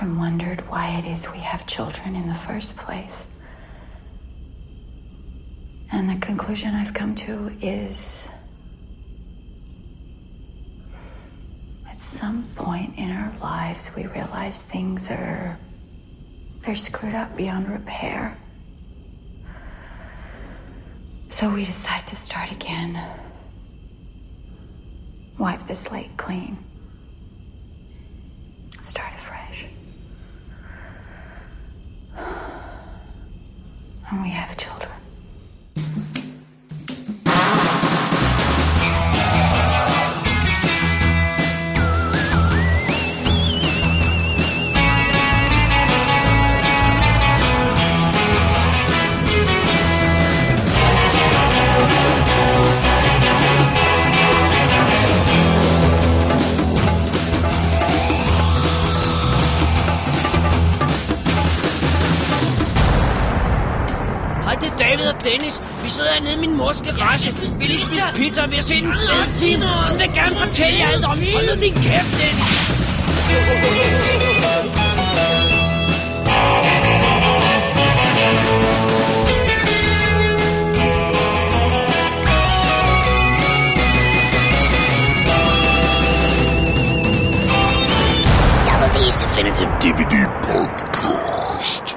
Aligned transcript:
often 0.00 0.18
wondered 0.18 0.60
why 0.70 0.96
it 0.98 1.04
is 1.04 1.30
we 1.30 1.40
have 1.40 1.66
children 1.66 2.16
in 2.16 2.26
the 2.26 2.32
first 2.32 2.74
place. 2.74 3.34
And 5.92 6.08
the 6.08 6.16
conclusion 6.16 6.74
I've 6.74 6.94
come 6.94 7.14
to 7.16 7.54
is 7.60 8.30
at 11.86 12.00
some 12.00 12.44
point 12.54 12.96
in 12.96 13.10
our 13.10 13.30
lives 13.42 13.94
we 13.94 14.06
realize 14.06 14.64
things 14.64 15.10
are 15.10 15.58
they're 16.62 16.74
screwed 16.74 17.14
up 17.14 17.36
beyond 17.36 17.68
repair. 17.68 18.38
So 21.28 21.52
we 21.52 21.66
decide 21.66 22.06
to 22.06 22.16
start 22.16 22.50
again. 22.50 22.98
Wipe 25.38 25.66
the 25.66 25.74
slate 25.74 26.16
clean. 26.16 26.56
Start 28.80 29.12
afresh. 29.14 29.66
And 34.10 34.22
we 34.22 34.30
have 34.30 34.56
children. 34.56 34.89
Dennis. 65.24 65.54
Vi 65.84 65.88
sidder 65.88 66.10
hernede 66.14 66.34
i 66.34 66.40
min 66.44 66.56
mors 66.56 66.80
garage. 66.82 67.28
Vi 67.58 67.64
lige 67.64 67.80
spise 67.80 68.02
pizza, 68.14 68.46
vi 68.46 68.54
har 68.54 68.62
set 68.62 68.82
en 68.84 68.92
fed 69.08 69.24
film. 69.40 69.62
Hun 69.62 69.98
vil 70.00 70.10
gerne 70.14 70.36
fortælle 70.44 70.78
jer 70.78 70.88
alt 70.94 71.04
om. 71.04 71.18
Hold 71.34 71.46
nu 71.50 71.54
din 71.62 71.74
kæft, 71.74 72.10
Dennis. 72.20 73.60
Double 88.66 88.90
D's 88.96 89.16
Definitive 89.24 89.70
DVD 89.82 90.14
podcast. 90.42 91.96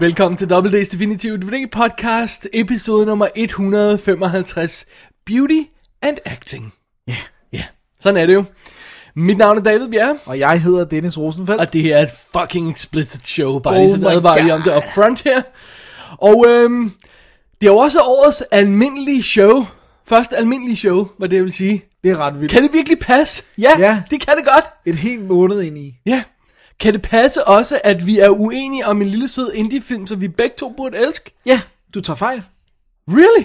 Velkommen 0.00 0.36
til 0.38 0.44
WD's 0.46 0.90
Definitive 0.92 1.36
DVD 1.36 1.70
Podcast, 1.72 2.46
episode 2.52 3.06
nummer 3.06 3.28
155, 3.36 4.86
Beauty 5.26 5.60
and 6.02 6.16
Acting. 6.24 6.72
Ja. 7.08 7.16
Ja, 7.52 7.62
sådan 8.00 8.22
er 8.22 8.26
det 8.26 8.34
jo. 8.34 8.44
Mit 9.16 9.36
navn 9.38 9.58
er 9.58 9.62
David 9.62 9.88
Bjerre, 9.88 10.18
Og 10.26 10.38
jeg 10.38 10.60
hedder 10.62 10.84
Dennis 10.84 11.18
Rosenfeldt. 11.18 11.60
og 11.60 11.72
det 11.72 11.82
her 11.82 11.96
er 11.96 12.02
et 12.02 12.08
fucking 12.32 12.70
explicit 12.70 13.26
show, 13.26 13.58
bare 13.58 13.74
Oh 13.74 13.80
lige 13.80 14.00
så 14.00 14.08
advarer 14.08 14.42
lige 14.42 14.54
om 14.54 14.62
det 14.62 14.76
up 14.76 14.82
front 14.94 15.22
her. 15.22 15.42
Og 16.18 16.44
øhm, 16.48 16.92
det 17.60 17.66
er 17.68 17.72
jo 17.72 17.76
også 17.78 18.00
årets 18.00 18.42
almindelige 18.50 19.22
show. 19.22 19.62
Første 20.06 20.36
almindelige 20.36 20.76
show, 20.76 21.08
hvad 21.18 21.28
det 21.28 21.42
vil 21.44 21.52
sige. 21.52 21.84
Det 22.04 22.10
er 22.10 22.18
ret 22.26 22.40
vildt. 22.40 22.52
Kan 22.52 22.62
det 22.62 22.72
virkelig 22.72 22.98
passe? 22.98 23.42
Ja, 23.58 23.70
Ja. 23.78 24.02
det 24.10 24.20
kan 24.20 24.36
det 24.36 24.44
godt. 24.44 24.64
Et 24.86 24.94
helt 24.96 25.22
måned 25.28 25.62
ind 25.62 25.78
i. 25.78 25.94
Ja. 26.06 26.22
Kan 26.80 26.92
det 26.92 27.02
passe 27.02 27.48
også, 27.48 27.80
at 27.84 28.06
vi 28.06 28.18
er 28.18 28.28
uenige 28.28 28.86
om 28.86 29.02
en 29.02 29.08
lille 29.08 29.28
sød 29.28 29.52
indie-film, 29.52 30.06
som 30.06 30.20
vi 30.20 30.28
begge 30.28 30.54
to 30.58 30.74
burde 30.76 30.98
elske? 30.98 31.34
Ja, 31.46 31.60
du 31.94 32.00
tager 32.00 32.16
fejl. 32.16 32.42
Really? 33.08 33.44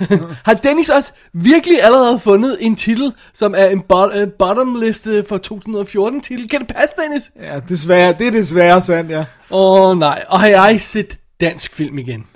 Har 0.46 0.54
Dennis 0.54 0.88
også 0.88 1.12
virkelig 1.32 1.82
allerede 1.82 2.18
fundet 2.18 2.56
en 2.60 2.76
titel, 2.76 3.12
som 3.34 3.54
er 3.56 3.66
en 3.66 3.80
bot- 3.80 4.22
uh, 4.22 4.28
bottom-liste 4.38 5.24
for 5.28 5.38
2014 5.38 6.20
titel? 6.20 6.48
Kan 6.48 6.60
det 6.60 6.68
passe, 6.68 6.96
Dennis? 7.02 7.32
Ja, 7.40 7.60
desværre. 7.68 8.12
Det 8.12 8.26
er 8.26 8.30
desværre 8.30 8.82
sandt, 8.82 9.10
ja. 9.10 9.24
Åh 9.50 9.90
oh, 9.90 9.98
nej, 9.98 10.24
og 10.28 10.40
har 10.40 10.48
jeg 10.48 10.80
set 10.80 11.18
dansk 11.40 11.74
film 11.74 11.98
igen? 11.98 12.26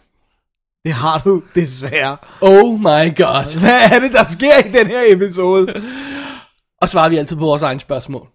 Det 0.85 0.93
har 0.93 1.23
du 1.25 1.43
desværre. 1.55 2.17
Oh 2.41 2.79
my 2.81 3.17
god. 3.17 3.59
Hvad 3.61 3.81
er 3.93 4.01
det, 4.01 4.13
der 4.13 4.25
sker 4.25 4.67
i 4.67 4.69
den 4.71 4.87
her 4.87 5.01
episode? 5.09 5.83
Og 6.81 6.89
svarer 6.89 7.09
vi 7.09 7.17
altid 7.17 7.37
på 7.37 7.45
vores 7.45 7.63
egen 7.63 7.81
spørgsmål. 7.81 8.29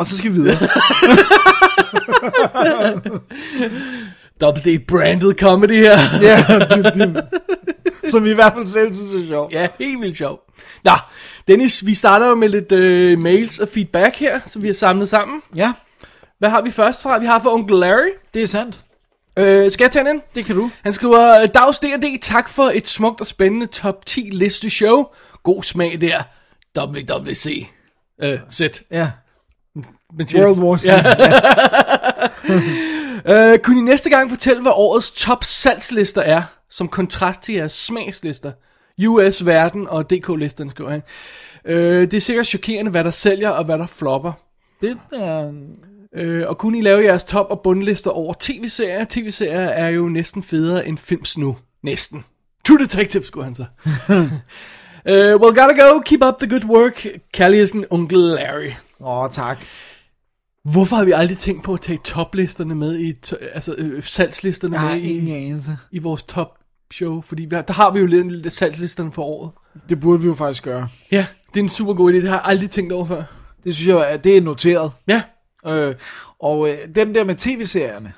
Og 0.00 0.06
så 0.06 0.16
skal 0.16 0.30
vi 0.30 0.36
videre. 0.36 0.56
Double 4.40 4.62
D 4.62 4.86
branded 4.88 5.34
comedy 5.34 5.70
her. 5.80 5.98
ja, 6.28 6.44
det, 6.58 6.94
det, 6.94 7.24
som 8.10 8.24
vi 8.24 8.30
i 8.30 8.34
hvert 8.34 8.52
fald 8.52 8.66
selv 8.66 8.92
synes 8.92 9.14
er 9.14 9.26
sjovt. 9.26 9.52
ja, 9.52 9.68
helt 9.78 10.00
vildt 10.00 10.16
sjov. 10.18 10.40
Nå, 10.84 10.92
Dennis, 11.48 11.86
vi 11.86 11.94
starter 11.94 12.28
jo 12.28 12.34
med 12.34 12.48
lidt 12.48 12.72
øh, 12.72 13.18
mails 13.18 13.58
og 13.58 13.68
feedback 13.74 14.16
her, 14.16 14.40
som 14.46 14.62
vi 14.62 14.66
har 14.66 14.74
samlet 14.74 15.08
sammen. 15.08 15.42
Ja, 15.56 15.72
Hvad 16.38 16.50
har 16.50 16.62
vi 16.62 16.70
først 16.70 17.02
fra? 17.02 17.18
Vi 17.18 17.26
har 17.26 17.38
fra 17.38 17.52
onkel 17.54 17.76
Larry. 17.76 18.10
det 18.34 18.42
er 18.42 18.46
sandt. 18.46 18.80
Øh, 19.38 19.70
skal 19.70 19.84
jeg 19.84 19.90
tage 19.90 20.04
den? 20.04 20.20
Det 20.34 20.44
kan 20.44 20.56
du. 20.56 20.70
Han 20.82 20.92
skriver, 20.92 21.46
Dags 21.46 21.78
D&D, 21.78 22.18
tak 22.22 22.48
for 22.48 22.70
et 22.74 22.88
smukt 22.88 23.20
og 23.20 23.26
spændende 23.26 23.66
top 23.66 24.06
10 24.06 24.30
liste 24.32 24.70
show. 24.70 25.04
God 25.42 25.62
smag 25.62 25.98
der. 26.00 26.22
WWC. 26.78 27.66
Øh, 28.22 28.38
sæt. 28.50 28.82
Ja. 28.92 29.10
Men 30.18 30.26
siger- 30.26 30.44
World 30.46 30.58
War 30.58 30.76
Z. 30.76 30.86
Ja. 30.86 31.02
Øh, 33.28 33.58
kunne 33.58 33.78
I 33.78 33.82
næste 33.82 34.10
gang 34.10 34.30
fortælle, 34.30 34.62
hvad 34.62 34.72
årets 34.74 35.10
top 35.10 35.44
salgslister 35.44 36.22
er, 36.22 36.42
som 36.70 36.88
kontrast 36.88 37.42
til 37.42 37.54
jeres 37.54 37.72
smagslister? 37.72 38.52
US, 39.08 39.46
Verden 39.46 39.88
og 39.88 40.10
DK-listerne, 40.10 40.70
skriver 40.70 40.90
han. 40.90 41.02
Øh, 41.64 42.00
det 42.00 42.14
er 42.14 42.20
sikkert 42.20 42.46
chokerende, 42.46 42.90
hvad 42.90 43.04
der 43.04 43.10
sælger 43.10 43.50
og 43.50 43.64
hvad 43.64 43.78
der 43.78 43.86
flopper. 43.86 44.32
Det 44.80 44.98
er... 45.12 45.52
Øh, 46.16 46.44
og 46.48 46.58
kunne 46.58 46.78
I 46.78 46.80
lave 46.80 47.04
jeres 47.04 47.24
top- 47.24 47.46
og 47.50 47.60
bundlister 47.64 48.10
over 48.10 48.34
tv-serier? 48.40 49.04
TV-serier 49.10 49.60
er 49.68 49.88
jo 49.88 50.08
næsten 50.08 50.42
federe 50.42 50.88
end 50.88 50.98
films 50.98 51.38
nu. 51.38 51.56
Næsten. 51.84 52.24
True 52.66 52.78
Detective, 52.78 53.22
skulle 53.24 53.44
han 53.44 53.54
så. 53.54 53.64
uh, 54.08 54.14
well, 55.42 55.56
gotta 55.60 55.84
go. 55.84 56.00
Keep 56.00 56.24
up 56.24 56.34
the 56.40 56.48
good 56.50 56.64
work. 56.64 57.06
Kærligheden, 57.34 57.84
onkel 57.90 58.18
Larry. 58.18 58.70
Åh, 59.00 59.30
tak. 59.30 59.58
Hvorfor 60.64 60.96
har 60.96 61.04
vi 61.04 61.12
aldrig 61.12 61.38
tænkt 61.38 61.64
på 61.64 61.74
at 61.74 61.80
tage 61.80 61.98
toplisterne 62.04 62.74
med 62.74 62.98
i, 62.98 63.12
to- 63.12 63.36
altså 63.52 63.74
øh, 63.78 64.02
salgslisterne 64.02 64.74
Jeg 64.74 64.80
har 64.80 64.94
med 64.94 65.00
i, 65.02 65.18
ingen 65.18 65.36
anelse. 65.50 65.76
i 65.92 65.98
vores 65.98 66.24
top 66.24 66.58
show? 66.92 67.20
Fordi 67.22 67.44
vi 67.44 67.54
har, 67.54 67.62
der 67.62 67.72
har 67.74 67.90
vi 67.92 68.00
jo 68.00 68.06
lidt 68.06 68.52
salgslisterne 68.52 69.12
for 69.12 69.22
året. 69.22 69.50
Det 69.88 70.00
burde 70.00 70.20
vi 70.20 70.26
jo 70.26 70.34
faktisk 70.34 70.62
gøre. 70.62 70.88
Ja, 71.12 71.26
det 71.54 71.60
er 71.60 71.64
en 71.64 71.68
super 71.68 71.94
god 71.94 72.12
idé. 72.12 72.16
Det 72.16 72.28
har 72.28 72.36
jeg 72.36 72.42
aldrig 72.44 72.70
tænkt 72.70 72.92
over 72.92 73.04
før. 73.06 73.22
Det 73.64 73.74
synes 73.74 73.88
jeg, 73.88 74.08
at 74.08 74.24
det 74.24 74.36
er 74.36 74.40
noteret. 74.40 74.92
Ja, 75.08 75.22
Øh, 75.68 75.94
og 76.38 76.68
øh, 76.70 76.76
den 76.94 77.14
der 77.14 77.24
med 77.24 77.34
tv-serierne. 77.34 78.12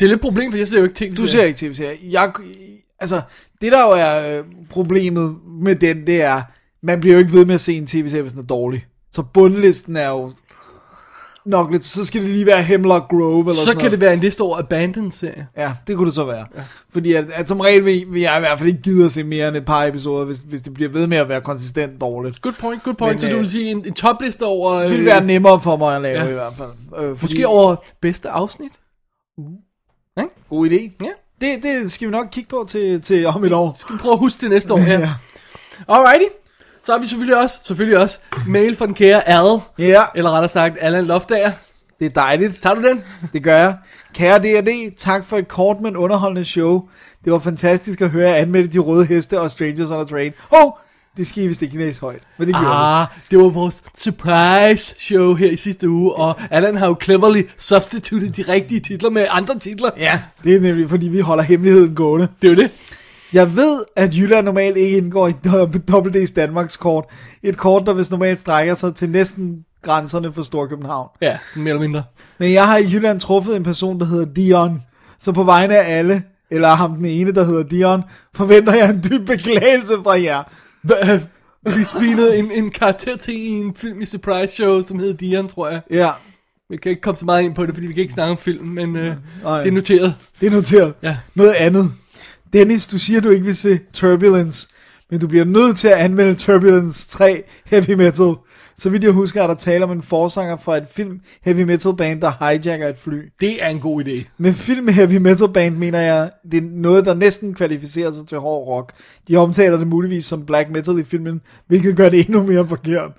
det 0.00 0.06
er 0.06 0.08
lidt 0.08 0.16
et 0.18 0.20
problem, 0.22 0.50
for 0.52 0.58
jeg 0.58 0.68
ser 0.68 0.78
jo 0.78 0.84
ikke 0.84 0.94
tv 0.96 1.14
Du 1.14 1.26
ser 1.26 1.44
ikke 1.44 1.58
tv-serier. 1.58 1.96
Jeg, 2.10 2.32
altså, 2.98 3.20
det 3.60 3.72
der 3.72 3.82
jo 3.86 3.90
er 3.90 4.38
øh, 4.38 4.44
problemet 4.70 5.36
med 5.62 5.76
den, 5.76 6.06
det 6.06 6.22
er, 6.22 6.42
man 6.82 7.00
bliver 7.00 7.14
jo 7.14 7.20
ikke 7.20 7.32
ved 7.32 7.44
med 7.44 7.54
at 7.54 7.60
se 7.60 7.72
en 7.76 7.86
tv-serie, 7.86 8.22
hvis 8.22 8.32
den 8.32 8.42
er 8.42 8.46
dårlig. 8.46 8.86
Så 9.12 9.22
bundlisten 9.22 9.96
er 9.96 10.08
jo 10.08 10.32
nok 11.46 11.70
lidt, 11.72 11.84
så 11.84 12.04
skal 12.06 12.22
det 12.22 12.30
lige 12.30 12.46
være 12.46 12.62
Hemlock 12.62 13.08
Grove 13.08 13.40
eller 13.40 13.52
Så 13.54 13.60
sådan 13.60 13.74
kan 13.76 13.76
noget. 13.76 13.92
det 13.92 14.00
være 14.00 14.14
en 14.14 14.20
liste 14.20 14.40
over 14.40 14.58
abandoned 14.58 15.12
serier. 15.12 15.44
Ja, 15.56 15.72
det 15.86 15.96
kunne 15.96 16.06
det 16.06 16.14
så 16.14 16.24
være. 16.24 16.46
Ja. 16.56 16.62
Fordi 16.92 17.12
at, 17.12 17.26
at 17.34 17.48
som 17.48 17.60
regel 17.60 17.84
vil, 17.84 18.04
vil 18.08 18.20
jeg 18.22 18.36
i 18.36 18.40
hvert 18.40 18.58
fald 18.58 18.68
ikke 18.68 18.82
gide 18.82 19.04
at 19.04 19.12
se 19.12 19.22
mere 19.22 19.48
end 19.48 19.56
et 19.56 19.64
par 19.64 19.84
episoder, 19.84 20.24
hvis, 20.24 20.38
hvis 20.38 20.62
det 20.62 20.74
bliver 20.74 20.90
ved 20.90 21.06
med 21.06 21.16
at 21.18 21.28
være 21.28 21.40
konsistent 21.40 22.00
dårligt. 22.00 22.42
Good 22.42 22.54
point, 22.60 22.82
good 22.82 22.94
point. 22.94 23.14
Men, 23.14 23.20
så 23.20 23.26
du 23.28 23.32
øh, 23.34 23.40
vil 23.40 23.50
sige 23.50 23.70
en, 23.70 23.84
en 23.86 23.94
topliste 23.94 24.42
over... 24.42 24.72
Øh, 24.74 24.82
Det 24.90 24.98
vil 24.98 25.06
være 25.06 25.24
nemmere 25.24 25.60
for 25.60 25.76
mig 25.76 25.96
at 25.96 26.02
lave 26.02 26.18
ja. 26.18 26.24
ja. 26.24 26.30
i 26.30 26.34
hvert 26.34 26.54
fald. 26.56 26.70
Øh, 26.98 27.16
fordi, 27.16 27.34
Måske 27.34 27.46
over 27.46 27.76
bedste 28.00 28.28
afsnit. 28.30 28.72
God 30.50 30.68
idé. 30.70 31.04
Ja. 31.04 31.10
Det, 31.40 31.62
det 31.62 31.92
skal 31.92 32.08
vi 32.08 32.12
nok 32.12 32.26
kigge 32.32 32.48
på 32.48 32.66
til, 32.68 33.00
til 33.02 33.26
om 33.26 33.44
et 33.44 33.52
år. 33.52 33.76
Skal 33.78 33.94
vi 33.94 33.98
prøve 33.98 34.12
at 34.12 34.18
huske 34.18 34.40
det 34.40 34.50
næste 34.50 34.74
år 34.74 34.78
her. 34.78 35.08
Alrighty. 35.88 36.24
Så 36.86 36.92
har 36.92 36.98
vi 36.98 37.06
selvfølgelig 37.06 37.42
også, 37.42 37.60
selvfølgelig 37.62 37.98
også, 37.98 38.18
mail 38.46 38.76
fra 38.76 38.86
den 38.86 38.94
kære 38.94 39.28
Al. 39.28 39.60
Ja, 39.78 40.02
Eller 40.14 40.30
rettere 40.30 40.48
sagt, 40.48 40.76
Allan 40.80 41.04
Loftager. 41.04 41.50
det 41.98 42.04
er 42.06 42.10
dejligt. 42.10 42.62
Tager 42.62 42.74
du 42.74 42.82
den? 42.88 43.02
Det 43.32 43.42
gør 43.42 43.56
jeg. 43.56 43.76
Kære 44.14 44.38
D&D, 44.38 44.94
tak 44.96 45.24
for 45.24 45.38
et 45.38 45.48
kort, 45.48 45.80
men 45.80 45.96
underholdende 45.96 46.44
show. 46.44 46.82
Det 47.24 47.32
var 47.32 47.38
fantastisk 47.38 48.00
at 48.00 48.10
høre 48.10 48.36
anmelde 48.36 48.68
de 48.68 48.78
røde 48.78 49.04
heste 49.06 49.40
og 49.40 49.50
Strangers 49.50 49.90
on 49.90 50.00
a 50.00 50.04
Train. 50.04 50.32
Hov, 50.50 50.78
det 51.16 51.26
skal 51.26 51.42
I 51.44 51.46
vist 51.46 51.62
ikke 51.62 51.78
læse 51.78 52.00
højt, 52.00 52.22
men 52.38 52.48
det 52.48 52.54
gjorde 52.54 52.70
vi. 52.70 52.72
Ah, 52.76 53.06
det 53.30 53.38
var 53.38 53.48
vores 53.48 53.82
surprise 53.98 54.94
show 54.98 55.34
her 55.34 55.50
i 55.50 55.56
sidste 55.56 55.88
uge, 55.88 56.14
og 56.14 56.34
Allan 56.50 56.76
har 56.76 56.86
jo 56.86 56.96
cleverly 57.02 57.42
substituted 57.58 58.30
de 58.30 58.42
rigtige 58.48 58.80
titler 58.80 59.10
med 59.10 59.26
andre 59.30 59.58
titler. 59.58 59.90
Ja, 59.98 60.20
det 60.44 60.56
er 60.56 60.60
nemlig, 60.60 60.88
fordi 60.90 61.08
vi 61.08 61.20
holder 61.20 61.44
hemmeligheden 61.44 61.94
gående. 61.94 62.28
Det 62.42 62.50
er 62.50 62.54
jo 62.54 62.60
det. 62.60 62.70
Jeg 63.32 63.56
ved, 63.56 63.84
at 63.96 64.16
Jylland 64.18 64.44
normalt 64.44 64.76
ikke 64.76 64.96
indgår 64.96 65.28
i 65.28 65.32
WD's 65.90 66.32
Danmarks 66.36 66.76
kort. 66.76 67.04
Et 67.42 67.56
kort, 67.56 67.82
der 67.86 67.92
hvis 67.92 68.10
normalt 68.10 68.40
strækker 68.40 68.74
sig 68.74 68.94
til 68.94 69.10
næsten 69.10 69.64
grænserne 69.82 70.32
for 70.32 70.42
Storkøbenhavn. 70.42 71.08
Ja, 71.20 71.38
sådan 71.50 71.62
mere 71.62 71.70
eller 71.70 71.82
mindre. 71.86 72.02
Men 72.38 72.52
jeg 72.52 72.66
har 72.66 72.78
i 72.78 72.84
Jylland 72.92 73.20
truffet 73.20 73.56
en 73.56 73.62
person, 73.62 74.00
der 74.00 74.06
hedder 74.06 74.24
Dion. 74.34 74.82
Så 75.18 75.32
på 75.32 75.42
vegne 75.44 75.76
af 75.78 75.98
alle, 75.98 76.22
eller 76.50 76.68
ham 76.68 76.94
den 76.96 77.04
ene, 77.04 77.32
der 77.32 77.44
hedder 77.44 77.62
Dion, 77.62 78.02
forventer 78.34 78.74
jeg 78.74 78.90
en 78.90 79.04
dyb 79.10 79.26
beklagelse 79.26 79.92
fra 80.04 80.20
jer. 80.22 80.42
Vi 81.76 81.84
spillede 81.84 82.36
en, 82.36 82.50
en 82.50 82.70
karakter 82.70 83.16
til 83.16 83.34
i 83.34 83.48
en 83.48 83.74
film 83.74 84.00
i 84.00 84.06
Surprise 84.06 84.54
Show, 84.54 84.82
som 84.82 84.98
hed 84.98 85.14
Dion, 85.14 85.48
tror 85.48 85.68
jeg. 85.68 85.80
Ja, 85.90 86.10
Vi 86.70 86.76
kan 86.76 86.90
ikke 86.90 87.02
komme 87.02 87.16
så 87.16 87.24
meget 87.24 87.42
ind 87.42 87.54
på 87.54 87.66
det, 87.66 87.74
fordi 87.74 87.86
vi 87.86 87.92
kan 87.92 88.00
ikke 88.00 88.12
snakke 88.14 88.30
om 88.30 88.38
film, 88.38 88.66
men 88.66 88.96
øh, 88.96 89.04
det 89.04 89.16
er 89.44 89.70
noteret. 89.70 90.14
det 90.40 90.46
er 90.46 90.50
noteret. 90.50 90.94
Ja. 91.02 91.16
Noget 91.34 91.52
andet. 91.52 91.92
Dennis, 92.56 92.86
du 92.86 92.98
siger, 92.98 93.20
du 93.20 93.30
ikke 93.30 93.44
vil 93.44 93.56
se 93.56 93.78
Turbulence, 93.92 94.68
men 95.10 95.20
du 95.20 95.28
bliver 95.28 95.44
nødt 95.44 95.76
til 95.76 95.88
at 95.88 95.94
anmelde 95.94 96.34
Turbulence 96.34 97.08
3 97.08 97.42
Heavy 97.66 97.90
Metal. 97.90 98.34
Så 98.76 98.90
vidt 98.90 99.04
jeg 99.04 99.12
husker, 99.12 99.42
er 99.42 99.46
der 99.46 99.54
tale 99.54 99.84
om 99.84 99.90
en 99.90 100.02
forsanger 100.02 100.56
fra 100.56 100.76
et 100.76 100.86
film 100.90 101.20
heavy 101.42 101.62
metal 101.62 101.96
band, 101.96 102.20
der 102.20 102.32
hijacker 102.40 102.88
et 102.88 102.98
fly. 102.98 103.32
Det 103.40 103.64
er 103.64 103.68
en 103.68 103.80
god 103.80 104.04
idé. 104.04 104.24
Med 104.38 104.52
film 104.52 104.88
heavy 104.88 105.16
metal 105.16 105.48
band 105.48 105.76
mener 105.76 106.00
jeg, 106.00 106.30
det 106.52 106.64
er 106.64 106.68
noget, 106.70 107.04
der 107.04 107.14
næsten 107.14 107.54
kvalificerer 107.54 108.12
sig 108.12 108.26
til 108.26 108.38
hård 108.38 108.66
rock. 108.66 108.92
De 109.28 109.36
omtaler 109.36 109.76
det 109.76 109.86
muligvis 109.86 110.24
som 110.24 110.46
black 110.46 110.70
metal 110.70 110.98
i 110.98 111.04
filmen, 111.04 111.40
hvilket 111.66 111.96
gør 111.96 112.08
det 112.08 112.20
endnu 112.20 112.42
mere 112.42 112.68
forkert. 112.68 113.10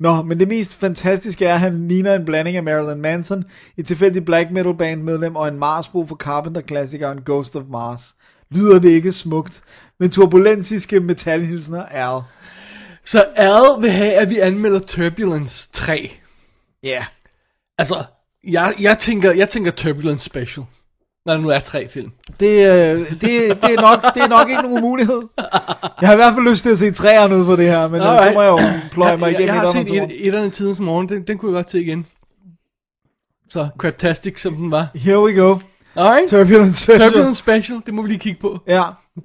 Nå, 0.00 0.22
men 0.22 0.40
det 0.40 0.48
mest 0.48 0.74
fantastiske 0.74 1.46
er, 1.46 1.54
at 1.54 1.60
han 1.60 1.88
ligner 1.88 2.14
en 2.14 2.24
blanding 2.24 2.56
af 2.56 2.62
Marilyn 2.62 3.00
Manson, 3.00 3.44
et 3.76 3.86
tilfældigt 3.86 4.24
black 4.24 4.50
metal 4.50 4.74
band 4.74 5.02
medlem 5.02 5.36
og 5.36 5.48
en 5.48 5.58
Marsbo 5.58 6.06
for 6.06 6.16
Carpenter-klassikeren 6.16 7.20
Ghost 7.24 7.56
of 7.56 7.64
Mars. 7.70 8.14
Lyder 8.54 8.78
det 8.78 8.90
ikke 8.90 9.12
smukt? 9.12 9.62
Med 10.00 10.08
turbulensiske 10.08 11.00
metalhilsner 11.00 11.84
Al. 11.84 12.22
Så 13.04 13.24
Al 13.36 13.82
vil 13.82 13.90
have, 13.90 14.12
at 14.12 14.30
vi 14.30 14.38
anmelder 14.38 14.78
Turbulence 14.78 15.68
3. 15.72 16.10
Ja. 16.82 16.88
Yeah. 16.88 17.04
Altså, 17.78 18.04
jeg, 18.48 18.74
jeg, 18.80 18.98
tænker, 18.98 19.32
jeg 19.32 19.48
tænker 19.48 19.70
Turbulence 19.70 20.24
Special. 20.24 20.66
Når 21.26 21.34
der 21.34 21.40
nu 21.40 21.48
er 21.48 21.58
tre 21.58 21.88
film. 21.88 22.10
Det, 22.40 22.46
øh, 22.46 23.10
det, 23.10 23.20
det, 23.20 23.64
er 23.64 23.80
nok, 23.80 24.14
det 24.14 24.22
er 24.22 24.28
nok 24.28 24.48
ikke 24.48 24.62
nogen 24.62 24.80
mulighed. 24.80 25.22
Jeg 26.00 26.08
har 26.08 26.12
i 26.12 26.16
hvert 26.16 26.34
fald 26.34 26.48
lyst 26.50 26.62
til 26.62 26.70
at 26.70 26.78
se 26.78 26.90
træerne 26.90 27.36
ud 27.36 27.44
på 27.44 27.56
det 27.56 27.66
her, 27.66 27.88
men 27.88 28.00
Alright. 28.00 28.22
så 28.22 28.34
må 28.34 28.42
jeg 28.42 28.50
jo 28.50 28.60
pløje 28.92 29.16
mig 29.16 29.26
jeg, 29.26 29.32
jeg, 29.32 29.40
igennem 29.40 29.54
jeg 29.54 29.60
har 29.60 29.72
set 29.72 29.86
toeren. 29.86 30.10
et, 30.10 30.26
etterne 30.26 30.50
tidens 30.50 30.80
morgen, 30.80 31.08
den, 31.08 31.22
den 31.26 31.38
kunne 31.38 31.52
jeg 31.52 31.54
godt 31.54 31.70
se 31.70 31.80
igen. 31.80 32.06
Så 33.48 33.68
Craptastic, 33.78 34.40
som 34.40 34.54
den 34.54 34.70
var. 34.70 34.88
Here 34.94 35.22
we 35.22 35.34
go. 35.40 35.58
Alright, 35.96 36.28
Turbulence 36.30 36.80
Special. 36.84 37.10
Turbulence 37.10 37.38
Special, 37.38 37.80
det 37.86 37.94
må 37.94 38.02
vi 38.02 38.08
lige 38.08 38.18
kigge 38.18 38.40
på. 38.40 38.58
Ja. 38.68 38.82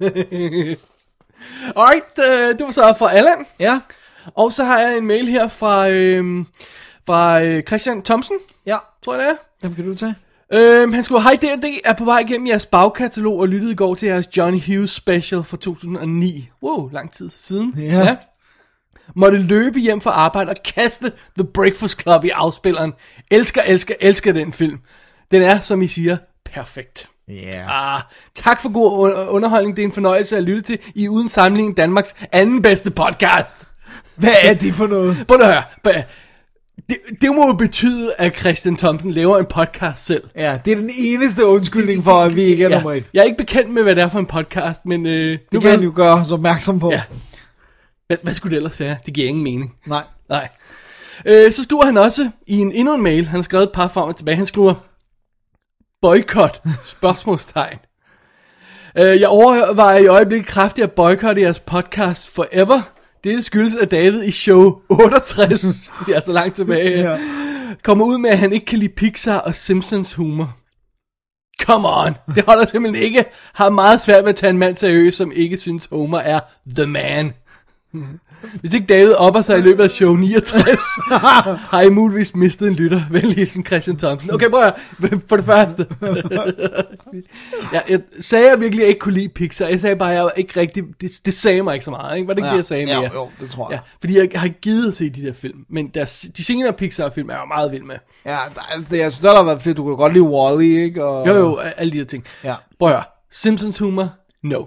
Alright, 1.76 2.18
øh, 2.18 2.58
det 2.58 2.64
var 2.64 2.70
så 2.70 2.94
fra 2.98 3.12
Allan. 3.12 3.46
Ja. 3.60 3.80
Og 4.34 4.52
så 4.52 4.64
har 4.64 4.78
jeg 4.80 4.98
en 4.98 5.06
mail 5.06 5.26
her 5.28 5.48
fra, 5.48 5.88
øh, 5.88 6.44
fra 7.06 7.42
øh, 7.42 7.62
Christian 7.62 8.02
Thomsen, 8.02 8.36
Ja. 8.66 8.76
tror 9.04 9.14
jeg 9.14 9.22
det 9.22 9.30
er. 9.30 9.36
Dem 9.62 9.74
kan 9.74 9.86
du 9.86 9.94
tage. 9.94 10.14
Øhm, 10.54 10.92
han 10.92 11.04
skriver, 11.04 11.20
hej 11.20 11.36
D&D 11.42 11.64
er 11.84 11.92
på 11.92 12.04
vej 12.04 12.18
igennem 12.18 12.46
jeres 12.46 12.66
bagkatalog 12.66 13.38
og 13.38 13.48
lyttede 13.48 13.72
i 13.72 13.74
går 13.74 13.94
til 13.94 14.06
jeres 14.08 14.36
Johnny 14.36 14.60
Hughes 14.66 14.90
special 14.90 15.42
fra 15.42 15.56
2009. 15.56 16.48
Wow, 16.62 16.88
lang 16.92 17.12
tid 17.12 17.30
siden. 17.30 17.74
Ja. 17.78 18.16
Måtte 19.16 19.38
løbe 19.38 19.78
hjem 19.78 20.00
fra 20.00 20.10
arbejde 20.10 20.50
og 20.50 20.56
kaste 20.74 21.12
The 21.38 21.46
Breakfast 21.54 22.00
Club 22.02 22.24
i 22.24 22.28
afspilleren. 22.28 22.92
Elsker, 23.30 23.62
elsker, 23.62 23.94
elsker 24.00 24.32
den 24.32 24.52
film. 24.52 24.78
Den 25.30 25.42
er, 25.42 25.60
som 25.60 25.82
I 25.82 25.86
siger, 25.86 26.16
perfekt. 26.56 27.08
Ja. 27.28 27.94
Ah, 27.96 28.00
tak 28.34 28.62
for 28.62 28.72
god 28.72 29.10
un- 29.10 29.28
underholdning. 29.28 29.76
Det 29.76 29.82
er 29.82 29.86
en 29.86 29.92
fornøjelse 29.92 30.36
at 30.36 30.42
lytte 30.42 30.62
til. 30.62 30.78
I 30.94 31.08
uden 31.08 31.28
sammenligning 31.28 31.76
Danmarks 31.76 32.14
anden 32.32 32.62
bedste 32.62 32.90
podcast. 32.90 33.64
Hvad 34.16 34.34
er 34.42 34.54
det 34.54 34.74
for 34.74 34.86
noget? 34.86 35.24
Prøv 35.28 35.40
at 35.40 35.46
høre. 35.46 35.62
Det, 36.88 36.96
det 37.20 37.34
må 37.34 37.46
jo 37.46 37.52
betyde, 37.52 38.14
at 38.18 38.38
Christian 38.40 38.76
Thomsen 38.76 39.10
laver 39.10 39.38
en 39.38 39.46
podcast 39.50 40.06
selv. 40.06 40.22
Ja, 40.36 40.58
det 40.64 40.72
er 40.72 40.76
den 40.76 40.90
eneste 40.98 41.46
undskyldning 41.46 42.04
for, 42.04 42.12
at 42.12 42.34
vi 42.36 42.42
ikke 42.42 42.64
er 42.64 42.68
nummer 42.68 42.92
et. 42.92 43.10
Jeg 43.14 43.20
er 43.20 43.24
ikke 43.24 43.36
bekendt 43.36 43.70
med, 43.70 43.82
hvad 43.82 43.94
det 43.96 44.02
er 44.02 44.08
for 44.08 44.18
en 44.18 44.26
podcast, 44.26 44.86
men 44.86 45.06
øh, 45.06 45.12
Det 45.30 45.40
nu 45.52 45.60
kan 45.60 45.70
han 45.70 45.80
jo 45.82 45.92
gøre 45.94 46.14
os 46.14 46.32
opmærksom 46.32 46.78
på. 46.80 46.90
Ja. 46.92 47.02
Hvad, 48.06 48.16
hvad 48.22 48.32
skulle 48.34 48.50
det 48.50 48.56
ellers 48.56 48.80
være? 48.80 48.96
Det 49.06 49.14
giver 49.14 49.28
ingen 49.28 49.44
mening. 49.44 49.72
Nej. 49.86 50.02
Nej. 50.28 50.48
Øh, 51.26 51.52
så 51.52 51.62
skriver 51.62 51.84
han 51.84 51.96
også 51.96 52.30
i 52.46 52.58
en 52.58 52.72
endnu 52.72 52.94
en 52.94 53.02
mail, 53.02 53.26
han 53.26 53.38
har 53.38 53.42
skrevet 53.44 53.64
et 53.64 53.72
par 53.74 53.88
frem 53.88 54.04
og 54.08 54.16
tilbage, 54.16 54.36
han 54.36 54.46
skriver, 54.46 54.74
boykot, 56.02 56.62
spørgsmålstegn. 56.84 57.78
Øh, 58.98 59.20
jeg 59.20 59.28
overvejer 59.28 59.98
i 59.98 60.06
øjeblikket 60.06 60.46
kraftigt 60.48 60.84
at 60.84 60.92
boykotte 60.92 61.42
jeres 61.42 61.58
podcast 61.60 62.30
forever. 62.30 62.80
Det 63.24 63.44
skyldes, 63.44 63.74
at 63.74 63.90
David 63.90 64.22
i 64.24 64.30
show 64.30 64.80
68, 64.88 65.92
det 66.06 66.16
er 66.16 66.20
så 66.20 66.32
langt 66.32 66.56
tilbage, 66.56 66.90
Ja. 67.02 67.10
ja. 67.12 67.18
kommer 67.82 68.04
ud 68.04 68.18
med, 68.18 68.30
at 68.30 68.38
han 68.38 68.52
ikke 68.52 68.66
kan 68.66 68.78
lide 68.78 68.92
Pixar 68.96 69.38
og 69.38 69.54
Simpsons 69.54 70.14
humor. 70.14 70.56
Come 71.62 71.88
on, 71.88 72.14
det 72.34 72.44
holder 72.44 72.66
simpelthen 72.66 73.02
ikke. 73.04 73.24
Har 73.54 73.70
meget 73.70 74.00
svært 74.00 74.24
ved 74.24 74.28
at 74.30 74.36
tage 74.36 74.50
en 74.50 74.58
mand 74.58 74.76
seriøst, 74.76 75.16
som 75.16 75.32
ikke 75.32 75.58
synes 75.58 75.88
Homer 75.90 76.18
er 76.18 76.40
the 76.76 76.86
man. 76.86 77.32
Hvis 78.60 78.74
ikke 78.74 78.86
David 78.86 79.12
opper 79.14 79.40
sig 79.40 79.58
i 79.58 79.60
løbet 79.62 79.84
af 79.84 79.90
show 79.90 80.14
69, 80.16 80.80
har 81.72 81.80
I 81.80 81.88
muligvis 81.90 82.34
mistet 82.34 82.68
en 82.68 82.74
lytter. 82.74 83.00
Vel 83.10 83.34
hilsen 83.34 83.66
Christian 83.66 83.96
Thomsen. 83.96 84.34
Okay, 84.34 84.50
prøv 84.50 84.60
at 84.62 84.74
høre. 85.00 85.20
For 85.28 85.36
det 85.36 85.44
første. 85.44 85.86
jeg, 87.72 87.82
jeg 87.88 88.00
sagde 88.20 88.48
jeg 88.50 88.60
virkelig, 88.60 88.86
ikke 88.86 88.98
kunne 89.00 89.14
lide 89.14 89.28
Pixar. 89.28 89.66
Jeg 89.66 89.80
sagde 89.80 89.96
bare, 89.96 90.08
jeg 90.08 90.30
ikke 90.36 90.60
rigtig... 90.60 90.84
Det, 91.00 91.10
det 91.24 91.34
sagde 91.34 91.62
mig 91.62 91.74
ikke 91.74 91.84
så 91.84 91.90
meget. 91.90 92.16
Ikke? 92.16 92.28
Var 92.28 92.34
det 92.34 92.38
ikke 92.38 92.46
Ja. 92.46 92.52
det, 92.52 92.56
jeg 92.56 92.64
sagde 92.64 92.84
Ja, 92.86 93.00
mere? 93.00 93.10
jo, 93.14 93.28
det 93.40 93.50
tror 93.50 93.70
jeg. 93.70 93.74
Ja, 93.86 93.90
fordi 94.00 94.18
jeg 94.18 94.28
har 94.40 94.48
givet 94.48 94.88
at 94.88 94.94
se 94.94 95.10
de 95.10 95.22
der 95.26 95.32
film. 95.32 95.58
Men 95.70 95.88
deres, 95.94 96.26
de 96.36 96.44
senere 96.44 96.72
Pixar-film 96.72 97.28
er 97.30 97.34
jeg 97.34 97.42
meget 97.48 97.72
vild 97.72 97.82
med. 97.84 97.96
Ja, 98.26 98.30
der, 98.54 98.60
altså, 98.70 98.96
jeg 98.96 99.12
synes, 99.12 99.22
der 99.22 99.36
har 99.36 99.42
været 99.42 99.62
fedt. 99.62 99.76
Du 99.76 99.82
kunne 99.84 99.96
godt 99.96 100.12
lide 100.12 100.24
Wall-E, 100.24 100.84
ikke? 100.84 101.04
Og, 101.04 101.26
Jo, 101.28 101.34
jo, 101.34 101.56
alle 101.56 101.92
de 101.92 101.98
der 101.98 102.04
ting. 102.04 102.24
Ja. 102.44 102.54
Prøv 102.78 102.88
at 102.88 102.94
høre. 102.94 103.04
Simpsons 103.32 103.78
humor? 103.78 104.08
No. 104.44 104.64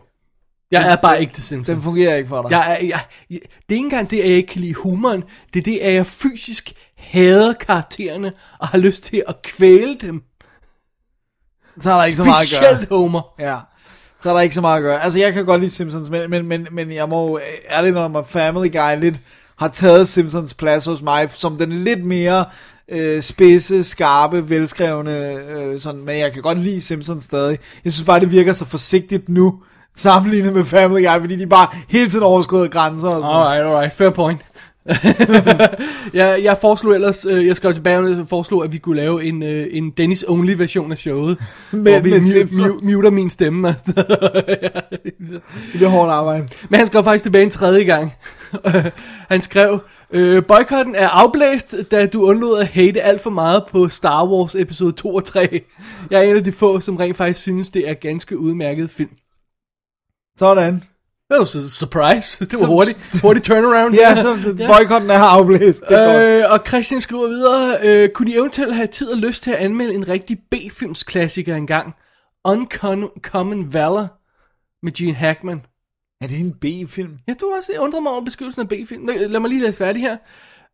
Jeg 0.71 0.91
er 0.91 0.95
bare 0.95 1.21
ikke 1.21 1.33
til 1.33 1.43
Simpsons. 1.43 1.75
Den 1.75 1.83
fungerer 1.83 2.15
ikke 2.15 2.29
for 2.29 2.41
dig. 2.41 2.51
Jeg 2.51 2.71
er, 2.71 2.85
jeg, 2.85 3.01
jeg, 3.29 3.39
det 3.39 3.69
er 3.69 3.73
ikke 3.73 3.83
engang 3.83 4.09
det, 4.09 4.19
at 4.19 4.29
jeg 4.29 4.35
ikke 4.37 4.53
kan 4.53 4.61
lide 4.61 4.73
humoren. 4.73 5.23
Det 5.53 5.59
er 5.59 5.63
det, 5.63 5.79
at 5.79 5.93
jeg 5.93 6.05
fysisk 6.05 6.73
hader 6.97 7.53
karaktererne 7.53 8.31
og 8.59 8.67
har 8.67 8.77
lyst 8.77 9.03
til 9.03 9.23
at 9.27 9.41
kvæle 9.41 9.95
dem. 10.01 10.21
Så 11.81 11.91
er 11.91 11.97
der 11.97 12.05
ikke 12.05 12.17
så 12.17 12.23
meget 12.23 12.53
at 12.53 12.61
gøre. 12.61 12.73
Specielt 12.73 12.89
Homer. 12.89 13.21
Ja. 13.39 13.57
Så 14.21 14.29
er 14.29 14.33
der 14.33 14.41
ikke 14.41 14.55
så 14.55 14.61
meget 14.61 14.77
at 14.77 14.83
gøre. 14.83 15.03
Altså, 15.03 15.19
jeg 15.19 15.33
kan 15.33 15.45
godt 15.45 15.61
lide 15.61 15.71
Simpsons, 15.71 16.09
men, 16.09 16.29
men, 16.29 16.45
men, 16.47 16.67
men 16.71 16.91
jeg 16.91 17.09
må 17.09 17.27
jo 17.27 17.39
ærligt 17.69 17.93
når 17.93 18.07
man 18.07 18.25
Family 18.25 18.71
Guy 18.71 18.99
lidt 18.99 19.21
har 19.59 19.67
taget 19.67 20.07
Simpsons 20.07 20.53
plads 20.53 20.85
hos 20.85 21.01
mig, 21.01 21.29
som 21.31 21.57
den 21.57 21.71
lidt 21.71 22.05
mere 22.05 22.45
øh, 22.91 23.21
spidse, 23.21 23.83
skarpe, 23.83 24.49
velskrevne, 24.49 25.33
øh, 25.33 25.79
sådan, 25.79 26.01
men 26.01 26.19
jeg 26.19 26.33
kan 26.33 26.41
godt 26.41 26.57
lide 26.57 26.81
Simpsons 26.81 27.23
stadig. 27.23 27.59
Jeg 27.83 27.91
synes 27.91 28.05
bare, 28.05 28.19
det 28.19 28.31
virker 28.31 28.53
så 28.53 28.65
forsigtigt 28.65 29.29
nu, 29.29 29.63
sammenlignet 29.99 30.53
med 30.53 30.65
Family 30.65 31.01
Guy, 31.05 31.19
fordi 31.19 31.35
de 31.35 31.47
bare 31.47 31.67
hele 31.89 32.09
tiden 32.09 32.23
overskrider 32.23 32.67
grænser 32.67 33.07
og 33.07 33.21
sådan. 33.21 33.35
Alright, 33.35 33.65
alright, 33.65 33.93
fair 33.97 34.09
point. 34.09 34.39
jeg, 36.13 36.39
jeg 36.43 36.57
foreslog 36.61 36.93
ellers, 36.95 37.25
øh, 37.25 37.47
jeg 37.47 37.55
skrev 37.55 37.73
tilbage 37.73 37.97
og 37.99 38.27
foreslog, 38.27 38.63
at 38.63 38.73
vi 38.73 38.77
kunne 38.77 38.95
lave 38.95 39.23
en, 39.23 39.43
øh, 39.43 39.67
en 39.71 39.89
Dennis 39.97 40.25
Only 40.27 40.53
version 40.57 40.91
af 40.91 40.97
showet. 40.97 41.37
Med- 41.71 41.81
hvor 41.91 41.99
vi 42.01 42.09
med 42.09 42.43
mu- 42.51 42.91
muter 42.95 43.09
min 43.11 43.29
stemme. 43.29 43.67
Altså. 43.67 43.93
Det 45.73 45.81
er 45.81 45.87
hårdt 45.87 46.11
arbejde. 46.11 46.47
Men 46.69 46.77
han 46.77 46.87
skrev 46.87 47.03
faktisk 47.03 47.23
tilbage 47.23 47.43
en 47.43 47.49
tredje 47.49 47.83
gang. 47.83 48.13
han 49.29 49.41
skrev, 49.41 49.79
øh, 50.11 50.43
boykotten 50.45 50.95
er 50.95 51.07
afblæst, 51.09 51.75
da 51.91 52.05
du 52.05 52.21
undlod 52.23 52.59
at 52.59 52.67
hate 52.67 53.01
alt 53.01 53.21
for 53.21 53.29
meget 53.29 53.63
på 53.71 53.89
Star 53.89 54.25
Wars 54.27 54.55
episode 54.55 54.91
2 54.91 55.15
og 55.15 55.23
3. 55.23 55.61
Jeg 56.11 56.19
er 56.25 56.29
en 56.29 56.35
af 56.35 56.43
de 56.43 56.51
få, 56.51 56.79
som 56.79 56.95
rent 56.97 57.17
faktisk 57.17 57.39
synes, 57.41 57.69
det 57.69 57.89
er 57.89 57.93
ganske 57.93 58.37
udmærket 58.37 58.89
film. 58.89 59.09
Sådan. 60.39 60.83
Det 61.29 61.39
var 61.39 61.45
så 61.45 61.69
surprise. 61.69 62.39
Det 62.51 62.59
var 62.59 62.67
hurtigt. 62.67 63.21
Hurtigt 63.21 63.45
turnaround. 63.45 63.95
Ja, 64.01 64.21
så 64.21 64.55
boykotten 64.67 65.09
er 65.09 65.19
afblæst. 65.19 65.83
Det 65.89 65.99
er. 65.99 66.45
Øh, 66.45 66.51
og 66.51 66.59
Christian 66.67 67.01
skriver 67.01 67.27
videre, 67.27 67.77
øh, 67.83 68.09
kunne 68.09 68.31
I 68.31 68.35
eventuelt 68.35 68.75
have 68.75 68.87
tid 68.87 69.11
og 69.11 69.17
lyst 69.17 69.43
til 69.43 69.51
at 69.51 69.57
anmelde 69.57 69.93
en 69.93 70.07
rigtig 70.07 70.37
B-films 70.51 71.03
klassiker 71.03 71.55
engang? 71.55 71.93
Uncommon 72.45 73.73
Valor 73.73 74.07
med 74.83 74.91
Gene 74.91 75.13
Hackman. 75.13 75.61
Er 76.21 76.27
det 76.27 76.39
en 76.39 76.53
B-film? 76.53 77.17
Ja, 77.27 77.33
du 77.33 77.49
har 77.49 77.57
også 77.57 77.71
undret 77.79 78.03
mig 78.03 78.11
over 78.11 78.21
beskrivelsen 78.21 78.61
af 78.61 78.67
B-film. 78.67 79.07
Lad, 79.07 79.39
mig 79.39 79.49
lige 79.49 79.61
læse 79.61 79.77
færdig 79.77 80.01
her. 80.01 80.17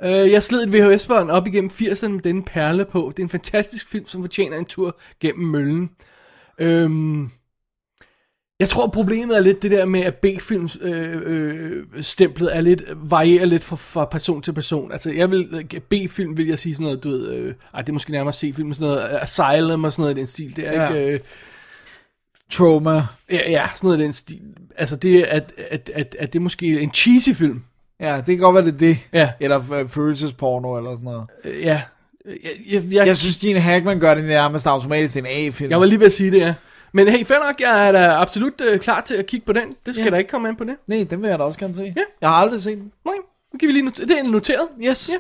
Uh, 0.06 0.32
jeg 0.32 0.44
sled 0.44 0.68
et 0.68 0.74
VHS-bånd 0.74 1.32
op 1.32 1.48
igennem 1.48 1.70
80'erne 1.74 2.08
med 2.08 2.22
denne 2.22 2.44
perle 2.44 2.86
på. 2.86 3.14
Det 3.18 3.20
er 3.20 3.26
en 3.26 3.30
fantastisk 3.30 3.88
film, 3.88 4.06
som 4.08 4.22
fortjener 4.22 4.58
en 4.58 4.66
tur 4.66 5.00
gennem 5.22 5.48
møllen. 5.48 5.90
Øhm, 6.60 7.30
jeg 8.60 8.68
tror, 8.70 8.88
problemet 8.88 9.38
er 9.38 9.42
lidt 9.42 9.62
det 9.62 9.72
der 9.72 9.86
med, 9.86 10.02
at 10.02 10.16
B-films 10.16 10.78
øh, 10.82 11.22
øh, 11.26 11.84
stemplet 12.02 12.56
er 12.58 12.62
lidt, 12.62 12.84
varierer 12.96 13.46
lidt 13.46 13.64
fra, 13.64 13.76
fra 13.76 14.06
person 14.06 14.42
til 14.42 14.54
person. 14.54 14.92
Altså, 14.92 15.12
jeg 15.12 15.32
vil, 15.32 15.66
B-film 15.90 16.38
vil 16.38 16.48
jeg 16.48 16.60
sige 16.60 16.76
sådan 16.76 16.84
noget, 16.84 17.04
du 17.04 17.10
ved, 17.10 17.30
øh, 17.34 17.54
ej, 17.74 17.82
det 17.82 17.90
er 17.90 17.94
måske 17.94 18.12
nærmere 18.12 18.34
C-film, 18.34 18.74
sådan 18.74 18.88
noget 18.88 19.20
Asylum 19.22 19.84
og 19.84 19.92
sådan 19.92 20.02
noget 20.04 20.18
i 20.18 20.20
den 20.20 20.28
stil. 20.28 20.56
Det 20.56 20.68
er 20.68 20.82
Ja. 20.84 20.90
ikke... 20.94 21.14
Øh, 21.14 21.20
Trauma. 22.52 23.04
Ja, 23.32 23.50
ja, 23.52 23.68
sådan 23.76 23.88
noget 23.88 24.00
i 24.00 24.04
den 24.04 24.14
stil. 24.14 24.40
Altså 24.78 24.96
det, 24.96 25.24
at, 25.24 25.54
at, 25.72 25.92
at, 25.96 26.16
at 26.20 26.34
det 26.34 26.40
er 26.40 26.44
måske 26.44 26.80
en 26.82 26.94
cheesy 26.94 27.30
film. 27.30 27.62
Ja, 28.00 28.16
det 28.18 28.26
kan 28.26 28.38
godt 28.38 28.54
være, 28.56 28.66
det 28.66 28.74
er 28.74 28.78
det. 28.78 28.98
Ja. 29.14 29.30
Eller 29.40 29.74
øh, 29.74 29.90
følelsesporno 29.90 30.78
eller 30.78 30.92
sådan 30.92 31.04
noget. 31.04 31.24
Øh, 31.46 31.62
Ja. 31.62 31.82
Jeg, 32.26 32.52
jeg, 32.72 32.84
jeg, 32.92 33.08
Jeg 33.08 33.18
synes, 33.18 33.36
Gene 33.38 33.60
Hackman 33.60 34.00
gør 34.00 34.16
det 34.16 34.24
nærmest 34.24 34.68
automatisk 34.68 35.18
en 35.18 35.26
A-film. 35.26 35.72
jeg 35.72 35.80
var 35.80 35.86
lige 35.86 36.00
ved 36.00 36.06
at 36.06 36.14
sige 36.14 36.32
det, 36.32 36.38
ja. 36.40 36.54
Men 36.96 37.08
hey, 37.08 37.26
fair 37.26 37.40
nok, 37.40 37.60
jeg 37.62 37.88
er 37.88 37.92
da 37.92 38.10
absolut 38.12 38.62
øh, 38.62 38.80
klar 38.80 39.02
til 39.02 39.16
at 39.16 39.26
kigge 39.26 39.46
på 39.46 39.54
den. 39.54 39.74
Det 39.86 39.96
skal 39.96 40.04
Ja. 40.04 40.10
der 40.10 40.18
ikke 40.18 40.30
komme 40.30 40.48
an 40.50 40.56
på 40.56 40.64
det. 40.64 40.76
Nej, 40.88 41.06
den 41.10 41.22
vil 41.22 41.30
jeg 41.30 41.40
da 41.40 41.44
også 41.44 41.60
gerne 41.60 41.76
se. 41.76 41.94
Ja. 41.98 42.02
Jeg 42.22 42.30
har 42.30 42.36
aldrig 42.36 42.62
set 42.62 42.78
den. 42.78 42.92
Nej, 43.06 43.16
nu 43.54 43.58
kan 43.60 43.68
vi 43.68 43.74
lige 43.74 43.84
not- 43.84 44.08
det 44.08 44.20
er 44.20 44.24
noteret. 44.24 44.68
Yes. 44.82 45.10
Ja. 45.10 45.18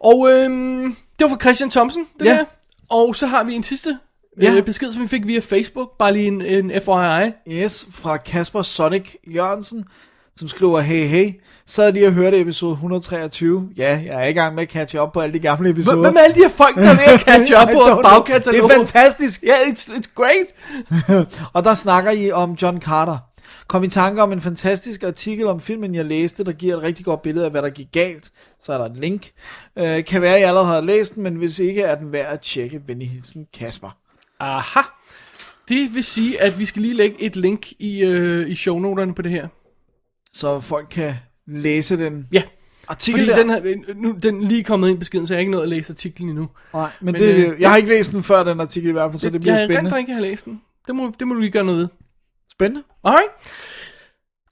Og 0.00 0.28
øhm, 0.32 0.96
det 1.18 1.24
var 1.24 1.28
fra 1.28 1.36
Christian 1.40 1.70
Thomsen, 1.70 2.06
det 2.18 2.26
Ja. 2.26 2.30
der. 2.32 2.44
Og 2.90 3.16
så 3.16 3.26
har 3.26 3.44
vi 3.44 3.54
en 3.54 3.62
sidste 3.62 3.98
Ja. 4.42 4.54
øh, 4.56 4.62
besked, 4.62 4.92
som 4.92 5.02
vi 5.02 5.08
fik 5.08 5.26
via 5.26 5.38
Facebook. 5.40 5.98
Bare 5.98 6.12
lige 6.12 6.26
en, 6.26 6.42
en 6.42 6.70
FYI. 6.70 7.32
Yes, 7.62 7.86
fra 7.90 8.16
Kasper 8.16 8.62
Sonic 8.62 9.14
Jørgensen, 9.34 9.84
som 10.36 10.48
skriver, 10.48 10.80
hey 10.80 11.06
hey, 11.06 11.30
sad 11.68 11.92
lige 11.92 12.06
og 12.06 12.12
hørte 12.12 12.40
episode 12.40 12.72
123. 12.72 13.68
Ja, 13.76 14.02
jeg 14.06 14.24
er 14.24 14.28
i 14.28 14.32
gang 14.32 14.54
med 14.54 14.62
at 14.62 14.70
catch 14.70 14.96
up 14.96 15.12
på 15.12 15.20
alle 15.20 15.34
de 15.34 15.38
gamle 15.38 15.70
episoder. 15.70 16.00
Hvem 16.00 16.16
er 16.16 16.20
alle 16.20 16.34
de 16.34 16.40
her 16.40 16.48
folk, 16.48 16.76
der 16.76 16.90
er 16.90 16.96
ved 16.96 17.14
at 17.14 17.20
catch 17.28 17.52
up 17.62 17.68
på 17.68 17.78
vores 17.78 18.02
bagkatalog? 18.02 18.68
Det 18.70 18.76
er 18.76 18.78
fantastisk. 18.78 19.42
Ja, 19.42 19.48
yeah, 19.48 19.72
it's, 19.72 19.90
it's 19.90 20.12
great. 20.14 20.46
Og 21.54 21.64
der 21.64 21.74
snakker 21.74 22.10
I 22.10 22.30
om 22.32 22.52
John 22.62 22.80
Carter. 22.80 23.18
Kom 23.66 23.84
i 23.84 23.88
tanke 23.88 24.22
om 24.22 24.32
en 24.32 24.40
fantastisk 24.40 25.02
artikel 25.02 25.46
om 25.46 25.60
filmen, 25.60 25.94
jeg 25.94 26.04
læste, 26.04 26.44
der 26.44 26.52
giver 26.52 26.76
et 26.76 26.82
rigtig 26.82 27.04
godt 27.04 27.22
billede 27.22 27.44
af, 27.44 27.50
hvad 27.50 27.62
der 27.62 27.70
gik 27.70 27.86
galt. 27.92 28.30
Så 28.62 28.72
er 28.72 28.78
der 28.78 28.84
et 28.84 28.96
link. 28.96 29.30
Øh, 29.78 30.04
kan 30.04 30.22
være, 30.22 30.34
at 30.34 30.40
I 30.40 30.44
allerede 30.44 30.66
har 30.66 30.80
læst 30.80 31.14
den, 31.14 31.22
men 31.22 31.34
hvis 31.34 31.58
ikke, 31.58 31.82
er 31.82 31.94
den 31.94 32.12
værd 32.12 32.32
at 32.32 32.40
tjekke. 32.40 32.80
Venlig 32.86 33.10
hilsen, 33.10 33.46
Kasper. 33.58 33.96
Aha. 34.40 34.80
Det 35.68 35.94
vil 35.94 36.04
sige, 36.04 36.40
at 36.42 36.58
vi 36.58 36.66
skal 36.66 36.82
lige 36.82 36.94
lægge 36.94 37.22
et 37.22 37.36
link 37.36 37.72
i, 37.78 37.98
øh, 37.98 38.50
i 38.50 38.54
shownoterne 38.54 39.14
på 39.14 39.22
det 39.22 39.30
her. 39.30 39.48
Så 40.32 40.60
folk 40.60 40.86
kan 40.90 41.14
læse 41.48 41.98
den 41.98 42.26
Ja, 42.32 42.42
artikel 42.88 43.20
fordi 43.20 43.30
der. 43.30 43.36
den, 43.36 43.50
har, 43.50 43.94
nu, 43.94 44.12
den 44.22 44.42
er 44.42 44.48
lige 44.48 44.64
kommet 44.64 44.88
ind 44.90 44.98
beskeden, 44.98 45.26
så 45.26 45.34
jeg 45.34 45.36
har 45.36 45.40
ikke 45.40 45.52
nået 45.52 45.62
at 45.62 45.68
læse 45.68 45.92
artiklen 45.92 46.28
endnu. 46.28 46.48
Nej, 46.74 46.90
men, 47.00 47.12
Men, 47.12 47.22
det, 47.22 47.48
øh, 47.52 47.60
jeg 47.60 47.70
har 47.70 47.76
ikke 47.76 47.88
læst 47.88 48.12
den 48.12 48.22
før 48.22 48.42
den 48.42 48.60
artikel 48.60 48.88
i 48.88 48.92
hvert 48.92 49.10
fald, 49.10 49.20
så 49.20 49.30
det 49.30 49.40
bliver 49.40 49.58
jeg 49.58 49.66
spændende. 49.66 49.90
Jeg 49.90 50.00
ikke 50.00 50.12
have 50.12 50.22
læst 50.22 50.44
den. 50.44 50.60
Det 50.86 50.96
må, 50.96 51.12
det 51.18 51.26
må 51.28 51.34
du 51.34 51.40
lige 51.40 51.50
gøre 51.50 51.64
noget 51.64 51.80
ved. 51.80 51.88
Spændende. 52.52 52.82
Alright. 53.04 53.30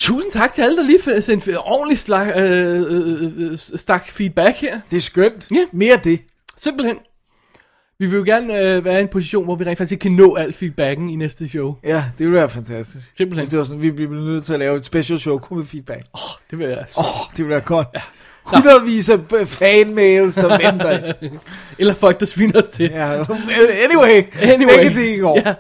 Tusind 0.01 0.33
tak 0.33 0.53
til 0.53 0.63
alle, 0.63 0.77
der 0.77 0.83
lige 0.83 0.99
har 1.05 1.21
sendt 1.21 1.49
ordentligt 1.57 2.01
slag, 2.01 2.33
øh, 2.37 2.81
øh, 2.91 3.51
øh, 3.51 3.57
stak 3.57 4.09
feedback 4.09 4.57
her. 4.57 4.81
Det 4.91 4.97
er 4.97 5.01
skønt. 5.01 5.51
Ja. 5.51 5.65
Mere 5.73 5.97
det. 6.05 6.21
Simpelthen. 6.57 6.97
Vi 7.99 8.07
vil 8.07 8.17
jo 8.17 8.25
gerne 8.25 8.75
øh, 8.77 8.85
være 8.85 8.99
i 8.99 9.03
en 9.03 9.09
position, 9.09 9.45
hvor 9.45 9.55
vi 9.55 9.65
rent 9.65 9.79
faktisk 9.79 9.93
ikke 9.93 10.03
kan 10.03 10.13
nå 10.13 10.35
al 10.35 10.53
feedbacken 10.53 11.11
i 11.11 11.17
næste 11.17 11.49
show. 11.49 11.75
Ja, 11.85 12.05
det 12.19 12.27
ville 12.27 12.39
være 12.39 12.51
fantastisk. 12.51 13.13
Simpelthen. 13.17 13.39
Hvis 13.39 13.49
det 13.49 13.59
var 13.59 13.65
sådan, 13.65 13.83
vi 13.83 13.91
blev 13.91 14.11
nødt 14.11 14.45
til 14.45 14.53
at 14.53 14.59
lave 14.59 14.77
et 14.77 14.85
special 14.85 15.19
show 15.19 15.39
kun 15.39 15.59
med 15.59 15.67
feedback. 15.67 16.07
Oh, 16.13 16.21
det 16.51 16.59
vil 16.59 16.67
jeg 16.67 16.85
så. 16.89 17.01
Åh, 17.01 17.21
oh, 17.21 17.31
det 17.31 17.39
ville 17.39 17.51
være 17.51 17.61
godt. 17.61 17.89
Hundredvis 18.45 19.09
af 19.09 19.19
fanmails, 19.47 20.35
der 20.35 20.49
venter. 20.71 21.13
Eller 21.79 21.95
folk, 21.95 22.21
der 22.21 22.27
sviner 22.27 22.59
os 22.59 22.67
til. 22.67 22.91
Ja, 22.91 23.13
anyway. 23.85 24.23
Anyway. 24.43 24.79
Begge 24.79 25.01
det 25.01 25.17
i 25.17 25.19
går. 25.19 25.41
Ja. 25.47 25.55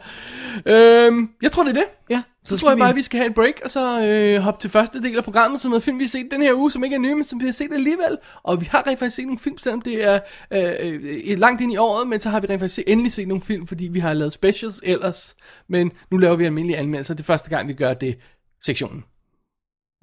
Øhm, 1.06 1.28
jeg 1.42 1.52
tror, 1.52 1.62
det 1.62 1.70
er 1.70 1.74
det. 1.74 1.84
ja 2.10 2.22
Så, 2.46 2.56
så 2.56 2.60
tror 2.60 2.70
jeg 2.70 2.78
bare, 2.78 2.88
at 2.88 2.96
vi 2.96 3.02
skal 3.02 3.18
have 3.18 3.28
et 3.28 3.34
break, 3.34 3.54
og 3.64 3.70
så 3.70 4.06
øh, 4.06 4.40
hoppe 4.40 4.60
til 4.60 4.70
første 4.70 5.02
del 5.02 5.16
af 5.18 5.24
programmet, 5.24 5.60
som 5.60 5.72
er 5.72 5.78
film, 5.78 5.98
vi 5.98 6.04
har 6.04 6.08
set 6.08 6.28
den 6.30 6.42
her 6.42 6.54
uge, 6.54 6.70
som 6.72 6.84
ikke 6.84 6.96
er 6.96 7.00
nye, 7.00 7.14
men 7.14 7.24
som 7.24 7.40
vi 7.40 7.44
har 7.44 7.52
set 7.52 7.72
alligevel. 7.72 8.18
Og 8.42 8.60
vi 8.60 8.66
har 8.66 8.86
rent 8.86 8.98
faktisk 8.98 9.16
set 9.16 9.26
nogle 9.26 9.38
film, 9.38 9.58
selvom 9.58 9.80
det 9.82 10.04
er 10.04 10.20
øh, 10.50 11.00
øh, 11.02 11.38
langt 11.38 11.60
ind 11.60 11.72
i 11.72 11.76
året, 11.76 12.08
men 12.08 12.20
så 12.20 12.28
har 12.30 12.40
vi 12.40 12.46
rent 12.46 12.60
faktisk 12.60 12.74
set, 12.74 12.84
endelig 12.86 13.12
set 13.12 13.28
nogle 13.28 13.42
film, 13.42 13.66
fordi 13.66 13.84
vi 13.88 13.98
har 13.98 14.14
lavet 14.14 14.32
specials 14.32 14.80
ellers. 14.84 15.36
Men 15.68 15.92
nu 16.10 16.16
laver 16.16 16.36
vi 16.36 16.44
almindelige 16.44 16.78
anmeldelser. 16.78 17.14
Det 17.14 17.20
er 17.20 17.24
første 17.24 17.50
gang, 17.50 17.68
vi 17.68 17.74
gør 17.74 17.94
det 17.94 18.18
sektionen. 18.64 19.04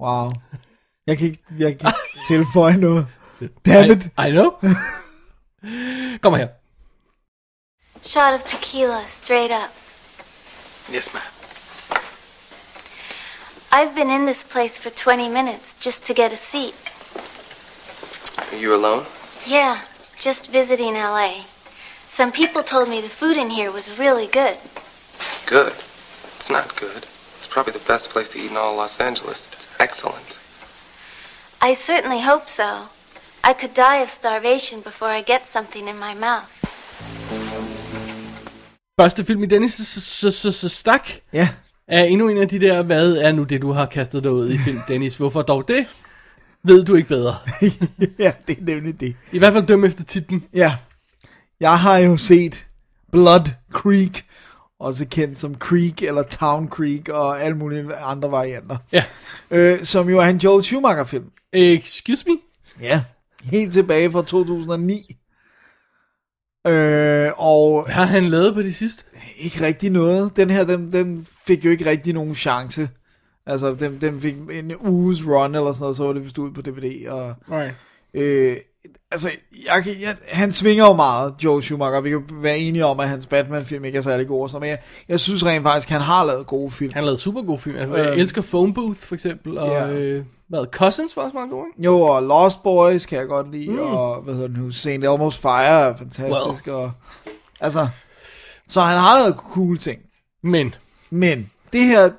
Wow. 0.02 0.32
Jeg 1.06 1.18
kan 1.18 1.26
ikke, 1.26 1.42
jeg 1.58 1.58
kan 1.58 1.70
ikke 1.70 1.98
tilføje 2.28 2.76
noget. 2.76 3.06
Damn 3.66 3.90
it. 3.90 4.04
I, 4.06 4.28
I 4.28 4.30
know. 4.30 4.50
Kom 6.22 6.34
her. 6.34 6.48
Shot 8.02 8.34
of 8.34 8.42
tequila, 8.44 9.00
straight 9.06 9.52
up. 9.52 9.70
Yes, 10.94 11.08
ma'am. 11.08 11.33
I've 13.76 13.92
been 13.94 14.08
in 14.10 14.24
this 14.24 14.44
place 14.44 14.78
for 14.78 14.90
20 14.90 15.28
minutes 15.28 15.74
just 15.86 16.04
to 16.06 16.14
get 16.14 16.32
a 16.32 16.36
seat. 16.36 16.74
Are 18.52 18.56
you 18.56 18.72
alone? 18.74 19.04
Yeah, 19.46 19.80
just 20.16 20.52
visiting 20.52 20.94
LA. 20.94 21.42
Some 22.06 22.30
people 22.30 22.62
told 22.62 22.88
me 22.88 23.00
the 23.00 23.08
food 23.08 23.36
in 23.36 23.50
here 23.50 23.72
was 23.72 23.98
really 23.98 24.28
good. 24.28 24.56
Good. 25.46 25.72
It's 26.36 26.50
not 26.50 26.76
good. 26.76 27.02
It's 27.38 27.48
probably 27.48 27.72
the 27.72 27.84
best 27.92 28.10
place 28.10 28.28
to 28.30 28.38
eat 28.38 28.50
in 28.52 28.56
all 28.56 28.76
Los 28.76 29.00
Angeles. 29.00 29.48
It's 29.52 29.66
excellent. 29.80 30.38
I 31.60 31.74
certainly 31.74 32.20
hope 32.20 32.48
so. 32.48 32.70
I 33.42 33.52
could 33.54 33.74
die 33.74 34.02
of 34.02 34.08
starvation 34.08 34.82
before 34.82 35.08
I 35.08 35.22
get 35.22 35.46
something 35.46 35.88
in 35.88 35.98
my 35.98 36.14
mouth. 36.14 36.50
Første 39.00 39.24
film 39.24 39.42
i 39.42 39.46
denne 39.46 39.64
s- 39.68 39.80
s- 39.80 40.24
s- 40.24 40.44
s- 40.64 40.72
stak 40.72 41.06
Ja, 41.32 41.48
er 41.88 42.04
endnu 42.04 42.28
en 42.28 42.38
af 42.38 42.48
de 42.48 42.60
der, 42.60 42.82
hvad 42.82 43.16
er 43.16 43.32
nu 43.32 43.42
det, 43.42 43.62
du 43.62 43.72
har 43.72 43.86
kastet 43.86 44.22
dig 44.22 44.32
ud 44.32 44.50
i 44.50 44.58
film, 44.58 44.78
Dennis? 44.88 45.16
Hvorfor 45.16 45.42
dog 45.42 45.68
det? 45.68 45.86
Ved 46.62 46.84
du 46.84 46.94
ikke 46.94 47.08
bedre. 47.08 47.34
ja, 48.18 48.32
det 48.46 48.58
er 48.58 48.62
nemlig 48.62 49.00
det. 49.00 49.16
I 49.32 49.38
hvert 49.38 49.52
fald 49.52 49.66
døm 49.66 49.84
efter 49.84 50.04
titlen. 50.04 50.44
Ja, 50.54 50.76
jeg 51.60 51.78
har 51.80 51.98
jo 51.98 52.16
set 52.16 52.66
Blood 53.12 53.50
Creek, 53.72 54.24
også 54.80 55.06
kendt 55.06 55.38
som 55.38 55.54
Creek 55.54 56.02
eller 56.02 56.22
Town 56.22 56.68
Creek 56.68 57.08
og 57.08 57.42
alle 57.42 57.56
mulige 57.56 57.94
andre 57.94 58.30
varianter. 58.30 58.76
Ja. 58.92 59.04
Øh, 59.50 59.82
som 59.82 60.08
jo 60.08 60.18
er 60.18 60.26
en 60.26 60.36
Joel 60.36 60.62
Schumacher 60.62 61.04
film. 61.04 61.30
Excuse 61.52 62.24
me? 62.26 62.36
Ja. 62.80 63.02
Helt 63.42 63.72
tilbage 63.72 64.10
fra 64.10 64.22
2009. 64.22 65.16
Øh, 66.66 67.30
og 67.36 67.86
Har 67.90 68.04
han 68.04 68.24
lavet 68.24 68.54
på 68.54 68.62
det 68.62 68.74
sidste? 68.74 69.04
ikke 69.38 69.66
rigtig 69.66 69.90
noget. 69.90 70.36
Den 70.36 70.50
her, 70.50 70.64
den, 70.64 70.92
den 70.92 71.26
fik 71.46 71.64
jo 71.64 71.70
ikke 71.70 71.90
rigtig 71.90 72.12
nogen 72.14 72.34
chance. 72.34 72.88
Altså, 73.46 73.74
den, 73.74 73.98
den 74.00 74.20
fik 74.20 74.34
en 74.52 74.72
uges 74.86 75.26
run 75.26 75.54
eller 75.54 75.72
sådan 75.72 75.82
noget, 75.82 75.96
så 75.96 76.04
var 76.04 76.12
det 76.12 76.24
vist 76.24 76.38
ud 76.38 76.50
på 76.50 76.60
DVD. 76.62 77.08
Og, 77.08 77.34
Right. 77.50 77.74
øh, 78.14 78.56
altså, 79.10 79.30
jeg, 79.66 79.86
jeg, 80.02 80.16
han 80.28 80.52
svinger 80.52 80.84
jo 80.86 80.92
meget, 80.92 81.34
Joel 81.44 81.62
Schumacher. 81.62 82.00
Vi 82.00 82.10
kan 82.10 82.22
være 82.32 82.58
enige 82.58 82.84
om, 82.86 83.00
at 83.00 83.08
hans 83.08 83.26
Batman-film 83.26 83.84
ikke 83.84 83.98
er 83.98 84.02
særlig 84.02 84.26
god. 84.26 84.48
sådan 84.48 84.60
Men 84.60 84.70
jeg, 84.70 84.78
jeg 85.08 85.20
synes 85.20 85.46
rent 85.46 85.62
faktisk, 85.62 85.88
han 85.88 86.00
har 86.00 86.24
lavet 86.24 86.46
gode 86.46 86.70
film. 86.70 86.92
Han 86.92 87.02
har 87.02 87.06
lavet 87.06 87.20
super 87.20 87.42
gode 87.42 87.58
film. 87.58 87.76
Jeg, 87.76 87.88
jeg 87.88 88.06
Øhm. 88.10 88.20
elsker 88.20 88.42
Phone 88.42 88.74
Booth, 88.74 89.00
for 89.00 89.14
eksempel. 89.14 89.58
Og 89.58 89.68
Ja. 89.68 89.92
øh, 89.92 90.24
hvad, 90.48 90.66
Cousins 90.72 91.16
var 91.16 91.22
også 91.22 91.34
meget 91.34 91.50
god, 91.50 91.66
ikke? 91.66 91.82
Jo, 91.84 92.00
og 92.00 92.22
Lost 92.22 92.62
Boys 92.62 93.06
kan 93.06 93.18
jeg 93.18 93.26
godt 93.26 93.52
lide, 93.52 93.70
mm. 93.70 93.78
og 93.78 94.22
hvad 94.22 94.34
hedder 94.34 94.48
den 94.48 94.56
nu, 94.56 94.70
St. 94.70 94.86
Elmo's 94.86 95.40
Fire 95.40 95.88
er 95.88 95.96
fantastisk, 95.96 96.66
well. 96.66 96.76
og 96.76 96.92
altså, 97.60 97.88
så 98.68 98.80
han 98.80 98.98
har 98.98 99.18
lavet 99.18 99.36
cool 99.36 99.78
ting, 99.78 100.00
Men, 100.42 100.74
men 101.10 101.50
det 101.72 101.80
her, 101.80 102.10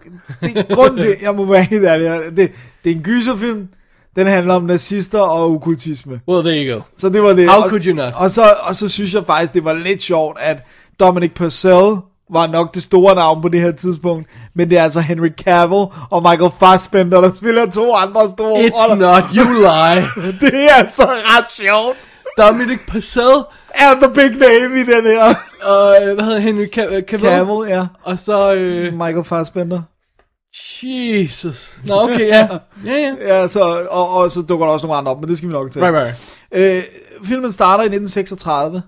det, 0.41 0.67
grunden 0.75 0.99
til, 0.99 1.15
jeg 1.21 1.35
må 1.35 1.45
være 1.45 1.63
helt 1.63 1.85
ærlig, 1.85 2.37
det, 2.37 2.51
det 2.83 2.91
er 2.91 2.95
en 2.95 3.03
gyserfilm, 3.03 3.67
den 4.15 4.27
handler 4.27 4.53
om 4.53 4.63
nazister 4.63 5.19
og 5.19 5.51
okkultisme, 5.51 6.21
well, 6.27 6.43
there 6.43 6.65
you 6.65 6.75
go. 6.75 6.81
så 6.97 7.09
det 7.09 7.23
var 7.23 7.33
det. 7.33 7.49
How 7.49 7.63
og, 7.63 7.69
could 7.69 7.85
you 7.85 7.95
not? 7.95 8.13
Og 8.15 8.31
så, 8.31 8.55
og 8.61 8.75
så 8.75 8.89
synes 8.89 9.13
jeg 9.13 9.25
faktisk, 9.25 9.53
det 9.53 9.65
var 9.65 9.73
lidt 9.73 10.01
sjovt, 10.01 10.37
at 10.39 10.63
Dominic 10.99 11.31
Purcell 11.31 11.95
var 12.31 12.47
nok 12.47 12.73
det 12.73 12.83
store 12.83 13.15
navn 13.15 13.41
på 13.41 13.49
det 13.49 13.61
her 13.61 13.71
tidspunkt, 13.71 14.27
men 14.55 14.69
det 14.69 14.77
er 14.77 14.83
altså 14.83 14.99
Henry 14.99 15.29
Cavill 15.43 15.85
og 16.11 16.21
Michael 16.21 16.51
Fassbender, 16.59 17.21
der 17.21 17.33
spiller 17.33 17.71
to 17.71 17.93
andre 17.95 18.29
store 18.29 18.59
It's 18.65 18.89
roller. 18.91 19.15
not, 19.15 19.23
you 19.35 19.53
lie. 19.53 20.07
Det 20.41 20.65
er 20.69 20.73
altså 20.75 21.03
ret 21.03 21.45
sjovt. 21.53 21.97
Dominic 22.37 22.79
Purcell 22.87 23.37
er 23.75 23.93
the 23.93 24.13
big 24.13 24.31
name 24.39 24.79
i 24.79 24.83
den 24.83 25.03
her. 25.05 25.33
og, 25.63 25.95
øh, 26.03 26.13
hvad 26.15 26.25
hedder 26.25 26.39
Henry 26.39 26.65
Cav- 26.65 27.05
Cavill? 27.05 27.19
Cavill, 27.29 27.69
ja. 27.69 27.85
Og 28.03 28.19
så, 28.19 28.53
øh, 28.53 28.93
Michael 28.93 29.23
Fassbender. 29.23 29.81
Jesus. 30.83 31.77
Nå, 31.85 32.01
okay, 32.03 32.27
ja. 32.27 32.47
Ja, 32.85 32.93
ja. 32.93 33.13
Ja, 33.21 33.47
så, 33.47 33.87
og, 33.91 34.09
og 34.17 34.31
så 34.31 34.41
dukker 34.41 34.65
der 34.65 34.73
også 34.73 34.85
nogle 34.87 34.97
andre 34.97 35.11
op, 35.11 35.19
men 35.21 35.29
det 35.29 35.37
skal 35.37 35.49
vi 35.49 35.53
nok 35.53 35.71
til. 35.71 35.81
Right, 35.81 35.95
right. 36.51 36.75
Øh, 36.77 36.83
filmen 37.23 37.51
starter 37.51 37.83
i 37.83 37.87
1936, 37.87 38.81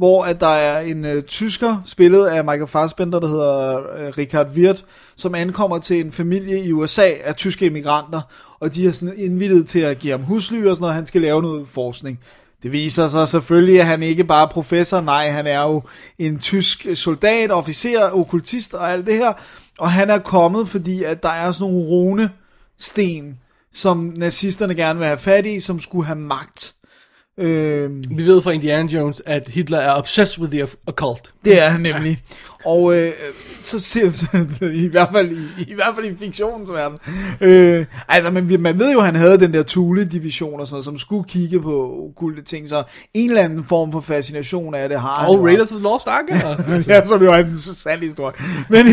hvor 0.00 0.24
at 0.24 0.40
der 0.40 0.46
er 0.46 0.80
en 0.80 1.04
øh, 1.04 1.22
tysker, 1.22 1.76
spillet 1.84 2.26
af 2.26 2.44
Michael 2.44 2.66
Fassbender, 2.66 3.20
der 3.20 3.28
hedder 3.28 3.78
øh, 3.78 4.08
Richard 4.18 4.46
Wirth, 4.46 4.82
som 5.16 5.34
ankommer 5.34 5.78
til 5.78 6.00
en 6.00 6.12
familie 6.12 6.64
i 6.64 6.72
USA 6.72 7.10
af 7.24 7.36
tyske 7.36 7.66
immigranter, 7.66 8.20
og 8.60 8.74
de 8.74 8.84
har 8.84 8.92
sådan 8.92 9.14
indvildet 9.18 9.68
til 9.68 9.78
at 9.78 9.98
give 9.98 10.10
ham 10.10 10.22
husly 10.22 10.64
og 10.64 10.76
sådan 10.76 10.82
noget, 10.82 10.94
han 10.94 11.06
skal 11.06 11.20
lave 11.20 11.42
noget 11.42 11.68
forskning. 11.68 12.18
Det 12.62 12.72
viser 12.72 13.08
sig 13.08 13.28
selvfølgelig, 13.28 13.80
at 13.80 13.86
han 13.86 14.02
ikke 14.02 14.24
bare 14.24 14.42
er 14.42 14.50
professor, 14.50 15.00
nej, 15.00 15.30
han 15.30 15.46
er 15.46 15.62
jo 15.62 15.82
en 16.18 16.38
tysk 16.38 16.86
soldat, 16.94 17.50
officer, 17.50 18.10
okkultist 18.12 18.74
og 18.74 18.92
alt 18.92 19.06
det 19.06 19.14
her, 19.14 19.32
og 19.78 19.90
han 19.90 20.10
er 20.10 20.18
kommet, 20.18 20.68
fordi 20.68 21.04
at 21.04 21.22
der 21.22 21.32
er 21.32 21.52
sådan 21.52 21.72
nogle 21.72 21.88
runesten, 21.88 23.38
som 23.72 24.12
nazisterne 24.16 24.74
gerne 24.74 24.98
vil 24.98 25.06
have 25.06 25.18
fat 25.18 25.46
i, 25.46 25.60
som 25.60 25.80
skulle 25.80 26.06
have 26.06 26.18
magt. 26.18 26.74
Øh, 27.40 27.90
Vi 28.10 28.26
ved 28.26 28.42
fra 28.42 28.50
Indiana 28.50 28.88
Jones, 28.92 29.22
at 29.26 29.42
Hitler 29.48 29.78
er 29.78 29.94
obsessed 29.98 30.38
with 30.38 30.52
the 30.52 30.66
occult. 30.86 31.32
det 31.44 31.62
er 31.62 31.68
han 31.68 31.80
nemlig. 31.80 32.18
Og 32.64 32.96
øh, 32.96 33.10
så 33.62 33.80
ser 33.80 34.66
i 34.84 34.88
hvert 34.88 35.08
fald 35.12 35.30
i, 35.32 35.62
i 35.70 35.74
hvert 35.74 35.94
fald 35.94 36.06
i 36.06 36.16
fiktionens 36.16 36.70
verden. 36.70 36.98
Øh, 37.40 37.86
altså, 38.08 38.30
men 38.32 38.62
man 38.62 38.78
ved 38.78 38.92
jo, 38.92 38.98
at 38.98 39.04
han 39.04 39.14
havde 39.16 39.38
den 39.40 39.54
der 39.54 39.62
Thule-division 39.62 40.60
og 40.60 40.66
sådan 40.66 40.74
noget, 40.74 40.84
som 40.84 40.98
skulle 40.98 41.24
kigge 41.24 41.60
på 41.60 41.96
okulte 42.10 42.42
ting, 42.42 42.68
så 42.68 42.82
en 43.14 43.30
eller 43.30 43.42
anden 43.42 43.64
form 43.64 43.92
for 43.92 44.00
fascination 44.00 44.74
af 44.74 44.88
det 44.88 45.00
har 45.00 45.26
Og 45.26 45.36
jo. 45.36 45.46
Raiders 45.46 45.72
of 45.72 45.76
the 45.78 45.82
Lost 45.82 46.06
Ark. 46.06 46.24
altså. 46.30 46.90
ja, 46.92 47.04
som 47.04 47.22
jo 47.22 47.32
er 47.32 47.36
en 47.36 47.54
sand 47.56 48.00
historie. 48.00 48.34
Men 48.70 48.86
i, 48.86 48.90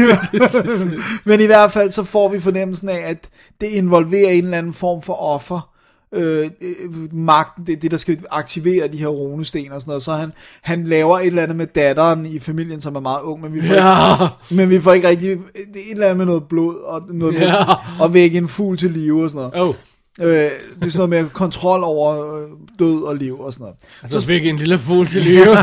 men 1.30 1.42
i 1.42 1.46
hvert 1.46 1.72
fald, 1.72 1.92
så 1.92 2.04
får 2.04 2.30
vi 2.30 2.40
fornemmelsen 2.40 2.90
af, 2.90 3.02
at 3.10 3.30
det 3.62 3.68
involverer 3.68 4.30
en 4.32 4.44
eller 4.44 4.58
anden 4.58 4.74
form 4.74 5.02
for 5.02 5.14
offer. 5.14 5.70
Øh, 6.14 6.50
øh, 6.62 7.14
magten, 7.16 7.68
det, 7.68 7.82
det 7.82 7.92
der 7.92 7.98
skal 7.98 8.20
aktivere 8.32 8.88
de 8.88 8.98
her 8.98 9.08
runesten 9.08 9.72
og 9.72 9.82
sådan 9.82 9.90
noget, 9.90 10.04
så 10.04 10.12
han, 10.12 10.32
han 10.62 10.84
laver 10.84 11.20
et 11.20 11.26
eller 11.28 11.44
andet 11.44 11.58
med 11.58 11.68
datteren 11.68 12.26
i 12.26 12.40
familien, 12.40 12.82
som 12.82 12.96
er 12.96 13.00
meget 13.00 13.22
ung, 13.22 13.42
men 13.42 13.54
vi 13.54 13.62
får, 13.62 13.74
Ja. 13.74 14.14
ikke, 14.14 14.56
men 14.56 14.70
vi 14.70 14.80
får 14.80 14.94
ikke 14.94 15.08
rigtig, 15.08 15.30
det 15.30 15.76
er 15.76 15.86
et 15.86 15.92
eller 15.92 16.06
andet 16.06 16.18
med 16.18 16.26
noget 16.26 16.44
blod, 16.50 16.76
og 16.84 17.02
noget 17.14 17.34
Ja. 17.42 17.64
at 18.04 18.14
vække 18.14 18.38
en 18.38 18.48
fugl 18.48 18.78
til 18.78 18.92
live 18.92 19.24
og 19.24 19.30
sådan 19.30 19.50
noget. 19.54 19.68
Oh, 19.70 19.76
Øh, 20.22 20.28
det 20.34 20.52
er 20.86 20.90
sådan 20.90 21.10
noget 21.10 21.24
med 21.24 21.30
kontrol 21.30 21.84
over 21.84 22.36
øh, 22.38 22.48
død 22.80 23.04
og 23.04 23.16
liv 23.16 23.40
og 23.40 23.54
sådan 23.54 23.74
noget. 24.04 24.12
så 24.12 24.26
fik 24.28 24.46
en 24.46 24.56
lille 24.56 24.78
fugl 24.78 25.08
til 25.08 25.22
live. 25.22 25.56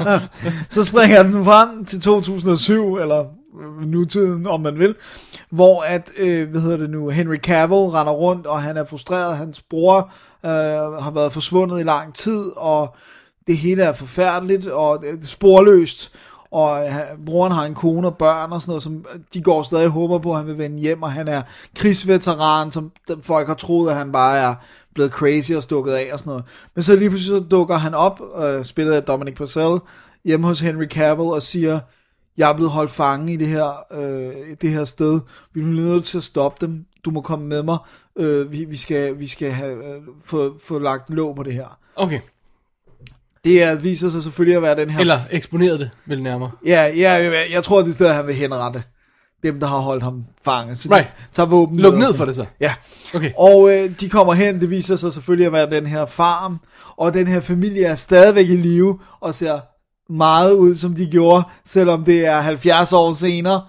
Så 0.70 0.84
springer 0.84 1.22
den 1.22 1.44
frem 1.44 1.84
til 1.84 2.00
2007, 2.00 2.96
eller 2.96 3.24
øh, 3.80 3.88
nutiden, 3.88 4.46
om 4.46 4.60
man 4.60 4.78
vil, 4.78 4.94
hvor 5.50 5.82
at, 5.82 6.10
øh, 6.18 6.50
hvad 6.50 6.60
hedder 6.60 6.76
det 6.76 6.90
nu, 6.90 7.08
Henry 7.08 7.36
Cavill 7.36 7.80
render 7.80 8.12
rundt, 8.12 8.46
og 8.46 8.62
han 8.62 8.76
er 8.76 8.84
frustreret, 8.84 9.36
hans 9.36 9.62
bror 9.70 10.10
øh, 10.44 10.92
har 11.02 11.10
været 11.10 11.32
forsvundet 11.32 11.80
i 11.80 11.82
lang 11.82 12.14
tid, 12.14 12.52
og 12.56 12.94
det 13.46 13.56
hele 13.56 13.82
er 13.82 13.92
forfærdeligt, 13.92 14.66
og 14.66 15.04
øh, 15.06 15.22
sporløst, 15.22 16.12
og 16.50 16.86
øh, 16.86 17.24
broren 17.26 17.52
har 17.52 17.64
en 17.64 17.74
kone 17.74 18.06
og 18.06 18.16
børn 18.16 18.52
og 18.52 18.60
sådan 18.60 18.70
noget, 18.70 18.82
som 18.82 18.94
øh, 19.14 19.20
de 19.34 19.42
går 19.42 19.62
stadig 19.62 19.86
og 19.86 19.92
håber 19.92 20.18
på, 20.18 20.30
at 20.30 20.36
han 20.36 20.46
vil 20.46 20.58
vende 20.58 20.78
hjem, 20.78 21.02
og 21.02 21.12
han 21.12 21.28
er 21.28 21.42
krigsveteran, 21.76 22.70
som 22.70 22.92
folk 23.22 23.46
har 23.46 23.54
troet, 23.54 23.90
at 23.90 23.96
han 23.96 24.12
bare 24.12 24.38
er 24.38 24.54
blevet 24.94 25.12
crazy 25.12 25.52
og 25.52 25.62
stukket 25.62 25.92
af 25.92 26.08
og 26.12 26.18
sådan 26.18 26.30
noget. 26.30 26.44
Men 26.74 26.82
så 26.82 26.96
lige 26.96 27.10
pludselig 27.10 27.38
så 27.38 27.48
dukker 27.48 27.76
han 27.76 27.94
op, 27.94 28.20
øh, 28.42 28.64
spillet 28.64 28.92
af 28.92 29.02
Dominic 29.02 29.36
Purcell, 29.36 29.78
hjemme 30.24 30.46
hos 30.46 30.60
Henry 30.60 30.86
Cavill 30.86 31.28
og 31.28 31.42
siger, 31.42 31.80
jeg 32.36 32.50
er 32.50 32.54
blevet 32.54 32.72
holdt 32.72 32.90
fange 32.90 33.32
i 33.32 33.36
det 33.36 33.46
her, 33.46 33.84
øh, 33.92 34.56
det 34.62 34.70
her 34.70 34.84
sted. 34.84 35.20
Vi 35.54 35.60
er 35.60 35.64
nødt 35.64 36.04
til 36.04 36.18
at 36.18 36.24
stoppe 36.24 36.66
dem. 36.66 36.84
Du 37.04 37.10
må 37.10 37.20
komme 37.20 37.46
med 37.46 37.62
mig. 37.62 37.78
Øh, 38.18 38.52
vi, 38.52 38.64
vi 38.64 38.76
skal, 38.76 39.18
vi 39.18 39.26
skal 39.26 39.50
have, 39.52 39.94
øh, 39.96 40.02
få, 40.24 40.58
få 40.64 40.78
lagt 40.78 41.10
låg 41.10 41.36
på 41.36 41.42
det 41.42 41.52
her. 41.52 41.78
Okay, 41.96 42.20
Det 43.44 43.62
er, 43.62 43.74
viser 43.74 44.08
sig 44.10 44.22
selvfølgelig 44.22 44.56
at 44.56 44.62
være 44.62 44.76
den 44.76 44.90
her... 44.90 45.00
eller 45.00 45.18
eksponeret 45.30 45.80
det, 45.80 45.90
vel 46.06 46.22
nærmere. 46.22 46.50
Ja, 46.66 46.82
ja 46.96 47.12
jeg, 47.12 47.46
jeg 47.52 47.64
tror, 47.64 47.80
det 47.80 47.88
er 47.88 47.92
stedet, 47.92 48.14
han 48.14 48.26
vil 48.26 48.34
henrette 48.34 48.82
dem, 49.42 49.60
der 49.60 49.66
har 49.66 49.78
holdt 49.78 50.02
ham 50.02 50.24
fanget. 50.44 50.78
Så 50.78 50.88
Right. 50.94 51.08
de 51.08 51.12
tager 51.32 51.46
våben 51.48 51.80
Luk 51.80 51.94
ned 51.94 52.14
for 52.14 52.24
det 52.24 52.36
så. 52.36 52.46
Ja. 52.60 52.74
Okay. 53.14 53.32
Og 53.38 53.70
øh, 53.74 54.00
de 54.00 54.08
kommer 54.08 54.32
hen, 54.34 54.60
det 54.60 54.70
viser 54.70 54.96
sig 54.96 55.12
selvfølgelig 55.12 55.46
at 55.46 55.52
være 55.52 55.70
den 55.70 55.86
her 55.86 56.06
farm, 56.06 56.60
og 56.96 57.14
den 57.14 57.26
her 57.26 57.40
familie 57.40 57.84
er 57.84 57.94
stadigvæk 57.94 58.48
i 58.48 58.56
live, 58.56 58.98
og 59.20 59.34
ser 59.34 59.60
meget 60.12 60.52
ud, 60.52 60.74
som 60.74 60.94
de 60.94 61.06
gjorde, 61.06 61.42
selvom 61.66 62.04
det 62.04 62.26
er 62.26 62.40
70 62.40 62.92
år 62.92 63.12
senere. 63.12 63.62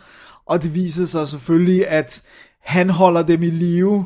Og 0.46 0.64
det 0.64 0.74
viser 0.74 1.06
sig 1.06 1.28
selvfølgelig, 1.28 1.88
at 1.88 2.22
han 2.62 2.90
holder 2.90 3.22
dem 3.24 3.44
i 3.44 3.50
live 3.50 4.06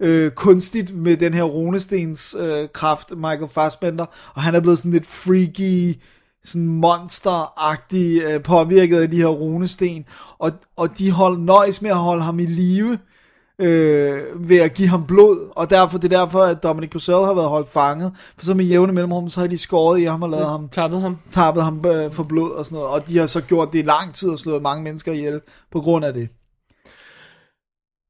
øh, 0.00 0.30
kunstigt 0.30 0.96
med 0.96 1.16
den 1.16 1.34
her 1.34 1.42
runestens 1.42 2.36
øh, 2.38 2.68
kraft, 2.72 3.12
Michael 3.16 3.48
Fassbender, 3.48 4.06
og 4.34 4.42
han 4.42 4.54
er 4.54 4.60
blevet 4.60 4.78
sådan 4.78 4.90
lidt 4.92 5.06
freaky, 5.06 5.94
sådan 6.44 6.68
monsteragtig, 6.68 8.22
øh, 8.22 8.42
påvirket 8.42 9.00
af 9.00 9.10
de 9.10 9.16
her 9.16 9.26
runesten, 9.26 10.04
og, 10.38 10.50
og 10.76 10.98
de 10.98 11.10
hold, 11.10 11.38
nøjes 11.38 11.82
med 11.82 11.90
at 11.90 11.96
holde 11.96 12.22
ham 12.22 12.38
i 12.38 12.46
live, 12.46 12.98
øh, 13.60 14.48
ved 14.48 14.60
at 14.60 14.74
give 14.74 14.88
ham 14.88 15.06
blod, 15.06 15.52
og 15.56 15.70
derfor, 15.70 15.98
det 15.98 16.12
er 16.12 16.18
derfor, 16.18 16.42
at 16.42 16.62
Dominic 16.62 16.90
Purcell 16.90 17.24
har 17.24 17.34
været 17.34 17.48
holdt 17.48 17.68
fanget, 17.68 18.12
for 18.38 18.44
så 18.44 18.54
med 18.54 18.64
jævne 18.64 18.92
mellemrum, 18.92 19.28
så 19.28 19.40
har 19.40 19.46
de 19.46 19.58
skåret 19.58 20.00
i 20.00 20.04
ham 20.04 20.22
og 20.22 20.30
lavet 20.30 20.46
ham, 20.48 20.68
Tappede 20.68 21.00
ham. 21.00 21.18
tappet 21.30 21.62
ham 21.62 21.84
øh, 21.86 22.12
for 22.12 22.22
blod 22.22 22.50
og 22.50 22.64
sådan 22.64 22.76
noget, 22.76 22.90
og 22.90 23.08
de 23.08 23.18
har 23.18 23.26
så 23.26 23.40
gjort 23.40 23.72
det 23.72 23.78
i 23.78 23.82
lang 23.82 24.14
tid 24.14 24.28
og 24.30 24.38
slået 24.38 24.62
mange 24.62 24.82
mennesker 24.84 25.12
ihjel 25.12 25.40
på 25.72 25.80
grund 25.80 26.04
af 26.04 26.14
det. 26.14 26.28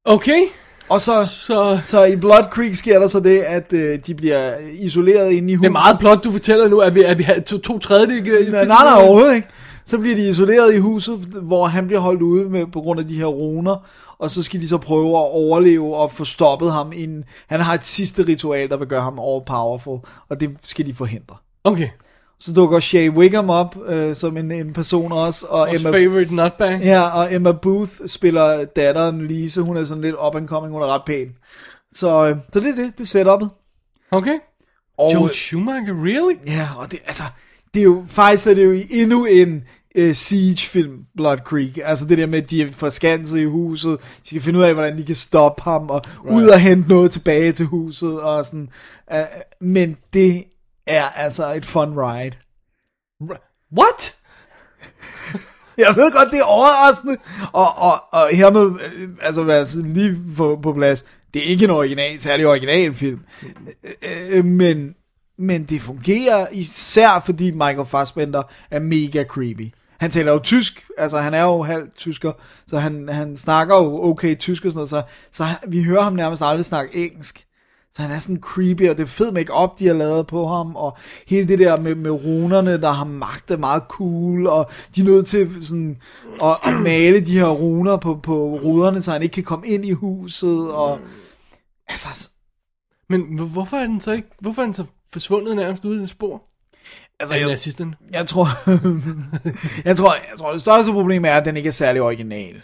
Okay, 0.05 0.41
Og 0.89 1.01
så, 1.01 1.25
så 1.25 1.79
så 1.83 2.03
i 2.03 2.15
Blood 2.15 2.43
Creek 2.51 2.75
sker 2.75 2.99
der 2.99 3.07
så 3.07 3.19
det, 3.19 3.39
at 3.39 3.73
øh, 3.73 3.99
de 4.07 4.15
bliver 4.15 4.57
isoleret 4.73 5.31
inde 5.31 5.53
i 5.53 5.55
huset. 5.55 5.63
det 5.63 5.67
er 5.67 5.71
meget 5.71 5.99
plot, 5.99 6.23
du 6.23 6.31
fortæller 6.31 6.67
nu, 6.69 6.79
at 6.79 6.95
vi, 6.95 7.03
at 7.03 7.17
vi 7.17 7.23
har 7.23 7.39
to, 7.39 7.57
to 7.57 7.79
tredjedel. 7.79 8.51
Nej, 8.51 8.65
nej, 8.65 8.83
nej, 8.83 9.03
overhovedet 9.03 9.35
ikke. 9.35 9.47
Så 9.85 9.97
bliver 9.97 10.15
de 10.15 10.29
isoleret 10.29 10.73
i 10.73 10.77
huset, 10.77 11.15
hvor 11.41 11.65
han 11.65 11.87
bliver 11.87 11.99
holdt 11.99 12.21
ude 12.21 12.49
med, 12.49 12.65
på 12.73 12.81
grund 12.81 12.99
af 12.99 13.07
de 13.07 13.15
her 13.15 13.25
runer, 13.25 13.87
og 14.19 14.31
så 14.31 14.43
skal 14.43 14.61
de 14.61 14.67
så 14.67 14.77
prøve 14.77 15.09
at 15.09 15.31
overleve 15.31 15.95
og 15.95 16.11
få 16.11 16.23
stoppet 16.23 16.71
ham 16.71 16.91
inden. 16.95 17.23
Han 17.47 17.59
har 17.59 17.73
et 17.73 17.85
sidste 17.85 18.27
ritual, 18.27 18.69
der 18.69 18.77
vil 18.77 18.87
gøre 18.87 19.01
ham 19.01 19.19
all 19.19 19.41
powerful, 19.45 19.99
og 20.29 20.39
det 20.39 20.49
skal 20.63 20.85
de 20.85 20.93
forhindre. 20.95 21.35
Okay, 21.63 21.89
Så 22.41 22.53
dukker 22.53 22.79
Shay 22.79 23.09
Wiggum 23.09 23.49
op 23.49 23.77
øh, 23.87 24.15
som 24.15 24.37
en, 24.37 24.51
en 24.51 24.73
person 24.73 25.11
også, 25.11 25.45
og 25.49 25.59
vores 25.59 25.85
Emma, 25.85 25.97
favorite 25.97 26.35
nutbag. 26.35 26.79
ja, 26.81 27.01
og 27.01 27.33
Emma 27.33 27.51
Booth 27.51 27.91
spiller 28.05 28.65
datteren 28.65 29.27
Lise, 29.27 29.61
hun 29.61 29.77
er 29.77 29.85
sådan 29.85 30.03
lidt 30.03 30.15
up 30.27 30.35
and 30.35 30.47
coming, 30.47 30.73
hun 30.73 30.81
er 30.81 30.93
ret 30.93 31.01
pæn. 31.05 31.27
Så, 31.93 32.27
øh, 32.27 32.35
så 32.53 32.59
det 32.59 32.69
er 32.69 32.75
det, 32.75 32.97
det 32.97 33.15
er 33.15 33.23
setup'et. 33.23 33.47
Okay. 34.11 34.39
Og, 34.97 35.11
George 35.11 35.33
Schumacher, 35.33 35.93
really? 36.03 36.35
Ja, 36.47 36.69
og 36.77 36.91
det, 36.91 36.99
altså, 37.05 37.23
det 37.73 37.79
er 37.79 37.83
jo, 37.83 38.03
faktisk 38.07 38.47
er 38.47 38.53
det 38.53 38.65
jo 38.65 38.83
endnu 38.89 39.25
en 39.25 39.63
uh, 39.99 40.11
siege-film, 40.11 40.99
Blood 41.17 41.37
Creek. 41.37 41.79
Altså 41.83 42.05
det 42.05 42.17
der 42.17 42.27
med, 42.27 42.43
at 42.43 42.49
de 42.49 42.61
er 42.61 42.71
forskanset 42.71 43.39
i 43.39 43.45
huset, 43.45 43.97
de 44.23 44.27
skal 44.27 44.41
finde 44.41 44.59
ud 44.59 44.63
af, 44.63 44.73
hvordan 44.73 44.97
de 44.97 45.05
kan 45.05 45.15
stoppe 45.15 45.63
ham, 45.63 45.89
og 45.89 46.01
right. 46.25 46.35
ud 46.35 46.47
og 46.47 46.59
hente 46.59 46.89
noget 46.89 47.11
tilbage 47.11 47.51
til 47.51 47.65
huset, 47.65 48.21
og 48.21 48.45
sådan. 48.45 48.69
Uh, 49.11 49.17
men 49.59 49.97
det 50.13 50.43
er 50.89 51.03
altså 51.03 51.53
et 51.53 51.65
fun 51.65 51.93
ride. 51.97 52.35
What? 53.77 54.15
Jeg 55.77 55.95
ved 55.95 56.11
godt, 56.11 56.31
det 56.31 56.39
er 56.39 56.43
overraskende, 56.43 57.17
og, 57.51 57.75
og, 57.75 58.03
og 58.11 58.29
hermed, 58.31 58.71
øh, 58.71 59.09
altså, 59.21 59.49
altså 59.49 59.81
lige 59.81 60.17
på, 60.37 60.59
på 60.63 60.73
plads, 60.73 61.05
det 61.33 61.41
er 61.41 61.45
ikke 61.45 61.65
en 61.65 61.71
original, 61.71 62.21
særlig 62.21 62.47
original 62.47 62.93
film, 62.93 63.19
øh, 63.83 64.37
øh, 64.37 64.45
men, 64.45 64.95
men 65.37 65.63
det 65.63 65.81
fungerer 65.81 66.47
især 66.51 67.23
fordi 67.25 67.51
Michael 67.51 67.85
Fassbender 67.85 68.43
er 68.71 68.79
mega 68.79 69.23
creepy. 69.23 69.73
Han 69.99 70.11
taler 70.11 70.31
jo 70.31 70.39
tysk, 70.39 70.87
altså 70.97 71.19
han 71.19 71.33
er 71.33 71.43
jo 71.43 71.61
halvt 71.61 71.95
tysker, 71.95 72.31
så 72.67 72.77
han, 72.77 73.09
han 73.09 73.37
snakker 73.37 73.75
jo 73.75 74.03
okay 74.03 74.37
tysk 74.37 74.65
og 74.65 74.71
sådan 74.71 74.77
noget, 74.77 74.89
så, 74.89 75.01
så 75.31 75.43
vi 75.67 75.83
hører 75.83 76.01
ham 76.01 76.13
nærmest 76.13 76.41
aldrig 76.45 76.65
snakke 76.65 77.05
engelsk. 77.05 77.45
Så 77.95 78.01
han 78.01 78.11
er 78.11 78.19
sådan 78.19 78.41
creepy, 78.41 78.89
og 78.89 78.97
det 78.97 79.03
er 79.03 79.07
fed 79.07 79.31
make-up, 79.31 79.79
de 79.79 79.87
har 79.87 79.93
lavet 79.93 80.27
på 80.27 80.47
ham, 80.47 80.75
og 80.75 80.97
hele 81.27 81.47
det 81.47 81.59
der 81.59 81.79
med, 81.79 81.95
med 81.95 82.11
runerne, 82.11 82.81
der 82.81 82.91
har 82.91 83.05
magt, 83.05 83.51
er 83.51 83.57
meget 83.57 83.83
cool, 83.87 84.47
og 84.47 84.69
de 84.95 85.01
er 85.01 85.05
nødt 85.05 85.27
til 85.27 85.65
sådan 85.67 85.97
at, 86.43 86.57
at 86.63 86.73
male 86.91 87.25
de 87.25 87.39
her 87.39 87.47
runer 87.49 87.97
på, 87.97 88.15
på 88.23 88.59
ruderne, 88.63 89.01
så 89.01 89.11
han 89.11 89.21
ikke 89.23 89.33
kan 89.33 89.43
komme 89.43 89.67
ind 89.67 89.85
i 89.85 89.91
huset, 89.91 90.71
og 90.71 90.99
altså, 91.87 92.29
Men 93.09 93.21
hvor- 93.35 93.45
hvorfor 93.45 93.77
er 93.77 93.87
den 93.87 94.01
så 94.01 94.11
ikke, 94.11 94.27
hvorfor 94.41 94.61
er 94.61 94.65
den 94.65 94.73
så 94.73 94.85
forsvundet 95.13 95.55
nærmest 95.55 95.85
ude 95.85 96.03
i 96.03 96.07
spor? 96.07 96.41
altså 97.19 97.35
jeg, 97.35 97.47
nazisten. 97.47 97.95
jeg 98.13 98.27
tror, 98.27 98.47
jeg 99.87 99.97
tror, 99.97 100.13
jeg 100.13 100.37
tror, 100.37 100.51
det 100.51 100.61
største 100.61 100.91
problem 100.91 101.25
er, 101.25 101.31
at 101.33 101.45
den 101.45 101.57
ikke 101.57 101.67
er 101.67 101.71
særlig 101.71 102.01
original. 102.01 102.61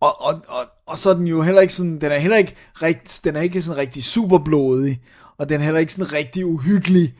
Og, 0.00 0.20
og, 0.22 0.42
og, 0.48 0.64
og 0.90 0.98
så 0.98 1.10
er 1.10 1.14
den 1.14 1.26
jo 1.26 1.42
heller 1.42 1.60
ikke 1.60 1.74
sådan, 1.74 2.00
den 2.00 2.12
er 2.12 2.18
heller 2.18 2.36
ikke 2.36 2.54
rigt, 2.82 3.20
den 3.24 3.36
er 3.36 3.40
ikke 3.40 3.62
sådan 3.62 3.80
rigtig 3.80 4.04
superblodig, 4.04 5.00
og 5.38 5.48
den 5.48 5.60
er 5.60 5.64
heller 5.64 5.80
ikke 5.80 5.92
sådan 5.92 6.12
rigtig 6.12 6.46
uhyggelig. 6.46 7.14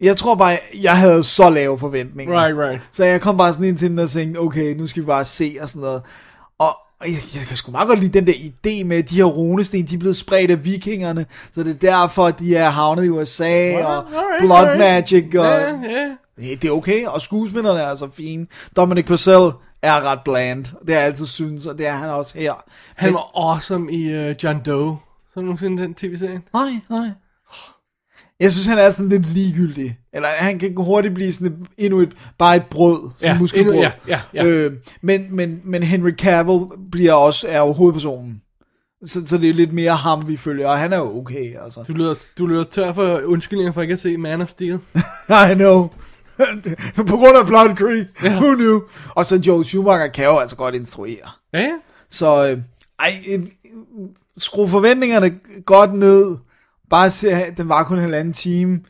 Jeg 0.00 0.16
tror 0.16 0.34
bare, 0.34 0.58
jeg 0.82 0.96
havde 0.98 1.24
så 1.24 1.50
lave 1.50 1.78
forventninger. 1.78 2.44
Right, 2.44 2.56
right. 2.56 2.82
Så 2.92 3.04
jeg 3.04 3.20
kom 3.20 3.36
bare 3.36 3.52
sådan 3.52 3.68
ind 3.68 3.78
til 3.78 3.90
den 3.90 3.98
og 3.98 4.10
tænkte, 4.10 4.38
okay, 4.38 4.74
nu 4.74 4.86
skal 4.86 5.02
vi 5.02 5.06
bare 5.06 5.24
se 5.24 5.56
og 5.60 5.68
sådan 5.68 5.82
noget. 5.82 6.02
Og 6.58 6.76
og 7.00 7.06
jeg, 7.06 7.18
jeg 7.34 7.42
kan 7.48 7.56
sgu 7.56 7.70
meget 7.70 7.88
godt 7.88 8.00
lide 8.00 8.18
den 8.18 8.26
der 8.26 8.32
idé 8.32 8.84
med, 8.84 8.96
at 8.96 9.10
de 9.10 9.16
her 9.16 9.24
runesten, 9.24 9.86
de 9.86 9.94
er 9.94 9.98
blevet 9.98 10.16
spredt 10.16 10.50
af 10.50 10.64
vikingerne, 10.64 11.26
så 11.52 11.62
det 11.62 11.70
er 11.70 11.92
derfor, 11.92 12.26
at 12.26 12.38
de 12.38 12.56
er 12.56 12.70
havnet 12.70 13.04
i 13.04 13.08
USA, 13.08 13.44
og 13.44 13.96
alright, 13.96 14.40
blood 14.40 14.58
alright. 14.58 14.78
magic, 14.78 15.34
og 15.34 15.44
ja. 15.44 16.08
Ja, 16.42 16.54
det 16.62 16.64
er 16.64 16.72
okay, 16.72 17.06
og 17.06 17.22
skuespillerne 17.22 17.80
er 17.80 17.86
altså 17.86 18.08
fine. 18.16 18.46
Dominic 18.76 19.06
Purcell 19.06 19.50
er 19.82 20.12
ret 20.12 20.20
bland, 20.24 20.64
det 20.64 20.74
har 20.88 20.94
jeg 20.94 21.02
altid 21.02 21.26
synes, 21.26 21.66
og 21.66 21.78
det 21.78 21.86
er 21.86 21.92
han 21.96 22.08
også 22.10 22.38
her. 22.38 22.52
Han 22.96 23.08
Men- 23.08 23.14
var 23.14 23.50
awesome 23.50 23.92
i 23.92 24.30
uh, 24.30 24.34
John 24.44 24.58
Doe. 24.66 24.96
Så 25.34 25.40
du 25.40 25.40
nogensinde 25.40 25.82
den 25.82 25.94
tv-serien? 25.94 26.42
Nej, 26.54 26.68
nej. 26.90 27.08
Jeg 28.40 28.52
synes, 28.52 28.66
han 28.66 28.78
er 28.78 28.90
sådan 28.90 29.08
lidt 29.08 29.34
ligegyldig. 29.34 29.98
Eller 30.12 30.28
han 30.28 30.58
kan 30.58 30.74
hurtigt 30.76 31.14
blive 31.14 31.32
sådan 31.32 31.52
et, 31.52 31.68
endnu 31.78 32.00
et, 32.00 32.12
bare 32.38 32.56
et 32.56 32.62
brød, 32.70 33.10
Ja, 33.22 33.38
muskelbrød. 33.38 33.74
endnu- 33.74 33.82
ja, 33.82 33.92
ja, 34.08 34.20
ja. 34.34 34.44
Øh, 34.46 34.72
men, 35.02 35.36
men, 35.36 35.60
men 35.64 35.82
Henry 35.82 36.10
Cavill 36.10 36.60
bliver 36.92 37.12
også, 37.12 37.46
er 37.48 37.58
jo 37.58 37.72
hovedpersonen. 37.72 38.42
Så, 39.04 39.26
så 39.26 39.38
det 39.38 39.50
er 39.50 39.54
lidt 39.54 39.72
mere 39.72 39.96
ham, 39.96 40.28
vi 40.28 40.36
følger, 40.36 40.68
og 40.68 40.78
han 40.78 40.92
er 40.92 40.96
jo 40.98 41.18
okay, 41.18 41.56
altså. 41.64 41.82
Du 41.88 41.92
lyder, 41.92 42.14
du 42.38 42.46
lyder 42.46 42.64
tør 42.64 42.92
for 42.92 43.20
undskyldninger 43.24 43.72
for 43.72 43.82
ikke 43.82 43.94
at 43.94 44.00
se 44.00 44.16
Man 44.16 44.40
of 44.40 44.48
Steel. 44.48 44.78
I 45.50 45.54
know. 45.54 45.88
på 47.10 47.16
grund 47.16 47.36
af 47.40 47.46
Blood 47.46 47.76
Creek. 47.76 48.06
Ja. 48.22 48.40
Who 48.40 48.54
knew? 48.54 48.80
Og 49.10 49.26
så 49.26 49.36
Joe 49.36 49.64
Schumacher 49.64 50.08
kan 50.08 50.24
jo 50.24 50.38
altså 50.38 50.56
godt 50.56 50.74
instruere. 50.74 51.30
Ja, 51.52 51.60
ja. 51.60 51.72
Så 52.10 52.46
øh, 52.48 52.58
ej, 52.98 53.10
en, 53.26 53.52
skru 54.38 54.66
forventningerne 54.66 55.38
godt 55.66 55.94
ned. 55.94 56.36
Bare 56.90 57.10
se, 57.10 57.28
den 57.56 57.68
var 57.68 57.84
kun 57.84 57.96
en 57.96 58.02
halvanden 58.02 58.34
time. 58.34 58.80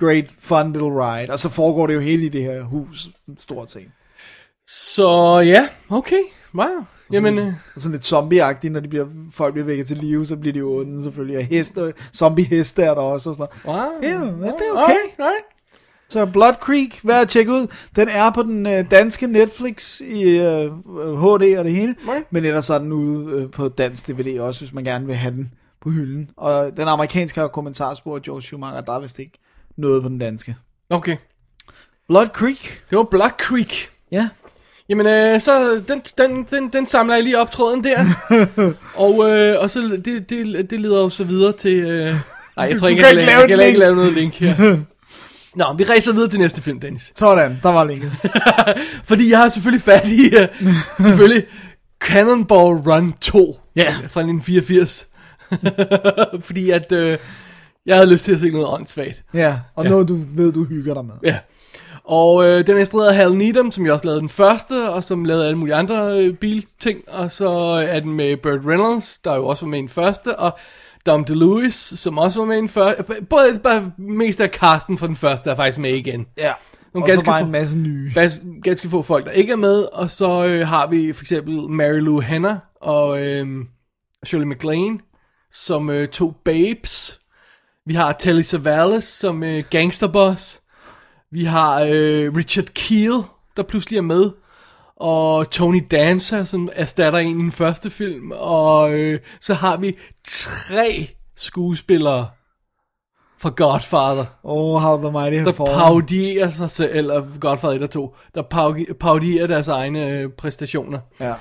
Great 0.00 0.24
fun 0.40 0.72
little 0.72 0.90
ride. 0.90 1.32
Og 1.32 1.38
så 1.38 1.48
foregår 1.48 1.86
det 1.86 1.94
jo 1.94 2.00
hele 2.00 2.26
i 2.26 2.28
det 2.28 2.42
her 2.42 2.62
hus, 2.62 3.08
stort 3.38 3.70
set. 3.70 3.88
Så 4.68 5.38
ja, 5.46 5.68
okay. 5.90 6.22
Wow. 6.54 6.66
Jamen, 7.12 7.38
øh, 7.38 7.52
Og 7.74 7.80
sådan 7.80 7.92
lidt 7.92 8.04
zombieagtigt, 8.04 8.72
når 8.72 8.80
de 8.80 8.88
bliver, 8.88 9.06
folk 9.32 9.52
bliver 9.54 9.66
vækket 9.66 9.86
til 9.86 9.96
live, 9.96 10.26
så 10.26 10.36
bliver 10.36 10.52
de 10.52 10.58
jo 10.58 10.76
onde 10.76 11.02
selvfølgelig. 11.02 11.38
Og 11.38 11.44
heste, 11.44 11.92
zombie-heste 12.16 12.82
er 12.82 12.94
der 12.94 13.02
også. 13.02 13.30
Og 13.30 13.36
sådan 13.36 13.48
noget. 13.64 13.82
wow. 13.82 13.92
Ja, 14.02 14.08
det 14.08 14.66
er 14.68 14.72
okay. 14.72 14.82
Alright, 14.82 15.18
alright. 15.18 15.44
Så 16.12 16.26
Blood 16.26 16.54
Creek, 16.60 17.00
værd 17.04 17.20
at 17.22 17.28
tjekke 17.28 17.52
ud. 17.52 17.66
Den 17.96 18.08
er 18.08 18.30
på 18.30 18.42
den 18.42 18.66
øh, 18.66 18.84
danske 18.90 19.26
Netflix 19.26 20.00
i 20.00 20.22
øh, 20.38 20.72
HD 21.18 21.56
og 21.58 21.64
det 21.64 21.72
hele. 21.72 21.94
Right. 22.08 22.24
Men 22.32 22.44
ellers 22.44 22.70
er 22.70 22.78
den 22.78 22.92
ude 22.92 23.36
øh, 23.42 23.50
på 23.50 23.68
dansk 23.68 24.08
DVD 24.08 24.40
også, 24.40 24.60
hvis 24.60 24.72
man 24.72 24.84
gerne 24.84 25.06
vil 25.06 25.14
have 25.14 25.34
den 25.34 25.52
på 25.82 25.90
hylden. 25.90 26.30
Og 26.36 26.70
den 26.76 26.88
amerikanske 26.88 27.40
har 27.40 27.48
kommentarspor 27.48 28.16
af 28.16 28.22
George 28.22 28.42
Schumacher, 28.42 28.80
der 28.80 28.92
er 28.92 29.00
vist 29.00 29.18
ikke 29.18 29.38
noget 29.76 30.02
på 30.02 30.08
den 30.08 30.18
danske. 30.18 30.56
Okay. 30.90 31.16
Blood 32.08 32.26
Creek, 32.26 32.82
Det 32.90 32.98
var 32.98 33.06
Black 33.10 33.40
Creek. 33.44 33.90
ja. 34.12 34.28
Jamen, 34.88 35.06
øh, 35.06 35.40
så 35.40 35.82
den, 35.88 36.00
den, 36.18 36.46
den, 36.50 36.68
den 36.68 36.86
samler 36.86 37.14
jeg 37.14 37.24
lige 37.24 37.38
op 37.38 37.50
tråden 37.50 37.84
der. 37.84 38.04
og, 39.04 39.30
øh, 39.30 39.60
og 39.60 39.70
så 39.70 39.80
det, 40.04 40.30
det, 40.30 40.70
det 40.70 40.80
leder 40.80 41.00
jo 41.00 41.08
så 41.08 41.24
videre 41.24 41.52
til... 41.52 41.74
Øh, 41.74 41.86
nej, 42.06 42.14
jeg 42.56 42.70
Du- 42.70 42.78
tror 42.78 42.86
du 42.86 42.90
ikke, 42.90 43.02
kan 43.02 43.14
jeg, 43.14 43.42
ikke 43.42 43.56
lave 43.56 43.68
jeg 43.70 43.78
lave 43.78 43.96
noget 43.96 44.12
link 44.12 44.34
her. 44.34 44.54
Nå, 45.56 45.64
vi 45.78 45.84
rejser 45.84 46.12
videre 46.12 46.28
til 46.30 46.38
næste 46.38 46.62
film, 46.62 46.80
Dennis. 46.80 47.12
Sådan, 47.14 47.58
der 47.62 47.68
var 47.68 47.84
linket. 47.84 48.12
Fordi 49.08 49.30
jeg 49.30 49.38
har 49.38 49.48
selvfølgelig 49.48 49.82
fat 49.82 50.08
i, 50.08 50.30
uh, 50.36 50.68
selvfølgelig, 51.06 51.44
Cannonball 52.00 52.58
Run 52.90 53.12
2 53.20 53.58
Ja. 53.76 53.82
fra 53.90 54.20
1984. 54.20 55.06
Fordi 56.46 56.70
at 56.70 56.92
øh, 56.92 57.18
jeg 57.86 57.96
havde 57.96 58.10
lyst 58.12 58.24
til 58.24 58.32
at 58.32 58.40
se 58.40 58.50
noget 58.50 58.68
åndssvagt. 58.68 59.22
Ja, 59.34 59.58
og 59.76 59.84
Ja. 59.84 59.90
noget 59.90 60.08
du 60.08 60.16
ved, 60.36 60.52
du 60.52 60.64
hygger 60.64 60.94
dig 60.94 61.04
med. 61.04 61.14
Ja. 61.22 61.38
Og 62.04 62.44
øh, 62.44 62.66
den 62.66 62.76
er 62.76 62.80
instrueret 62.80 63.08
af 63.08 63.14
Hal 63.14 63.34
Needham, 63.34 63.70
som 63.70 63.86
jo 63.86 63.92
også 63.92 64.04
lavede 64.06 64.20
den 64.20 64.28
første, 64.28 64.88
og 64.90 65.04
som 65.04 65.24
lavede 65.24 65.46
alle 65.46 65.58
mulige 65.58 65.74
andre 65.74 66.18
øh, 66.24 66.34
bilting. 66.34 67.00
Og 67.08 67.32
så 67.32 67.50
er 67.88 68.00
den 68.00 68.12
med 68.12 68.36
Burt 68.36 68.60
Reynolds, 68.66 69.18
der 69.18 69.34
jo 69.36 69.46
også 69.46 69.64
var 69.64 69.70
med 69.70 69.78
i 69.78 69.82
den 69.82 69.88
første, 69.88 70.38
og 70.38 70.58
Dom 71.06 71.24
DeLuise, 71.24 71.96
som 71.96 72.18
også 72.18 72.38
var 72.40 72.46
med 72.46 72.56
i 72.56 72.60
den 72.60 72.68
første. 72.68 73.04
Både 73.30 73.58
bare 73.62 73.92
mest 73.98 74.40
af 74.40 74.48
casten 74.48 74.98
for 74.98 75.06
den 75.06 75.16
første 75.16 75.50
er 75.50 75.54
faktisk 75.54 75.78
med 75.78 75.94
igen. 75.94 76.26
Ja, 76.38 76.52
Nogle 76.94 77.04
og 77.04 77.08
så 77.08 77.12
ganske 77.12 77.26
bare 77.26 77.40
få- 77.40 77.46
en 77.46 77.52
masse 77.52 77.78
nye. 77.78 78.10
Bas, 78.14 78.42
ganske 78.62 78.88
få 78.88 79.02
folk, 79.02 79.24
der 79.26 79.30
ikke 79.30 79.52
er 79.52 79.56
med, 79.56 79.82
og 79.92 80.10
så 80.10 80.44
øh, 80.46 80.68
har 80.68 80.86
vi 80.86 81.12
for 81.12 81.22
eksempel 81.22 81.68
Mary 81.70 81.98
Lou 82.00 82.20
Hanna 82.20 82.58
og 82.80 83.26
øh, 83.26 83.46
Shirley 84.26 84.46
MacLaine 84.46 84.98
som 85.52 85.90
øh, 85.90 86.08
to 86.08 86.32
babes. 86.44 87.18
Vi 87.86 87.94
har 87.94 88.12
Telly 88.12 88.40
Savalas 88.42 89.04
som 89.04 89.44
øh, 89.44 89.62
gangsterboss. 89.70 90.60
Vi 91.32 91.44
har 91.44 91.80
øh, 91.80 92.32
Richard 92.36 92.64
Keel, 92.64 93.12
der 93.56 93.62
pludselig 93.62 93.96
er 93.96 94.02
med. 94.02 94.30
Og 95.02 95.50
Tony 95.50 95.82
Danza, 95.90 96.44
som 96.44 96.68
erstatter 96.72 97.18
en 97.18 97.38
i 97.38 97.42
den 97.42 97.52
første 97.52 97.90
film. 97.90 98.32
Og 98.34 98.92
øh, 98.92 99.20
så 99.40 99.54
har 99.54 99.76
vi 99.76 99.96
tre 100.24 101.08
skuespillere 101.36 102.26
fra 103.38 103.52
Godfather 103.56 104.24
Oh, 104.42 104.80
how 104.80 105.02
the 105.02 105.12
mighty 105.12 105.36
have 105.36 105.44
der 105.44 105.52
fallen. 105.52 105.74
parodierer 105.74 106.48
sig 106.48 106.70
selv, 106.70 106.96
eller 106.96 107.38
Godfather 107.40 107.76
1 107.76 107.82
og 107.82 107.90
2, 107.90 108.16
der 108.34 108.42
parodierer 109.00 109.46
deres 109.46 109.68
egne 109.68 110.08
øh, 110.10 110.30
præstationer. 110.30 110.98
Ja. 111.20 111.34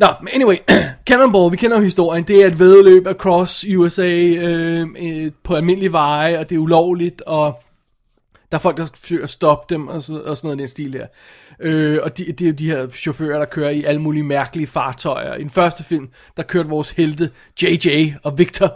Nå, 0.00 0.06
men 0.20 0.28
anyway, 0.34 0.56
Cannonball, 1.08 1.52
vi 1.52 1.56
kender 1.56 1.76
jo 1.76 1.82
historien, 1.82 2.24
det 2.24 2.42
er 2.42 2.46
et 2.46 2.58
vedløb 2.58 3.06
across 3.06 3.64
USA 3.76 4.08
øh, 4.08 4.86
øh, 4.98 5.30
på 5.44 5.54
almindelige 5.54 5.92
veje, 5.92 6.38
og 6.38 6.50
det 6.50 6.54
er 6.56 6.60
ulovligt, 6.60 7.20
og 7.20 7.62
der 8.52 8.58
er 8.58 8.60
folk, 8.62 8.76
der 8.76 8.86
forsøger 8.86 9.24
at 9.24 9.30
stoppe 9.30 9.74
dem, 9.74 9.88
og, 9.88 10.02
så, 10.02 10.22
og 10.26 10.36
sådan 10.36 10.48
noget 10.48 10.58
den 10.58 10.68
stil 10.68 10.92
der. 10.92 11.06
Øh, 11.60 11.98
og 12.02 12.18
de, 12.18 12.24
det 12.24 12.40
er 12.40 12.46
jo 12.46 12.52
de 12.52 12.70
her 12.70 12.88
chauffører, 12.88 13.38
der 13.38 13.44
kører 13.44 13.70
i 13.70 13.82
alle 13.84 14.00
mulige 14.00 14.22
mærkelige 14.24 14.66
fartøjer. 14.66 15.34
I 15.34 15.40
den 15.40 15.50
første 15.50 15.84
film, 15.84 16.08
der 16.36 16.42
kørte 16.42 16.68
vores 16.68 16.90
helte, 16.90 17.30
JJ 17.62 18.12
og 18.22 18.38
Victor, 18.38 18.72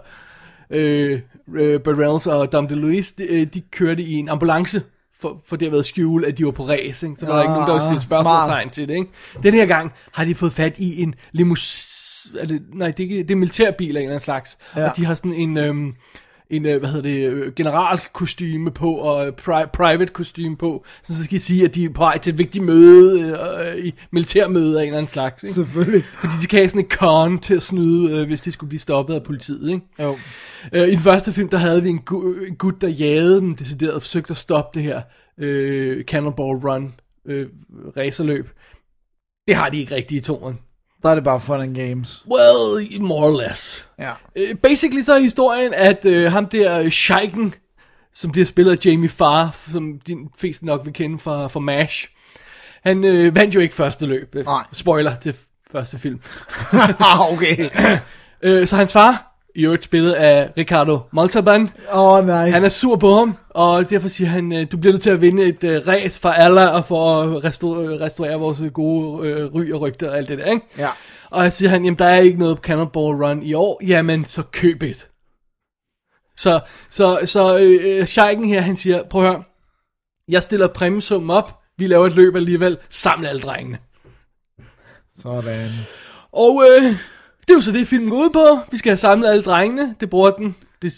øh, 0.70 1.20
øh, 1.56 1.80
Burt 1.80 1.98
Reynolds 1.98 2.26
og 2.26 2.52
Dom 2.52 2.68
DeLuise, 2.68 3.14
de, 3.18 3.24
øh, 3.24 3.46
de 3.54 3.60
kørte 3.60 4.02
i 4.02 4.12
en 4.12 4.28
ambulance, 4.28 4.82
for, 5.20 5.42
for 5.48 5.56
det 5.56 5.66
har 5.66 5.70
været 5.70 5.86
skjul, 5.86 6.24
at 6.24 6.38
de 6.38 6.44
var 6.44 6.50
på 6.50 6.68
race, 6.68 7.06
ikke? 7.06 7.20
så 7.20 7.26
var 7.26 7.34
der 7.34 7.42
ikke 7.42 7.52
nogen, 7.52 7.66
der 7.68 7.72
ville 7.72 7.82
stille 7.82 7.96
Ah, 7.96 8.02
spørgsmålstegn 8.24 8.70
til 8.70 8.88
det. 8.88 8.94
Ikke? 8.94 9.10
Den 9.42 9.54
her 9.54 9.66
gang 9.66 9.92
har 10.12 10.24
de 10.24 10.34
fået 10.34 10.52
fat 10.52 10.78
i 10.78 11.02
en 11.02 11.14
limus... 11.32 11.84
Er 12.38 12.46
det, 12.46 12.62
nej, 12.74 12.90
det 12.90 13.00
er, 13.00 13.08
ikke, 13.08 13.22
det 13.22 13.30
er 13.30 13.36
militærbil 13.36 13.96
af 13.96 14.00
en 14.00 14.06
eller 14.06 14.10
anden 14.10 14.20
slags, 14.20 14.58
Ja. 14.76 14.88
og 14.90 14.96
de 14.96 15.04
har 15.04 15.14
sådan 15.14 15.32
en... 15.32 15.58
Øhm, 15.58 15.92
en, 16.50 16.66
øh, 16.66 16.78
hvad 16.78 16.88
hedder 16.88 17.02
det, 17.10 17.28
øh, 17.30 17.52
generalkostyme 17.54 18.70
på, 18.70 18.94
og 18.94 19.26
øh, 19.26 19.32
pri- 19.40 19.70
private 19.72 20.12
kostyme 20.12 20.56
på, 20.56 20.84
så 21.02 21.16
så 21.16 21.24
skal 21.24 21.34
jeg 21.34 21.40
sige, 21.40 21.64
at 21.64 21.74
de 21.74 21.84
er 21.84 21.90
på 21.90 22.00
vej 22.00 22.18
til 22.18 22.32
et 22.32 22.38
vigtigt 22.38 22.64
møde, 22.64 23.38
øh, 23.78 23.84
i 23.86 23.94
militærmøde 24.12 24.78
af 24.78 24.82
en 24.82 24.86
eller 24.86 24.98
anden 24.98 25.08
slags, 25.12 25.42
ikke? 25.42 25.54
Selvfølgelig. 25.54 26.04
Fordi 26.04 26.32
de 26.42 26.46
kan 26.46 26.58
have 26.58 26.68
sådan 26.68 26.84
en 26.84 26.90
con 26.90 27.38
til 27.38 27.54
at 27.54 27.62
snyde, 27.62 28.20
øh, 28.20 28.26
hvis 28.26 28.40
de 28.40 28.52
skulle 28.52 28.68
blive 28.68 28.80
stoppet 28.80 29.14
af 29.14 29.22
politiet, 29.22 29.70
ikke? 29.70 29.82
Jo. 30.02 30.16
Øh, 30.72 30.88
I 30.88 30.90
den 30.90 30.98
første 30.98 31.32
film, 31.32 31.48
der 31.48 31.58
havde 31.58 31.82
vi 31.82 31.88
en, 31.88 32.00
gu- 32.10 32.46
en 32.46 32.56
gut, 32.56 32.80
der 32.80 32.88
jagede 32.88 33.40
dem 33.40 33.56
decideret 33.56 33.92
og 33.94 34.02
forsøgte 34.02 34.30
at 34.30 34.36
stoppe 34.36 34.78
det 34.80 34.82
her 34.88 35.02
øh, 35.38 36.04
Cannonball 36.04 36.56
Run 36.58 36.94
øh, 37.26 37.46
racerløb. 37.96 38.48
Det 39.48 39.56
har 39.56 39.68
de 39.68 39.78
ikke 39.78 39.94
rigtigt 39.94 40.22
i 40.24 40.26
toren. 40.26 40.58
Der 41.02 41.08
er 41.08 41.14
det 41.14 41.24
bare 41.24 41.40
fun 41.40 41.60
and 41.60 41.74
games. 41.74 42.24
Well, 42.30 43.02
more 43.02 43.26
or 43.26 43.42
less. 43.42 43.88
Ja. 43.98 44.12
Øh, 44.36 44.56
basically 44.62 45.02
så 45.02 45.14
er 45.14 45.18
historien, 45.18 45.74
at 45.74 46.04
øh, 46.04 46.32
ham 46.32 46.46
der 46.46 46.78
øh, 46.78 46.90
Sheiken, 46.90 47.54
som 48.14 48.32
bliver 48.32 48.46
spillet 48.46 48.72
af 48.72 48.86
Jamie 48.86 49.08
Farr, 49.08 49.56
som 49.72 50.00
de 50.06 50.16
fleste 50.38 50.66
nok 50.66 50.80
vil 50.84 50.92
kende 50.92 51.18
fra, 51.18 51.46
fra 51.46 51.60
MASH, 51.60 52.08
han 52.82 53.04
øh, 53.04 53.34
vandt 53.34 53.54
jo 53.54 53.60
ikke 53.60 53.74
første 53.74 54.06
løb. 54.06 54.34
Nej. 54.34 54.64
Spoiler 54.72 55.16
til 55.16 55.36
første 55.72 55.98
film. 55.98 56.20
ah, 57.00 57.32
okay. 57.32 57.70
Øh, 58.42 58.66
så 58.66 58.76
hans 58.76 58.92
far, 58.92 59.27
i 59.58 59.64
øvrigt 59.64 59.82
spillet 59.82 60.12
af 60.12 60.50
Ricardo 60.56 61.00
Montalban, 61.12 61.70
Oh, 61.92 62.20
nice. 62.20 62.32
Han 62.32 62.64
er 62.64 62.68
sur 62.68 62.96
på 62.96 63.14
ham, 63.14 63.36
og 63.50 63.90
derfor 63.90 64.08
siger 64.08 64.28
han, 64.28 64.52
øh, 64.52 64.66
du 64.72 64.76
bliver 64.76 64.92
nødt 64.92 65.02
til 65.02 65.10
at 65.10 65.20
vinde 65.20 65.42
et 65.42 65.64
uh, 65.64 65.88
race 65.88 66.20
for 66.20 66.28
Allah, 66.28 66.74
og 66.74 66.84
for 66.84 67.22
at 67.22 67.44
restaurere, 67.44 68.00
restaurere 68.00 68.38
vores 68.38 68.62
gode 68.74 69.28
øh, 69.28 69.54
ry 69.54 69.72
og 69.72 69.80
rygte 69.80 70.10
og 70.10 70.16
alt 70.16 70.28
det 70.28 70.38
der, 70.38 70.44
ikke? 70.44 70.66
Ja. 70.78 70.88
Og 71.30 71.52
så 71.52 71.58
siger 71.58 71.70
han, 71.70 71.84
jamen 71.84 71.98
der 71.98 72.04
er 72.04 72.16
ikke 72.16 72.38
noget 72.38 72.58
Cannonball 72.58 73.24
Run 73.24 73.42
i 73.42 73.54
år, 73.54 73.80
jamen 73.86 74.24
så 74.24 74.42
køb 74.42 74.82
et. 74.82 75.08
Så, 76.36 76.60
så, 76.90 77.18
så 77.24 77.58
øh, 77.58 78.06
Sheiken 78.06 78.44
her, 78.44 78.60
han 78.60 78.76
siger, 78.76 79.02
prøv 79.10 79.24
at 79.24 79.30
høre, 79.30 79.42
jeg 80.28 80.42
stiller 80.42 80.68
præmiesummen 80.68 81.30
op, 81.30 81.58
vi 81.78 81.86
laver 81.86 82.06
et 82.06 82.14
løb 82.14 82.36
alligevel, 82.36 82.78
samle 82.90 83.28
alle 83.28 83.40
drengene. 83.40 83.78
Sådan. 85.18 85.70
Og 86.32 86.64
øh, 86.68 86.96
det 87.48 87.54
er 87.54 87.56
jo 87.56 87.60
så 87.60 87.72
det, 87.72 87.86
filmen 87.86 88.10
går 88.10 88.16
ud 88.16 88.30
på. 88.30 88.60
Vi 88.70 88.76
skal 88.76 88.90
have 88.90 88.96
samlet 88.96 89.28
alle 89.28 89.42
drengene. 89.42 89.94
Det 90.00 90.10
bruger 90.10 90.30
den. 90.30 90.56
Det 90.82 90.92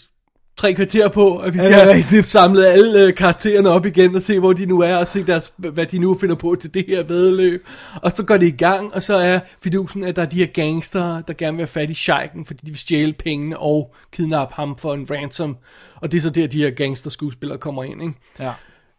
tre 0.57 0.73
kvarter 0.73 1.07
på, 1.07 1.37
at 1.37 1.53
vi 1.53 1.57
skal 1.57 1.73
have 1.73 1.93
rigtigt? 1.93 2.25
samlet 2.25 2.65
alle 2.65 2.99
øh, 2.99 3.15
karaktererne 3.15 3.69
op 3.69 3.85
igen 3.85 4.15
og 4.15 4.21
se, 4.21 4.39
hvor 4.39 4.53
de 4.53 4.65
nu 4.65 4.79
er, 4.79 4.95
og 4.95 5.07
se, 5.07 5.23
deres, 5.23 5.53
hvad 5.57 5.85
de 5.85 5.99
nu 5.99 6.17
finder 6.17 6.35
på 6.35 6.55
til 6.55 6.73
det 6.73 6.85
her 6.87 7.03
vedløb. 7.03 7.67
Og 8.01 8.11
så 8.11 8.25
går 8.25 8.37
det 8.37 8.47
i 8.47 8.57
gang, 8.57 8.93
og 8.93 9.03
så 9.03 9.15
er 9.15 9.39
fidusen, 9.63 10.03
at 10.03 10.15
der 10.15 10.21
er 10.21 10.25
de 10.25 10.35
her 10.35 10.45
gangster, 10.45 11.21
der 11.21 11.33
gerne 11.33 11.57
vil 11.57 11.61
have 11.61 11.67
fat 11.67 11.89
i 11.89 11.93
Sheiken, 11.93 12.45
fordi 12.45 12.59
de 12.65 12.71
vil 12.71 12.79
stjæle 12.79 13.13
pengene 13.13 13.59
og 13.59 13.95
kidnappe 14.11 14.55
ham 14.55 14.77
for 14.77 14.93
en 14.93 15.07
ransom. 15.11 15.57
Og 15.95 16.11
det 16.11 16.17
er 16.17 16.21
så 16.21 16.29
der, 16.29 16.47
de 16.47 16.63
her 16.63 16.69
gangster 16.69 17.09
skuespillere 17.09 17.57
kommer 17.57 17.83
ind, 17.83 18.01
ikke? 18.01 18.13
Ja. 18.39 18.51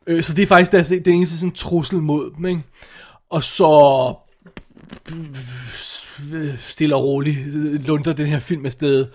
Øh, 0.07 0.23
så 0.23 0.35
det 0.35 0.43
er 0.43 0.47
faktisk 0.47 0.73
deres, 0.73 0.88
det 0.88 1.07
eneste 1.07 1.38
sådan 1.38 1.53
trussel 1.53 1.99
mod 1.99 2.31
dem, 2.37 2.47
ikke? 2.47 2.62
Og 3.31 3.43
så 3.43 4.15
stille 6.57 6.94
og 6.96 7.05
roligt 7.05 7.38
øh, 7.55 7.87
lunder 7.87 8.12
den 8.12 8.27
her 8.27 8.38
film 8.38 8.66
afsted 8.66 9.07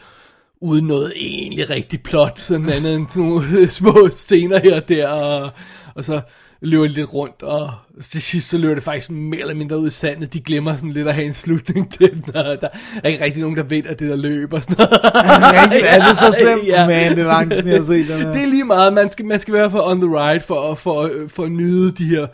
uden 0.62 0.86
noget 0.88 1.13
egentlig 1.15 1.69
rigtig 1.69 2.03
plot, 2.03 2.39
sådan 2.39 2.69
andet 2.69 2.95
end 2.95 3.07
sådan 3.10 3.23
nogle 3.23 3.69
små 3.69 4.10
scener 4.12 4.60
her 4.60 4.75
og 4.75 4.89
der, 4.89 5.07
og, 5.07 5.51
og 5.95 6.03
så 6.03 6.21
løber 6.62 6.88
lidt 6.88 7.13
rundt, 7.13 7.43
og 7.43 7.71
til 8.01 8.21
sidst 8.21 8.49
så 8.49 8.57
løber 8.57 8.73
det 8.73 8.83
faktisk 8.83 9.12
mere 9.12 9.41
eller 9.41 9.55
mindre 9.55 9.79
ud 9.79 9.88
i 9.88 9.91
sandet. 9.91 10.33
De 10.33 10.39
glemmer 10.39 10.75
sådan 10.75 10.91
lidt 10.91 11.07
at 11.07 11.13
have 11.13 11.27
en 11.27 11.33
slutning 11.33 11.91
til 11.97 12.12
den, 12.12 12.36
og 12.36 12.62
der 12.62 12.67
er 13.03 13.10
ikke 13.10 13.23
rigtig 13.23 13.41
nogen, 13.41 13.57
der 13.57 13.63
ved, 13.63 13.83
at 13.86 13.99
det 13.99 14.10
der 14.10 14.15
løb 14.15 14.53
og 14.53 14.62
sådan 14.62 14.75
noget. 14.77 14.99
Rigtigt, 15.03 15.86
er 15.86 16.07
det 16.07 16.17
så 16.17 16.36
slemt? 16.41 16.67
Ja. 16.67 16.88
Man, 16.88 17.12
det 17.12 17.19
er 17.19 17.27
lang 17.27 17.51
tid, 17.51 17.67
jeg 17.67 17.75
har 17.75 17.83
set 17.83 18.07
den 18.07 18.17
her. 18.21 18.31
Det 18.31 18.43
er 18.43 18.47
lige 18.47 18.65
meget, 18.65 18.93
man 18.93 19.10
skal, 19.10 19.25
man 19.25 19.39
skal 19.39 19.53
være 19.53 19.71
for 19.71 19.89
on 19.89 20.01
the 20.01 20.19
ride 20.19 20.41
for, 20.41 20.75
for, 20.75 21.12
for 21.27 21.43
at 21.43 21.51
nyde 21.51 21.91
de 21.91 22.03
her 22.03 22.27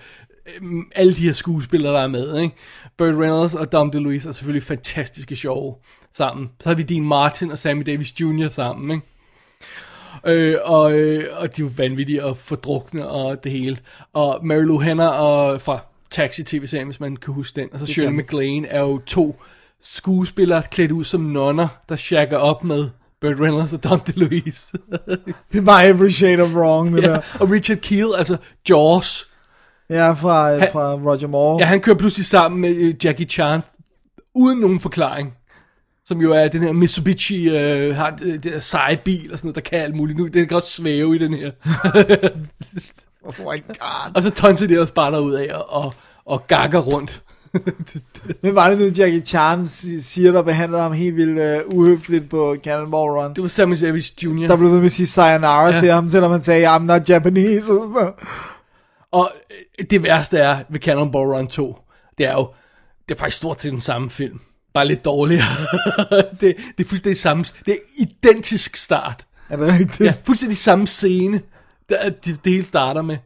alle 0.96 1.14
de 1.14 1.22
her 1.22 1.34
skuespillere, 1.34 1.94
der 1.94 2.00
er 2.00 2.08
med, 2.08 2.40
ikke? 2.40 2.56
Burt 2.98 3.16
Reynolds 3.16 3.56
og 3.56 3.72
Dom 3.72 3.92
DeLuise 3.92 4.30
er 4.30 4.34
selvfølgelig 4.34 4.64
fantastiske 4.64 5.36
sjove 5.36 5.76
sammen. 6.14 6.50
Så 6.60 6.70
har 6.70 6.76
vi 6.76 6.84
Dean 6.84 7.04
Martin 7.04 7.52
og 7.52 7.60
Sammy 7.60 7.84
Davis 7.86 8.14
Jr. 8.20 8.50
sammen, 8.50 8.92
ikke? 8.92 9.08
Øh, 10.26 10.58
og, 10.64 11.00
øh, 11.00 11.26
og 11.32 11.56
de 11.56 11.62
er 11.62 11.66
jo 11.66 11.72
vanvittige 11.78 12.26
og 12.26 12.38
fordrukne 12.38 13.08
og 13.08 13.44
det 13.44 13.52
hele. 13.52 13.78
Og 14.14 14.46
Mary 14.46 14.64
Lou 14.64 14.80
Hanna 14.80 15.08
og 15.08 15.62
fra 15.62 15.80
Taxi 16.12 16.44
TV-serien, 16.44 16.88
hvis 16.88 17.00
man 17.00 17.16
kan 17.16 17.34
huske 17.34 17.62
den. 17.62 17.70
Og 17.74 17.80
så 17.80 17.86
Shirley. 17.86 18.16
MacLaine 18.16 18.68
er 18.68 18.80
jo 18.80 18.98
to 18.98 19.42
skuespillere 19.84 20.64
klædt 20.72 20.92
ud 20.92 21.04
som 21.04 21.22
nonner, 21.22 21.68
der 21.90 21.96
shacker 21.96 22.38
op 22.38 22.64
med 22.64 22.90
Burt 23.22 23.40
Reynolds 23.40 23.74
og 23.74 23.84
Dom 23.84 24.00
DeLuise. 24.00 24.78
Det 25.52 25.60
er 25.60 25.66
bare 25.66 25.88
every 25.88 26.10
shade 26.10 26.42
of 26.42 26.50
wrong, 26.50 26.96
det 26.96 27.04
ja. 27.04 27.08
der. 27.08 27.22
Og 27.40 27.52
Richard 27.52 27.78
Keel, 27.78 28.08
altså 28.18 28.38
Jaws. 28.70 29.30
Ja, 29.90 30.12
fra, 30.14 30.54
Han- 30.58 30.68
fra 30.72 30.94
Roger 30.94 31.28
Moore. 31.28 31.60
Ja, 31.60 31.66
han 31.66 31.80
kører 31.82 31.96
pludselig 31.98 32.26
sammen 32.26 32.62
med 32.62 32.76
øh, 32.76 33.06
Jackie 33.06 33.26
Chan, 33.26 33.62
uden 34.36 34.60
nogen 34.60 34.80
forklaring. 34.80 35.34
Som 36.06 36.22
jo 36.22 36.32
er 36.32 36.48
den 36.48 36.64
her 36.64 36.72
Mitsubishi, 36.72 37.58
øh, 37.58 37.96
har 37.96 38.10
det, 38.10 38.44
det 38.44 38.54
der 38.54 38.60
seje 38.60 38.98
bil 39.06 39.30
og 39.32 39.38
sådan 39.38 39.48
noget, 39.48 39.56
der 39.56 39.70
kan 39.70 39.80
alt 39.80 39.96
muligt. 39.96 40.18
Nu, 40.18 40.24
den 40.24 40.34
kan 40.34 40.48
godt 40.48 40.66
svæve 40.68 41.16
i 41.16 41.18
den 41.18 41.34
her. 41.34 41.52
Oh 43.26 43.34
my 43.40 43.64
god. 43.68 44.12
og 44.16 44.24
så 44.24 44.32
tonser 44.32 44.68
de 44.68 44.74
ellers 44.74 44.92
bare 44.92 45.12
derud 45.12 45.34
af 45.34 45.54
og, 45.56 45.74
og, 45.84 45.94
og 46.26 46.48
gakker 46.48 46.80
rundt. 46.80 47.24
Hvem 48.42 48.56
var 48.56 48.70
det 48.70 48.80
nu, 48.80 48.86
Jackie 48.86 49.22
Chan 49.26 49.68
si- 49.68 50.02
siger, 50.02 50.32
der 50.32 50.42
behandlede 50.42 50.82
ham 50.82 50.92
helt 50.92 51.16
vildt 51.16 51.66
uh, 51.68 51.78
uhøfligt 51.78 52.30
på 52.30 52.56
Cannonball 52.64 53.10
Run? 53.12 53.34
Det 53.34 53.42
var 53.42 53.48
Sammy 53.48 53.76
Davis 53.82 54.14
Jr. 54.24 54.48
Der 54.48 54.58
blev 54.58 54.70
ved 54.72 54.78
med 54.78 54.86
at 54.86 54.92
sige 54.92 55.08
sayonara 55.08 55.70
Ja. 55.70 55.80
til 55.80 55.92
ham, 55.92 56.10
selvom 56.10 56.32
han 56.32 56.42
sagde, 56.42 56.76
I'm 56.76 56.80
not 56.84 57.10
Japanese. 57.10 57.72
Og 57.74 57.82
sådan. 57.98 58.14
Og 59.14 59.32
øh, 59.80 59.86
det 59.90 60.04
værste 60.04 60.38
er 60.38 60.64
ved 60.70 60.80
Cannonball 60.80 61.26
Run 61.26 61.48
2, 61.48 61.78
det 62.18 62.26
er 62.26 62.34
jo, 62.34 62.50
det 63.10 63.16
er 63.16 63.20
faktisk 63.20 63.38
stort 63.38 63.62
set 63.62 63.72
den 63.72 63.82
samme 63.82 64.10
film. 64.10 64.40
Bare 64.74 64.88
lidt 64.88 65.06
dårligere. 65.06 65.44
det, 66.42 66.56
det 66.78 66.84
er 66.84 66.90
fuldstændig 66.90 67.18
samme, 67.18 67.44
det 67.66 67.74
er 67.74 68.02
identisk 68.02 68.76
start. 68.76 69.26
Er 69.50 69.58
det 69.58 69.68
rigtigt? 69.68 70.02
Ja, 70.02 70.12
fuldstændig 70.26 70.58
samme 70.58 70.88
scene, 70.88 71.42
der 71.90 72.10
det, 72.10 72.46
det 72.46 72.54
hele 72.54 72.66
starter 72.66 73.02
med. 73.02 73.18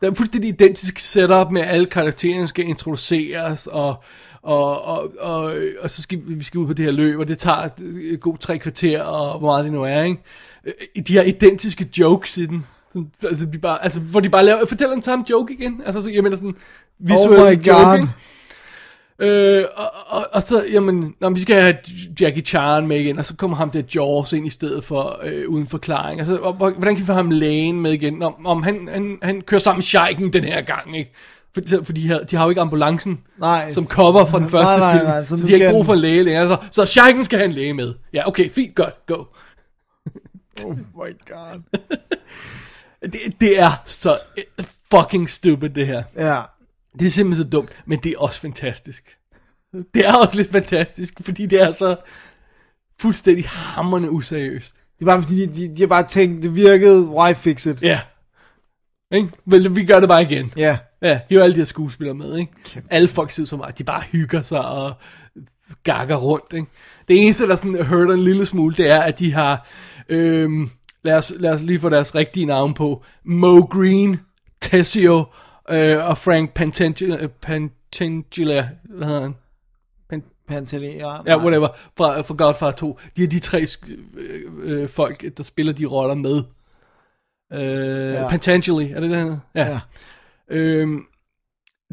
Der 0.00 0.10
er 0.10 0.14
fuldstændig 0.14 0.48
identisk 0.48 0.98
setup 0.98 1.50
med, 1.50 1.62
at 1.62 1.68
alle 1.68 1.86
karaktererne 1.86 2.46
skal 2.46 2.64
introduceres, 2.64 3.66
og, 3.66 4.02
og, 4.42 4.84
og, 4.84 5.12
og, 5.20 5.54
og 5.80 5.90
så 5.90 6.02
skal 6.02 6.18
vi, 6.26 6.34
vi 6.34 6.44
skal 6.44 6.58
ud 6.58 6.66
på 6.66 6.72
det 6.72 6.84
her 6.84 6.92
løb, 6.92 7.18
og 7.18 7.28
det 7.28 7.38
tager 7.38 7.68
et 8.02 8.20
god 8.20 8.38
tre 8.38 8.58
kvarter, 8.58 9.02
og 9.02 9.38
hvor 9.38 9.48
meget 9.48 9.64
det 9.64 9.72
nu 9.72 9.82
er, 9.82 10.02
ikke? 10.02 10.22
Øh, 10.64 11.02
De 11.02 11.16
har 11.16 11.22
identiske 11.22 11.88
jokes 11.98 12.36
i 12.36 12.46
den. 12.46 12.66
Sådan, 12.92 13.10
Altså, 13.24 13.46
de 13.46 13.58
bare, 13.58 13.84
altså, 13.84 14.00
hvor 14.00 14.20
de 14.20 14.28
bare 14.28 14.44
laver, 14.44 14.66
fortæller 14.68 14.94
den 14.94 15.02
samme 15.02 15.24
joke 15.30 15.54
igen. 15.54 15.82
Altså, 15.86 16.02
så, 16.02 16.10
jeg 16.10 16.22
mener 16.22 16.36
sådan, 16.36 16.54
visuel 16.98 17.40
Oh 17.40 17.50
my 17.50 17.56
God. 17.56 17.74
joke, 17.74 17.96
ikke? 18.00 18.08
Øh, 19.20 19.64
og, 19.76 19.90
og, 20.06 20.26
og 20.32 20.42
så, 20.42 20.64
jamen, 20.72 21.14
når 21.20 21.30
vi 21.30 21.40
skal 21.40 21.62
have 21.62 21.74
Jackie 22.20 22.42
Chan 22.42 22.86
med 22.86 22.96
igen, 23.00 23.18
og 23.18 23.26
så 23.26 23.36
kommer 23.36 23.56
ham 23.56 23.70
der 23.70 23.82
Jaws 23.94 24.32
ind 24.32 24.46
i 24.46 24.50
stedet 24.50 24.84
for, 24.84 25.20
øh, 25.24 25.48
uden 25.48 25.66
forklaring. 25.66 26.20
Altså, 26.20 26.36
og, 26.36 26.52
hvordan 26.54 26.94
kan 26.94 26.98
vi 26.98 27.04
få 27.06 27.12
ham 27.12 27.30
lægen 27.30 27.80
med 27.80 27.92
igen? 27.92 28.22
Om, 28.22 28.46
om 28.46 28.62
han, 28.62 28.88
han, 28.92 29.18
han 29.22 29.40
kører 29.40 29.60
sammen 29.60 29.78
med 29.78 29.82
Sheiken 29.82 30.32
den 30.32 30.44
her 30.44 30.60
gang, 30.62 30.98
ikke? 30.98 31.12
For, 31.54 31.84
for 31.84 31.92
de, 31.92 32.08
har, 32.08 32.18
de 32.18 32.36
har 32.36 32.44
jo 32.44 32.48
ikke 32.50 32.60
ambulancen 32.60 33.20
Nej. 33.38 33.70
som 33.70 33.86
cover 33.86 34.24
fra 34.24 34.38
den 34.38 34.48
første 34.48 34.78
Nej, 34.78 34.92
nej, 34.92 34.92
film. 34.98 35.06
nej, 35.06 35.24
så 35.24 35.36
så 35.36 35.46
de 35.46 35.50
har 35.50 35.54
ikke 35.54 35.70
brug 35.70 35.84
for 35.86 35.92
en 35.94 35.98
læge 36.00 36.22
længere. 36.22 36.48
Så, 36.48 36.56
så 36.70 36.84
Sheiken 36.86 37.24
skal 37.24 37.38
have 37.38 37.46
en 37.46 37.52
læge 37.52 37.74
med. 37.74 37.94
Ja, 38.12 38.28
okay, 38.28 38.50
fint, 38.50 38.74
godt, 38.74 38.94
go. 39.06 39.24
Oh 40.64 40.76
my 40.76 41.16
god. 41.28 41.62
Det, 43.02 43.20
det 43.40 43.60
er 43.60 43.70
så 43.84 44.18
øh, 44.38 44.64
fucking 44.90 45.30
stupid, 45.30 45.70
det 45.70 45.86
her. 45.86 46.02
Ja. 46.16 46.40
Det 46.98 47.06
er 47.06 47.10
simpelthen 47.10 47.44
så 47.44 47.50
dumt, 47.50 47.70
men 47.86 47.98
det 47.98 48.12
er 48.12 48.18
også 48.18 48.40
fantastisk. 48.40 49.16
Det 49.94 50.06
er 50.06 50.14
også 50.14 50.36
lidt 50.36 50.52
fantastisk, 50.52 51.14
fordi 51.20 51.46
det 51.46 51.60
er 51.60 51.72
så 51.72 51.96
fuldstændig 53.00 53.48
hammerne 53.48 54.10
useriøst. 54.10 54.76
Det 54.98 55.04
er 55.04 55.06
bare 55.06 55.22
fordi, 55.22 55.46
de, 55.46 55.54
de, 55.54 55.74
de 55.76 55.80
har 55.80 55.86
bare 55.86 56.06
tænkt, 56.06 56.42
det 56.42 56.56
virkede, 56.56 57.02
why 57.02 57.34
fix 57.34 57.66
it? 57.66 57.82
Ja. 57.82 58.00
Ikke? 59.10 59.28
Vel, 59.46 59.76
vi 59.76 59.84
gør 59.84 60.00
det 60.00 60.08
bare 60.08 60.22
igen. 60.22 60.52
Ja. 60.56 60.78
Ja, 61.02 61.20
hiver 61.28 61.42
alle 61.42 61.54
de 61.54 61.60
her 61.60 61.64
skuespillere 61.64 62.14
med, 62.14 62.36
ikke? 62.38 62.52
Alle 62.90 63.08
folk 63.08 63.30
ser 63.30 63.42
ud 63.42 63.46
som, 63.46 63.62
at 63.62 63.78
de 63.78 63.84
bare 63.84 64.00
hygger 64.00 64.42
sig 64.42 64.64
og 64.64 64.94
gakker 65.84 66.16
rundt, 66.16 66.52
ikke? 66.52 66.66
Det 67.08 67.22
eneste, 67.22 67.48
der 67.48 67.56
sådan 67.56 67.86
hurter 67.86 68.14
en 68.14 68.20
lille 68.20 68.46
smule, 68.46 68.74
det 68.74 68.90
er, 68.90 69.00
at 69.00 69.18
de 69.18 69.32
har, 69.32 69.66
øhm, 70.08 70.70
lad, 71.08 71.16
os, 71.16 71.32
lad 71.36 71.52
os 71.52 71.62
lige 71.62 71.80
få 71.80 71.88
deres 71.88 72.14
rigtige 72.14 72.46
navn 72.46 72.74
på, 72.74 73.04
Mo 73.24 73.60
Green, 73.60 74.20
Tessio 74.60 75.24
øh, 75.70 76.08
og 76.08 76.18
Frank 76.18 76.54
Pantangela, 76.54 77.26
Pantangela, 77.26 78.68
hvad 78.84 79.06
hedder 79.06 79.22
han? 79.22 79.34
Pantaleon. 80.48 81.26
Ja, 81.26 81.38
whatever, 81.38 81.68
fra, 81.96 82.20
fra 82.20 82.34
Godfather 82.38 82.76
2. 82.76 82.98
De 83.16 83.24
er 83.24 83.28
de 83.28 83.38
tre 83.38 83.66
øh, 84.14 84.42
øh, 84.62 84.88
folk, 84.88 85.36
der 85.36 85.42
spiller 85.42 85.72
de 85.72 85.86
roller 85.86 86.14
med. 86.14 86.42
Øh, 87.52 88.14
ja. 88.14 88.28
Pantangeli, 88.28 88.92
er 88.92 89.00
det 89.00 89.10
det, 89.10 89.18
han? 89.18 89.36
Ja. 89.54 89.66
Ja. 89.66 89.80
Øhm, 90.50 91.00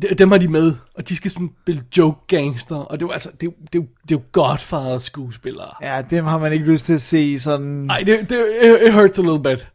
dem 0.02 0.32
har 0.32 0.38
de 0.38 0.48
med, 0.48 0.76
og 0.96 1.10
de 1.10 1.16
skal 1.16 1.32
sådan 1.32 1.50
spille 1.64 1.84
joke 1.98 2.20
gangster, 2.28 2.76
og 2.76 3.00
det 3.00 3.06
er 3.06 3.08
jo 3.08 3.12
altså, 3.12 3.30
det 3.42 3.48
er, 3.48 3.52
det 3.74 3.80
er, 3.80 3.84
det 4.10 4.16
er 4.16 4.20
jo 4.20 4.22
Godfather 4.32 5.00
skuespillere. 5.00 5.74
Ja, 5.82 6.02
dem 6.10 6.26
har 6.26 6.38
man 6.38 6.54
ikke 6.54 6.66
lyst 6.66 6.86
til 6.86 6.94
at 6.94 7.02
se 7.02 7.40
sådan... 7.40 7.68
Nej, 7.68 8.04
det, 8.06 8.30
det 8.30 8.38
it, 8.88 8.94
hurts 8.94 9.20
a 9.20 9.22
little 9.22 9.44
bit. 9.44 9.68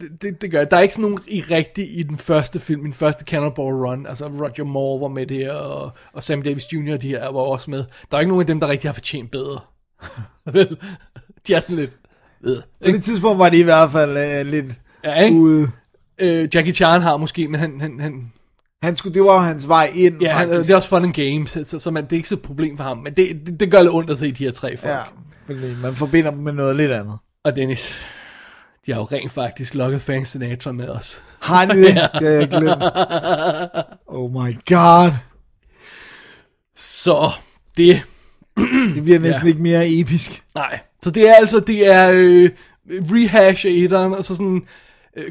Det, 0.00 0.22
det, 0.22 0.42
det 0.42 0.50
gør 0.50 0.64
Der 0.64 0.76
er 0.76 0.80
ikke 0.80 0.94
sådan 0.94 1.10
nogen 1.10 1.18
i 1.28 1.40
rigtig 1.40 1.98
i 1.98 2.02
den 2.02 2.18
første 2.18 2.60
film, 2.60 2.82
min 2.82 2.92
første 2.92 3.24
Cannonball 3.24 3.74
Run. 3.74 4.06
Altså 4.06 4.26
Roger 4.26 4.64
Moore 4.64 5.00
var 5.00 5.08
med 5.08 5.26
der, 5.26 5.52
og, 5.52 5.90
og 6.12 6.22
Sam 6.22 6.42
Davis 6.42 6.72
Jr. 6.72 6.96
de 6.96 7.08
her 7.08 7.32
var 7.32 7.40
også 7.40 7.70
med. 7.70 7.84
Der 8.10 8.16
er 8.16 8.20
ikke 8.20 8.28
nogen 8.28 8.42
af 8.42 8.46
dem, 8.46 8.60
der 8.60 8.68
rigtig 8.68 8.88
har 8.88 8.92
fortjent 8.92 9.30
bedre. 9.30 9.60
De 11.46 11.54
er 11.54 11.60
sådan 11.60 11.76
lidt... 11.76 11.96
Ved, 12.40 12.62
På 12.84 12.90
det 12.90 13.02
tidspunkt 13.02 13.38
var 13.38 13.48
de 13.48 13.60
i 13.60 13.62
hvert 13.62 13.90
fald 13.90 14.10
øh, 14.10 14.52
lidt 14.52 14.80
ja, 15.04 15.20
ikke? 15.20 15.36
ude. 15.36 15.70
Øh, 16.18 16.48
Jackie 16.54 16.72
Chan 16.72 17.02
har 17.02 17.16
måske, 17.16 17.48
men 17.48 17.60
han, 17.60 17.80
han, 17.80 18.00
han, 18.00 18.32
Han 18.82 18.96
skulle, 18.96 19.14
det 19.14 19.22
var 19.22 19.38
hans 19.38 19.68
vej 19.68 19.90
ind, 19.94 20.22
ja, 20.22 20.32
han, 20.32 20.50
det 20.50 20.70
er 20.70 20.76
også 20.76 20.88
fun 20.88 21.04
and 21.04 21.14
games, 21.14 21.50
så, 21.50 21.78
så, 21.78 21.90
man, 21.90 22.04
det 22.04 22.12
er 22.12 22.16
ikke 22.16 22.28
så 22.28 22.34
et 22.34 22.42
problem 22.42 22.76
for 22.76 22.84
ham. 22.84 22.98
Men 22.98 23.14
det, 23.14 23.46
det, 23.46 23.60
det 23.60 23.70
gør 23.70 23.82
lidt 23.82 23.92
ondt 23.92 24.10
at 24.10 24.18
se 24.18 24.32
de 24.32 24.44
her 24.44 24.52
tre 24.52 24.76
folk. 24.76 24.92
Ja, 25.48 25.56
man 25.82 25.96
forbinder 25.96 26.30
dem 26.30 26.40
med 26.40 26.52
noget 26.52 26.76
lidt 26.76 26.92
andet. 26.92 27.18
Og 27.44 27.56
Dennis, 27.56 27.98
de 28.86 28.92
har 28.92 29.00
jo 29.00 29.04
rent 29.04 29.32
faktisk 29.32 29.74
lokket 29.74 30.02
Frank 30.02 30.26
Sinatra 30.26 30.72
med 30.72 30.88
os. 30.88 31.22
Har 31.40 31.64
de 31.64 31.78
det? 31.82 31.94
Det 32.20 32.22
har 32.22 32.28
jeg 32.28 32.48
glemt. 32.48 32.82
Oh 34.06 34.30
my 34.30 34.58
god. 34.66 35.12
Så 36.76 37.30
det, 37.76 38.02
Det 38.94 39.04
bliver 39.04 39.18
næsten 39.18 39.48
ikke 39.48 39.62
mere 39.62 39.88
episk. 39.90 40.42
nej. 40.54 40.80
Så 41.02 41.10
det 41.10 41.28
er 41.28 41.34
altså, 41.34 41.60
det 41.60 41.86
er 41.86 42.10
øh, 42.14 42.50
rehash 42.90 43.66
af 43.66 43.70
etteren, 43.70 44.14
og 44.14 44.24
så 44.24 44.34
sådan 44.36 44.62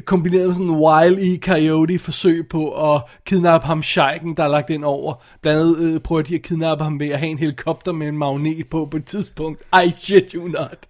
kombineret 0.04 0.46
med 0.46 0.54
sådan 0.54 0.70
en 0.70 0.76
Wile 0.76 1.34
E. 1.34 1.38
Coyote 1.38 1.98
forsøg 1.98 2.48
på 2.48 2.94
at 2.94 3.02
kidnappe 3.24 3.66
ham 3.66 3.82
Sheiken, 3.82 4.36
der 4.36 4.44
er 4.44 4.48
lagt 4.48 4.70
ind 4.70 4.84
over. 4.84 5.14
Blandt 5.42 5.60
andet 5.60 5.94
øh, 5.94 6.00
prøver 6.00 6.22
de 6.22 6.34
at 6.34 6.42
kidnappe 6.42 6.84
ham 6.84 7.00
ved 7.00 7.08
at 7.08 7.18
have 7.18 7.30
en 7.30 7.38
helikopter 7.38 7.92
med 7.92 8.08
en 8.08 8.18
magnet 8.18 8.68
på 8.70 8.88
på 8.90 8.96
et 8.96 9.04
tidspunkt. 9.04 9.62
I 9.86 9.90
shit 9.90 10.32
you 10.32 10.48
not. 10.48 10.86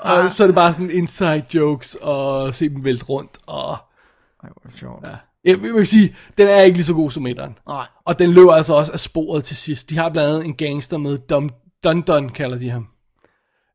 og 0.00 0.32
så 0.32 0.42
er 0.42 0.46
det 0.46 0.54
bare 0.54 0.74
sådan 0.74 0.90
inside 0.90 1.44
jokes 1.54 1.94
og 1.94 2.54
se 2.54 2.68
dem 2.68 2.84
vælte 2.84 3.04
rundt 3.04 3.38
og 3.46 3.76
Ej, 4.42 4.50
hvor 4.62 4.76
sjovt. 4.76 5.06
Ja. 5.06 5.14
Jeg 5.44 5.62
vil 5.62 5.74
vil 5.74 5.86
sige, 5.86 6.16
den 6.38 6.48
er 6.48 6.60
ikke 6.60 6.78
lige 6.78 6.86
så 6.86 6.94
god 6.94 7.10
som 7.10 7.26
etteren. 7.26 7.58
Nej. 7.68 7.86
Og 8.04 8.18
den 8.18 8.30
løber 8.30 8.52
altså 8.52 8.74
også 8.74 8.92
af 8.92 9.00
sporet 9.00 9.44
til 9.44 9.56
sidst. 9.56 9.90
De 9.90 9.96
har 9.96 10.08
blandt 10.10 10.30
andet 10.30 10.44
en 10.44 10.54
gangster 10.54 10.98
med, 10.98 11.18
Dum 11.18 11.50
Dun 11.84 12.02
Dun 12.02 12.28
kalder 12.28 12.58
de 12.58 12.70
ham. 12.70 12.86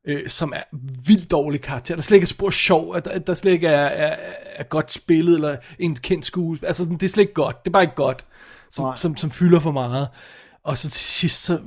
Øh, 0.07 0.29
som 0.29 0.53
er 0.55 0.63
vildt 1.07 1.31
dårlig 1.31 1.61
karakter. 1.61 1.95
Der 1.95 2.01
slet 2.01 2.15
ikke 2.15 2.25
er 2.25 2.27
spor 2.27 2.49
sjov, 2.49 2.95
at 2.95 3.05
der, 3.05 3.19
der 3.19 3.33
slet 3.33 3.51
ikke 3.51 3.67
er, 3.67 3.85
er, 3.85 4.15
er 4.55 4.63
godt 4.63 4.91
spillet, 4.91 5.35
eller 5.35 5.57
en 5.79 5.95
kendt 5.95 6.25
skuespiller. 6.25 6.67
Altså, 6.67 6.83
sådan, 6.83 6.97
det 6.97 7.05
er 7.05 7.09
slet 7.09 7.21
ikke 7.21 7.33
godt. 7.33 7.65
Det 7.65 7.69
er 7.69 7.73
bare 7.73 7.83
ikke 7.83 7.95
godt, 7.95 8.25
som, 8.71 8.85
Nej. 8.85 8.95
som, 8.95 9.17
som 9.17 9.31
fylder 9.31 9.59
for 9.59 9.71
meget. 9.71 10.07
Og 10.63 10.77
så 10.77 10.89
til 10.89 11.01
sidst, 11.01 11.43
så 11.43 11.59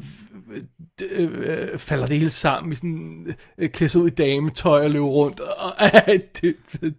øh, 1.11 1.31
øh, 1.33 1.79
falder 1.79 2.07
det 2.07 2.19
hele 2.19 2.31
sammen. 2.31 2.71
Vi 2.71 2.77
sådan, 2.77 3.37
øh, 3.59 3.71
klæder 3.71 3.89
sig 3.89 4.01
ud 4.01 4.07
i 4.07 4.15
dametøj 4.15 4.85
og 4.85 4.91
løber 4.91 5.07
rundt. 5.07 5.41
Og, 5.41 5.73
øh, 6.09 6.21
det, 6.41 6.57
det. 6.81 6.95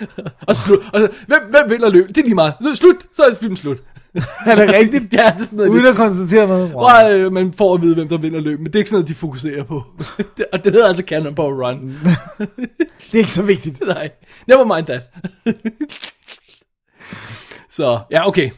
og, 0.48 0.56
slut, 0.56 0.78
og 0.92 1.00
så, 1.00 1.08
hvem, 1.26 1.40
hvem 1.50 1.70
vinder 1.70 1.90
løb? 1.90 2.08
Det 2.08 2.18
er 2.18 2.22
lige 2.22 2.34
meget. 2.34 2.54
Slut, 2.74 2.96
så 3.12 3.22
er 3.22 3.34
filmen 3.34 3.56
slut. 3.56 3.78
Er 4.46 4.54
det 4.54 4.74
rigtigt? 4.74 5.12
ja, 5.18 5.32
det 5.34 5.40
er 5.40 5.44
sådan 5.44 5.56
noget. 5.56 5.70
Uden 5.70 5.86
at 5.86 5.94
konstatere 5.96 6.46
noget? 6.48 6.72
Wow. 6.74 6.82
Wow. 6.82 7.10
Øh, 7.18 7.32
man 7.32 7.52
får 7.52 7.74
at 7.74 7.82
vide, 7.82 7.94
hvem 7.94 8.08
der 8.08 8.18
vinder 8.18 8.40
løb, 8.40 8.58
men 8.58 8.66
det 8.66 8.74
er 8.74 8.78
ikke 8.78 8.90
sådan 8.90 8.96
noget, 8.96 9.08
de 9.08 9.14
fokuserer 9.14 9.64
på. 9.64 9.82
Det- 10.36 10.46
og 10.52 10.64
det 10.64 10.72
hedder 10.72 10.88
altså 10.88 11.02
Cannonball 11.06 11.52
Run. 11.64 11.98
Det 12.38 13.14
er 13.14 13.18
ikke 13.18 13.30
så 13.30 13.42
vigtigt. 13.42 13.80
Nej, 13.86 14.10
never 14.48 14.76
mind 14.76 14.86
that. 14.86 15.02
så, 17.70 18.00
ja, 18.10 18.28
okay. 18.28 18.50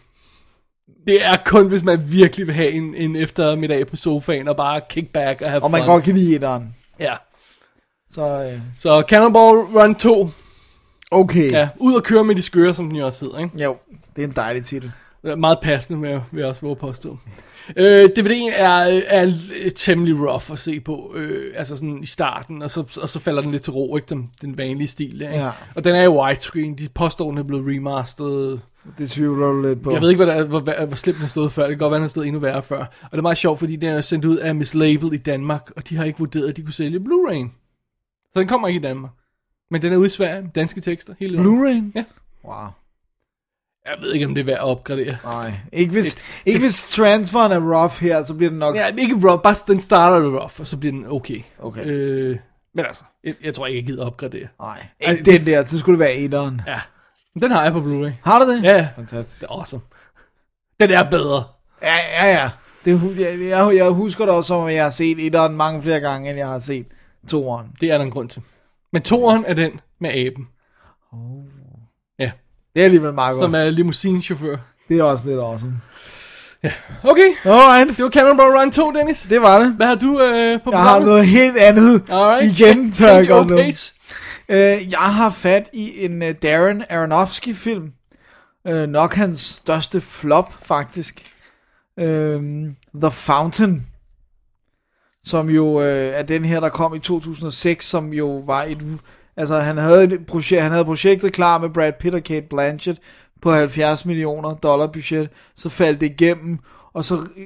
Det 1.06 1.24
er 1.24 1.36
kun, 1.44 1.68
hvis 1.68 1.82
man 1.82 2.02
virkelig 2.12 2.46
vil 2.46 2.54
have 2.54 2.70
en, 2.70 2.94
en 2.94 3.16
eftermiddag 3.16 3.86
på 3.86 3.96
sofaen 3.96 4.48
og 4.48 4.56
bare 4.56 4.80
kick 4.90 5.12
back 5.12 5.42
og 5.42 5.50
have 5.50 5.62
Og 5.62 5.70
man 5.70 5.80
fun. 5.80 5.88
godt 5.88 6.04
kan 6.04 6.14
lide 6.14 6.34
etteren. 6.34 6.74
Ja. 7.00 7.14
Så 8.12 8.22
øh, 8.52 8.60
Så 8.80 9.04
Cannonball 9.08 9.56
Run 9.58 9.94
2. 9.94 10.30
Okay. 11.14 11.50
Ja, 11.50 11.68
ud 11.78 11.94
og 11.94 12.02
køre 12.02 12.24
med 12.24 12.34
de 12.34 12.42
skøre, 12.42 12.74
som 12.74 12.88
den 12.88 12.96
jo 12.96 13.06
også 13.06 13.24
hedder, 13.24 13.38
ikke? 13.38 13.62
Jo, 13.62 13.76
det 14.16 14.24
er 14.24 14.28
en 14.28 14.32
dejlig 14.36 14.64
titel. 14.64 14.92
Meget 15.38 15.58
passende, 15.62 16.00
med, 16.00 16.20
vil 16.32 16.40
jeg 16.40 16.48
også 16.48 16.60
våge 16.60 16.76
påstå. 16.76 17.18
Øh, 17.76 18.08
DVD'en 18.18 18.52
er, 18.56 19.00
er 19.06 19.32
temmelig 19.76 20.28
rough 20.28 20.52
at 20.52 20.58
se 20.58 20.80
på, 20.80 21.12
øh, 21.14 21.54
altså 21.56 21.76
sådan 21.76 21.98
i 22.02 22.06
starten, 22.06 22.62
og 22.62 22.70
så, 22.70 22.98
og 23.02 23.08
så 23.08 23.18
falder 23.18 23.42
den 23.42 23.50
lidt 23.50 23.62
til 23.62 23.72
ro, 23.72 23.96
ikke? 23.96 24.06
Den, 24.08 24.30
den 24.42 24.58
vanlige 24.58 24.88
stil 24.88 25.20
der, 25.20 25.28
ikke? 25.28 25.44
Ja. 25.44 25.50
Og 25.74 25.84
den 25.84 25.94
er 25.94 26.02
jo 26.02 26.24
widescreen, 26.24 26.78
de 26.78 26.88
påstår, 26.94 27.30
den 27.30 27.38
er 27.38 27.42
blevet 27.42 27.64
remasteret. 27.66 28.60
Det 28.98 29.10
tvivler 29.10 29.46
du 29.46 29.62
lidt 29.62 29.82
på. 29.82 29.92
Jeg 29.92 30.00
ved 30.00 30.10
ikke, 30.10 30.24
hvad 30.24 30.34
der, 30.34 30.44
hvor, 30.44 30.60
hvor, 30.60 30.86
hvor 30.86 30.96
slemt 30.96 31.16
den 31.16 31.22
har 31.22 31.28
stået 31.28 31.52
før, 31.52 31.62
det 31.62 31.70
kan 31.70 31.78
godt 31.78 31.90
være, 31.90 31.98
den 31.98 32.02
har 32.02 32.08
stået 32.08 32.26
endnu 32.26 32.40
værre 32.40 32.62
før. 32.62 32.78
Og 32.78 33.10
det 33.10 33.18
er 33.18 33.22
meget 33.22 33.38
sjovt, 33.38 33.58
fordi 33.58 33.76
den 33.76 33.90
er 33.90 34.00
sendt 34.00 34.24
ud 34.24 34.36
af 34.36 34.54
Miss 34.54 34.74
Label 34.74 35.12
i 35.12 35.16
Danmark, 35.16 35.70
og 35.76 35.88
de 35.88 35.96
har 35.96 36.04
ikke 36.04 36.18
vurderet, 36.18 36.48
at 36.48 36.56
de 36.56 36.62
kunne 36.62 36.72
sælge 36.72 36.98
Blu-ray. 36.98 37.48
Så 38.32 38.40
den 38.40 38.48
kommer 38.48 38.68
ikke 38.68 38.78
i 38.78 38.82
Danmark. 38.82 39.10
Men 39.74 39.82
den 39.82 39.92
er 39.92 39.96
ude 39.96 40.06
i 40.06 40.10
Sverige, 40.10 40.50
danske 40.54 40.80
tekster, 40.80 41.14
hele. 41.18 41.38
Blu-ray? 41.38 41.92
Ja. 41.94 42.04
Wow. 42.44 42.66
Jeg 43.86 43.94
ved 44.00 44.12
ikke, 44.12 44.26
om 44.26 44.34
det 44.34 44.40
er 44.40 44.44
værd 44.44 44.58
at 44.58 44.64
opgradere. 44.64 45.16
Nej, 45.24 45.52
ikke 45.72 45.92
hvis, 45.92 46.16
ikke 46.46 46.60
hvis 46.60 46.90
transferen 46.90 47.52
er 47.52 47.80
rough 47.80 48.00
her, 48.00 48.22
så 48.22 48.34
bliver 48.34 48.50
den 48.50 48.58
nok... 48.58 48.76
Ja, 48.76 48.86
ikke 48.98 49.14
rough, 49.14 49.42
bare 49.42 49.54
den 49.66 49.80
starter 49.80 50.26
rough, 50.26 50.60
og 50.60 50.66
så 50.66 50.76
bliver 50.76 50.92
den 50.92 51.06
okay. 51.06 51.42
Okay. 51.58 51.86
Øh, 51.86 52.38
men 52.74 52.84
altså, 52.84 53.02
jeg, 53.24 53.34
jeg 53.44 53.54
tror 53.54 53.66
ikke, 53.66 53.78
jeg 53.78 53.86
gider 53.86 54.06
opgradere. 54.06 54.48
Nej, 54.60 54.86
Ej, 55.00 55.12
ikke 55.12 55.24
den 55.24 55.46
der, 55.46 55.64
så 55.64 55.78
skulle 55.78 55.98
det 55.98 56.06
være 56.06 56.16
etteren. 56.16 56.60
Ja, 56.66 56.80
den 57.40 57.50
har 57.50 57.62
jeg 57.62 57.72
på 57.72 57.80
Blu-ray. 57.80 58.12
Har 58.24 58.44
du 58.44 58.50
det? 58.50 58.62
Ja. 58.62 58.88
Fantastisk. 58.96 59.40
Det 59.40 59.48
er 59.50 59.52
awesome. 59.52 59.82
Den 60.80 60.90
er 60.90 61.10
bedre. 61.10 61.44
Ja, 61.82 61.96
ja, 62.22 62.32
ja. 62.32 62.50
Det, 62.84 63.18
jeg, 63.48 63.76
jeg 63.76 63.90
husker 63.90 64.26
det 64.26 64.34
også 64.34 64.48
som, 64.48 64.66
at 64.66 64.74
jeg 64.74 64.82
har 64.82 64.90
set 64.90 65.26
etteren 65.26 65.56
mange 65.56 65.82
flere 65.82 66.00
gange, 66.00 66.30
end 66.30 66.38
jeg 66.38 66.48
har 66.48 66.60
set 66.60 66.86
toeren. 67.28 67.66
Det 67.80 67.90
er 67.90 67.98
der 67.98 68.04
en 68.04 68.10
grund 68.10 68.28
til. 68.28 68.42
Men 68.94 69.02
toeren 69.02 69.44
er 69.46 69.54
den 69.54 69.80
med 70.00 70.10
aben. 70.10 70.48
Ja, 72.18 72.30
Det 72.74 72.80
er 72.80 72.84
alligevel 72.84 73.14
meget 73.14 73.38
som 73.38 73.50
godt. 73.52 73.62
er 73.62 73.70
limousinechauffør. 73.70 74.56
Det 74.88 74.98
er 74.98 75.02
også 75.04 75.26
lidt 75.28 75.38
awesome. 75.38 75.80
Okay, 77.02 77.34
Alright, 77.44 77.96
det 77.96 78.04
var 78.04 78.10
Cannonball 78.10 78.48
Run 78.58 78.70
2, 78.72 78.92
Dennis. 78.92 79.22
det 79.22 79.42
var 79.42 79.58
det. 79.58 79.72
Hvad 79.72 79.86
har 79.86 79.94
du 79.94 80.20
øh, 80.20 80.20
på 80.20 80.30
Jeg 80.30 80.52
har 80.52 80.58
programmet? 80.58 81.08
noget 81.08 81.26
helt 81.26 81.56
andet 81.56 82.02
Alright. 82.08 82.60
igen, 82.60 82.92
tør 82.92 83.12
jeg 83.12 83.28
godt 83.28 83.48
nu. 83.50 83.58
Øh, 84.48 84.90
jeg 84.90 84.98
har 84.98 85.30
fat 85.30 85.70
i 85.72 86.04
en 86.04 86.22
uh, 86.22 86.28
Darren 86.42 86.84
Aronofsky-film. 86.90 87.92
Uh, 88.70 88.74
nok 88.76 89.14
hans 89.14 89.40
største 89.40 90.00
flop, 90.00 90.52
faktisk. 90.66 91.22
Uh, 91.96 92.04
The 93.02 93.10
Fountain. 93.10 93.86
Som 95.24 95.48
jo 95.48 95.80
øh, 95.80 96.14
er 96.14 96.22
den 96.22 96.44
her, 96.44 96.60
der 96.60 96.68
kom 96.68 96.94
i 96.94 96.98
2006, 96.98 97.86
som 97.88 98.12
jo 98.12 98.42
var 98.46 98.62
et... 98.62 98.78
Altså, 99.36 99.58
han 99.60 99.76
havde, 99.76 100.04
et 100.04 100.26
projekt, 100.26 100.62
han 100.62 100.72
havde 100.72 100.84
projektet 100.84 101.32
klar 101.32 101.58
med 101.58 101.70
Brad 101.70 101.92
Pitt 102.00 102.14
og 102.14 102.22
Kate 102.22 102.46
Blanchett 102.50 103.00
på 103.42 103.52
70 103.52 104.04
millioner 104.06 104.54
dollar 104.54 104.86
budget. 104.86 105.30
Så 105.56 105.68
faldt 105.68 106.00
det 106.00 106.10
igennem, 106.10 106.58
og 106.92 107.04
så 107.04 107.14
øh, 107.14 107.44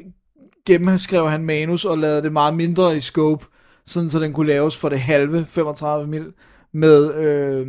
gennemskrev 0.66 1.30
han 1.30 1.44
manus 1.44 1.84
og 1.84 1.98
lavede 1.98 2.22
det 2.22 2.32
meget 2.32 2.54
mindre 2.54 2.96
i 2.96 3.00
scope, 3.00 3.46
sådan 3.86 4.10
så 4.10 4.18
den 4.18 4.32
kunne 4.32 4.48
laves 4.48 4.76
for 4.76 4.88
det 4.88 4.98
halve, 4.98 5.46
35 5.48 6.06
mil, 6.06 6.32
med 6.72 7.14
øh, 7.14 7.66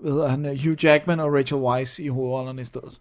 hvad 0.00 0.12
hedder 0.12 0.28
han, 0.28 0.46
øh, 0.46 0.64
Hugh 0.64 0.84
Jackman 0.84 1.20
og 1.20 1.32
Rachel 1.32 1.58
Weisz 1.58 1.98
i 1.98 2.08
hovedrollerne 2.08 2.62
i 2.62 2.64
stedet. 2.64 3.00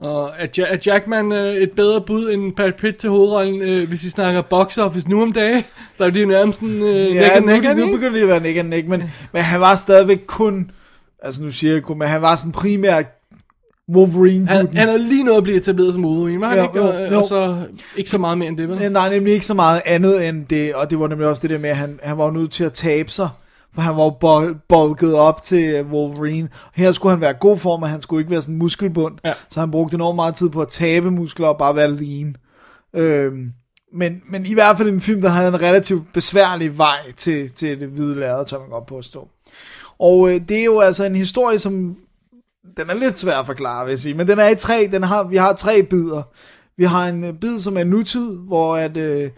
Og 0.00 0.30
er, 0.38 0.46
ja- 0.58 0.64
er 0.74 0.76
Jackman 0.86 1.32
øh, 1.32 1.54
et 1.54 1.70
bedre 1.72 2.00
bud 2.00 2.30
end 2.30 2.52
Brad 2.56 2.72
Pitt 2.72 2.96
til 2.96 3.10
hovedrollen, 3.10 3.62
øh, 3.62 3.88
hvis 3.88 4.04
vi 4.04 4.08
snakker 4.08 4.42
box 4.42 4.78
office 4.78 5.10
nu 5.10 5.22
om 5.22 5.32
dagen? 5.32 5.64
Der 5.98 6.04
er 6.06 6.10
jo 6.10 6.26
nærmest 6.26 6.58
sådan 6.60 6.82
øh, 6.82 7.14
Ja, 7.14 7.40
neck 7.40 7.64
nu, 7.64 7.86
nu 7.86 7.92
begynder 7.92 8.12
det 8.12 8.22
at 8.22 8.28
være 8.28 8.40
neck 8.40 8.58
and 8.58 8.68
neck, 8.68 8.88
men, 8.88 9.02
men 9.32 9.42
han 9.42 9.60
var 9.60 9.76
stadigvæk 9.76 10.20
kun, 10.26 10.70
altså 11.22 11.42
nu 11.42 11.50
siger 11.50 11.72
jeg 11.72 11.82
kun, 11.82 11.98
men 11.98 12.08
han 12.08 12.22
var 12.22 12.36
sådan 12.36 12.52
primært 12.52 13.04
wolverine 13.94 14.46
Han, 14.46 14.76
han 14.76 14.88
er 14.88 14.96
lige 14.96 15.24
noget 15.24 15.36
at 15.36 15.42
blive 15.42 15.56
etableret 15.56 15.92
som 15.92 16.04
Wolverine, 16.04 16.40
var 16.40 16.48
han 16.48 16.58
Jo, 16.58 16.64
ikke? 16.64 16.78
jo, 16.78 16.84
Og, 16.88 17.02
øh, 17.02 17.12
jo. 17.12 17.18
og 17.18 17.24
så 17.26 17.56
ikke 17.96 18.10
så 18.10 18.18
meget 18.18 18.38
mere 18.38 18.48
end 18.48 18.56
det, 18.58 18.68
vel? 18.68 18.92
Nej, 18.92 19.10
nemlig 19.14 19.32
ikke 19.32 19.46
så 19.46 19.54
meget 19.54 19.82
andet 19.86 20.28
end 20.28 20.46
det, 20.46 20.74
og 20.74 20.90
det 20.90 21.00
var 21.00 21.08
nemlig 21.08 21.28
også 21.28 21.42
det 21.42 21.50
der 21.50 21.58
med, 21.58 21.70
at 21.70 21.76
han, 21.76 21.98
han 22.02 22.18
var 22.18 22.24
jo 22.24 22.30
nødt 22.30 22.50
til 22.52 22.64
at 22.64 22.72
tabe 22.72 23.10
sig, 23.10 23.28
for 23.74 23.82
han 23.82 23.96
var 23.96 24.04
jo 24.04 24.10
bol- 24.10 24.66
bolket 24.68 25.14
op 25.14 25.42
til 25.42 25.74
øh, 25.74 25.92
Wolverine. 25.92 26.48
Her 26.74 26.92
skulle 26.92 27.10
han 27.12 27.20
være 27.20 27.34
god 27.34 27.58
form, 27.58 27.82
og 27.82 27.88
han 27.88 28.00
skulle 28.00 28.20
ikke 28.20 28.30
være 28.30 28.42
sådan 28.42 28.56
muskelbund, 28.56 29.18
Ja. 29.24 29.32
så 29.50 29.60
han 29.60 29.70
brugte 29.70 29.94
enormt 29.94 30.16
meget 30.16 30.34
tid 30.34 30.48
på 30.50 30.62
at 30.62 30.68
tabe 30.68 31.10
muskler 31.10 31.48
og 31.48 31.58
bare 31.58 31.76
være 31.76 31.92
lean. 31.94 32.36
Øhm, 32.94 33.52
men, 33.94 34.22
men 34.30 34.46
i 34.46 34.54
hvert 34.54 34.76
fald 34.76 34.88
en 34.88 35.00
film, 35.00 35.20
der 35.22 35.28
havde 35.28 35.48
en 35.48 35.62
relativt 35.62 36.12
besværlig 36.14 36.78
vej 36.78 36.98
til, 37.16 37.50
til 37.52 37.80
det 37.80 37.88
hvide 37.88 38.20
lærred, 38.20 38.46
tør 38.46 38.58
man 38.58 38.68
godt 38.68 38.86
påstå. 38.86 39.28
Og 39.98 40.28
øh, 40.34 40.40
det 40.48 40.60
er 40.60 40.64
jo 40.64 40.80
altså 40.80 41.04
en 41.04 41.16
historie, 41.16 41.58
som 41.58 41.96
den 42.76 42.90
er 42.90 42.94
lidt 42.94 43.18
svær 43.18 43.36
at 43.38 43.46
forklare, 43.46 43.84
vil 43.84 43.92
jeg 43.92 43.98
sige. 43.98 44.14
Men 44.14 44.28
den 44.28 44.38
er 44.38 44.48
i 44.48 44.54
tre, 44.56 44.88
den 44.92 45.02
har, 45.02 45.24
vi 45.24 45.36
har 45.36 45.52
tre 45.52 45.82
bidder. 45.82 46.22
Vi 46.76 46.84
har 46.84 47.08
en 47.08 47.24
øh, 47.24 47.32
bid, 47.34 47.58
som 47.58 47.76
er 47.76 47.84
nutid, 47.84 48.36
hvor 48.38 48.76
at, 48.76 48.96
øh, 48.96 49.30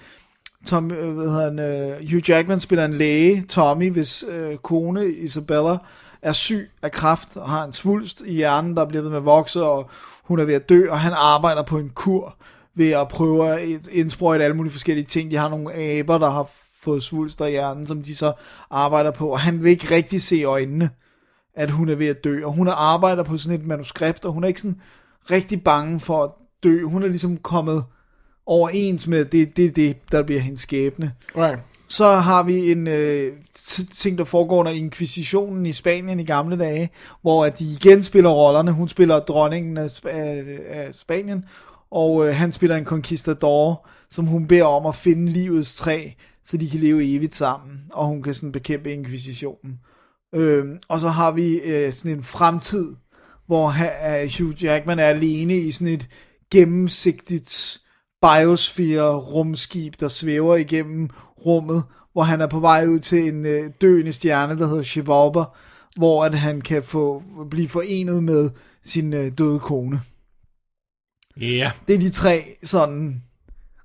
Tom, 0.66 0.90
øh, 0.90 1.14
hvad 1.14 1.26
hedder 1.26 1.44
han, 1.44 1.58
øh, 1.58 2.10
Hugh 2.10 2.30
Jackman 2.30 2.60
spiller 2.60 2.84
en 2.84 2.92
læge, 2.92 3.42
Tommy, 3.48 3.92
hvis 3.92 4.24
øh, 4.28 4.56
kone 4.56 5.08
Isabella 5.08 5.76
er 6.22 6.32
syg 6.32 6.70
af 6.82 6.92
kræft 6.92 7.36
og 7.36 7.48
har 7.48 7.64
en 7.64 7.72
svulst 7.72 8.22
i 8.26 8.34
hjernen, 8.34 8.76
der 8.76 8.84
bliver 8.84 9.02
ved 9.02 9.10
med 9.10 9.18
at 9.18 9.24
vokse, 9.24 9.62
og 9.62 9.90
hun 10.24 10.38
er 10.38 10.44
ved 10.44 10.54
at 10.54 10.68
dø, 10.68 10.86
og 10.90 11.00
han 11.00 11.12
arbejder 11.16 11.62
på 11.62 11.78
en 11.78 11.90
kur 11.94 12.36
ved 12.74 12.90
at 12.90 13.08
prøve 13.08 13.48
at 13.48 13.86
indsprøjte 13.92 14.44
alle 14.44 14.56
mulige 14.56 14.72
forskellige 14.72 15.06
ting. 15.06 15.30
De 15.30 15.36
har 15.36 15.48
nogle 15.48 15.74
aber, 15.74 16.18
der 16.18 16.30
har 16.30 16.50
fået 16.82 17.02
svulster 17.02 17.46
i 17.46 17.50
hjernen, 17.50 17.86
som 17.86 18.02
de 18.02 18.14
så 18.14 18.32
arbejder 18.70 19.10
på, 19.10 19.28
og 19.28 19.40
han 19.40 19.62
vil 19.62 19.70
ikke 19.70 19.94
rigtig 19.94 20.22
se 20.22 20.42
øjnene 20.42 20.90
at 21.54 21.70
hun 21.70 21.88
er 21.88 21.94
ved 21.94 22.06
at 22.06 22.24
dø, 22.24 22.44
og 22.44 22.52
hun 22.52 22.68
arbejder 22.68 23.22
på 23.22 23.36
sådan 23.36 23.60
et 23.60 23.66
manuskript, 23.66 24.24
og 24.24 24.32
hun 24.32 24.44
er 24.44 24.48
ikke 24.48 24.60
sådan 24.60 24.80
rigtig 25.30 25.64
bange 25.64 26.00
for 26.00 26.24
at 26.24 26.30
dø. 26.62 26.84
Hun 26.84 27.02
er 27.02 27.08
ligesom 27.08 27.36
kommet 27.36 27.84
overens 28.50 29.06
med, 29.06 29.24
det, 29.24 29.56
det 29.56 29.76
det, 29.76 29.96
der 30.12 30.22
bliver 30.22 30.40
hendes 30.40 30.60
skæbne. 30.60 31.12
Right. 31.36 31.60
Så 31.88 32.06
har 32.06 32.42
vi 32.42 32.72
en 32.72 32.86
øh, 32.86 33.32
ting, 33.92 34.18
der 34.18 34.24
foregår 34.24 34.56
under 34.56 34.72
inkvisitionen 34.72 35.66
i 35.66 35.72
Spanien 35.72 36.20
i 36.20 36.24
gamle 36.24 36.58
dage, 36.58 36.90
hvor 37.22 37.44
at 37.44 37.58
de 37.58 37.64
igen 37.64 38.02
spiller 38.02 38.30
rollerne. 38.30 38.72
Hun 38.72 38.88
spiller 38.88 39.18
dronningen 39.18 39.76
af, 39.76 40.00
af, 40.04 40.44
af 40.68 40.94
Spanien, 40.94 41.44
og 41.90 42.28
øh, 42.28 42.34
han 42.34 42.52
spiller 42.52 42.76
en 42.76 42.84
conquistador, 42.84 43.88
som 44.10 44.26
hun 44.26 44.46
beder 44.46 44.64
om 44.64 44.86
at 44.86 44.94
finde 44.94 45.32
livets 45.32 45.74
træ, 45.74 46.08
så 46.46 46.56
de 46.56 46.70
kan 46.70 46.80
leve 46.80 47.16
evigt 47.16 47.34
sammen, 47.34 47.80
og 47.92 48.06
hun 48.06 48.22
kan 48.22 48.34
sådan 48.34 48.52
bekæmpe 48.52 48.92
inkvisitionen. 48.92 49.78
Øhm, 50.34 50.78
og 50.88 51.00
så 51.00 51.08
har 51.08 51.32
vi 51.32 51.56
øh, 51.58 51.92
sådan 51.92 52.16
en 52.16 52.22
fremtid, 52.22 52.94
hvor 53.46 53.68
ha- 53.68 54.22
øh, 54.22 54.30
Hugh 54.38 54.64
Jackman 54.64 54.98
er 54.98 55.06
alene 55.06 55.54
i 55.54 55.72
sådan 55.72 55.94
et 55.94 56.08
gennemsigtigt 56.50 57.80
biosfære 58.22 59.16
rumskib, 59.16 59.94
der 60.00 60.08
svæver 60.08 60.56
igennem 60.56 61.10
rummet, 61.46 61.84
hvor 62.12 62.22
han 62.22 62.40
er 62.40 62.46
på 62.46 62.60
vej 62.60 62.86
ud 62.86 62.98
til 62.98 63.28
en 63.28 63.46
øh, 63.46 63.70
døende 63.80 64.12
stjerne, 64.12 64.58
der 64.58 64.66
hedder 64.66 64.82
Shivalba, 64.82 65.44
hvor 65.96 66.24
at 66.24 66.34
han 66.34 66.60
kan 66.60 66.82
få 66.82 67.22
blive 67.50 67.68
forenet 67.68 68.24
med 68.24 68.50
sin 68.84 69.12
øh, 69.12 69.32
døde 69.38 69.58
kone. 69.58 70.00
Ja, 71.36 71.46
yeah. 71.46 71.70
Det 71.88 71.94
er 71.94 71.98
de 71.98 72.10
tre 72.10 72.56
sådan 72.62 73.22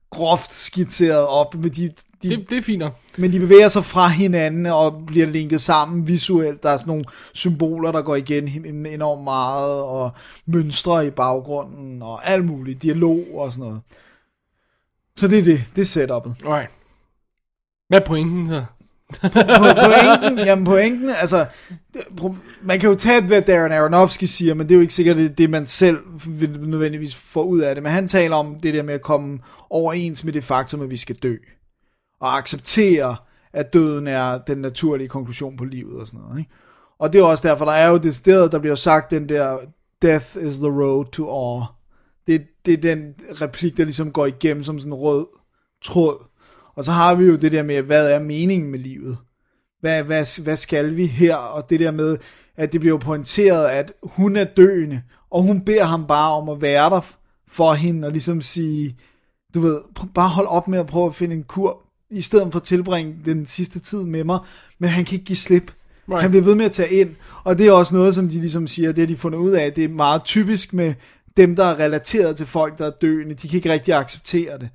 groft 0.10 0.52
skitseret 0.52 1.28
op 1.28 1.56
med 1.56 1.70
de, 1.70 1.90
de 2.24 2.30
det, 2.30 2.50
det 2.50 2.58
er 2.58 2.62
fint 2.62 2.84
men 3.18 3.32
de 3.32 3.40
bevæger 3.40 3.68
sig 3.68 3.86
fra 3.86 4.08
hinanden 4.08 4.66
og 4.66 5.04
bliver 5.08 5.28
linket 5.28 5.62
sammen 5.62 6.08
visuelt. 6.08 6.64
Der 6.64 6.70
er 6.70 6.78
sådan 6.78 6.92
nogle 6.92 7.06
symboler, 7.34 7.92
der 7.92 8.02
går 8.02 8.16
igen 8.16 8.66
enormt 8.86 9.24
meget, 9.24 9.82
og 9.82 10.12
mønstre 10.46 11.08
i 11.08 11.10
baggrunden, 11.10 12.02
og 12.02 12.30
alt 12.30 12.46
muligt, 12.46 12.84
dialog 12.84 13.26
og 13.34 13.54
sådan 13.54 13.68
noget. 13.68 13.82
Så 15.18 15.28
det 15.28 15.40
er 15.40 15.44
det, 15.44 15.64
det 15.76 15.82
er 15.82 15.86
setup'et. 15.86 16.50
Right. 16.54 16.72
Hvad 17.88 18.02
er 18.02 18.06
pointen 18.06 18.48
så? 18.48 18.66
Po- 19.24 19.74
pointen, 19.86 20.46
jamen 20.46 20.66
pointen, 20.66 21.10
altså, 21.10 21.46
man 22.64 22.80
kan 22.80 22.90
jo 22.90 22.96
tage, 22.96 23.22
hvad 23.22 23.42
Darren 23.42 23.72
Aronofsky 23.72 24.24
siger, 24.24 24.54
men 24.54 24.70
det 24.70 24.72
er 24.72 24.76
jo 24.76 24.82
ikke 24.82 24.94
sikkert, 24.94 25.18
det, 25.18 25.38
det 25.38 25.50
man 25.50 25.66
selv 25.66 26.00
vil 26.28 26.60
nødvendigvis 26.60 27.16
får 27.16 27.44
ud 27.44 27.60
af 27.60 27.76
det. 27.76 27.84
Men 27.84 27.92
han 27.92 28.08
taler 28.08 28.36
om 28.36 28.60
det 28.60 28.74
der 28.74 28.84
med 28.84 28.94
at 28.94 29.02
komme 29.02 29.40
overens 29.70 30.24
med 30.24 30.34
det 30.34 30.44
faktum, 30.44 30.82
at 30.82 30.90
vi 30.90 30.98
skal 30.98 31.16
dø. 31.16 31.36
Og 32.22 32.38
acceptere, 32.38 33.16
at 33.54 33.74
døden 33.74 34.08
er 34.08 34.38
den 34.38 34.58
naturlige 34.58 35.08
konklusion 35.08 35.58
på 35.58 35.66
livet 35.66 36.02
og 36.02 36.08
sådan 36.08 36.20
noget. 36.20 36.40
Ikke? 36.40 36.52
Og 37.00 37.14
det 37.14 37.20
er 37.20 37.26
også 37.26 37.48
derfor, 37.48 37.66
der 37.66 37.72
er 37.72 37.90
jo 37.90 37.98
det 37.98 38.16
sted, 38.16 38.50
der 38.50 38.60
bliver 38.60 38.72
jo 38.72 38.76
sagt 38.76 39.12
den 39.12 39.30
der, 39.30 39.58
death 40.02 40.38
is 40.42 40.58
the 40.60 40.70
road 40.70 41.06
to 41.06 41.30
awe. 41.30 41.66
Det, 42.28 42.46
det 42.66 42.74
er 42.74 42.78
den 42.78 43.14
replik, 43.42 43.78
der 43.78 43.84
ligesom 43.84 44.12
går 44.12 44.26
igennem 44.26 44.64
som 44.64 44.80
sådan 44.80 44.94
en 44.94 45.00
rød 45.00 45.26
tråd. 45.84 46.28
Og 46.76 46.86
så 46.86 46.92
har 46.92 47.16
vi 47.16 47.26
jo 47.26 47.36
det 47.36 47.52
der 47.52 47.64
med, 47.64 47.82
hvad 47.82 48.12
er 48.12 48.20
meningen 48.20 48.72
med 48.72 48.80
livet? 48.80 49.18
Hvad, 49.82 50.04
hvad, 50.04 50.44
hvad 50.44 50.56
skal 50.56 50.98
vi 50.98 51.06
her? 51.06 51.36
Og 51.36 51.70
det 51.70 51.80
der 51.80 51.92
med, 51.92 52.18
at 52.58 52.74
det 52.74 52.80
bliver 52.82 52.98
pointeret, 52.98 53.68
at 53.68 53.94
hun 54.04 54.36
er 54.36 54.44
døende, 54.44 55.02
og 55.32 55.42
hun 55.42 55.62
beder 55.62 55.86
ham 55.86 56.08
bare 56.08 56.32
om 56.32 56.50
at 56.50 56.62
være 56.62 56.90
der 56.90 57.02
for 57.48 57.74
hende, 57.74 58.08
og 58.08 58.12
ligesom 58.12 58.42
sige, 58.42 58.98
du 59.54 59.60
ved, 59.60 59.80
bare 60.14 60.30
hold 60.30 60.48
op 60.48 60.68
med 60.68 60.80
at 60.80 60.88
prøve 60.88 61.08
at 61.08 61.16
finde 61.16 61.36
en 61.36 61.44
kur, 61.44 61.82
i 62.10 62.22
stedet 62.22 62.52
for 62.52 62.60
at 62.60 62.64
tilbringe 62.64 63.16
den 63.26 63.46
sidste 63.46 63.80
tid 63.80 64.04
med 64.04 64.24
mig, 64.24 64.40
men 64.80 64.90
han 64.90 65.06
kan 65.06 65.14
ikke 65.14 65.26
give 65.26 65.36
slip. 65.36 65.72
Right. 66.10 66.22
Han 66.22 66.32
bliver 66.32 66.44
ved 66.44 66.56
med 66.56 66.66
at 66.66 66.72
tage 66.72 66.90
ind, 66.90 67.16
og 67.44 67.58
det 67.58 67.68
er 67.68 67.72
også 67.72 67.96
noget, 67.96 68.16
som 68.16 68.30
de 68.30 68.40
ligesom 68.40 68.68
siger, 68.68 68.92
det 68.92 69.00
har 69.00 69.08
de 69.08 69.18
fundet 69.18 69.40
ud 69.40 69.52
af, 69.52 69.74
det 69.74 69.84
er 69.84 69.90
meget 69.90 70.24
typisk 70.24 70.74
med 70.74 70.94
dem, 71.38 71.56
der 71.56 71.64
er 71.64 71.80
relateret 71.80 72.38
til 72.38 72.46
folk, 72.46 72.78
der 72.78 72.86
er 72.86 72.90
døende, 73.02 73.36
de 73.36 73.48
kan 73.48 73.58
ikke 73.58 73.72
rigtig 73.72 73.94
acceptere 73.94 74.60
det. 74.60 74.70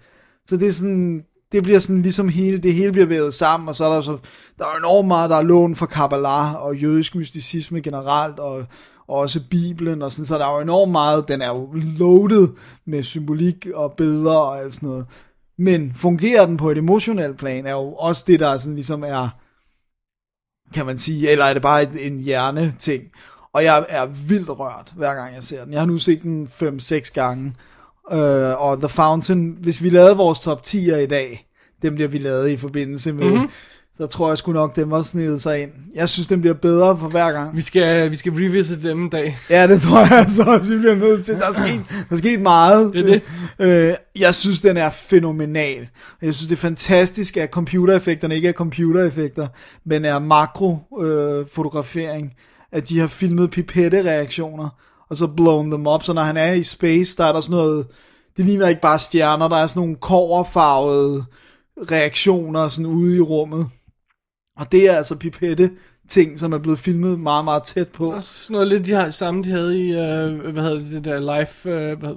Så 0.46 0.56
det 0.56 0.68
er 0.68 0.72
sådan, 0.72 1.24
det 1.52 1.62
bliver 1.62 1.78
sådan 1.78 2.02
ligesom 2.02 2.28
hele, 2.28 2.58
det 2.58 2.74
hele 2.74 2.92
bliver 2.92 3.06
vævet 3.06 3.34
sammen, 3.34 3.68
og 3.68 3.74
så 3.74 3.84
er 3.84 3.94
der 3.94 4.00
så, 4.00 4.18
der 4.58 4.64
er 4.64 4.78
enormt 4.78 5.08
meget, 5.08 5.30
der 5.30 5.36
er 5.36 5.42
lån 5.42 5.76
fra 5.76 5.86
Kabbalah 5.86 6.54
og 6.54 6.76
jødisk 6.76 7.14
mysticisme 7.14 7.80
generelt, 7.80 8.38
og, 8.38 8.64
og 9.08 9.18
også 9.18 9.40
Bibelen, 9.50 10.02
og 10.02 10.12
sådan, 10.12 10.26
så 10.26 10.38
der 10.38 10.46
er 10.46 10.54
jo 10.54 10.60
enormt 10.60 10.92
meget, 10.92 11.28
den 11.28 11.42
er 11.42 11.48
jo 11.48 11.72
loaded 11.72 12.48
med 12.86 13.02
symbolik 13.02 13.66
og 13.74 13.92
billeder 13.92 14.36
og 14.36 14.60
alt 14.60 14.74
sådan 14.74 14.88
noget. 14.88 15.06
Men 15.58 15.92
fungerer 15.94 16.46
den 16.46 16.56
på 16.56 16.70
et 16.70 16.78
emotionelt 16.78 17.38
plan, 17.38 17.66
er 17.66 17.72
jo 17.72 17.94
også 17.94 18.24
det, 18.26 18.40
der 18.40 18.56
sådan 18.56 18.74
ligesom 18.74 19.02
er, 19.02 19.28
kan 20.74 20.86
man 20.86 20.98
sige, 20.98 21.30
eller 21.30 21.44
er 21.44 21.52
det 21.52 21.62
bare 21.62 21.82
en, 21.82 21.98
en 21.98 22.20
hjerneting? 22.20 23.02
Og 23.54 23.64
jeg 23.64 23.86
er 23.88 24.06
vildt 24.06 24.48
rørt, 24.48 24.92
hver 24.96 25.14
gang 25.14 25.34
jeg 25.34 25.42
ser 25.42 25.64
den. 25.64 25.72
Jeg 25.72 25.80
har 25.80 25.86
nu 25.86 25.98
set 25.98 26.22
den 26.22 26.48
5-6 26.62 27.12
gange. 27.14 27.54
Øh, 28.12 28.62
og 28.62 28.78
The 28.78 28.88
Fountain, 28.88 29.56
hvis 29.60 29.82
vi 29.82 29.90
lavede 29.90 30.16
vores 30.16 30.40
top 30.40 30.60
10'er 30.66 30.96
i 30.96 31.06
dag, 31.06 31.46
dem 31.82 31.94
bliver 31.94 32.08
vi 32.08 32.18
lavet 32.18 32.50
i 32.50 32.56
forbindelse 32.56 33.12
med, 33.12 33.30
mm-hmm. 33.30 33.50
så 33.96 34.06
tror 34.06 34.28
jeg 34.28 34.38
sgu 34.38 34.52
nok, 34.52 34.76
dem 34.76 34.90
var 34.90 35.02
snedet 35.02 35.42
sig 35.42 35.62
ind. 35.62 35.70
Jeg 35.94 36.08
synes, 36.08 36.26
den 36.26 36.40
bliver 36.40 36.54
bedre 36.54 36.98
for 36.98 37.08
hver 37.08 37.32
gang. 37.32 37.56
Vi 37.56 37.60
skal, 37.60 38.10
vi 38.10 38.16
skal 38.16 38.32
revisit 38.32 38.82
dem 38.82 39.02
en 39.02 39.10
dag. 39.10 39.38
Ja, 39.50 39.66
det 39.66 39.82
tror 39.82 39.98
jeg 39.98 40.12
altså 40.24 40.42
også, 40.42 40.70
vi 40.70 40.78
bliver 40.78 40.94
nødt 40.94 41.24
til. 41.24 41.34
Der 41.34 41.46
er 41.46 41.52
sket, 41.52 41.80
der 42.08 42.14
er 42.14 42.16
sket 42.16 42.40
meget. 42.40 42.92
Det 42.92 43.00
er 43.00 43.06
det. 43.06 43.22
Øh, 43.58 43.94
jeg 44.18 44.34
synes, 44.34 44.60
den 44.60 44.76
er 44.76 44.90
fænomenal. 44.90 45.88
Jeg 46.22 46.34
synes, 46.34 46.48
det 46.48 46.56
er 46.56 46.60
fantastisk, 46.60 47.36
at 47.36 47.50
computereffekterne 47.50 48.34
ikke 48.34 48.48
er 48.48 48.52
computereffekter, 48.52 49.48
men 49.84 50.04
er 50.04 50.18
makrofotografering. 50.18 52.24
Øh, 52.24 52.30
at 52.72 52.88
de 52.88 52.98
har 52.98 53.06
filmet 53.06 53.50
pipette-reaktioner, 53.50 54.68
og 55.10 55.16
så 55.16 55.26
blown 55.26 55.72
dem 55.72 55.86
op, 55.86 56.02
så 56.02 56.12
når 56.12 56.22
han 56.22 56.36
er 56.36 56.52
i 56.52 56.62
space, 56.62 57.16
der 57.16 57.24
er 57.24 57.32
der 57.32 57.40
sådan 57.40 57.56
noget, 57.56 57.86
det 58.36 58.44
ligner 58.44 58.68
ikke 58.68 58.80
bare 58.80 58.98
stjerner, 58.98 59.48
der 59.48 59.56
er 59.56 59.66
sådan 59.66 59.80
nogle 59.80 59.96
koverfarvede 59.96 61.24
reaktioner 61.90 62.68
sådan 62.68 62.86
ude 62.86 63.16
i 63.16 63.20
rummet. 63.20 63.66
Og 64.56 64.72
det 64.72 64.90
er 64.90 64.96
altså 64.96 65.16
pipette 65.16 65.70
ting, 66.08 66.40
som 66.40 66.52
er 66.52 66.58
blevet 66.58 66.78
filmet 66.78 67.20
meget, 67.20 67.44
meget 67.44 67.62
tæt 67.62 67.88
på. 67.88 68.12
Også 68.12 68.44
sådan 68.44 68.54
noget 68.54 68.68
lidt 68.68 68.86
de 68.86 68.92
har, 68.92 69.10
samme, 69.10 69.42
de 69.42 69.50
havde 69.50 69.80
i, 69.80 69.90
uh, 69.90 70.52
hvad 70.52 70.62
hedder 70.62 70.78
det, 70.78 71.04
der 71.04 71.20
live, 71.20 71.92
uh, 71.92 71.98
hvad, 71.98 72.14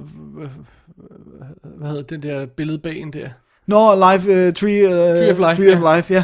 hvad, 1.78 1.88
hedder 1.88 2.04
den 2.04 2.24
der 2.24 2.45
billedbagen 2.45 3.14
der? 3.14 3.30
Nå, 3.68 3.95
Life, 3.95 4.47
uh, 4.47 4.54
Tree, 4.54 4.84
uh, 4.86 5.18
Tree 5.18 5.32
of 5.32 5.38
Life, 5.38 5.56
Tree 5.56 5.78
ja. 5.78 5.82
of 5.82 5.95
Life, 5.95 6.14
ja. 6.14 6.24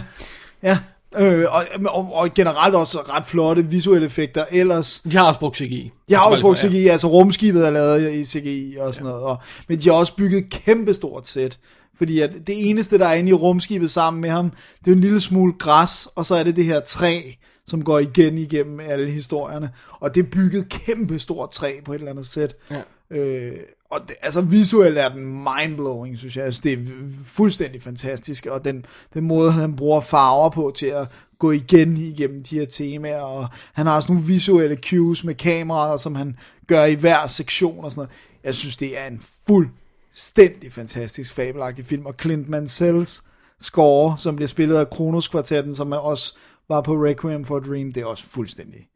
Ja, 0.64 0.78
øh, 1.18 1.46
og, 1.50 1.64
og, 1.86 2.14
og 2.14 2.34
generelt 2.34 2.76
også 2.76 3.00
ret 3.00 3.26
flotte 3.26 3.66
visuelle 3.66 4.06
effekter 4.06 4.46
ellers. 4.52 5.02
De 5.12 5.18
har 5.18 5.24
også 5.24 5.40
brugt 5.40 5.58
CGI. 5.58 5.92
Jeg 6.10 6.20
har 6.20 6.26
også 6.26 6.42
brugt 6.42 6.64
Ja. 6.64 6.70
CGI, 6.70 6.88
altså 6.88 7.08
rumskibet 7.08 7.66
er 7.66 7.70
lavet 7.70 8.14
i 8.14 8.26
CGI 8.26 8.78
og 8.80 8.94
sådan 8.94 9.08
noget, 9.08 9.24
og, 9.24 9.38
men 9.68 9.80
de 9.80 9.90
har 9.90 9.96
også 9.96 10.16
bygget 10.16 10.44
et 10.44 10.50
kæmpestort 10.50 11.28
sæt. 11.28 11.60
Fordi 11.98 12.20
at 12.20 12.34
det 12.48 12.70
eneste, 12.70 12.98
der 12.98 13.08
er 13.08 13.14
inde 13.14 13.30
i 13.30 13.34
rumskibet 13.34 13.92
sammen 13.92 14.22
med 14.22 14.30
ham, 14.30 14.52
det 14.86 14.92
er 14.92 14.96
en 14.96 15.02
lille 15.02 15.20
smule 15.20 15.54
græs, 15.60 16.08
og 16.16 16.26
så 16.26 16.36
er 16.36 16.44
det 16.44 16.56
det 16.56 16.66
her 16.66 16.80
træ, 16.80 17.22
som 17.68 17.84
går 17.84 18.00
igen 18.00 18.38
igennem 18.38 18.80
alle 18.80 19.12
historierne. 19.12 19.70
Og 19.92 20.16
det 20.16 20.26
er 20.26 20.30
bygget 20.32 20.70
kæmpestort 20.70 21.52
træ 21.52 21.74
på 21.86 21.94
et 21.94 21.98
eller 22.00 22.12
andet 22.12 22.26
sæt. 22.26 22.56
Ja. 22.72 23.18
Øh, 23.18 23.56
og 23.92 24.00
det, 24.08 24.16
altså 24.22 24.42
visuelt 24.42 24.98
er 24.98 25.10
den 25.10 25.26
mindblowing, 25.26 26.18
synes 26.18 26.38
jeg. 26.38 26.46
Altså, 26.46 26.62
det 26.64 26.74
er 26.74 26.86
fuldstændig 27.26 27.82
fantastisk, 27.82 28.46
og 28.46 28.66
den, 28.66 28.86
den 29.14 29.24
måde, 29.24 29.52
han 29.52 29.76
bruger 29.76 30.02
farver 30.02 30.50
på 30.50 30.72
til 30.76 30.86
at 30.86 31.08
gå 31.40 31.52
igen 31.52 31.98
igennem 31.98 32.44
de 32.44 32.60
her 32.60 32.66
temaer, 32.66 33.22
og 33.22 33.48
han 33.74 33.86
har 33.86 33.96
også 33.96 34.12
nogle 34.12 34.28
visuelle 34.28 34.78
cues 34.90 35.24
med 35.24 35.36
kameraer, 35.36 35.98
som 35.98 36.16
han 36.16 36.38
gør 36.68 36.86
i 36.86 36.94
hver 36.94 37.28
sektion 37.28 37.86
og 37.86 37.92
sådan 37.92 38.00
noget. 38.00 38.12
Jeg 38.44 38.56
synes, 38.56 38.78
det 38.78 39.00
er 39.00 39.08
en 39.08 39.22
fuldstændig 39.48 40.74
fantastisk 40.74 41.34
fabelagtig 41.34 41.86
film, 41.86 42.06
og 42.06 42.16
Clint 42.22 42.50
Mansells 42.50 43.24
score, 43.62 44.18
som 44.18 44.36
bliver 44.36 44.48
spillet 44.48 44.76
af 44.76 44.90
Kronos 44.90 45.28
Kvartetten, 45.28 45.76
som 45.76 45.92
er 45.92 45.98
også 45.98 46.38
var 46.70 46.82
på 46.82 46.94
Requiem 46.94 47.46
for 47.46 47.58
a 47.58 47.60
Dream, 47.60 47.92
det 47.94 48.02
er 48.02 48.06
også 48.06 48.28
fuldstændig. 48.28 48.88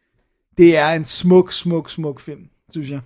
Det 0.58 0.78
er 0.78 0.90
en 0.90 1.06
smuk, 1.06 1.52
smuk, 1.52 1.90
smuk 1.90 2.20
film, 2.20 2.48
synes 2.72 2.90
jeg. 2.90 3.00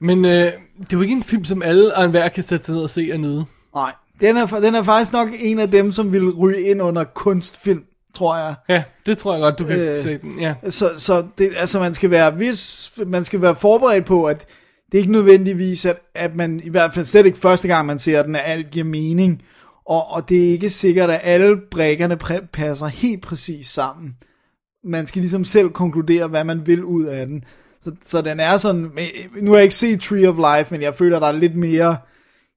Men 0.00 0.24
øh, 0.24 0.30
det 0.30 0.52
er 0.52 0.52
jo 0.92 1.00
ikke 1.00 1.14
en 1.14 1.22
film, 1.22 1.44
som 1.44 1.62
alle 1.62 1.94
og 1.96 2.04
enhver 2.04 2.28
kan 2.28 2.42
sætte 2.42 2.66
sig 2.66 2.74
ned 2.74 2.82
og 2.82 2.90
se 2.90 3.10
og 3.12 3.20
nyde. 3.20 3.44
Nej, 3.74 3.92
den 4.20 4.36
er, 4.36 4.46
den 4.46 4.74
er 4.74 4.82
faktisk 4.82 5.12
nok 5.12 5.28
en 5.40 5.58
af 5.58 5.70
dem, 5.70 5.92
som 5.92 6.12
vil 6.12 6.30
ryge 6.30 6.62
ind 6.62 6.82
under 6.82 7.04
kunstfilm, 7.04 7.84
tror 8.14 8.36
jeg. 8.36 8.54
Ja, 8.68 8.82
det 9.06 9.18
tror 9.18 9.32
jeg 9.34 9.40
godt, 9.40 9.58
du 9.58 9.64
kan 9.64 9.78
Øh, 9.78 9.96
se 9.96 10.18
den. 10.18 10.40
Ja. 10.40 10.54
Så, 10.68 10.88
så 10.98 11.26
det, 11.38 11.50
altså 11.56 11.78
man 11.80 11.94
skal 11.94 12.10
være 12.10 12.30
hvis 12.30 12.92
man 13.06 13.24
skal 13.24 13.42
være 13.42 13.56
forberedt 13.56 14.04
på, 14.04 14.24
at 14.24 14.46
det 14.92 14.98
er 14.98 15.02
ikke 15.02 15.12
nødvendigvis, 15.12 15.86
at, 15.86 15.98
at 16.14 16.36
man 16.36 16.60
i 16.64 16.70
hvert 16.70 16.94
fald 16.94 17.04
slet 17.06 17.26
ikke 17.26 17.38
første 17.38 17.68
gang, 17.68 17.86
man 17.86 17.98
ser 17.98 18.22
den, 18.22 18.36
at 18.36 18.42
alt 18.44 18.70
giver 18.70 18.84
mening. 18.84 19.42
Og, 19.86 20.10
og 20.10 20.28
det 20.28 20.44
er 20.46 20.50
ikke 20.50 20.70
sikkert, 20.70 21.10
at 21.10 21.20
alle 21.22 21.56
brækkerne 21.70 22.18
præ- 22.24 22.46
passer 22.52 22.86
helt 22.86 23.22
præcis 23.22 23.66
sammen. 23.66 24.16
Man 24.84 25.06
skal 25.06 25.20
ligesom 25.20 25.44
selv 25.44 25.68
konkludere, 25.70 26.26
hvad 26.28 26.44
man 26.44 26.66
vil 26.66 26.84
ud 26.84 27.04
af 27.04 27.26
den. 27.26 27.44
Så, 27.88 27.94
så 28.10 28.22
den 28.22 28.40
er 28.40 28.56
sådan, 28.56 28.80
men- 28.80 29.44
nu 29.44 29.50
har 29.50 29.56
jeg 29.58 29.62
ikke 29.64 29.74
set 29.74 30.00
Tree 30.00 30.28
of 30.28 30.36
Life, 30.36 30.74
men 30.74 30.82
jeg 30.82 30.94
føler, 30.94 31.18
der 31.20 31.26
er 31.26 31.32
lidt 31.32 31.54
mere 31.54 31.96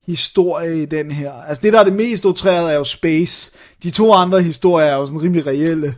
historie 0.07 0.81
i 0.81 0.85
den 0.85 1.11
her. 1.11 1.31
Altså 1.47 1.61
det, 1.63 1.73
der 1.73 1.79
er 1.79 1.83
det 1.83 1.93
mest 1.93 2.25
outrerede, 2.25 2.71
er 2.71 2.77
jo 2.77 2.83
Space. 2.83 3.51
De 3.83 3.91
to 3.91 4.13
andre 4.13 4.41
historier 4.41 4.85
er 4.87 4.97
jo 4.97 5.05
sådan 5.05 5.21
rimelig 5.21 5.45
reelle. 5.47 5.95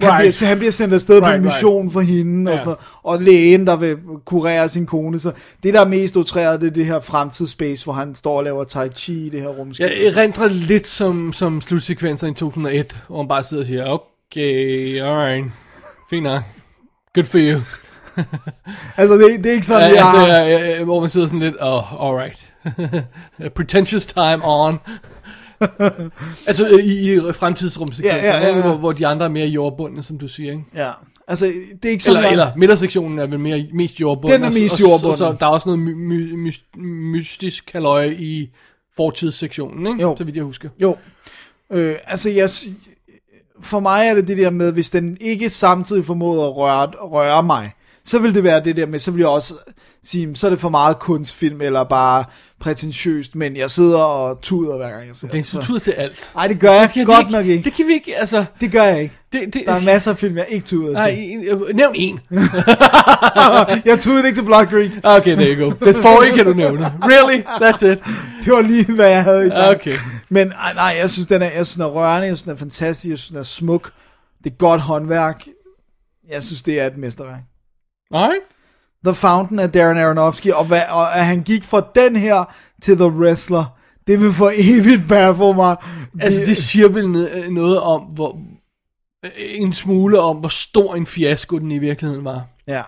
Han, 0.00 0.10
Right. 0.10 0.20
bliver, 0.38 0.46
han 0.48 0.58
bliver 0.58 0.70
sendt 0.72 0.94
afsted 0.94 1.14
right, 1.14 1.22
på 1.24 1.26
Right, 1.28 1.38
en 1.40 1.44
right. 1.46 1.56
mission 1.56 1.90
for 1.90 2.00
hende, 2.00 2.50
og, 2.50 2.52
Ja. 2.52 2.58
sådan 2.58 2.66
noget, 2.66 2.78
og 3.02 3.22
lægen, 3.22 3.66
der 3.66 3.76
vil 3.76 3.96
kurere 4.24 4.68
sin 4.68 4.86
kone. 4.86 5.18
Så 5.18 5.32
det, 5.62 5.74
der 5.74 5.80
er 5.80 5.88
mest 5.88 6.16
outreret, 6.16 6.60
det 6.60 6.66
er 6.66 6.70
det 6.70 6.86
her 6.86 7.00
fremtidsspace, 7.00 7.84
hvor 7.84 7.92
han 7.92 8.14
står 8.14 8.38
og 8.38 8.44
laver 8.44 8.64
tai 8.64 8.88
chi 8.88 9.26
i 9.26 9.28
det 9.28 9.40
her 9.40 9.48
rumskib. 9.48 9.80
Jeg 9.86 10.04
erindrer 10.06 10.48
lidt 10.48 10.86
som, 10.88 11.32
som 11.32 11.60
slutsekvenser 11.60 12.26
i 12.26 12.34
2001, 12.34 12.96
hvor 13.08 13.16
man 13.16 13.28
bare 13.28 13.44
sidder 13.44 13.62
og 13.62 13.66
siger, 13.66 13.84
okay, 13.86 15.00
alright, 15.02 15.46
fint 16.10 16.22
nok, 16.22 16.42
good 17.14 17.24
for 17.24 17.38
you. 17.38 17.60
Altså, 18.96 19.14
det, 19.14 19.44
det 19.44 19.46
er 19.46 19.52
ikke 19.54 19.66
sådan, 19.66 19.90
Ja, 19.90 19.96
jeg 19.96 20.04
altså, 20.06 20.32
har... 20.32 20.38
ja, 20.38 20.68
ja, 20.78 20.84
hvor 20.84 21.00
man 21.00 21.08
sidder 21.10 21.26
sådan 21.26 21.40
lidt, 21.40 21.54
oh, 21.60 21.92
alright. 22.08 22.52
Pretentious 23.56 24.06
time 24.06 24.40
on. 24.44 24.78
altså 26.46 26.66
i, 26.66 27.14
i 27.14 27.32
fremtidsrumsekvenser, 27.32 28.18
Ja, 28.18 28.38
ja, 28.38 28.46
ja, 28.48 28.56
ja. 28.56 28.60
Hvor, 28.62 28.74
hvor 28.76 28.92
de 28.92 29.06
andre 29.06 29.24
er 29.24 29.30
mere 29.30 29.46
jordbundne, 29.46 30.02
som 30.02 30.18
du 30.18 30.28
siger, 30.28 30.52
ikke? 30.52 30.64
Ja, 30.76 30.90
altså, 31.28 31.46
det 31.82 31.84
er 31.84 31.90
ikke 31.92 32.04
sådan, 32.04 32.16
Eller, 32.16 32.28
jeg... 32.28 32.32
eller 32.32 32.52
midtersektionen 32.56 33.18
er 33.18 33.26
vel 33.26 33.40
mere, 33.40 33.66
mest 33.74 34.00
jordbunden. 34.00 34.34
Den 34.34 34.42
er 34.42 34.46
og 34.48 34.52
mest 34.54 34.72
og 34.72 34.78
så- 34.78 34.88
jordbunden. 34.88 35.16
Så, 35.16 35.36
der 35.40 35.46
er 35.46 35.50
også 35.50 35.68
noget 35.68 35.78
my, 35.78 35.92
my, 35.92 36.32
my, 36.34 36.52
mystisk 37.12 37.70
halløj 37.72 38.04
i 38.18 38.50
fortidssektionen, 38.96 39.86
ikke? 39.86 40.02
Jo. 40.02 40.14
Så 40.18 40.24
vidt 40.24 40.36
jeg 40.36 40.44
husker. 40.44 40.68
Jo, 40.78 40.96
øh, 41.72 41.94
altså 42.06 42.30
jeg, 42.30 42.50
for 43.62 43.80
mig 43.80 44.06
er 44.06 44.14
det 44.14 44.28
det 44.28 44.38
der 44.38 44.50
med, 44.50 44.72
hvis 44.72 44.90
den 44.90 45.16
ikke 45.20 45.48
samtidig 45.48 46.04
formåede 46.04 46.42
at 46.44 46.56
røre, 46.56 46.86
røre 46.86 47.42
mig, 47.42 47.70
så 48.04 48.18
vil 48.18 48.34
det 48.34 48.44
være 48.44 48.64
det 48.64 48.76
der 48.76 48.86
med, 48.86 48.98
så 48.98 49.10
vil 49.10 49.18
jeg 49.18 49.28
også 49.28 49.54
sige, 50.04 50.36
så 50.36 50.46
er 50.46 50.50
det 50.50 50.60
for 50.60 50.68
meget 50.68 50.98
kunstfilm, 50.98 51.60
eller 51.60 51.84
bare 51.84 52.24
prætentiøst, 52.60 53.34
men 53.36 53.56
jeg 53.56 53.70
sidder 53.70 53.98
og 53.98 54.40
tuder 54.40 54.76
hver 54.76 54.90
gang 54.90 55.06
jeg 55.06 55.16
ser 55.16 55.28
Det 55.28 55.38
er 55.38 55.42
så- 55.42 55.48
struktur 55.50 55.78
til 55.78 55.90
alt. 55.90 56.30
Nej, 56.34 56.46
det 56.48 56.60
gør 56.60 56.72
jeg 56.72 56.90
kan 56.94 57.00
vi 57.00 57.04
godt 57.04 57.20
ikke, 57.20 57.32
nok 57.32 57.46
ikke. 57.46 57.64
Det 57.64 57.74
kan 57.74 57.86
vi 57.86 57.92
ikke, 57.92 58.16
altså... 58.18 58.44
Det 58.60 58.72
gør 58.72 58.82
jeg 58.82 59.02
ikke. 59.02 59.14
Det, 59.32 59.40
det, 59.54 59.62
Der 59.66 59.72
er 59.72 59.84
masser 59.84 60.10
af 60.10 60.18
film, 60.18 60.36
jeg 60.36 60.46
ikke 60.48 60.66
tuder 60.66 60.92
Nej, 60.92 61.10
til. 61.10 61.18
en- 61.32 61.44
øh, 61.44 61.76
nævn 61.76 61.92
en. 61.94 62.20
Jeg 63.84 63.98
tudede 64.00 64.26
ikke 64.26 64.36
til 64.38 64.44
Blood 64.44 64.66
Creek. 64.66 64.90
Okay, 65.02 65.34
there 65.36 65.54
you 65.56 65.64
go. 65.64 65.70
Den 65.84 65.94
forrige 65.94 66.32
kan 66.32 66.46
du 66.46 66.52
nævne. 66.52 66.92
Really? 67.02 67.42
That's 67.42 67.86
it. 67.86 67.98
Det 68.44 68.52
var 68.52 68.60
lige, 68.60 68.94
hvad 68.94 69.08
jeg 69.10 69.22
havde 69.24 69.46
i 69.46 69.50
tanke. 69.50 69.74
Okay. 69.80 69.96
Men 70.28 70.52
ej, 70.52 70.72
nej, 70.74 70.94
jeg 71.00 71.10
synes, 71.10 71.26
den 71.26 71.42
er, 71.42 71.46
jeg 71.46 71.52
synes, 71.66 71.72
den 71.72 71.82
er 71.82 71.86
rørende, 71.86 72.28
jeg 72.28 72.36
synes, 72.36 72.42
den 72.42 72.52
er 72.52 72.56
fantastisk, 72.56 73.10
jeg 73.10 73.18
synes, 73.18 73.28
den 73.28 73.38
er 73.38 73.42
smuk. 73.42 73.90
Det 74.44 74.52
er 74.52 74.56
godt 74.56 74.80
håndværk. 74.80 75.44
Jeg 76.30 76.42
synes, 76.42 76.62
det 76.62 76.80
er 76.80 76.86
et 76.86 76.96
mesterværk. 76.96 77.40
Alright. 78.12 78.42
The 79.04 79.14
Fountain 79.14 79.58
af 79.58 79.70
Darren 79.72 79.98
Aronofsky, 79.98 80.50
og, 80.50 80.64
hvad, 80.64 80.82
og 80.90 81.16
at 81.16 81.26
han 81.26 81.42
gik 81.42 81.64
fra 81.64 81.86
den 81.94 82.16
her 82.16 82.44
til 82.82 82.96
The 82.96 83.06
Wrestler, 83.06 83.64
det 84.06 84.20
vil 84.20 84.32
for 84.32 84.50
evigt 84.74 85.08
baffle 85.08 85.54
mig. 85.54 85.76
Altså, 86.20 86.40
det 86.46 86.56
siger 86.56 86.88
vel 86.88 87.08
noget, 87.52 87.80
om, 87.80 88.00
hvor... 88.00 88.38
En 89.38 89.72
smule 89.72 90.20
om, 90.20 90.36
hvor 90.36 90.48
stor 90.48 90.94
en 90.94 91.06
fiasko 91.06 91.58
den 91.58 91.70
i 91.70 91.78
virkeligheden 91.78 92.24
var. 92.24 92.44
Ja. 92.66 92.82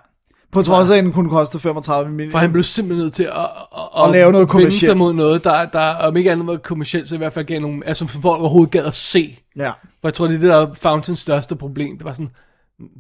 På 0.52 0.62
trods 0.62 0.90
af, 0.90 0.96
at 0.96 1.04
den 1.04 1.12
kunne 1.12 1.30
koste 1.30 1.58
35 1.60 2.10
millioner. 2.10 2.30
For 2.30 2.38
han 2.38 2.52
blev 2.52 2.62
simpelthen 2.64 3.04
nødt 3.04 3.14
til 3.14 3.22
at, 3.22 3.48
at, 3.96 4.04
At 4.04 4.10
lave 4.10 4.32
noget 4.32 4.48
kommercielt. 4.48 4.84
sig 4.84 4.96
mod 4.96 5.12
noget, 5.12 5.44
der, 5.44 5.66
der 5.66 5.80
om 5.80 6.16
ikke 6.16 6.32
andet 6.32 6.46
var 6.46 6.56
kommercielt, 6.56 7.08
så 7.08 7.14
i 7.14 7.18
hvert 7.18 7.32
fald 7.32 7.44
gav 7.44 7.60
nogle, 7.60 7.86
altså 7.86 8.06
for 8.06 8.20
folk 8.20 8.40
overhovedet 8.40 8.72
gad 8.72 8.84
at 8.84 8.94
se. 8.94 9.38
Ja, 9.56 9.70
For 9.70 10.08
jeg 10.08 10.14
tror, 10.14 10.26
det 10.26 10.34
er 10.34 10.38
det, 10.38 10.48
der 10.48 10.56
er 10.56 10.72
Fountains 10.74 11.18
største 11.20 11.56
problem. 11.56 11.96
Det 11.98 12.04
var 12.04 12.12
sådan, 12.12 12.30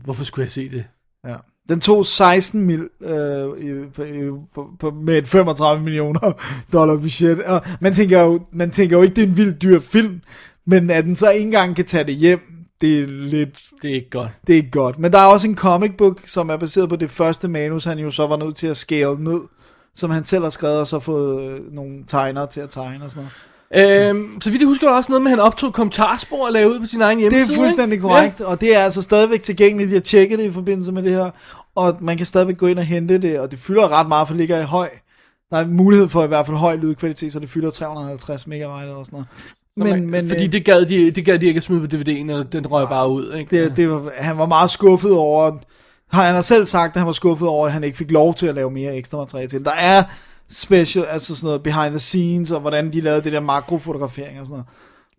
hvorfor 0.04 0.24
skulle 0.24 0.44
jeg 0.44 0.50
se 0.50 0.68
det? 0.70 0.84
ja. 1.28 1.36
Den 1.68 1.80
tog 1.80 2.06
16 2.06 2.60
mil 2.60 2.88
øh, 3.00 3.92
på, 3.94 4.04
på, 4.54 4.68
på, 4.80 4.90
med 4.90 5.18
et 5.18 5.28
35 5.28 5.82
millioner 5.84 6.32
dollar 6.72 6.96
budget. 6.96 7.42
Og 7.42 7.62
man 7.80 7.92
tænker, 7.92 8.20
jo, 8.20 8.40
man 8.52 8.70
tænker 8.70 8.96
jo 8.96 9.02
ikke, 9.02 9.14
det 9.14 9.24
er 9.24 9.26
en 9.26 9.36
vildt 9.36 9.62
dyr 9.62 9.80
film, 9.80 10.20
men 10.66 10.90
at 10.90 11.04
den 11.04 11.16
så 11.16 11.30
ikke 11.30 11.44
engang 11.44 11.76
kan 11.76 11.84
tage 11.84 12.04
det 12.04 12.14
hjem, 12.14 12.40
det, 12.80 12.80
det 12.80 13.02
er 13.02 13.06
lidt 13.06 13.60
Det 13.82 13.90
er 13.90 13.94
ikke 13.94 14.10
godt. 14.10 14.30
det 14.46 14.52
er 14.52 14.56
ikke 14.56 14.70
godt. 14.70 14.98
Men 14.98 15.12
der 15.12 15.18
er 15.18 15.26
også 15.26 15.48
en 15.48 15.56
comic 15.56 15.92
book, 15.98 16.20
som 16.26 16.48
er 16.48 16.56
baseret 16.56 16.88
på 16.88 16.96
det 16.96 17.10
første 17.10 17.48
manus, 17.48 17.84
han 17.84 17.98
jo 17.98 18.10
så 18.10 18.26
var 18.26 18.36
nødt 18.36 18.56
til 18.56 18.66
at 18.66 18.76
scale 18.76 19.24
ned, 19.24 19.40
som 19.94 20.10
han 20.10 20.24
selv 20.24 20.42
har 20.42 20.50
skrevet, 20.50 20.80
og 20.80 20.86
så 20.86 20.98
fået 20.98 21.50
øh, 21.50 21.74
nogle 21.74 22.04
tegnere 22.06 22.46
til 22.46 22.60
at 22.60 22.70
tegne 22.70 23.04
og 23.04 23.10
sådan 23.10 23.22
noget. 23.22 23.32
Øhm, 23.76 24.40
så 24.40 24.50
vidt 24.50 24.60
jeg 24.60 24.68
husker, 24.68 24.90
også 24.90 25.12
noget 25.12 25.22
med, 25.22 25.32
at 25.32 25.38
han 25.38 25.46
optog 25.46 25.72
kommentarspor 25.72 26.46
og 26.46 26.52
lavede 26.52 26.74
ud 26.74 26.80
på 26.80 26.86
sin 26.86 27.00
egen 27.02 27.18
Det 27.18 27.22
hjemmeside. 27.22 27.54
er 27.56 27.60
fuldstændig 27.60 27.92
ikke? 27.96 28.02
korrekt, 28.02 28.40
ja. 28.40 28.44
og 28.44 28.60
det 28.60 28.76
er 28.76 28.80
altså 28.80 29.02
stadigvæk 29.02 29.42
tilgængeligt. 29.42 29.92
Jeg 29.92 30.04
tjekkede 30.04 30.42
det 30.42 30.48
i 30.48 30.52
forbindelse 30.52 30.92
med 30.92 31.02
det 31.02 31.12
her, 31.12 31.30
og 31.74 31.96
man 32.00 32.16
kan 32.16 32.26
stadigvæk 32.26 32.56
gå 32.56 32.66
ind 32.66 32.78
og 32.78 32.84
hente 32.84 33.18
det, 33.18 33.40
og 33.40 33.50
det 33.50 33.58
fylder 33.58 34.00
ret 34.00 34.08
meget, 34.08 34.28
for 34.28 34.34
det 34.34 34.40
ligger 34.40 34.60
i 34.60 34.64
høj. 34.64 34.88
Der 35.50 35.56
er 35.56 35.66
mulighed 35.66 36.08
for 36.08 36.24
i 36.24 36.26
hvert 36.26 36.46
fald 36.46 36.56
høj 36.56 36.76
lydkvalitet, 36.76 37.32
så 37.32 37.40
det 37.40 37.48
fylder 37.48 37.70
350 37.70 38.46
megabyte 38.46 38.82
eller 38.82 39.04
sådan 39.04 39.08
noget. 39.12 39.26
Men, 39.76 39.86
Men, 39.86 40.10
men 40.10 40.28
fordi 40.28 40.44
øh, 40.44 40.52
det 40.52 40.64
gad, 40.64 40.86
de, 40.86 41.10
det 41.10 41.24
gad 41.24 41.38
de 41.38 41.46
ikke 41.46 41.58
at 41.58 41.62
smide 41.62 41.80
på 41.88 41.96
DVD'en, 41.96 42.32
og 42.32 42.52
den 42.52 42.66
røg 42.66 42.88
bare 42.88 43.08
ud. 43.08 43.32
Ikke? 43.32 43.64
det, 43.64 43.76
det 43.76 43.90
var, 43.90 44.10
han 44.16 44.38
var 44.38 44.46
meget 44.46 44.70
skuffet 44.70 45.12
over, 45.12 45.52
har 46.12 46.22
han 46.24 46.34
har 46.34 46.42
selv 46.42 46.64
sagt, 46.64 46.96
at 46.96 47.00
han 47.00 47.06
var 47.06 47.12
skuffet 47.12 47.48
over, 47.48 47.66
at 47.66 47.72
han 47.72 47.84
ikke 47.84 47.98
fik 47.98 48.10
lov 48.10 48.34
til 48.34 48.46
at 48.46 48.54
lave 48.54 48.70
mere 48.70 48.96
ekstra 48.96 49.18
materiale 49.18 49.48
til. 49.48 49.64
Der 49.64 49.72
er 49.72 50.02
special, 50.50 51.04
altså 51.04 51.36
sådan 51.36 51.46
noget 51.46 51.62
behind 51.62 51.90
the 51.90 51.98
scenes, 51.98 52.50
og 52.50 52.60
hvordan 52.60 52.92
de 52.92 53.00
lavede 53.00 53.24
det 53.24 53.32
der 53.32 53.40
makrofotografering 53.40 54.40
og 54.40 54.46
sådan 54.46 54.52
noget. 54.52 54.66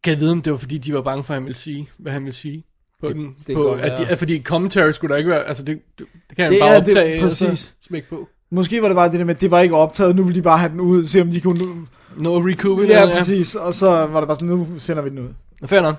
Kan 0.04 0.12
jeg 0.14 0.20
vide, 0.20 0.32
om 0.32 0.42
det 0.42 0.52
var 0.52 0.58
fordi, 0.58 0.78
de 0.78 0.94
var 0.94 1.02
bange 1.02 1.24
for, 1.24 1.34
at 1.34 1.36
han 1.36 1.44
ville 1.44 1.58
sige, 1.58 1.90
hvad 1.98 2.12
han 2.12 2.22
ville 2.24 2.36
sige? 2.36 2.64
På 3.02 3.10
den, 3.10 3.36
det 3.48 3.56
på, 3.56 3.62
godt 3.62 3.82
at 3.82 4.00
de, 4.00 4.08
at 4.08 4.18
fordi 4.20 4.42
commentary 4.42 4.92
skulle 4.92 5.12
der 5.12 5.18
ikke 5.18 5.30
være, 5.30 5.44
altså 5.44 5.64
det, 5.64 5.80
det, 6.00 6.08
det 6.30 6.36
kan 6.36 6.46
han 6.46 6.54
Det 6.54 6.62
bare 6.62 6.76
er 6.76 6.80
det, 6.80 6.88
optage 6.90 7.24
og 7.24 7.32
så 7.32 7.48
præcis. 7.48 7.76
smække 7.82 8.10
på. 8.10 8.28
Måske 8.50 8.82
var 8.82 8.88
det 8.88 8.96
bare 8.96 9.12
det 9.12 9.20
der 9.20 9.26
med, 9.26 9.36
at 9.36 9.42
det 9.42 9.52
var 9.52 9.60
ikke 9.60 9.76
optaget, 9.76 10.16
nu 10.16 10.24
ville 10.24 10.38
de 10.40 10.44
bare 10.44 10.58
have 10.58 10.72
den 10.72 10.80
ud, 10.80 11.04
se 11.04 11.22
om 11.22 11.32
de 11.32 11.42
kunne... 11.42 11.88
Nå, 12.18 12.40
recoup 12.40 12.80
it. 12.80 12.90
Ja, 12.90 13.06
præcis, 13.18 13.56
og 13.56 13.74
så 13.74 13.88
var 13.88 14.20
det 14.20 14.28
bare 14.28 14.36
sådan, 14.36 14.48
nu 14.48 14.68
sender 14.78 15.04
vi 15.04 15.10
den 15.10 15.20
ud. 15.20 15.28
Fair 15.66 15.82
nok. 15.82 15.96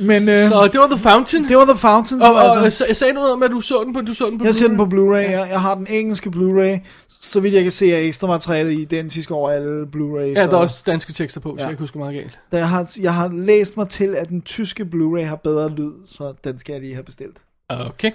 Men 0.00 0.28
øh, 0.28 0.48
Så 0.48 0.68
det 0.72 0.80
var 0.80 0.86
The 0.86 0.98
Fountain. 0.98 1.48
det 1.48 1.56
var 1.56 1.64
The 1.64 1.76
Fountain, 1.78 2.22
og, 2.22 2.26
som 2.26 2.34
og, 2.34 2.64
altså, 2.64 2.86
og, 2.90 2.96
sagde 2.96 3.12
du 3.14 3.18
noget 3.18 3.32
om, 3.32 3.42
at 3.42 3.50
du 3.50 3.60
så 3.60 3.82
den 3.84 3.94
på, 3.94 4.00
du 4.00 4.14
så 4.14 4.26
den 4.26 4.38
på 4.38 4.44
jeg 4.44 4.54
ser 4.54 4.68
den 4.68 4.76
på 4.76 4.84
Blu-ray? 4.84 4.94
Blu-ray, 4.94 5.30
jeg, 5.30 5.48
jeg 5.50 5.60
har 5.60 5.74
den 5.74 5.86
engelske 5.90 6.30
Blu-ray, 6.36 6.78
så 7.22 7.40
vidt 7.40 7.54
jeg 7.54 7.62
kan 7.62 7.72
se, 7.72 7.92
er 7.94 7.98
ekstra 7.98 8.26
materiale 8.26 8.74
identisk 8.74 9.30
over 9.30 9.50
alle 9.50 9.86
Blu-rays. 9.96 10.20
Ja, 10.20 10.34
der 10.34 10.40
er 10.42 10.56
og- 10.56 10.58
også 10.60 10.82
danske 10.86 11.12
tekster 11.12 11.40
på, 11.40 11.48
så 11.48 11.54
Ja. 11.58 11.62
jeg 11.62 11.70
ikke 11.70 11.80
husker 11.80 11.98
meget 11.98 12.14
galt. 12.14 12.38
Da 12.52 12.56
jeg, 12.58 12.68
har, 12.68 12.90
jeg 13.00 13.14
har 13.14 13.30
læst 13.34 13.76
mig 13.76 13.88
til, 13.88 14.14
at 14.16 14.28
den 14.28 14.40
tyske 14.42 14.82
Blu-ray 14.94 15.22
har 15.24 15.36
bedre 15.36 15.68
lyd, 15.70 15.92
så 16.06 16.32
den 16.44 16.58
skal 16.58 16.72
jeg 16.72 16.82
lige 16.82 16.94
have 16.94 17.04
bestilt. 17.04 17.36
Okay. 17.70 18.10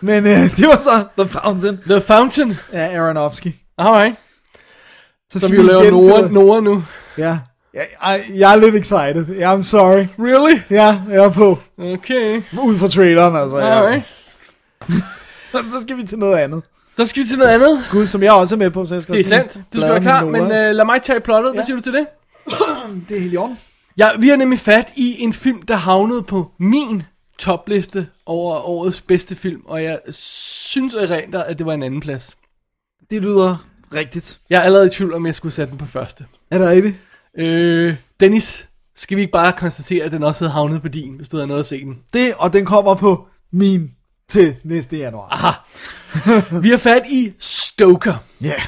Men 0.00 0.26
øh, 0.26 0.32
det 0.56 0.66
var 0.66 0.78
så 0.78 1.04
The 1.24 1.28
Fountain 1.28 1.78
The 1.86 2.00
Fountain. 2.00 2.56
af 2.72 3.00
Aronofsky. 3.00 3.48
Alright. 3.78 4.14
Så 5.32 5.38
Som 5.40 5.48
skal 5.48 5.62
vi 5.62 5.66
jo 5.72 5.80
laver 5.80 5.90
Nora, 5.90 6.28
Nora 6.28 6.60
nu. 6.60 6.82
Ja, 7.18 7.38
jeg, 8.04 8.20
jeg, 8.34 8.52
er 8.52 8.56
lidt 8.56 8.74
excited. 8.74 9.42
I'm 9.42 9.62
sorry. 9.62 10.06
Really? 10.18 10.60
Ja, 10.70 11.00
jeg 11.10 11.24
er 11.24 11.30
på. 11.32 11.58
Okay. 11.78 12.42
Ud 12.62 12.78
fra 12.78 12.88
traileren, 12.88 13.36
altså. 13.36 13.58
Ja. 13.58 13.78
Alright. 13.78 14.14
så 15.72 15.82
skal 15.82 15.96
vi 15.96 16.02
til 16.02 16.18
noget 16.18 16.36
andet. 16.38 16.62
Så 16.96 17.06
skal 17.06 17.22
vi 17.22 17.28
til 17.28 17.38
noget 17.38 17.50
andet. 17.50 17.84
Gud, 17.90 18.06
som 18.06 18.22
jeg 18.22 18.32
også 18.32 18.54
er 18.54 18.58
med 18.58 18.70
på, 18.70 18.86
så 18.86 18.94
jeg 18.94 19.02
skal 19.02 19.14
Det 19.14 19.20
er 19.20 19.24
sandt. 19.24 19.54
Du 19.54 19.78
skal 19.80 19.90
være 19.90 20.00
klar, 20.00 20.24
men 20.24 20.42
uh, 20.42 20.48
lad 20.50 20.84
mig 20.84 21.02
tage 21.02 21.20
plottet. 21.20 21.52
Hvad 21.52 21.62
Ja. 21.62 21.66
siger 21.66 21.76
du 21.76 21.82
til 21.82 21.92
det? 21.92 22.06
Det 23.08 23.16
er 23.16 23.20
helt 23.20 23.32
i 23.32 23.36
orden. 23.36 23.58
Ja, 23.98 24.08
vi 24.18 24.28
har 24.28 24.36
nemlig 24.36 24.58
fat 24.58 24.92
i 24.96 25.22
en 25.22 25.32
film, 25.32 25.62
der 25.62 25.76
havnede 25.76 26.22
på 26.22 26.50
min 26.58 27.02
topliste 27.38 28.06
over 28.26 28.68
årets 28.68 29.00
bedste 29.00 29.36
film, 29.36 29.60
og 29.64 29.82
jeg 29.84 29.98
synes 30.10 30.94
rent 30.96 31.34
at 31.34 31.58
det 31.58 31.66
var 31.66 31.72
en 31.72 31.82
anden 31.82 32.00
plads. 32.00 32.36
Det 33.10 33.22
lyder 33.22 33.66
rigtigt. 33.94 34.38
Jeg 34.50 34.58
er 34.58 34.62
allerede 34.62 34.86
i 34.86 34.90
tvivl 34.90 35.14
om, 35.14 35.26
jeg 35.26 35.34
skulle 35.34 35.52
sætte 35.54 35.70
den 35.70 35.78
på 35.78 35.86
første. 35.86 36.24
Er 36.50 36.58
det 36.58 36.68
rigtigt? 36.68 36.94
Øh, 37.38 37.94
Dennis, 38.20 38.68
skal 38.96 39.16
vi 39.16 39.20
ikke 39.20 39.32
bare 39.32 39.52
konstatere, 39.52 40.04
at 40.04 40.12
den 40.12 40.22
også 40.22 40.44
havde 40.44 40.52
havnet 40.52 40.82
på 40.82 40.88
din, 40.88 41.14
hvis 41.16 41.28
du 41.28 41.36
havde 41.36 41.46
noget 41.46 41.60
at 41.60 41.66
se 41.66 41.80
den? 41.80 41.98
Det, 42.12 42.34
og 42.38 42.52
den 42.52 42.64
kommer 42.64 42.94
på 42.94 43.26
min 43.52 43.90
til 44.28 44.56
næste 44.64 44.96
januar. 44.96 45.28
Aha. 45.30 45.50
Vi 46.62 46.70
har 46.70 46.76
fat 46.76 47.02
i 47.10 47.32
Stoker. 47.38 48.14
Ja. 48.40 48.46
Yeah. 48.46 48.60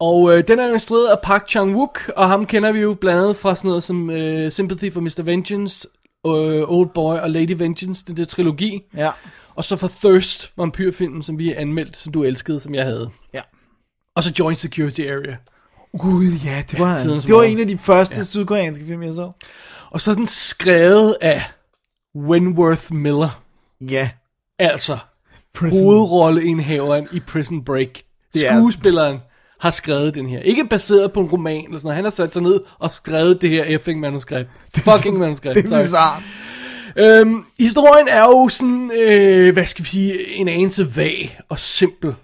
Og 0.00 0.36
øh, 0.36 0.44
den 0.48 0.58
er 0.58 0.72
instrueret 0.72 1.08
af 1.08 1.18
Park 1.22 1.48
Chan-wook, 1.50 2.12
og 2.16 2.28
ham 2.28 2.46
kender 2.46 2.72
vi 2.72 2.80
jo 2.80 2.94
blandt 2.94 3.22
andet 3.22 3.36
fra 3.36 3.54
sådan 3.54 3.68
noget 3.68 3.82
som 3.82 4.10
øh, 4.10 4.50
Sympathy 4.50 4.92
for 4.92 5.00
Mr. 5.00 5.22
Vengeance, 5.22 5.88
øh, 6.26 6.70
Old 6.70 6.88
Boy 6.94 7.16
og 7.16 7.30
Lady 7.30 7.54
Vengeance, 7.58 8.04
den 8.06 8.16
der 8.16 8.24
trilogi. 8.24 8.82
Ja. 8.96 9.10
Og 9.54 9.64
så 9.64 9.76
for 9.76 9.88
Thirst, 9.88 10.52
vampyrfilmen, 10.56 11.22
som 11.22 11.38
vi 11.38 11.52
anmeldte, 11.52 11.98
som 11.98 12.12
du 12.12 12.22
elskede, 12.22 12.60
som 12.60 12.74
jeg 12.74 12.84
havde. 12.84 13.10
Ja. 13.34 13.40
Og 14.16 14.24
så 14.24 14.32
Joint 14.38 14.58
Security 14.58 15.00
Area. 15.00 15.36
Gud, 15.98 16.24
ja, 16.44 16.62
det 16.70 16.78
var, 16.78 16.98
tidens 16.98 17.24
det 17.24 17.34
var 17.34 17.42
en 17.42 17.60
af 17.60 17.68
de 17.68 17.78
første 17.78 18.16
ja. 18.16 18.22
sydkoreanske 18.22 18.84
film, 18.86 19.02
jeg 19.02 19.14
så. 19.14 19.32
Og 19.90 20.00
så 20.00 20.10
er 20.10 20.14
den 20.14 20.26
skrevet 20.26 21.16
af 21.20 21.42
Wentworth 22.16 22.92
Miller. 22.92 23.42
Ja. 23.80 24.10
Altså, 24.58 24.98
Prison. 25.54 25.82
hovedrolleindhaveren 25.82 27.06
i 27.12 27.20
Prison 27.20 27.64
Break. 27.64 27.88
Det 28.34 28.46
er- 28.48 28.58
Skuespilleren 28.60 29.18
har 29.60 29.70
skrevet 29.70 30.14
den 30.14 30.28
her. 30.28 30.40
Ikke 30.40 30.64
baseret 30.70 31.12
på 31.12 31.20
en 31.20 31.26
roman 31.26 31.64
eller 31.64 31.78
sådan 31.78 31.86
noget. 31.86 31.96
Han 31.96 32.04
har 32.04 32.10
sat 32.10 32.32
sig 32.32 32.42
ned 32.42 32.60
og 32.78 32.90
skrevet 32.94 33.40
det 33.40 33.50
her 33.50 33.64
effing 33.64 34.00
manuskript. 34.00 34.48
Fucking 34.76 35.18
manuskript. 35.18 35.54
Det 35.56 35.72
er 35.72 35.78
bizarrt. 35.82 36.22
Øhm, 36.96 37.44
historien 37.58 38.08
er 38.08 38.22
jo 38.24 38.48
sådan, 38.48 38.90
øh, 38.98 39.52
hvad 39.52 39.66
skal 39.66 39.84
vi 39.84 39.88
sige, 39.88 40.28
en 40.36 40.48
anelse 40.48 40.96
vag 40.96 41.38
og 41.48 41.58
simpel. 41.58 42.14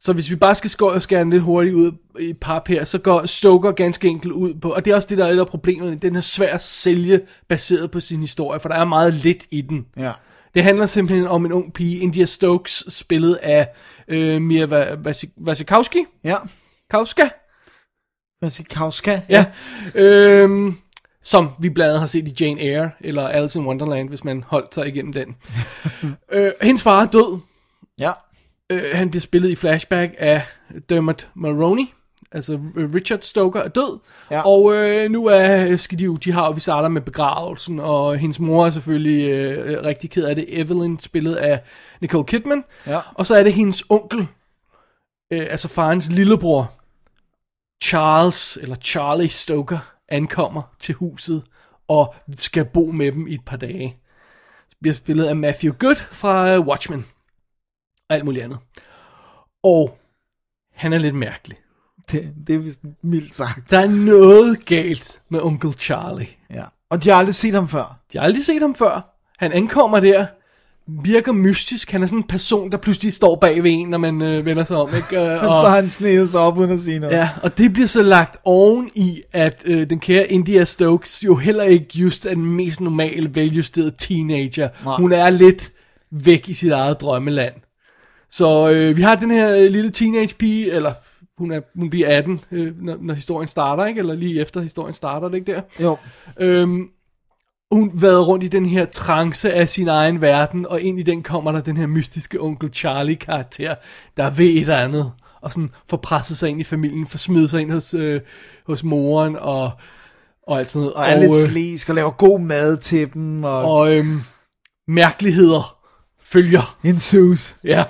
Så 0.00 0.12
hvis 0.12 0.30
vi 0.30 0.36
bare 0.36 0.54
skal 0.54 0.70
skære, 0.70 1.20
den 1.20 1.30
lidt 1.30 1.42
hurtigt 1.42 1.74
ud 1.74 1.92
i 2.20 2.32
pap 2.32 2.68
her, 2.68 2.84
så 2.84 2.98
går 2.98 3.26
Stoker 3.26 3.72
ganske 3.72 4.08
enkelt 4.08 4.32
ud 4.32 4.54
på, 4.54 4.70
og 4.70 4.84
det 4.84 4.90
er 4.90 4.94
også 4.94 5.08
det, 5.08 5.18
der 5.18 5.26
er 5.26 5.30
et 5.30 5.38
af 5.38 5.46
problemerne, 5.46 5.96
den 5.96 6.16
er 6.16 6.20
svær 6.20 6.54
at 6.54 6.62
sælge 6.62 7.20
baseret 7.48 7.90
på 7.90 8.00
sin 8.00 8.20
historie, 8.20 8.60
for 8.60 8.68
der 8.68 8.76
er 8.76 8.84
meget 8.84 9.14
lidt 9.14 9.46
i 9.50 9.60
den. 9.60 9.86
Ja. 9.96 10.12
Det 10.54 10.62
handler 10.62 10.86
simpelthen 10.86 11.26
om 11.26 11.46
en 11.46 11.52
ung 11.52 11.72
pige, 11.72 11.98
India 11.98 12.24
Stokes, 12.24 12.84
spillet 12.88 13.34
af 13.34 13.68
øh, 14.08 14.42
Mia 14.42 14.94
Wasikowski. 15.46 16.04
Ja. 16.24 16.36
Kauska? 16.90 17.28
Vasikowska. 18.42 19.20
Ja. 19.28 19.44
Øhm, 19.94 20.76
som 21.22 21.50
vi 21.60 21.70
blandt 21.70 21.88
andet 21.88 22.00
har 22.00 22.06
set 22.06 22.28
i 22.28 22.44
Jane 22.44 22.60
Eyre, 22.62 22.90
eller 23.00 23.28
Alice 23.28 23.58
in 23.58 23.66
Wonderland, 23.66 24.08
hvis 24.08 24.24
man 24.24 24.44
holdt 24.46 24.74
sig 24.74 24.88
igennem 24.88 25.12
den. 25.12 25.36
øh, 26.32 26.52
hendes 26.62 26.82
far 26.82 27.02
er 27.02 27.06
død. 27.06 27.38
Ja. 27.98 28.12
Øh, 28.72 28.82
han 28.92 29.10
bliver 29.10 29.20
spillet 29.20 29.50
i 29.50 29.56
flashback 29.56 30.14
af 30.18 30.42
Dermot 30.88 31.28
Mulroney. 31.34 31.86
Altså 32.32 32.60
øh, 32.76 32.94
Richard 32.94 33.20
Stoker 33.20 33.60
er 33.60 33.68
død. 33.68 33.98
Ja. 34.30 34.42
Og 34.46 34.74
øh, 34.74 35.10
nu 35.10 35.26
er, 35.26 35.76
skal 35.76 35.98
de 35.98 36.04
jo, 36.04 36.16
de 36.16 36.32
har 36.32 36.52
vi 36.52 36.60
starter 36.60 36.88
med 36.88 37.02
begravelsen, 37.02 37.80
og 37.80 38.16
hendes 38.16 38.40
mor 38.40 38.66
er 38.66 38.70
selvfølgelig 38.70 39.30
øh, 39.30 39.82
rigtig 39.82 40.10
ked 40.10 40.24
af 40.24 40.34
det. 40.34 40.44
Evelyn, 40.48 40.98
spillet 40.98 41.34
af 41.34 41.62
Nicole 42.00 42.24
Kidman. 42.24 42.64
Ja. 42.86 43.00
Og 43.14 43.26
så 43.26 43.34
er 43.34 43.42
det 43.42 43.52
hendes 43.52 43.84
onkel, 43.88 44.26
øh, 45.32 45.46
altså 45.50 45.68
farens 45.68 46.10
lillebror, 46.10 46.72
Charles, 47.84 48.58
eller 48.62 48.76
Charlie 48.76 49.28
Stoker, 49.28 49.78
ankommer 50.08 50.62
til 50.80 50.94
huset 50.94 51.42
og 51.88 52.14
skal 52.36 52.64
bo 52.64 52.86
med 52.86 53.12
dem 53.12 53.26
i 53.26 53.34
et 53.34 53.44
par 53.46 53.56
dage. 53.56 53.96
Bliver 54.80 54.94
spillet 54.94 55.24
af 55.24 55.36
Matthew 55.36 55.74
Good 55.74 55.96
fra 55.96 56.54
øh, 56.54 56.60
Watchmen. 56.60 57.06
Og 58.14 58.18
alt 58.18 58.24
muligt 58.24 58.44
andet. 58.44 58.58
Og 59.62 59.98
han 60.74 60.92
er 60.92 60.98
lidt 60.98 61.14
mærkelig. 61.14 61.58
Det, 62.12 62.34
det 62.46 62.54
er 62.54 62.58
vist 62.58 62.80
mildt 63.02 63.34
sagt. 63.34 63.70
Der 63.70 63.78
er 63.78 63.88
noget 63.88 64.66
galt 64.66 65.20
med 65.28 65.40
onkel 65.42 65.72
Charlie. 65.72 66.28
Ja. 66.50 66.64
Og 66.90 67.04
de 67.04 67.08
har 67.08 67.16
aldrig 67.16 67.34
set 67.34 67.54
ham 67.54 67.68
før. 67.68 67.98
Jeg 68.14 68.22
har 68.22 68.26
aldrig 68.26 68.46
set 68.46 68.62
ham 68.62 68.74
før. 68.74 69.16
Han 69.38 69.52
ankommer 69.52 70.00
der, 70.00 70.26
virker 70.86 71.32
mystisk. 71.32 71.90
Han 71.90 72.02
er 72.02 72.06
sådan 72.06 72.18
en 72.18 72.26
person, 72.28 72.72
der 72.72 72.78
pludselig 72.78 73.12
står 73.12 73.36
bag 73.36 73.62
ved 73.62 73.70
en, 73.70 73.88
når 73.88 73.98
man 73.98 74.22
øh, 74.22 74.44
vender 74.44 74.64
sig 74.64 74.76
om. 74.76 74.88
Ikke? 74.96 75.20
Øh, 75.20 75.44
Og... 75.44 75.62
Så 75.62 75.68
har 75.68 75.76
han 75.76 75.90
snedet 75.90 76.28
sig 76.28 76.40
op 76.40 76.58
uden 76.58 76.70
at 76.70 76.80
sige 76.80 76.98
noget. 76.98 77.16
Ja, 77.16 77.28
og 77.42 77.58
det 77.58 77.72
bliver 77.72 77.86
så 77.86 78.02
lagt 78.02 78.36
oven 78.44 78.90
i, 78.94 79.22
at 79.32 79.62
øh, 79.66 79.90
den 79.90 80.00
kære 80.00 80.26
India 80.32 80.64
Stokes 80.64 81.24
jo 81.24 81.34
heller 81.34 81.64
ikke 81.64 81.86
just 81.94 82.26
er 82.26 82.34
den 82.34 82.46
mest 82.46 82.80
normale, 82.80 83.34
veljusterede 83.34 83.92
teenager. 83.98 84.68
Nej. 84.84 84.96
Hun 84.96 85.12
er 85.12 85.30
lidt 85.30 85.72
væk 86.10 86.48
i 86.48 86.54
sit 86.54 86.72
eget 86.72 87.00
drømmeland. 87.00 87.54
Så 88.36 88.70
øh, 88.70 88.96
vi 88.96 89.02
har 89.02 89.14
den 89.14 89.30
her 89.30 89.56
øh, 89.56 89.70
lille 89.70 89.90
teenage 89.90 90.34
pige, 90.38 90.72
eller 90.72 90.92
hun, 91.38 91.52
er, 91.52 91.60
hun 91.76 91.90
bliver 91.90 92.18
18, 92.18 92.40
øh, 92.50 92.82
når, 92.82 92.96
når 93.00 93.14
historien 93.14 93.48
starter, 93.48 93.84
ikke? 93.84 93.98
Eller 93.98 94.14
lige 94.14 94.40
efter 94.40 94.60
historien 94.60 94.94
starter, 94.94 95.26
er 95.26 95.30
det 95.30 95.38
ikke 95.38 95.52
der? 95.52 95.60
Jo. 95.80 95.96
Øhm, 96.40 96.88
hun 97.72 97.90
vader 98.02 98.24
rundt 98.24 98.44
i 98.44 98.48
den 98.48 98.66
her 98.66 98.84
trance 98.84 99.52
af 99.52 99.68
sin 99.68 99.88
egen 99.88 100.20
verden, 100.20 100.66
og 100.66 100.80
ind 100.80 101.00
i 101.00 101.02
den 101.02 101.22
kommer 101.22 101.52
der 101.52 101.60
den 101.60 101.76
her 101.76 101.86
mystiske 101.86 102.40
onkel 102.40 102.70
Charlie-karakter, 102.72 103.74
der 104.16 104.30
ved 104.30 104.46
et 104.46 104.60
eller 104.60 104.76
andet, 104.76 105.12
og 105.40 105.52
sådan 105.52 105.70
får 105.90 105.96
presset 105.96 106.36
sig 106.36 106.48
ind 106.48 106.60
i 106.60 106.64
familien, 106.64 107.06
får 107.06 107.18
smidt 107.18 107.50
sig 107.50 107.60
ind 107.60 107.72
hos, 107.72 107.94
øh, 107.94 108.20
hos 108.66 108.84
moren, 108.84 109.36
og, 109.36 109.70
og 110.46 110.58
alt 110.58 110.70
sådan 110.70 110.80
noget. 110.80 110.94
Og 110.94 111.04
er 111.04 111.20
lidt 111.20 111.30
øh, 111.30 111.50
slæsk 111.50 111.88
og 111.88 111.94
laver 111.94 112.10
god 112.10 112.40
mad 112.40 112.76
til 112.76 113.12
dem. 113.14 113.44
Og, 113.44 113.58
og 113.58 113.72
og 113.72 113.94
øhm, 113.94 114.20
mærkeligheder 114.88 115.76
følger. 116.24 116.78
ensues. 116.84 117.56
Ja. 117.64 117.84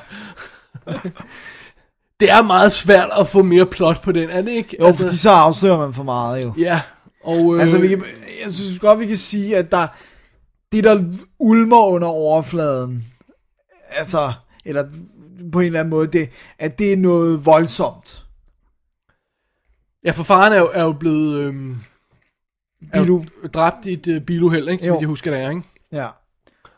det 2.20 2.30
er 2.30 2.43
meget 2.43 2.72
svært 2.72 3.11
at 3.20 3.28
få 3.28 3.43
mere 3.43 3.66
plot 3.66 4.03
på 4.03 4.12
den, 4.12 4.30
er 4.30 4.43
det 4.43 4.51
ikke? 4.51 4.76
Jo, 4.80 4.87
altså, 4.87 5.03
fordi 5.03 5.16
så 5.16 5.30
afslører 5.30 5.78
man 5.78 5.95
for 5.95 6.03
meget 6.03 6.43
jo. 6.43 6.53
Ja, 6.59 6.80
og... 7.24 7.55
Øh, 7.57 7.62
Altså, 7.62 7.78
vi 7.78 7.89
kan, 7.89 8.05
jeg 8.45 8.53
synes 8.53 8.78
godt, 8.78 8.99
vi 8.99 9.07
kan 9.07 9.16
sige, 9.16 9.57
at 9.57 9.70
der, 9.70 9.87
det, 10.72 10.85
der 10.85 11.05
ulmer 11.39 11.87
under 11.87 12.09
overfladen, 12.09 13.05
altså, 13.91 14.32
eller 14.64 14.85
på 15.53 15.61
en 15.61 15.66
eller 15.66 15.80
anden 15.80 15.91
måde, 15.91 16.07
det, 16.07 16.30
at 16.59 16.78
det 16.78 16.93
er 16.93 16.97
noget 16.97 17.47
voldsomt. 17.47 18.24
Ja, 20.05 20.11
for 20.11 20.22
faren 20.22 20.53
er 20.53 20.59
jo, 20.59 20.70
er 20.74 20.82
jo 20.82 20.93
blevet 20.93 21.35
øhm, 21.41 21.76
er 22.93 23.05
jo 23.05 23.24
Bilu- 23.24 23.47
dræbt 23.49 23.87
i 23.87 23.93
et 23.93 24.07
øh, 24.07 24.20
biluheld, 24.20 24.68
ikke? 24.68 24.85
Så 24.85 24.91
Jo. 24.91 24.99
jeg 25.01 25.07
husker 25.09 25.30
det 25.30 25.41
er, 25.41 25.51
ikke? 25.51 25.62
Ja. 25.93 26.07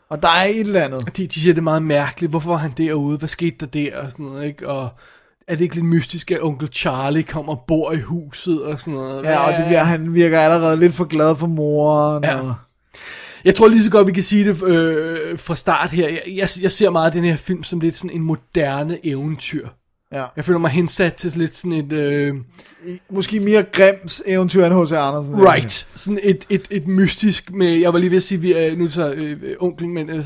Og 0.09 0.21
der 0.21 0.27
er 0.27 0.43
et 0.43 0.59
eller 0.59 0.83
andet. 0.83 1.17
De, 1.17 1.27
de 1.27 1.39
siger, 1.39 1.53
det 1.53 1.59
er 1.61 1.63
meget 1.63 1.83
mærkeligt. 1.83 2.29
Hvorfor 2.29 2.49
var 2.49 2.57
han 2.57 2.71
derude? 2.77 3.17
Hvad 3.17 3.29
skete 3.29 3.55
der 3.59 3.65
der? 3.65 3.97
Og 4.01 4.11
sådan 4.11 4.25
noget, 4.25 4.45
ikke? 4.45 4.69
Og 4.69 4.89
er 5.47 5.55
det 5.55 5.61
ikke 5.61 5.75
lidt 5.75 5.85
mystisk, 5.85 6.31
at 6.31 6.41
onkel 6.41 6.69
Charlie 6.73 7.23
kommer 7.23 7.53
og 7.55 7.63
bor 7.67 7.91
i 7.91 7.99
huset 7.99 8.63
og 8.63 8.79
sådan 8.79 8.93
noget? 8.93 9.23
Ja, 9.23 9.39
og 9.51 9.57
det 9.57 9.65
bliver, 9.65 9.83
han 9.83 10.13
virker 10.13 10.39
allerede 10.39 10.79
lidt 10.79 10.93
for 10.93 11.05
glad 11.05 11.35
for 11.35 11.47
moren. 11.47 12.23
Ja. 12.23 12.39
Og, 12.39 12.53
Jeg 13.45 13.55
tror 13.55 13.67
lige 13.67 13.83
så 13.83 13.91
godt, 13.91 14.07
vi 14.07 14.11
kan 14.11 14.23
sige 14.23 14.49
det 14.49 14.63
øh, 14.63 15.39
fra 15.39 15.55
start 15.55 15.89
her. 15.89 16.09
Jeg, 16.09 16.21
jeg, 16.27 16.49
jeg 16.61 16.71
ser 16.71 16.89
meget 16.89 17.13
den 17.13 17.23
her 17.23 17.35
film 17.35 17.63
som 17.63 17.79
lidt 17.79 17.97
sådan 17.97 18.15
en 18.15 18.21
moderne 18.21 19.05
eventyr. 19.05 19.67
Ja. 20.13 20.25
Jeg 20.35 20.45
føler 20.45 20.59
mig 20.59 20.71
hensat 20.71 21.13
til 21.13 21.33
lidt 21.35 21.57
sådan 21.57 21.71
et... 21.71 21.93
Øh, 21.93 22.35
Måske 23.09 23.39
mere 23.39 23.63
Grimms 23.63 24.23
eventyr 24.25 24.65
end 24.65 24.83
H.C. 24.83 24.91
Andersen. 24.91 25.47
right. 25.47 25.87
Sådan 25.95 26.19
et, 26.23 26.45
et, 26.49 26.67
et 26.69 26.87
mystisk 26.87 27.51
med... 27.51 27.67
Jeg 27.67 27.93
var 27.93 27.99
lige 27.99 28.09
ved 28.09 28.17
at 28.17 28.23
sige, 28.23 28.41
vi 28.41 28.53
er 28.53 28.75
nu 28.75 28.83
det 28.83 28.93
så 28.93 29.11
øh, 29.11 29.55
onkel, 29.59 29.89
men 29.89 30.09
øh, 30.09 30.17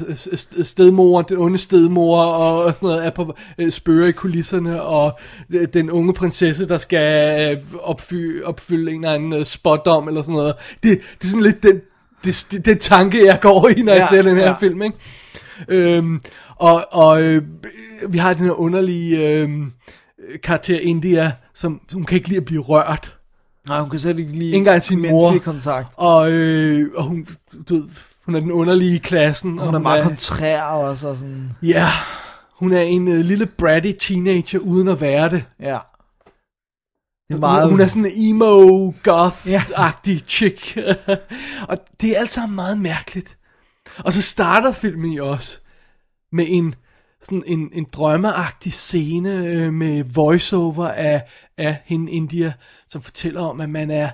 øh, 0.58 0.66
stedmor, 0.66 1.22
den 1.22 1.38
onde 1.38 1.58
stedmor 1.58 2.22
og, 2.24 2.64
og 2.64 2.76
sådan 2.76 2.88
noget 2.88 3.06
er 3.06 3.10
på 3.10 3.34
øh, 3.58 3.72
spørge 3.72 4.10
i 4.10 4.12
kulisserne, 4.12 4.82
og 4.82 5.20
øh, 5.54 5.68
den 5.74 5.92
unge 5.92 6.14
prinsesse, 6.14 6.68
der 6.68 6.78
skal 6.78 7.52
øh, 7.52 7.58
opfy, 7.80 8.44
opfylde 8.44 8.92
en 8.92 8.98
eller 9.04 9.16
anden 9.16 9.34
øh, 9.34 9.46
spådom 9.46 10.08
eller 10.08 10.22
sådan 10.22 10.36
noget. 10.36 10.56
Det, 10.84 11.00
det 11.20 11.24
er 11.24 11.28
sådan 11.28 11.44
lidt 11.44 11.64
den, 11.64 11.82
det, 12.24 12.48
det, 12.52 12.66
den 12.66 12.78
tanke, 12.78 13.26
jeg 13.26 13.40
går 13.42 13.70
i, 13.70 13.82
når 13.82 13.94
ja, 13.94 14.00
jeg 14.00 14.08
ser 14.08 14.22
den 14.22 14.36
her 14.38 14.48
ja. 14.48 14.54
film, 14.54 14.82
ikke? 14.82 14.98
Øhm, 15.68 16.22
og 16.56 16.86
og 16.92 17.24
øh, 17.24 17.44
vi 18.10 18.18
har 18.18 18.34
den 18.34 18.46
her 18.46 18.52
underlige 18.52 19.28
øh, 19.38 19.50
karakter 20.44 20.80
India, 20.80 21.32
som 21.54 21.82
hun 21.94 22.04
kan 22.04 22.16
ikke 22.16 22.28
lide 22.28 22.38
at 22.40 22.46
blive 22.46 22.62
rørt. 22.62 23.18
Nej, 23.68 23.80
hun 23.80 23.90
kan 23.90 24.00
slet 24.00 24.20
ikke 24.20 24.32
lide 24.32 24.54
engang 24.56 24.84
sin 24.84 25.02
mor. 25.10 25.38
kontakt. 25.38 25.88
Og, 25.98 26.32
øh, 26.32 26.90
og 26.96 27.04
hun, 27.04 27.28
du 27.70 27.76
ved, 27.76 27.84
hun 28.26 28.36
er 28.36 28.40
den 28.40 28.52
underlige 28.52 28.96
i 28.96 28.98
klassen. 28.98 29.60
og 29.60 29.66
Hun 29.66 29.76
er 29.76 29.80
meget 29.80 30.04
kontrær 30.04 30.64
også. 30.64 31.08
Og 31.08 31.18
sådan, 31.18 31.50
Ja, 31.62 31.88
hun 32.60 32.72
er 32.74 32.82
en 32.82 33.08
øh, 33.08 33.20
lille 33.20 33.46
bratty 33.46 33.92
teenager, 34.00 34.60
uden 34.60 34.88
at 34.88 35.02
være 35.02 35.30
det. 35.30 35.44
ja. 35.60 35.78
Det 37.30 37.38
er 37.38 37.40
Meget... 37.40 37.56
meget... 37.58 37.70
Hun 37.70 37.80
er 37.80 37.88
sådan 37.88 38.06
en 38.06 38.12
emo, 38.16 38.92
goth-agtig 39.08 40.12
ja. 40.12 40.20
chick. 40.28 40.78
og 41.70 41.78
det 42.02 42.10
er 42.16 42.20
alt 42.20 42.32
sammen 42.32 42.56
meget 42.56 42.78
mærkeligt. 42.78 43.38
Og 44.06 44.14
så 44.14 44.22
starter 44.22 44.72
filmen 44.72 45.12
jo 45.12 45.30
også 45.30 45.60
med 46.32 46.46
en 46.48 46.76
sådan 47.24 47.44
en, 47.48 47.70
en 47.74 47.88
drømmeagtig 47.94 48.74
scene 48.74 49.46
øh, 49.46 49.74
med 49.74 50.04
voiceover 50.04 50.88
af, 50.88 51.24
af 51.58 51.78
hende 51.86 52.12
India, 52.12 52.54
som 52.90 53.02
fortæller 53.02 53.42
om, 53.42 53.62
at 53.62 53.70
man 53.70 53.92
er, 53.92 54.10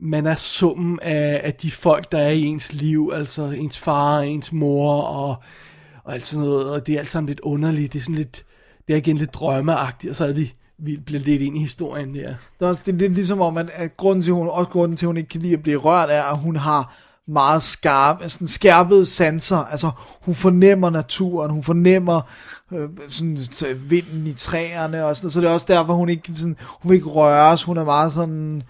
man 0.00 0.26
er 0.26 0.34
summen 0.34 0.98
af, 1.02 1.40
af 1.44 1.54
de 1.54 1.70
folk, 1.70 2.12
der 2.12 2.18
er 2.18 2.30
i 2.30 2.42
ens 2.42 2.72
liv, 2.72 3.10
altså 3.14 3.50
ens 3.50 3.78
far, 3.78 4.20
ens 4.20 4.52
mor 4.52 5.02
og, 5.02 5.36
og 6.04 6.14
alt 6.14 6.26
sådan 6.26 6.44
noget, 6.44 6.70
og 6.70 6.86
det 6.86 6.94
er 6.94 6.98
alt 6.98 7.10
sammen 7.10 7.28
lidt 7.28 7.40
underligt, 7.40 7.92
det 7.92 7.98
er 7.98 8.02
sådan 8.02 8.14
lidt, 8.14 8.44
det 8.86 8.92
er 8.92 8.96
igen 8.96 9.18
lidt 9.18 9.34
drømmeagtigt, 9.34 10.10
og 10.10 10.16
så 10.16 10.24
er 10.24 10.32
vi, 10.32 10.54
vi 10.78 10.96
bliver 10.96 11.20
lidt 11.20 11.42
ind 11.42 11.56
i 11.56 11.60
historien 11.60 12.14
der. 12.14 12.28
Det 12.28 12.36
er, 12.60 12.66
også, 12.66 12.82
det 12.86 12.94
er 12.94 12.98
lidt 12.98 13.14
ligesom 13.14 13.40
om, 13.40 13.56
at, 13.56 13.70
at 13.74 13.96
grunden 13.96 14.22
til, 14.22 14.32
hun, 14.32 14.48
også 14.48 14.70
grunden 14.70 14.96
til, 14.96 15.06
at 15.06 15.08
hun 15.08 15.16
ikke 15.16 15.28
kan 15.28 15.40
lide 15.40 15.54
at 15.54 15.62
blive 15.62 15.78
rørt, 15.78 16.10
er, 16.10 16.22
at 16.22 16.38
hun 16.38 16.56
har 16.56 16.94
meget 17.28 17.62
skarp, 17.62 18.22
sådan 18.26 18.46
skærpede 18.46 19.06
sanser. 19.06 19.56
Altså, 19.56 19.90
hun 20.20 20.34
fornemmer 20.34 20.90
naturen, 20.90 21.50
hun 21.50 21.62
fornemmer 21.62 22.20
øh, 22.72 22.88
sådan, 23.08 23.38
vinden 23.90 24.26
i 24.26 24.32
træerne 24.32 25.04
og 25.04 25.16
sådan. 25.16 25.30
Så 25.30 25.40
det 25.40 25.48
er 25.48 25.52
også 25.52 25.66
derfor, 25.68 25.94
hun 25.94 26.08
ikke, 26.08 26.32
sådan, 26.36 26.56
hun 26.82 26.90
vil 26.90 26.96
ikke 26.96 27.08
røres. 27.08 27.62
Hun 27.62 27.76
er 27.76 27.84
meget 27.84 28.12
sådan... 28.12 28.62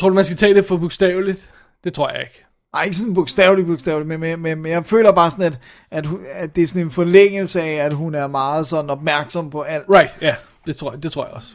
Tror 0.00 0.08
du, 0.08 0.14
man 0.14 0.24
skal 0.24 0.36
tage 0.36 0.54
det 0.54 0.64
for 0.64 0.76
bogstaveligt? 0.76 1.44
Det 1.84 1.94
tror 1.94 2.10
jeg 2.10 2.20
ikke. 2.20 2.44
Ej, 2.74 2.84
ikke 2.84 2.96
sådan 2.96 3.14
bogstaveligt, 3.14 3.66
bogstaveligt, 3.66 4.08
men, 4.08 4.20
men, 4.20 4.40
men, 4.40 4.62
men 4.62 4.72
jeg 4.72 4.84
føler 4.84 5.12
bare 5.12 5.30
sådan, 5.30 5.46
at, 5.46 5.58
at, 5.90 6.06
at 6.32 6.56
det 6.56 6.62
er 6.62 6.66
sådan 6.66 6.82
en 6.82 6.90
forlængelse 6.90 7.62
af, 7.62 7.74
at 7.74 7.92
hun 7.92 8.14
er 8.14 8.26
meget 8.26 8.66
sådan 8.66 8.90
opmærksom 8.90 9.50
på 9.50 9.60
alt. 9.62 9.84
Right, 9.90 10.10
ja, 10.20 10.34
det 10.66 10.76
tror 10.76 10.92
jeg, 10.92 11.02
det 11.02 11.12
tror 11.12 11.24
jeg 11.26 11.34
også. 11.34 11.48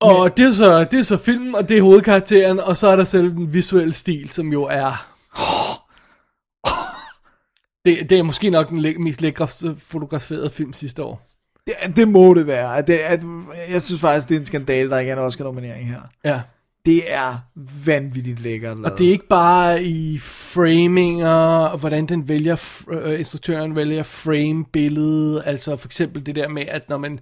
Og 0.00 0.22
Men... 0.22 0.32
det, 0.36 0.46
er 0.46 0.52
så, 0.52 0.84
det 0.84 0.98
er 0.98 1.02
så 1.02 1.16
filmen, 1.16 1.54
og 1.54 1.68
det 1.68 1.78
er 1.78 1.82
hovedkarakteren, 1.82 2.60
og 2.60 2.76
så 2.76 2.88
er 2.88 2.96
der 2.96 3.04
selv 3.04 3.30
den 3.30 3.52
visuelle 3.52 3.94
stil, 3.94 4.30
som 4.30 4.52
jo 4.52 4.62
er... 4.62 5.12
Det, 7.84 8.10
det 8.10 8.18
er 8.18 8.22
måske 8.22 8.50
nok 8.50 8.68
den 8.68 8.78
læ- 8.78 8.94
mest 8.98 9.22
lækre 9.22 9.48
fotograferede 9.78 10.50
film 10.50 10.72
sidste 10.72 11.02
år. 11.02 11.26
Det, 11.66 11.96
det 11.96 12.08
må 12.08 12.34
det 12.34 12.46
være. 12.46 12.82
Det, 12.82 12.92
at, 12.92 13.20
jeg 13.70 13.82
synes 13.82 14.00
faktisk, 14.00 14.28
det 14.28 14.34
er 14.34 14.38
en 14.38 14.44
skandale, 14.44 14.90
der 14.90 14.98
ikke 14.98 15.12
er 15.12 15.16
en 15.16 15.22
Oscar-nominering 15.22 15.88
her. 15.88 16.00
Ja. 16.24 16.40
Det 16.86 17.12
er 17.12 17.34
vanvittigt 17.86 18.40
lækkert 18.40 18.76
lavet. 18.76 18.92
Og 18.92 18.98
det 18.98 19.06
er 19.06 19.10
ikke 19.10 19.28
bare 19.28 19.82
i 19.82 20.18
framinger, 20.18 21.28
og 21.66 21.78
hvordan 21.78 22.06
den 22.06 22.28
vælger, 22.28 22.84
øh, 22.90 23.18
instruktøren 23.18 23.76
vælger 23.76 24.02
frame 24.02 24.64
billedet, 24.64 25.42
altså 25.46 25.76
for 25.76 25.88
eksempel 25.88 26.26
det 26.26 26.36
der 26.36 26.48
med, 26.48 26.64
at 26.68 26.88
når 26.88 26.96
man, 26.96 27.20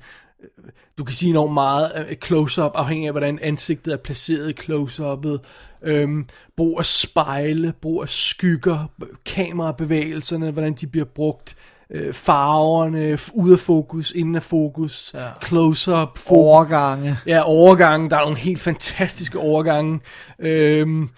du 0.99 1.05
kan 1.05 1.15
sige 1.15 1.31
enormt 1.31 1.55
meget 1.55 1.93
øh, 2.11 2.17
close-up, 2.17 2.73
afhængig 2.75 3.07
af 3.07 3.13
hvordan 3.13 3.39
ansigtet 3.43 3.93
er 3.93 3.97
placeret 3.97 4.51
i 4.51 4.63
close-uppet, 4.63 5.41
øhm, 5.83 6.27
brug 6.57 6.79
af 6.79 6.85
spejle, 6.85 7.73
brug 7.83 8.03
af 8.03 8.09
skygger, 8.09 8.91
kamerabevægelserne, 9.25 10.51
hvordan 10.51 10.73
de 10.73 10.87
bliver 10.87 11.07
brugt, 11.07 11.57
øh, 11.91 12.13
farverne, 12.13 13.19
ude 13.35 13.53
af 13.53 13.59
fokus, 13.59 14.11
inden 14.11 14.35
af 14.35 14.43
fokus, 14.43 15.11
ja. 15.15 15.29
close-up, 15.45 16.19
fokus, 16.19 16.31
overgange. 16.31 17.19
Ja, 17.27 17.43
overgangen. 17.43 18.11
Der 18.11 18.17
er 18.17 18.21
nogle 18.21 18.37
helt 18.37 18.61
fantastiske 18.61 19.39
overgange. 19.39 20.01
Øhm, 20.39 21.11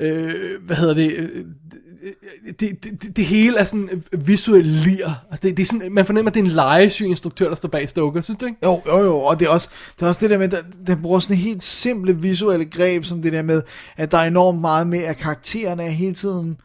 øh, 0.00 0.62
hvad 0.62 0.76
hedder 0.76 0.94
det? 0.94 1.30
Det, 2.60 2.84
det, 2.84 3.16
det, 3.16 3.24
hele 3.26 3.58
er 3.58 3.64
sådan 3.64 4.02
visuelt 4.18 4.66
lir. 4.66 5.24
Altså 5.30 5.48
det, 5.48 5.56
det 5.56 5.62
er 5.62 5.66
sådan, 5.66 5.92
man 5.92 6.06
fornemmer, 6.06 6.30
at 6.30 6.34
det 6.34 6.40
er 6.40 6.44
en 6.44 6.50
legesyg 6.50 7.06
instruktør, 7.06 7.48
der 7.48 7.54
står 7.54 7.68
bag 7.68 7.88
Stoker, 7.88 8.20
synes 8.20 8.38
du 8.38 8.46
ikke? 8.46 8.58
Jo, 8.64 8.80
jo, 8.86 8.98
jo, 8.98 9.16
og 9.18 9.40
det 9.40 9.46
er 9.46 9.50
også 9.50 9.68
det, 9.98 10.02
er 10.02 10.08
også 10.08 10.20
det 10.20 10.30
der 10.30 10.38
med, 10.38 10.52
at 10.54 10.64
den 10.86 11.02
bruger 11.02 11.18
sådan 11.18 11.36
helt 11.36 11.62
simple 11.62 12.16
visuelle 12.16 12.64
greb, 12.64 13.04
som 13.04 13.22
det 13.22 13.32
der 13.32 13.42
med, 13.42 13.62
at 13.96 14.12
der 14.12 14.18
er 14.18 14.24
enormt 14.26 14.60
meget 14.60 14.86
med, 14.86 14.98
at 15.02 15.16
karaktererne 15.16 15.82
er 15.82 15.88
hele 15.90 16.14
tiden 16.14 16.56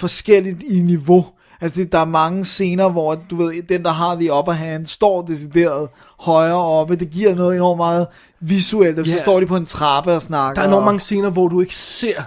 forskelligt 0.00 0.62
i 0.62 0.80
niveau. 0.80 1.26
Altså, 1.60 1.80
det, 1.80 1.92
der 1.92 1.98
er 1.98 2.04
mange 2.04 2.44
scener, 2.44 2.88
hvor 2.88 3.14
du 3.30 3.36
ved, 3.36 3.62
den, 3.62 3.82
der 3.82 3.90
har 3.92 4.14
the 4.16 4.32
upper 4.32 4.52
hand, 4.52 4.86
står 4.86 5.22
decideret 5.22 5.88
højere 6.20 6.56
oppe. 6.62 6.96
Det 6.96 7.10
giver 7.10 7.34
noget 7.34 7.56
enormt 7.56 7.76
meget 7.76 8.06
visuelt. 8.40 8.98
Og 8.98 9.06
så 9.06 9.16
Ja. 9.16 9.22
står 9.22 9.40
de 9.40 9.46
på 9.46 9.56
en 9.56 9.66
trappe 9.66 10.12
og 10.12 10.22
snakker. 10.22 10.54
Der 10.54 10.62
er 10.62 10.66
enormt 10.68 10.84
mange 10.84 11.00
scener, 11.00 11.30
hvor 11.30 11.48
du 11.48 11.60
ikke 11.60 11.74
ser 11.74 12.22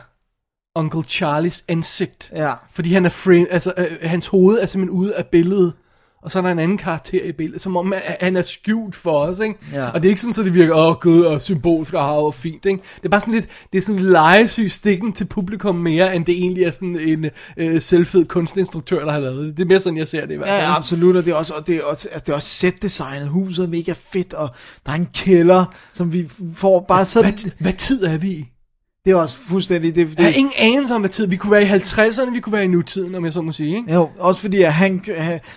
Uncle 0.76 1.04
Charlies 1.04 1.64
ansigt. 1.68 2.32
Ja. 2.36 2.54
Fordi 2.74 2.94
han 2.94 3.06
er 3.06 3.10
frame, 3.10 3.48
altså, 3.52 3.74
øh, 3.78 3.88
hans 4.02 4.28
hoved 4.28 4.60
er 4.60 4.66
simpelthen 4.66 5.00
ude 5.00 5.16
af 5.16 5.26
billedet. 5.26 5.74
Og 6.24 6.32
så 6.32 6.40
er 6.40 6.44
der 6.44 6.50
en 6.50 6.60
anden 6.60 6.78
karakter 6.78 7.24
i 7.24 7.32
billedet, 7.32 7.62
som 7.62 7.78
om 7.78 7.94
at 7.94 8.18
han 8.22 8.36
er 8.38 8.42
skjult 8.42 8.96
for 8.96 9.20
os, 9.20 9.40
ikke? 9.40 9.56
Ja. 9.74 9.86
Og 9.86 10.02
det 10.02 10.08
er 10.08 10.10
ikke 10.10 10.22
sådan, 10.22 10.34
så 10.34 10.44
det 10.44 10.54
virker, 10.54 10.76
åh 10.76 10.88
oh, 10.88 10.96
gud, 10.96 11.22
og 11.22 11.42
symbolsk 11.42 11.94
og 11.94 12.06
hav 12.06 12.26
og 12.26 12.34
fint, 12.34 12.66
ikke? 12.66 12.84
Det 12.96 13.06
er 13.06 13.10
bare 13.10 13.20
sådan 13.20 13.34
lidt, 13.34 13.48
det 13.74 13.78
er 13.78 13.82
sådan 13.82 14.02
legesyg 14.02 14.72
stikken 14.72 15.14
til 15.14 15.26
publikum 15.26 15.76
mere, 15.76 16.16
end 16.16 16.26
det 16.26 16.34
egentlig 16.38 16.64
er 16.64 16.72
sådan 16.72 17.00
en 17.00 17.26
øh, 17.58 17.82
selvfed 17.82 18.26
kunstinstruktør, 18.26 19.06
der 19.06 19.12
har 19.12 19.20
lavet 19.20 19.46
det. 19.46 19.58
Det 19.58 19.64
er 19.64 19.68
mere 19.68 19.80
sådan, 19.80 19.98
jeg 19.98 20.08
ser 20.08 20.26
det 20.26 20.34
i 20.34 20.38
hvert 20.38 20.50
fald. 20.50 20.62
ja, 20.62 20.76
absolut, 20.76 21.16
og 21.16 21.26
det 21.26 21.32
er 21.32 21.36
også, 21.36 21.54
og 21.54 21.68
det 21.68 21.76
er 21.76 21.84
også, 21.84 22.08
altså 22.12 22.26
det 22.26 22.32
er 22.32 22.36
også 22.36 22.50
set-designet, 22.50 23.28
huset 23.28 23.66
er 23.66 23.70
mega 23.70 23.94
fedt, 24.12 24.34
og 24.34 24.50
der 24.86 24.92
er 24.92 24.96
en 24.96 25.10
kælder, 25.14 25.66
som 25.94 26.14
vi 26.14 26.30
får 26.56 26.86
bare 26.88 27.06
sådan, 27.06 27.32
Hvad, 27.32 27.52
hvad 27.60 27.74
tid 27.74 28.04
er 28.04 28.18
vi 28.18 28.30
i? 28.30 28.48
Det 29.06 29.12
er 29.12 29.16
også 29.16 29.38
fuldstændig, 29.38 29.96
det, 29.96 30.02
Jeg 30.02 30.18
det 30.18 30.26
har 30.26 30.32
ingen 30.32 30.54
anelse 30.58 30.96
om, 30.96 31.02
hvad 31.02 31.10
tid. 31.10 31.28
Vi 31.28 31.36
kunne 31.36 31.52
være 31.52 31.64
i 31.64 31.70
50'erne, 31.70 32.34
vi 32.34 32.40
kunne 32.40 32.54
være 32.54 32.64
i 32.66 32.68
nutiden, 32.68 33.16
om 33.16 33.26
jeg 33.26 33.34
så 33.34 33.42
må 33.42 33.52
sige, 33.52 33.78
ikke? 33.78 33.94
Jo, 33.94 34.10
også 34.20 34.42
fordi 34.42 34.62
at 34.62 34.74
han, 34.74 35.02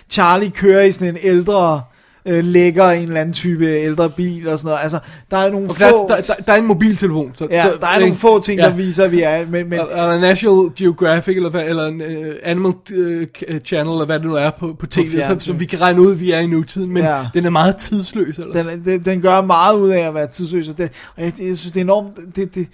Charlie 0.09 0.51
kører 0.51 0.81
i 0.83 0.91
sådan 0.91 1.13
en 1.13 1.19
ældre, 1.23 1.81
øh, 2.27 2.43
lækker 2.43 2.89
en 2.89 3.07
eller 3.07 3.21
anden 3.21 3.33
type 3.33 3.65
ældre 3.65 4.09
bil 4.09 4.47
og 4.47 4.59
sådan 4.59 4.69
noget. 4.69 4.83
Altså, 4.83 4.99
der 5.31 5.37
er 5.37 5.51
nogle 5.51 5.69
Og 5.69 5.75
få... 5.75 5.83
der, 5.83 6.21
der, 6.21 6.33
der, 6.45 6.53
er 6.53 6.57
en 6.57 6.65
mobiltelefon. 6.65 7.31
Så, 7.35 7.47
ja, 7.51 7.63
så, 7.63 7.77
der 7.81 7.87
er 7.87 7.99
nogle 7.99 8.15
få 8.15 8.41
ting, 8.41 8.59
der 8.59 8.75
viser, 8.75 9.03
at 9.03 9.11
vi 9.11 9.21
er... 9.21 9.45
Men, 9.49 9.69
men, 9.69 9.79
Er, 9.79 9.85
er 9.85 10.11
der 10.11 10.19
National 10.19 10.71
Geographic, 10.77 11.35
eller, 11.35 11.49
eller 11.49 11.89
uh, 11.89 12.35
Animal 12.43 12.71
uh, 12.71 13.59
Channel, 13.65 13.91
eller 13.93 14.05
hvad 14.05 14.19
det 14.19 14.27
nu 14.27 14.35
er 14.35 14.49
på, 14.59 14.75
på 14.79 14.87
tv, 14.87 15.11
så, 15.11 15.17
fjernsyn. 15.17 15.39
så 15.39 15.53
vi 15.53 15.65
kan 15.65 15.81
regne 15.81 16.01
ud, 16.01 16.11
at 16.13 16.21
vi 16.21 16.31
er 16.31 16.39
i 16.39 16.47
nutiden, 16.47 16.91
men 16.91 17.03
Ja. 17.03 17.17
ja. 17.17 17.27
den 17.33 17.45
er 17.45 17.49
meget 17.49 17.77
tidsløs. 17.77 18.39
Eller? 18.39 18.63
den, 18.63 18.85
den, 18.85 19.05
den 19.05 19.21
gør 19.21 19.41
meget 19.41 19.75
ud 19.75 19.89
af 19.89 19.99
at 20.07 20.13
være 20.13 20.27
tidsløs, 20.27 20.69
og, 20.69 20.77
det, 20.77 20.91
og 21.15 21.23
jeg, 21.23 21.33
jeg 21.39 21.57
synes, 21.57 21.71
det 21.71 21.77
er 21.77 21.83
enormt... 21.83 22.35
Det, 22.35 22.55
det, 22.55 22.67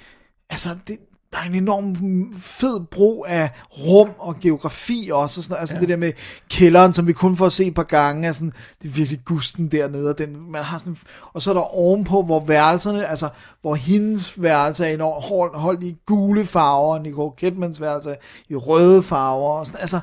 altså, 0.52 0.70
det, 0.88 0.98
der 1.34 1.38
er 1.40 1.44
en 1.44 1.56
enorm 1.56 1.96
fed 2.40 2.80
brug 2.80 3.26
af 3.30 3.50
rum 3.72 4.10
og 4.18 4.36
geografi 4.40 5.10
også. 5.14 5.40
Og 5.40 5.44
sådan, 5.44 5.54
noget. 5.54 5.62
altså 5.62 5.76
ja. 5.76 5.80
det 5.80 5.90
der 5.90 5.98
med 5.98 6.14
kælderen, 6.50 6.94
som 6.94 7.08
vi 7.08 7.14
kun 7.14 7.38
får 7.38 7.50
se 7.50 7.66
et 7.66 7.74
par 7.74 7.84
gange, 7.84 8.28
er 8.28 8.32
sådan, 8.32 8.54
det 8.82 8.88
er 8.88 8.94
virkelig 8.94 9.20
gusten 9.26 9.68
dernede. 9.68 10.10
Og, 10.10 10.18
den, 10.18 10.52
man 10.52 10.64
har 10.64 10.78
sådan, 10.78 10.98
og 11.34 11.42
så 11.42 11.50
er 11.50 11.54
der 11.54 11.76
ovenpå, 11.76 12.22
hvor 12.22 12.40
værelserne, 12.40 13.06
altså 13.06 13.30
hvor 13.62 13.76
hendes 13.76 14.42
værelse 14.42 14.86
er 14.86 14.94
enormt 14.94 15.26
holdt, 15.26 15.60
holdt 15.60 15.84
i 15.84 15.98
gule 16.06 16.46
farver, 16.46 16.94
og 16.94 17.02
Nicole 17.02 17.36
Kidmans 17.38 17.82
værelse 17.82 18.16
i 18.50 18.56
røde 18.56 19.04
farver. 19.04 19.60
Og 19.60 19.68
sådan, 19.68 19.82
altså, 19.82 20.00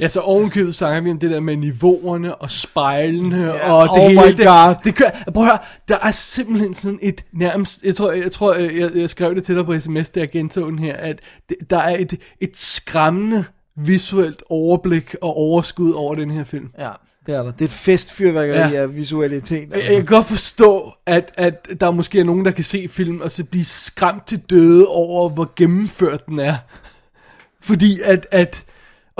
Ja, 0.00 0.08
så 0.08 0.20
ovenkøbet 0.20 0.74
snakker 0.74 1.00
vi 1.00 1.10
om 1.10 1.18
det 1.18 1.30
der 1.30 1.40
med 1.40 1.56
niveauerne 1.56 2.34
og 2.34 2.50
spejlene 2.50 3.44
Ja, 3.46 3.72
og 3.72 3.82
det 3.82 4.02
oh 4.04 4.08
hele. 4.08 4.20
my 4.20 4.26
det, 4.36 4.46
God. 4.46 4.74
Det 4.84 4.94
kører, 4.94 5.10
prøv 5.34 5.42
at 5.42 5.48
høre, 5.50 5.58
der 5.88 5.96
er 6.02 6.10
simpelthen 6.10 6.74
sådan 6.74 6.98
et 7.02 7.24
nærmest, 7.32 7.82
jeg 7.84 7.94
tror, 7.96 8.12
jeg, 8.12 8.32
tror, 8.32 8.54
jeg, 8.54 8.90
jeg 8.94 9.10
skrev 9.10 9.34
det 9.34 9.44
til 9.44 9.56
dig 9.56 9.64
på 9.66 9.80
sms, 9.80 10.10
da 10.10 10.20
jeg 10.20 10.30
gentog 10.30 10.70
den 10.70 10.78
her, 10.78 10.96
at 10.96 11.18
det, 11.48 11.56
der 11.70 11.78
er 11.78 11.96
et, 11.98 12.16
et 12.40 12.56
skræmmende 12.56 13.44
visuelt 13.76 14.42
overblik 14.48 15.14
og 15.22 15.36
overskud 15.36 15.92
over 15.92 16.14
den 16.14 16.30
her 16.30 16.44
film. 16.44 16.68
ja, 16.78 16.90
det 17.26 17.34
er 17.34 17.42
der. 17.42 17.50
Det 17.50 17.60
er 17.60 17.64
et 17.64 17.70
festfyrværkeri 17.70 18.56
Ja. 18.58 18.82
af 18.82 18.96
visualitet. 18.96 19.68
Jeg, 19.70 19.78
jeg 19.78 19.96
kan 19.96 20.04
godt 20.04 20.26
forstå, 20.26 20.92
at, 21.06 21.30
at 21.34 21.66
der 21.80 21.90
måske 21.90 22.20
er 22.20 22.24
nogen, 22.24 22.44
der 22.44 22.50
kan 22.50 22.64
se 22.64 22.88
film 22.88 23.20
og 23.20 23.30
så 23.30 23.44
blive 23.44 23.64
skræmt 23.64 24.26
til 24.26 24.38
døde 24.50 24.86
over, 24.86 25.28
hvor 25.28 25.52
gennemført 25.56 26.26
den 26.26 26.38
er. 26.38 26.54
Fordi 27.62 27.98
at, 28.04 28.26
at 28.30 28.64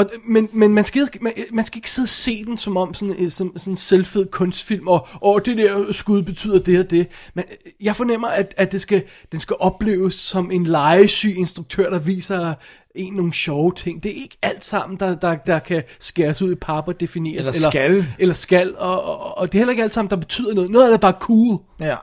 og, 0.00 0.10
men, 0.26 0.48
men 0.52 0.74
man, 0.74 0.84
skal, 0.84 1.08
man, 1.20 1.32
man 1.52 1.64
skal 1.64 1.78
ikke 1.78 1.90
sidde 1.90 2.04
og 2.06 2.08
se 2.08 2.44
den 2.44 2.56
som 2.56 2.76
om 2.76 2.94
sådan, 2.94 3.16
en- 3.16 3.30
som, 3.30 3.52
sådan 3.56 3.72
en 3.72 3.76
selvfed 3.76 4.26
kunstfilm, 4.26 4.88
og, 4.88 5.08
og 5.14 5.46
det 5.46 5.58
der 5.58 5.92
skud 5.92 6.22
betyder 6.22 6.58
det 6.58 6.78
og 6.80 6.90
det. 6.90 7.06
Men 7.34 7.44
øh, 7.50 7.72
jeg 7.86 7.96
fornemmer, 7.96 8.28
at, 8.28 8.54
at 8.56 8.72
det 8.72 8.80
skal, 8.80 9.02
den 9.32 9.40
skal 9.40 9.56
opleves 9.60 10.14
som 10.14 10.50
en 10.50 10.64
legesyg 10.66 11.34
instruktør, 11.36 11.90
der 11.90 11.98
viser 11.98 12.54
en 12.94 13.12
nogle 13.12 13.34
sjove 13.34 13.72
ting. 13.76 14.02
Det 14.02 14.10
er 14.10 14.14
ikke 14.22 14.36
alt 14.42 14.64
sammen, 14.64 14.98
der, 15.00 15.14
der, 15.14 15.34
der 15.46 15.58
kan 15.58 15.82
skæres 16.00 16.42
ud 16.42 16.52
i 16.52 16.54
pap 16.54 16.88
og 16.88 17.00
defineres. 17.00 17.48
Eller 17.48 17.70
skal. 17.70 18.04
Eller 18.18 18.34
skal, 18.34 18.74
og, 18.78 19.04
og, 19.04 19.38
og 19.38 19.46
det 19.52 19.54
er 19.54 19.58
heller 19.58 19.70
ikke 19.70 19.82
alt 19.82 19.94
sammen, 19.94 20.10
der 20.10 20.16
betyder 20.16 20.54
noget. 20.54 20.70
Noget 20.70 20.84
af 20.84 20.90
det 20.90 20.94
er 20.96 21.10
bare 21.10 21.20
cool. 21.20 21.58
Ja. 21.80 21.94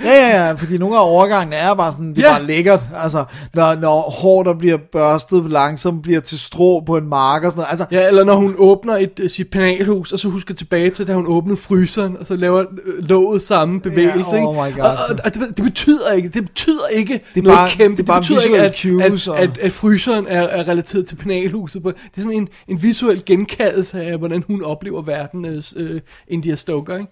ja, 0.00 0.28
ja, 0.30 0.46
ja, 0.46 0.52
fordi 0.52 0.78
nogle 0.78 0.96
af 0.96 1.08
overgangene 1.10 1.56
er 1.56 1.74
bare 1.74 1.92
sådan, 1.92 2.10
det 2.10 2.18
er 2.18 2.22
Ja. 2.28 2.32
bare 2.38 2.46
lækkert. 2.46 2.82
Altså, 2.96 3.24
når, 3.54 3.74
når 3.74 4.00
hår, 4.00 4.42
der 4.42 4.54
bliver 4.54 4.78
børstet 4.92 5.50
langsomt, 5.50 6.02
bliver 6.02 6.20
til 6.20 6.38
strå 6.38 6.80
på 6.80 6.96
en 6.96 7.08
mark 7.08 7.44
og 7.44 7.50
sådan 7.52 7.58
noget. 7.60 7.70
Altså, 7.70 7.86
Ja, 7.90 8.08
eller 8.08 8.24
når 8.24 8.34
hun 8.36 8.54
åbner 8.58 8.96
et, 8.96 9.20
øh, 9.20 9.30
sit 9.30 9.50
penalhus, 9.50 10.12
og 10.12 10.18
så 10.18 10.28
husker 10.28 10.54
tilbage 10.54 10.90
til, 10.90 11.06
da 11.06 11.14
hun 11.14 11.24
åbnede 11.28 11.56
fryseren, 11.56 12.16
og 12.20 12.26
så 12.26 12.36
laver 12.36 12.60
øh, 12.60 13.04
låget 13.08 13.42
samme 13.42 13.80
bevægelse. 13.80 14.36
Ja, 14.36 14.46
oh 14.46 14.54
my 14.54 14.74
God, 14.74 14.80
og, 14.84 14.90
og, 15.10 15.16
og 15.24 15.34
det, 15.34 15.56
det, 15.56 15.64
betyder 15.64 16.12
ikke, 16.12 16.28
det 16.28 16.44
betyder 16.44 16.86
ikke 16.92 17.12
Det 17.34 17.40
er 17.40 17.42
noget 17.44 17.56
bare- 17.58 17.70
kæmpe. 17.70 17.96
det 17.96 18.02
er 18.02 18.06
bare 18.06 18.20
betyder 18.20 18.40
ikke, 18.40 18.60
at, 18.60 18.78
cues 18.80 19.28
at, 19.28 19.32
og- 19.34 19.40
at, 19.40 19.58
at, 19.58 19.72
fryseren 19.92 20.26
er, 20.26 20.42
er 20.42 20.68
relateret 20.68 21.06
til 21.06 21.16
penalhuset. 21.16 21.82
Det 21.84 21.94
er 22.16 22.20
sådan 22.20 22.32
en, 22.38 22.48
en 22.68 22.82
visuel 22.82 23.24
genkaldelse 23.24 24.02
af, 24.02 24.18
hvordan 24.18 24.44
hun 24.46 24.64
oplever 24.64 25.02
verden, 25.02 25.62
øh, 25.76 26.00
India 26.28 26.54
Stoker, 26.54 26.96
ikke? 26.96 27.10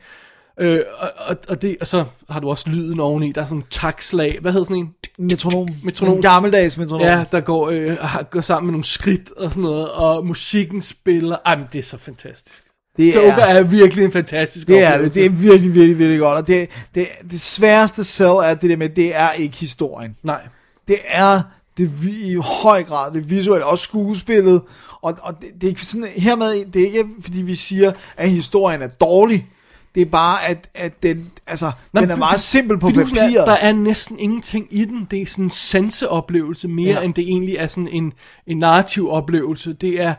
Øh, 0.60 0.80
og, 1.26 1.36
og, 1.48 1.62
det, 1.62 1.76
og 1.80 1.86
så 1.86 2.04
har 2.30 2.40
du 2.40 2.50
også 2.50 2.68
lyden 2.70 3.00
oveni, 3.00 3.32
der 3.32 3.42
er 3.42 3.46
sådan 3.46 3.58
en 3.58 3.64
takslag, 3.70 4.38
hvad 4.40 4.52
hedder 4.52 4.64
sådan 4.64 4.82
en? 4.82 4.94
metronom. 5.18 5.68
Metronom. 5.84 6.16
En 6.16 6.22
gammeldags 6.22 6.76
metronom. 6.76 7.06
Ja, 7.06 7.24
der 7.32 7.40
går, 7.40 7.68
øh, 7.70 7.96
går 8.30 8.40
sammen 8.40 8.66
med 8.66 8.72
nogle 8.72 8.84
skridt 8.84 9.30
og 9.32 9.50
sådan 9.50 9.62
noget, 9.62 9.88
og 9.90 10.26
musikken 10.26 10.80
spiller. 10.82 11.36
Ej, 11.46 11.56
men 11.56 11.66
det 11.72 11.78
er 11.78 11.82
så 11.82 11.98
fantastisk. 11.98 12.64
Det 12.96 13.12
Stoker 13.14 13.28
er- 13.32 13.54
er, 13.54 13.62
virkelig 13.62 14.04
en 14.04 14.12
fantastisk 14.12 14.66
Det 14.68 14.78
er 14.78 14.80
det. 14.86 14.92
oplevelse. 14.94 15.20
Det 15.20 15.26
er 15.26 15.30
virkelig, 15.30 15.74
virkelig, 15.74 15.98
virkelig 15.98 16.18
godt. 16.20 16.38
Og 16.38 16.46
det, 16.46 16.68
det, 16.94 17.06
det 17.30 17.40
sværeste 17.40 18.04
selv 18.04 18.28
er 18.30 18.54
det 18.54 18.70
der 18.70 18.76
med, 18.76 18.88
det 18.88 19.16
er 19.16 19.32
ikke 19.32 19.56
historien. 19.56 20.16
Nej. 20.22 20.40
Det 20.88 20.96
er 21.08 21.42
det 21.80 21.90
i 22.06 22.34
høj 22.62 22.82
grad 22.82 23.12
det 23.12 23.30
visuelle, 23.30 23.66
også 23.66 23.84
skuespillet. 23.84 24.62
Og, 25.02 25.18
og 25.22 25.40
det, 25.40 25.48
det 25.54 25.64
er 25.64 25.68
ikke 25.68 25.84
sådan, 25.86 26.08
hermed, 26.16 26.64
det 26.72 26.82
er 26.82 26.86
ikke 26.86 27.04
fordi 27.20 27.42
vi 27.42 27.54
siger, 27.54 27.92
at 28.16 28.30
historien 28.30 28.82
er 28.82 28.88
dårlig. 28.88 29.46
Det 29.94 30.00
er 30.00 30.06
bare, 30.06 30.46
at, 30.46 30.68
at 30.74 31.02
den, 31.02 31.30
altså, 31.46 31.72
Nå, 31.92 32.00
den 32.00 32.10
er 32.10 32.14
for- 32.14 32.18
meget 32.18 32.40
simpel 32.40 32.78
på 32.78 32.88
papiret. 32.88 33.46
Der 33.46 33.52
er 33.52 33.72
næsten 33.72 34.18
ingenting 34.18 34.66
i 34.70 34.84
den. 34.84 35.06
Det 35.10 35.22
er 35.22 35.26
sådan 35.26 35.44
en 35.44 35.50
sanseoplevelse 35.50 36.68
mere, 36.68 36.94
ja. 36.98 37.00
end 37.00 37.14
det 37.14 37.24
egentlig 37.28 37.54
er 37.56 37.66
sådan 37.66 37.88
en, 37.88 38.12
en 38.46 38.58
narrativ 38.58 39.10
oplevelse. 39.10 39.72
Det 39.72 40.00
er, 40.00 40.14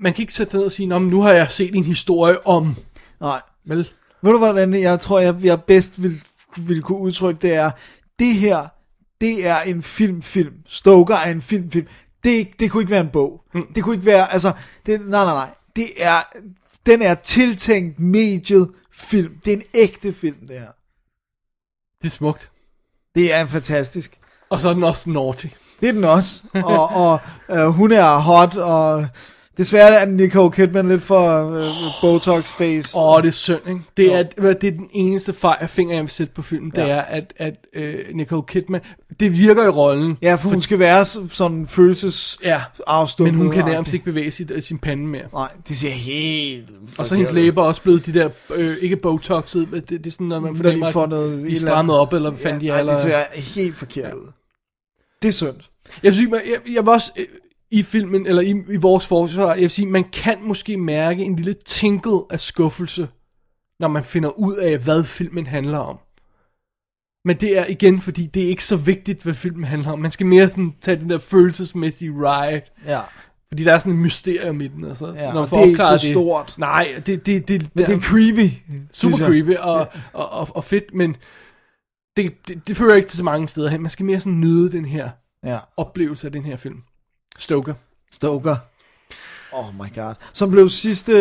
man 0.00 0.12
kan 0.14 0.22
ikke 0.22 0.32
sætte 0.34 0.50
sig 0.50 0.58
ned 0.58 0.64
og 0.64 0.72
sige, 0.72 0.86
Nå, 0.86 0.98
men 0.98 1.10
nu 1.10 1.22
har 1.22 1.32
jeg 1.32 1.46
set 1.50 1.74
en 1.74 1.84
historie 1.84 2.46
om, 2.46 2.74
Nej. 3.20 3.40
vel? 3.64 3.88
Ved 4.22 4.32
du, 4.32 4.38
hvordan 4.38 4.74
jeg 4.74 5.00
tror, 5.00 5.18
jeg, 5.18 5.34
jeg 5.42 5.62
bedst 5.62 6.02
vil, 6.02 6.12
vil 6.56 6.82
kunne 6.82 6.98
udtrykke, 6.98 7.42
det 7.42 7.54
er, 7.54 7.70
det 8.18 8.34
her, 8.34 8.66
det 9.20 9.46
er 9.46 9.60
en 9.60 9.82
filmfilm. 9.82 10.54
Stoker 10.66 11.14
er 11.14 11.30
en 11.30 11.40
filmfilm. 11.40 11.86
Det, 12.24 12.48
det 12.60 12.70
kunne 12.70 12.82
ikke 12.82 12.90
være 12.90 13.00
en 13.00 13.10
bog. 13.12 13.42
Mm. 13.54 13.66
Det 13.74 13.84
kunne 13.84 13.94
ikke 13.94 14.06
være, 14.06 14.32
altså, 14.32 14.52
det, 14.86 15.00
nej, 15.00 15.24
nej, 15.24 15.34
nej. 15.34 15.50
Det 15.76 15.88
er, 15.96 16.22
den 16.86 17.02
er 17.02 17.14
tiltænkt 17.14 18.00
mediet 18.00 18.70
film. 18.92 19.32
Det 19.44 19.52
er 19.52 19.56
en 19.56 19.62
ægte 19.74 20.12
film, 20.12 20.36
det 20.40 20.58
her. 20.58 20.70
Det 22.02 22.06
er 22.06 22.10
smukt. 22.10 22.50
Det 23.14 23.34
er 23.34 23.46
fantastisk. 23.46 24.18
Og 24.50 24.60
så 24.60 24.68
er 24.68 24.72
den 24.72 24.82
også 24.82 25.10
naughty. 25.10 25.46
Det 25.80 25.88
er 25.88 25.92
den 25.92 26.04
også. 26.04 26.42
Og, 26.54 26.88
og 26.88 27.20
øh, 27.50 27.66
hun 27.66 27.92
er 27.92 28.18
hot, 28.18 28.56
og 28.56 29.06
desværre 29.58 29.94
er 30.00 30.06
Nicole 30.06 30.52
Kidman 30.52 30.88
lidt 30.88 31.02
for 31.02 31.50
øh, 31.56 31.64
Botox 32.00 32.52
face. 32.52 32.98
Åh, 32.98 33.22
det 33.22 33.28
er 33.28 33.32
synd, 33.32 33.68
ikke? 33.68 33.80
Det 33.96 34.14
er, 34.14 34.22
det 34.52 34.64
er 34.64 34.70
den 34.70 34.88
eneste 34.92 35.32
fejl, 35.32 35.68
finger, 35.68 35.94
jeg 35.94 36.02
vil 36.02 36.10
sætte 36.10 36.32
på 36.32 36.42
filmen, 36.42 36.70
det 36.70 36.78
Ja. 36.78 36.86
er, 36.88 37.00
at, 37.02 37.32
at 37.36 37.54
øh, 37.74 37.98
Nicole 38.14 38.42
Kidman, 38.46 38.80
det 39.20 39.38
virker 39.38 39.64
i 39.64 39.68
rollen. 39.68 40.16
Ja, 40.22 40.34
for 40.34 40.48
hun 40.48 40.60
skal 40.60 40.78
være 40.78 41.04
så- 41.04 41.26
sådan 41.30 41.66
følelses 41.66 42.38
Ja, 42.44 42.60
men 43.18 43.34
hun 43.34 43.50
kan 43.50 43.64
nærmest 43.64 43.92
ikke 43.92 44.04
bevæge 44.04 44.30
sit, 44.30 44.50
øh, 44.50 44.62
sin 44.62 44.78
pande 44.78 45.06
mere. 45.06 45.24
Nej, 45.32 45.48
det 45.68 45.76
ser 45.76 45.88
helt... 45.90 46.68
Og 46.98 47.06
så 47.06 47.14
hendes 47.14 47.32
læber 47.32 47.62
også 47.62 47.82
blevet 47.82 48.06
de 48.06 48.14
der, 48.14 48.28
øh, 48.54 48.76
ikke 48.80 48.96
botoxet, 48.96 49.70
men 49.72 49.80
det, 49.80 49.90
det 49.90 50.06
er 50.06 50.10
sådan, 50.10 50.26
når 50.26 50.40
man 50.40 50.52
Når 50.52 50.56
de 50.58 50.62
fornemmer, 50.64 50.90
får 50.90 51.02
at 51.02 51.08
noget... 51.08 51.46
de 51.50 51.58
strammet 51.60 51.96
op, 51.96 52.12
eller 52.12 52.30
hvad 52.30 52.40
fanden 52.40 52.60
de 52.60 52.68
er. 52.68 52.84
nej, 52.84 52.92
det 52.92 52.98
ser 53.02 53.40
helt 53.56 53.76
forkert 53.76 54.12
ud. 54.14 54.26
Det 55.22 55.28
er 55.28 55.32
synd. 55.32 55.54
Jeg 56.02 56.14
sige, 56.14 56.28
man- 56.28 56.40
jeg, 56.46 56.74
jeg 56.74 56.86
var 56.86 56.92
også 56.92 57.10
øh, 57.16 57.26
i 57.78 57.82
filmen, 57.82 58.26
eller 58.26 58.42
i, 58.42 58.50
i 58.72 58.76
vores 58.76 59.06
forsvar, 59.06 59.48
jeg 59.54 59.60
vil 59.60 59.70
sige, 59.70 59.86
man 59.86 60.04
kan 60.12 60.38
måske 60.42 60.76
mærke 60.76 61.22
en 61.24 61.36
lille 61.36 61.54
tinkel 61.64 62.12
af 62.30 62.40
skuffelse, 62.40 63.08
når 63.80 63.88
man 63.88 64.04
finder 64.04 64.38
ud 64.38 64.54
af, 64.54 64.78
hvad 64.78 65.04
filmen 65.04 65.46
handler 65.46 65.78
om. 65.78 65.98
Men 67.24 67.36
det 67.40 67.58
er 67.58 67.66
igen, 67.66 68.00
fordi 68.00 68.26
det 68.26 68.44
er 68.44 68.48
ikke 68.48 68.64
så 68.64 68.76
vigtigt, 68.76 69.22
hvad 69.22 69.34
filmen 69.34 69.64
handler 69.64 69.92
om. 69.92 69.98
Man 69.98 70.10
skal 70.10 70.26
mere 70.26 70.50
sådan 70.50 70.74
tage 70.80 71.00
den 71.00 71.10
der 71.10 71.18
følelsesmæssige 71.18 72.12
ride. 72.12 72.62
Ja. 72.86 73.00
Fordi 73.48 73.64
der 73.64 73.74
er 73.74 73.78
sådan 73.78 73.92
et 73.92 73.98
mysterium 73.98 74.60
i 74.60 74.68
den. 74.68 74.84
Altså. 74.84 75.06
Ja, 75.06 75.32
når 75.32 75.40
man 75.40 75.48
får 75.48 75.56
det 75.56 75.64
er 75.64 75.68
ikke 75.68 75.84
så 75.84 76.08
stort. 76.12 76.54
Nej, 76.58 77.02
det, 77.06 77.26
det, 77.26 77.48
det, 77.48 77.70
Men 77.74 77.86
det 77.86 77.94
er 77.94 78.00
creepy. 78.00 78.50
super 78.92 79.18
creepy 79.18 79.56
og, 79.56 79.88
og, 80.12 80.32
og, 80.32 80.56
og 80.56 80.64
fedt, 80.64 80.94
men 80.94 81.16
det, 82.16 82.48
det, 82.48 82.68
det 82.68 82.76
fører 82.76 82.94
ikke 82.94 83.08
til 83.08 83.16
så 83.16 83.24
mange 83.24 83.48
steder 83.48 83.68
hen. 83.68 83.80
Man 83.82 83.90
skal 83.90 84.06
mere 84.06 84.20
sådan 84.20 84.40
nyde 84.40 84.72
den 84.72 84.84
her 84.84 85.10
Ja, 85.44 85.58
oplevelse 85.76 86.26
af 86.26 86.32
den 86.32 86.44
her 86.44 86.56
film. 86.56 86.82
Stoker. 87.38 87.74
Stoker. 88.12 88.56
Oh 89.52 89.64
my 89.74 89.94
god. 89.94 90.14
Som 90.32 90.50
blev 90.50 90.68
sidste 90.68 91.12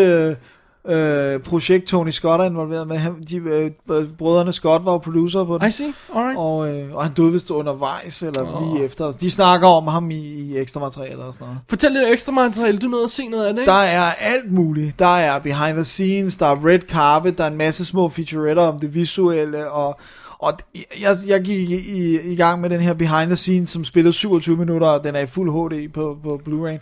øh, 0.89 1.39
projekt, 1.39 1.87
Tony 1.87 2.09
Scott 2.09 2.41
er 2.41 2.45
involveret 2.45 2.87
med. 2.87 2.97
Han, 2.97 3.23
de, 3.29 3.35
øh, 3.35 3.71
brødrene 4.17 4.53
Scott 4.53 4.85
var 4.85 4.97
producer 4.97 5.43
på 5.43 5.57
den. 5.57 5.67
I 5.67 5.71
see, 5.71 5.93
alright. 6.15 6.37
Og, 6.37 6.73
øh, 6.73 6.95
og 6.95 7.03
han 7.03 7.13
døde 7.13 7.31
vist 7.31 7.51
undervejs, 7.51 8.23
eller 8.23 8.55
Åh. 8.55 8.73
lige 8.73 8.85
efter. 8.85 9.11
De 9.11 9.31
snakker 9.31 9.67
om 9.67 9.87
ham 9.87 10.11
i, 10.11 10.15
i 10.15 10.57
ekstra 10.57 10.79
materiale 10.79 11.23
og 11.23 11.33
sådan 11.33 11.47
noget. 11.47 11.59
Fortæl 11.69 11.91
lidt 11.91 12.09
ekstra 12.09 12.31
materiale, 12.31 12.77
du 12.77 12.87
nåede 12.87 13.03
at 13.03 13.11
se 13.11 13.27
noget 13.27 13.45
af 13.45 13.53
det, 13.53 13.61
ikke? 13.61 13.71
Der 13.71 13.77
er 13.77 14.11
alt 14.19 14.51
muligt. 14.51 14.99
Der 14.99 15.17
er 15.17 15.39
behind 15.39 15.75
the 15.75 15.83
scenes, 15.83 16.37
der 16.37 16.45
er 16.45 16.65
red 16.65 16.79
carpet, 16.79 17.37
der 17.37 17.43
er 17.43 17.47
en 17.47 17.57
masse 17.57 17.85
små 17.85 18.09
featuretter 18.09 18.63
om 18.63 18.79
det 18.79 18.95
visuelle, 18.95 19.71
og, 19.71 19.99
og 20.39 20.53
jeg, 21.01 21.17
jeg 21.27 21.41
gik 21.41 21.69
i, 21.69 21.75
i, 21.75 22.19
i 22.31 22.35
gang 22.35 22.61
med 22.61 22.69
den 22.69 22.81
her 22.81 22.93
behind 22.93 23.27
the 23.27 23.35
scenes, 23.35 23.69
som 23.69 23.83
spillede 23.85 24.13
27 24.13 24.57
minutter, 24.57 24.87
og 24.87 25.03
den 25.03 25.15
er 25.15 25.19
i 25.19 25.25
fuld 25.25 25.51
HD 25.51 25.93
på, 25.93 26.17
på 26.23 26.41
Blu-ray. 26.49 26.79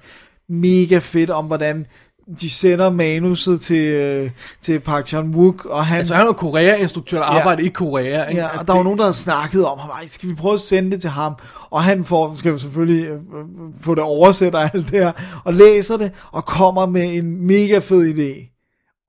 Mega 0.50 0.98
fedt 0.98 1.30
om, 1.30 1.46
hvordan 1.46 1.86
de 2.42 2.50
sender 2.50 2.90
manuset 2.92 3.62
til, 3.62 3.94
øh, 3.94 4.30
til 4.62 4.80
Park 4.80 5.14
Chan-wook, 5.14 5.70
og 5.70 5.86
han... 5.86 5.98
Altså, 5.98 6.16
han 6.16 6.28
er 6.28 6.32
Korea-instruktør, 6.34 7.18
der 7.20 7.26
Ja. 7.26 7.40
arbejder 7.40 7.64
i 7.64 7.68
Korea, 7.68 8.26
ikke? 8.26 8.42
Ja, 8.42 8.60
og 8.60 8.68
der 8.68 8.74
var 8.74 8.84
nogen, 8.84 8.98
der 8.98 9.04
havde 9.06 9.18
snakket 9.18 9.66
om 9.66 9.80
ham. 9.80 9.90
Ej, 9.90 10.08
skal 10.08 10.30
vi 10.30 10.34
prøve 10.36 10.54
at 10.54 10.60
sende 10.60 10.92
det 10.92 11.02
til 11.02 11.10
ham? 11.10 11.34
Og 11.70 11.84
han 11.84 12.04
får, 12.04 12.36
skal 12.40 12.50
jo 12.52 12.58
selvfølgelig 12.58 13.06
øh, 13.06 13.14
øh, 13.16 13.46
få 13.82 13.96
det 13.96 14.04
oversat 14.04 14.56
og 14.56 14.62
alt 14.74 14.92
det 14.92 15.00
her, 15.00 15.12
og 15.44 15.54
læser 15.54 15.98
det, 15.98 16.12
og 16.32 16.46
kommer 16.46 16.86
med 16.86 17.18
en 17.18 17.48
mega 17.48 17.78
fed 17.80 18.14
idé. 18.14 18.53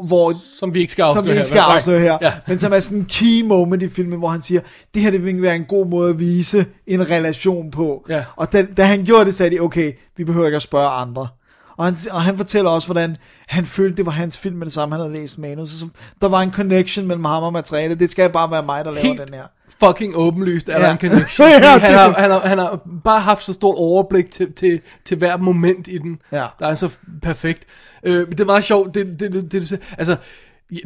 Hvor, 0.05 0.32
Som 0.61 0.74
vi 0.74 0.80
ikke 0.80 0.92
skal 0.92 1.03
afsløre 1.03 1.20
som 1.22 1.24
vi 1.24 1.30
ikke 1.30 1.38
her. 1.38 1.45
skal 1.45 1.57
Nej. 1.61 1.74
afsløre 1.74 2.01
her, 2.01 2.18
Ja. 2.22 2.32
men 2.47 2.59
som 2.59 2.72
er 2.72 2.78
sådan 2.80 2.99
en 2.99 3.05
key 3.05 3.42
moment 3.45 3.82
i 3.82 3.88
filmen, 3.88 4.18
hvor 4.18 4.28
han 4.28 4.42
siger, 4.42 4.61
det 4.95 5.03
her 5.03 5.11
det 5.11 5.24
vil 5.24 5.42
være 5.42 5.57
en 5.57 5.64
god 5.64 5.86
måde 5.86 6.11
at 6.11 6.18
vise 6.18 6.66
en 6.86 7.11
relation 7.11 7.70
på. 7.70 8.05
Ja. 8.09 8.24
Og 8.36 8.53
da, 8.53 8.66
da 8.76 8.84
han 8.84 9.05
gjorde 9.05 9.24
det, 9.24 9.34
sagde 9.34 9.57
de, 9.57 9.61
okay, 9.61 9.92
vi 10.16 10.24
behøver 10.24 10.47
ikke 10.47 10.57
at 10.57 10.62
spørge 10.62 10.88
andre. 10.88 11.28
Og 11.76 11.84
han, 11.84 11.97
og 12.12 12.22
han 12.22 12.36
fortæller 12.36 12.70
også, 12.70 12.88
hvordan 12.88 13.16
han 13.49 13.64
følte, 13.66 13.97
det 13.97 14.07
var 14.07 14.12
hans 14.12 14.38
film 14.38 14.57
med 14.57 14.66
det 14.66 14.74
samme, 14.74 14.95
han 14.95 15.01
havde 15.01 15.12
læst 15.12 15.38
manus. 15.38 15.70
Så 15.70 15.86
der 16.22 16.28
var 16.28 16.40
en 16.40 16.53
connection 16.53 17.07
mellem 17.07 17.24
ham 17.24 17.42
og 17.42 17.53
materialet. 17.53 18.01
Det 18.01 18.11
skal 18.11 18.30
bare 18.30 18.51
være 18.51 18.62
mig, 18.62 18.84
der 18.84 18.90
laver 18.90 19.07
Helt 19.07 19.20
den 19.26 19.34
her. 19.34 19.45
Fucking 19.87 20.16
åbenlyst, 20.16 20.66
der 20.66 20.74
er 20.74 20.87
Ja. 20.87 20.93
en 20.93 20.99
connection. 20.99 21.49
Ja, 21.62 21.78
han, 21.78 21.95
har, 21.95 22.11
han, 22.20 22.30
har, 22.30 22.41
han 22.41 22.59
har 22.59 22.80
bare 23.05 23.20
haft 23.20 23.45
så 23.45 23.53
stort 23.53 23.76
overblik 23.78 24.30
til, 24.30 24.53
til, 24.53 24.80
til 25.05 25.16
hver 25.16 25.37
moment 25.37 25.89
i 25.89 25.99
den, 25.99 26.18
Ja. 26.32 26.47
der 26.59 26.66
er 26.66 26.74
så 26.74 26.89
perfekt. 27.22 27.64
Øh, 28.05 28.18
men 28.28 28.30
det 28.30 28.41
er 28.41 28.45
meget 28.45 28.64
sjovt, 28.64 28.95
det, 28.95 29.20
det, 29.20 29.32
det, 29.32 29.53
det. 29.53 29.80
Altså, 29.99 30.16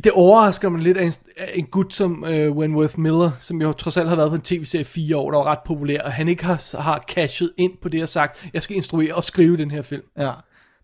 det 0.05 0.13
overrasker 0.13 0.69
mig 0.69 0.81
lidt 0.81 0.97
af 0.97 1.05
en, 1.05 1.13
af 1.37 1.51
en 1.55 1.67
gut 1.67 1.95
som 1.95 2.25
øh, 2.29 2.53
Wentworth 2.53 2.99
Miller, 2.99 3.31
som 3.41 3.63
jo 3.63 3.73
trods 3.73 3.97
alt 3.97 4.09
har 4.09 4.17
været 4.17 4.29
på 4.31 4.35
en 4.35 4.41
tv-serie 4.41 4.81
i 4.81 4.85
fire 4.85 5.17
år, 5.17 5.31
der 5.31 5.39
var 5.39 5.45
ret 5.45 5.59
populær, 5.67 6.03
og 6.03 6.13
han 6.13 6.29
ikke 6.29 6.45
har, 6.45 6.81
har 6.83 7.05
cashet 7.15 7.53
ind 7.57 7.73
på 7.83 7.89
det 7.89 8.03
og 8.03 8.09
sagt, 8.09 8.49
jeg 8.55 8.63
skal 8.63 8.77
instruere 8.77 9.15
og 9.15 9.25
skrive 9.25 9.57
den 9.57 9.71
her 9.71 9.83
film. 9.83 10.03
Ja. 10.19 10.31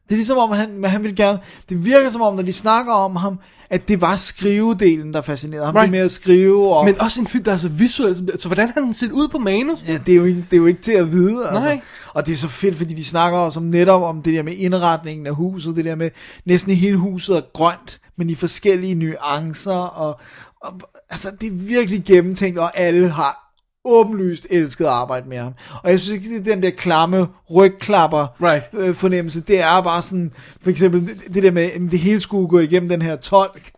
Det 0.05 0.11
er 0.11 0.15
ligesom 0.17 0.39
om, 0.39 0.51
han, 0.53 0.85
han 0.85 1.03
vil 1.03 1.17
gerne... 1.17 1.39
Det 1.69 1.85
virker 1.85 2.09
som 2.09 2.23
om, 2.23 2.35
når 2.35 2.43
de 2.43 2.53
snakker 2.53 2.93
om 2.93 3.17
ham, 3.17 3.39
at 3.75 3.89
det 3.89 4.01
var 4.01 4.17
skrivedelen, 4.17 5.15
der 5.15 5.23
fascinerede 5.23 5.67
ham. 5.67 5.75
Right. 5.75 5.85
Det 5.85 5.91
med 5.91 6.01
at 6.01 6.11
skrive, 6.11 6.77
og... 6.77 6.85
Men 6.85 7.01
også 7.01 7.21
en 7.21 7.27
film, 7.27 7.45
der 7.45 7.53
er 7.53 7.57
så 7.57 7.69
visuel, 7.69 8.33
så 8.39 8.49
hvordan 8.49 8.69
har 8.75 8.81
den 8.81 8.95
set 8.95 9.13
ud 9.13 9.29
på 9.29 9.39
manus? 9.39 9.89
Ja, 9.89 9.99
det 10.07 10.13
er, 10.13 10.17
jo 10.17 10.25
ikke, 10.25 10.47
det 10.51 10.57
er 10.57 10.61
jo 10.61 10.67
ikke 10.67 10.83
til 10.83 10.93
at 10.93 11.13
vide. 11.13 11.49
Altså. 11.49 11.69
Nej. 11.69 11.81
Og 12.15 12.27
det 12.27 12.33
er 12.33 12.37
så 12.37 12.49
fedt, 12.49 12.77
fordi 12.77 12.95
de 12.95 13.05
snakker 13.05 13.39
også 13.39 13.61
om 13.61 13.67
netop 13.67 14.03
om 14.03 14.23
det 14.23 14.35
der 14.35 14.43
med 14.43 14.53
indretningen 14.53 15.27
af 15.27 15.35
huset, 15.35 15.77
det 15.77 15.85
der 15.85 15.95
med 15.95 16.11
næsten 16.45 16.75
hele 16.75 16.97
huset 16.97 17.37
er 17.37 17.41
grønt, 17.55 18.01
men 18.19 18.31
i 18.31 18.35
forskellige 18.35 18.95
nuancer, 18.95 19.73
og, 19.73 20.21
og 20.61 20.81
altså 21.11 21.31
det 21.41 21.47
er 21.47 21.53
virkelig 21.53 22.05
gennemtænkt, 22.05 22.59
og 22.59 22.79
alle 22.79 23.11
har 23.11 23.44
åbenlyst 23.85 24.47
elsket 24.51 24.85
at 24.85 24.91
arbejde 24.91 25.29
med 25.29 25.39
ham. 25.39 25.53
Og 25.83 25.91
jeg 25.91 26.01
synes 26.01 26.19
ikke, 26.19 26.39
det 26.39 26.49
er 26.49 26.55
den 26.55 26.63
der 26.63 26.71
klamme 26.71 27.27
rygklapper 27.55 28.27
Right. 28.43 28.65
øh, 28.79 28.95
fornemmelse, 28.95 29.41
det 29.41 29.61
er 29.63 29.83
bare 29.83 30.03
sådan, 30.03 30.33
for 30.63 30.71
eksempel 30.71 31.01
det, 31.01 31.35
det 31.35 31.43
der 31.43 31.51
med, 31.51 31.63
at 31.63 31.81
det 31.91 31.99
hele 31.99 32.21
skulle 32.21 32.49
gå 32.49 32.59
igennem 32.59 32.89
den 32.89 33.03
her 33.03 33.17
tolk, 33.17 33.71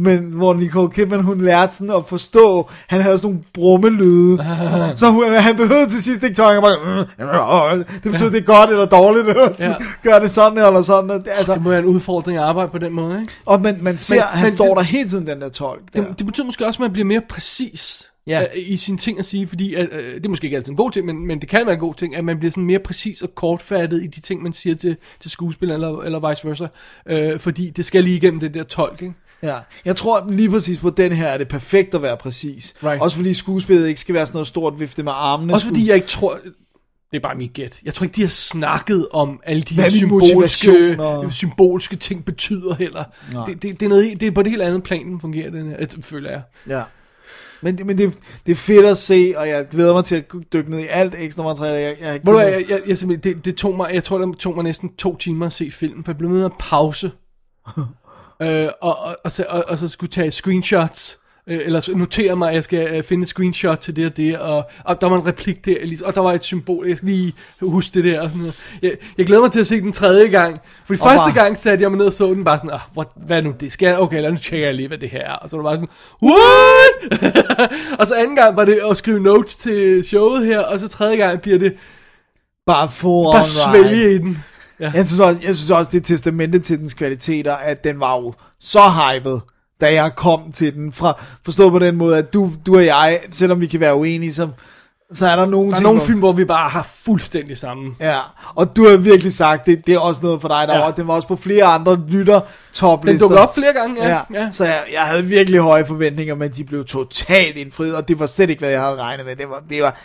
men 0.00 0.18
hvor 0.18 0.54
Nicole 0.54 0.90
Kidman, 0.90 1.20
hun 1.20 1.40
lærte 1.40 1.74
sådan 1.74 1.94
at 1.94 2.06
forstå, 2.06 2.68
han 2.88 3.00
havde 3.00 3.18
sådan 3.18 3.30
nogle 3.30 3.44
brummelyde, 3.54 4.36
så, 4.64 4.92
så 4.94 5.10
hun, 5.10 5.24
han 5.32 5.56
behøvede 5.56 5.90
til 5.90 6.02
sidst 6.02 6.22
ikke 6.22 6.36
tolke, 6.36 6.60
bare, 6.60 7.04
"Mm, 7.78 7.84
det 8.02 8.12
betyder, 8.12 8.30
det 8.30 8.38
er 8.40 8.44
godt 8.44 8.70
eller 8.70 8.86
dårligt, 8.86 9.28
eller 9.28 9.52
sådan, 9.52 9.70
Ja. 9.70 10.10
gør 10.10 10.18
det 10.18 10.30
sådan 10.30 10.58
eller 10.58 10.82
sådan, 10.82 11.10
altså, 11.10 11.54
Det 11.54 11.62
må 11.62 11.70
være 11.70 11.78
en 11.78 11.84
udfordring 11.84 12.38
at 12.38 12.44
arbejde 12.44 12.70
på 12.70 12.78
den 12.78 12.92
måde, 12.92 13.20
ikke? 13.20 13.32
og 13.46 13.60
man, 13.62 13.78
man 13.80 13.98
ser, 13.98 14.14
Men- 14.14 14.22
han 14.22 14.42
men 14.46 14.52
står 14.52 14.66
det- 14.66 14.76
der 14.76 14.82
hele 14.82 15.08
tiden, 15.08 15.26
den 15.26 15.40
der 15.40 15.48
tolk. 15.48 15.80
Der. 15.94 16.02
Det, 16.02 16.18
det 16.18 16.26
betyder 16.26 16.46
måske 16.46 16.66
også, 16.66 16.76
at 16.78 16.80
man 16.80 16.92
bliver 16.92 17.06
mere 17.06 17.22
præcis 17.30 18.06
Ja. 18.28 18.40
ja. 18.40 18.46
i 18.56 18.76
sine 18.76 18.98
ting 18.98 19.18
at 19.18 19.26
sige, 19.26 19.46
fordi 19.46 19.74
at, 19.74 19.88
øh, 19.92 20.14
det 20.14 20.26
er 20.26 20.30
måske 20.30 20.44
ikke 20.44 20.56
altid 20.56 20.70
en 20.70 20.76
god 20.76 20.92
ting, 20.92 21.06
men, 21.06 21.26
men 21.26 21.40
det 21.40 21.48
kan 21.48 21.66
være 21.66 21.74
en 21.74 21.80
god 21.80 21.94
ting, 21.94 22.16
at 22.16 22.24
man 22.24 22.38
bliver 22.38 22.50
sådan 22.50 22.64
mere 22.64 22.78
præcis 22.78 23.22
og 23.22 23.34
kortfattet 23.34 24.02
i 24.02 24.06
de 24.06 24.20
ting, 24.20 24.42
man 24.42 24.52
siger 24.52 24.76
til, 24.76 24.96
til 25.20 25.30
skuespil 25.30 25.70
eller, 25.70 26.00
eller 26.00 26.28
vice 26.30 26.48
versa, 26.48 26.66
øh, 27.06 27.38
fordi 27.38 27.70
det 27.70 27.84
skal 27.84 28.04
lige 28.04 28.16
igennem 28.16 28.40
det 28.40 28.54
der 28.54 28.62
tolk, 28.62 29.02
ikke? 29.02 29.14
Ja, 29.42 29.54
jeg 29.84 29.96
tror 29.96 30.26
lige 30.30 30.50
præcis 30.50 30.78
på 30.78 30.90
den 30.90 31.12
her 31.12 31.26
er 31.26 31.38
det 31.38 31.48
perfekt 31.48 31.94
at 31.94 32.02
være 32.02 32.16
præcis. 32.16 32.74
Right. 32.84 33.02
Også 33.02 33.16
fordi 33.16 33.34
skuespillet 33.34 33.88
ikke 33.88 34.00
skal 34.00 34.14
være 34.14 34.26
sådan 34.26 34.36
noget 34.36 34.46
stort 34.46 34.80
vifte 34.80 35.02
med 35.02 35.12
armene. 35.14 35.54
Også 35.54 35.66
fordi 35.66 35.88
jeg 35.88 35.94
ikke 35.96 36.08
tror, 36.08 36.40
det 37.10 37.16
er 37.16 37.20
bare 37.20 37.34
mit 37.34 37.52
gæt, 37.52 37.80
jeg 37.84 37.94
tror 37.94 38.04
ikke, 38.04 38.16
de 38.16 38.20
har 38.20 38.28
snakket 38.28 39.08
om 39.12 39.40
alle 39.44 39.62
de 39.62 39.74
her 39.74 39.84
er 39.84 39.90
symbolske, 39.90 41.30
symbolske 41.30 41.96
ting 41.96 42.24
betyder 42.24 42.74
heller. 42.74 43.04
Det, 43.46 43.62
det, 43.62 43.80
det, 43.80 43.86
er 43.86 43.88
noget, 43.88 44.20
det 44.20 44.26
er 44.26 44.30
på 44.30 44.42
det 44.42 44.50
helt 44.50 44.62
andet 44.62 44.82
plan, 44.82 45.06
den 45.06 45.20
fungerer, 45.20 45.50
den 45.50 45.68
her, 45.68 45.76
øh, 45.80 46.02
føler 46.02 46.30
jeg. 46.30 46.42
Ja. 46.68 46.82
Men, 47.62 47.78
det- 47.78 47.86
men 47.86 47.98
det, 47.98 48.18
det 48.46 48.52
er 48.52 48.56
fedt 48.56 48.86
at 48.86 48.96
se, 48.98 49.34
og 49.36 49.48
jeg 49.48 49.68
glæder 49.68 49.92
mig 49.92 50.04
til 50.04 50.16
at 50.16 50.24
dykke 50.52 50.70
ned 50.70 50.78
i 50.78 50.86
alt 50.90 51.14
ekstra 51.18 51.42
materiale. 51.42 51.78
Jeg, 51.78 51.96
jeg, 52.00 52.26
du 52.26 52.30
hvad, 52.32 52.46
jeg, 52.48 52.64
jeg, 52.68 52.80
jeg, 52.86 52.98
simpelthen- 52.98 53.34
det, 53.36 53.44
det 53.44 53.56
tog 53.56 53.76
mig, 53.76 53.94
jeg 53.94 54.04
tror, 54.04 54.18
det 54.18 54.38
tog 54.38 54.54
mig 54.54 54.64
næsten 54.64 54.94
to 54.96 55.16
timer 55.16 55.46
at 55.46 55.52
se 55.52 55.70
filmen, 55.70 56.04
for 56.04 56.12
jeg 56.12 56.18
blev 56.18 56.30
nødt 56.30 56.40
til 56.40 56.44
at 56.44 56.52
pause. 56.58 57.10
øh, 58.42 58.68
og, 58.80 58.98
og, 58.98 59.16
og, 59.24 59.32
så, 59.32 59.44
og, 59.48 59.64
og, 59.68 59.78
så 59.78 59.88
skulle 59.88 60.10
tage 60.10 60.30
screenshots, 60.30 61.18
øh, 61.48 61.60
eller 61.64 61.96
notere 61.96 62.36
mig, 62.36 62.48
at 62.48 62.54
jeg 62.54 62.64
skal 62.64 62.94
øh, 62.96 63.02
finde 63.02 63.22
et 63.22 63.28
screenshot 63.28 63.78
til 63.78 63.96
det 63.96 64.06
og 64.06 64.16
det, 64.16 64.38
og, 64.38 64.64
og 64.84 65.00
der 65.00 65.06
var 65.08 65.16
en 65.16 65.26
replik 65.26 65.64
der, 65.64 65.74
lige- 65.86 66.06
og 66.06 66.14
der 66.14 66.20
var 66.20 66.32
et 66.32 66.42
symbol, 66.44 66.88
jeg 66.88 66.96
skal 66.96 67.08
lige 67.08 67.34
huske 67.60 67.94
det 67.94 68.04
der. 68.04 68.20
Og 68.20 68.26
sådan 68.28 68.38
noget. 68.40 68.54
Jeg, 68.82 68.92
jeg 69.18 69.26
glæder 69.26 69.42
mig 69.42 69.52
til 69.52 69.60
at 69.60 69.66
se 69.66 69.80
den 69.80 69.92
tredje 69.92 70.28
gang, 70.28 70.60
for 70.86 70.94
første 70.94 71.18
bare- 71.18 71.32
gang 71.44 71.56
satte 71.58 71.82
jeg 71.82 71.90
mig 71.90 71.98
ned 71.98 72.06
og 72.06 72.12
så 72.12 72.26
den 72.26 72.44
bare 72.44 72.58
sådan, 72.58 72.70
ah, 72.70 72.80
what, 72.96 73.08
hvad 73.26 73.42
nu 73.42 73.54
det, 73.60 73.72
skal 73.72 74.00
okay, 74.00 74.22
lad 74.22 74.30
nu 74.30 74.36
tjekke 74.36 74.66
jeg 74.66 74.74
lige, 74.74 74.88
hvad 74.88 74.98
det 74.98 75.10
her 75.10 75.20
er, 75.24 75.32
og 75.32 75.48
så 75.48 75.56
var 75.56 75.70
det 75.72 75.80
bare 75.80 75.88
sådan, 76.22 76.40
what? 77.22 77.70
og 78.00 78.06
så 78.06 78.14
anden 78.14 78.36
gang 78.36 78.56
var 78.56 78.64
det 78.64 78.80
at 78.90 78.96
skrive 78.96 79.20
notes 79.20 79.56
til 79.56 80.04
showet 80.04 80.46
her, 80.46 80.60
og 80.60 80.78
så 80.80 80.88
tredje 80.88 81.16
gang 81.16 81.40
bliver 81.40 81.58
det 81.58 81.74
bare 82.66 82.88
full 82.90 83.32
bare 83.34 83.44
svælge 83.44 84.14
i 84.14 84.18
den. 84.18 84.38
Ja. 84.80 84.90
Jeg 84.94 85.06
synes, 85.06 85.20
også, 85.20 85.40
jeg 85.46 85.56
synes 85.56 85.70
også, 85.70 85.90
det 85.92 85.98
er 86.00 86.04
testamentet 86.04 86.64
til 86.64 86.78
dens 86.78 86.94
kvaliteter, 86.94 87.54
at 87.54 87.84
den 87.84 88.00
var 88.00 88.16
jo 88.16 88.32
så 88.60 88.80
hyped, 88.90 89.38
da 89.80 89.94
jeg 89.94 90.14
kom 90.16 90.52
til 90.52 90.74
den. 90.74 90.92
Fra, 90.92 91.20
forstå 91.44 91.70
på 91.70 91.78
den 91.78 91.96
måde, 91.96 92.18
at 92.18 92.32
du, 92.32 92.50
du 92.66 92.76
og 92.76 92.86
jeg, 92.86 93.20
selvom 93.30 93.60
vi 93.60 93.66
kan 93.66 93.80
være 93.80 93.94
uenige, 93.94 94.34
så, 94.34 94.48
så 95.12 95.26
er 95.26 95.36
der 95.36 95.46
nogle 95.46 95.70
Der 95.70 95.76
er 95.76 95.80
nogle 95.80 96.00
film, 96.00 96.18
hvor 96.18 96.32
vi 96.32 96.44
bare 96.44 96.68
har 96.70 96.82
fuldstændig 97.04 97.58
samme. 97.58 97.94
Ja, 98.00 98.18
og 98.54 98.76
du 98.76 98.88
har 98.88 98.96
virkelig 98.96 99.32
sagt, 99.32 99.66
det, 99.66 99.86
det 99.86 99.94
er 99.94 99.98
også 99.98 100.20
noget 100.22 100.40
for 100.40 100.48
dig. 100.48 100.64
Der 100.68 100.74
Ja. 100.78 100.84
var, 100.84 100.90
den 100.90 101.08
var 101.08 101.14
også 101.14 101.28
på 101.28 101.36
flere 101.36 101.64
andre 101.64 101.96
lytter 102.08 102.40
toplister. 102.72 103.12
Den 103.18 103.20
dukker 103.20 103.38
op 103.38 103.54
flere 103.54 103.72
gange, 103.72 104.02
ja. 104.06 104.08
Ja, 104.08 104.20
ja. 104.42 104.50
så 104.50 104.64
jeg, 104.64 104.78
jeg 104.92 105.00
havde 105.00 105.24
virkelig 105.24 105.60
høje 105.60 105.86
forventninger, 105.86 106.34
men 106.34 106.50
de 106.50 106.64
blev 106.64 106.84
totalt 106.84 107.56
indfriet, 107.56 107.96
og 107.96 108.08
det 108.08 108.18
var 108.18 108.26
slet 108.26 108.50
ikke, 108.50 108.60
hvad 108.60 108.70
jeg 108.70 108.80
havde 108.80 108.96
regnet 108.96 109.26
med. 109.26 109.36
Det 109.36 109.48
var, 109.48 109.62
det 109.70 109.82
var 109.82 110.00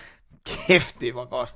kæft, 0.46 0.96
det 1.02 1.16
var 1.16 1.26
godt. 1.38 1.54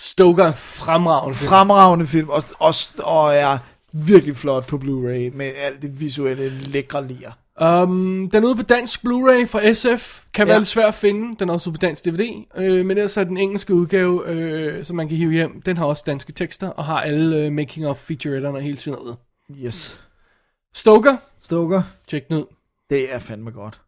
Stoker 0.00 0.44
er 0.44 0.48
en 0.48 0.54
fremragende 0.54 1.34
film. 1.34 1.48
Fremragende 1.48 2.06
film, 2.06 2.28
og, 2.28 2.42
og, 2.58 2.74
og 2.98 3.34
er 3.34 3.58
virkelig 3.92 4.36
flot 4.36 4.66
på 4.66 4.76
Blu-ray, 4.76 5.36
med 5.36 5.50
alt 5.66 5.82
det 5.82 6.00
visuelle 6.00 6.48
lækre 6.50 7.06
lir. 7.06 7.30
Um, 7.60 8.30
den 8.32 8.44
er 8.44 8.46
ude 8.48 8.56
på 8.56 8.62
dansk 8.62 9.00
Blu-ray 9.00 9.44
fra 9.46 9.72
SF. 9.72 10.22
Kan 10.34 10.46
være 10.46 10.54
Ja. 10.54 10.58
lidt 10.58 10.68
svær 10.68 10.86
at 10.86 10.94
finde. 10.94 11.36
Den 11.38 11.48
er 11.48 11.52
også 11.52 11.70
ude 11.70 11.78
på 11.78 11.80
dansk 11.80 12.04
DVD. 12.04 12.44
Øh, 12.56 12.86
men 12.86 12.90
ellers 12.90 13.16
er 13.16 13.24
den 13.24 13.36
engelske 13.36 13.74
udgave, 13.74 14.26
øh, 14.28 14.84
som 14.84 14.96
man 14.96 15.08
kan 15.08 15.16
hive 15.16 15.32
hjem. 15.32 15.62
Den 15.62 15.76
har 15.76 15.84
også 15.86 16.02
danske 16.06 16.32
tekster, 16.32 16.68
og 16.68 16.84
har 16.84 17.00
alle 17.00 17.36
øh, 17.36 17.52
making 17.52 17.86
of 17.86 17.96
featuretterne 17.96 18.58
og 18.58 18.62
hele 18.62 18.78
svineriet. 18.78 19.16
Yes. 19.64 20.00
Stoker, 20.74 21.16
Stoker, 21.42 21.82
tjek 22.08 22.28
den 22.28 22.36
ud. 22.36 22.44
det 22.90 23.14
er 23.14 23.18
fandme 23.18 23.50
godt. 23.50 23.80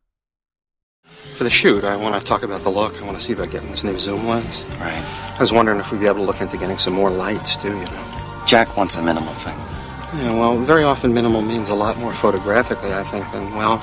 For 1.36 1.44
the 1.44 1.50
shoot, 1.50 1.82
I 1.82 1.86
want 2.04 2.14
to 2.20 2.26
talk 2.26 2.42
about 2.42 2.60
the 2.60 2.70
look. 2.70 2.96
I 3.00 3.04
want 3.04 3.16
to 3.18 3.20
see 3.24 3.34
about 3.34 3.50
getting 3.50 3.68
this 3.70 3.84
new 3.84 3.98
zoom 3.98 4.26
lens. 4.26 4.66
Right. 4.80 5.04
I 5.36 5.40
was 5.40 5.52
wondering 5.52 5.80
if 5.80 5.92
we'd 5.92 6.00
be 6.00 6.06
able 6.08 6.20
to 6.20 6.26
look 6.26 6.40
into 6.40 6.56
getting 6.56 6.78
some 6.80 6.96
more 6.96 7.10
lights, 7.10 7.56
too, 7.56 7.68
you 7.68 7.86
know. 7.94 8.04
Jack 8.46 8.76
wants 8.76 8.96
a 8.98 9.02
minimal 9.02 9.34
thing. 9.44 9.73
Yeah, 10.16 10.32
well, 10.38 10.58
very 10.58 10.84
often 10.84 11.12
minimal 11.12 11.42
means 11.42 11.68
a 11.68 11.74
lot 11.74 11.98
more 11.98 12.12
photographically, 12.12 12.92
I 12.92 13.02
think, 13.04 13.30
than, 13.32 13.54
well, 13.54 13.82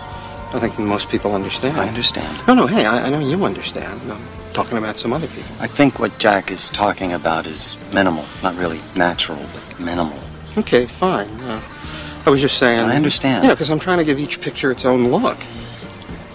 I 0.53 0.59
think 0.59 0.75
than 0.75 0.85
most 0.85 1.09
people 1.09 1.35
understand. 1.35 1.77
I 1.77 1.87
understand. 1.87 2.47
No, 2.47 2.53
no, 2.53 2.67
hey, 2.67 2.85
I, 2.85 3.07
I 3.07 3.09
know 3.09 3.19
you 3.19 3.43
understand. 3.45 4.01
I'm 4.11 4.21
talking 4.53 4.77
about 4.77 4.97
some 4.97 5.13
other 5.13 5.27
people. 5.27 5.55
I 5.59 5.67
think 5.67 5.99
what 5.99 6.17
Jack 6.19 6.51
is 6.51 6.69
talking 6.69 7.13
about 7.13 7.47
is 7.47 7.77
minimal. 7.93 8.25
Not 8.41 8.55
really 8.55 8.81
natural, 8.95 9.39
but 9.53 9.79
minimal. 9.79 10.19
Okay, 10.57 10.87
fine. 10.87 11.29
Uh, 11.41 11.61
I 12.25 12.29
was 12.29 12.41
just 12.41 12.57
saying... 12.57 12.79
I 12.79 12.95
understand. 12.95 13.45
Yeah, 13.45 13.51
because 13.51 13.69
I'm 13.69 13.79
trying 13.79 13.97
to 13.97 14.05
give 14.05 14.19
each 14.19 14.41
picture 14.41 14.71
its 14.71 14.85
own 14.85 15.07
look. 15.09 15.37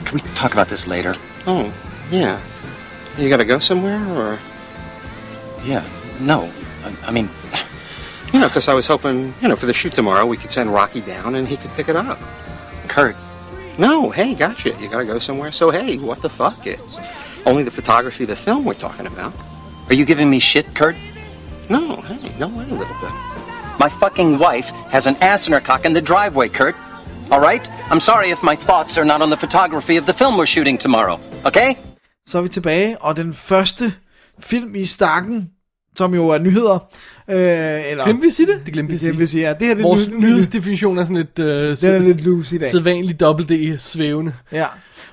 Can 0.04 0.14
we 0.14 0.20
talk 0.34 0.52
about 0.52 0.68
this 0.68 0.86
later? 0.86 1.14
Oh, 1.46 1.72
yeah. 2.10 2.40
You 3.18 3.28
gotta 3.28 3.44
go 3.44 3.58
somewhere, 3.58 4.04
or... 4.16 4.38
Yeah. 5.64 5.86
No. 6.20 6.50
I, 6.84 7.08
I 7.08 7.10
mean, 7.10 7.28
You 8.36 8.42
know, 8.42 8.48
because 8.48 8.68
I 8.68 8.74
was 8.74 8.86
hoping, 8.86 9.32
you 9.40 9.48
know, 9.48 9.56
for 9.56 9.64
the 9.64 9.72
shoot 9.72 9.94
tomorrow, 9.94 10.26
we 10.26 10.36
could 10.36 10.50
send 10.50 10.68
Rocky 10.68 11.00
down 11.00 11.36
and 11.36 11.48
he 11.48 11.56
could 11.56 11.70
pick 11.70 11.88
it 11.88 11.96
up. 11.96 12.18
Kurt, 12.86 13.16
No, 13.78 14.10
hey, 14.10 14.34
gotcha. 14.34 14.76
You 14.78 14.90
gotta 14.90 15.06
go 15.06 15.18
somewhere. 15.18 15.50
So, 15.50 15.70
hey, 15.70 15.96
what 15.96 16.20
the 16.20 16.28
fuck? 16.28 16.66
It's 16.66 16.98
only 17.46 17.62
the 17.62 17.70
photography 17.70 18.24
of 18.24 18.28
the 18.28 18.36
film 18.36 18.66
we're 18.66 18.74
talking 18.74 19.06
about. 19.06 19.32
are 19.88 19.94
you 19.94 20.04
giving 20.04 20.28
me 20.28 20.38
shit, 20.38 20.66
Kurt? 20.74 20.96
No, 21.70 21.96
hey, 22.02 22.30
no 22.38 22.48
way 22.48 22.64
a 22.64 22.74
little 22.74 23.00
bit. 23.00 23.14
My 23.78 23.88
fucking 23.88 24.38
wife 24.38 24.68
has 24.90 25.06
an 25.06 25.16
ass 25.22 25.46
in 25.46 25.54
her 25.54 25.60
cock 25.62 25.86
in 25.86 25.94
the 25.94 26.02
driveway, 26.02 26.50
Kurt. 26.50 26.76
All 27.30 27.40
right? 27.40 27.66
I'm 27.90 28.00
sorry 28.00 28.28
if 28.28 28.42
my 28.42 28.54
thoughts 28.54 28.98
are 28.98 29.06
not 29.06 29.22
on 29.22 29.30
the 29.30 29.38
photography 29.38 29.96
of 29.96 30.04
the 30.04 30.12
film 30.12 30.36
we're 30.36 30.44
shooting 30.44 30.76
tomorrow. 30.76 31.18
Okay? 31.46 31.76
Så 32.26 32.38
er 32.38 32.42
vi 32.42 32.48
tilbage, 32.48 33.02
og 33.02 33.16
den 33.16 33.34
første 33.34 33.94
film 34.40 34.74
i 34.74 34.84
stakken, 34.84 35.50
som 35.96 36.14
jo 36.14 36.28
er 36.28 36.38
nyheder, 36.38 36.78
øh, 37.30 37.90
eller... 37.90 38.04
Glemte 38.04 38.22
vi 38.22 38.26
at 38.28 38.34
sige 38.34 38.46
det? 38.46 38.60
Det 38.66 38.72
glemte 38.72 38.90
vi 38.90 38.94
at 38.96 39.00
Det 39.00 39.08
sige. 39.08 39.18
vil 39.18 39.28
sige, 39.28 39.48
ja, 39.48 39.54
det 39.54 39.66
her 39.66 39.74
det 39.74 39.82
Vores 39.84 40.08
ny- 40.08 40.14
nyhedsdefinition 40.14 40.98
er 40.98 41.04
sådan 41.04 41.16
lidt... 41.16 41.38
Øh, 41.38 41.46
Den 41.80 41.90
er 41.94 41.98
lidt 41.98 42.24
loose 42.24 42.56
i 42.56 42.58
dag. 42.58 42.68
Sædvanlig 42.70 43.20
dobbelt 43.20 43.48
D 43.48 43.80
svævende. 43.80 44.32
Ja, 44.52 44.66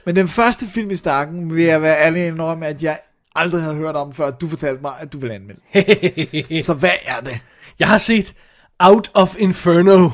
men 0.06 0.16
den 0.16 0.28
første 0.28 0.66
film 0.68 0.92
i 0.92 0.96
stakken, 0.96 1.56
vil 1.56 1.64
jeg 1.64 1.82
være 1.82 1.98
ærlig 2.06 2.28
indrømme, 2.28 2.68
at 2.68 2.84
jeg 2.84 3.00
aldrig 3.36 3.62
havde 3.62 3.76
hørt 3.76 3.96
om, 3.96 4.14
før 4.14 4.32
du 4.32 4.48
fortalte 4.48 4.82
mig, 4.82 4.92
at 5.00 5.14
du 5.14 5.20
vil 5.20 5.32
anmelde. 5.32 5.62
Så 6.66 6.74
hvad 6.74 6.90
er 7.06 7.20
det? 7.20 7.40
Jeg 7.80 7.88
har 7.88 7.98
set 7.98 8.34
Out 8.80 9.12
of 9.14 9.36
Inferno 9.40 10.10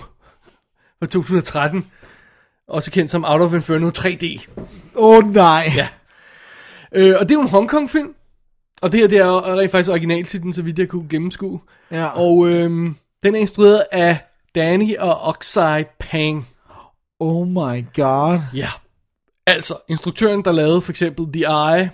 fra 1.00 1.06
2013. 1.06 1.86
Også 2.68 2.92
kendt 2.92 3.12
som 3.12 3.26
Out 3.26 3.42
of 3.42 3.54
Inferno 3.54 3.90
3D. 3.98 4.48
Åh 4.96 5.18
oh, 5.18 5.34
nej. 5.34 5.72
Ja. 5.76 5.88
Øh, 6.96 7.16
og 7.20 7.30
det 7.30 7.36
er 7.36 7.40
jo 7.40 7.42
en 7.42 7.50
Hongkong-film. 7.50 8.08
Og 8.82 8.92
det 8.92 9.00
her, 9.00 9.08
det 9.08 9.18
er 9.18 9.26
jo 9.26 9.40
rent 9.40 9.72
faktisk 9.72 9.90
originaltitlen, 9.92 10.54
så 10.54 10.62
vidt 10.62 10.80
jeg 10.80 10.88
kunne 10.88 11.10
gennemskue. 11.10 11.60
Ja. 11.92 12.06
Og 12.20 12.50
øhm, 12.50 12.96
den 13.24 13.36
er 13.36 13.40
instrueret 13.40 13.84
af 13.92 14.18
Danny 14.56 14.98
og 14.98 15.20
Oxide 15.22 15.86
Pang. 16.00 16.48
Oh 17.20 17.48
my 17.48 17.86
god. 17.96 18.40
Ja. 18.54 18.70
Altså, 19.48 19.78
instruktøren, 19.90 20.46
der 20.46 20.52
lavede 20.52 20.82
for 20.82 20.92
eksempel 20.92 21.26
The 21.34 21.42
Eye, 21.44 21.90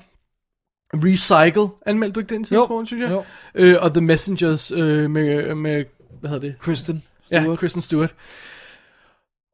Recycle, 0.93 1.67
anmeldte 1.85 2.13
du 2.13 2.19
ikke 2.19 2.33
den 2.33 2.45
morgen, 2.51 2.85
synes 2.85 3.03
jeg? 3.03 3.11
jo. 3.11 3.23
Øh, 3.55 3.75
og 3.81 3.93
The 3.93 4.01
Messengers 4.01 4.71
øh, 4.71 5.09
med, 5.11 5.55
med, 5.55 5.85
hvad 6.19 6.29
hedder 6.29 6.47
det? 6.47 6.55
Kristen 6.59 7.03
Ja, 7.31 7.41
Stewart. 7.41 7.59
Kristen 7.59 7.81
Stewart. 7.81 8.13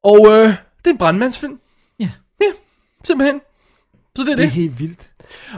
Og 0.04 0.28
øh, 0.28 0.48
det 0.48 0.56
er 0.86 0.90
en 0.90 0.98
brandmandsfilm. 0.98 1.60
Ja. 2.00 2.10
Ja, 2.42 2.46
simpelthen. 3.04 3.42
Så 4.16 4.24
det 4.24 4.32
er 4.32 4.36
Det 4.36 4.44
er 4.44 4.46
det. 4.48 4.52
helt 4.52 4.80
vildt. 4.80 5.12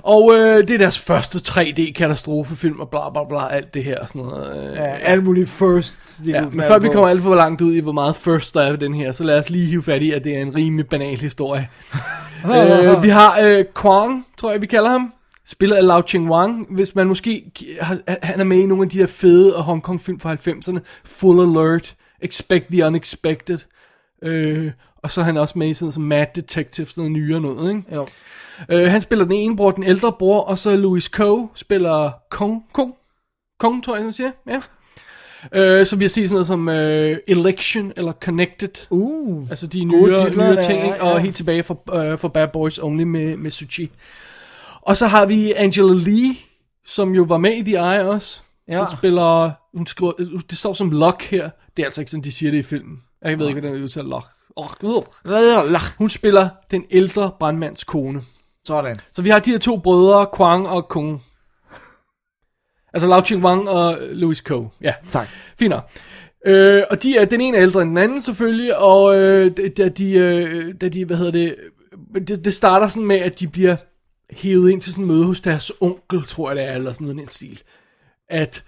Og 0.03 0.31
øh, 0.33 0.57
det 0.57 0.69
er 0.69 0.77
deres 0.77 0.99
første 0.99 1.37
3D-katastrofefilm 1.37 2.79
og 2.79 2.89
bla 2.89 3.09
bla 3.09 3.23
bla, 3.29 3.55
alt 3.55 3.73
det 3.73 3.83
her 3.83 3.99
og 3.99 4.07
sådan 4.07 4.21
noget. 4.21 4.71
Øh, 4.71 4.75
Ja, 4.75 4.95
alle 4.95 5.23
mulige 5.23 5.45
firsts. 5.45 6.21
De 6.25 6.31
Ja, 6.31 6.41
men 6.41 6.61
før 6.61 6.79
vi 6.79 6.87
kommer 6.87 7.09
alt 7.09 7.21
for 7.21 7.35
langt 7.35 7.61
ud 7.61 7.73
i, 7.73 7.79
hvor 7.79 7.91
meget 7.91 8.15
first 8.15 8.53
der 8.53 8.61
er 8.61 8.69
ved 8.69 8.77
den 8.77 8.93
her, 8.93 9.11
så 9.11 9.23
lad 9.23 9.39
os 9.39 9.49
lige 9.49 9.65
hive 9.65 9.83
fat 9.83 10.01
i, 10.01 10.11
at 10.11 10.23
det 10.23 10.37
er 10.37 10.41
en 10.41 10.55
rimelig 10.55 10.87
banal 10.87 11.17
historie. 11.17 11.69
øh, 12.45 13.03
vi 13.03 13.09
har 13.09 13.39
øh, 13.43 13.65
Kwang, 13.75 14.25
tror 14.37 14.51
jeg 14.51 14.61
vi 14.61 14.67
kalder 14.67 14.89
ham, 14.89 15.13
spillet 15.45 15.75
af 15.75 15.87
Lau 15.87 16.01
Ching 16.01 16.29
Wang, 16.29 16.65
hvis 16.75 16.95
man 16.95 17.07
måske, 17.07 17.51
har, 17.81 17.97
han 18.21 18.39
er 18.39 18.43
med 18.43 18.57
i 18.57 18.65
nogle 18.65 18.83
af 18.83 18.89
de 18.89 18.97
her 18.97 19.07
fede 19.07 19.53
Hong 19.53 19.83
Kong 19.83 20.01
film 20.01 20.19
fra 20.19 20.33
90'erne, 20.33 20.79
Full 21.05 21.39
Alert, 21.39 21.95
Expect 22.21 22.67
the 22.71 22.85
Unexpected, 22.85 23.57
øh, 24.23 24.71
og 25.03 25.11
så 25.11 25.21
er 25.21 25.25
han 25.25 25.37
også 25.37 25.59
med 25.59 25.67
i 25.67 25.73
sådan 25.73 25.91
som 25.91 26.03
Mad 26.03 26.25
Detective, 26.35 26.87
sådan 26.87 27.01
noget 27.01 27.11
nyere 27.11 27.41
noget, 27.41 27.69
ikke? 27.69 27.95
Jo. 27.95 28.07
Øh, 28.69 28.91
han 28.91 29.01
spiller 29.01 29.25
den 29.25 29.33
ene 29.33 29.55
bror, 29.55 29.71
den 29.71 29.83
ældre 29.83 30.13
bror, 30.19 30.41
og 30.41 30.59
så 30.59 30.75
Louis 30.75 31.05
Coe 31.05 31.49
spiller 31.55 32.11
Kong, 32.29 32.63
Kong, 32.73 32.93
Kong 33.59 33.83
tror 33.83 33.95
jeg, 33.95 34.03
han 34.03 34.13
siger, 34.13 34.31
ja. 34.47 34.61
Øh, 35.51 35.85
så 35.85 35.95
vi 35.95 36.03
har 36.03 36.09
set 36.09 36.29
sådan 36.29 36.33
noget 36.33 36.47
som 36.47 36.69
øh, 36.69 37.17
Election 37.27 37.93
eller 37.95 38.11
Connected. 38.11 38.87
Uh. 38.89 39.49
Altså 39.49 39.67
de 39.67 39.83
nyere, 39.83 40.25
titler, 40.25 40.53
der 40.53 40.67
ting, 40.67 40.83
ikke? 40.83 41.01
og 41.01 41.13
ja. 41.13 41.17
helt 41.17 41.35
tilbage 41.35 41.63
for, 41.63 41.95
øh, 41.95 42.17
for 42.17 42.27
Bad 42.27 42.47
Boys 42.47 42.79
Only 42.79 43.03
med, 43.03 43.37
med 43.37 43.51
Suchi. 43.51 43.91
Og 44.81 44.97
så 44.97 45.07
har 45.07 45.25
vi 45.25 45.51
Angela 45.51 45.93
Lee, 45.93 46.35
som 46.85 47.15
jo 47.15 47.23
var 47.23 47.37
med 47.37 47.53
i 47.53 47.63
The 47.63 47.75
Eye 47.75 48.09
også. 48.09 48.41
Ja. 48.67 48.77
Hun 48.77 48.87
spiller, 48.97 49.51
hun 49.77 49.87
skriver, 49.87 50.11
det 50.49 50.57
står 50.57 50.73
som 50.73 50.91
Lock 50.91 51.23
her. 51.23 51.49
Det 51.77 51.83
er 51.83 51.87
altså 51.87 52.01
ikke 52.01 52.11
sådan, 52.11 52.23
de 52.23 52.31
siger 52.31 52.51
det 52.51 52.57
i 52.57 52.63
filmen. 52.63 52.99
Jeg 53.21 53.39
ved 53.39 53.47
ikke, 53.47 53.59
hvordan 53.59 53.75
det 53.75 53.83
udtaler 53.83 54.09
Lock. 54.09 54.25
Hun 55.97 56.09
spiller 56.09 56.49
den 56.71 56.85
ældre 56.91 57.31
brandmands 57.39 57.83
kone. 57.83 58.21
Sådan. 58.65 58.95
Så 59.11 59.21
vi 59.21 59.29
har 59.29 59.39
de 59.39 59.51
her 59.51 59.59
to 59.59 59.77
brødre, 59.77 60.27
Kwang 60.33 60.67
og 60.67 60.87
Kung. 60.87 61.23
Altså 62.93 63.07
Lau 63.07 63.21
Ching 63.21 63.43
Wang 63.43 63.69
og 63.69 63.97
Louis 64.01 64.41
Ko. 64.41 64.67
Ja, 64.81 64.93
Tak. 65.11 65.27
fint. 65.59 65.73
Øh, 66.45 66.83
og 66.89 67.03
de 67.03 67.17
er, 67.17 67.25
den 67.25 67.41
ene 67.41 67.57
er 67.57 67.63
ældre 67.63 67.81
end 67.81 67.89
den 67.89 67.97
anden 67.97 68.21
selvfølgelig, 68.21 68.77
og 68.77 69.15
øh, 69.15 69.51
da 69.77 69.89
de, 69.89 70.13
øh, 70.13 70.73
da 70.81 70.89
de, 70.89 71.05
hvad 71.05 71.17
hedder 71.17 71.31
det, 71.31 71.55
det, 72.27 72.45
det 72.45 72.53
starter 72.53 72.87
sådan 72.87 73.07
med, 73.07 73.15
at 73.15 73.39
de 73.39 73.47
bliver 73.47 73.75
hævet 74.31 74.69
ind 74.69 74.81
til 74.81 74.93
sådan 74.93 75.05
en 75.05 75.11
møde 75.11 75.25
hos 75.25 75.41
deres 75.41 75.71
onkel, 75.81 76.23
tror 76.23 76.49
jeg 76.49 76.55
det 76.55 76.65
er, 76.65 76.73
eller 76.73 76.93
sådan 76.93 77.05
noget 77.05 77.17
i 77.17 77.21
den 77.21 77.29
stil. 77.29 77.61
At 78.29 78.63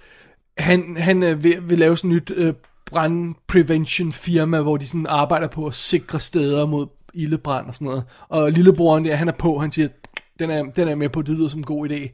han, 0.57 0.97
han 0.97 1.23
øh, 1.23 1.43
vil, 1.43 1.69
vil 1.69 1.79
lave 1.79 1.97
sådan 1.97 2.11
et 2.11 2.15
nyt 2.15 2.31
øh, 2.37 2.53
brand 2.91 3.35
prevention 3.47 4.11
firma, 4.11 4.61
hvor 4.61 4.77
de 4.77 4.87
sådan 4.87 5.07
arbejder 5.09 5.47
på 5.47 5.65
at 5.65 5.73
sikre 5.73 6.19
steder 6.19 6.65
mod 6.65 6.87
ildebrand 7.13 7.67
og 7.67 7.73
sådan 7.75 7.85
noget. 7.85 8.03
Og 8.29 8.51
lillebroren 8.51 9.05
der, 9.05 9.15
han 9.15 9.27
er 9.27 9.31
på, 9.31 9.57
han 9.57 9.71
siger, 9.71 9.87
den 10.39 10.49
er, 10.49 10.63
den 10.63 10.87
er 10.87 10.95
med 10.95 11.09
på, 11.09 11.21
det 11.21 11.35
lyder 11.35 11.47
som 11.47 11.59
en 11.59 11.63
god 11.63 11.89
idé. 11.89 12.09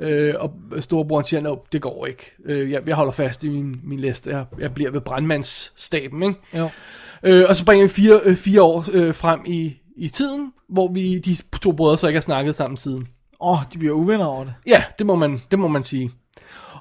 Øh, 0.00 0.34
og 0.38 0.52
storebroren 0.78 1.24
siger, 1.24 1.40
no, 1.40 1.56
det 1.72 1.82
går 1.82 2.06
ikke. 2.06 2.30
Øh, 2.44 2.70
jeg, 2.70 2.88
jeg 2.88 2.96
holder 2.96 3.12
fast 3.12 3.44
i 3.44 3.48
min, 3.48 3.80
min 3.84 4.00
liste. 4.00 4.30
Jeg, 4.30 4.44
jeg 4.58 4.74
bliver 4.74 4.90
ved 4.90 5.00
brandmandsstaben, 5.00 6.22
ikke? 6.22 6.40
Jo. 6.56 6.68
Øh, 7.22 7.44
og 7.48 7.56
så 7.56 7.64
bringer 7.64 7.86
vi 7.86 7.92
fire, 7.92 8.20
øh, 8.24 8.36
fire 8.36 8.62
år 8.62 8.84
øh, 8.92 9.14
frem 9.14 9.40
i, 9.46 9.76
i 9.96 10.08
tiden, 10.08 10.52
hvor 10.68 10.92
vi 10.92 11.18
de 11.18 11.36
to 11.62 11.72
brødre 11.72 11.98
så 11.98 12.06
ikke 12.06 12.16
har 12.16 12.22
snakket 12.22 12.54
sammen 12.54 12.76
siden. 12.76 13.08
Åh, 13.40 13.50
oh, 13.50 13.58
de 13.72 13.78
bliver 13.78 13.94
uvenner 13.94 14.26
over 14.26 14.44
det. 14.44 14.54
Ja, 14.66 14.84
det 14.98 15.06
må 15.06 15.14
man, 15.14 15.42
det 15.50 15.58
må 15.58 15.68
man 15.68 15.84
sige. 15.84 16.10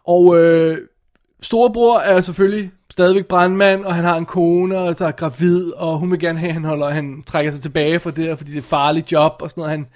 Og 0.03 0.43
øh, 0.43 0.77
storebror 1.41 1.99
er 1.99 2.21
selvfølgelig 2.21 2.71
stadigvæk 2.91 3.25
brandmand, 3.25 3.85
og 3.85 3.95
han 3.95 4.03
har 4.03 4.17
en 4.17 4.25
kone, 4.25 4.77
og 4.77 4.99
der 4.99 5.07
er 5.07 5.11
gravid, 5.11 5.71
og 5.71 5.99
hun 5.99 6.11
vil 6.11 6.19
gerne 6.19 6.39
have, 6.39 6.47
at 6.47 6.53
han, 6.53 6.63
holder, 6.63 6.89
han 6.89 7.23
trækker 7.27 7.51
sig 7.51 7.61
tilbage 7.61 7.99
fra 7.99 8.11
det 8.11 8.25
der, 8.25 8.35
fordi 8.35 8.49
det 8.49 8.57
er 8.57 8.61
et 8.61 8.65
farligt 8.65 9.11
job, 9.11 9.33
og 9.41 9.49
sådan 9.49 9.61
noget. 9.61 9.71
Han, 9.71 9.87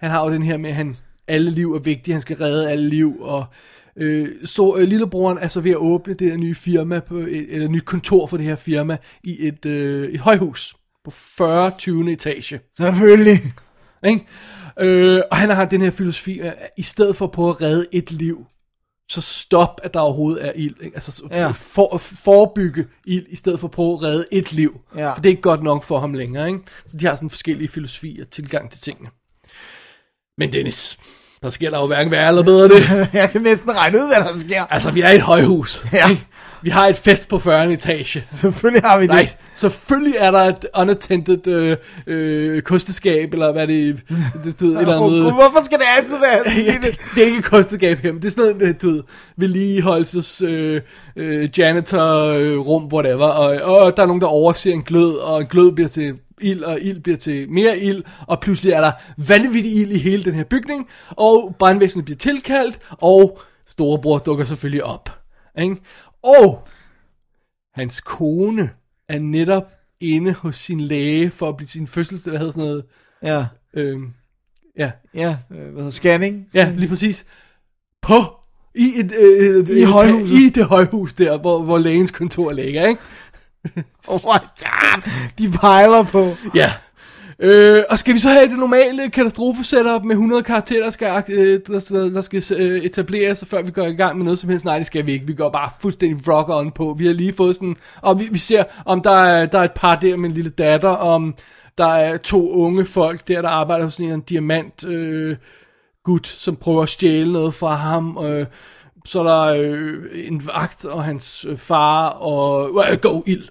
han 0.00 0.10
har 0.10 0.24
jo 0.24 0.32
den 0.32 0.42
her 0.42 0.56
med, 0.56 0.70
at 0.70 0.76
han, 0.76 0.96
alle 1.28 1.50
liv 1.50 1.74
er 1.74 1.78
vigtige, 1.78 2.12
han 2.12 2.22
skal 2.22 2.36
redde 2.36 2.70
alle 2.70 2.88
liv, 2.88 3.16
og 3.20 3.44
øh, 3.96 4.28
så, 4.44 4.76
øh, 4.78 4.88
lillebroren 4.88 5.38
er 5.38 5.48
så 5.48 5.60
ved 5.60 5.70
at 5.70 5.76
åbne 5.76 6.14
det 6.14 6.30
her 6.30 6.36
nye 6.36 6.54
firma, 6.54 7.00
på 7.00 7.16
et, 7.16 7.54
eller 7.54 7.68
nyt 7.68 7.84
kontor 7.84 8.26
for 8.26 8.36
det 8.36 8.46
her 8.46 8.56
firma, 8.56 8.96
i 9.24 9.46
et, 9.46 9.66
øh, 9.66 10.08
et 10.08 10.20
højhus 10.20 10.76
på 11.04 11.10
40. 11.10 11.70
20. 11.78 12.12
etage. 12.12 12.60
Selvfølgelig. 12.76 13.38
Ikke? 14.06 14.26
Øh, 14.80 15.20
og 15.30 15.36
han 15.36 15.50
har 15.50 15.64
den 15.64 15.80
her 15.80 15.90
filosofi, 15.90 16.38
at 16.38 16.54
i 16.76 16.82
stedet 16.82 17.16
for 17.16 17.26
på 17.26 17.50
at 17.50 17.62
redde 17.62 17.86
et 17.92 18.12
liv, 18.12 18.46
så 19.08 19.20
stop, 19.20 19.80
at 19.82 19.94
der 19.94 20.00
overhovedet 20.00 20.46
er 20.46 20.52
ild. 20.54 20.74
Ikke? 20.82 20.96
Altså 20.96 21.22
Ja. 21.30 21.40
ja. 21.42 21.50
for, 21.50 21.98
forebygge 21.98 22.86
ild, 23.06 23.26
i 23.28 23.36
stedet 23.36 23.60
for 23.60 23.68
på 23.68 23.94
at 23.94 24.02
redde 24.02 24.24
et 24.32 24.52
liv. 24.52 24.80
Ja. 24.96 25.12
For 25.12 25.16
det 25.20 25.26
er 25.26 25.30
ikke 25.30 25.42
godt 25.42 25.62
nok 25.62 25.82
for 25.82 26.00
ham 26.00 26.14
længere. 26.14 26.46
Ikke? 26.48 26.60
Så 26.86 26.96
de 26.96 27.06
har 27.06 27.16
sådan 27.16 27.30
forskellige 27.30 27.68
filosofier 27.68 28.24
og 28.24 28.30
tilgang 28.30 28.70
til 28.70 28.80
tingene. 28.80 29.08
Men 30.38 30.52
Dennis, 30.52 30.98
der 31.42 31.50
sker 31.50 31.70
der 31.70 31.78
jo 31.80 31.86
hverken 31.86 32.10
værre 32.10 32.28
eller 32.28 32.42
bedre 32.44 32.68
det. 32.68 33.08
Jeg 33.20 33.30
kan 33.30 33.42
næsten 33.42 33.76
regne 33.76 33.98
ud, 33.98 34.06
hvad 34.06 34.32
der 34.32 34.38
sker. 34.38 34.64
Altså, 34.64 34.90
vi 34.90 35.00
er 35.00 35.10
i 35.10 35.14
et 35.14 35.22
højhus. 35.22 35.86
Ja. 35.92 36.10
ikke? 36.10 36.26
Vi 36.62 36.70
har 36.70 36.86
et 36.86 36.96
fest 36.96 37.28
på 37.28 37.38
40. 37.38 37.72
etage. 37.72 38.24
Selvfølgelig 38.40 38.88
har 38.88 38.98
vi 38.98 39.02
det. 39.02 39.10
Nej, 39.10 39.28
selvfølgelig 39.52 40.14
er 40.18 40.30
der 40.30 40.38
et 40.38 40.66
unattended 40.78 41.46
øh, 41.46 41.76
øh, 42.06 42.62
kosteskab, 42.62 43.32
eller 43.32 43.52
hvad 43.52 43.66
det, 43.66 44.02
det, 44.44 44.60
det, 44.60 44.68
et 44.68 44.80
eller 44.80 44.96
andet. 44.96 45.32
Hvorfor 45.32 45.64
skal 45.64 45.78
det 45.78 45.84
altid 45.98 46.16
være 46.16 46.54
Ja, 46.66 46.72
det, 46.72 47.00
det 47.14 47.22
er 47.22 47.26
ikke 47.26 47.38
et 47.38 47.44
kosteskab 47.44 47.98
her, 47.98 48.12
men 48.12 48.22
det 48.22 48.26
er 48.26 48.30
sådan 48.30 48.56
noget, 48.56 48.82
du 48.82 48.90
ved, 48.90 49.02
vedligeholdelses 49.36 50.42
øh, 50.42 50.80
øh, 51.16 51.58
janitor 51.58 52.24
øh, 52.24 52.58
rum, 52.58 52.84
whatever, 52.92 53.26
og, 53.26 53.76
og 53.76 53.96
der 53.96 54.02
er 54.02 54.06
nogen, 54.06 54.20
der 54.20 54.26
overser 54.26 54.72
en 54.72 54.82
glød, 54.82 55.14
og 55.14 55.40
en 55.40 55.46
glød 55.46 55.72
bliver 55.72 55.88
til 55.88 56.14
ild, 56.40 56.62
og 56.62 56.80
ild 56.80 57.00
bliver 57.00 57.18
til 57.18 57.50
mere 57.50 57.78
ild, 57.78 58.02
og 58.26 58.40
pludselig 58.40 58.72
er 58.72 58.80
der 58.80 58.92
vanvittig 59.28 59.76
ild 59.76 59.90
i 59.90 59.98
hele 59.98 60.24
den 60.24 60.34
her 60.34 60.44
bygning, 60.44 60.86
og 61.10 61.54
brandvæsenet 61.58 62.04
bliver 62.04 62.18
tilkaldt, 62.18 62.78
og 62.90 63.40
storebror 63.66 64.18
dukker 64.18 64.44
selvfølgelig 64.44 64.84
op. 64.84 65.10
Ikke? 65.58 65.76
Og 66.26 66.68
hans 67.74 68.00
kone 68.00 68.70
er 69.08 69.18
netop 69.18 69.64
inde 70.00 70.32
hos 70.32 70.56
sin 70.56 70.80
læge 70.80 71.30
for 71.30 71.48
at 71.48 71.56
blive 71.56 71.68
sin 71.68 71.86
fødsel, 71.86 72.18
hvad 72.26 72.38
hedder 72.38 72.52
sådan 72.52 72.68
noget, 72.68 72.84
Ja, 73.22 73.46
øh, 73.74 73.98
ja, 74.78 74.90
ja, 75.14 75.36
øh, 75.50 75.56
hvad 75.58 75.72
hedder 75.72 75.90
scanning? 75.90 76.46
Ja, 76.54 76.72
lige 76.76 76.88
præcis. 76.88 77.26
På 78.02 78.16
i 78.74 78.92
et 78.96 79.12
øh, 79.18 79.68
I 79.68 79.72
et- 79.80 79.88
højhuset. 79.88 80.36
i 80.36 80.48
det 80.48 80.64
højhus 80.66 81.14
der, 81.14 81.38
hvor, 81.38 81.62
hvor 81.62 81.78
lægens 81.78 82.10
kontor 82.10 82.52
ligger, 82.52 82.86
ikke? 82.86 83.00
Oh 84.08 84.20
my 84.24 84.38
god, 84.58 85.02
de 85.38 85.50
pejler 85.50 86.02
på. 86.04 86.34
Ja. 86.54 86.72
Øh, 87.38 87.82
og 87.90 87.98
skal 87.98 88.14
vi 88.14 88.18
så 88.18 88.28
have 88.28 88.48
det 88.48 88.58
normale 88.58 89.10
katastrofe-setup 89.10 90.04
med 90.04 90.10
100 90.10 90.42
karakterer, 90.42 90.82
der 90.82 90.90
skal, 90.90 91.24
øh, 91.28 91.60
der, 91.66 92.10
der 92.14 92.20
skal 92.20 92.42
øh, 92.56 92.84
etableres, 92.84 93.44
før 93.48 93.62
vi 93.62 93.70
går 93.70 93.86
i 93.86 93.92
gang 93.92 94.16
med 94.16 94.24
noget 94.24 94.38
som 94.38 94.50
helst? 94.50 94.64
Nej, 94.64 94.78
det 94.78 94.86
skal 94.86 95.06
vi 95.06 95.12
ikke. 95.12 95.26
Vi 95.26 95.34
går 95.34 95.50
bare 95.50 95.70
fuldstændig 95.80 96.28
rock 96.28 96.48
on 96.48 96.72
på. 96.72 96.94
Vi 96.98 97.06
har 97.06 97.12
lige 97.12 97.32
fået 97.32 97.56
sådan... 97.56 97.76
Og 98.02 98.20
vi, 98.20 98.24
vi 98.32 98.38
ser, 98.38 98.64
om 98.84 99.00
der 99.00 99.10
er, 99.10 99.46
der 99.46 99.58
er 99.58 99.64
et 99.64 99.72
par 99.72 99.96
der 99.96 100.16
med 100.16 100.28
en 100.28 100.34
lille 100.34 100.50
datter, 100.50 100.88
om 100.88 101.34
der 101.78 101.86
er 101.86 102.16
to 102.16 102.50
unge 102.50 102.84
folk 102.84 103.28
der, 103.28 103.42
der 103.42 103.48
arbejder 103.48 103.84
hos 103.84 103.94
sådan 103.94 104.12
en 104.12 104.20
diamant 104.20 104.86
øh, 104.86 105.36
gut, 106.04 106.26
som 106.26 106.56
prøver 106.56 106.82
at 106.82 106.88
stjæle 106.88 107.32
noget 107.32 107.54
fra 107.54 107.74
ham. 107.74 108.18
Øh, 108.24 108.46
så 109.04 109.20
er 109.20 109.24
der 109.24 109.42
øh, 109.42 109.94
en 110.14 110.46
vagt 110.46 110.84
og 110.84 111.04
hans 111.04 111.46
øh, 111.48 111.56
far, 111.56 112.08
og... 112.08 112.84
Øh, 112.90 112.98
go, 112.98 113.22
ild! 113.26 113.44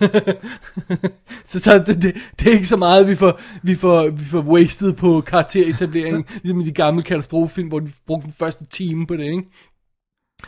så 1.44 1.58
så 1.58 1.78
det, 1.86 2.02
det, 2.02 2.14
det 2.38 2.48
er 2.48 2.52
ikke 2.52 2.66
så 2.66 2.76
meget, 2.76 3.08
vi 3.08 3.14
får, 3.14 3.40
vi 3.62 3.74
får, 3.74 4.10
vi 4.10 4.24
får 4.24 4.40
wasted 4.40 4.92
på 4.92 5.20
karakteretablering, 5.20 6.26
ligesom 6.42 6.60
i 6.60 6.64
de 6.64 6.72
gamle 6.72 7.02
katastrofefilm, 7.02 7.68
hvor 7.68 7.80
de 7.80 7.90
brugte 8.06 8.24
den 8.24 8.34
første 8.38 8.66
time 8.66 9.06
på 9.06 9.16
det, 9.16 9.24
ikke? 9.24 9.44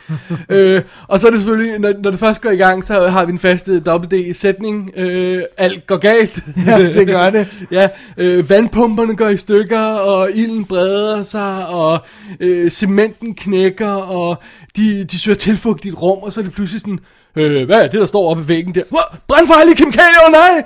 øh, 0.49 0.81
og 1.07 1.19
så 1.19 1.27
er 1.27 1.31
det 1.31 1.39
selvfølgelig, 1.39 1.79
når, 1.79 1.93
når 2.03 2.11
det 2.11 2.19
først 2.19 2.41
går 2.41 2.49
i 2.49 2.55
gang, 2.55 2.83
så 2.83 3.07
har 3.07 3.25
vi 3.25 3.31
en 3.31 3.39
faste 3.39 3.79
dobbelt-D-sætning. 3.79 4.91
Øh, 4.95 5.43
alt 5.57 5.87
går 5.87 5.97
galt. 5.97 6.39
Ja, 6.65 6.93
det 6.93 7.07
gør 7.07 7.29
det. 7.29 7.47
ja, 7.71 7.87
øh, 8.17 8.49
vandpumperne 8.49 9.15
går 9.15 9.27
i 9.27 9.37
stykker, 9.37 9.81
og 9.81 10.31
ilden 10.31 10.65
breder 10.65 11.23
sig, 11.23 11.67
og 11.67 11.99
øh, 12.39 12.71
cementen 12.71 13.35
knækker, 13.35 13.91
og 13.91 14.43
de, 14.75 15.03
de 15.03 15.19
søger 15.19 15.35
tilfugt 15.35 15.85
i 15.85 15.87
et 15.87 16.01
rum, 16.01 16.23
og 16.23 16.33
så 16.33 16.39
er 16.39 16.43
det 16.43 16.53
pludselig 16.53 16.81
sådan, 16.81 16.99
øh, 17.35 17.65
hvad 17.65 17.83
er 17.83 17.87
det, 17.87 17.99
der 17.99 18.05
står 18.05 18.29
oppe 18.29 18.43
i 18.43 18.47
væggen 18.47 18.75
der? 18.75 18.83
Wow, 18.91 19.19
brandfarlige 19.27 19.75
kemikalier, 19.75 20.19
oh 20.25 20.31
nej! 20.31 20.63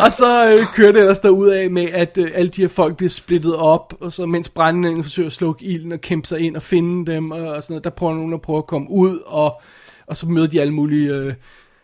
og 0.04 0.12
så 0.12 0.50
øh, 0.50 0.66
kører 0.74 0.92
det 0.92 1.00
ellers 1.00 1.20
af 1.20 1.70
med, 1.70 1.88
at 1.92 2.18
øh, 2.18 2.30
alle 2.34 2.48
de 2.48 2.60
her 2.60 2.68
folk 2.68 2.96
bliver 2.96 3.10
splittet 3.10 3.56
op, 3.56 3.94
og 4.00 4.12
så 4.12 4.26
mens 4.26 4.48
brændende 4.48 5.02
forsøger 5.02 5.26
at 5.26 5.32
slukke 5.32 5.64
ilden 5.64 5.92
og 5.92 6.00
kæmpe 6.00 6.28
sig 6.28 6.40
ind 6.40 6.56
og 6.56 6.62
finde 6.62 7.12
dem, 7.12 7.30
og, 7.30 7.40
og 7.40 7.62
sådan 7.62 7.74
noget, 7.74 7.84
der 7.84 7.90
prøver 7.90 8.14
nogen 8.14 8.34
at 8.34 8.42
prøve 8.42 8.58
at 8.58 8.66
komme 8.66 8.90
ud, 8.90 9.18
og, 9.26 9.60
og 10.06 10.16
så 10.16 10.26
møder 10.26 10.46
de 10.46 10.60
alle 10.60 10.74
mulige 10.74 11.14
øh, 11.14 11.34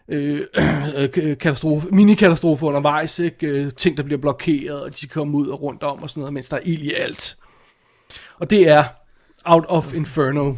øh, 0.09 0.41
øh, 1.17 1.39
katastrofe, 1.39 1.89
mini-katastrofe 1.91 2.67
undervejs, 2.67 3.19
ikke? 3.19 3.47
Øh, 3.47 3.73
ting, 3.73 3.97
der 3.97 4.03
bliver 4.03 4.21
blokeret, 4.21 4.83
og 4.83 5.01
de 5.01 5.07
kommer 5.07 5.39
ud 5.39 5.49
og 5.49 5.63
rundt 5.63 5.83
om 5.83 6.03
og 6.03 6.11
sådan 6.11 6.21
noget, 6.21 6.35
mens 6.35 6.49
der 6.49 6.57
er 6.57 6.61
ild 6.65 6.83
i 6.83 6.93
alt. 6.93 7.37
Og 8.41 8.51
det 8.51 8.69
er 8.69 8.85
Out 9.45 9.65
of 9.69 9.95
Inferno. 9.95 10.55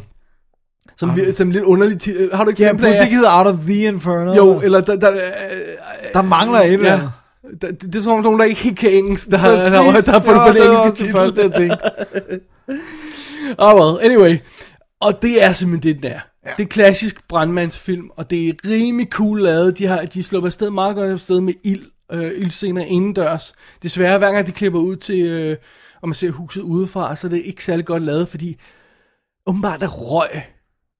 Som, 0.97 1.15
vi, 1.15 1.21
som 1.33 1.51
lidt 1.51 1.63
underligt 1.63 2.01
til, 2.01 2.29
Har 2.33 2.43
du 2.43 2.49
ikke 2.49 2.63
Ja, 2.63 2.69
af- 2.69 2.77
det 2.77 2.89
ikke 3.01 3.15
hedde 3.15 3.37
Out 3.37 3.47
of 3.47 3.59
the 3.59 3.81
Inferno? 3.81 4.33
Jo, 4.33 4.61
eller 4.61 4.81
der, 4.81 4.95
der, 4.95 5.11
der, 5.11 5.21
Der 6.13 6.21
mangler 6.21 6.59
et 6.59 6.73
eller 6.73 6.93
andet. 6.93 7.11
der, 7.61 7.67
det, 7.71 7.81
det 7.81 7.95
er 7.95 8.01
som 8.01 8.13
om 8.13 8.23
nogen, 8.23 8.39
der 8.39 8.45
ikke 8.45 8.61
helt 8.61 8.79
kan 8.79 8.91
engelsk, 8.91 9.29
der, 9.31 9.37
har, 9.37 9.49
der, 9.51 9.91
Præcis. 9.91 10.05
der 10.05 10.11
har 10.11 10.19
fundet 10.19 10.41
på 10.41 10.47
den 10.47 10.55
det 10.55 10.63
engelske 10.65 10.89
det 10.89 10.97
titel. 10.97 11.13
første, 11.13 11.41
jeg 11.41 11.53
tænkte. 11.53 11.77
Oh 13.57 13.75
well, 13.81 14.11
anyway. 14.11 14.37
Og 14.99 15.21
det 15.21 15.43
er 15.43 15.51
simpelthen 15.51 15.93
det, 15.95 16.03
den 16.03 16.11
er. 16.11 16.19
Ja. 16.45 16.51
Det 16.57 16.63
er 16.63 16.67
klassisk 16.67 17.27
brandmandsfilm, 17.27 18.09
og 18.17 18.29
det 18.29 18.49
er 18.49 18.53
rimelig 18.69 19.07
cool 19.11 19.41
lavet. 19.41 19.77
De 19.77 19.85
har 19.85 20.01
de 20.01 20.23
slår 20.23 20.45
afsted 20.45 20.69
meget 20.71 20.95
godt 20.95 21.11
afsted 21.11 21.41
med 21.41 21.53
ild, 21.63 21.83
øh, 22.11 22.31
ildscener 22.37 22.85
indendørs. 22.85 23.53
Desværre, 23.83 24.17
hver 24.17 24.31
gang 24.31 24.47
de 24.47 24.51
klipper 24.51 24.79
ud 24.79 24.95
til, 24.95 25.19
øh, 25.21 25.57
og 26.01 26.07
man 26.07 26.15
ser 26.15 26.31
huset 26.31 26.61
udefra, 26.61 27.15
så 27.15 27.27
er 27.27 27.29
det 27.29 27.41
ikke 27.41 27.63
særlig 27.63 27.85
godt 27.85 28.03
lavet, 28.03 28.27
fordi 28.27 28.59
åbenbart 29.45 29.83
er 29.83 29.87
røg 29.87 30.54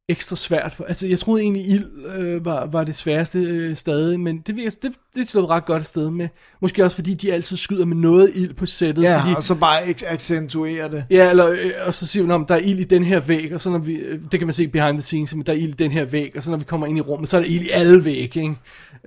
ekstra 0.10 0.36
svært. 0.36 0.74
For, 0.74 0.84
altså, 0.84 1.08
jeg 1.08 1.20
troede 1.20 1.42
egentlig, 1.42 1.68
ild 1.68 1.86
øh, 2.18 2.46
var, 2.46 2.66
var 2.66 2.84
det 2.84 2.96
sværeste 2.96 3.40
øh, 3.40 3.76
stadig, 3.76 4.20
men 4.20 4.38
det, 4.38 4.56
virker- 4.56 4.78
det, 4.82 4.92
det 5.16 5.28
slår 5.28 5.50
ret 5.50 5.66
godt 5.66 5.80
afsted 5.80 6.10
med. 6.10 6.28
Måske 6.62 6.84
også 6.84 6.96
fordi, 6.96 7.14
de 7.14 7.34
altid 7.34 7.58
skyder 7.58 7.86
med 7.86 7.96
noget 7.98 8.32
ild 8.36 8.54
på 8.54 8.66
sættet. 8.66 9.04
Ja, 9.04 9.22
fordi, 9.22 9.34
og 9.38 9.44
så 9.44 9.56
bare 9.56 9.82
ac- 9.82 10.14
accentuere 10.14 10.92
det. 10.92 11.06
Ja, 11.10 11.30
eller, 11.30 11.52
øh, 11.52 11.72
og 11.86 11.94
så 11.94 12.08
siger 12.08 12.34
om 12.34 12.46
der 12.46 12.56
er 12.56 12.60
ild 12.60 12.80
i 12.80 12.84
den 12.84 13.04
her 13.04 13.20
væg, 13.20 13.54
og 13.54 13.62
så 13.62 13.70
når 13.70 13.78
vi, 13.80 13.94
øh, 13.94 14.20
det 14.32 14.40
kan 14.40 14.48
man 14.48 14.54
se 14.54 14.68
behind 14.68 14.96
the 14.98 15.02
scenes, 15.02 15.36
men 15.36 15.46
der 15.46 15.54
er 15.54 15.58
ild 15.58 15.70
i 15.70 15.84
den 15.84 15.92
her 15.92 16.06
væg, 16.06 16.32
og 16.38 16.44
så 16.44 16.52
når 16.52 16.58
vi 16.58 16.64
kommer 16.66 16.88
ind 16.88 16.98
i 16.98 17.02
rummet, 17.02 17.30
så 17.30 17.38
er 17.38 17.42
der 17.42 17.48
ild 17.48 17.62
i 17.66 17.70
alle 17.70 18.06
vægge, 18.06 18.42
ikke? 18.42 18.56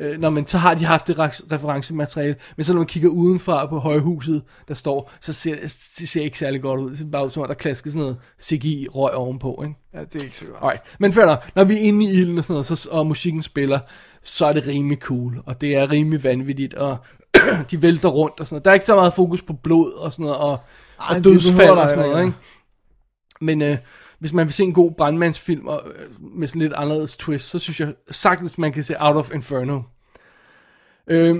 Øh, 0.00 0.20
når 0.20 0.30
man, 0.30 0.46
så 0.46 0.58
har 0.58 0.74
de 0.74 0.84
haft 0.84 1.06
det 1.06 1.18
re- 1.18 1.46
referencemateriale, 1.52 2.34
men 2.56 2.64
så 2.64 2.72
når 2.72 2.80
man 2.80 2.86
kigger 2.86 3.08
udenfra 3.08 3.66
på 3.66 3.78
højhuset, 3.78 4.42
der 4.68 4.74
står, 4.74 5.12
så 5.20 5.32
ser 5.32 5.54
det 5.60 5.70
ser 6.08 6.22
ikke 6.22 6.38
særlig 6.38 6.62
godt 6.62 6.80
ud. 6.80 6.90
Det 6.90 6.98
ser 6.98 7.06
bare 7.06 7.24
ud 7.24 7.30
som 7.30 7.42
om, 7.42 7.48
der 7.48 7.54
klasker 7.54 7.90
sådan 7.90 8.00
noget 8.02 8.16
CGI-røg 8.42 9.14
ovenpå, 9.14 9.62
ikke? 9.66 9.74
Ja, 9.98 10.04
det 10.04 10.16
er 10.16 10.24
ikke 10.24 10.38
så 10.38 10.44
godt. 10.44 10.62
Alright. 10.62 10.82
Men 10.98 11.12
før 11.12 11.26
nok, 11.26 11.50
når 11.54 11.64
vi 11.64 11.74
er 11.74 11.80
inde 11.80 12.04
i 12.04 12.08
ilden 12.08 12.38
og 12.38 12.44
sådan 12.44 12.54
noget, 12.54 12.66
så, 12.66 12.88
og 12.90 13.06
musikken 13.06 13.42
spiller, 13.42 13.80
så 14.22 14.46
er 14.46 14.52
det 14.52 14.66
rimelig 14.66 14.98
cool, 14.98 15.42
og 15.46 15.60
det 15.60 15.76
er 15.76 15.90
rimelig 15.90 16.24
vanvittigt, 16.24 16.74
og 16.74 16.96
de 17.70 17.82
vælter 17.82 18.08
rundt 18.08 18.40
og 18.40 18.46
sådan 18.46 18.54
noget. 18.54 18.64
Der 18.64 18.70
er 18.70 18.74
ikke 18.74 18.86
så 18.86 18.94
meget 18.94 19.14
fokus 19.14 19.42
på 19.42 19.52
blod 19.52 19.92
og 19.92 20.12
sådan 20.12 20.24
noget, 20.24 20.38
og, 20.38 20.58
Ej, 21.00 21.16
og 21.16 21.24
dødsfald 21.24 21.70
og 21.70 21.90
sådan 21.90 22.08
noget, 22.08 22.20
ikke. 22.20 22.26
ikke? 22.26 22.38
Men 23.40 23.62
øh, 23.62 23.76
hvis 24.18 24.32
man 24.32 24.46
vil 24.46 24.52
se 24.52 24.64
en 24.64 24.72
god 24.72 24.92
brandmandsfilm 24.92 25.66
og, 25.66 25.82
øh, 25.86 26.22
med 26.38 26.48
sådan 26.48 26.62
lidt 26.62 26.72
anderledes 26.72 27.16
twist, 27.16 27.48
så 27.48 27.58
synes 27.58 27.80
jeg 27.80 27.94
sagtens, 28.10 28.58
man 28.58 28.72
kan 28.72 28.84
se 28.84 28.94
Out 29.02 29.16
of 29.16 29.34
Inferno. 29.34 29.82
Øh, 31.06 31.36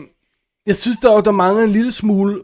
jeg 0.66 0.76
synes, 0.76 0.98
der, 0.98 1.20
der 1.20 1.32
mangler 1.32 1.64
en 1.64 1.70
lille 1.70 1.92
smule 1.92 2.42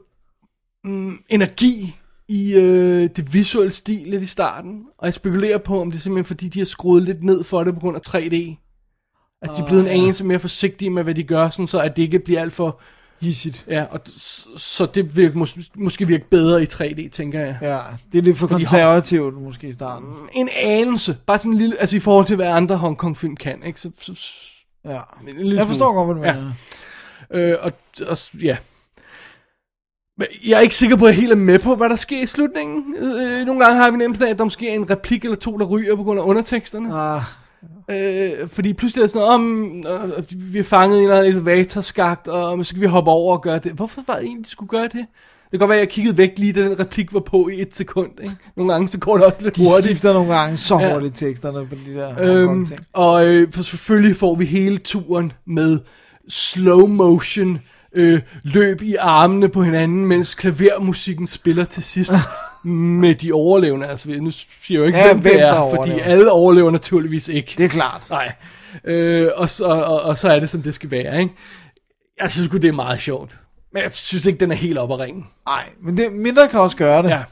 mm, 0.84 1.18
energi 1.28 1.96
i 2.28 2.54
øh, 2.54 3.10
det 3.16 3.34
visuelle 3.34 3.70
stil 3.72 4.02
lidt 4.06 4.22
i 4.22 4.26
starten. 4.26 4.82
Og 4.98 5.06
jeg 5.06 5.14
spekulerer 5.14 5.58
på, 5.58 5.80
om 5.80 5.90
det 5.90 5.98
er 5.98 6.02
simpelthen 6.02 6.24
fordi, 6.28 6.48
de 6.48 6.58
har 6.60 6.64
skruet 6.66 7.02
lidt 7.02 7.22
ned 7.24 7.44
for 7.44 7.64
det 7.64 7.74
på 7.74 7.80
grund 7.80 7.96
af 7.96 8.00
3D. 8.08 8.60
At 9.42 9.50
de 9.56 9.62
er 9.62 9.66
blevet 9.66 9.80
en 9.82 9.88
anelse 9.88 10.24
mere 10.24 10.38
forsigtige 10.38 10.90
med, 10.90 11.02
hvad 11.02 11.14
de 11.14 11.22
gør, 11.22 11.50
sådan 11.50 11.66
så 11.66 11.80
at 11.80 11.96
det 11.96 12.02
ikke 12.02 12.18
bliver 12.18 12.40
alt 12.40 12.52
for... 12.52 12.80
Hissigt. 13.20 13.66
Ja, 13.68 13.84
og 13.90 14.00
så 14.56 14.86
det 14.86 15.16
virker, 15.16 15.34
mås- 15.44 15.70
måske 15.76 16.06
virke 16.06 16.24
bedre 16.30 16.62
i 16.62 16.66
3D, 16.66 17.08
tænker 17.10 17.40
jeg. 17.40 17.58
Ja, 17.62 17.78
det 18.12 18.18
er 18.18 18.22
lidt 18.22 18.38
for 18.38 18.46
Fordi 18.46 18.64
konservativt 18.64 19.34
måske 19.42 19.68
i 19.68 19.72
starten. 19.72 20.08
En 20.34 20.48
anelse. 20.62 21.16
Bare 21.26 21.38
sådan 21.38 21.52
en 21.52 21.58
lille... 21.58 21.76
Altså 21.80 21.96
i 21.96 22.00
forhold 22.00 22.26
til, 22.26 22.36
hvad 22.36 22.46
andre 22.46 22.76
Hong 22.76 22.98
Kong 22.98 23.16
film 23.16 23.36
kan, 23.36 23.62
ikke? 23.66 23.80
Så, 23.80 23.90
så, 24.00 24.14
Ja. 24.84 25.00
en 25.28 25.36
lille 25.36 25.56
Jeg 25.56 25.66
forstår 25.66 25.86
smule. 25.92 26.04
godt, 26.04 26.18
hvad 26.18 26.32
du 26.32 26.38
Ja. 26.38 26.44
mener. 26.44 27.52
Øh, 27.52 27.56
og, 27.60 27.72
og, 28.06 28.16
ja. 28.42 28.56
Jeg 30.20 30.56
er 30.56 30.60
ikke 30.60 30.74
sikker 30.74 30.96
på, 30.96 31.04
at 31.04 31.08
jeg 31.10 31.20
helt 31.20 31.32
er 31.32 31.36
med 31.36 31.58
på, 31.58 31.74
hvad 31.74 31.88
der 31.88 31.96
sker 31.96 32.22
i 32.22 32.26
slutningen. 32.26 32.94
Øh, 32.98 33.46
nogle 33.46 33.64
gange 33.64 33.78
har 33.78 33.90
vi 33.90 33.96
nemt 33.96 34.22
af, 34.22 34.30
at 34.30 34.38
der 34.38 34.44
måske 34.44 34.70
er 34.70 34.74
en 34.74 34.90
replik 34.90 35.24
eller 35.24 35.36
to, 35.36 35.58
der 35.58 35.64
ryger 35.64 35.96
på 35.96 36.02
grund 36.02 36.20
af 36.20 36.24
underteksterne. 36.24 36.94
Ah, 36.94 37.20
Øh, 37.90 38.48
fordi 38.48 38.72
pludselig 38.72 39.00
er 39.00 39.04
det 39.04 39.10
sådan 39.10 39.28
om 39.28 39.66
øh, 40.18 40.24
vi 40.30 40.58
er 40.58 40.62
fanget 40.62 41.00
i 41.00 41.04
en 41.04 41.10
elevatorskagt, 41.10 42.28
og 42.28 42.64
så 42.64 42.68
skal 42.68 42.80
vi 42.80 42.86
hoppe 42.86 43.10
over 43.10 43.36
og 43.36 43.42
gøre 43.42 43.58
det. 43.58 43.72
Hvorfor 43.72 44.02
var 44.06 44.14
det 44.14 44.24
egentlig, 44.24 44.44
de 44.46 44.50
skulle 44.50 44.68
gøre 44.68 44.82
det? 44.82 44.92
Det 44.92 45.50
kan 45.50 45.58
godt 45.58 45.68
være, 45.68 45.78
at 45.78 45.84
jeg 45.84 45.88
kiggede 45.88 46.18
væk 46.18 46.30
lige, 46.36 46.52
da 46.52 46.60
den 46.60 46.78
replik 46.78 47.14
var 47.14 47.20
på 47.20 47.48
i 47.48 47.60
et 47.60 47.74
sekund. 47.74 48.10
Ikke? 48.22 48.34
Nogle 48.56 48.72
gange 48.72 48.88
så 48.88 48.98
går 48.98 49.16
det 49.16 49.26
også 49.26 49.38
lidt 49.40 49.56
de 49.56 49.60
hurtigt. 49.60 49.84
skifter 49.84 50.12
nogle 50.12 50.34
gange 50.34 50.56
så 50.56 50.78
Ja. 50.78 50.92
hurtigt 50.94 51.16
teksterne 51.16 51.66
på 51.66 51.74
de 51.86 51.94
der 51.94 52.14
Øhm, 52.20 52.66
og 52.92 53.26
øh, 53.28 53.52
for 53.52 53.62
selvfølgelig 53.62 54.16
får 54.16 54.34
vi 54.34 54.44
hele 54.44 54.78
turen 54.78 55.32
med 55.46 55.78
slow 56.28 56.86
motion 56.86 57.58
øh, 57.94 58.20
løb 58.42 58.82
i 58.82 58.94
armene 58.94 59.48
på 59.48 59.62
hinanden, 59.62 60.06
mens 60.06 60.34
klavermusikken 60.34 61.26
spiller 61.26 61.64
til 61.64 61.82
sidst 61.82 62.12
med 63.00 63.14
de 63.14 63.32
overlevende. 63.32 63.86
Altså, 63.86 64.08
nu 64.08 64.30
siger 64.30 64.48
jeg 64.70 64.78
jo 64.78 64.84
ikke, 64.84 64.98
Ja, 64.98 65.06
hvem, 65.06 65.18
hvem 65.22 65.32
det 65.32 65.42
er, 65.42 65.54
fordi 65.54 65.76
overlever. 65.76 66.04
alle 66.04 66.30
overlever 66.30 66.70
naturligvis 66.70 67.28
ikke. 67.28 67.54
Det 67.58 67.64
er 67.64 67.68
klart. 67.68 68.02
Nej. 68.10 68.32
Øh, 68.84 69.28
og, 69.36 69.50
så, 69.50 69.64
og, 69.64 70.00
og 70.02 70.18
så 70.18 70.28
er 70.28 70.38
det, 70.40 70.50
som 70.50 70.62
det 70.62 70.74
skal 70.74 70.90
være, 70.90 71.20
ikke? 71.20 71.34
Jeg 72.20 72.30
synes 72.30 72.48
det 72.48 72.64
er 72.64 72.72
meget 72.72 73.00
sjovt. 73.00 73.38
Men 73.72 73.82
jeg 73.82 73.92
synes 73.92 74.26
ikke, 74.26 74.40
den 74.40 74.50
er 74.50 74.56
helt 74.56 74.78
op 74.78 74.92
at 74.92 74.98
ringe. 74.98 75.24
Nej, 75.46 75.62
men 75.82 75.96
det, 75.96 76.12
mindre 76.12 76.48
kan 76.48 76.60
også 76.60 76.76
gøre 76.76 77.02
det. 77.02 77.10
Ja. 77.10 77.22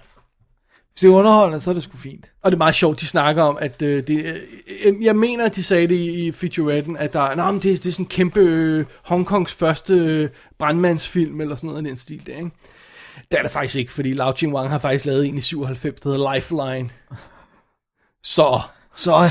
Hvis 0.93 1.01
det 1.01 1.09
er 1.09 1.13
underholdende, 1.13 1.61
så 1.61 1.71
er 1.71 1.75
det 1.75 1.83
sgu 1.83 1.97
fint. 1.97 2.33
Og 2.43 2.51
det 2.51 2.57
er 2.57 2.59
meget 2.59 2.75
sjovt, 2.75 3.01
de 3.01 3.07
snakker 3.07 3.43
om, 3.43 3.59
at 3.61 3.83
øh, 3.83 4.07
det, 4.07 4.41
øh, 4.85 5.05
jeg 5.05 5.17
mener, 5.17 5.45
at 5.45 5.57
de 5.57 5.63
sagde 5.63 5.89
det 5.89 5.95
i, 5.95 6.27
i 6.27 6.33
featuretten, 6.33 6.97
at 6.97 7.13
der, 7.13 7.35
Nå, 7.35 7.53
men 7.53 7.55
det, 7.55 7.63
det 7.63 7.87
er 7.87 7.93
sådan 7.93 8.05
en 8.05 8.09
kæmpe 8.09 8.41
øh, 8.41 8.85
Hongkongs 9.05 9.55
første 9.55 9.95
øh, 9.95 10.29
brandmandsfilm, 10.59 11.41
eller 11.41 11.57
sådan 11.57 11.71
noget 11.71 11.87
i 11.87 11.89
den 11.89 11.97
stil 11.97 12.27
der, 12.27 12.37
ikke? 12.37 12.51
Det 13.31 13.39
er 13.39 13.43
det 13.43 13.51
faktisk 13.51 13.77
ikke, 13.77 13.93
fordi 13.93 14.13
Lau 14.13 14.33
Ching 14.33 14.55
Wang 14.55 14.71
har 14.71 14.79
faktisk 14.79 15.05
lavet 15.05 15.29
en 15.29 15.39
i 15.39 15.41
97, 15.41 16.01
der 16.01 16.11
hedder 16.11 16.35
Lifeline. 16.35 16.91
Så, 18.23 18.61
Så 18.95 19.11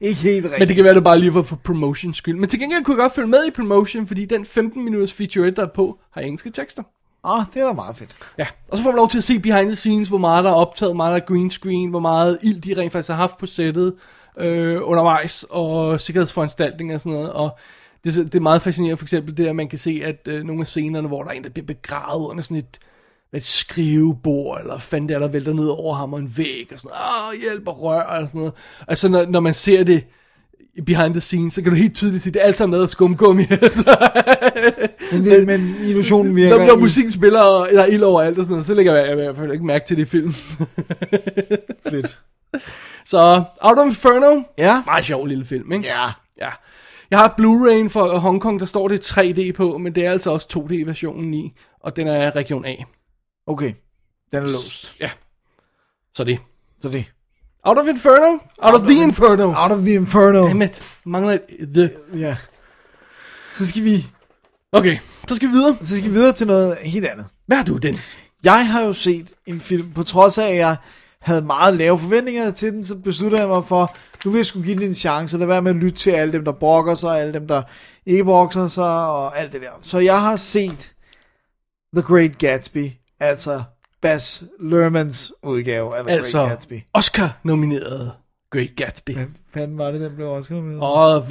ikke 0.00 0.20
helt 0.20 0.44
rigtigt. 0.44 0.58
men 0.60 0.68
det 0.68 0.76
kan 0.76 0.84
være, 0.84 0.94
det 0.94 1.04
bare 1.04 1.18
lige 1.18 1.34
var 1.34 1.42
for 1.42 1.56
promotion 1.56 2.14
skyld. 2.14 2.36
Men 2.38 2.48
til 2.48 2.60
gengæld 2.60 2.84
kunne 2.84 2.96
jeg 2.96 3.02
godt 3.02 3.14
følge 3.14 3.28
med 3.28 3.46
i 3.46 3.50
promotion, 3.50 4.06
fordi 4.06 4.24
den 4.24 4.44
15 4.44 4.84
minutters 4.84 5.12
featurette, 5.12 5.56
der 5.56 5.62
er 5.62 5.72
på, 5.74 5.98
har 6.12 6.20
engelske 6.20 6.50
tekster. 6.50 6.82
Ah, 7.24 7.46
det 7.54 7.62
er 7.62 7.66
da 7.66 7.72
meget 7.72 7.96
fedt. 7.96 8.16
Ja, 8.38 8.46
og 8.68 8.76
så 8.76 8.82
får 8.82 8.90
vi 8.90 8.96
lov 8.96 9.08
til 9.08 9.18
at 9.18 9.24
se 9.24 9.38
behind 9.38 9.66
the 9.66 9.76
scenes, 9.76 10.08
hvor 10.08 10.18
meget 10.18 10.44
der 10.44 10.50
er 10.50 10.54
optaget, 10.54 10.88
hvor 10.90 10.96
meget 10.96 11.10
der 11.10 11.20
er 11.20 11.26
green 11.26 11.50
screen, 11.50 11.90
hvor 11.90 12.00
meget 12.00 12.38
ild 12.42 12.60
de 12.60 12.80
rent 12.80 12.92
faktisk 12.92 13.10
har 13.10 13.16
haft 13.16 13.38
på 13.38 13.46
sættet 13.46 13.94
øh, 14.38 14.80
undervejs, 14.82 15.44
og 15.50 16.00
sikkerhedsforanstaltninger 16.00 16.94
og 16.94 17.00
sådan 17.00 17.12
noget, 17.12 17.32
og 17.32 17.58
det, 18.04 18.14
det 18.14 18.34
er 18.34 18.40
meget 18.40 18.62
fascinerende 18.62 18.96
for 18.96 19.04
eksempel 19.04 19.36
det, 19.36 19.46
at 19.46 19.56
man 19.56 19.68
kan 19.68 19.78
se, 19.78 20.00
at 20.04 20.28
øh, 20.28 20.44
nogle 20.44 20.60
af 20.60 20.66
scenerne, 20.66 21.08
hvor 21.08 21.22
der 21.22 21.30
er 21.30 21.34
en, 21.34 21.44
der 21.44 21.50
bliver 21.50 21.66
begravet 21.66 22.28
under 22.28 22.42
sådan 22.42 22.56
et, 22.56 22.78
et 23.32 23.44
skrivebord, 23.44 24.60
eller 24.60 24.72
fandt 24.72 24.82
fanden 24.82 25.08
det 25.08 25.14
er, 25.14 25.18
der 25.18 25.28
vælter 25.28 25.52
ned 25.52 25.68
over 25.68 25.94
ham, 25.94 26.12
og 26.12 26.18
en 26.18 26.30
væg, 26.36 26.68
og 26.72 26.78
sådan 26.78 26.90
noget, 26.90 27.34
ah, 27.34 27.40
hjælp 27.40 27.68
og 27.68 27.82
rør, 27.82 28.02
og 28.02 28.28
sådan 28.28 28.38
noget. 28.38 28.54
Altså, 28.88 29.08
når, 29.08 29.26
når 29.26 29.40
man 29.40 29.54
ser 29.54 29.84
det 29.84 30.04
behind 30.86 31.12
the 31.14 31.20
scenes, 31.20 31.52
så 31.54 31.62
kan 31.62 31.70
du 31.72 31.76
helt 31.76 31.94
tydeligt 31.94 32.22
se, 32.22 32.30
det 32.30 32.42
er 32.42 32.46
alt 32.46 32.56
sammen 32.58 32.72
noget 32.72 32.90
skumgummi. 32.90 33.42
altså. 33.50 33.96
Men, 35.12 35.24
det, 35.24 35.46
men 35.46 35.76
illusionen 35.84 36.36
virker 36.36 36.56
Når, 36.58 36.66
når 36.66 36.76
musikken 36.76 37.12
spiller, 37.12 37.40
og 37.40 37.68
der 37.72 37.82
er 37.82 37.86
ild 37.86 38.02
overalt 38.02 38.38
og 38.38 38.44
sådan 38.44 38.52
noget, 38.52 38.66
så 38.66 38.74
lægger 38.74 38.94
jeg 38.94 39.12
i 39.12 39.14
hvert 39.14 39.36
fald 39.36 39.52
ikke 39.52 39.66
mærke 39.66 39.86
til 39.86 39.96
det 39.96 40.02
i 40.02 40.06
film. 40.06 40.34
fedt. 41.90 42.18
Så 43.04 43.44
Out 43.60 43.78
of 43.78 43.86
Inferno, 43.86 44.42
Ja. 44.58 44.82
meget 44.86 45.04
sjov 45.04 45.26
lille 45.26 45.44
film, 45.44 45.72
ikke? 45.72 45.84
Ja. 45.84 46.04
ja. 46.40 46.48
Jeg 47.10 47.18
har 47.18 47.34
Blu-ray 47.40 47.88
for 47.88 48.18
Hongkong, 48.18 48.60
der 48.60 48.66
står 48.66 48.88
det 48.88 49.12
3D 49.12 49.52
på, 49.52 49.78
men 49.78 49.94
det 49.94 50.06
er 50.06 50.10
altså 50.10 50.30
også 50.30 50.48
2D-versionen 50.52 51.34
i, 51.34 51.52
og 51.80 51.96
den 51.96 52.08
er 52.08 52.36
region 52.36 52.64
A. 52.64 52.74
Okay. 53.46 53.72
Den 54.30 54.42
er 54.42 54.46
låst. 54.52 54.96
Ja. 55.00 55.10
Så 56.14 56.24
det. 56.24 56.38
Så 56.80 56.88
det. 56.88 57.12
Out 57.64 57.78
of 57.78 57.86
Inferno, 57.88 58.38
Out, 58.62 58.74
of 58.74 58.82
the 58.82 59.02
Inferno. 59.02 59.44
Out 59.44 59.72
of 59.72 59.78
the 59.78 59.94
Inferno. 59.94 60.46
Dammit, 60.46 60.82
mangler 61.06 61.32
et 61.32 61.68
the. 61.74 61.90
Ja. 62.16 62.36
Så 63.52 63.66
skal 63.66 63.84
vi, 63.84 64.06
Okay, 64.72 64.98
så 65.28 65.34
skal 65.34 65.48
vi 65.48 65.52
videre. 65.52 65.76
så 65.82 65.96
skal 65.96 66.08
vi 66.10 66.14
videre 66.14 66.32
til 66.32 66.46
noget 66.46 66.76
helt 66.76 67.06
andet. 67.06 67.26
Hvad 67.46 67.56
har 67.56 67.64
du, 67.64 67.76
Dennis? 67.76 68.18
Jeg 68.44 68.68
har 68.68 68.80
jo 68.82 68.92
set 68.92 69.32
en 69.46 69.60
film, 69.60 69.92
på 69.92 70.02
trods 70.02 70.38
af, 70.38 70.48
at 70.50 70.56
jeg 70.56 70.76
havde 71.20 71.42
meget 71.42 71.76
lave 71.76 71.98
forventninger 71.98 72.50
til 72.50 72.72
den, 72.72 72.84
så 72.84 72.94
besluttede 72.96 73.42
jeg 73.42 73.48
mig 73.48 73.64
for, 73.64 73.96
nu 74.24 74.30
vil 74.30 74.38
jeg 74.38 74.46
skulle 74.46 74.66
give 74.66 74.76
den 74.78 74.86
en 74.86 74.94
chance, 74.94 75.38
lad 75.38 75.46
være 75.46 75.62
med 75.62 75.70
at 75.70 75.76
lytte 75.76 75.98
til 75.98 76.10
alle 76.10 76.32
dem, 76.32 76.44
der 76.44 76.52
brokker 76.52 76.94
sig, 76.94 77.20
alle 77.20 77.32
dem, 77.34 77.48
der 77.48 77.62
ikke 78.06 78.24
brokker 78.24 78.68
sig, 78.68 79.06
og 79.08 79.38
alt 79.38 79.52
det 79.52 79.60
der. 79.60 79.70
Så 79.82 79.98
jeg 79.98 80.22
har 80.22 80.36
set 80.36 80.92
The 81.96 82.02
Great 82.02 82.38
Gatsby, 82.38 82.90
altså 83.20 83.62
Baz 84.02 84.42
Luhrmanns 84.60 85.32
udgave 85.42 85.96
af 85.96 86.04
The 86.04 86.12
Altså, 86.14 86.38
Great 86.38 86.50
Gatsby. 86.50 86.74
Oscar-nomineret 86.94 88.12
Great 88.50 88.70
Gatsby. 88.76 89.10
Hvad 89.10 89.26
fanden 89.54 89.78
var 89.78 89.90
det, 89.90 90.00
den 90.00 90.12
blev 90.16 90.28
også 90.30 90.54
nomineret? 90.54 90.82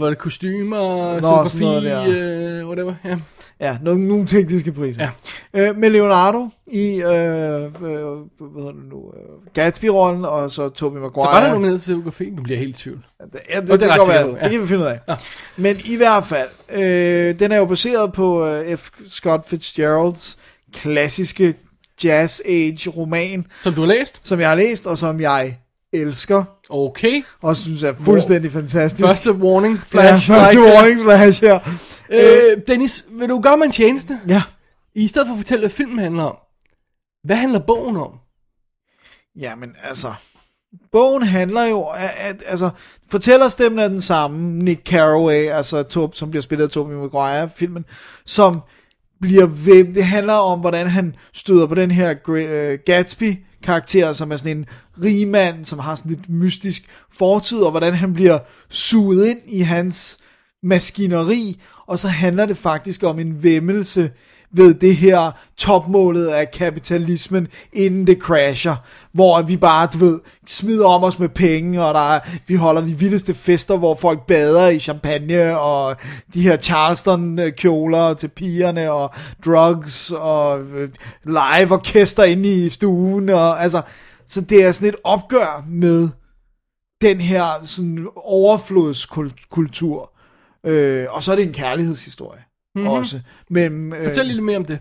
Og 0.01 0.09
det 0.09 0.17
kostymer, 0.17 1.19
scenografi, 1.47 1.85
der. 1.87 2.59
øh, 2.61 2.67
whatever. 2.67 2.93
Ja. 3.05 3.17
Ja, 3.59 3.77
nogle, 3.81 4.07
nogle 4.07 4.25
tekniske 4.27 4.71
priser. 4.71 5.09
Ja. 5.53 5.69
Øh, 5.69 5.77
med 5.77 5.89
Leonardo 5.89 6.49
i, 6.67 6.85
øh, 6.87 7.03
øh, 7.03 7.11
hvad 7.11 8.59
hedder 8.59 8.71
det 8.71 8.89
nu, 8.89 9.13
øh, 9.17 9.53
Gatsby-rollen, 9.53 10.25
og 10.25 10.51
så 10.51 10.69
Tobey 10.69 10.99
Maguire. 10.99 11.27
Så 11.27 11.31
var 11.33 11.43
der 11.45 11.51
nomineret 11.53 11.73
til 11.81 11.81
scenografi? 11.81 12.29
Nu 12.29 12.41
bliver 12.43 12.57
jeg 12.57 12.65
helt 12.65 12.79
i 12.79 12.83
tvivl. 12.83 13.05
Ja, 13.19 13.25
det, 13.25 13.63
det, 13.63 13.71
Og 13.71 13.79
det, 13.79 13.89
ret 13.89 13.99
kan 13.99 14.07
være. 14.07 14.35
ja. 14.37 14.43
Det 14.43 14.51
kan 14.51 14.61
vi 14.61 14.67
finde 14.67 14.81
ud 14.83 14.87
af. 14.87 14.99
Ja. 15.07 15.15
Men 15.57 15.75
i 15.85 15.97
hvert 15.97 16.25
fald, 16.25 16.49
øh, 16.73 17.39
den 17.39 17.51
er 17.51 17.57
jo 17.57 17.65
baseret 17.65 18.13
på 18.13 18.45
øh, 18.47 18.77
F. 18.77 18.89
Scott 19.07 19.49
Fitzgeralds 19.49 20.37
klassiske 20.73 21.53
Jazz 22.03 22.39
Age 22.45 22.89
roman, 22.89 23.45
Som 23.63 23.73
du 23.73 23.81
har 23.81 23.87
læst? 23.87 24.19
som 24.27 24.39
jeg 24.39 24.49
har 24.49 24.55
læst, 24.55 24.85
og 24.87 24.97
som 24.97 25.19
jeg 25.19 25.57
elsker, 25.93 26.43
Okay. 26.69 27.23
og 27.41 27.55
synes 27.57 27.83
er 27.83 27.93
fuldstændig 27.95 28.51
fantastisk. 28.51 29.05
Første 29.07 29.31
warning 29.33 29.79
flash. 29.83 30.29
ja, 30.29 30.35
første 30.39 30.61
warning 30.61 31.01
flash 31.03 31.43
her. 31.43 31.59
Øh, 32.09 32.61
Dennis, 32.67 33.05
vil 33.11 33.29
du 33.29 33.41
gøre 33.41 33.57
mig 33.57 33.65
en 33.65 33.71
tjeneste? 33.71 34.19
Ja. 34.27 34.43
I 34.95 35.07
stedet 35.07 35.27
for 35.27 35.33
at 35.33 35.37
fortælle, 35.39 35.61
hvad 35.61 35.69
filmen 35.69 35.99
handler 35.99 36.23
om. 36.23 36.35
Hvad 37.23 37.35
handler 37.35 37.59
bogen 37.59 37.97
om? 37.97 38.11
Jamen, 39.39 39.75
altså... 39.83 40.13
Bogen 40.91 41.23
handler 41.23 41.63
jo, 41.63 41.81
at, 41.83 42.11
at 42.17 42.43
altså, 42.47 42.69
fortællerstemmen 43.11 43.79
er 43.79 43.87
den 43.87 44.01
samme, 44.01 44.63
Nick 44.63 44.85
Carraway, 44.87 45.47
altså, 45.47 45.83
Tob, 45.83 46.15
som 46.15 46.29
bliver 46.31 46.41
spillet 46.43 46.65
af 46.65 46.71
Tobey 46.71 46.93
Maguire, 46.93 47.49
filmen, 47.49 47.85
som 48.25 48.59
bliver 49.21 49.45
ved, 49.45 49.93
det 49.93 50.03
handler 50.03 50.33
om, 50.33 50.59
hvordan 50.59 50.87
han 50.87 51.15
støder 51.33 51.67
på 51.67 51.75
den 51.75 51.91
her 51.91 52.15
øh, 52.27 52.79
Gatsby-karakter, 52.85 54.13
som 54.13 54.31
er 54.31 54.37
sådan 54.37 54.57
en 54.57 54.65
rigmand, 55.03 55.65
som 55.65 55.79
har 55.79 55.95
sådan 55.95 56.11
lidt 56.11 56.29
mystisk 56.29 56.83
fortid, 57.13 57.57
og 57.57 57.71
hvordan 57.71 57.93
han 57.93 58.13
bliver 58.13 58.39
suget 58.69 59.27
ind 59.27 59.39
i 59.47 59.61
hans 59.61 60.17
maskineri, 60.63 61.61
og 61.87 61.99
så 61.99 62.07
handler 62.07 62.45
det 62.45 62.57
faktisk 62.57 63.03
om 63.03 63.19
en 63.19 63.43
væmmelse 63.43 64.11
ved 64.53 64.73
det 64.73 64.95
her 64.95 65.31
topmålet 65.57 66.27
af 66.27 66.51
kapitalismen, 66.51 67.47
inden 67.73 68.07
det 68.07 68.17
crasher, 68.17 68.75
hvor 69.13 69.41
vi 69.41 69.57
bare, 69.57 69.87
du 69.93 69.97
ved, 69.97 70.19
smider 70.47 70.87
om 70.87 71.03
os 71.03 71.19
med 71.19 71.29
penge, 71.29 71.83
og 71.83 71.93
der 71.93 72.13
er, 72.13 72.19
vi 72.47 72.55
holder 72.55 72.81
de 72.81 72.99
vildeste 72.99 73.33
fester, 73.33 73.77
hvor 73.77 73.95
folk 73.95 74.27
bader 74.27 74.67
i 74.67 74.79
champagne, 74.79 75.59
og 75.59 75.95
de 76.33 76.41
her 76.41 76.57
Charleston-kjoler 76.57 78.13
til 78.13 78.27
pigerne, 78.27 78.91
og 78.91 79.13
drugs, 79.45 80.11
og 80.11 80.59
øh, 80.61 80.89
live 81.23 81.71
orkester 81.71 82.23
inde 82.23 82.65
i 82.65 82.69
stuen, 82.69 83.29
og 83.29 83.63
altså, 83.63 83.81
så 84.27 84.41
det 84.41 84.65
er 84.65 84.71
sådan 84.71 84.89
et 84.89 84.99
opgør 85.03 85.65
med 85.69 86.09
den 87.01 87.21
her 87.21 87.45
sådan 87.63 88.07
overflodskultur. 88.15 90.11
Øh, 90.65 91.05
og 91.09 91.23
så 91.23 91.31
er 91.31 91.35
det 91.35 91.45
en 91.45 91.53
kærlighedshistorie 91.53 92.41
mm-hmm. 92.75 92.89
også. 92.89 93.19
Men, 93.49 93.93
øh, 93.93 94.05
Fortæl 94.05 94.25
lidt 94.25 94.43
mere 94.43 94.57
om 94.57 94.65
det. 94.65 94.79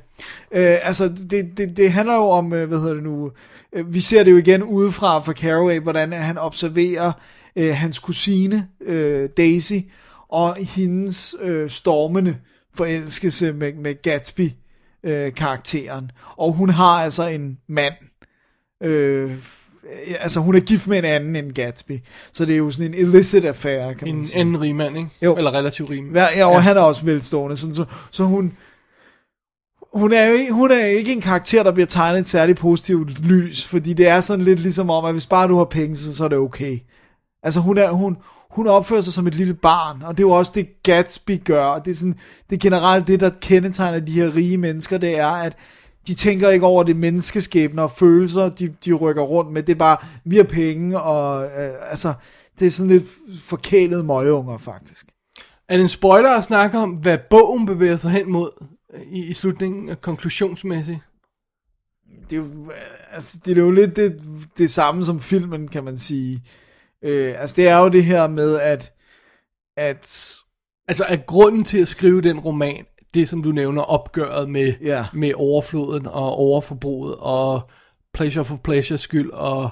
Øh, 0.52 0.76
altså, 0.82 1.08
det, 1.08 1.52
det, 1.56 1.76
det 1.76 1.92
handler 1.92 2.14
jo 2.14 2.28
om, 2.28 2.52
øh, 2.52 2.68
hvad 2.68 2.78
hedder 2.78 2.94
det 2.94 3.02
nu, 3.02 3.30
øh, 3.72 3.94
vi 3.94 4.00
ser 4.00 4.24
det 4.24 4.30
jo 4.30 4.36
igen 4.36 4.62
udefra 4.62 5.18
fra 5.18 5.32
Caraway, 5.32 5.80
hvordan 5.80 6.12
han 6.12 6.38
observerer 6.38 7.12
øh, 7.56 7.74
hans 7.74 7.98
kusine, 7.98 8.68
øh, 8.80 9.28
Daisy, 9.36 9.78
og 10.28 10.56
hendes 10.56 11.34
øh, 11.40 11.70
stormende 11.70 12.36
forelskelse 12.74 13.52
med, 13.52 13.74
med 13.74 14.02
Gatsby-karakteren. 14.02 16.10
og 16.36 16.52
hun 16.52 16.70
har 16.70 17.04
altså 17.04 17.28
en 17.28 17.58
mand, 17.68 17.94
øh, 18.82 19.36
altså 20.20 20.40
hun 20.40 20.54
er 20.54 20.60
gift 20.60 20.86
med 20.86 20.98
en 20.98 21.04
anden 21.04 21.36
end 21.36 21.52
Gatsby, 21.52 21.98
så 22.32 22.44
det 22.44 22.52
er 22.52 22.58
jo 22.58 22.70
sådan 22.70 22.86
en 22.86 22.94
illicit 22.94 23.44
affære, 23.44 23.94
kan 23.94 24.08
man 24.08 24.16
En 24.16 24.24
sige. 24.24 24.40
anden 24.40 24.60
rig 24.60 24.76
mand, 24.76 24.96
ikke? 24.96 25.10
Jo. 25.22 25.36
Eller 25.36 25.50
relativt 25.54 25.90
rig. 25.90 26.02
Ja, 26.14 26.26
ja, 26.36 26.46
og 26.46 26.52
ja. 26.52 26.58
han 26.58 26.76
er 26.76 26.80
også 26.80 27.04
velstående, 27.04 27.56
sådan, 27.56 27.74
så, 27.74 27.84
så 28.10 28.24
hun, 28.24 28.52
hun 29.94 30.12
er 30.12 30.26
jo 30.26 30.32
ikke, 30.32 30.52
hun 30.52 30.70
er 30.70 30.86
ikke 30.86 31.12
en 31.12 31.20
karakter, 31.20 31.62
der 31.62 31.72
bliver 31.72 31.86
tegnet 31.86 32.18
et 32.20 32.28
særligt 32.28 32.58
positivt 32.58 33.24
lys, 33.24 33.66
fordi 33.66 33.92
det 33.92 34.08
er 34.08 34.20
sådan 34.20 34.44
lidt 34.44 34.60
ligesom 34.60 34.90
om, 34.90 35.04
at 35.04 35.12
hvis 35.12 35.26
bare 35.26 35.48
du 35.48 35.56
har 35.56 35.64
penge, 35.64 35.96
så, 35.96 36.16
så 36.16 36.24
er 36.24 36.28
det 36.28 36.38
okay. 36.38 36.78
Altså 37.42 37.60
hun, 37.60 37.78
er, 37.78 37.90
hun, 37.90 38.16
hun 38.50 38.66
opfører 38.66 39.00
sig 39.00 39.12
som 39.12 39.26
et 39.26 39.34
lille 39.34 39.54
barn, 39.54 40.02
og 40.02 40.16
det 40.18 40.24
er 40.24 40.28
jo 40.28 40.32
også 40.32 40.52
det 40.54 40.82
Gatsby 40.82 41.44
gør, 41.44 41.64
og 41.64 41.84
det 41.84 41.90
er, 41.90 41.94
sådan, 41.94 42.18
det 42.50 42.56
er 42.56 42.60
generelt 42.60 43.06
det, 43.06 43.20
der 43.20 43.30
kendetegner 43.40 44.00
de 44.00 44.12
her 44.12 44.34
rige 44.36 44.56
mennesker, 44.58 44.98
det 44.98 45.18
er, 45.18 45.26
at 45.26 45.56
de 46.06 46.14
tænker 46.14 46.48
ikke 46.48 46.66
over 46.66 46.82
det 46.82 46.96
menneskeskæbner 46.96 47.82
og 47.82 47.90
følelser, 47.90 48.48
de, 48.48 48.74
de 48.84 48.92
rykker 48.92 49.22
rundt 49.22 49.52
med, 49.52 49.62
det 49.62 49.72
er 49.72 49.78
bare, 49.78 49.96
vi 50.24 50.36
har 50.36 50.44
penge, 50.44 51.00
og 51.00 51.44
øh, 51.44 51.90
altså, 51.90 52.14
det 52.58 52.66
er 52.66 52.70
sådan 52.70 52.90
lidt 52.90 53.04
forkælede 53.42 54.04
møgeunger, 54.04 54.58
faktisk. 54.58 55.06
Er 55.68 55.76
det 55.76 55.82
en 55.82 55.88
spoiler 55.88 56.30
at 56.30 56.44
snakke 56.44 56.78
om, 56.78 56.90
hvad 56.90 57.18
bogen 57.30 57.66
bevæger 57.66 57.96
sig 57.96 58.10
hen 58.10 58.32
mod 58.32 58.50
øh, 58.94 59.02
i, 59.02 59.26
i 59.26 59.34
slutningen 59.34 59.88
af 59.88 60.00
konklusionsmæssigt? 60.00 60.98
det 62.30 62.36
er 62.36 62.40
jo, 62.40 62.70
altså, 63.10 63.38
det 63.44 63.58
er 63.58 63.62
jo 63.62 63.70
lidt 63.70 63.96
det, 63.96 64.22
det 64.58 64.70
samme 64.70 65.04
som 65.04 65.20
filmen, 65.20 65.68
kan 65.68 65.84
man 65.84 65.98
sige. 65.98 66.42
Øh, 67.04 67.40
altså, 67.40 67.56
det 67.56 67.68
er 67.68 67.78
jo 67.78 67.88
det 67.88 68.04
her 68.04 68.28
med, 68.28 68.60
at, 68.60 68.92
at 69.76 70.36
Altså, 70.88 71.04
er 71.08 71.16
grunden 71.16 71.64
til 71.64 71.78
at 71.78 71.88
skrive 71.88 72.20
den 72.20 72.40
roman, 72.40 72.84
det 73.14 73.28
som 73.28 73.42
du 73.42 73.52
nævner, 73.52 73.82
opgøret 73.82 74.48
med, 74.50 74.74
Ja. 74.82 75.06
med 75.12 75.32
overfloden 75.36 76.06
og 76.06 76.32
overforbruget 76.36 77.14
og 77.18 77.60
pleasure 78.14 78.44
for 78.44 78.56
pleasure 78.56 78.98
skyld 78.98 79.30
og 79.30 79.70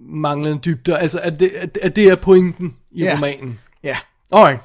manglende 0.00 0.58
dybder. 0.64 0.96
Altså, 0.96 1.20
er 1.22 1.30
det, 1.30 1.50
er, 1.62 1.66
er 1.82 1.88
det 1.88 2.04
er 2.08 2.14
pointen 2.16 2.76
i 2.92 3.02
Ja. 3.04 3.14
romanen? 3.16 3.60
ja, 3.84 3.96
Alright. 4.32 4.60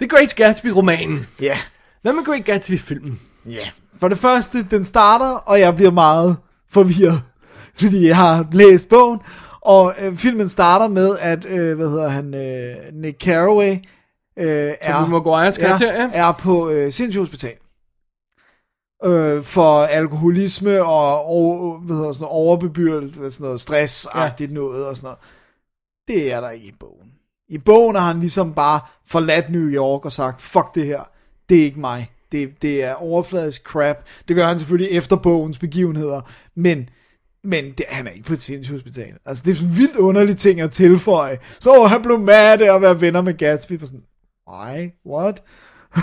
The 0.00 0.08
Great 0.08 0.34
Gatsby-romanen. 0.36 1.26
ja, 1.40 1.58
Hvad 2.02 2.12
med 2.12 2.24
Great 2.24 2.44
Gatsby-filmen? 2.44 3.20
ja. 3.46 3.68
For 4.00 4.08
det 4.08 4.18
første, 4.18 4.58
den 4.70 4.84
starter, 4.84 5.30
og 5.36 5.60
jeg 5.60 5.76
bliver 5.76 5.90
meget 5.90 6.36
forvirret, 6.70 7.22
fordi 7.80 8.06
jeg 8.08 8.16
har 8.16 8.46
læst 8.52 8.88
bogen, 8.88 9.20
og 9.60 9.94
øh, 10.04 10.16
filmen 10.16 10.48
starter 10.48 10.88
med, 10.88 11.18
at, 11.20 11.46
øh, 11.46 11.76
hvad 11.76 11.88
hedder 11.88 12.08
han, 12.08 12.34
øh, 12.34 12.76
Nick 12.92 13.20
Carraway, 13.24 13.76
øh, 14.38 14.74
er, 14.80 15.08
Maguires 15.08 15.58
karakter, 15.58 15.94
ja. 15.94 16.10
er 16.12 16.32
på 16.32 16.70
øh, 16.70 16.92
sindssygehospital. 16.92 17.54
Øh, 19.04 19.42
for 19.42 19.82
alkoholisme 19.82 20.84
og 20.84 21.24
over, 21.24 21.78
hvad 21.78 21.96
hedder, 21.96 22.12
sådan 22.12 22.22
noget, 22.22 22.36
overbebyrdet, 22.36 23.14
sådan 23.14 23.32
noget 23.40 23.60
stressagtigt 23.60 24.50
ja. 24.50 24.54
noget 24.54 24.86
og 24.86 24.96
sådan 24.96 25.06
noget. 25.06 25.18
Det 26.08 26.32
er 26.32 26.40
der 26.40 26.50
ikke 26.50 26.66
i 26.66 26.74
bogen. 26.80 27.12
I 27.48 27.58
bogen 27.58 27.96
har 27.96 28.06
han 28.06 28.20
ligesom 28.20 28.54
bare 28.54 28.80
forladt 29.06 29.50
New 29.50 29.68
York 29.68 30.04
og 30.04 30.12
sagt, 30.12 30.42
fuck 30.42 30.74
det 30.74 30.86
her, 30.86 31.00
det 31.48 31.60
er 31.60 31.64
ikke 31.64 31.80
mig. 31.80 32.10
Det, 32.32 32.62
det 32.62 32.84
er 32.84 32.94
overfladisk 32.94 33.62
crap. 33.62 33.96
Det 34.28 34.36
gør 34.36 34.46
han 34.46 34.58
selvfølgelig 34.58 34.90
efter 34.90 35.16
bogens 35.16 35.58
begivenheder, 35.58 36.20
men 36.54 36.88
men 37.44 37.64
det, 37.64 37.86
han 37.88 38.06
er 38.06 38.10
ikke 38.10 38.26
på 38.26 38.32
et 38.32 38.42
sindssygehospital. 38.42 39.14
Altså, 39.26 39.42
det 39.46 39.50
er 39.50 39.54
sådan 39.54 39.70
en 39.70 39.76
vildt 39.76 39.96
underlig 39.96 40.36
ting 40.36 40.60
at 40.60 40.70
tilføje. 40.70 41.38
Så 41.60 41.84
han 41.84 42.02
blev 42.02 42.20
mad 42.20 42.60
af 42.60 42.74
at 42.74 42.82
være 42.82 43.00
venner 43.00 43.20
med 43.20 43.34
Gatsby. 43.34 43.80
For 43.80 43.86
sådan, 43.86 44.04
ej, 44.52 44.92
What? 45.06 45.42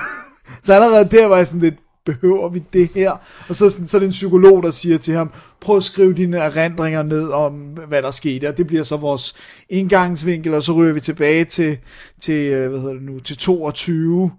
så 0.63 0.73
allerede 0.73 1.09
der 1.09 1.27
var 1.27 1.37
jeg 1.37 1.47
sådan 1.47 1.61
lidt, 1.61 1.75
behøver 2.05 2.49
vi 2.49 2.63
det 2.73 2.89
her? 2.95 3.11
Og 3.49 3.55
så, 3.55 3.69
sådan, 3.69 3.87
så 3.87 3.97
er 3.97 3.99
det 3.99 4.05
en 4.05 4.11
psykolog, 4.11 4.63
der 4.63 4.71
siger 4.71 4.97
til 4.97 5.13
ham, 5.13 5.31
prøv 5.61 5.77
at 5.77 5.83
skrive 5.83 6.13
dine 6.13 6.37
erindringer 6.37 7.03
ned 7.03 7.29
om, 7.29 7.53
hvad 7.87 8.01
der 8.01 8.11
skete, 8.11 8.47
og 8.47 8.57
det 8.57 8.67
bliver 8.67 8.83
så 8.83 8.97
vores 8.97 9.35
indgangsvinkel, 9.69 10.53
og 10.53 10.63
så 10.63 10.73
ryger 10.73 10.93
vi 10.93 10.99
tilbage 10.99 11.45
til, 11.45 11.77
til 12.19 12.51
øh, 12.51 12.69
hvad 12.69 12.79
hedder 12.79 12.93
det 12.93 13.03
nu, 13.03 13.19
til 13.19 13.37
22, 13.37 14.31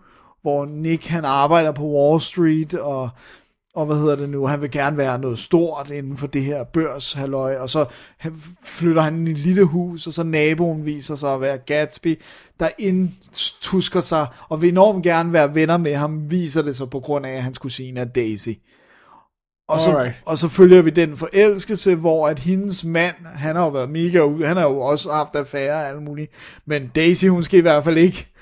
hvor 0.42 0.66
Nick 0.66 1.06
han 1.06 1.24
arbejder 1.24 1.72
på 1.72 1.84
Wall 1.84 2.20
Street, 2.20 2.74
og 2.74 3.08
og 3.74 3.86
hvad 3.86 3.96
hedder 3.96 4.16
det 4.16 4.28
nu, 4.28 4.46
han 4.46 4.60
vil 4.60 4.70
gerne 4.70 4.96
være 4.96 5.18
noget 5.18 5.38
stort 5.38 5.90
inden 5.90 6.16
for 6.16 6.26
det 6.26 6.44
her 6.44 6.64
børshalløj, 6.64 7.56
og 7.56 7.70
så 7.70 7.86
flytter 8.64 9.02
han 9.02 9.14
ind 9.14 9.28
i 9.28 9.30
et 9.30 9.38
lille 9.38 9.64
hus, 9.64 10.06
og 10.06 10.12
så 10.12 10.24
naboen 10.24 10.84
viser 10.84 11.14
sig 11.14 11.34
at 11.34 11.40
være 11.40 11.58
Gatsby, 11.58 12.20
der 12.60 12.68
indtusker 12.78 14.00
sig, 14.00 14.26
og 14.48 14.62
vil 14.62 14.68
enormt 14.68 15.02
gerne 15.02 15.32
være 15.32 15.54
venner 15.54 15.76
med 15.76 15.94
ham, 15.94 16.30
viser 16.30 16.62
det 16.62 16.76
sig 16.76 16.90
på 16.90 17.00
grund 17.00 17.26
af, 17.26 17.30
at 17.30 17.42
hans 17.42 17.58
kusine 17.58 18.00
er 18.00 18.04
Daisy. 18.04 18.48
Og 19.68 19.80
så, 19.80 19.90
Alright. 19.90 20.14
og 20.26 20.38
så 20.38 20.48
følger 20.48 20.82
vi 20.82 20.90
den 20.90 21.16
forelskelse, 21.16 21.94
hvor 21.94 22.28
at 22.28 22.38
hendes 22.38 22.84
mand, 22.84 23.14
han 23.24 23.56
har 23.56 23.64
jo 23.64 23.70
været 23.70 23.90
mega 23.90 24.20
ude, 24.20 24.46
han 24.46 24.56
har 24.56 24.64
jo 24.64 24.80
også 24.80 25.10
haft 25.10 25.34
affære 25.34 25.74
og 25.74 25.88
alt 25.88 26.02
muligt, 26.02 26.32
men 26.66 26.90
Daisy, 26.94 27.26
hun 27.26 27.44
skal 27.44 27.58
i 27.58 27.62
hvert 27.62 27.84
fald 27.84 27.98
ikke 27.98 28.33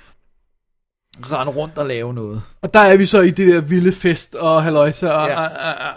rende 1.21 1.53
rundt 1.53 1.79
og 1.79 1.87
lave 1.87 2.15
noget. 2.15 2.43
Og 2.63 2.75
der 2.75 2.81
er 2.81 2.97
vi 2.97 3.07
så 3.07 3.21
i 3.21 3.31
det 3.31 3.53
der 3.55 3.61
vilde 3.61 3.93
fest 3.93 4.35
og 4.35 4.63
haløjse 4.63 5.15
og 5.15 5.29
Ja. 5.29 5.35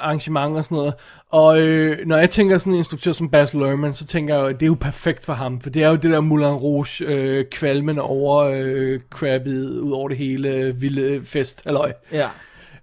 arrangement 0.01 0.57
og 0.57 0.65
sådan 0.65 0.75
noget. 0.75 0.93
Og 1.31 1.61
øh, 1.61 2.07
når 2.07 2.17
jeg 2.17 2.29
tænker 2.29 2.57
sådan 2.57 2.73
en 2.73 2.77
instruktør 2.77 3.11
som 3.11 3.29
Baz 3.29 3.53
Luhrmann, 3.53 3.93
så 3.93 4.05
tænker 4.05 4.35
jeg 4.35 4.41
jo, 4.41 4.47
at 4.47 4.53
det 4.59 4.65
er 4.65 4.67
jo 4.67 4.77
perfekt 4.81 5.25
for 5.25 5.33
ham. 5.33 5.61
For 5.61 5.69
det 5.69 5.83
er 5.83 5.89
jo 5.89 5.95
det 5.95 6.11
der 6.11 6.21
Moulin 6.21 6.47
Rouge 6.47 7.05
øh, 7.05 7.45
kvalmende 7.51 8.01
over 8.01 8.43
øh, 8.53 8.99
crabbet 9.09 9.79
ud 9.79 9.91
over 9.91 10.07
det 10.09 10.17
hele 10.17 10.49
øh, 10.49 10.81
vilde 10.81 11.25
fest 11.25 11.61
halløj. 11.65 11.93
Ja. 12.11 12.29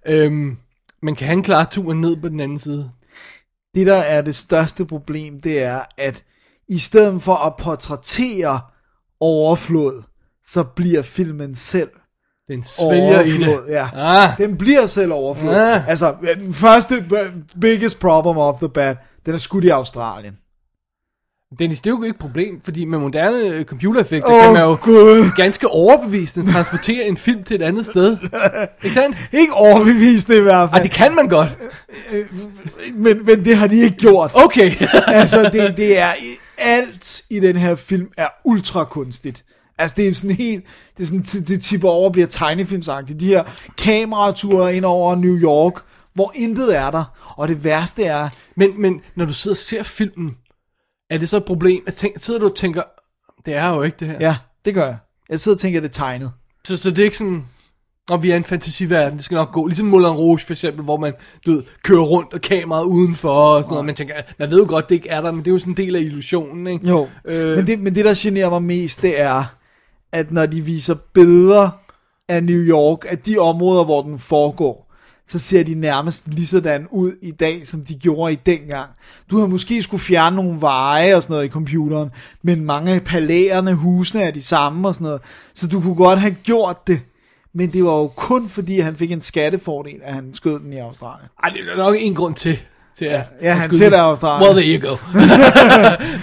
Øhm, 0.05 0.57
men 1.01 1.15
kan 1.15 1.27
han 1.27 1.43
klare 1.43 1.65
turen 1.71 2.01
ned 2.01 2.15
på 2.21 2.29
den 2.29 2.39
anden 2.39 2.59
side? 2.59 2.89
det 3.75 3.87
der 3.87 3.95
er 3.95 4.21
det 4.21 4.35
største 4.35 4.85
problem, 4.85 5.41
det 5.41 5.63
er, 5.63 5.81
at 5.97 6.23
i 6.67 6.77
stedet 6.77 7.21
for 7.21 7.45
at 7.47 7.55
portrættere 7.59 8.59
overflod, 9.19 10.03
så 10.45 10.63
bliver 10.63 11.01
filmen 11.01 11.55
selv 11.55 11.89
Den 12.47 12.63
svælger 12.63 13.21
i 13.21 13.31
det. 13.31 13.59
Ja. 13.69 13.87
Ah. 13.95 14.37
Den 14.37 14.57
bliver 14.57 14.85
selv 14.85 15.13
overflod. 15.13 15.55
Ah. 15.55 15.89
Altså, 15.89 16.15
den 16.39 16.53
første 16.53 17.05
biggest 17.61 17.99
problem 17.99 18.37
off 18.37 18.59
the 18.59 18.69
bat, 18.69 18.97
den 19.25 19.33
er 19.33 19.37
skudt 19.37 19.63
i 19.63 19.69
Australien. 19.69 20.37
Dennis, 21.59 21.81
det 21.81 21.89
er 21.89 21.91
jo 21.91 22.03
ikke 22.03 22.13
et 22.15 22.19
problem, 22.19 22.61
fordi 22.63 22.85
med 22.85 22.99
moderne 22.99 23.37
øh, 23.37 23.65
computereffekter 23.65 24.31
Åh, 24.31 24.43
kan 24.43 24.53
man 24.53 24.61
jo 24.61 24.77
Gud. 24.81 25.35
ganske 25.35 25.67
overbevisende 25.67 26.51
transportere 26.51 27.03
en 27.05 27.17
film 27.17 27.43
til 27.43 27.55
et 27.61 27.65
andet 27.65 27.85
sted. 27.85 28.17
Ikke 28.83 28.93
sandt? 28.93 29.17
Ikke 29.31 29.53
overbevist 29.53 30.29
i 30.29 30.39
hvert 30.39 30.69
fald. 30.69 30.83
det 30.83 30.91
kan 30.91 31.15
man 31.15 31.27
godt. 31.27 31.57
Men, 32.95 33.25
men 33.25 33.45
det 33.45 33.57
har 33.57 33.67
de 33.67 33.75
ikke 33.81 33.97
gjort. 33.97 34.31
Okay. 34.35 34.71
altså, 35.07 35.49
det, 35.53 35.77
det 35.77 35.99
er 35.99 36.11
alt 36.57 37.21
i 37.29 37.39
den 37.39 37.57
her 37.57 37.75
film 37.75 38.07
er 38.17 38.27
ultra 38.45 38.83
kunstigt. 38.83 39.43
Altså, 39.83 39.95
det 39.97 40.07
er 40.07 40.13
sådan 40.13 40.35
helt, 40.35 40.63
det 40.97 41.03
er 41.03 41.07
sådan, 41.07 41.45
det 41.47 41.61
tipper 41.61 41.89
over 41.89 42.05
og 42.05 42.11
bliver 42.11 42.27
tegnefilmsagtigt. 42.27 43.19
De 43.19 43.27
her 43.27 43.43
kamerature 43.77 44.75
ind 44.75 44.85
over 44.85 45.15
New 45.15 45.35
York, 45.35 45.73
hvor 46.13 46.31
intet 46.35 46.77
er 46.77 46.91
der. 46.91 47.03
Og 47.37 47.47
det 47.47 47.63
værste 47.63 48.03
er, 48.03 48.29
men, 48.55 48.81
men 48.81 49.01
når 49.15 49.25
du 49.25 49.33
sidder 49.33 49.53
og 49.53 49.57
ser 49.57 49.83
filmen, 49.83 50.35
er 51.09 51.17
det 51.17 51.29
så 51.29 51.37
et 51.37 51.45
problem? 51.45 51.83
At 51.87 51.93
tænk, 51.93 52.17
sidder 52.17 52.39
du 52.39 52.45
og 52.45 52.55
tænker, 52.55 52.81
det 53.45 53.53
er 53.53 53.69
jo 53.69 53.81
ikke 53.81 53.97
det 53.99 54.07
her. 54.07 54.17
ja, 54.19 54.35
det 54.65 54.73
gør 54.73 54.85
jeg. 54.85 54.97
Jeg 55.29 55.39
sidder 55.39 55.55
og 55.55 55.59
tænker, 55.59 55.79
at 55.79 55.83
det 55.83 55.89
er 55.89 55.93
tegnet. 55.93 56.31
Så, 56.65 56.77
så 56.77 56.89
det 56.89 56.99
er 56.99 57.03
ikke 57.03 57.17
sådan, 57.17 57.43
og 58.09 58.23
vi 58.23 58.31
er 58.31 58.37
en 58.37 58.43
fantasiverden, 58.43 59.17
det 59.17 59.25
skal 59.25 59.35
nok 59.35 59.51
gå. 59.51 59.67
Ligesom 59.67 59.87
Moulin 59.87 60.07
Rouge 60.07 60.39
for 60.39 60.53
eksempel, 60.53 60.83
hvor 60.83 60.97
man 60.97 61.13
du 61.45 61.51
ved, 61.51 61.63
kører 61.83 62.01
rundt 62.01 62.33
og 62.33 62.41
kameraet 62.41 62.85
udenfor 62.85 63.29
og 63.29 63.63
sådan 63.63 63.71
noget. 63.71 63.85
Man 63.85 63.95
tænker, 63.95 64.15
man 64.39 64.51
ved 64.51 64.57
jo 64.57 64.65
godt, 64.69 64.89
det 64.89 64.95
ikke 64.95 65.09
er 65.09 65.21
der, 65.21 65.31
men 65.31 65.39
det 65.39 65.47
er 65.47 65.51
jo 65.51 65.59
sådan 65.59 65.73
en 65.73 65.77
del 65.77 65.95
af 65.95 66.01
illusionen, 66.01 66.67
ikke? 66.67 66.87
Jo, 66.87 67.07
øh. 67.25 67.57
men, 67.57 67.67
det, 67.67 67.79
men 67.79 67.95
det 67.95 68.05
der 68.05 68.13
generer 68.17 68.49
mig 68.49 68.63
mest, 68.63 69.01
det 69.01 69.21
er, 69.21 69.45
at 70.13 70.31
når 70.31 70.45
de 70.45 70.61
viser 70.61 70.95
billeder 71.13 71.69
af 72.27 72.43
New 72.43 72.59
York, 72.59 72.99
af 73.09 73.17
de 73.17 73.37
områder, 73.37 73.83
hvor 73.83 74.01
den 74.01 74.19
foregår, 74.19 74.93
så 75.27 75.39
ser 75.39 75.63
de 75.63 75.75
nærmest 75.75 76.33
lige 76.33 76.47
sådan 76.47 76.87
ud 76.91 77.11
i 77.21 77.31
dag, 77.31 77.67
som 77.67 77.81
de 77.81 77.93
gjorde 77.93 78.33
i 78.33 78.39
dengang. 78.45 78.89
Du 79.31 79.37
har 79.37 79.47
måske 79.47 79.83
skulle 79.83 80.01
fjerne 80.01 80.35
nogle 80.35 80.61
veje 80.61 81.15
og 81.15 81.23
sådan 81.23 81.33
noget 81.33 81.45
i 81.45 81.49
computeren, 81.49 82.09
men 82.41 82.65
mange 82.65 82.93
af 82.93 83.03
palæerne, 83.03 83.73
husene 83.73 84.23
er 84.23 84.31
de 84.31 84.41
samme 84.41 84.87
og 84.87 84.95
sådan 84.95 85.05
noget, 85.05 85.21
så 85.53 85.67
du 85.67 85.81
kunne 85.81 85.95
godt 85.95 86.19
have 86.19 86.35
gjort 86.43 86.87
det. 86.87 87.01
Men 87.53 87.73
det 87.73 87.83
var 87.83 87.97
jo 87.97 88.07
kun 88.07 88.49
fordi, 88.49 88.79
han 88.79 88.95
fik 88.95 89.11
en 89.11 89.21
skattefordel, 89.21 89.99
at 90.03 90.13
han 90.13 90.33
skød 90.33 90.59
den 90.59 90.73
i 90.73 90.77
Australien. 90.77 91.29
Ej, 91.43 91.49
det 91.49 91.71
er 91.71 91.77
nok 91.77 91.95
en 91.99 92.15
grund 92.15 92.35
til 92.35 92.59
til 92.97 93.05
at, 93.05 93.21
ja, 93.41 93.49
at 93.49 93.57
han 93.57 93.69
skyde 93.69 93.77
selv 93.77 93.91
den. 93.91 93.99
er 93.99 94.03
Australien. 94.03 94.55
Well, 94.55 94.63
there 94.63 94.79
you 94.79 94.89
go. 94.89 94.95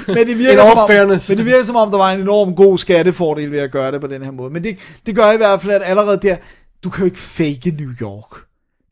Men 0.15 0.27
det, 0.27 0.39
virker 0.39 0.65
som 0.65 0.79
om, 0.79 0.89
fairness. 0.89 1.29
men 1.29 1.39
det 1.39 1.47
virker 1.47 1.65
som 1.65 1.77
om, 1.77 1.91
der 1.91 1.99
var 1.99 2.13
en 2.13 2.21
enorm 2.21 2.55
god 2.55 2.79
skattefordel 2.79 3.53
ved 3.53 3.59
at 3.59 3.71
gøre 3.71 3.93
det 3.93 4.01
på 4.01 4.07
den 4.07 4.23
her 4.23 4.31
måde. 4.31 4.53
Men 4.53 4.65
det, 4.65 4.79
det 5.07 5.15
gør 5.17 5.31
i 5.31 5.37
hvert 5.37 5.61
fald, 5.61 5.73
at 5.73 5.83
allerede 5.85 6.19
der, 6.23 6.37
du 6.85 6.91
kan 6.91 7.01
jo 7.01 7.05
ikke 7.05 7.19
fake 7.19 7.75
New 7.79 7.91
York. 8.01 8.41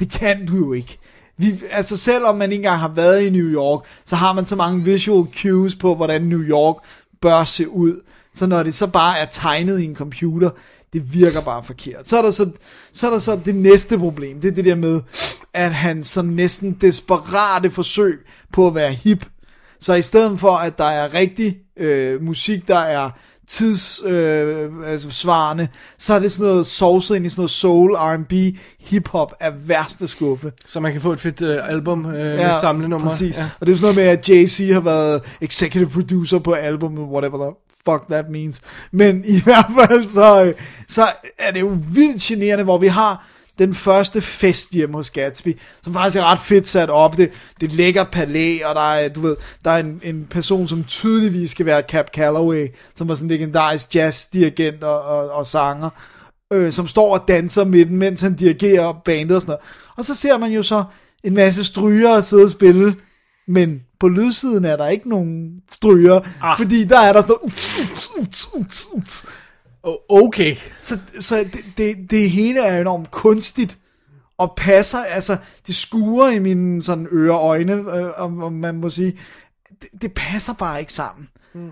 Det 0.01 0.11
kan 0.11 0.47
du 0.47 0.57
jo 0.57 0.73
ikke. 0.73 0.99
Vi, 1.39 1.55
altså 1.73 1.97
selvom 1.97 2.37
man 2.37 2.53
ikke 2.53 2.63
engang 2.63 2.81
har 2.81 2.89
været 2.89 3.23
i 3.23 3.31
New 3.31 3.47
York, 3.47 3.81
så 4.05 4.17
har 4.17 4.33
man 4.33 4.45
så 4.45 4.57
mange 4.57 4.85
visual 4.85 5.27
cues 5.35 5.77
på, 5.77 5.95
hvordan 5.95 6.23
New 6.23 6.41
York 6.41 6.77
bør 7.23 7.45
se 7.45 7.69
ud. 7.69 8.01
Så 8.35 8.47
når 8.47 8.63
det 8.63 8.75
så 8.75 8.87
bare 8.87 9.19
er 9.19 9.27
tegnet 9.31 9.81
i 9.81 9.85
en 9.85 9.97
computer, 9.97 10.51
det 10.93 11.15
virker 11.15 11.41
bare 11.41 11.65
forkert. 11.65 12.09
Så 12.09 12.19
er 12.19 12.23
der 12.23 12.31
så, 12.31 12.51
så, 12.93 13.07
er 13.07 13.11
der 13.11 13.19
så 13.19 13.41
det 13.45 13.55
næste 13.55 13.99
problem, 13.99 14.41
det 14.41 14.51
er 14.51 14.55
det 14.55 14.65
der 14.65 14.75
med, 14.75 15.01
at 15.55 15.75
han 15.75 16.03
så 16.03 16.23
næsten 16.23 16.73
desperate 16.73 17.71
forsøg 17.71 18.19
på 18.53 18.67
at 18.67 18.75
være 18.75 18.93
hip, 18.93 19.27
så 19.81 19.95
i 19.95 20.03
stedet 20.03 20.41
for, 20.41 20.51
at 20.51 20.79
der 20.79 20.85
er 20.85 21.15
rigtig 21.15 21.57
øh, 21.77 22.23
musik, 22.23 22.69
der 22.69 22.79
er 22.79 23.11
tidssvarende, 23.49 24.85
øh, 24.85 24.93
altså 24.93 25.11
svarende, 25.11 25.69
så 25.99 26.15
er 26.15 26.19
det 26.19 26.33
sådan 26.33 26.47
noget 26.47 26.67
sovset 26.67 27.17
ind 27.17 27.27
i 27.27 27.29
sådan 27.29 27.41
noget 27.41 27.51
soul, 27.51 27.95
R&B, 27.95 28.33
hip-hop 28.81 29.35
af 29.41 29.69
værste 29.69 30.09
skuffe. 30.09 30.53
så 30.67 30.81
man 30.81 30.93
kan 30.93 31.01
få 31.01 31.13
et 31.13 31.21
fedt 31.21 31.41
uh, 31.41 31.71
album 31.71 32.07
uh, 32.07 32.15
ja, 32.15 32.37
med 32.37 32.61
samlenummer. 32.61 33.09
Præcis. 33.09 33.37
Ja. 33.37 33.49
Og 33.61 33.67
det 33.67 33.73
er 33.73 33.77
sådan 33.77 33.95
noget 33.95 33.97
med, 33.97 34.19
at 34.19 34.29
Jay-Z 34.29 34.73
har 34.73 34.81
været 34.81 35.23
executive 35.41 35.91
producer 35.91 36.39
på 36.39 36.53
albumet, 36.53 37.05
whatever 37.05 37.39
the 37.45 37.68
fuck 37.91 38.09
that 38.11 38.31
means. 38.31 38.61
Men 38.93 39.25
i 39.25 39.41
hvert 39.45 39.71
fald, 39.79 40.07
så, 40.07 40.45
øh, 40.45 40.55
så 40.89 41.07
er 41.39 41.51
det 41.51 41.61
jo 41.61 41.79
vildt 41.93 42.23
generende, 42.23 42.65
hvor 42.65 42.79
vi 42.79 42.87
har 42.87 43.27
den 43.59 43.75
første 43.75 44.21
fest 44.21 44.71
hjemme 44.73 44.97
hos 44.97 45.11
Gatsby, 45.11 45.59
som 45.83 45.93
faktisk 45.93 46.17
er 46.17 46.33
ret 46.33 46.39
fedt 46.39 46.69
sat 46.69 46.91
op. 46.91 47.17
Det, 47.17 47.31
det 47.61 47.63
er 47.63 47.67
et 47.67 47.73
lækker 47.73 48.05
palæ, 48.05 48.59
og 48.65 48.75
der 48.75 48.81
er, 48.81 49.09
du 49.09 49.21
ved, 49.21 49.37
der 49.65 49.71
er 49.71 49.79
en, 49.79 50.01
en 50.03 50.27
person, 50.31 50.69
som 50.69 50.85
tydeligvis 50.85 51.51
skal 51.51 51.67
være 51.67 51.83
Cap 51.89 52.11
Calloway, 52.15 52.69
som 52.95 53.09
var 53.09 53.15
sådan 53.15 53.27
en 53.27 53.31
legendarisk 53.31 53.95
jazzdirigent 53.95 54.85
og, 54.85 55.03
og, 55.03 55.31
og 55.31 55.47
sanger, 55.47 55.91
øh, 56.53 56.73
som 56.73 56.89
står 56.89 57.15
og 57.19 57.29
danser 57.29 57.65
med 57.65 57.87
den, 57.87 57.97
mens 57.97 58.21
han 58.21 58.35
dirigerer 58.35 58.93
bandet 59.05 59.37
og 59.37 59.43
sådan 59.43 59.51
noget. 59.51 59.63
Og 59.97 60.05
så 60.05 60.15
ser 60.15 60.39
man 60.39 60.53
jo 60.53 60.63
så 60.63 60.85
en 61.25 61.35
masse 61.35 61.65
stryger 61.65 62.21
sidde 62.21 62.45
og 62.45 62.51
spille, 62.51 62.95
men 63.49 63.83
på 64.01 64.09
lydsiden 64.09 64.65
er 64.65 64.77
der 64.77 64.89
ikke 64.89 65.09
nogen 65.09 65.63
stryger, 65.73 66.21
ah. 66.43 66.59
fordi 66.59 66.85
der 66.85 66.99
er 66.99 67.13
der 67.13 67.21
sådan 67.21 67.35
noget, 67.41 67.55
Okay. 70.09 70.57
så, 70.81 70.99
så 71.21 71.37
det, 71.37 71.65
det, 71.77 72.11
det 72.11 72.31
hele 72.31 72.61
er 72.61 72.81
enormt 72.81 73.11
kunstigt, 73.11 73.79
og 74.39 74.55
passer, 74.57 74.99
altså, 74.99 75.37
det 75.67 75.75
skuer 75.75 76.29
i 76.29 76.39
mine 76.39 76.83
sådan 76.83 77.09
ører 77.13 77.35
og 77.35 77.49
øjne, 77.49 77.73
øh, 77.73 78.11
om, 78.17 78.43
om 78.43 78.53
man 78.53 78.77
må 78.77 78.91
sige, 78.91 79.19
det, 79.83 80.03
det 80.03 80.13
passer 80.13 80.55
bare 80.55 80.81
ikke 80.81 80.93
sammen. 80.93 81.29
Mm. 81.55 81.71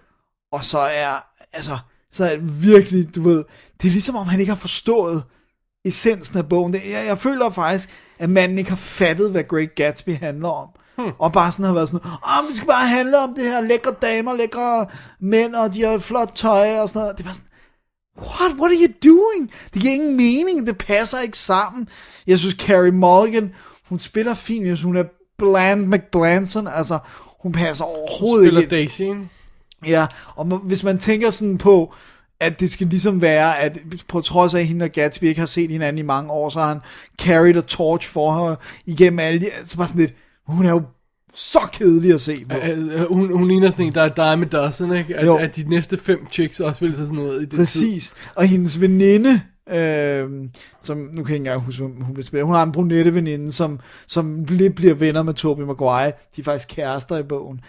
Og 0.53 0.65
så 0.65 0.79
er, 0.79 1.27
altså, 1.53 1.79
så 2.13 2.25
er 2.25 2.37
det 2.37 2.63
virkelig, 2.63 3.15
du 3.15 3.23
ved, 3.23 3.45
det 3.83 3.89
er 3.89 3.93
ligesom 3.93 4.17
om 4.17 4.27
han 4.27 4.41
ikke 4.41 4.53
har 4.53 4.61
forstået 4.61 5.25
essensen 5.85 6.39
af 6.39 6.49
bogen. 6.49 6.73
Det, 6.73 6.81
jeg, 6.91 7.07
jeg 7.07 7.19
føler 7.19 7.51
faktisk, 7.51 7.91
at 8.19 8.31
manden 8.31 8.59
ikke 8.59 8.71
har 8.71 8.77
fattet, 8.77 9.31
hvad 9.31 9.45
Great 9.45 9.75
Gatsby 9.75 10.17
handler 10.17 10.49
om. 10.49 10.69
Hmm. 10.99 11.13
Og 11.19 11.33
bare 11.33 11.53
sådan 11.53 11.67
har 11.67 11.73
været 11.73 11.89
sådan, 11.89 12.11
åh, 12.11 12.49
det 12.49 12.57
skal 12.57 12.69
bare 12.69 12.89
handle 12.89 13.19
om 13.19 13.35
det 13.35 13.45
her 13.45 13.61
lækre 13.61 13.95
damer, 14.03 14.35
lækre 14.35 14.87
mænd, 15.21 15.55
og 15.55 15.75
de 15.75 15.83
har 15.83 15.99
flot 15.99 16.33
tøj 16.35 16.79
og 16.79 16.89
sådan 16.89 17.01
noget. 17.01 17.19
Det 17.19 17.23
er 17.25 17.29
bare 17.29 17.35
sådan, 17.35 17.51
What? 18.19 18.53
What 18.61 18.71
are 18.73 18.79
you 18.81 18.93
doing? 19.05 19.51
Det 19.75 19.83
giver 19.83 19.95
ingen 19.95 20.17
mening. 20.17 20.67
Det 20.67 20.79
passer 20.79 21.21
ikke 21.21 21.39
sammen. 21.39 21.89
Jeg 22.27 22.39
synes, 22.39 22.55
Carrie 22.55 22.93
Mulligan, 22.93 23.55
hun 23.89 23.99
spiller 23.99 24.35
fint. 24.35 24.67
Jeg 24.67 24.77
synes, 24.77 24.83
hun 24.83 24.97
er 24.97 25.05
Bland 25.39 25.87
McBlanson. 25.87 26.69
Altså, 26.69 26.99
hun 27.43 27.53
passer 27.53 27.85
overhovedet 27.85 28.47
Spiller 28.47 28.61
ikke. 28.61 29.05
ind. 29.05 29.19
Daisy? 29.19 29.31
Ja, 29.87 30.07
og 30.37 30.45
hvis 30.45 30.83
man 30.83 30.99
tænker 30.99 31.31
sådan 31.31 31.59
på, 31.59 31.95
at 32.41 32.61
det 32.61 32.71
skal 32.71 32.87
ligesom 32.87 33.21
være, 33.21 33.59
at 33.59 33.79
på 34.09 34.21
trods 34.21 34.55
af, 34.55 34.61
at 34.61 34.67
hende 34.67 34.85
og 34.85 34.91
Gatsby 34.91 35.25
ikke 35.25 35.41
har 35.41 35.47
set 35.47 35.71
hinanden 35.71 35.99
i 35.99 36.03
mange 36.03 36.31
år, 36.33 36.51
så 36.51 36.59
har 36.59 36.69
han 36.69 36.81
carried 37.19 37.57
a 37.57 37.61
torch 37.61 38.09
for 38.09 38.49
her 38.49 38.57
igennem 38.87 39.19
alle 39.19 39.41
de, 39.41 39.51
så 39.65 39.77
bare 39.77 39.89
sådan 39.89 40.01
lidt, 40.01 40.15
hun 40.47 40.67
er 40.67 40.71
jo 40.71 40.83
så 41.35 41.59
kedelig 41.73 42.15
at 42.15 42.21
se 42.21 42.45
på. 42.49 42.57
Uh, 42.57 43.17
hun, 43.17 43.33
hun 43.33 43.49
ligner 43.49 43.71
sådan 43.71 43.87
en, 43.87 43.95
der 43.95 44.03
er 44.03 44.35
dime 44.35 44.45
dozen, 44.45 44.93
ikke? 44.93 45.17
At, 45.17 45.27
Jo. 45.27 45.37
at 45.37 45.57
de 45.57 45.69
næste 45.69 45.97
fem 45.97 46.27
chicks 46.31 46.61
også 46.61 46.81
vil 46.85 46.95
se 46.95 47.07
sådan 47.07 47.15
noget 47.19 47.37
i 47.37 47.41
det 47.41 47.51
tid. 47.51 47.59
Præcis. 47.59 48.15
Og 48.35 48.47
hendes 48.47 48.81
veninde, 48.81 49.41
øh, 49.73 50.31
som 50.83 50.97
nu 50.99 51.05
kan 51.07 51.17
jeg 51.17 51.19
ikke 51.19 51.37
engang 51.37 51.61
huske, 51.61 51.83
hun 51.83 52.15
bliver 52.15 52.25
spillet. 52.25 52.47
Hun 52.47 52.55
har 52.55 52.63
en 52.63 52.73
brunette 52.73 53.15
veninde, 53.15 53.53
som, 53.53 53.81
som 54.07 54.45
lidt 54.49 54.75
bliver 54.75 54.95
venner 54.95 55.23
med 55.23 55.35
Tobey 55.35 55.63
Maguire. 55.63 56.13
De 56.37 56.41
er 56.41 56.45
faktisk 56.45 56.69
kærester 56.69 57.19
i 57.19 57.23
bogen. 57.23 57.61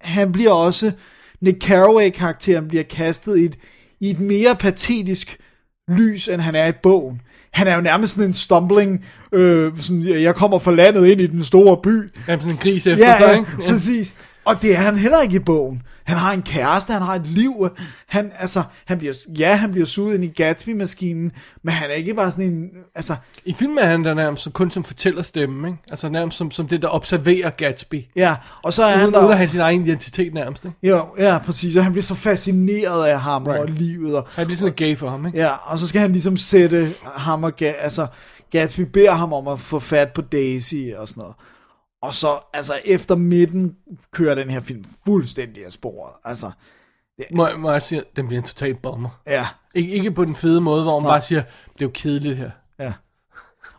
Han 0.00 0.32
bliver 0.32 0.52
også, 0.52 0.92
Nick 1.40 1.62
Carraway-karakteren 1.62 2.68
bliver 2.68 2.84
kastet 2.84 3.38
i 3.38 3.44
et, 3.44 3.58
i 4.00 4.10
et 4.10 4.20
mere 4.20 4.56
patetisk 4.60 5.40
lys, 5.88 6.28
end 6.28 6.40
han 6.40 6.54
er 6.54 6.66
i 6.66 6.72
bogen. 6.82 7.20
Han 7.52 7.66
er 7.68 7.74
jo 7.74 7.80
nærmest 7.80 8.14
sådan 8.14 8.28
en 8.28 8.34
stumbling, 8.34 9.04
øh, 9.32 9.72
sådan, 9.80 10.02
jeg 10.08 10.34
kommer 10.34 10.58
fra 10.58 10.72
landet 10.72 11.06
ind 11.06 11.20
i 11.20 11.26
den 11.26 11.44
store 11.44 11.76
by, 11.82 11.88
Ja, 12.28 12.38
sådan 12.38 12.50
en 12.50 12.56
gris 12.56 12.86
efter 12.86 13.06
Ja, 13.06 13.18
sig, 13.18 13.32
ikke? 13.38 13.46
Ja. 13.62 13.70
præcis. 13.70 14.14
Og 14.44 14.62
det 14.62 14.72
er 14.72 14.76
han 14.78 14.96
heller 14.96 15.20
ikke 15.20 15.36
i 15.36 15.38
bogen. 15.38 15.82
Han 16.04 16.16
har 16.18 16.32
en 16.32 16.42
kæreste, 16.42 16.92
han 16.92 17.02
har 17.02 17.14
et 17.14 17.26
liv. 17.26 17.68
Han, 18.06 18.32
altså, 18.38 18.62
han 18.86 18.98
bliver, 18.98 19.14
ja, 19.38 19.54
han 19.54 19.70
bliver 19.72 19.86
suget 19.86 20.14
ind 20.14 20.24
i 20.24 20.28
Gatsby-maskinen, 20.28 21.32
men 21.62 21.74
han 21.74 21.90
er 21.90 21.94
ikke 21.94 22.14
bare 22.14 22.30
sådan 22.30 22.44
en, 22.44 22.68
altså, 22.94 23.14
I 23.44 23.52
filmen 23.52 23.78
er 23.78 23.86
han 23.86 24.04
der 24.04 24.14
nærmest 24.14 24.48
kun 24.52 24.70
som 24.70 24.84
fortæller 24.84 25.22
stemme, 25.22 25.68
ikke? 25.68 25.78
Altså 25.90 26.08
nærmest 26.08 26.38
som, 26.38 26.50
som 26.50 26.68
det, 26.68 26.82
der 26.82 26.88
observerer 26.88 27.50
Gatsby. 27.50 28.04
ja, 28.16 28.36
og 28.62 28.72
så 28.72 28.82
er 28.82 28.90
han 28.96 29.02
Uden, 29.02 29.14
uden 29.14 29.24
at 29.24 29.30
der, 29.30 29.36
have 29.36 29.48
sin 29.48 29.60
egen 29.60 29.82
identitet 29.82 30.34
nærmest, 30.34 30.64
ikke? 30.64 30.76
jo, 30.82 31.06
ja, 31.18 31.38
præcis, 31.38 31.76
og 31.76 31.82
han 31.84 31.92
bliver 31.92 32.02
så 32.02 32.14
fascineret 32.14 33.06
af 33.06 33.20
ham 33.20 33.44
Right. 33.46 33.60
og 33.60 33.68
livet, 33.68 34.16
og, 34.16 34.26
Han 34.34 34.46
bliver 34.46 34.56
sådan 34.58 34.68
lidt 34.68 34.76
gay 34.76 34.96
for 34.96 35.10
ham, 35.10 35.26
ikke? 35.26 35.38
ja, 35.38 35.50
og 35.64 35.78
så 35.78 35.88
skal 35.88 36.00
han 36.00 36.12
ligesom 36.12 36.36
sætte 36.36 36.94
ham 37.04 37.44
og, 37.44 37.52
altså, 37.62 38.06
Gatsby 38.50 38.80
beder 38.80 39.12
ham 39.14 39.32
om 39.32 39.48
at 39.48 39.60
få 39.60 39.78
fat 39.78 40.12
på 40.12 40.20
Daisy 40.22 40.74
og 40.96 41.08
sådan 41.08 41.20
noget. 41.20 41.34
Og 42.02 42.14
så, 42.14 42.28
altså, 42.54 42.72
efter 42.84 43.14
midten 43.16 43.74
kører 44.12 44.34
den 44.34 44.50
her 44.50 44.60
film 44.60 44.84
fuldstændig 45.06 45.66
af 45.66 45.72
sporet. 45.72 46.12
Altså, 46.24 46.50
Må, 47.34 47.48
må 47.58 47.70
jeg 47.70 47.82
sige, 47.82 48.02
den 48.16 48.26
bliver 48.26 48.40
en 48.40 48.46
total 48.46 48.74
bomber. 48.74 49.20
ja, 49.28 49.46
Ik- 49.78 49.80
ikke 49.92 50.10
på 50.12 50.24
den 50.24 50.34
fede 50.34 50.60
måde, 50.60 50.82
hvor 50.82 51.00
man 51.00 51.06
Nej. 51.06 51.12
bare 51.12 51.22
siger, 51.22 51.40
det 51.72 51.82
er 51.82 51.86
jo 51.86 51.90
kedeligt 51.94 52.36
her. 52.36 52.50
ja. 52.78 52.92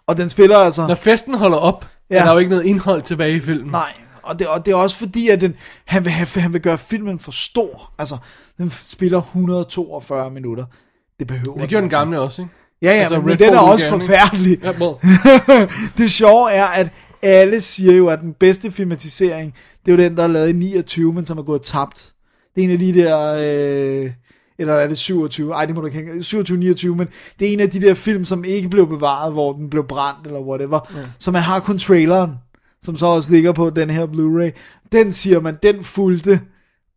Og 0.07 0.17
den 0.17 0.29
spiller 0.29 0.57
altså... 0.57 0.87
Når 0.87 0.95
festen 0.95 1.33
holder 1.35 1.57
op, 1.57 1.87
ja. 2.09 2.19
Er 2.19 2.23
der 2.25 2.31
jo 2.31 2.37
ikke 2.37 2.49
noget 2.49 2.63
indhold 2.63 3.01
tilbage 3.01 3.35
i 3.35 3.39
filmen. 3.39 3.71
Nej, 3.71 3.93
og 4.23 4.39
det, 4.39 4.47
og 4.47 4.65
det 4.65 4.71
er 4.71 4.75
også 4.75 4.97
fordi, 4.97 5.29
at 5.29 5.41
den, 5.41 5.55
han, 5.85 6.03
vil, 6.03 6.11
have, 6.11 6.41
han 6.41 6.53
vil 6.53 6.61
gøre 6.61 6.77
filmen 6.77 7.19
for 7.19 7.31
stor. 7.31 7.91
Altså, 7.99 8.17
den 8.57 8.69
spiller 8.69 9.17
142 9.21 10.29
minutter. 10.31 10.65
Det 11.19 11.27
behøver 11.27 11.57
Det 11.57 11.69
gjorde 11.69 11.81
den 11.81 11.85
altså. 11.87 11.97
gamle 11.99 12.19
også, 12.21 12.41
ikke? 12.41 12.53
Ja, 12.81 12.87
ja, 12.91 12.93
Altså, 12.99 13.19
men 13.19 13.29
Redford 13.31 13.47
den 13.47 13.53
er 13.55 13.59
også 13.59 13.89
forfærdelig. 13.89 14.59
Ja, 14.63 14.71
well. 14.71 14.95
det 15.97 16.11
sjove 16.11 16.51
er, 16.51 16.65
at 16.65 16.89
alle 17.23 17.61
siger 17.61 17.93
jo, 17.93 18.07
at 18.07 18.19
den 18.19 18.33
bedste 18.33 18.71
filmatisering, 18.71 19.53
det 19.85 19.91
er 19.91 19.95
jo 19.97 20.03
den, 20.03 20.17
der 20.17 20.23
er 20.23 20.27
lavet 20.27 20.49
i 20.49 20.53
29, 20.53 21.13
men 21.13 21.25
som 21.25 21.37
er 21.37 21.43
gået 21.43 21.61
tabt. 21.61 22.13
Det 22.55 22.61
er 22.61 22.65
en 22.65 22.71
af 22.71 22.79
de 22.79 22.93
der, 22.93 23.33
øh, 23.33 24.11
eller 24.57 24.73
er 24.73 24.87
det 24.87 24.97
27? 24.97 25.53
Ej, 25.53 25.65
det 25.65 25.75
må 25.75 25.81
du 25.81 25.87
ikke 25.87 25.97
hænge. 25.97 26.23
27, 26.23 26.57
29, 26.57 26.95
men 26.95 27.07
det 27.39 27.49
er 27.49 27.53
en 27.53 27.59
af 27.59 27.69
de 27.69 27.81
der 27.81 27.93
film, 27.93 28.25
som 28.25 28.43
ikke 28.43 28.69
blev 28.69 28.87
bevaret, 28.89 29.33
hvor 29.33 29.53
den 29.53 29.69
blev 29.69 29.87
brændt, 29.87 30.27
eller 30.27 30.39
whatever. 30.39 30.79
Ja. 30.95 30.99
Så 31.19 31.31
man 31.31 31.41
har 31.41 31.59
kun 31.59 31.77
traileren, 31.77 32.31
som 32.81 32.97
så 32.97 33.05
også 33.05 33.31
ligger 33.31 33.51
på 33.51 33.69
den 33.69 33.89
her 33.89 34.07
Blu-ray. 34.07 34.59
Den 34.91 35.11
siger 35.11 35.39
man, 35.39 35.57
den 35.63 35.83
fulgte 35.83 36.41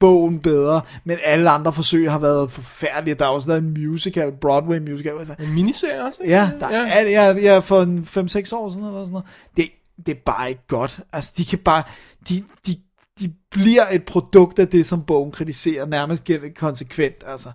bogen 0.00 0.38
bedre, 0.40 0.80
men 1.04 1.16
alle 1.24 1.50
andre 1.50 1.72
forsøg 1.72 2.10
har 2.10 2.18
været 2.18 2.50
forfærdelige. 2.50 3.14
Der 3.14 3.24
er 3.24 3.28
også 3.28 3.48
lavet 3.48 3.62
en 3.62 3.88
musical, 3.90 4.32
Broadway 4.40 4.78
musical. 4.78 5.12
Altså, 5.18 5.34
En 5.38 5.54
miniserie 5.54 6.04
også, 6.04 6.22
ikke? 6.22 6.34
Ja, 6.34 6.50
der, 6.60 6.70
ja. 6.70 6.86
Er, 6.88 7.08
ja, 7.08 7.32
ja, 7.32 7.58
for 7.58 7.82
en 7.82 7.98
5-6 7.98 8.54
år 8.54 8.70
siden 8.70 8.86
eller 8.86 9.00
sådan 9.00 9.10
noget. 9.10 9.26
Det, 9.56 9.64
det 10.06 10.16
er 10.16 10.20
bare 10.26 10.48
ikke 10.48 10.66
godt. 10.68 11.00
Altså, 11.12 11.32
de 11.36 11.44
kan 11.44 11.58
bare, 11.58 11.82
de, 12.28 12.44
de, 12.66 12.76
de 13.20 13.32
bliver 13.50 13.82
et 13.92 14.04
produkt 14.04 14.58
af 14.58 14.68
det, 14.68 14.86
som 14.86 15.04
bogen 15.04 15.32
kritiserer, 15.32 15.86
nærmest 15.86 16.30
konsekvent, 16.56 17.24
altså. 17.26 17.50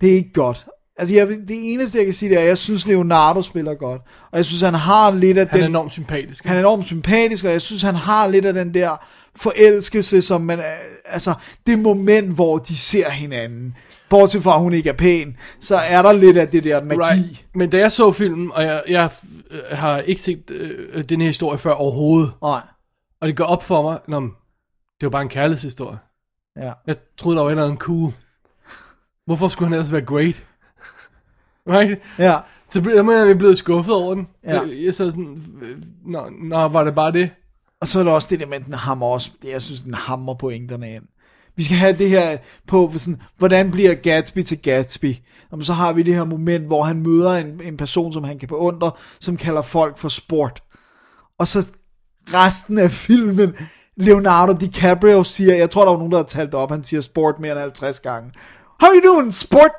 Det 0.00 0.10
er 0.10 0.14
ikke 0.14 0.32
godt. 0.32 0.66
Altså, 0.96 1.14
jeg, 1.14 1.28
det 1.28 1.72
eneste, 1.72 1.98
jeg 1.98 2.04
kan 2.04 2.14
sige, 2.14 2.28
det 2.28 2.36
er, 2.36 2.42
at 2.42 2.48
jeg 2.48 2.58
synes, 2.58 2.86
Leonardo 2.86 3.42
spiller 3.42 3.74
godt. 3.74 4.02
Og 4.30 4.36
jeg 4.36 4.44
synes, 4.44 4.60
han 4.60 4.74
har 4.74 5.10
lidt 5.10 5.38
af 5.38 5.46
Han 5.48 5.58
er 5.58 5.62
den... 5.62 5.70
enormt 5.70 5.92
sympatisk. 5.92 6.44
Han 6.44 6.56
er 6.56 6.60
enormt 6.60 6.84
sympatisk, 6.84 7.44
og 7.44 7.50
jeg 7.50 7.62
synes, 7.62 7.82
han 7.82 7.94
har 7.94 8.28
lidt 8.28 8.44
af 8.44 8.54
den 8.54 8.74
der 8.74 9.06
forelskelse, 9.36 10.22
som 10.22 10.40
man, 10.40 10.58
øh, 10.58 10.64
altså, 11.04 11.34
det 11.66 11.78
moment, 11.78 12.34
hvor 12.34 12.58
de 12.58 12.76
ser 12.76 13.10
hinanden, 13.10 13.76
bortset 14.12 14.42
fra, 14.42 14.54
at 14.54 14.60
hun 14.60 14.72
ikke 14.72 14.88
er 14.88 14.96
pæn, 14.96 15.36
så 15.60 15.76
er 15.76 16.02
der 16.02 16.12
lidt 16.12 16.36
af 16.36 16.48
det 16.48 16.64
der 16.64 16.84
magi. 16.84 17.00
Right. 17.00 17.46
Men 17.54 17.70
da 17.70 17.78
jeg 17.78 17.92
så 17.92 18.12
filmen, 18.12 18.52
og 18.52 18.62
jeg, 18.64 18.82
jeg 18.88 19.10
øh, 19.50 19.60
har 19.70 19.98
ikke 19.98 20.22
set 20.22 20.50
øh, 20.50 21.04
den 21.04 21.20
her 21.20 21.28
historie 21.28 21.58
før 21.58 21.72
overhovedet, 21.72 22.32
Nej, 22.42 22.60
og 23.20 23.28
det 23.28 23.36
går 23.36 23.44
op 23.44 23.62
for 23.62 23.82
mig, 23.82 23.98
når 24.08 24.20
det 25.00 25.02
var 25.02 25.08
bare 25.10 25.22
en 25.22 25.28
kærlighedshistorie. 25.28 25.98
ja. 26.56 26.72
Jeg 26.86 26.96
troede, 27.18 27.38
der 27.38 27.44
var 27.44 27.54
noget 27.54 27.78
cool. 27.78 28.12
Hvorfor 29.26 29.48
skulle 29.48 29.68
han 29.68 29.74
ellers 29.74 29.92
være 29.92 30.04
great? 30.04 30.46
Right? 31.68 32.00
Ja, 32.18 32.38
Så 32.70 32.80
blev 32.80 32.94
jeg, 32.94 33.38
blevet 33.38 33.58
skuffet 33.58 33.94
over 33.94 34.14
den. 34.14 34.28
Ja. 34.44 34.60
Jeg, 34.60 34.84
jeg 34.84 34.94
så 34.94 35.10
sådan, 35.10 35.42
øh, 35.62 35.78
nå, 36.06 36.30
nå, 36.42 36.68
var 36.68 36.84
det 36.84 36.94
bare 36.94 37.12
det? 37.12 37.30
og 37.80 37.88
så 37.88 38.00
er 38.00 38.04
der 38.04 38.12
også 38.12 38.28
det 38.30 38.40
der 38.40 38.46
med, 38.46 38.56
at 38.56 38.64
den 38.64 38.72
hammer 38.72 39.06
også, 39.06 39.30
det, 39.42 39.48
jeg 39.48 39.62
synes, 39.62 39.82
den 39.82 39.94
hammer 39.94 40.34
pointerne 40.34 40.94
ind. 40.94 41.02
Vi 41.56 41.62
skal 41.62 41.76
have 41.76 41.92
det 41.92 42.08
her 42.08 42.36
på, 42.66 42.92
sådan, 42.96 43.20
hvordan 43.38 43.70
bliver 43.70 43.94
Gatsby 43.94 44.42
til 44.42 44.58
Gatsby? 44.62 45.14
Og 45.52 45.62
så 45.62 45.72
har 45.72 45.92
vi 45.92 46.02
det 46.02 46.14
her 46.14 46.24
moment, 46.24 46.66
hvor 46.66 46.82
han 46.82 47.02
møder 47.02 47.32
en, 47.32 47.60
en 47.64 47.76
person, 47.76 48.12
som 48.12 48.24
han 48.24 48.38
kan 48.38 48.48
beundre, 48.48 48.90
som 49.20 49.36
kalder 49.36 49.62
folk 49.62 49.98
for 49.98 50.08
sport. 50.08 50.62
Og 51.38 51.48
så 51.48 51.66
resten 52.34 52.78
af 52.78 52.90
filmen, 52.90 53.54
Leonardo 53.96 54.52
DiCaprio 54.52 55.24
siger, 55.24 55.54
jeg 55.54 55.70
tror, 55.70 55.84
der 55.84 55.90
var 55.90 55.98
nogen, 55.98 56.12
der 56.12 56.18
har 56.18 56.24
talt 56.24 56.54
op, 56.54 56.70
han 56.70 56.84
siger 56.84 57.00
sport 57.00 57.40
mere 57.40 57.52
end 57.52 57.60
50 57.60 58.00
gange. 58.00 58.30
How 58.80 58.90
you 58.94 59.12
doing, 59.12 59.34
sport? 59.34 59.70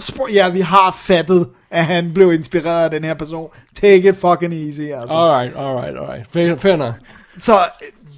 sport? 0.00 0.30
Ja, 0.34 0.50
vi 0.50 0.60
har 0.60 0.96
fattet, 0.98 1.50
at 1.70 1.84
han 1.84 2.14
blev 2.14 2.32
inspireret 2.32 2.84
af 2.84 2.90
den 2.90 3.04
her 3.04 3.14
person. 3.14 3.50
Take 3.80 4.08
it 4.08 4.16
fucking 4.16 4.54
easy, 4.54 4.80
altså. 4.80 5.16
Alright, 5.16 5.56
alright, 5.56 5.98
alright. 5.98 6.30
Fair, 6.30 6.56
fair 6.56 6.76
nok. 6.76 6.94
Så 7.38 7.52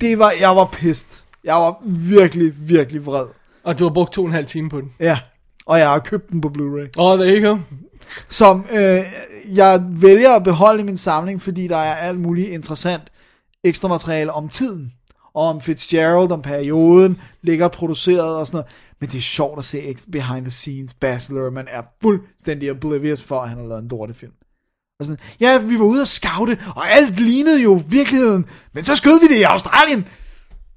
det 0.01 0.19
var, 0.19 0.33
jeg 0.41 0.57
var 0.57 0.69
pissed. 0.73 1.23
Jeg 1.47 1.55
var 1.55 1.83
virkelig, 1.87 2.53
virkelig 2.69 3.07
vred. 3.07 3.27
Og 3.65 3.79
du 3.79 3.85
har 3.85 3.95
brugt 3.95 4.13
to 4.13 4.23
og 4.23 4.27
en 4.27 4.33
halv 4.33 4.47
time 4.47 4.71
på 4.71 4.81
den. 4.81 4.93
Ja, 5.01 5.19
og 5.67 5.79
jeg 5.79 5.89
har 5.89 5.99
købt 5.99 6.31
den 6.31 6.41
på 6.41 6.49
Blu-ray. 6.49 6.91
Åh, 6.99 7.11
oh, 7.11 7.19
there 7.19 7.41
you 7.41 7.49
go. 7.51 7.59
Som 8.29 8.67
øh, 8.73 9.05
jeg 9.53 9.85
vælger 9.91 10.31
at 10.31 10.45
beholde 10.45 10.81
i 10.81 10.85
min 10.85 10.97
samling, 10.97 11.43
fordi 11.43 11.69
der 11.69 11.77
er 11.77 11.95
alt 11.95 12.21
muligt 12.21 12.49
interessant 12.49 13.03
ekstra 13.65 13.89
materiale 13.89 14.33
om 14.33 14.49
tiden. 14.49 14.93
Og 15.35 15.43
om 15.49 15.61
Fitzgerald, 15.61 16.33
om 16.33 16.43
perioden, 16.43 17.21
ligger 17.43 17.69
produceret 17.69 18.37
og 18.37 18.47
sådan 18.47 18.57
noget. 18.57 18.73
Men 19.01 19.11
det 19.11 19.19
er 19.19 19.23
sjovt 19.23 19.59
at 19.59 19.65
se 19.65 19.97
behind 20.13 20.45
the 20.45 20.51
scenes. 20.51 20.95
Baz 20.95 21.31
Luhrmann 21.31 21.69
er 21.71 21.83
fuldstændig 22.03 22.71
oblivious 22.71 23.23
for, 23.23 23.41
at 23.41 23.49
han 23.49 23.59
har 23.59 23.67
lavet 23.67 23.83
en 23.83 23.89
lortefilm. 23.89 24.33
Og 25.01 25.05
sådan, 25.07 25.21
ja, 25.41 25.59
vi 25.59 25.79
var 25.79 25.85
ude 25.85 26.01
at 26.01 26.09
scoute, 26.09 26.59
og 26.77 26.91
alt 26.91 27.21
lignede 27.21 27.63
jo 27.63 27.83
virkeligheden. 27.89 28.47
Men 28.75 28.85
så 28.85 28.97
skød 28.97 29.21
vi 29.21 29.35
det 29.35 29.41
i 29.41 29.43
Australien. 29.43 30.09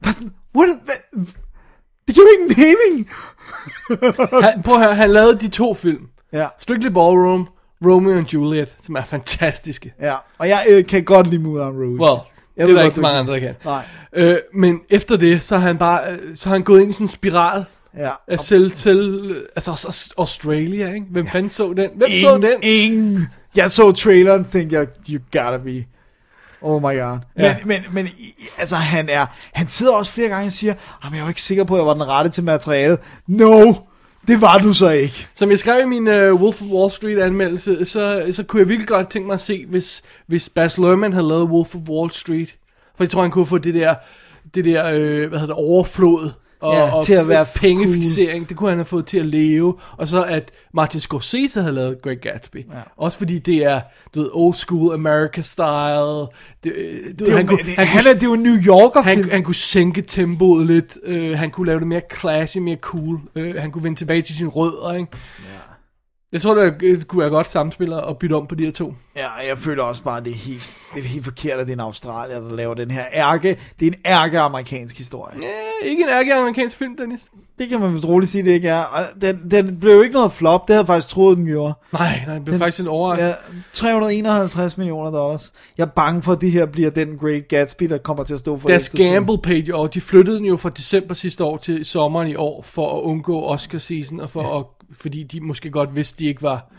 Bare 0.04 0.14
sådan, 0.14 0.32
what, 0.58 0.70
hvad, 0.86 1.24
det 2.08 2.16
giver 2.16 2.28
jo 2.28 2.42
ingen 2.44 2.56
mening. 2.58 3.10
Han, 4.44 4.64
prøv 4.64 4.76
at 4.76 4.82
høre, 4.84 4.96
han 4.96 5.10
lavede 5.10 5.40
de 5.40 5.48
to 5.48 5.74
film. 5.74 6.08
Ja, 6.34 6.48
Strictly 6.60 6.88
Ballroom, 6.88 7.48
Romeo 7.86 8.18
and 8.18 8.26
Juliet, 8.34 8.76
som 8.82 8.96
er 8.96 9.04
fantastiske. 9.06 9.94
ja. 10.02 10.16
Og 10.38 10.48
jeg 10.48 10.66
øh, 10.70 10.86
kan 10.86 11.04
godt 11.04 11.28
lide 11.28 11.42
Moulin 11.42 11.64
Rouge. 11.68 12.00
Well, 12.02 12.20
Jeg 12.58 12.68
det 12.68 12.74
er 12.74 12.78
der 12.78 12.84
ikke 12.84 12.96
så 12.96 13.02
mange 13.02 13.20
andre, 13.20 13.34
der 13.34 13.40
kan. 13.40 13.56
Nej, 13.66 13.86
Øh, 14.14 14.36
men 14.54 14.80
efter 14.90 15.18
det, 15.18 15.44
så 15.44 15.58
har 15.58 15.68
han 15.68 15.78
bare, 15.78 16.12
øh, 16.12 16.36
så 16.36 16.50
har 16.50 16.56
han 16.56 16.64
gået 16.64 16.82
ind 16.82 16.90
i 16.90 16.94
sådan 16.94 17.04
en 17.04 17.08
spiral 17.08 17.66
ja. 17.98 18.10
af 18.28 18.40
selv 18.40 18.72
til, 18.72 19.36
altså 19.56 20.12
Australia, 20.18 20.94
ikke? 20.94 21.06
Hvem 21.12 21.28
fanden 21.28 21.50
så 21.52 21.74
den? 21.74 21.90
Hvem 21.96 22.10
så 22.22 22.36
Ingen, 22.36 22.42
den? 22.42 22.60
ingen. 22.62 23.28
Jeg 23.56 23.72
så 23.72 23.92
traileren, 23.92 24.44
tænkte 24.44 24.76
jeg, 24.76 24.88
you 25.10 25.20
gotta 25.32 25.58
be. 25.58 25.86
Oh 26.62 26.82
my 26.82 27.00
god. 27.00 27.18
Men, 27.36 27.46
Ja. 27.46 27.56
men, 27.66 27.82
men 27.92 28.08
i- 28.08 28.36
altså, 28.58 28.76
han 28.76 29.10
er, 29.10 29.26
han 29.54 29.68
sidder 29.68 29.94
også 29.94 30.12
flere 30.12 30.30
gange 30.30 30.46
og 30.46 30.52
siger, 30.52 30.74
"Jamen, 31.04 31.16
jeg 31.16 31.24
var 31.24 31.30
ikke 31.30 31.42
sikker 31.42 31.64
på, 31.64 31.74
at 31.76 31.80
jeg 31.80 31.86
var 31.86 31.94
den 31.94 32.08
rette 32.08 32.30
til 32.30 32.44
materialet. 32.44 33.00
No, 33.28 33.74
det 34.28 34.42
var 34.42 34.58
du 34.58 34.74
så 34.74 34.90
ikke. 34.90 35.28
Som 35.36 35.50
jeg 35.50 35.60
skrev 35.60 35.82
i 35.82 35.86
min 35.86 36.08
uh, 36.08 36.42
Wolf 36.42 36.62
of 36.62 36.68
Wall 36.68 36.92
Street 36.92 37.20
anmeldelse, 37.20 37.86
så, 37.86 38.26
så 38.32 38.44
kunne 38.44 38.60
jeg 38.60 38.70
virkelig 38.70 38.88
godt 38.88 39.10
tænke 39.10 39.28
mig 39.28 39.34
at 39.34 39.42
se, 39.42 39.66
hvis, 39.70 40.02
hvis 40.28 40.50
Baz 40.50 40.78
Luhrmann 40.78 41.14
havde 41.14 41.28
lavet 41.28 41.44
Wolf 41.50 41.76
of 41.76 41.82
Wall 41.90 42.12
Street. 42.12 42.56
For 42.98 43.04
jeg 43.04 43.10
tror, 43.10 43.22
han 43.22 43.32
kunne 43.32 43.46
få 43.46 43.58
det 43.58 43.74
der, 43.74 43.96
det 44.56 44.66
der 44.66 44.86
øh, 44.96 45.30
hvad 45.30 45.40
hedder 45.40 45.54
det, 45.56 45.66
overflod 45.66 46.32
og, 46.62 46.74
Ja, 46.74 46.96
og 46.96 47.04
til 47.06 47.14
at 47.14 47.28
være 47.28 47.46
pengefixering. 47.56 48.50
Det 48.50 48.58
kunne 48.58 48.70
han 48.70 48.78
have 48.78 48.86
fået 48.86 49.06
til 49.06 49.18
at 49.18 49.26
leve. 49.26 49.76
Og 49.98 50.08
så 50.08 50.24
at 50.24 50.52
Martin 50.74 51.00
Scorsese 51.00 51.62
havde 51.62 51.76
lavet 51.76 52.02
Great 52.02 52.22
Gatsby. 52.22 52.58
Ja. 52.58 52.64
Også 52.98 53.18
fordi 53.18 53.40
det 53.40 53.56
er, 53.66 53.82
du 54.16 54.20
ved, 54.20 54.30
old 54.34 54.54
school 54.54 54.94
America 54.94 55.42
style. 55.42 56.28
Det, 56.64 56.74
øh, 56.76 57.14
du, 57.20 57.26
Det 57.26 57.34
han, 57.34 57.46
jo, 57.46 57.48
kunne, 57.48 57.58
det, 57.58 57.76
han, 57.76 57.88
han, 57.88 57.98
kunne, 58.04 58.10
er, 58.10 58.14
det 58.14 58.24
er 58.24 58.28
jo 58.28 58.34
en 58.34 58.44
New 58.44 58.58
Yorker 58.68 59.04
film. 59.04 59.22
han, 59.24 59.32
han 59.32 59.44
kunne 59.44 59.56
sænke 59.56 60.02
tempoet 60.02 60.68
lidt. 60.68 60.98
Øh, 61.04 61.38
han 61.38 61.52
kunne 61.52 61.68
lave 61.68 61.80
det 61.80 61.88
mere 61.88 62.02
classy, 62.20 62.58
mere 62.58 62.78
cool. 62.82 63.20
Øh, 63.36 63.56
han 63.56 63.72
kunne 63.72 63.84
vende 63.84 63.98
tilbage 63.98 64.22
til 64.22 64.36
sine 64.36 64.50
rødder, 64.50 64.94
ikke? 64.94 65.12
Jeg 66.32 66.42
tror, 66.42 66.56
det, 66.56 67.08
kunne 67.08 67.22
være 67.22 67.30
godt 67.30 67.52
samspil 67.52 67.94
at 67.94 68.18
bytte 68.18 68.34
om 68.34 68.48
på 68.48 68.56
de 68.56 68.66
her 68.66 68.72
to. 68.72 68.94
Ja, 69.16 69.28
jeg 69.48 69.58
føler 69.58 69.84
også 69.84 70.04
bare, 70.04 70.18
at 70.18 70.26
det 70.26 70.32
er 70.32 70.38
helt, 70.38 70.78
det 70.96 71.00
er 71.00 71.08
helt 71.08 71.26
forkert, 71.26 71.60
at 71.60 71.68
det 71.68 71.74
er 71.74 71.76
en 71.76 71.80
Australier, 71.80 72.40
der 72.40 72.56
laver 72.56 72.74
den 72.74 72.92
her 72.92 73.04
ærke. 73.14 73.58
Det 73.80 73.88
er 73.88 73.92
en 73.92 73.98
ærke 74.06 74.40
amerikansk 74.40 74.98
historie. 74.98 75.38
Ja, 75.42 75.88
ikke 75.90 76.04
en 76.04 76.10
ærke 76.10 76.34
amerikansk 76.34 76.78
film, 76.78 76.98
Dennis. 76.98 77.30
Det 77.60 77.70
kan 77.70 77.80
man 77.80 77.94
vist 77.94 78.06
roligt 78.08 78.32
sige, 78.32 78.44
det 78.44 78.52
ikke 78.52 78.70
er. 78.70 78.84
Og 78.84 79.22
den, 79.22 79.52
den 79.52 79.80
blev 79.80 79.94
jo 79.94 80.02
ikke 80.02 80.14
noget 80.14 80.32
flop, 80.32 80.68
det 80.68 80.74
havde 80.74 80.82
jeg 80.82 80.88
faktisk 80.88 81.10
troet, 81.10 81.38
den 81.38 81.46
gjorde. 81.46 81.74
Nej, 81.94 82.22
nej, 82.26 82.36
det 82.36 82.46
blev 82.46 82.58
faktisk 82.58 82.80
en 82.80 82.88
overraskelse. 82.88 83.38
Ja, 83.54 83.62
351 83.74 84.78
millioner 84.78 85.12
dollars. 85.12 85.54
Jeg 85.78 85.84
er 85.84 85.90
bange 85.96 86.22
for, 86.22 86.32
at 86.32 86.42
det 86.42 86.52
her 86.52 86.66
bliver 86.66 86.90
den 86.90 87.18
Great 87.18 87.48
Gatsby, 87.48 87.86
der 87.86 87.98
kommer 87.98 88.24
til 88.24 88.34
at 88.34 88.40
stå 88.40 88.58
for 88.58 88.68
Deres 88.68 88.90
gamble 88.90 89.38
page 89.38 89.76
år, 89.76 89.88
de 89.88 90.02
flyttede 90.02 90.38
den 90.38 90.46
jo 90.46 90.58
fra 90.58 90.70
december 90.70 91.14
sidste 91.14 91.44
år 91.44 91.58
til 91.58 91.86
sommeren 91.86 92.28
i 92.28 92.36
år, 92.36 92.62
for 92.62 92.98
at 92.98 93.02
undgå 93.02 93.56
Oscar-season, 93.56 94.22
og 94.22 94.30
for 94.30 94.60
at, 94.60 94.66
fordi 95.00 95.24
de 95.24 95.42
måske 95.42 95.70
godt 95.72 95.96
vidste, 95.96 96.20
de 96.20 96.28
ikke 96.28 96.44
var... 96.44 96.72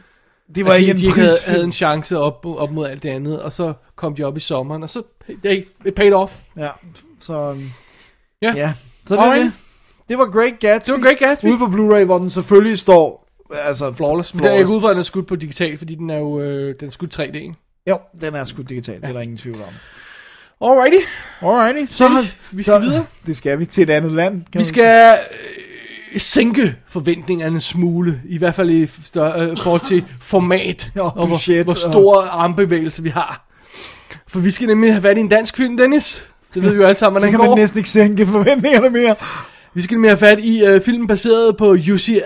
Det 0.54 0.64
var 0.66 0.74
ikke 0.74 0.86
de, 0.86 0.90
en 0.90 0.96
de 0.96 1.06
ikke 1.06 1.18
havde, 1.20 1.30
havde 1.46 1.64
en 1.64 1.72
chance 1.72 2.18
op, 2.18 2.46
op 2.46 2.70
mod 2.70 2.88
alt 2.88 3.02
det 3.02 3.08
andet, 3.08 3.42
og 3.42 3.52
så 3.52 3.72
kom 3.96 4.14
de 4.16 4.24
op 4.24 4.36
i 4.36 4.40
sommeren, 4.40 4.82
og 4.82 4.90
så 4.90 5.02
hey, 5.44 5.66
it 5.86 5.94
paid 5.94 6.12
off. 6.12 6.34
Ja, 6.56 6.68
så... 7.20 7.34
øhm, 7.50 7.70
Ja. 8.42 8.52
Ja, 8.56 8.72
så 9.06 9.14
det, 9.14 9.16
var 9.20 9.24
Alright. 9.24 9.44
det. 9.44 9.52
det 10.08 10.18
var 10.18 10.30
Great 10.30 10.58
Gatsby. 10.60 10.92
Det 10.92 11.00
var 11.00 11.06
Great 11.06 11.18
Gatsby. 11.18 11.46
Ude 11.46 11.58
på 11.58 11.64
Blu-ray, 11.64 12.04
hvor 12.04 12.18
den 12.18 12.30
selvfølgelig 12.30 12.78
står... 12.78 13.28
Altså, 13.52 13.92
Flawless. 13.92 14.34
Men 14.34 14.42
der 14.44 14.50
er 14.50 14.58
ikke 14.58 14.70
ud 14.70 14.80
fra, 14.80 14.88
at 14.88 14.94
den 14.94 14.98
er 14.98 15.02
skudt 15.04 15.26
på 15.26 15.36
digital, 15.36 15.76
fordi 15.78 15.94
den 15.94 16.10
er 16.10 16.16
jo 16.18 16.40
øh, 16.40 16.74
den 16.80 16.88
er 16.88 16.92
skudt 16.92 17.20
3D, 17.20 17.22
ikke? 17.36 17.54
Jo, 17.88 17.98
den 18.20 18.34
er 18.34 18.44
sgu 18.44 18.62
digital, 18.62 19.00
det 19.00 19.08
er 19.08 19.12
der 19.12 19.20
ingen 19.20 19.36
tvivl 19.36 19.56
om. 19.56 19.74
Alrighty. 20.70 21.06
Alrighty, 21.42 21.92
så 21.92 22.06
har 22.06 22.20
vi 22.50 22.62
skal 22.62 22.74
så, 22.74 22.80
videre. 22.80 23.06
Det 23.26 23.36
skal 23.36 23.58
vi 23.58 23.66
til 23.66 23.82
et 23.82 23.90
andet 23.90 24.12
land. 24.12 24.32
Kan 24.34 24.44
Vi 24.52 24.58
man- 24.58 24.64
skal 24.64 25.18
sænke 26.18 26.76
forventningerne 26.88 27.54
en 27.54 27.60
smule, 27.60 28.20
i 28.28 28.38
hvert 28.38 28.54
fald 28.54 28.70
i 28.70 28.86
større, 29.04 29.40
øh, 29.50 29.56
forhold 29.56 29.80
til 29.80 30.04
format, 30.20 30.90
Og 30.96 31.04
og 31.04 31.12
hvor, 31.12 31.26
budget, 31.26 31.64
hvor 31.64 31.72
og- 31.72 31.78
store 31.78 32.28
armbevægelser 32.28 33.02
vi 33.02 33.08
har. 33.08 33.46
For 34.28 34.38
vi 34.40 34.50
skal 34.50 34.66
nemlig 34.66 34.92
have 34.92 35.02
været 35.02 35.16
i 35.16 35.20
en 35.20 35.28
dansk 35.28 35.56
film, 35.56 35.76
Dennis. 35.76 36.28
Det 36.54 36.62
ved 36.62 36.70
vi 36.72 36.76
jo 36.76 36.84
alle 36.84 36.98
sammen, 36.98 37.20
Så 37.20 37.26
hvordan 37.26 37.30
kan 37.30 37.40
det 37.40 37.46
går. 37.48 37.54
man 37.56 37.62
næsten 37.62 37.78
ikke 37.78 37.90
sænke 37.90 38.26
forventningerne 38.26 38.90
mere. 38.90 39.14
Vi 39.74 39.82
skal 39.82 39.94
nemlig 39.94 40.10
have 40.10 40.18
fat 40.18 40.38
i 40.40 40.64
øh, 40.64 40.80
filmen 40.80 41.06
baseret 41.06 41.56
på 41.56 41.74
Jussi, 41.74 42.14
øh, 42.14 42.20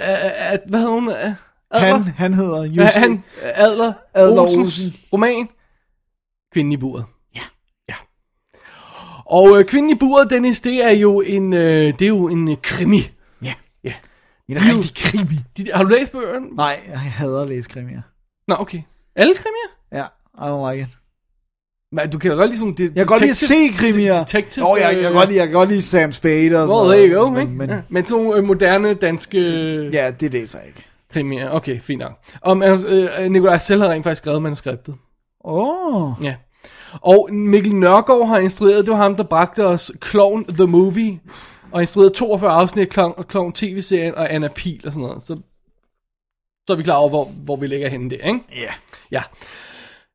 øh, 0.52 0.59
hvad 0.69 0.78
hedder 0.81 0.93
hun? 0.94 1.11
Øh, 1.11 1.16
Adler? 1.16 1.35
Han, 1.97 2.02
han 2.16 2.35
hedder 2.35 2.62
Jussi. 2.62 2.81
Ja, 2.81 2.86
han, 2.86 3.23
Adler, 3.43 3.93
Adler 4.15 4.43
Olsens 4.43 4.59
Olsen. 4.78 4.94
roman, 5.12 5.48
Kvinden 6.52 6.73
i 6.73 6.77
buret. 6.77 7.05
Ja. 7.36 7.40
ja. 7.89 7.94
Og 9.27 9.59
øh, 9.59 9.65
Kvinden 9.65 9.90
i 9.90 9.94
buret, 9.94 10.31
Dennis, 10.31 10.61
det 10.61 10.85
er 10.85 10.90
jo 10.90 11.20
en, 11.20 11.52
øh, 11.52 11.93
det 11.98 12.02
er 12.02 12.09
jo 12.09 12.28
en 12.28 12.51
øh, 12.51 12.56
krimi. 12.62 13.11
En 14.48 14.56
De 14.56 14.60
er 14.60 14.72
jo- 14.72 14.78
rigtig 14.78 14.94
krimi. 14.96 15.34
De, 15.56 15.70
har 15.74 15.82
du 15.82 15.88
læst 15.88 16.12
bøgerne? 16.12 16.46
Nej, 16.56 16.80
jeg 16.88 16.98
hader 17.00 17.42
at 17.42 17.48
læse 17.48 17.68
krimier. 17.70 18.00
Nå, 18.48 18.54
okay. 18.58 18.82
Alle 19.16 19.34
krimier? 19.34 19.70
Ja, 19.92 20.04
I 20.38 20.48
don't 20.50 20.70
like 20.72 20.82
it. 20.82 20.98
Men 21.92 22.10
du 22.10 22.18
kan 22.18 22.30
da 22.30 22.36
godt 22.36 22.48
lide 22.50 22.58
sådan... 22.58 22.74
Det, 22.74 22.84
Jeg 22.84 22.92
kan 22.94 23.06
godt 23.06 23.20
lide 23.20 23.30
at 23.30 23.36
se 23.36 23.54
krimier. 23.78 24.18
Detective. 24.24 24.68
Jo, 24.68 24.76
jeg, 24.76 24.90
jeg, 24.94 25.02
kan 25.02 25.12
godt 25.12 25.28
lide, 25.28 25.38
jeg 25.40 25.46
kan 25.48 25.54
godt 25.54 25.68
lide 25.68 25.82
Sam 25.82 26.12
Spade 26.12 26.62
og 26.62 26.68
sådan 26.68 26.88
Well, 26.88 26.98
there 26.98 27.14
you 27.14 27.22
go, 27.24 27.30
men, 27.30 27.58
men, 27.58 27.70
ja. 27.70 27.80
Men 27.88 28.04
sådan 28.06 28.24
nogle 28.24 28.38
øh, 28.38 28.44
moderne 28.44 28.94
danske 28.94 29.40
ja, 29.92 30.10
det 30.20 30.32
læser 30.32 30.58
jeg 30.58 30.68
ikke. 30.68 30.84
krimier. 31.12 31.50
Okay, 31.50 31.80
fint 31.80 31.98
nok. 32.00 32.12
Og 32.40 32.56
øh, 32.88 33.30
Nikolaj 33.30 33.58
selv 33.58 33.82
har 33.82 33.88
rent 33.88 34.04
faktisk 34.04 34.22
skrevet 34.22 34.42
manuskriptet. 34.42 34.94
Åh. 35.44 36.02
Oh. 36.02 36.12
Ja. 36.24 36.34
Og 37.00 37.28
Mikkel 37.32 37.74
Nørgaard 37.74 38.28
har 38.28 38.38
instrueret, 38.38 38.84
det 38.84 38.90
var 38.92 38.96
ham, 38.98 39.16
der 39.16 39.24
bragte 39.24 39.66
os 39.66 39.92
Clown 40.10 40.44
The 40.44 40.66
Movie, 40.66 41.20
og 41.74 41.80
instrueret 41.80 42.12
42 42.12 42.51
afsnit 42.51 42.98
af 42.98 43.24
Clown, 43.30 43.52
TV-serien 43.52 44.14
og 44.14 44.34
Anna 44.34 44.48
Pil 44.48 44.82
og 44.86 44.92
sådan 44.92 45.06
noget. 45.06 45.22
Så, 45.22 45.38
så 46.66 46.72
er 46.72 46.76
vi 46.76 46.82
klar 46.82 46.94
over, 46.94 47.09
hvor, 47.09 47.24
hvor 47.24 47.56
vi 47.56 47.66
ligger 47.66 47.88
henne 47.88 48.10
der, 48.10 48.26
ikke? 48.28 48.40
Ja. 48.52 48.72
Ja. 49.10 49.22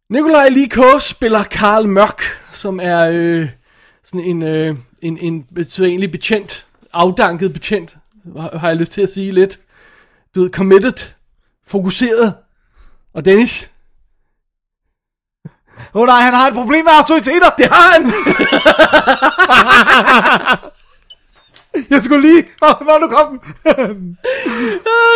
Nikolaj 0.10 0.50
Likos 0.50 1.04
spiller 1.04 1.44
Karl 1.44 1.88
Mørk, 1.88 2.22
som 2.52 2.80
er 2.84 3.10
øh, 3.14 3.50
sådan 4.06 4.26
en, 4.26 4.42
øh, 4.42 4.76
en, 5.02 5.18
en 5.18 5.48
egentlig 5.80 6.12
betjent, 6.12 6.68
afdanket 6.94 7.54
betjent, 7.54 7.98
har 8.38 8.58
har 8.58 8.68
jeg 8.68 8.78
lyst 8.78 8.92
til 8.92 9.02
at 9.02 9.10
sige 9.10 9.32
lidt. 9.32 9.60
Du 10.36 10.42
ved, 10.42 10.50
committed, 10.50 11.14
fokuseret. 11.68 12.36
Og 13.14 13.26
Dennis, 13.26 13.70
Åh 15.94 16.02
oh, 16.02 16.08
nej, 16.08 16.22
han 16.22 16.34
har 16.34 16.48
et 16.48 16.54
problem 16.54 16.86
med 16.86 16.92
autoriteter. 16.98 17.50
det 17.58 17.66
har 17.66 17.92
han! 17.92 18.14
Jeg 21.90 22.04
skulle 22.04 22.22
lige... 22.22 22.44
Åh, 22.64 22.84
hvor 22.84 22.92
er 22.92 23.00
du 23.00 23.08
kom 23.08 23.40
den? 23.40 24.18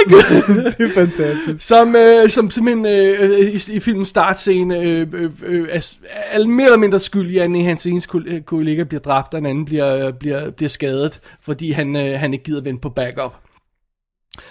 det 0.77 0.89
er 0.89 0.93
fantastisk. 0.93 1.67
Som, 1.67 1.95
øh, 1.95 2.29
som 2.29 2.49
simpelthen 2.49 2.85
øh, 2.85 3.39
i, 3.39 3.75
i 3.75 3.79
filmens 3.79 4.07
startscene 4.07 4.79
øh, 4.79 5.07
øh, 5.13 5.31
øh, 5.43 5.67
er, 5.71 5.95
er 6.31 6.47
mere 6.47 6.65
eller 6.65 6.77
mindre 6.77 6.99
skyld 6.99 7.29
i, 7.29 7.37
at 7.37 7.45
en 7.45 7.55
af 7.55 7.63
hans 7.63 7.85
eneste 7.85 8.09
kol- 8.09 8.41
kollega 8.45 8.83
bliver 8.83 9.01
dræbt, 9.01 9.33
og 9.33 9.39
en 9.39 9.45
anden 9.45 9.65
bliver, 9.65 10.11
bliver, 10.11 10.49
bliver 10.49 10.69
skadet, 10.69 11.19
fordi 11.41 11.71
han, 11.71 11.95
øh, 11.95 12.19
han 12.19 12.33
ikke 12.33 12.45
gider 12.45 12.63
vente 12.63 12.81
på 12.81 12.89
backup. 12.89 13.33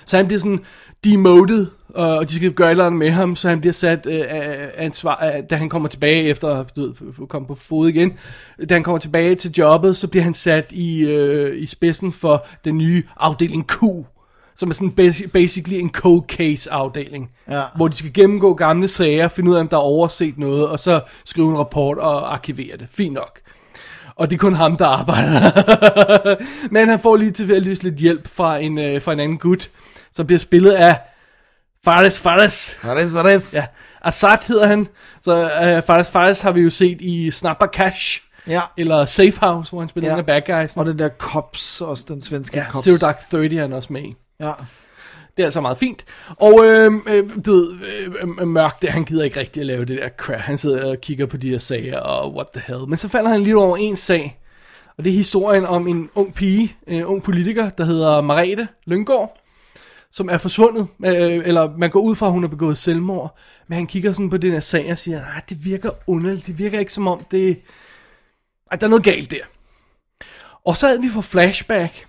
Så 0.04 0.16
han 0.16 0.26
bliver 0.26 0.40
sådan 0.40 0.60
demoted, 1.04 1.66
og 1.94 2.28
de 2.28 2.36
skal 2.36 2.52
gøre 2.52 2.66
et 2.68 2.70
eller 2.70 2.84
andet 2.86 2.98
med 2.98 3.10
ham, 3.10 3.36
så 3.36 3.48
han 3.48 3.60
bliver 3.60 3.72
sat 3.72 4.06
øh, 4.06 4.24
ansvar, 4.76 5.14
af- 5.16 5.44
da 5.50 5.56
han 5.56 5.68
kommer 5.68 5.88
tilbage 5.88 6.22
efter 6.22 6.64
du 6.76 6.80
ved, 7.00 7.26
komme 7.28 7.48
på 7.48 7.54
fod 7.54 7.88
igen. 7.88 8.12
Da 8.68 8.74
han 8.74 8.82
kommer 8.82 8.98
tilbage 8.98 9.34
til 9.34 9.50
jobbet, 9.58 9.96
så 9.96 10.08
bliver 10.08 10.24
han 10.24 10.34
sat 10.34 10.66
i, 10.72 11.00
øh, 11.00 11.62
i 11.62 11.66
spidsen 11.66 12.12
for 12.12 12.46
den 12.64 12.78
nye 12.78 13.02
afdeling 13.16 13.66
Q, 13.66 13.74
som 14.56 14.68
er 14.70 14.74
sådan 14.74 14.92
basi- 15.00 15.26
basically 15.26 15.80
en 15.80 15.90
cold 15.90 16.22
case 16.28 16.72
afdeling. 16.72 17.30
Ja. 17.50 17.60
Hvor 17.76 17.88
de 17.88 17.96
skal 17.96 18.12
gennemgå 18.12 18.54
gamle 18.54 18.88
sager, 18.88 19.28
finde 19.28 19.50
ud 19.50 19.54
af, 19.56 19.60
om 19.60 19.68
der 19.68 19.76
er 19.76 19.80
overset 19.80 20.38
noget, 20.38 20.68
og 20.68 20.78
så 20.78 21.00
skrive 21.24 21.50
en 21.50 21.58
rapport 21.58 21.98
og 21.98 22.32
arkivere 22.34 22.76
det. 22.76 22.86
Fint 22.90 23.14
nok. 23.14 23.38
Og 24.16 24.30
det 24.30 24.36
er 24.36 24.38
kun 24.40 24.54
ham, 24.54 24.76
der 24.76 24.86
arbejder. 24.86 25.40
Men 26.74 26.88
han 26.88 27.00
får 27.00 27.16
lige 27.16 27.30
tilfældigvis 27.30 27.82
lidt 27.82 27.94
hjælp 27.94 28.28
fra 28.28 28.58
en, 28.58 28.78
øh, 28.78 29.00
fra 29.02 29.12
en 29.12 29.20
anden 29.20 29.38
gut, 29.38 29.70
som 30.12 30.26
bliver 30.26 30.38
spillet 30.40 30.70
af 30.70 30.98
Fares 31.84 32.20
Fares. 32.20 32.78
Er 32.82 32.94
det? 33.22 33.54
Ja, 33.54 33.64
Assad 34.02 34.38
hedder 34.48 34.66
han. 34.66 34.86
Så 35.20 35.50
øh, 35.62 35.82
Fares 35.82 36.10
Fares 36.10 36.40
har 36.40 36.52
vi 36.52 36.60
jo 36.60 36.70
set 36.70 37.00
i 37.00 37.30
Snapper 37.30 37.66
Cash. 37.66 38.22
Ja. 38.46 38.60
Eller 38.76 39.04
Safe 39.04 39.32
House, 39.40 39.70
hvor 39.70 39.80
han 39.80 39.88
spiller 39.88 40.08
Ja. 40.08 40.14
en 40.14 40.18
af 40.18 40.26
bad 40.26 40.42
guys. 40.60 40.76
Og 40.76 40.86
den 40.86 40.98
der 40.98 41.08
Cops, 41.18 41.80
også 41.80 42.04
den 42.08 42.22
svenske 42.22 42.56
Ja, 42.58 42.64
Cops. 42.70 42.84
Zero 42.84 42.96
Dark 42.96 43.18
30 43.30 43.56
er 43.56 43.60
han 43.62 43.72
også 43.72 43.92
med 43.92 44.02
i. 44.02 44.14
Ja. 44.40 44.50
Det 45.36 45.42
er 45.42 45.44
altså 45.44 45.60
meget 45.60 45.78
fint. 45.78 46.04
Og 46.36 46.60
øh, 46.64 46.92
øh, 47.06 47.30
du 47.46 47.52
ved, 47.52 47.72
øh, 47.72 48.14
øh, 48.40 48.48
Mørk, 48.48 48.82
det, 48.82 48.90
han 48.90 49.04
gider 49.04 49.24
ikke 49.24 49.40
rigtig 49.40 49.60
at 49.60 49.66
lave 49.66 49.84
det 49.84 49.98
der 49.98 50.08
crap. 50.16 50.40
Han 50.40 50.56
sidder 50.56 50.90
og 50.90 50.96
kigger 51.00 51.26
på 51.26 51.36
de 51.36 51.50
her 51.50 51.58
sager, 51.58 51.98
og 51.98 52.34
what 52.34 52.46
the 52.54 52.62
hell. 52.66 52.88
Men 52.88 52.96
så 52.96 53.08
falder 53.08 53.30
han 53.30 53.42
lige 53.42 53.56
over 53.58 53.76
en 53.76 53.96
sag. 53.96 54.38
Og 54.98 55.04
det 55.04 55.10
er 55.10 55.14
historien 55.16 55.66
om 55.66 55.88
en 55.88 56.10
ung 56.14 56.34
pige, 56.34 56.76
en 56.86 57.04
ung 57.04 57.22
politiker, 57.22 57.68
der 57.68 57.84
hedder 57.84 58.20
Marete 58.20 58.68
Lyngård, 58.86 59.38
som 60.12 60.28
er 60.28 60.38
forsvundet. 60.38 60.86
Øh, 61.04 61.42
eller 61.44 61.76
man 61.76 61.90
går 61.90 62.00
ud 62.00 62.14
fra, 62.14 62.26
at 62.26 62.32
hun 62.32 62.42
har 62.42 62.48
begået 62.48 62.78
selvmord. 62.78 63.36
Men 63.68 63.76
han 63.76 63.86
kigger 63.86 64.12
sådan 64.12 64.30
på 64.30 64.36
den 64.36 64.52
her 64.52 64.60
sag 64.60 64.90
og 64.90 64.98
siger, 64.98 65.20
nej, 65.20 65.40
det 65.48 65.64
virker 65.64 65.90
underligt. 66.06 66.46
Det 66.46 66.58
virker 66.58 66.78
ikke 66.78 66.92
som 66.92 67.06
om 67.06 67.26
det... 67.30 67.60
Ej, 68.70 68.76
der 68.76 68.86
er 68.86 68.90
noget 68.90 69.04
galt 69.04 69.30
der. 69.30 69.44
Og 70.64 70.76
så 70.76 70.86
havde 70.86 71.02
vi 71.02 71.08
for 71.08 71.20
flashback, 71.20 72.06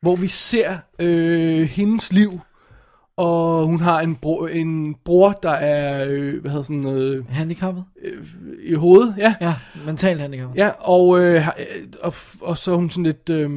hvor 0.00 0.16
vi 0.16 0.28
ser 0.28 0.78
øh, 0.98 1.68
hendes 1.68 2.12
liv, 2.12 2.40
og 3.16 3.66
hun 3.66 3.80
har 3.80 4.00
en, 4.00 4.16
bro, 4.16 4.46
en 4.46 4.94
bror, 5.04 5.32
der 5.32 5.50
er, 5.50 6.06
øh, 6.08 6.40
hvad 6.40 6.50
hedder 6.50 6.64
sådan 6.64 6.76
noget, 6.76 7.26
Handicappet? 7.28 7.84
i 8.62 8.74
hovedet, 8.74 9.14
ja. 9.18 9.34
Ja, 9.40 9.54
mentalt 9.86 10.20
handicappet. 10.20 10.56
Ja, 10.58 10.68
og, 10.68 11.20
øh, 11.20 11.48
øh, 11.48 11.88
og, 12.02 12.14
og 12.40 12.58
så 12.58 12.72
er 12.72 12.76
hun 12.76 12.90
sådan 12.90 13.04
lidt 13.04 13.30
øh, 13.30 13.50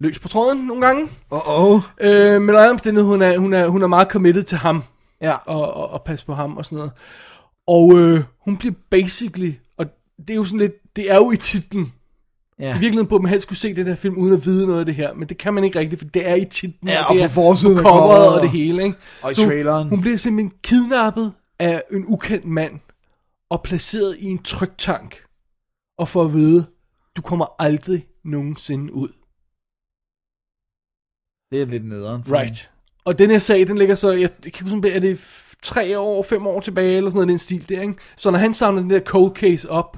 løs 0.00 0.18
på 0.18 0.28
tråden 0.28 0.58
nogle 0.58 0.86
gange. 0.86 1.08
Åh, 1.30 1.60
oh. 1.72 1.80
Øh, 2.00 2.40
men 2.42 2.48
under 2.50 2.70
omstændighed, 2.70 3.10
hun 3.10 3.22
er, 3.22 3.38
hun, 3.38 3.52
er, 3.52 3.66
hun 3.68 3.82
er 3.82 3.86
meget 3.86 4.08
committed 4.08 4.42
til 4.42 4.58
ham, 4.58 4.82
Ja. 5.22 5.34
og, 5.46 5.74
og, 5.74 5.90
og 5.90 6.02
passe 6.02 6.26
på 6.26 6.34
ham 6.34 6.56
og 6.56 6.64
sådan 6.64 6.76
noget. 6.76 6.92
Og 7.66 7.98
øh, 7.98 8.20
hun 8.44 8.56
bliver 8.56 8.74
basically, 8.90 9.52
og 9.78 9.86
det 10.18 10.30
er 10.30 10.34
jo 10.34 10.44
sådan 10.44 10.58
lidt, 10.60 10.72
det 10.96 11.10
er 11.10 11.16
jo 11.16 11.30
i 11.30 11.36
titlen, 11.36 11.92
Ja. 12.60 12.68
I 12.70 12.72
virkeligheden 12.72 13.06
burde 13.08 13.22
man 13.22 13.30
helst 13.30 13.48
kunne 13.48 13.56
se 13.56 13.74
den 13.74 13.86
her 13.86 13.94
film 13.94 14.16
uden 14.18 14.34
at 14.34 14.44
vide 14.46 14.66
noget 14.66 14.80
af 14.80 14.86
det 14.86 14.94
her, 14.94 15.14
men 15.14 15.28
det 15.28 15.38
kan 15.38 15.54
man 15.54 15.64
ikke 15.64 15.78
rigtigt, 15.78 16.00
for 16.02 16.08
det 16.08 16.28
er 16.28 16.34
i 16.34 16.44
titlen, 16.44 16.88
Ja, 16.88 17.02
og 17.04 17.08
og 17.08 17.14
det 17.14 17.20
på 17.20 17.24
er 17.24 17.28
forsiden 17.28 17.76
på 17.76 17.82
coveret 17.82 18.00
coveret, 18.02 18.34
og 18.34 18.42
det 18.42 18.50
hele, 18.50 18.84
ikke? 18.84 18.96
og 19.22 19.30
i 19.30 19.34
Så 19.34 19.40
hun- 19.40 19.48
traileren. 19.50 19.88
Hun 19.88 20.00
bliver 20.00 20.16
simpelthen 20.16 20.52
kidnappet 20.62 21.32
af 21.58 21.82
en 21.92 22.04
ukendt 22.08 22.44
mand, 22.44 22.72
og 23.50 23.62
placeret 23.62 24.16
i 24.18 24.24
en 24.24 24.42
tryktank, 24.42 25.16
og 25.98 26.08
får 26.08 26.24
at 26.24 26.32
vide, 26.32 26.66
du 27.16 27.22
kommer 27.22 27.46
aldrig 27.58 28.06
nogensinde 28.24 28.92
ud. 28.92 29.08
Det 31.50 31.62
er 31.62 31.66
lidt 31.66 31.88
nederen. 31.88 32.24
for 32.24 32.34
Right. 32.36 32.70
Og 33.04 33.18
den 33.18 33.30
her 33.30 33.38
sag, 33.38 33.66
den 33.66 33.78
ligger 33.78 33.94
så, 33.94 34.10
jeg, 34.12 34.30
jeg 34.44 34.52
kan 34.52 34.66
huske, 34.68 34.90
er 34.90 35.00
det 35.00 35.20
tre 35.62 35.98
år, 35.98 36.22
fem 36.22 36.46
år 36.46 36.60
tilbage, 36.60 36.96
eller 36.96 37.10
sådan 37.10 37.16
noget, 37.16 37.28
den 37.28 37.38
stil 37.38 37.68
der, 37.68 37.80
ikke? 37.82 37.94
Så 38.16 38.30
når 38.30 38.38
han 38.38 38.54
samler 38.54 38.80
den 38.82 38.90
der 38.90 39.00
cold 39.00 39.34
case 39.36 39.70
op, 39.70 39.96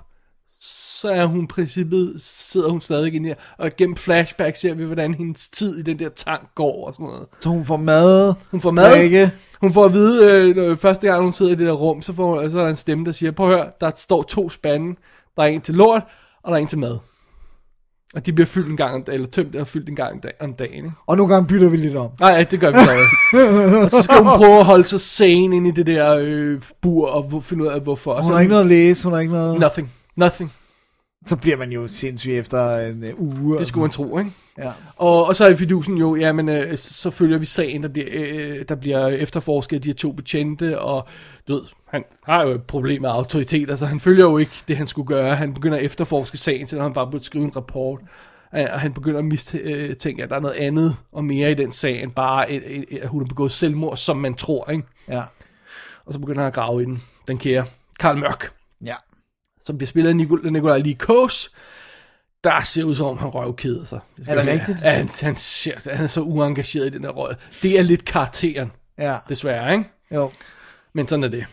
så 0.60 1.08
er 1.08 1.24
hun 1.26 1.44
i 1.44 1.46
princippet, 1.46 2.14
sidder 2.22 2.68
hun 2.70 2.80
stadig 2.80 3.14
inde 3.14 3.28
her, 3.28 3.34
og 3.58 3.70
gennem 3.76 3.96
flashback 3.96 4.56
ser 4.56 4.74
vi, 4.74 4.84
hvordan 4.84 5.14
hendes 5.14 5.48
tid 5.48 5.78
i 5.78 5.82
den 5.82 5.98
der 5.98 6.08
tank 6.08 6.48
går 6.54 6.86
og 6.86 6.94
sådan 6.94 7.06
noget. 7.06 7.26
Så 7.40 7.48
hun 7.48 7.64
får 7.64 7.76
mad, 7.76 8.34
Hun 8.50 8.60
får 8.60 8.70
mad, 8.70 8.90
drikke. 8.90 9.30
hun 9.60 9.72
får 9.72 9.84
at 9.84 9.92
vide, 9.92 10.48
øh, 10.48 10.56
når, 10.56 10.74
første 10.74 11.06
gang 11.06 11.22
hun 11.22 11.32
sidder 11.32 11.52
i 11.52 11.54
det 11.54 11.66
der 11.66 11.72
rum, 11.72 12.02
så, 12.02 12.12
får, 12.12 12.48
så 12.48 12.58
er 12.58 12.62
der 12.62 12.70
en 12.70 12.76
stemme, 12.76 13.04
der 13.04 13.12
siger, 13.12 13.32
prøv 13.32 13.50
at 13.50 13.56
høre, 13.58 13.70
der 13.80 13.90
står 13.96 14.22
to 14.22 14.50
spande, 14.50 14.96
der 15.36 15.42
er 15.42 15.46
en 15.46 15.60
til 15.60 15.74
lort, 15.74 16.02
og 16.42 16.50
der 16.50 16.56
er 16.56 16.62
en 16.62 16.68
til 16.68 16.78
mad. 16.78 16.98
Og 18.14 18.26
de 18.26 18.32
bliver 18.32 18.46
fyldt 18.46 18.68
en 18.68 18.76
gang 18.76 18.94
om 18.94 19.02
dagen, 19.02 19.14
eller 19.20 19.30
tømt 19.30 19.56
og 19.56 19.66
fyldt 19.66 19.88
en 19.88 19.96
gang 19.96 20.24
om 20.40 20.52
dagen, 20.52 20.74
ikke? 20.74 20.90
Og 21.06 21.16
nogle 21.16 21.34
gange 21.34 21.48
bytter 21.48 21.68
vi 21.68 21.76
lidt 21.76 21.96
om. 21.96 22.10
Nej, 22.20 22.42
det 22.50 22.60
gør 22.60 22.68
vi 22.68 22.78
så 22.78 22.90
og 23.82 23.90
så 23.90 24.02
skal 24.02 24.16
hun 24.16 24.26
prøve 24.36 24.58
at 24.58 24.64
holde 24.64 24.84
sig 24.84 25.00
sane 25.00 25.56
ind 25.56 25.66
i 25.66 25.70
det 25.70 25.86
der 25.86 26.16
øh, 26.20 26.62
bur, 26.80 27.08
og 27.08 27.44
finde 27.44 27.64
ud 27.64 27.68
af 27.68 27.80
hvorfor. 27.80 28.14
Hun 28.14 28.24
så, 28.24 28.32
har 28.32 28.40
ikke 28.40 28.50
noget 28.50 28.62
at 28.62 28.68
læse, 28.68 29.04
hun 29.04 29.12
har 29.12 29.20
ikke 29.20 29.32
noget... 29.32 29.60
Nothing. 29.60 29.92
Nothing. 30.16 30.52
Så 31.26 31.36
bliver 31.36 31.56
man 31.56 31.72
jo 31.72 31.88
sindssyg 31.88 32.32
efter 32.32 32.76
en 32.76 33.04
uh, 33.18 33.44
uge. 33.44 33.58
Det 33.58 33.66
skulle 33.66 33.82
man 33.82 33.90
tro, 33.90 34.18
ikke? 34.18 34.30
Ja. 34.58 34.72
Og, 34.96 35.26
og 35.26 35.36
så 35.36 35.44
er 35.44 35.54
fidusen 35.54 35.96
jo, 35.98 36.16
ja, 36.16 36.32
men 36.32 36.48
øh, 36.48 36.76
så, 36.76 37.10
følger 37.10 37.38
vi 37.38 37.46
sagen, 37.46 37.82
der 37.82 37.88
bliver, 37.88 38.06
øh, 38.10 38.64
der 38.68 38.74
bliver 38.74 39.06
efterforsket 39.08 39.76
af 39.76 39.82
de 39.82 39.88
her 39.88 39.94
to 39.94 40.12
betjente, 40.12 40.80
og 40.80 41.08
du 41.48 41.52
ved, 41.54 41.62
han 41.88 42.04
har 42.24 42.42
jo 42.42 42.50
et 42.50 42.62
problem 42.62 43.02
med 43.02 43.10
autoriteter, 43.10 43.76
så 43.76 43.86
han 43.86 44.00
følger 44.00 44.24
jo 44.24 44.38
ikke 44.38 44.52
det, 44.68 44.76
han 44.76 44.86
skulle 44.86 45.06
gøre. 45.06 45.36
Han 45.36 45.54
begynder 45.54 45.78
at 45.78 45.84
efterforske 45.84 46.36
sagen, 46.36 46.66
selvom 46.66 46.82
han 46.82 46.92
bare 46.92 47.10
burde 47.10 47.24
skrive 47.24 47.44
en 47.44 47.56
rapport. 47.56 48.00
Øh, 48.54 48.66
Og 48.72 48.80
han 48.80 48.92
begynder 48.92 49.18
at 49.18 49.24
mistænke, 49.24 50.22
at 50.22 50.30
der 50.30 50.36
er 50.36 50.40
noget 50.40 50.54
andet 50.56 50.96
og 51.12 51.24
mere 51.24 51.50
i 51.50 51.54
den 51.54 51.72
sag, 51.72 52.02
end 52.02 52.12
bare, 52.12 52.46
øh, 52.56 52.62
øh, 52.90 52.98
at 53.02 53.08
hun 53.08 53.22
har 53.22 53.26
begået 53.28 53.52
selvmord, 53.52 53.96
som 53.96 54.16
man 54.16 54.34
tror, 54.34 54.70
ikke? 54.70 54.84
Ja. 55.08 55.22
Og 56.06 56.12
så 56.12 56.18
begynder 56.20 56.40
han 56.40 56.48
at 56.48 56.54
grave 56.54 56.82
i 56.82 56.84
den, 56.84 57.02
den 57.26 57.38
kære 57.38 57.64
Karl 58.00 58.16
Mørk, 58.18 58.50
Ja. 58.84 58.94
som 59.66 59.78
bliver 59.78 59.88
spillet 59.88 60.10
af 60.10 60.16
Nikolaj 60.52 60.78
Likos, 60.78 61.50
der 62.44 62.60
ser 62.62 62.84
ud 62.84 62.94
som 62.94 63.06
om, 63.06 63.18
han 63.18 63.28
røvkeder 63.28 63.84
sig. 63.84 64.00
Er 64.26 64.34
det 64.34 64.46
rigtigt? 64.52 64.82
Ja, 64.82 64.90
han, 64.90 65.08
han, 65.22 65.36
ser, 65.36 65.90
han 65.94 66.04
er 66.04 66.08
så 66.08 66.20
uengageret 66.20 66.86
i 66.86 66.90
den 66.90 67.04
der 67.04 67.10
rolle. 67.10 67.36
Det 67.62 67.78
er 67.78 67.82
lidt 67.82 68.04
karakteren, 68.04 68.72
Ja. 68.98 69.16
desværre, 69.28 69.72
ikke? 69.72 69.90
Jo. 70.14 70.30
Men 70.94 71.08
sådan 71.08 71.24
er 71.24 71.28
det. 71.28 71.46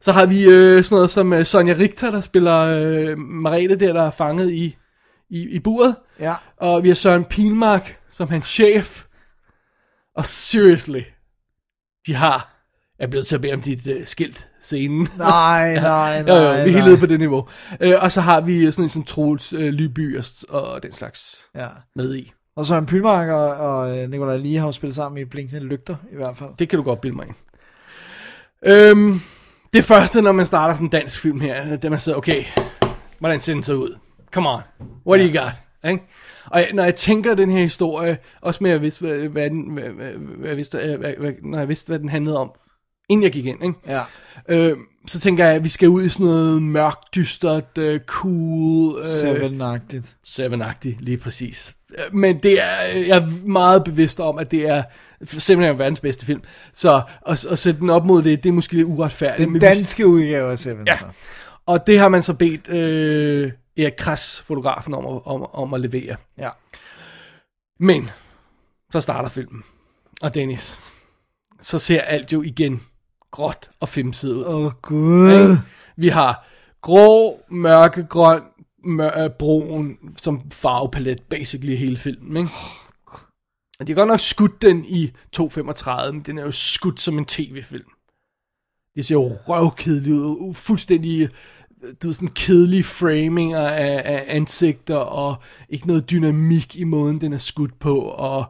Så 0.00 0.12
har 0.12 0.26
vi 0.26 0.44
øh, 0.44 0.84
sådan 0.84 0.96
noget 0.96 1.10
som 1.10 1.32
øh, 1.32 1.44
Sonja 1.44 1.74
Richter, 1.78 2.10
der 2.10 2.20
spiller 2.20 2.56
øh, 2.58 3.18
Marete 3.18 3.76
der, 3.78 3.92
der 3.92 4.02
er 4.02 4.10
fanget 4.10 4.50
i, 4.50 4.76
i, 5.30 5.48
i 5.48 5.58
buret. 5.58 5.96
Ja. 6.20 6.34
Og 6.56 6.82
vi 6.82 6.88
har 6.88 6.94
Søren 6.94 7.24
Pilmark 7.24 7.98
som 8.10 8.28
hans 8.28 8.46
chef. 8.46 9.04
Og 10.16 10.26
seriously, 10.26 11.00
de 12.06 12.14
har 12.14 12.57
er 12.98 13.06
blevet 13.06 13.26
til 13.26 13.34
at 13.34 13.40
bede 13.40 13.52
om 13.52 13.60
dit 13.60 13.86
uh, 13.86 13.92
skilt 14.04 14.48
scenen. 14.60 15.08
Nej, 15.18 15.74
nej, 15.80 16.24
jo, 16.28 16.34
jo, 16.34 16.40
nej, 16.42 16.64
vi 16.64 16.70
er 16.70 16.74
helt 16.74 16.86
nej. 16.86 17.00
på 17.00 17.06
det 17.06 17.18
niveau. 17.18 17.48
Uh, 17.84 17.92
og 18.00 18.12
så 18.12 18.20
har 18.20 18.40
vi 18.40 18.70
sådan 18.70 18.84
en 18.84 18.88
som 18.88 19.04
Troels 19.04 19.52
uh, 19.52 19.60
Lyby 19.60 20.18
og, 20.18 20.24
og 20.48 20.82
den 20.82 20.92
slags 20.92 21.46
Ja. 21.54 21.66
med 21.96 22.14
i. 22.14 22.32
Og 22.56 22.66
Søren 22.66 22.86
Pylmark 22.86 23.28
og, 23.28 23.54
og 23.54 23.98
øh, 23.98 24.10
Nicolai 24.10 24.38
Lie 24.38 24.58
har 24.58 24.66
jo 24.66 24.72
spillet 24.72 24.94
sammen 24.94 25.22
i 25.22 25.24
Blinkende 25.24 25.64
Lygter, 25.64 25.96
i 26.12 26.16
hvert 26.16 26.36
fald. 26.36 26.50
Det 26.58 26.68
kan 26.68 26.76
du 26.76 26.82
godt 26.82 27.00
bilde 27.00 27.16
mig 27.16 27.26
ind. 27.26 27.34
Øhm, 28.66 29.20
det 29.72 29.84
første, 29.84 30.22
når 30.22 30.32
man 30.32 30.46
starter 30.46 30.74
sådan 30.74 30.86
en 30.86 30.90
dansk 30.90 31.20
film 31.20 31.40
her, 31.40 31.76
det 31.76 31.90
man 31.90 32.00
siger, 32.00 32.16
okay, 32.16 32.44
hvordan 33.18 33.40
ser 33.40 33.54
den 33.54 33.62
så 33.62 33.74
ud? 33.74 33.98
Come 34.32 34.48
on, 34.48 34.60
what 35.06 35.20
do 35.20 35.26
you 35.26 35.44
got? 35.44 35.52
Ikke? 35.90 36.04
Og 36.46 36.60
jeg, 36.60 36.68
når 36.74 36.84
jeg 36.84 36.94
tænker 36.94 37.34
den 37.34 37.50
her 37.50 37.60
historie, 37.60 38.18
også 38.42 38.64
med 38.64 38.70
at 38.70 38.74
jeg 38.74 38.82
vidste, 38.82 39.00
hvad, 39.06 39.16
hvad, 39.18 39.50
den, 39.50 39.72
hvad, 39.72 39.84
hvad, 40.38 40.82
øh, 40.82 41.00
hvad, 41.00 41.14
hvad, 41.18 41.32
når 41.42 41.58
jeg 41.58 41.68
vidste, 41.68 41.88
hvad 41.88 41.98
den 41.98 42.08
handlede 42.08 42.38
om, 42.38 42.50
inden 43.08 43.24
jeg 43.24 43.32
gik 43.32 43.46
ind, 43.46 43.64
ikke? 43.64 43.78
Ja. 43.86 44.02
Øh, 44.48 44.76
så 45.06 45.20
tænker 45.20 45.44
jeg, 45.46 45.54
at 45.54 45.64
vi 45.64 45.68
skal 45.68 45.88
ud 45.88 46.02
i 46.04 46.08
sådan 46.08 46.26
noget 46.26 46.62
mørkt, 46.62 47.14
dystert, 47.14 47.78
uh, 47.78 47.96
cool... 48.06 48.94
Uh, 48.98 49.04
Seven-agtigt. 49.06 50.16
Seven-agtigt, 50.24 50.96
lige 51.00 51.16
præcis. 51.18 51.76
Øh, 51.98 52.14
Men 52.14 52.42
det 52.42 52.62
er, 52.62 52.80
jeg 52.86 53.16
er 53.18 53.46
meget 53.46 53.84
bevidst 53.84 54.20
om, 54.20 54.38
at 54.38 54.50
det 54.50 54.68
er 54.68 54.82
simpelthen 55.24 55.78
verdens 55.78 56.00
bedste 56.00 56.26
film. 56.26 56.42
Så 56.72 57.02
at, 57.26 57.44
at 57.46 57.58
sætte 57.58 57.80
den 57.80 57.90
op 57.90 58.04
mod 58.04 58.22
det, 58.22 58.42
det 58.42 58.48
er 58.48 58.52
måske 58.52 58.74
lidt 58.74 58.86
uretfærdigt. 58.86 59.38
Den 59.38 59.52
men 59.52 59.54
vi- 59.62 59.66
danske 59.66 60.06
udgave 60.06 60.50
af 60.50 60.58
Seven. 60.58 60.86
Ja. 60.86 60.98
så. 60.98 61.04
Og 61.66 61.86
det 61.86 61.98
har 61.98 62.08
man 62.08 62.22
så 62.22 62.34
bedt 62.34 62.68
øh, 62.68 63.52
Erik 63.76 63.92
Kras, 63.98 64.40
fotografen, 64.46 64.94
om 64.94 65.06
at, 65.06 65.20
om, 65.24 65.42
om 65.52 65.74
at 65.74 65.80
levere. 65.80 66.16
Ja. 66.38 66.48
Men, 67.80 68.10
så 68.92 69.00
starter 69.00 69.28
filmen. 69.28 69.62
Og 70.22 70.34
Dennis, 70.34 70.80
så 71.62 71.78
ser 71.78 72.00
alt 72.00 72.32
jo 72.32 72.42
igen 72.42 72.80
gråt 73.30 73.70
og 73.80 73.88
femset 73.88 74.32
ud. 74.32 74.44
Åh, 74.44 74.64
oh, 74.64 74.72
gud. 74.82 75.56
Vi 75.96 76.08
har 76.08 76.48
grå, 76.80 77.40
mørkegrøn, 77.50 78.42
mør- 78.84 79.22
øh, 79.24 79.30
brun 79.30 79.96
som 80.16 80.50
farvepalet, 80.50 81.22
basically 81.22 81.76
hele 81.76 81.96
filmen. 81.96 82.36
Ikke? 82.36 82.50
Og 83.80 83.86
de 83.86 83.92
har 83.92 83.94
godt 83.96 84.08
nok 84.08 84.20
skudt 84.20 84.62
den 84.62 84.84
i 84.84 85.12
2.35, 85.36 86.12
men 86.12 86.20
den 86.20 86.38
er 86.38 86.42
jo 86.42 86.50
skudt 86.50 87.00
som 87.00 87.18
en 87.18 87.24
tv-film. 87.24 87.90
Det 88.94 89.06
ser 89.06 89.14
jo 89.14 89.30
røvkedeligt 89.48 90.14
ud, 90.14 90.54
fuldstændig 90.54 91.28
du 91.82 92.08
ved, 92.08 92.12
sådan 92.12 92.28
kedelige 92.28 92.84
framinger 92.84 93.68
af, 93.68 94.02
af 94.04 94.24
ansigter, 94.28 94.96
og 94.96 95.36
ikke 95.68 95.86
noget 95.86 96.10
dynamik 96.10 96.76
i 96.76 96.84
måden, 96.84 97.20
den 97.20 97.32
er 97.32 97.38
skudt 97.38 97.78
på, 97.78 98.00
og 98.00 98.44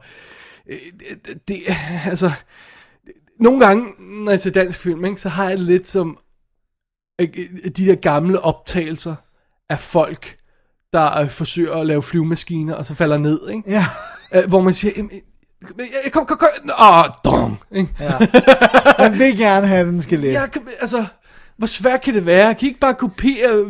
øh, 0.67 0.79
det, 0.99 1.49
det, 1.49 1.57
altså, 2.07 2.31
nogle 3.41 3.67
gange, 3.67 3.85
når 4.25 4.31
jeg 4.31 4.41
ser 4.41 4.51
dansk 4.51 4.81
film, 4.81 5.05
ikke, 5.05 5.21
så 5.21 5.29
har 5.29 5.49
jeg 5.49 5.59
det 5.59 5.67
lidt 5.67 5.89
som 5.89 6.19
øh, 7.21 7.29
øh, 7.37 7.71
de 7.77 7.87
der 7.87 7.95
gamle 7.95 8.41
optagelser 8.41 9.15
af 9.71 9.81
folk, 9.81 10.37
der 10.93 11.19
øh, 11.19 11.29
forsøger 11.31 11.75
at 11.75 11.87
lave 11.87 12.03
flyvemaskiner, 12.03 12.75
og 12.75 12.87
så 12.87 12.95
falder 12.95 13.19
ned, 13.19 13.49
ikke? 13.49 13.63
Ja. 13.71 13.85
Øh, 14.35 14.49
hvor 14.49 14.61
man 14.61 14.75
siger, 14.75 14.93
"Jamen, 14.97 15.11
øh, 16.05 16.11
kom, 16.11 16.27
kom, 16.27 16.37
kom, 16.39 16.49
åh, 16.81 17.05
dong, 17.25 17.59
ikke? 17.73 17.95
ja. 18.01 18.13
Jeg 18.99 19.13
vil 19.19 19.39
gerne 19.39 19.67
have 19.67 19.87
den 19.89 20.03
skelet. 20.03 20.33
Ja, 20.33 20.43
altså, 20.81 21.05
hvor 21.57 21.67
svært 21.67 22.01
kan 22.01 22.15
det 22.15 22.27
være? 22.27 22.55
Kan 22.55 22.67
I 22.67 22.69
ikke 22.69 22.81
bare 22.81 22.95
kopiere... 22.95 23.57
Øh, 23.59 23.69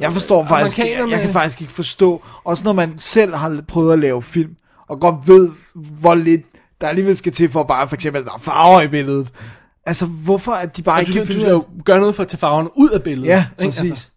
Jeg 0.00 0.12
forstår 0.12 0.46
faktisk, 0.46 0.78
jeg, 0.78 1.06
jeg 1.10 1.20
kan 1.20 1.32
faktisk 1.32 1.60
ikke 1.60 1.72
forstå, 1.72 2.22
også 2.44 2.64
når 2.64 2.72
man 2.72 2.98
selv 2.98 3.34
har 3.34 3.62
prøvet 3.68 3.92
at 3.92 3.98
lave 3.98 4.22
film, 4.22 4.56
og 4.88 5.00
godt 5.00 5.28
ved, 5.28 5.50
hvor 5.74 6.14
lidt 6.14 6.46
der 6.80 6.88
alligevel 6.88 7.16
skal 7.16 7.32
til 7.32 7.48
for 7.48 7.62
bare 7.62 7.88
for 7.88 7.94
eksempel, 7.94 8.24
der 8.24 8.30
er 8.34 8.38
farver 8.38 8.80
i 8.82 8.88
billedet. 8.88 9.32
Altså, 9.86 10.06
hvorfor 10.06 10.52
at 10.52 10.76
de 10.76 10.82
bare 10.82 10.98
Altså, 10.98 11.12
ikke 11.12 11.20
du, 11.20 11.26
kan 11.26 11.50
du 11.52 11.62
finde 11.62 11.82
gøre 11.84 11.98
noget 11.98 12.14
for 12.14 12.22
at 12.22 12.28
tage 12.28 12.38
farverne 12.38 12.68
ud 12.76 12.90
af 12.90 13.02
billedet. 13.02 13.28
Ja, 13.28 13.46
ikke? 13.58 13.68
præcis. 13.68 13.90
Altså, 13.90 14.10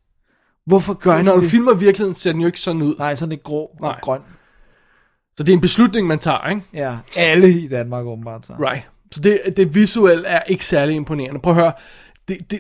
Hvorfor 0.65 0.93
gør 0.93 1.17
de 1.17 1.23
når 1.23 1.35
du 1.35 1.41
det? 1.41 1.49
filmer 1.49 1.73
virkeligheden, 1.73 2.15
ser 2.15 2.31
den 2.31 2.41
jo 2.41 2.47
ikke 2.47 2.59
sådan 2.59 2.81
ud. 2.81 2.95
Nej, 2.97 3.15
sådan 3.15 3.31
ikke 3.31 3.43
grå 3.43 3.63
og 3.65 3.77
Nej. 3.81 3.99
grøn. 3.99 4.21
Så 5.37 5.43
det 5.43 5.49
er 5.49 5.53
en 5.53 5.61
beslutning, 5.61 6.07
man 6.07 6.19
tager, 6.19 6.49
ikke? 6.49 6.61
Ja, 6.73 6.97
alle 7.15 7.49
i 7.61 7.67
Danmark 7.67 8.05
åbenbart. 8.05 8.45
Så. 8.45 8.53
Right. 8.53 8.89
Så 9.11 9.19
det, 9.19 9.39
det 9.57 9.75
visuelle 9.75 10.27
er 10.27 10.41
ikke 10.43 10.65
særlig 10.65 10.95
imponerende. 10.95 11.39
Prøv 11.39 11.53
at 11.53 11.59
høre. 11.59 11.73
Det, 12.27 12.51
det, 12.51 12.59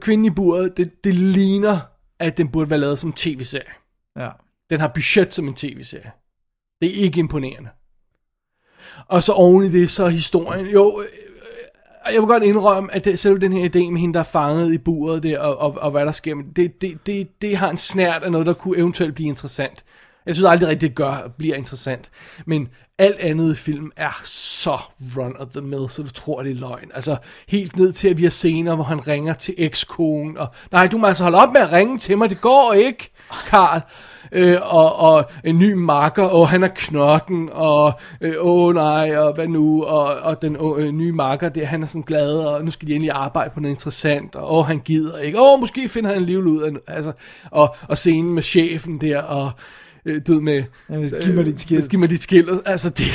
kvinden 0.00 0.24
i 0.26 0.30
buret, 0.30 0.76
det, 0.76 1.04
det 1.04 1.14
ligner, 1.14 1.78
at 2.18 2.36
den 2.36 2.48
burde 2.48 2.70
være 2.70 2.78
lavet 2.78 2.98
som 2.98 3.10
en 3.10 3.14
tv-serie. 3.14 3.70
Ja. 4.18 4.28
Den 4.70 4.80
har 4.80 4.88
budget 4.94 5.34
som 5.34 5.48
en 5.48 5.54
tv-serie. 5.54 6.10
Det 6.80 6.90
er 6.98 7.04
ikke 7.04 7.18
imponerende. 7.18 7.68
Og 9.08 9.22
så 9.22 9.32
oven 9.32 9.64
i 9.64 9.68
det, 9.68 9.90
så 9.90 10.04
er 10.04 10.08
historien, 10.08 10.66
jo, 10.66 11.00
øh, 11.00 12.14
jeg 12.14 12.22
vil 12.22 12.28
godt 12.28 12.42
indrømme, 12.42 12.94
at 12.94 13.04
det, 13.04 13.18
selv 13.18 13.40
den 13.40 13.52
her 13.52 13.68
idé 13.68 13.90
med 13.90 14.00
hende, 14.00 14.14
der 14.14 14.20
er 14.20 14.24
fanget 14.24 14.72
i 14.72 14.78
buret 14.78 15.22
der, 15.22 15.38
og, 15.38 15.58
og, 15.58 15.78
og 15.82 15.90
hvad 15.90 16.06
der 16.06 16.12
sker, 16.12 16.34
det, 16.56 16.80
det, 16.80 17.06
det, 17.06 17.42
det 17.42 17.56
har 17.56 17.70
en 17.70 17.76
snært 17.76 18.22
af 18.22 18.32
noget, 18.32 18.46
der 18.46 18.52
kunne 18.52 18.78
eventuelt 18.78 19.14
blive 19.14 19.28
interessant. 19.28 19.84
Jeg 20.30 20.34
synes 20.36 20.50
aldrig 20.50 20.68
rigtigt, 20.68 20.90
det 20.90 20.96
gør, 20.96 21.32
bliver 21.38 21.56
interessant. 21.56 22.10
Men 22.46 22.68
alt 22.98 23.18
andet 23.20 23.52
i 23.52 23.56
film 23.56 23.92
er 23.96 24.20
så 24.24 24.78
run 25.16 25.36
of 25.36 25.48
the 25.48 25.60
mill, 25.60 25.88
så 25.88 26.02
du 26.02 26.10
tror, 26.10 26.42
det 26.42 26.50
er 26.50 26.54
løgn. 26.54 26.90
Altså 26.94 27.16
helt 27.48 27.76
ned 27.76 27.92
til, 27.92 28.08
at 28.08 28.18
vi 28.18 28.22
har 28.22 28.30
scener, 28.30 28.74
hvor 28.74 28.84
han 28.84 29.08
ringer 29.08 29.32
til 29.32 29.54
ekskonen, 29.58 30.38
og 30.38 30.48
nej, 30.72 30.86
du 30.86 30.98
må 30.98 31.06
altså 31.06 31.22
holde 31.22 31.38
op 31.38 31.52
med 31.52 31.60
at 31.60 31.72
ringe 31.72 31.98
til 31.98 32.18
mig, 32.18 32.30
det 32.30 32.40
går 32.40 32.72
ikke, 32.76 33.12
Karl. 33.46 33.80
Øh, 34.32 34.58
og, 34.62 34.96
og 34.96 35.30
en 35.44 35.58
ny 35.58 35.72
marker, 35.72 36.22
og 36.22 36.48
han 36.48 36.62
er 36.62 36.68
knotten, 36.74 37.48
og 37.52 37.92
øh, 38.20 38.34
åh 38.38 38.74
nej, 38.74 39.16
og 39.16 39.34
hvad 39.34 39.48
nu, 39.48 39.84
og, 39.84 40.04
og 40.04 40.42
den 40.42 40.56
øh, 40.78 40.90
nye 40.90 41.12
marker 41.12 41.48
der, 41.48 41.66
han 41.66 41.82
er 41.82 41.86
sådan 41.86 42.02
glad, 42.02 42.38
og 42.38 42.64
nu 42.64 42.70
skal 42.70 42.88
de 42.88 42.94
endelig 42.94 43.12
arbejde 43.12 43.50
på 43.54 43.60
noget 43.60 43.74
interessant, 43.74 44.36
og 44.36 44.58
åh, 44.58 44.66
han 44.66 44.80
gider 44.80 45.18
ikke, 45.18 45.40
åh, 45.40 45.60
måske 45.60 45.88
finder 45.88 46.10
han 46.10 46.18
alligevel 46.18 46.46
ud 46.46 46.62
af, 46.62 46.94
altså, 46.94 47.12
og, 47.50 47.76
og 47.88 47.98
scenen 47.98 48.34
med 48.34 48.42
chefen 48.42 49.00
der, 49.00 49.22
og 49.22 49.50
øh, 50.04 50.20
ved 50.28 50.40
med, 50.40 50.62
Ja, 50.90 50.96
giv 51.24 51.34
mig 51.34 51.44
dit 51.46 51.60
skilt. 51.60 51.88
Giv 51.90 51.98
mig 52.00 52.10
dit 52.10 52.22
skilt, 52.22 52.48
altså 52.66 52.90
det, 52.90 53.06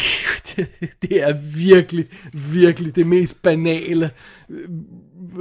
det, 0.55 0.67
det 1.01 1.23
er 1.23 1.33
virkelig, 1.67 2.05
virkelig 2.53 2.95
det 2.95 3.07
mest 3.07 3.41
banale, 3.41 4.09
øh, 4.49 4.59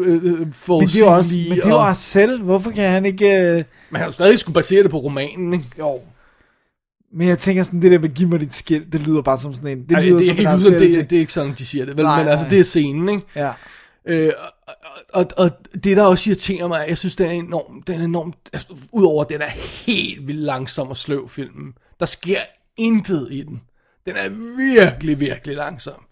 øh, 0.07 0.23
Men 0.69 0.89
det 0.89 1.01
er 1.03 1.07
også, 1.07 1.37
men 1.49 1.57
det 1.57 1.65
er 1.65 1.69
jo 1.69 1.77
og- 1.77 1.97
selv. 1.97 2.43
Hvorfor 2.43 2.71
kan 2.71 2.91
han 2.91 3.05
ikke... 3.07 3.41
Øh... 3.41 3.65
man 3.91 3.99
har 4.01 4.05
jo 4.07 4.13
stadig 4.13 4.39
skulle 4.39 4.55
basere 4.55 4.83
det 4.83 4.91
på 4.91 4.99
romanen, 4.99 5.53
ikke? 5.53 5.65
Jo. 5.79 6.01
Men 7.17 7.29
jeg 7.29 7.39
tænker 7.39 7.63
sådan, 7.63 7.83
det 7.83 7.91
der 7.91 7.99
med, 7.99 8.09
giv 8.09 8.29
mig 8.29 8.41
dit 8.41 8.55
skilt, 8.55 8.93
det 8.93 9.07
lyder 9.07 9.23
bare 9.23 9.39
som 9.39 9.55
sådan 9.55 9.71
en... 9.71 9.79
Det 9.79 9.89
Det, 9.89 9.97
Ej, 9.97 10.03
lyder 10.03 10.19
det, 10.19 10.27
som 10.27 10.39
om 10.39 10.47
Arcel 10.47 10.73
det, 10.79 11.11
det 11.11 11.17
er 11.17 11.21
ikke 11.21 11.33
sådan, 11.33 11.55
de 11.59 11.67
siger 11.67 11.85
det, 11.85 11.97
vel? 11.97 12.05
Nej, 12.05 12.19
men 12.23 12.29
altså, 12.29 12.45
nej. 12.45 12.51
det 12.51 12.59
er 12.61 12.63
scenen, 12.65 13.09
ikke? 13.09 13.23
Ja. 13.37 13.51
Øh, 14.07 14.33
og, 14.39 14.77
og, 15.13 15.27
og, 15.37 15.51
det, 15.85 15.97
der 15.97 16.03
også 16.03 16.31
irriterer 16.31 16.69
mig, 16.69 16.89
jeg 16.89 16.99
synes, 16.99 17.17
den 17.17 17.27
er 17.27 17.33
enormt, 17.33 17.87
den 17.87 18.01
er 18.01 18.05
enormt, 18.05 18.37
altså, 18.53 18.77
udover 18.93 19.25
at 19.25 19.29
den 19.29 19.43
er 19.43 19.49
helt 19.87 20.27
vildt 20.27 20.41
langsom 20.41 20.89
og 20.89 20.97
sløv 20.97 21.29
filmen, 21.29 21.75
der 22.01 22.07
sker 22.07 22.41
intet 22.77 23.29
i 23.31 23.43
den. 23.43 23.63
Den 24.07 24.17
er 24.17 24.29
virkelig, 24.57 25.21
virkelig 25.21 25.57
langsom. 25.57 26.05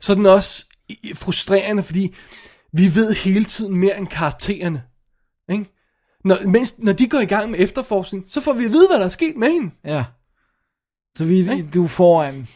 Så 0.00 0.14
den 0.14 0.26
er 0.26 0.30
også 0.30 0.66
frustrerende, 1.14 1.82
fordi 1.82 2.14
vi 2.72 2.94
ved 2.94 3.14
hele 3.14 3.44
tiden 3.44 3.76
mere 3.76 3.98
end 3.98 4.06
karaktererne. 4.06 4.82
Ikke? 5.50 5.64
Når, 6.24 6.36
mens, 6.46 6.78
når 6.78 6.92
de 6.92 7.08
går 7.08 7.18
i 7.18 7.24
gang 7.24 7.50
med 7.50 7.58
efterforskning, 7.58 8.24
så 8.28 8.40
får 8.40 8.52
vi 8.52 8.64
at 8.64 8.72
vide, 8.72 8.88
hvad 8.88 8.98
der 8.98 9.04
er 9.04 9.08
sket 9.08 9.36
med 9.36 9.52
hende. 9.52 9.70
Ja. 9.84 10.04
Så 11.16 11.24
vi, 11.24 11.62
du 11.74 11.84
er 11.84 11.88
foran. 11.88 12.48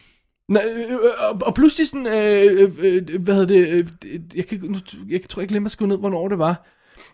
Nå, 0.49 0.59
øh, 0.59 0.91
øh, 0.91 0.99
og, 1.29 1.41
og 1.45 1.55
pludselig 1.55 1.87
sådan, 1.87 2.07
øh, 2.07 2.61
øh, 2.61 2.71
øh, 2.77 3.21
hvad 3.21 3.35
hedder 3.35 3.47
det, 3.47 3.67
øh, 3.67 3.87
jeg, 4.35 4.47
kan, 4.47 4.59
nu, 4.59 4.75
jeg 5.09 5.21
tror, 5.29 5.41
jeg 5.41 5.49
glemmer 5.49 5.67
at 5.67 5.71
skrive 5.71 5.87
ned, 5.87 5.97
hvornår 5.97 6.27
det 6.27 6.37
var. 6.37 6.67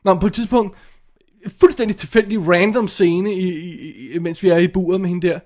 Nå, 0.03 0.13
men 0.13 0.19
på 0.19 0.27
et 0.27 0.33
tidspunkt, 0.33 0.77
fuldstændig 1.59 1.97
tilfældig 1.97 2.47
random 2.47 2.87
scene, 2.87 3.33
i, 3.33 3.49
i, 3.49 4.11
i, 4.13 4.19
mens 4.19 4.43
vi 4.43 4.49
er 4.49 4.57
i 4.57 4.67
buret 4.67 5.01
med 5.01 5.09
hende 5.09 5.27
der. 5.27 5.39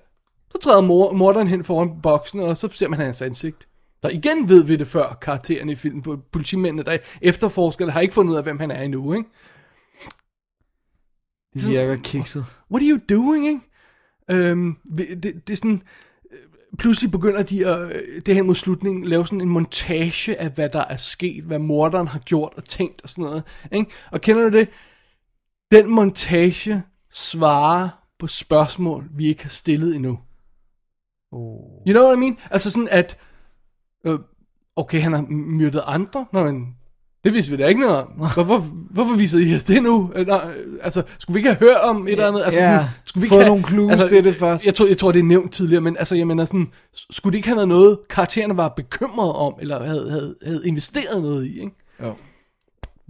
Så 0.51 0.57
træder 0.61 0.81
mor, 0.81 1.13
morderen 1.13 1.47
hen 1.47 1.63
foran 1.63 2.01
boksen, 2.03 2.39
og 2.39 2.57
så 2.57 2.67
ser 2.67 2.87
man 2.87 2.99
hans 2.99 3.21
ansigt. 3.21 3.67
Der 4.03 4.09
igen 4.09 4.49
ved 4.49 4.63
vi 4.63 4.75
det 4.75 4.87
før, 4.87 5.17
karaktererne 5.21 5.71
i 5.71 5.75
filmen, 5.75 6.01
på 6.01 6.17
politimændene, 6.31 6.83
der 6.83 6.97
efterforsker, 7.21 7.85
der 7.85 7.91
har 7.91 8.01
ikke 8.01 8.13
fundet 8.13 8.31
ud 8.31 8.37
af, 8.37 8.43
hvem 8.43 8.59
han 8.59 8.71
er 8.71 8.81
endnu, 8.81 9.13
ikke? 9.13 9.29
Det 11.53 11.67
virker 11.67 11.97
kikset. 12.03 12.45
what 12.71 12.83
are 12.83 12.89
you 12.89 12.99
doing, 13.09 13.47
ikke? 13.47 13.59
Øhm, 14.31 14.75
det, 14.97 15.23
det, 15.23 15.47
det 15.47 15.53
er 15.53 15.57
sådan, 15.57 15.71
øh, 15.73 15.79
pludselig 16.79 17.11
begynder 17.11 17.43
de 17.43 17.67
at, 17.67 17.95
øh, 17.95 18.21
det 18.25 18.35
her 18.35 18.43
mod 18.43 18.55
slutningen, 18.55 19.03
lave 19.03 19.25
sådan 19.25 19.41
en 19.41 19.49
montage 19.49 20.39
af, 20.39 20.49
hvad 20.49 20.69
der 20.69 20.85
er 20.85 20.97
sket, 20.97 21.43
hvad 21.43 21.59
morderen 21.59 22.07
har 22.07 22.19
gjort 22.19 22.53
og 22.57 22.63
tænkt 22.65 23.01
og 23.01 23.09
sådan 23.09 23.23
noget, 23.23 23.43
ikke? 23.71 23.91
Og 24.11 24.21
kender 24.21 24.49
du 24.49 24.57
det? 24.57 24.69
Den 25.71 25.89
montage 25.89 26.83
svarer 27.13 27.89
på 28.19 28.27
spørgsmål, 28.27 29.09
vi 29.15 29.27
ikke 29.27 29.43
har 29.43 29.49
stillet 29.49 29.95
endnu. 29.95 30.19
Oh. 31.31 31.87
You 31.87 31.93
know 31.93 32.03
what 32.03 32.17
I 32.17 32.19
mean? 32.19 32.37
Altså 32.51 32.69
sådan 32.69 32.87
at, 32.91 33.17
øh, 34.05 34.19
okay, 34.75 35.01
han 35.01 35.13
har 35.13 35.21
myrdet 35.29 35.83
andre, 35.85 36.25
Nå, 36.33 36.43
men 36.43 36.75
det 37.23 37.33
vidste 37.33 37.51
vi 37.51 37.57
da 37.57 37.67
ikke 37.67 37.81
noget 37.81 37.97
om. 37.97 38.07
Hvorfor, 38.07 38.59
hvorfor 38.91 39.15
viser 39.15 39.39
I 39.39 39.55
os 39.55 39.63
det 39.63 39.83
nu? 39.83 40.11
Øh, 40.15 40.25
altså, 40.81 41.03
skulle 41.19 41.33
vi 41.33 41.39
ikke 41.39 41.49
have 41.49 41.59
hørt 41.59 41.81
om 41.81 42.07
et 42.07 42.11
eller 42.11 42.27
andet? 42.27 42.43
Altså, 42.45 42.59
Ja, 42.59 42.75
sådan, 42.75 42.89
skulle 43.05 43.21
vi 43.21 43.29
få 43.29 43.35
ikke 43.35 43.43
have, 43.43 43.55
nogle 43.55 43.67
clues 43.67 44.09
til 44.09 44.23
det 44.23 44.35
først. 44.35 44.65
Jeg 44.65 44.75
tror, 44.75 44.85
jeg 44.87 44.97
tror, 44.97 45.11
det 45.11 45.19
er 45.19 45.23
nævnt 45.23 45.53
tidligere, 45.53 45.81
men 45.81 45.97
altså, 45.97 46.15
jeg 46.15 46.27
mener 46.27 46.45
sådan, 46.45 46.67
skulle 47.09 47.31
det 47.31 47.37
ikke 47.37 47.47
have 47.47 47.55
været 47.55 47.67
noget, 47.67 47.99
karaktererne 48.09 48.57
var 48.57 48.67
bekymrede 48.69 49.35
om, 49.35 49.53
eller 49.61 49.85
havde, 49.85 50.09
havde, 50.09 50.35
havde 50.45 50.67
investeret 50.67 51.21
noget 51.21 51.45
i, 51.45 51.59
ikke? 51.59 51.75
Jo. 52.03 52.13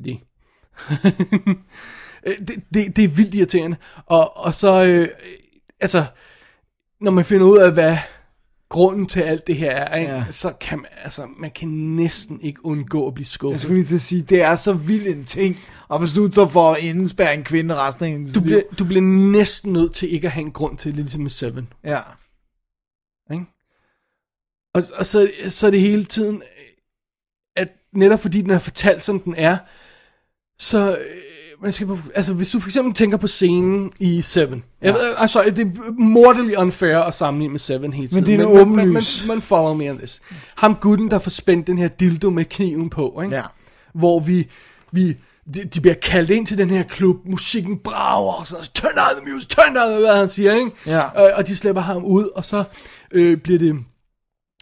Det. 0.03 0.18
Øh, 2.27 2.34
det, 2.40 2.56
det, 2.73 2.95
det 2.95 3.03
er 3.03 3.07
vildt 3.07 3.35
irriterende. 3.35 3.77
Og, 4.06 4.38
og 4.38 4.53
så, 4.53 4.84
øh, 4.84 5.07
altså, 5.80 6.06
når 7.02 7.11
man 7.11 7.26
finder 7.26 7.45
ud 7.45 7.57
af, 7.57 7.72
hvad 7.72 7.98
grunden 8.73 9.05
til 9.05 9.21
alt 9.21 9.47
det 9.47 9.55
her 9.57 9.71
er, 9.71 9.95
ikke? 9.97 10.11
Ja. 10.11 10.25
så 10.29 10.53
kan 10.61 10.77
man, 10.77 10.87
altså, 11.03 11.27
man 11.37 11.51
kan 11.51 11.67
næsten 11.67 12.41
ikke 12.41 12.65
undgå 12.65 13.07
at 13.07 13.13
blive 13.13 13.23
Jeg 13.23 13.27
skuffet. 13.27 13.61
skulle 13.61 13.75
lige 13.77 13.85
til 13.85 13.95
at 13.95 14.01
sige, 14.01 14.21
det 14.21 14.41
er 14.41 14.55
så 14.55 14.73
vild 14.73 15.07
en 15.07 15.25
ting 15.25 15.57
at 15.93 15.99
beslutte 15.99 16.31
sig 16.35 16.51
for 16.51 16.71
at 16.73 16.83
indespærre 16.83 17.33
en 17.33 17.43
kvinde 17.43 17.75
resten 17.75 18.05
af 18.05 18.11
hendes 18.11 18.33
Du 18.33 18.39
liv. 18.39 18.45
bliver, 18.45 18.61
du 18.79 18.85
bliver 18.85 19.01
næsten 19.31 19.73
nødt 19.73 19.93
til 19.93 20.13
ikke 20.13 20.27
at 20.27 20.31
have 20.33 20.45
en 20.45 20.51
grund 20.51 20.77
til 20.77 20.91
det, 20.91 20.99
ligesom 20.99 21.21
med 21.21 21.29
Seven. 21.29 21.67
Ja. 21.83 21.99
Ikke? 23.33 23.45
Og, 24.73 24.83
og 24.95 25.05
så, 25.05 25.31
så 25.47 25.67
er 25.67 25.71
det 25.71 25.81
hele 25.81 26.05
tiden, 26.05 26.43
at 27.55 27.67
netop 27.93 28.19
fordi 28.19 28.41
den 28.41 28.49
er 28.49 28.59
fortalt, 28.59 29.03
som 29.03 29.19
den 29.19 29.35
er, 29.35 29.57
så... 30.59 30.97
Man 31.64 31.72
skal, 31.72 31.88
på- 31.88 31.98
altså, 32.15 32.34
hvis 32.34 32.49
du 32.52 32.60
for 32.60 32.68
eksempel 32.68 32.94
tænker 32.94 33.18
på 33.18 33.27
scenen 33.27 33.91
i 33.99 34.22
Seven. 34.22 34.64
Ja. 34.81 34.88
Jeg, 34.88 34.98
altså, 35.18 35.44
det 35.56 35.60
er 35.60 35.91
mortally 36.02 36.56
unfair 36.56 36.98
at 36.98 37.14
sammenligne 37.15 37.52
med 37.52 37.60
Seven 37.60 37.94
hele 37.94 38.07
tiden. 38.07 38.26
det 38.26 38.34
er 38.34 38.38
men, 38.38 38.48
men, 38.48 38.76
men, 38.76 38.80
åbenlys. 38.85 39.26
men 39.27 39.41
follow 39.41 39.73
me 39.73 39.90
on 39.91 39.98
this. 39.98 40.22
Ham 40.57 40.76
gutten, 40.76 41.11
der 41.11 41.19
får 41.19 41.30
spændt 41.30 41.68
den 41.68 41.77
her 41.77 41.88
dildo 41.88 42.30
med 42.30 42.45
kniven 42.45 42.90
på, 42.90 43.22
ikke? 43.23 43.35
Ja. 43.35 43.41
hvor 43.94 44.19
vi, 44.19 44.48
vi 44.91 45.14
de, 45.56 45.64
de 45.73 45.81
bliver 45.81 45.95
kaldt 45.95 46.30
ind 46.30 46.45
til 46.45 46.57
den 46.57 46.69
her 46.69 46.84
klub, 46.84 47.18
musikken 47.26 47.77
brager, 47.84 48.34
og 48.34 48.48
så 48.48 48.72
turn 48.76 48.91
on 48.98 49.23
the 49.26 49.34
music, 49.34 49.48
turn 49.49 49.77
on, 49.77 49.99
hvad 50.02 50.18
han 50.18 50.30
siger, 50.30 50.53
ikke? 50.56 50.72
Ja. 50.85 50.99
Øh, 50.99 51.31
og 51.38 51.48
de 51.48 51.56
slipper 51.56 51.81
ham 51.81 52.03
ud, 52.06 52.27
og 52.35 52.45
så 52.45 52.64
øh, 53.11 53.38
bliver 53.38 53.60
det, 53.60 53.76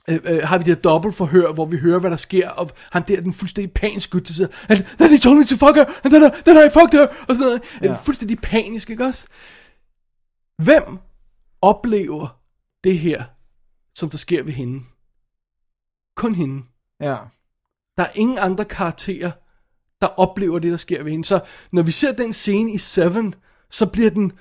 øh, 0.09 0.19
øh, 0.23 0.43
har 0.43 0.57
vi 0.57 0.63
det 0.63 0.75
her 0.75 0.81
dobbeltforhør, 0.81 1.53
hvor 1.53 1.65
vi 1.65 1.77
hører, 1.77 1.99
hvad 1.99 2.11
der 2.11 2.17
sker, 2.17 2.49
og 2.49 2.69
han 2.91 3.03
der, 3.07 3.21
den 3.21 3.33
fuldstændig 3.33 3.73
paniske 3.73 4.11
gut, 4.11 4.27
der 4.27 4.33
siger, 4.33 4.47
then 4.99 5.09
he 5.11 5.17
told 5.17 5.37
me 5.37 5.43
to 5.45 5.55
fuck 5.55 5.75
her, 5.75 5.85
and 6.03 6.13
then, 6.13 6.23
I- 6.23 6.41
then 6.45 6.57
I 6.57 6.69
fucked 6.73 6.99
her, 6.99 7.07
og 7.29 7.35
sådan 7.35 7.39
noget. 7.47 7.61
Ja. 7.81 7.87
Ja. 7.87 7.93
Fuldstændig 7.93 8.39
panisk, 8.41 8.89
ikke 8.89 9.05
også? 9.05 9.27
Hvem 10.63 10.83
oplever 11.61 12.39
det 12.83 12.99
her, 12.99 13.23
som 13.97 14.09
der 14.09 14.17
sker 14.17 14.43
ved 14.43 14.53
hende? 14.53 14.79
Kun 16.15 16.35
hende. 16.35 16.63
Ja. 17.01 17.17
Der 17.97 18.03
er 18.03 18.11
ingen 18.15 18.37
andre 18.37 18.65
karakterer, 18.65 19.31
der 20.01 20.07
oplever 20.07 20.59
det, 20.59 20.71
der 20.71 20.77
sker 20.77 21.03
ved 21.03 21.11
hende. 21.11 21.25
Så 21.25 21.39
når 21.71 21.81
vi 21.83 21.91
ser 21.91 22.11
den 22.11 22.33
scene 22.33 22.71
i 22.71 22.77
Seven, 22.77 23.35
så 23.69 23.85
bliver 23.85 24.09
den 24.09 24.31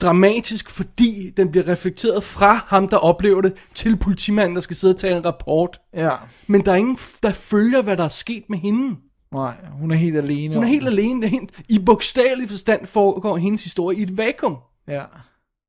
dramatisk, 0.00 0.70
fordi 0.70 1.30
den 1.36 1.50
bliver 1.50 1.68
reflekteret 1.68 2.22
fra 2.22 2.54
ham, 2.66 2.88
der 2.88 2.96
oplever 2.96 3.40
det, 3.40 3.54
til 3.74 3.96
politimanden, 3.96 4.54
der 4.54 4.60
skal 4.60 4.76
sidde 4.76 4.94
og 4.94 4.98
tage 4.98 5.16
en 5.16 5.24
rapport. 5.24 5.80
Ja. 5.94 6.10
Men 6.46 6.64
der 6.64 6.72
er 6.72 6.76
ingen, 6.76 6.98
der 7.22 7.32
følger, 7.32 7.82
hvad 7.82 7.96
der 7.96 8.04
er 8.04 8.08
sket 8.08 8.44
med 8.48 8.58
hende. 8.58 8.96
Nej, 9.32 9.54
hun 9.80 9.90
er 9.90 9.94
helt 9.94 10.16
alene. 10.16 10.54
Hun 10.54 10.64
er 10.64 10.68
helt 10.68 10.84
det. 10.84 10.90
alene. 10.90 11.22
Det 11.22 11.26
er 11.26 11.30
hende. 11.30 11.52
I 11.68 11.78
bogstavelig 11.78 12.48
forstand 12.48 12.86
foregår 12.86 13.36
hendes 13.36 13.64
historie 13.64 13.98
i 13.98 14.02
et 14.02 14.18
vakuum. 14.18 14.56
Ja. 14.88 15.02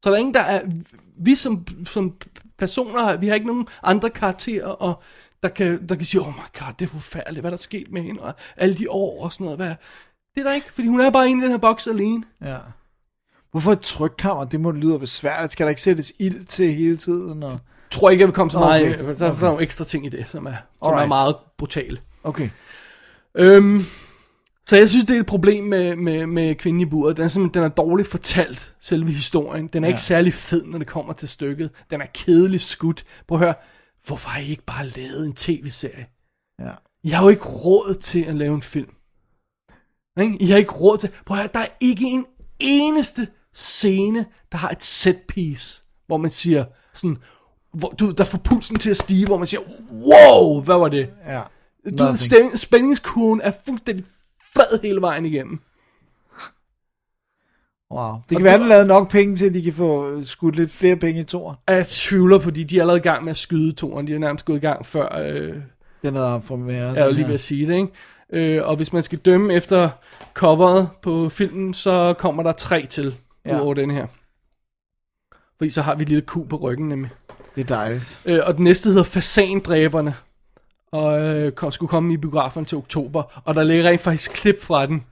Så 0.04 0.10
der 0.10 0.12
er 0.12 0.20
ingen, 0.20 0.34
der 0.34 0.42
er... 0.42 0.62
Vi 1.18 1.36
som, 1.36 1.66
som 1.86 2.14
personer, 2.60 3.18
vi 3.18 3.28
har 3.28 3.36
ikke 3.36 3.48
nogen 3.48 3.68
andre 3.84 4.10
karakterer, 4.10 4.68
og 4.68 5.04
der 5.44 5.50
kan, 5.50 5.88
der 5.88 5.96
kan 5.96 6.06
sige, 6.06 6.22
oh 6.22 6.28
my 6.28 6.60
god, 6.60 6.74
det 6.80 6.86
er 6.86 6.90
forfærdeligt, 6.90 7.42
hvad 7.42 7.52
der 7.52 7.58
er 7.58 7.62
sket 7.62 7.92
med 7.92 8.02
hende, 8.02 8.22
og 8.22 8.34
alle 8.58 8.76
de 8.76 8.92
år 8.92 9.24
og 9.24 9.32
sådan 9.32 9.44
noget. 9.46 9.60
Hvad? 9.60 9.74
Det 10.36 10.42
er 10.42 10.44
der 10.44 10.54
ikke, 10.54 10.74
fordi 10.74 10.88
hun 10.88 11.00
er 11.00 11.10
bare 11.10 11.30
inde 11.30 11.42
i 11.42 11.44
den 11.44 11.52
her 11.52 11.58
boks 11.58 11.88
alene. 11.88 12.24
Ja. 12.42 12.58
Hvorfor 13.56 13.72
et 13.72 13.80
trykkammer? 13.80 14.46
Det 14.46 14.62
må 14.62 14.72
lyde 14.72 15.00
besværligt. 15.00 15.52
Skal 15.52 15.66
der 15.66 15.70
ikke 15.70 15.82
sættes 15.82 16.14
ild 16.20 16.46
til 16.46 16.74
hele 16.74 16.98
tiden? 16.98 17.44
Og... 17.44 17.52
Jeg 17.52 17.60
tror 17.92 18.10
ikke, 18.10 18.22
jeg 18.22 18.28
vil 18.28 18.36
komme 18.36 18.52
så 18.52 18.60
meget... 18.60 18.84
Okay. 18.84 18.94
Okay. 18.94 19.08
Der, 19.08 19.18
der 19.18 19.28
er 19.28 19.42
nogle 19.42 19.64
ekstra 19.64 19.86
ting 19.86 20.06
i 20.06 20.10
det, 20.10 20.28
som 20.28 20.46
er, 20.46 20.52
som 20.52 20.58
er 20.82 20.88
Alright. 20.88 21.08
meget 21.08 21.36
brutale. 21.58 21.98
Okay. 22.24 22.50
Øhm, 23.36 23.84
så 24.68 24.78
jeg 24.78 24.90
synes, 24.90 25.06
det 25.06 25.16
er 25.16 25.20
et 25.20 25.26
problem 25.26 25.64
med, 25.64 25.96
med, 25.96 26.26
med 26.28 26.56
kvinden 26.56 26.82
i 26.82 26.86
buret. 26.86 27.18
Den 27.18 27.26
er, 27.26 27.30
simpelthen, 27.30 27.64
den 27.64 27.72
er 27.72 27.76
dårligt 27.76 28.08
fortalt, 28.08 28.76
selve 28.82 29.12
historien. 29.12 29.68
Den 29.68 29.84
er 29.84 29.88
ja. 29.88 29.92
ikke 29.94 30.02
særlig 30.02 30.34
fed, 30.34 30.66
når 30.66 30.78
det 30.78 30.88
kommer 30.88 31.14
til 31.14 31.30
stykket. 31.30 31.70
Den 31.90 32.02
er 32.02 32.08
kedeligt 32.14 32.64
skudt. 32.64 33.06
Prøv 33.28 33.38
at 33.38 33.44
høre, 33.44 33.56
hvorfor 34.08 34.30
har 34.30 34.40
I 34.40 34.50
ikke 34.50 34.66
bare 34.66 34.88
lavet 34.88 35.26
en 35.26 35.34
tv-serie? 35.34 36.06
Ja. 36.60 36.72
I 37.04 37.10
har 37.10 37.24
jo 37.24 37.30
ikke 37.30 37.46
råd 37.46 37.96
til 37.96 38.24
at 38.24 38.36
lave 38.36 38.56
en 38.56 38.62
film. 38.62 38.90
Ikke? 40.22 40.38
I 40.40 40.46
har 40.46 40.58
ikke 40.58 40.72
råd 40.72 40.98
til... 40.98 41.10
Prøv 41.26 41.38
at 41.38 41.44
høre, 41.44 41.52
der 41.54 41.60
er 41.60 41.76
ikke 41.82 42.06
en 42.06 42.26
eneste 42.60 43.28
scene, 43.56 44.26
der 44.52 44.58
har 44.58 44.70
et 44.70 44.84
set 44.84 45.18
piece, 45.28 45.84
hvor 46.08 46.18
man 46.18 46.30
siger 46.32 46.66
sådan... 46.94 47.18
Hvor, 47.74 47.90
du, 47.90 48.12
der 48.12 48.24
får 48.24 48.38
pulsen 48.38 48.76
til 48.76 48.90
at 48.90 48.98
stige, 48.98 49.26
hvor 49.26 49.38
man 49.38 49.48
siger, 49.48 49.62
wow, 49.92 50.62
hvad 50.62 50.76
var 50.76 50.88
det? 50.90 51.10
Ja. 51.28 51.42
Du, 51.98 52.04
ved, 52.04 52.16
stem- 52.18 52.56
spændingskurven 52.56 53.42
er 53.42 53.52
fuldstændig 53.66 54.06
fed 54.54 54.82
hele 54.82 55.02
vejen 55.02 55.26
igennem. 55.26 55.60
Wow. 57.92 58.14
Det 58.30 58.38
kan 58.38 58.38
Og 58.38 58.44
være, 58.44 58.54
at 58.54 58.62
lavet 58.62 58.88
nok 58.88 59.10
penge 59.12 59.36
til, 59.36 59.46
at 59.46 59.54
de 59.54 59.62
kan 59.62 59.74
få 59.74 60.22
skudt 60.24 60.56
lidt 60.56 60.72
flere 60.72 60.96
penge 60.96 61.22
i 61.22 61.24
toren. 61.24 61.58
Jeg 61.68 61.86
tvivler 61.88 62.40
på 62.40 62.50
de, 62.52 62.64
de 62.66 62.78
er 62.78 62.82
allerede 62.82 63.00
i 63.00 63.04
gang 63.04 63.24
med 63.24 63.32
at 63.32 63.38
skyde 63.38 63.72
toren. 63.72 64.08
De 64.08 64.14
er 64.16 64.20
nærmest 64.20 64.46
gået 64.46 64.58
i 64.58 64.60
gang 64.60 64.86
før, 64.86 65.18
øh, 65.18 65.54
Den 66.04 66.16
er 66.16 66.40
for 66.40 66.56
mere. 66.56 66.78
jeg 66.84 66.98
er 66.98 67.06
jo 67.06 67.12
lige 67.12 67.28
ved 67.28 67.34
at 67.34 67.40
sige 67.40 67.68
det, 67.68 67.74
ikke? 67.76 68.56
Øh, 68.58 68.68
og 68.68 68.76
hvis 68.76 68.94
man 68.94 69.04
skal 69.04 69.18
dømme 69.20 69.54
efter 69.54 69.90
coveret 70.34 70.90
på 71.02 71.30
filmen, 71.30 71.74
så 71.74 72.14
kommer 72.18 72.44
der 72.44 72.52
tre 72.52 72.86
til, 72.86 73.16
Ja. 73.46 73.74
den 73.82 73.92
her. 73.92 74.06
Fordi 75.58 75.70
så 75.70 75.82
har 75.82 75.96
vi 75.96 76.02
et 76.04 76.10
lille 76.10 76.22
ku 76.22 76.44
på 76.44 76.56
ryggen 76.56 76.90
nemlig. 76.90 77.12
Det 77.56 77.62
er 77.72 77.76
dejligt. 77.76 78.20
Øh, 78.26 78.40
og 78.46 78.56
den 78.56 78.64
næste 78.64 78.90
hedder 78.90 79.04
Fasandræberne. 79.04 80.16
Og 80.92 81.20
øh, 81.22 81.52
kom- 81.52 81.72
skulle 81.72 81.90
komme 81.90 82.14
i 82.14 82.18
biografen 82.18 82.66
til 82.66 82.78
oktober. 82.78 83.42
Og 83.46 83.56
der 83.56 83.64
ligger 83.64 83.90
rent 83.90 84.02
faktisk 84.02 84.32
klip 84.32 84.62
fra 84.64 84.86
den. 84.86 85.04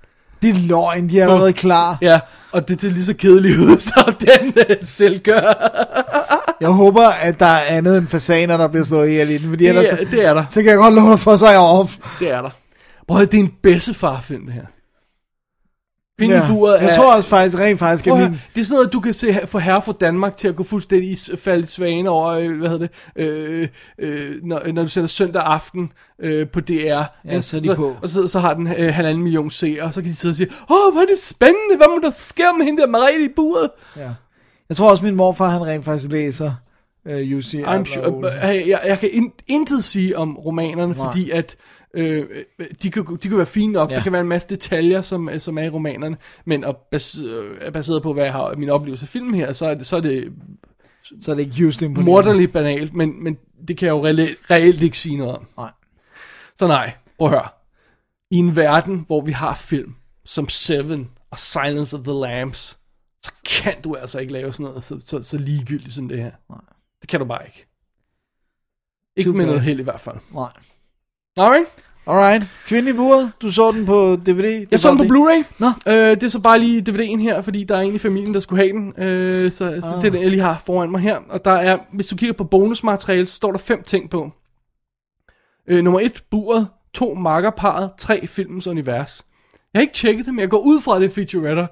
Det 0.42 0.50
er 0.50 0.68
løgn, 0.68 1.10
de 1.10 1.20
er 1.20 1.24
allerede 1.24 1.54
klar. 1.54 1.98
Ja, 2.02 2.20
og 2.52 2.68
det 2.68 2.82
ser 2.82 2.90
lige 2.90 3.06
så 3.06 3.16
kedeligt 3.16 3.58
ud, 3.60 3.78
som 3.94 4.14
den 4.14 4.54
øh, 4.70 4.76
selv 4.84 5.20
gør. 5.20 5.70
Jeg 6.62 6.70
håber, 6.70 7.08
at 7.08 7.40
der 7.40 7.46
er 7.46 7.64
andet 7.78 7.98
end 7.98 8.08
fasaner, 8.08 8.58
der 8.58 8.68
bliver 8.68 8.84
slået 8.84 9.08
ihjel 9.10 9.30
i 9.30 9.38
den, 9.38 9.50
fordi 9.50 9.64
Det, 9.64 9.70
ellers, 9.70 9.86
er- 9.94 9.98
det 10.06 10.26
er 10.26 10.34
der. 10.34 10.46
så 10.50 10.62
kan 10.62 10.70
jeg 10.70 10.78
godt 10.78 10.94
love 10.94 11.12
dig 11.12 11.20
for, 11.20 11.36
så 11.36 11.46
er 11.48 11.52
jeg 11.52 11.60
off. 11.60 11.98
Det 12.20 12.30
er 12.32 12.42
der. 12.42 12.50
Høre, 13.14 13.26
det 13.26 13.34
er 13.34 13.40
en 13.44 13.54
bedstefar-film, 13.64 14.46
det 14.46 14.54
her. 14.54 14.66
Kvinden 16.18 16.38
Ja. 16.38 16.86
Jeg 16.86 16.96
tror 16.96 17.16
også 17.16 17.30
faktisk, 17.30 17.58
rent 17.60 17.80
faktisk, 17.80 18.08
at 18.08 18.18
min... 18.18 18.40
det 18.56 18.62
er 18.62 18.66
sådan 18.66 18.76
noget, 18.76 18.94
du 18.94 19.00
kan 19.00 19.14
se 19.14 19.40
for 19.46 19.60
herre 19.60 19.82
for 19.82 19.92
Danmark 19.92 20.38
til 20.38 20.48
at 20.48 20.56
gå 20.56 20.64
fuldstændig 20.64 21.18
falde 21.38 21.68
svane 21.68 22.10
over, 22.10 22.30
øh, 22.30 22.58
hvad 22.58 22.70
hedder 22.70 22.88
det, 22.88 23.28
øh, 23.28 23.68
øh, 24.00 24.36
når, 24.44 24.62
når 24.74 24.82
du 24.82 24.88
sender 24.88 25.08
søndag 25.08 25.42
aften 25.46 25.92
øh, 26.22 26.48
på 26.48 26.60
DR. 26.60 26.74
Ja, 26.74 27.06
ikke? 27.30 27.42
så 27.42 27.60
de 27.60 27.76
på. 27.76 27.96
Og 28.02 28.10
så, 28.10 28.28
så 28.28 28.40
har 28.40 28.54
den 28.54 28.68
øh, 28.78 28.94
halvanden 28.94 29.24
million 29.24 29.50
seere, 29.50 29.84
og 29.84 29.94
så 29.94 30.02
kan 30.02 30.12
de 30.12 30.16
sidde 30.16 30.32
og 30.32 30.36
sige, 30.36 30.50
åh, 30.70 30.94
hvor 30.94 31.02
er 31.02 31.06
det 31.06 31.20
spændende, 31.20 31.78
hvad 31.78 31.88
må 31.88 32.00
der 32.04 32.12
ske 32.12 32.44
med 32.58 32.66
hende 32.66 32.82
der 32.82 32.88
Marie 32.88 33.26
i 33.26 33.30
buret? 33.36 33.70
Ja. 33.98 34.10
Jeg 34.70 34.78
tror 34.78 34.90
også, 34.90 35.04
min 35.04 35.16
morfar, 35.16 35.50
han 35.50 35.66
rent 35.66 35.86
faktisk 35.86 36.12
læser 36.12 36.52
uh, 37.06 37.38
UC 37.38 37.54
I'm 37.54 37.94
sure, 37.94 38.36
øh, 38.36 38.42
hey, 38.42 38.68
jeg, 38.68 38.82
jeg 38.86 39.00
kan 39.00 39.10
in, 39.14 39.32
intet 39.48 39.84
sige 39.84 40.18
om 40.18 40.38
romanerne, 40.38 40.94
Nej. 40.94 41.08
fordi 41.08 41.30
at 41.30 41.56
øh, 41.94 42.28
de, 42.84 42.92
kan, 42.92 43.06
de 43.24 43.28
kan 43.30 43.38
være 43.38 43.46
fine 43.46 43.74
nok. 43.74 43.92
Ja. 43.92 43.96
Der 43.96 44.04
kan 44.04 44.12
være 44.12 44.22
en 44.22 44.28
masse 44.28 44.50
detaljer, 44.50 45.02
som, 45.02 45.30
som 45.40 45.58
er 45.58 45.64
i 45.64 45.70
romanerne, 45.70 46.18
men 46.46 46.64
og 46.64 46.78
bas, 46.92 47.18
øh, 47.18 47.72
baseret 47.72 48.04
på, 48.04 48.14
hvad 48.14 48.24
jeg 48.24 48.34
har 48.34 48.56
min 48.56 48.70
oplevelse 48.70 49.04
af 49.04 49.08
filmen 49.08 49.34
her, 49.36 49.54
så 49.54 49.66
er 49.66 49.74
det, 49.76 49.86
så 49.86 49.96
er 49.98 50.02
det 50.02 50.34
Så 51.22 51.32
er 51.32 51.36
det 51.36 51.42
ikke 51.46 51.56
just 51.58 51.82
imponerende. 51.82 52.12
morderligt 52.12 52.54
banalt, 52.54 52.94
men, 52.94 53.24
men 53.24 53.38
det 53.68 53.78
kan 53.78 53.86
jeg 53.86 53.92
jo 53.92 54.06
reelt, 54.06 54.52
reelt 54.52 54.82
ikke 54.82 54.98
sige 54.98 55.18
noget 55.18 55.38
om. 55.38 55.48
Nej. 55.58 55.72
Så 56.60 56.68
nej, 56.68 56.94
prøv 57.18 57.28
at 57.28 57.34
høre. 57.34 57.48
I 58.32 58.36
en 58.38 58.56
verden, 58.56 59.04
hvor 59.08 59.22
vi 59.22 59.32
har 59.32 59.54
film 59.56 59.96
som 60.26 60.50
Seven 60.50 61.10
og 61.32 61.40
Silence 61.40 61.98
of 61.98 62.04
the 62.04 62.14
Lambs, 62.14 62.78
så 63.24 63.32
kan 63.46 63.82
du 63.82 63.96
altså 63.96 64.20
ikke 64.20 64.34
lave 64.34 64.54
sådan 64.54 64.64
noget 64.66 64.84
så, 64.84 65.00
så, 65.06 65.24
så 65.24 65.38
ligegyldigt 65.38 65.94
som 65.94 66.08
det 66.10 66.18
her. 66.18 66.32
Nej. 66.50 66.60
Det 67.02 67.10
kan 67.10 67.20
du 67.20 67.26
bare 67.26 67.46
ikke. 67.46 67.66
Ikke 69.18 69.28
Too 69.30 69.36
med 69.38 69.46
bad. 69.46 69.48
noget 69.52 69.62
held 69.62 69.80
i 69.80 69.84
hvert 69.84 70.00
fald. 70.02 70.16
Nej. 70.34 70.52
Alright. 71.38 71.68
Alright. 72.08 72.44
Kvinde 72.68 72.90
i 72.90 72.94
buret. 72.94 73.32
Du 73.42 73.52
så 73.52 73.72
den 73.72 73.86
på 73.86 74.16
DVD. 74.26 74.68
Jeg 74.72 74.80
så 74.80 74.90
den 74.90 74.98
på 74.98 75.04
Blu-ray. 75.04 75.44
Nå. 75.60 75.68
Øh, 75.88 75.94
det 75.94 76.24
er 76.24 76.28
så 76.28 76.42
bare 76.42 76.60
lige 76.60 76.84
DVD'en 76.90 77.22
her, 77.22 77.42
fordi 77.42 77.64
der 77.64 77.78
er 77.78 77.82
en 77.82 77.96
i 77.96 77.98
familien, 77.98 78.34
der 78.34 78.40
skulle 78.40 78.64
have 78.64 78.72
den. 78.78 79.04
Øh, 79.04 79.52
så 79.52 79.58
så 79.58 79.66
Ah. 79.66 80.02
det 80.02 80.08
er 80.08 80.12
den, 80.12 80.22
jeg 80.22 80.30
lige 80.30 80.42
har 80.42 80.62
foran 80.66 80.92
mig 80.92 81.02
her. 81.02 81.18
Og 81.30 81.46
der 81.46 81.52
er, 81.52 81.78
hvis 81.94 82.08
du 82.08 82.16
kigger 82.16 82.34
på 82.34 82.44
bonusmateriale, 82.44 83.26
så 83.26 83.36
står 83.36 83.52
der 83.52 83.60
fem 83.60 83.84
ting 83.84 84.10
på. 84.10 84.32
Øh, 85.68 85.84
nummer 85.84 86.00
et, 86.00 86.24
buret. 86.32 86.68
To, 86.94 87.14
makkerparet. 87.14 87.92
Tre, 87.98 88.28
filmens 88.28 88.68
univers. 88.68 89.26
Jeg 89.74 89.80
har 89.80 89.82
ikke 89.82 89.94
tjekket 89.94 90.26
det, 90.26 90.34
men 90.34 90.42
jeg 90.42 90.50
går 90.50 90.60
ud 90.60 90.82
fra 90.82 91.00
det 91.00 91.06
er 91.06 91.14
featuretter. 91.14 91.68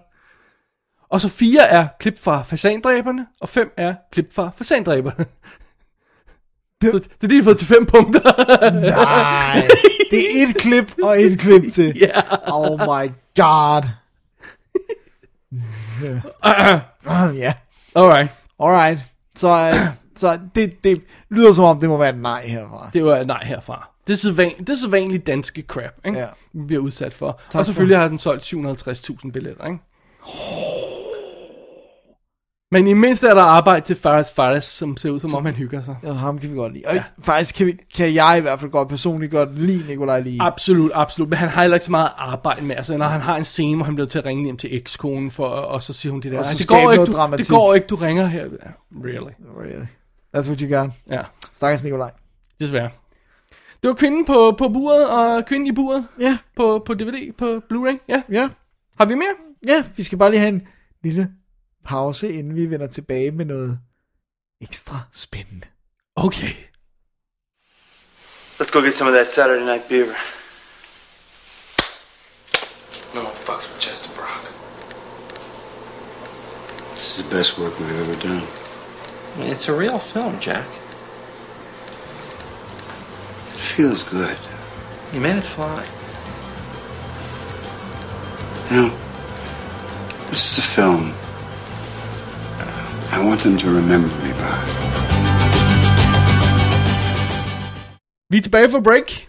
Og 1.09 1.21
så 1.21 1.29
fire 1.29 1.61
er 1.69 1.87
klip 1.99 2.19
fra 2.19 2.41
fasandræberne, 2.41 3.25
og 3.41 3.49
fem 3.49 3.71
er 3.77 3.93
klip 4.11 4.33
fra 4.33 4.51
fasandræberne. 4.55 5.25
Så 6.81 6.99
det 6.99 7.23
er 7.23 7.27
det, 7.27 7.31
jeg 7.31 7.37
har 7.37 7.43
fået 7.43 7.57
til 7.57 7.67
fem 7.67 7.85
punkter. 7.85 8.21
Nej. 8.81 9.67
Det 10.11 10.19
er 10.19 10.47
et 10.49 10.55
klip 10.57 10.93
og 11.03 11.21
et 11.21 11.39
klip 11.39 11.71
til. 11.73 11.97
Ja. 11.99 12.21
Oh 12.47 12.79
my 12.79 13.11
god. 13.35 13.83
ja. 17.35 17.53
Alright. 17.95 18.29
Alright. 18.59 18.99
Så, 19.35 19.73
så 20.15 20.39
det, 20.55 20.83
det 20.83 21.01
lyder 21.29 21.53
som 21.53 21.63
om, 21.63 21.79
det 21.79 21.89
må 21.89 21.97
være 21.97 22.09
et 22.09 22.19
nej 22.19 22.45
herfra. 22.47 22.89
Det 22.93 23.03
var 23.05 23.17
et 23.17 23.27
nej 23.27 23.43
herfra. 23.43 23.89
Det 24.07 24.13
er, 24.13 24.17
sædvan, 24.17 24.51
det 24.59 24.69
er 24.69 24.75
sædvanligt 24.75 25.27
danske 25.27 25.63
crap, 25.67 25.93
ikke? 26.05 26.19
Ja. 26.19 26.25
vi 26.53 26.65
bliver 26.67 26.81
udsat 26.83 27.13
for. 27.13 27.39
for- 27.51 27.59
og 27.59 27.65
selvfølgelig 27.65 27.97
har 27.97 28.07
den 28.07 28.17
solgt 28.17 28.43
750.000 28.53 29.31
billetter, 29.31 29.65
ikke? 29.65 29.79
Men 32.73 32.87
i 32.87 32.93
mindst 32.93 33.23
er 33.23 33.33
der 33.33 33.41
arbejde 33.41 33.85
til 33.85 33.95
Fares 33.95 34.31
Fares, 34.31 34.63
som 34.65 34.97
ser 34.97 35.09
ud 35.09 35.19
som 35.19 35.35
om 35.35 35.45
han 35.45 35.53
hygger 35.55 35.81
sig. 35.81 35.95
Ja, 36.03 36.11
ham 36.11 36.39
kan 36.39 36.51
vi 36.51 36.55
godt 36.55 36.73
lide. 36.73 36.83
Og 36.87 36.95
ja. 36.95 37.03
faktisk 37.21 37.55
kan, 37.55 37.65
vi, 37.67 37.77
kan 37.95 38.13
jeg 38.13 38.35
i 38.37 38.41
hvert 38.41 38.59
fald 38.59 38.71
godt 38.71 38.89
personligt 38.89 39.31
godt 39.31 39.59
lide 39.59 39.87
Nikolaj 39.87 40.19
lige. 40.19 40.41
Absolut, 40.41 40.91
absolut. 40.93 41.29
Men 41.29 41.37
han 41.37 41.49
har 41.49 41.61
heller 41.61 41.75
ikke 41.75 41.85
så 41.85 41.91
meget 41.91 42.09
arbejde 42.17 42.65
med. 42.65 42.75
Altså, 42.75 42.97
når 42.97 43.05
han 43.05 43.21
har 43.21 43.37
en 43.37 43.43
scene, 43.43 43.75
hvor 43.75 43.85
han 43.85 43.95
bliver 43.95 44.07
til 44.07 44.19
at 44.19 44.25
ringe 44.25 44.43
hjem 44.43 44.57
til 44.57 44.75
ekskonen, 44.75 45.31
for, 45.31 45.47
og 45.47 45.83
så 45.83 45.93
siger 45.93 46.11
hun 46.11 46.21
det 46.21 46.31
der. 46.31 46.39
Og 46.39 46.45
så 46.45 46.51
"Ej, 46.51 46.57
det, 46.57 46.85
går 46.85 46.91
ikke, 46.91 47.01
du, 47.01 47.05
det 47.05 47.15
dramatik." 47.15 47.47
går 47.49 47.73
ikke, 47.73 47.87
du 47.87 47.95
ringer 47.95 48.25
her. 48.25 48.45
Really? 49.03 49.31
Really. 49.59 49.85
That's 50.37 50.47
what 50.47 50.59
you 50.59 50.77
got. 50.77 50.89
Ja, 51.09 51.21
Stakkels 51.53 51.83
Nikolaj. 51.83 52.11
desværre. 52.61 52.89
Det 53.81 53.87
var 53.87 53.93
kvinden 53.93 54.25
på, 54.25 54.55
på 54.57 54.69
buret, 54.69 55.09
og 55.09 55.45
kvinden 55.45 55.67
i 55.67 55.71
buret 55.71 56.05
Ja, 56.19 56.37
på, 56.55 56.83
på 56.85 56.93
DVD, 56.93 57.31
på 57.37 57.61
Blu-ray. 57.73 57.97
Ja. 58.09 58.21
ja, 58.31 58.49
Har 58.99 59.05
vi 59.05 59.15
mere? 59.15 59.33
ja. 59.67 59.83
Vi 59.97 60.03
skal 60.03 60.17
bare 60.17 60.29
lige 60.31 60.39
have 60.39 60.53
en 60.53 60.67
lille 61.03 61.29
pause, 61.83 62.33
inden 62.33 62.55
vi 62.55 62.65
vender 62.65 62.87
tilbage 62.87 63.31
med 63.31 63.45
noget 63.45 63.79
ekstra 64.61 64.99
spændende. 65.11 65.67
Okay. 66.15 66.53
Let's 68.59 68.71
go 68.71 68.81
get 68.81 68.93
some 68.93 69.09
of 69.09 69.15
that 69.15 69.27
Saturday 69.27 69.65
night 69.65 69.89
beaver. 69.89 70.15
No 73.15 73.21
one 73.21 73.35
fucks 73.47 73.65
with 73.67 73.79
Chester 73.81 74.09
Brock. 74.15 74.43
This 76.93 77.17
is 77.17 77.23
the 77.23 77.35
best 77.35 77.57
work 77.59 77.79
we've 77.79 77.99
ever 78.03 78.15
done. 78.29 78.45
It's 79.51 79.67
a 79.69 79.73
real 79.73 79.97
film, 79.97 80.39
Jack. 80.39 80.67
It 83.53 83.61
feels 83.75 84.03
good. 84.03 84.37
You 85.13 85.21
made 85.21 85.37
it 85.37 85.43
fly. 85.43 85.83
You 88.69 88.75
know, 88.77 88.89
this 90.29 90.51
is 90.51 90.57
a 90.59 90.61
film 90.61 91.13
I 93.13 93.27
want 93.27 93.39
them 93.39 93.57
to 93.57 93.67
remember 93.67 94.07
me 94.23 94.31
by. 94.39 94.53
Vi 98.29 98.37
er 98.37 98.41
tilbage 98.41 98.69
for 98.69 98.79
break, 98.79 99.27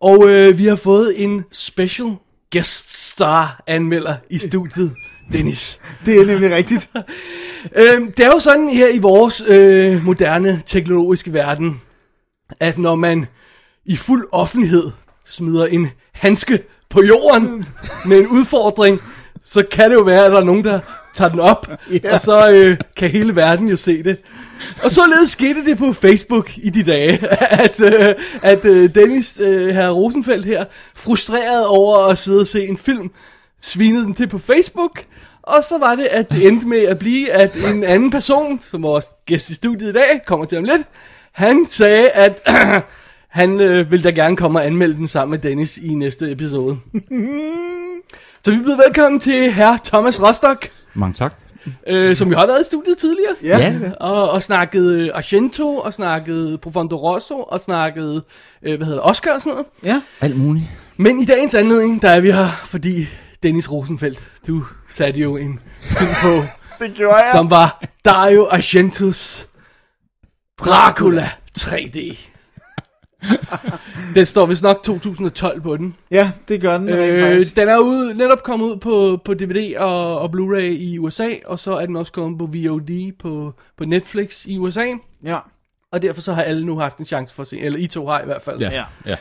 og 0.00 0.30
øh, 0.30 0.58
vi 0.58 0.66
har 0.66 0.76
fået 0.76 1.24
en 1.24 1.44
special 1.52 2.16
guest 2.52 3.06
star 3.08 3.62
anmelder 3.66 4.14
i 4.30 4.38
studiet, 4.38 4.92
Dennis. 5.32 5.78
Det 6.06 6.20
er 6.20 6.26
nemlig 6.26 6.54
rigtigt. 6.54 6.90
Øhm, 7.76 8.12
det 8.12 8.24
er 8.24 8.26
jo 8.26 8.38
sådan 8.38 8.68
her 8.68 8.88
i 8.88 8.98
vores 8.98 9.40
øh, 9.46 10.04
moderne 10.04 10.62
teknologiske 10.66 11.32
verden, 11.32 11.80
at 12.60 12.78
når 12.78 12.94
man 12.94 13.26
i 13.86 13.96
fuld 13.96 14.26
offentlighed 14.32 14.90
smider 15.26 15.66
en 15.66 15.88
handske 16.12 16.62
på 16.90 17.02
jorden 17.02 17.66
med 18.06 18.18
en 18.18 18.26
udfordring, 18.26 19.00
så 19.44 19.64
kan 19.70 19.90
det 19.90 19.96
jo 19.96 20.02
være, 20.02 20.24
at 20.26 20.32
der 20.32 20.40
er 20.40 20.44
nogen, 20.44 20.64
der 20.64 20.80
tager 21.14 21.28
den 21.30 21.40
op, 21.40 21.68
Ja. 22.04 22.14
og 22.14 22.20
så 22.20 22.50
øh, 22.52 22.76
kan 22.96 23.10
hele 23.10 23.36
verden 23.36 23.68
jo 23.68 23.76
se 23.76 24.02
det. 24.02 24.16
Og 24.82 24.90
således 24.90 25.28
skete 25.30 25.64
det 25.64 25.78
på 25.78 25.92
Facebook 25.92 26.50
i 26.58 26.70
de 26.70 26.82
dage, 26.82 27.28
at, 27.64 27.80
øh, 27.80 28.14
at 28.42 28.64
øh, 28.64 28.94
Dennis, 28.94 29.40
øh, 29.40 29.68
herr 29.68 29.90
Rosenfeldt 29.90 30.44
her, 30.44 30.64
frustreret 30.94 31.66
over 31.66 31.98
at 31.98 32.18
sidde 32.18 32.40
og 32.40 32.46
se 32.48 32.66
en 32.66 32.76
film, 32.78 33.10
svinede 33.60 34.04
den 34.04 34.14
til 34.14 34.26
på 34.28 34.38
Facebook, 34.38 35.04
og 35.42 35.64
så 35.64 35.78
var 35.78 35.94
det, 35.94 36.04
at 36.04 36.30
det 36.32 36.46
endte 36.48 36.68
med 36.68 36.78
at 36.78 36.98
blive, 36.98 37.30
at 37.32 37.56
en 37.56 37.84
anden 37.84 38.10
person, 38.10 38.60
som 38.70 38.82
vores 38.82 39.06
gæst 39.26 39.50
i 39.50 39.54
studiet 39.54 39.90
i 39.90 39.92
dag, 39.92 40.20
kommer 40.26 40.46
til 40.46 40.58
om 40.58 40.64
lidt, 40.64 40.82
han 41.32 41.66
sagde, 41.68 42.08
at 42.10 42.42
han 43.28 43.60
øh, 43.60 43.90
ville 43.90 44.02
da 44.04 44.10
gerne 44.10 44.36
komme 44.36 44.58
og 44.58 44.66
anmelde 44.66 44.94
den 44.94 45.08
sammen 45.08 45.30
med 45.30 45.38
Dennis 45.50 45.78
i 45.78 45.94
næste 45.94 46.30
episode. 46.30 46.78
så 48.44 48.50
vi 48.50 48.58
byder 48.58 48.76
velkommen 48.76 49.20
til 49.20 49.52
herr 49.52 49.76
Thomas 49.84 50.22
Rostock, 50.22 50.70
Mange 50.94 51.14
tak. 51.14 51.34
øh, 51.86 52.16
som 52.16 52.30
jo 52.32 52.38
har 52.38 52.46
været 52.46 52.60
i 52.60 52.64
studiet 52.64 52.98
tidligere. 52.98 53.34
Ja. 53.42 53.58
Ja. 53.58 53.90
Og, 54.00 54.30
og 54.30 54.42
snakket 54.42 54.92
øh, 54.92 55.10
Argento, 55.14 55.76
og 55.76 55.92
snakket 55.94 56.60
Profondo 56.60 56.96
Rosso, 56.96 57.42
og 57.42 57.60
snakket, 57.60 58.22
øh, 58.62 58.76
hvad 58.76 58.86
hedder 58.86 59.00
det, 59.02 59.10
Oscar 59.10 59.34
og 59.34 59.40
sådan 59.42 59.52
noget. 59.52 59.66
Ja. 59.84 60.02
Alt 60.20 60.36
muligt. 60.36 60.64
Men 60.96 61.20
i 61.20 61.24
dagens 61.24 61.54
anledning, 61.54 62.02
der 62.02 62.10
er 62.10 62.20
vi 62.20 62.30
her, 62.30 62.48
fordi 62.64 63.06
Dennis 63.42 63.70
Rosenfeldt, 63.72 64.20
du 64.46 64.64
satte 64.88 65.20
jo 65.20 65.36
en 65.36 65.60
film 65.82 66.10
på, 66.22 66.42
Det 66.84 66.94
gjorde 66.94 67.16
jeg. 67.16 67.28
som 67.32 67.50
var 67.50 67.84
Dario 68.04 68.48
Argentos 68.50 69.48
Dracula 70.60 71.30
3D. 71.58 72.16
den 74.14 74.26
står 74.26 74.46
vist 74.46 74.62
nok 74.62 74.82
2012 74.82 75.60
på 75.60 75.76
den. 75.76 75.96
Ja, 76.10 76.32
det 76.48 76.60
gør 76.60 76.78
den 76.78 76.88
Øh, 76.88 77.40
den 77.56 77.68
er 77.68 77.78
ude, 77.78 78.14
netop 78.14 78.42
kommet 78.42 78.66
ud 78.66 78.76
på, 78.76 79.18
på 79.24 79.34
DVD 79.34 79.76
og, 79.76 80.18
og 80.20 80.30
Blu-ray 80.36 80.60
i 80.60 80.98
USA, 80.98 81.28
og 81.46 81.58
så 81.58 81.76
er 81.76 81.86
den 81.86 81.96
også 81.96 82.12
kommet 82.12 82.38
på 82.38 82.46
VOD 82.46 83.12
på, 83.18 83.54
på 83.78 83.84
Netflix 83.84 84.44
i 84.46 84.58
USA. 84.58 84.86
Ja. 85.24 85.38
Og 85.92 86.02
derfor 86.02 86.20
så 86.20 86.32
har 86.32 86.42
alle 86.42 86.66
nu 86.66 86.78
haft 86.78 86.96
en 86.98 87.04
chance 87.04 87.34
for 87.34 87.42
at 87.42 87.48
se, 87.48 87.60
eller 87.60 87.78
I 87.78 87.86
to 87.86 88.06
har 88.06 88.20
i 88.20 88.24
hvert 88.24 88.42
fald. 88.42 88.60
Ja. 88.60 88.70
Ja. 88.70 88.84
ja. 89.06 89.16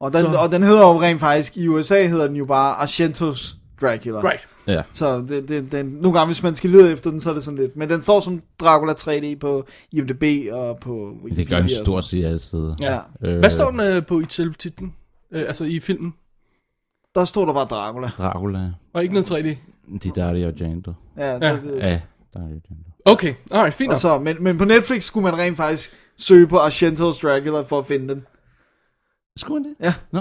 Og 0.00 0.12
den, 0.12 0.20
Så- 0.20 0.38
og 0.44 0.52
den 0.52 0.62
hedder 0.62 0.80
jo 0.80 1.00
rent 1.00 1.20
faktisk, 1.20 1.56
i 1.56 1.68
USA 1.68 2.06
hedder 2.06 2.26
den 2.26 2.36
jo 2.36 2.44
bare 2.44 2.74
Argentos 2.74 3.56
Dracula. 3.80 4.18
Right. 4.30 4.48
Ja. 4.68 4.82
Så 4.92 5.20
det, 5.28 5.48
det, 5.48 5.72
den, 5.72 5.86
nogle 5.86 6.18
gange, 6.18 6.26
hvis 6.26 6.42
man 6.42 6.54
skal 6.54 6.70
lede 6.70 6.92
efter 6.92 7.10
den, 7.10 7.20
så 7.20 7.30
er 7.30 7.34
det 7.34 7.42
sådan 7.44 7.58
lidt. 7.58 7.76
Men 7.76 7.88
den 7.88 8.02
står 8.02 8.20
som 8.20 8.42
Dracula 8.60 8.92
3D 8.92 9.38
på 9.38 9.66
IMDb 9.92 10.52
og 10.52 10.78
på 10.80 11.12
Det 11.14 11.24
Wikipedia 11.24 11.56
gør 11.56 11.60
den 11.60 11.68
stort 11.68 12.04
set 12.04 12.40
steder. 12.40 12.74
Ja. 12.80 12.98
Øh, 13.28 13.38
Hvad 13.38 13.50
står 13.50 13.70
den 13.70 13.80
øh, 13.80 14.06
på 14.06 14.20
i 14.20 14.24
selve 14.28 14.52
titlen? 14.58 14.94
Øh, 15.32 15.44
altså 15.48 15.64
i 15.64 15.80
filmen? 15.80 16.14
Der 17.14 17.24
står 17.24 17.46
der 17.46 17.52
bare 17.52 17.64
Dracula. 17.64 18.10
Dracula. 18.18 18.70
Og 18.92 19.02
ikke 19.02 19.14
noget 19.14 19.30
3D? 19.30 19.56
De 20.02 20.10
Dario 20.10 20.46
Argento. 20.48 20.92
Ja, 21.16 21.26
Ja. 21.26 21.32
ja. 21.32 21.38
Der, 21.38 21.60
det, 21.60 21.78
Ja, 21.78 22.00
Dario 22.34 22.46
Argento. 22.48 22.74
Okay, 23.04 23.34
alright, 23.50 23.74
fint 23.74 23.92
og 23.92 23.98
så, 23.98 24.18
men, 24.18 24.36
men 24.40 24.58
på 24.58 24.64
Netflix 24.64 25.04
skulle 25.04 25.24
man 25.24 25.38
rent 25.38 25.56
faktisk 25.56 25.90
søge 26.18 26.46
på 26.46 26.56
Argentos 26.58 27.18
Dracula 27.18 27.60
for 27.60 27.78
at 27.78 27.86
finde 27.86 28.08
den. 28.14 28.26
Skulle 29.38 29.62
man 29.62 29.70
det? 29.78 29.84
Ja. 29.86 29.92
Nå. 30.12 30.20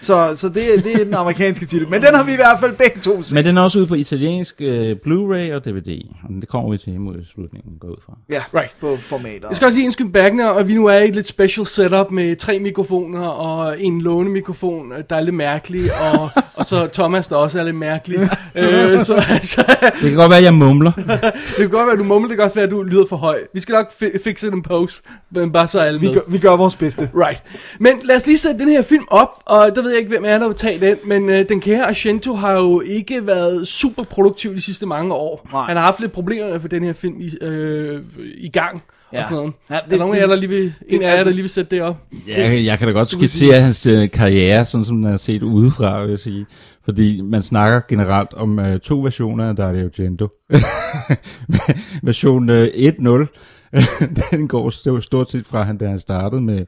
Så, 0.00 0.34
så 0.36 0.48
det, 0.48 0.84
det 0.84 0.92
er 1.00 1.04
den 1.04 1.14
amerikanske 1.14 1.66
titel. 1.66 1.88
Men 1.88 2.02
den 2.02 2.14
har 2.14 2.24
vi 2.24 2.32
i 2.32 2.36
hvert 2.36 2.60
fald 2.60 2.72
begge 2.76 3.00
to 3.00 3.22
set. 3.22 3.34
Men 3.34 3.44
den 3.44 3.56
er 3.58 3.62
også 3.62 3.78
ude 3.78 3.86
på 3.86 3.94
italiensk 3.94 4.54
øh, 4.60 4.96
Blu-ray 5.06 5.52
og 5.54 5.64
DVD. 5.64 6.02
Og 6.24 6.30
det 6.40 6.48
kommer 6.48 6.70
vi 6.70 6.78
til 6.78 7.00
mod 7.00 7.14
slutningen, 7.34 7.72
går 7.80 7.88
ud 7.88 7.96
fra. 8.06 8.12
Ja, 8.30 8.42
Right. 8.54 8.72
på 8.80 8.96
formater. 9.00 9.48
Jeg 9.48 9.56
skal 9.56 9.66
også 9.66 9.76
lige 9.78 9.84
indskyde 9.84 10.08
bærkene, 10.10 10.50
og 10.52 10.68
vi 10.68 10.74
nu 10.74 10.86
er 10.86 10.98
i 10.98 11.08
et 11.08 11.14
lidt 11.14 11.26
special 11.28 11.66
setup 11.66 12.10
med 12.10 12.36
tre 12.36 12.58
mikrofoner 12.58 13.26
og 13.26 13.80
en 13.80 14.00
lånemikrofon, 14.02 14.92
øh, 14.92 14.98
der 15.10 15.16
er 15.16 15.20
lidt 15.20 15.34
mærkelig, 15.34 15.90
og, 16.12 16.28
og 16.54 16.66
så 16.66 16.88
Thomas, 16.92 17.28
der 17.28 17.36
også 17.36 17.60
er 17.60 17.64
lidt 17.64 17.76
mærkelig. 17.76 18.18
øh, 18.56 18.98
så, 18.98 19.22
så 19.42 19.64
Det 19.82 20.00
kan 20.10 20.14
godt 20.14 20.30
være, 20.30 20.38
at 20.38 20.44
jeg 20.44 20.54
mumler. 20.54 20.92
det 21.48 21.56
kan 21.56 21.68
godt 21.70 21.86
være, 21.86 21.92
at 21.92 21.98
du 21.98 22.04
mumler, 22.04 22.28
det 22.28 22.36
kan 22.36 22.44
også 22.44 22.54
være, 22.54 22.64
at 22.64 22.70
du 22.70 22.82
lyder 22.82 23.06
for 23.08 23.16
høj. 23.16 23.38
Vi 23.54 23.60
skal 23.60 23.72
nok 23.72 23.90
fi- 24.02 24.22
fikse 24.24 24.50
den 24.50 24.62
post, 24.62 25.02
men 25.30 25.52
bare 25.52 25.68
så 25.68 25.78
alle 25.80 26.00
vi, 26.00 26.12
gør, 26.12 26.20
vi 26.28 26.38
gør 26.38 26.56
vores 26.56 26.76
bedste. 26.76 27.10
Right. 27.14 27.42
Men 27.80 27.92
lad 28.04 28.16
os 28.16 28.26
lige 28.26 28.38
sætte 28.38 28.55
den 28.58 28.68
her 28.68 28.82
film 28.82 29.04
op, 29.08 29.28
og 29.44 29.74
der 29.74 29.82
ved 29.82 29.90
jeg 29.90 29.98
ikke, 29.98 30.08
hvem 30.10 30.24
er 30.26 30.38
der 30.38 30.46
vil 30.46 30.56
tage 30.56 30.80
den, 30.80 30.96
men 31.04 31.30
øh, 31.30 31.48
den 31.48 31.60
kære 31.60 31.86
Argento 31.86 32.34
har 32.34 32.52
jo 32.52 32.80
ikke 32.80 33.26
været 33.26 33.68
super 33.68 34.02
produktiv 34.02 34.54
de 34.54 34.60
sidste 34.60 34.86
mange 34.86 35.14
år. 35.14 35.48
Nej. 35.52 35.62
Han 35.62 35.76
har 35.76 35.84
haft 35.84 36.00
lidt 36.00 36.12
problemer 36.12 36.44
med 36.46 36.52
at 36.54 36.60
få 36.60 36.68
den 36.68 36.84
her 36.84 36.92
film 36.92 37.20
i, 37.20 37.30
øh, 37.44 38.00
i 38.38 38.48
gang. 38.48 38.82
Ja. 39.12 39.16
Ja. 39.18 39.22
Og 39.22 39.28
sådan 39.28 39.36
noget. 39.36 39.52
Ja, 39.70 39.74
Ja, 39.74 39.80
det- 39.80 39.84
det, 39.84 39.92
er 39.92 39.96
der 39.96 40.04
nogen 40.04 40.14
af 40.14 40.20
det- 40.20 40.28
jer, 40.28 40.34
der 40.34 40.40
lige 40.40 40.48
vil, 40.50 40.72
en 40.88 41.02
af 41.02 41.06
jer, 41.06 41.12
altså- 41.12 41.24
der 41.24 41.30
lige 41.30 41.42
vil 41.42 41.50
sætte 41.50 41.70
det 41.76 41.82
op? 41.82 41.96
Jeg, 42.28 42.64
jeg 42.64 42.78
kan 42.78 42.86
da 42.88 42.92
godt 42.92 43.08
skitsere 43.08 43.60
hans 43.60 43.86
øh, 43.86 44.10
karriere, 44.10 44.66
sådan 44.66 44.84
som 44.84 44.96
den 45.02 45.12
er 45.12 45.16
set 45.16 45.42
udefra, 45.42 46.00
vil 46.02 46.10
jeg 46.10 46.18
sige. 46.18 46.46
Fordi 46.84 47.20
man 47.20 47.42
snakker 47.42 47.80
generelt 47.88 48.34
om 48.34 48.58
øh, 48.58 48.78
to 48.80 49.00
versioner 49.00 49.48
af 49.48 49.56
Dario 49.56 49.84
Argento. 49.84 50.28
Version 52.02 52.50
øh, 52.50 52.66
1.0, 52.74 53.26
den 54.30 54.48
går 54.48 54.70
st- 54.70 55.00
stort 55.00 55.30
set 55.30 55.46
fra, 55.46 55.62
han, 55.62 55.78
da 55.78 55.86
han 55.88 55.98
startede 55.98 56.42
med 56.42 56.66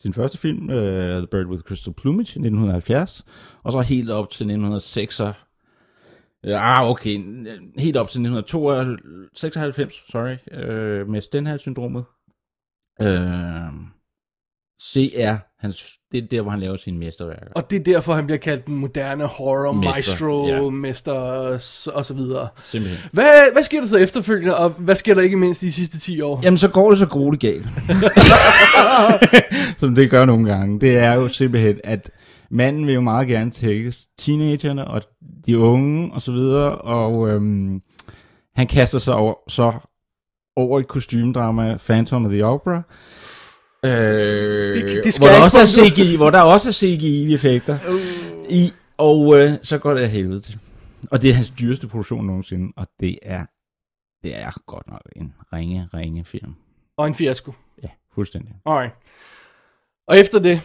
sin 0.00 0.12
første 0.12 0.38
film, 0.38 0.70
øh, 0.70 1.16
The 1.16 1.26
Bird 1.26 1.46
with 1.46 1.62
Crystal 1.62 1.94
Plumage, 1.94 2.20
i 2.20 2.40
1970, 2.40 3.24
og 3.62 3.72
så 3.72 3.80
helt 3.80 4.10
op 4.10 4.30
til 4.30 4.44
1906. 4.46 5.20
Ja, 5.20 5.32
øh, 6.44 6.78
ah, 6.78 6.90
okay. 6.90 7.18
Helt 7.78 7.96
op 7.96 8.08
til 8.08 8.20
1996, 8.20 9.94
sorry, 10.08 10.36
øh, 10.52 11.08
med 11.08 11.20
Stenhal-syndromet. 11.20 12.04
Øh, 13.02 13.72
det 14.94 15.22
er 15.22 15.38
hans, 15.58 15.98
det 16.12 16.24
er 16.24 16.26
der, 16.26 16.42
hvor 16.42 16.50
han 16.50 16.60
laver 16.60 16.76
sine 16.76 16.98
mesterværker. 16.98 17.52
Og 17.54 17.70
det 17.70 17.78
er 17.78 17.82
derfor, 17.84 18.14
han 18.14 18.26
bliver 18.26 18.38
kaldt 18.38 18.66
den 18.66 18.76
moderne 18.76 19.26
horror 19.26 19.72
Mester, 19.72 19.92
maestro, 19.92 20.46
ja. 20.46 20.70
mester 20.70 21.12
og 21.92 22.06
så 22.06 22.14
videre. 22.14 22.48
Simpelthen. 22.62 23.10
Hvad, 23.12 23.52
hvad 23.52 23.62
sker 23.62 23.80
der 23.80 23.86
så 23.86 23.96
efterfølgende, 23.96 24.56
og 24.56 24.70
hvad 24.70 24.96
sker 24.96 25.14
der 25.14 25.22
ikke 25.22 25.36
mindst 25.36 25.60
de 25.60 25.72
sidste 25.72 25.98
10 25.98 26.20
år? 26.20 26.40
Jamen, 26.42 26.58
så 26.58 26.68
går 26.68 26.90
det 26.90 26.98
så 26.98 27.06
grueligt 27.06 27.40
galt. 27.40 27.68
Som 29.80 29.94
det 29.94 30.10
gør 30.10 30.24
nogle 30.24 30.52
gange. 30.52 30.80
Det 30.80 30.98
er 30.98 31.12
jo 31.12 31.28
simpelthen, 31.28 31.80
at 31.84 32.10
manden 32.50 32.86
vil 32.86 32.94
jo 32.94 33.00
meget 33.00 33.28
gerne 33.28 33.50
tække 33.50 33.94
teenagerne 34.18 34.88
og 34.88 35.02
de 35.46 35.58
unge 35.58 36.12
og 36.12 36.22
så 36.22 36.32
videre, 36.32 36.74
og 36.74 37.28
øhm, 37.28 37.80
han 38.54 38.66
kaster 38.66 38.98
sig 38.98 39.14
over, 39.14 39.34
så 39.48 39.72
over 40.56 40.80
et 40.80 40.88
kostymedrama, 40.88 41.76
Phantom 41.76 42.24
of 42.24 42.30
the 42.30 42.46
Opera, 42.46 42.82
Øh, 43.84 43.90
Det- 43.90 45.04
det 45.04 45.14
skal 45.14 45.26
hvor 45.28 45.34
der 45.36 45.44
også 45.44 45.58
er 45.58 45.66
CGI, 45.66 46.16
hvor 46.16 46.30
der 46.30 46.40
også 46.42 46.68
er 46.68 46.72
CGI-effekter. 46.72 47.78
I, 48.50 48.72
og 48.98 49.38
øh, 49.38 49.52
så 49.62 49.78
går 49.78 49.94
det 49.94 50.00
af 50.00 50.10
helvede 50.10 50.40
til. 50.40 50.58
Og 51.10 51.22
det 51.22 51.30
er 51.30 51.34
hans 51.34 51.50
dyreste 51.50 51.88
produktion 51.88 52.26
nogensinde, 52.26 52.72
og 52.76 52.86
det 53.00 53.18
er, 53.22 53.46
det 54.22 54.36
er 54.36 54.50
godt 54.66 54.86
nok 54.90 55.00
en 55.16 55.34
ringe, 55.52 55.88
ringe 55.94 56.24
film. 56.24 56.54
Og 56.96 57.06
en 57.06 57.14
fiasko. 57.14 57.52
Ja, 57.82 57.88
fuldstændig. 58.14 58.54
Alright. 58.66 58.92
Og 60.08 60.18
efter 60.18 60.38
det, 60.38 60.60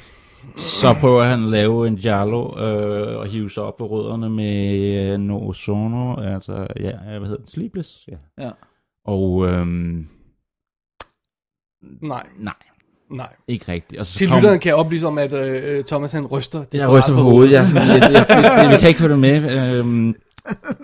Så 0.58 0.94
prøver 1.00 1.24
han 1.24 1.44
at 1.44 1.50
lave 1.50 1.88
en 1.88 1.96
Giallo 1.96 2.60
øh, 2.60 3.18
og 3.20 3.28
hive 3.28 3.52
sig 3.52 3.64
op 3.64 3.76
på 3.76 3.88
rødderne 3.88 4.30
med 4.30 4.70
øh, 5.14 5.20
No 5.20 5.54
Sono, 5.54 6.16
altså, 6.22 6.68
ja, 6.80 6.98
hvad 6.98 7.20
hedder 7.20 7.38
den? 7.38 7.48
Sleepless? 7.48 8.08
Ja. 8.08 8.18
Ja. 8.46 8.52
Og 9.06 9.46
øhm, 9.48 10.08
nej, 12.02 12.28
nej, 12.38 12.54
nej. 13.12 13.34
ikke 13.48 13.72
rigtigt. 13.72 14.00
Og 14.00 14.06
så 14.06 14.18
Til 14.18 14.28
kom- 14.28 14.38
lytteren 14.38 14.60
kan 14.60 14.70
jeg 14.70 14.76
oplyse 14.76 15.08
om, 15.08 15.18
at 15.18 15.34
øh, 15.34 15.84
Thomas 15.84 16.12
han 16.12 16.26
ryster. 16.26 16.60
Jeg 16.60 16.68
desperat 16.72 16.94
ryster 16.94 17.14
på 17.14 17.22
hovedet, 17.22 17.52
ja. 17.52 17.62
Jeg, 17.62 18.02
jeg, 18.02 18.12
jeg, 18.12 18.26
jeg, 18.30 18.68
jeg 18.72 18.80
kan 18.80 18.88
ikke 18.90 19.02
få 19.02 19.08
det 19.08 19.20
med. 19.20 19.78
Øhm, 19.78 20.16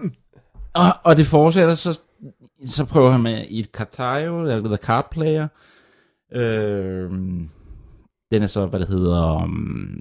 og, 0.74 0.94
og 1.04 1.18
det 1.18 1.26
fortsætter, 1.26 1.76
så, 1.76 2.00
så 2.66 2.86
prøver 2.86 3.12
han 3.12 3.22
med 3.22 3.46
i 3.50 3.60
et 3.60 3.70
Cartayo, 3.74 4.42
eller 4.42 4.68
The 4.68 4.78
Card 4.78 5.08
Player. 5.12 5.48
Øhm, 6.36 7.50
den 8.32 8.44
er 8.44 8.48
så, 8.48 8.66
hvad 8.66 8.80
det 8.80 8.88
hedder, 8.88 9.44
um, 9.44 10.00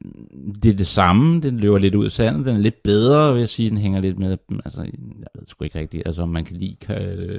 det 0.62 0.68
er 0.68 0.76
det 0.76 0.86
samme, 0.88 1.40
den 1.40 1.56
løber 1.56 1.78
lidt 1.78 1.94
ud 1.94 2.04
af 2.04 2.10
sandet, 2.10 2.46
den 2.46 2.56
er 2.56 2.60
lidt 2.60 2.82
bedre, 2.84 3.32
vil 3.32 3.40
jeg 3.40 3.48
sige, 3.48 3.70
den 3.70 3.78
hænger 3.78 4.00
lidt 4.00 4.18
med, 4.18 4.38
altså, 4.64 4.80
jeg 4.82 4.90
ved 5.34 5.42
sgu 5.48 5.64
ikke 5.64 5.78
rigtigt, 5.78 6.02
altså 6.06 6.22
om 6.22 6.28
man 6.28 6.44
kan 6.44 6.56
lide 6.56 6.76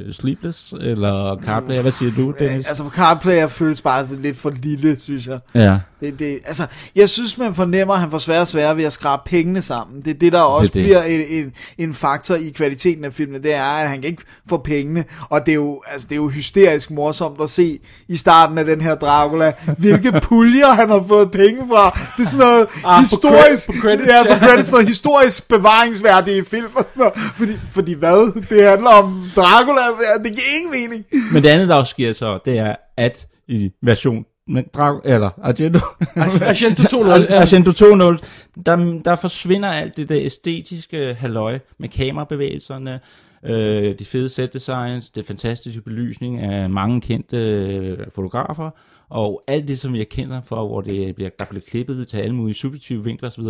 uh, 0.07 0.13
Sleepless, 0.13 0.73
eller 0.81 1.37
Card 1.43 1.63
Player, 1.63 1.81
hvad 1.81 1.91
siger 1.91 2.11
du, 2.15 2.33
Dennis? 2.39 2.67
Altså, 2.67 2.83
Card 2.89 3.21
Player 3.21 3.47
føles 3.47 3.81
bare 3.81 4.07
lidt 4.21 4.37
for 4.37 4.49
lille, 4.63 4.99
synes 4.99 5.27
jeg. 5.27 5.39
Ja. 5.55 5.79
Det, 6.01 6.19
det, 6.19 6.39
altså, 6.45 6.67
jeg 6.95 7.09
synes, 7.09 7.37
man 7.37 7.53
fornemmer, 7.53 7.93
at 7.93 7.99
han 7.99 8.11
får 8.11 8.17
sværere 8.17 8.41
og 8.41 8.47
sværere 8.47 8.77
ved 8.77 8.83
at 8.83 8.93
skrabe 8.93 9.21
pengene 9.25 9.61
sammen. 9.61 10.01
Det 10.01 10.09
er 10.15 10.19
det, 10.19 10.33
der 10.33 10.39
også 10.41 10.67
Det 10.67 10.73
det. 10.73 10.83
bliver 10.83 11.03
en, 11.03 11.21
en, 11.29 11.53
en 11.77 11.93
faktor 11.93 12.35
i 12.35 12.49
kvaliteten 12.49 13.05
af 13.05 13.13
filmen. 13.13 13.43
Det 13.43 13.53
er, 13.53 13.63
at 13.63 13.89
han 13.89 14.01
kan 14.01 14.09
ikke 14.09 14.23
få 14.49 14.57
pengene. 14.57 15.03
Og 15.29 15.45
det 15.45 15.51
er, 15.51 15.55
jo, 15.55 15.81
altså, 15.91 16.07
det 16.09 16.15
er 16.15 16.19
jo 16.19 16.27
hysterisk 16.27 16.91
morsomt 16.91 17.41
at 17.41 17.49
se 17.49 17.79
i 18.07 18.15
starten 18.15 18.57
af 18.57 18.65
den 18.65 18.81
her 18.81 18.95
Dracula, 18.95 19.53
hvilke 19.77 20.11
puljer 20.29 20.80
han 20.81 20.89
har 20.89 21.03
fået 21.07 21.31
penge 21.31 21.61
fra. 21.71 21.83
Det 22.17 22.23
er 22.23 22.29
sådan 22.29 22.45
noget 22.45 22.67
Ah, 22.85 22.97
på 22.97 23.01
historisk, 23.09 23.69
credit- 23.69 23.75
på 23.75 23.81
credits, 23.81 24.07
ja, 24.07 24.23
på 24.23 24.33
ja. 24.45 24.47
credits, 24.47 24.71
noget 24.71 24.87
historisk 24.87 25.49
bevaringsværdige 25.49 26.45
film 26.45 26.67
og 26.75 26.85
sådan 26.87 26.99
noget. 26.99 27.13
Fordi, 27.37 27.53
fordi 27.69 27.93
hvad? 27.93 28.41
Det 28.49 28.69
handler 28.69 28.89
om 28.89 29.23
Dracula. 29.35 29.81
Det 30.23 30.31
giver 30.31 30.49
ingen 30.59 30.71
mening. 30.81 31.05
Men 31.33 31.43
det 31.43 31.49
andet, 31.49 31.67
der 31.69 31.75
også 31.75 31.89
sker 31.91 32.13
så, 32.13 32.39
det 32.45 32.57
er, 32.57 32.75
at 32.97 33.27
i 33.47 33.71
version 33.83 34.25
men 34.47 34.65
Drag, 34.73 35.01
eller 35.05 35.29
Argento, 35.43 35.79
Argento 36.15 36.83
2.0, 36.83 37.07
ja. 37.33 37.41
Argento 37.41 37.71
2.0, 37.71 38.17
der, 38.65 39.01
der 39.05 39.15
forsvinder 39.15 39.69
alt 39.69 39.97
det 39.97 40.09
der 40.09 40.17
æstetiske 40.21 41.13
halløj 41.19 41.59
med 41.79 41.89
kamerabevægelserne, 41.89 42.99
øh, 43.45 43.95
de 43.99 44.05
fede 44.05 44.29
set 44.29 44.53
designs, 44.53 45.09
det 45.09 45.25
fantastiske 45.25 45.81
belysning 45.81 46.39
af 46.39 46.69
mange 46.69 47.01
kendte 47.01 47.37
øh, 47.37 47.97
fotografer, 48.15 48.69
og 49.11 49.43
alt 49.47 49.67
det, 49.67 49.79
som 49.79 49.95
jeg 49.95 50.09
kender 50.09 50.41
for, 50.41 50.67
hvor 50.67 50.81
det 50.81 51.15
bliver, 51.15 51.29
der 51.39 51.45
bliver 51.49 51.63
klippet 51.67 52.07
til 52.07 52.17
alle 52.17 52.35
mulige 52.35 52.55
subjektive 52.55 53.03
vinkler 53.03 53.29
osv., 53.29 53.43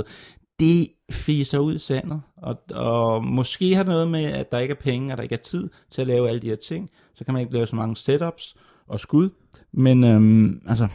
det 0.60 0.88
fiser 1.12 1.60
ud 1.60 1.76
i 1.76 1.80
sandet, 1.80 2.22
og, 2.38 2.56
og 2.74 3.26
måske 3.26 3.76
har 3.76 3.84
det 3.84 3.92
noget 3.92 4.08
med, 4.08 4.24
at 4.24 4.52
der 4.52 4.60
ikke 4.60 4.72
er 4.72 4.82
penge, 4.82 5.14
og 5.14 5.18
der 5.18 5.24
ikke 5.24 5.36
er 5.36 5.40
tid 5.40 5.70
til 5.92 6.02
at 6.02 6.08
lave 6.08 6.30
alle 6.30 6.42
de 6.42 6.48
her 6.48 6.56
ting, 6.56 6.90
så 7.14 7.26
kan 7.26 7.34
man 7.34 7.42
ikke 7.42 7.54
lave 7.54 7.68
så 7.68 7.76
mange 7.76 7.96
setups 7.96 8.56
og 8.88 9.00
skud, 9.00 9.30
men 9.72 10.04
øhm, 10.04 10.62
altså, 10.68 10.88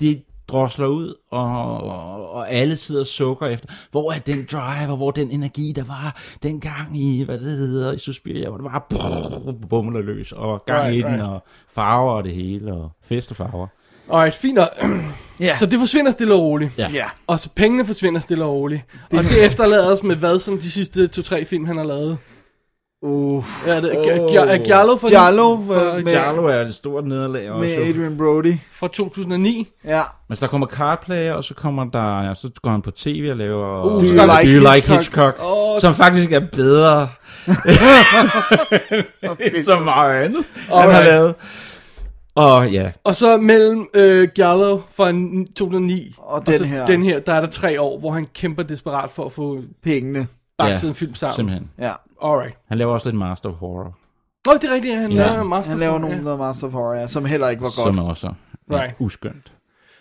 det 0.00 0.24
drosler 0.50 0.86
ud, 0.86 1.14
og, 1.30 1.82
og, 1.82 2.30
og 2.32 2.50
alle 2.50 2.76
sidder 2.76 3.00
og 3.00 3.06
sukker 3.06 3.46
efter, 3.46 3.68
hvor 3.90 4.12
er 4.12 4.18
den 4.18 4.48
drive, 4.52 4.90
og 4.90 4.96
hvor 4.96 5.08
er 5.08 5.12
den 5.12 5.30
energi, 5.30 5.72
der 5.76 5.84
var 5.84 6.20
dengang 6.42 7.00
i, 7.00 7.22
hvad 7.24 7.38
det 7.38 7.46
hedder, 7.48 7.92
i 7.92 7.98
Suspiria, 7.98 8.48
hvor 8.48 8.56
det 8.56 8.64
var 8.64 8.86
brrr, 8.90 9.52
bumler 9.68 10.00
løs, 10.00 10.32
og 10.32 10.64
gang 10.66 10.80
Right, 10.82 10.94
i 10.94 11.02
den, 11.02 11.12
right. 11.12 11.22
og 11.22 11.44
farver 11.74 12.12
og 12.12 12.24
det 12.24 12.34
hele, 12.34 12.72
og 12.72 12.90
festefarver. 13.08 13.66
Alright, 14.12 14.34
fint 14.34 14.54
nok. 14.54 14.68
Ja. 15.40 15.56
Så 15.56 15.66
det 15.66 15.78
forsvinder 15.78 16.10
stille 16.12 16.34
og 16.34 16.40
roligt. 16.40 16.78
Ja. 16.78 16.90
Ja. 16.94 17.04
Og 17.26 17.40
så 17.40 17.48
pengene 17.56 17.86
forsvinder 17.86 18.20
stille 18.20 18.44
og 18.44 18.54
roligt. 18.54 18.82
Og 19.10 19.18
det 19.18 19.44
efterlader 19.44 19.92
os 19.92 20.02
med 20.02 20.16
hvad, 20.16 20.38
sådan 20.38 20.60
de 20.60 20.70
sidste 20.70 21.06
to-tre 21.06 21.44
film, 21.44 21.64
han 21.66 21.76
har 21.76 21.84
lavet. 21.84 22.18
Uh, 23.02 23.44
Ja, 23.66 23.76
det 23.80 23.94
er. 23.94 24.28
Gia- 24.28 24.50
er 24.52 24.64
Giallo 24.64 24.96
for 24.96 25.08
Giallo 25.08 25.56
for, 25.56 25.74
for- 25.74 25.94
med- 25.94 26.04
Giallo 26.04 26.46
er 26.46 26.60
et 26.60 26.74
stort 26.74 27.06
nederlag 27.06 27.50
også. 27.50 27.68
med. 27.68 27.88
Adrian 27.88 28.16
Brody. 28.16 28.54
fra 28.72 28.88
2009. 28.88 29.68
Ja. 29.84 30.00
Men 30.28 30.36
så 30.36 30.44
der 30.46 30.50
kommer 30.50 30.66
Cardplayer, 30.66 31.32
og 31.34 31.44
så 31.44 31.54
kommer 31.54 31.84
der, 31.84 32.22
ja, 32.28 32.34
så 32.34 32.50
går 32.62 32.70
han 32.70 32.82
på 32.82 32.90
tv 32.90 33.28
og 33.30 33.36
laver 33.36 33.84
Uh, 33.84 34.02
Do 34.02 34.06
you 34.08 34.16
kommer 34.16 34.40
like, 34.40 34.52
Hitchcock. 34.52 34.98
Hitchcock, 34.98 35.36
Åh, 35.44 35.80
som 35.80 35.94
faktisk 35.94 36.32
er 36.32 36.40
bedre 36.52 37.08
end 39.40 39.64
så 39.70 39.78
meget 39.84 40.22
andet, 40.24 40.44
han 40.54 40.76
har 40.78 40.82
Alright. 40.82 41.04
lavet. 41.06 41.34
Og 42.34 42.70
ja, 42.70 42.90
Og 43.04 43.14
så 43.14 43.36
mellem 43.36 43.86
øh, 43.94 44.28
Giallo 44.34 44.80
fra 44.94 45.08
en- 45.10 45.46
2009 45.46 46.14
Og 46.18 46.46
den 46.46 46.54
så 46.54 46.64
her. 46.64 46.86
den 46.86 47.02
her, 47.02 47.18
der 47.20 47.32
er 47.34 47.40
der 47.40 47.48
tre 47.48 47.80
år, 47.80 47.98
hvor 47.98 48.10
han 48.10 48.26
kæmper 48.34 48.62
desperat 48.62 49.10
for 49.10 49.24
at 49.24 49.32
få 49.32 49.58
Pengene. 49.84 50.26
bakset 50.58 50.84
Ja, 50.84 50.88
en 50.88 50.94
film 50.94 51.14
sammen. 51.14 51.34
simpelthen. 51.36 51.70
Ja. 51.78 51.92
Alright. 52.24 52.54
Han 52.68 52.78
laver 52.78 52.92
også 52.94 53.06
lidt 53.08 53.18
Master 53.18 53.48
of 53.48 53.54
Horror, 53.54 53.96
Nå, 54.46 54.52
det 54.54 54.64
er 54.70 54.74
rigtigt, 54.74 54.96
han 54.96 55.12
Ja. 55.12 55.26
laver 55.32 55.42
Master 55.42 55.70
Han 55.70 55.80
laver 55.80 55.98
nogle 55.98 56.16
ja. 56.16 56.22
noget 56.22 56.38
Master 56.38 56.66
of 56.66 56.72
Horror, 56.72 56.94
ja, 56.94 57.06
som 57.06 57.24
heller 57.24 57.48
ikke 57.48 57.62
var 57.62 57.68
godt. 57.76 57.96
som 57.96 57.98
er 57.98 58.08
også 58.10 58.26
ja, 58.70 58.80
Right. 58.82 58.94
uskønt. 58.98 59.52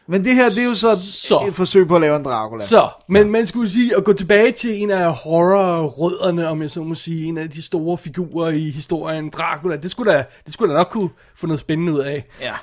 Men 0.08 0.24
det 0.26 0.36
her, 0.36 0.50
det 0.50 0.58
er 0.60 0.66
jo 0.66 0.76
så, 0.76 0.88
Så. 1.02 1.44
et 1.48 1.54
forsøg 1.56 1.88
på 1.88 1.96
at 1.96 2.02
lave 2.02 2.16
en 2.16 2.24
Dracula. 2.26 2.64
Så, 2.64 2.90
men 3.10 3.30
man 3.32 3.48
skulle 3.48 3.70
sige, 3.70 3.96
at 3.98 4.04
gå 4.04 4.14
tilbage 4.14 4.52
til 4.52 4.82
en 4.82 4.92
af 4.92 5.14
horror-rødderne, 5.14 6.48
om 6.48 6.62
jeg 6.62 6.72
så 6.72 6.84
må 6.84 6.96
sige, 6.96 7.26
en 7.26 7.38
af 7.38 7.50
de 7.50 7.62
store 7.62 7.98
figurer 7.98 8.50
i 8.50 8.70
historien, 8.70 9.30
Dracula, 9.30 9.76
det 9.76 9.92
skulle 9.92 10.12
da, 10.14 10.24
det 10.46 10.54
skulle 10.54 10.74
da 10.74 10.78
nok 10.78 10.88
kunne 10.92 11.10
få 11.36 11.48
noget 11.48 11.60
spændende 11.60 11.94
ud 11.94 12.00
af. 12.00 12.24
Ja. 12.42 12.54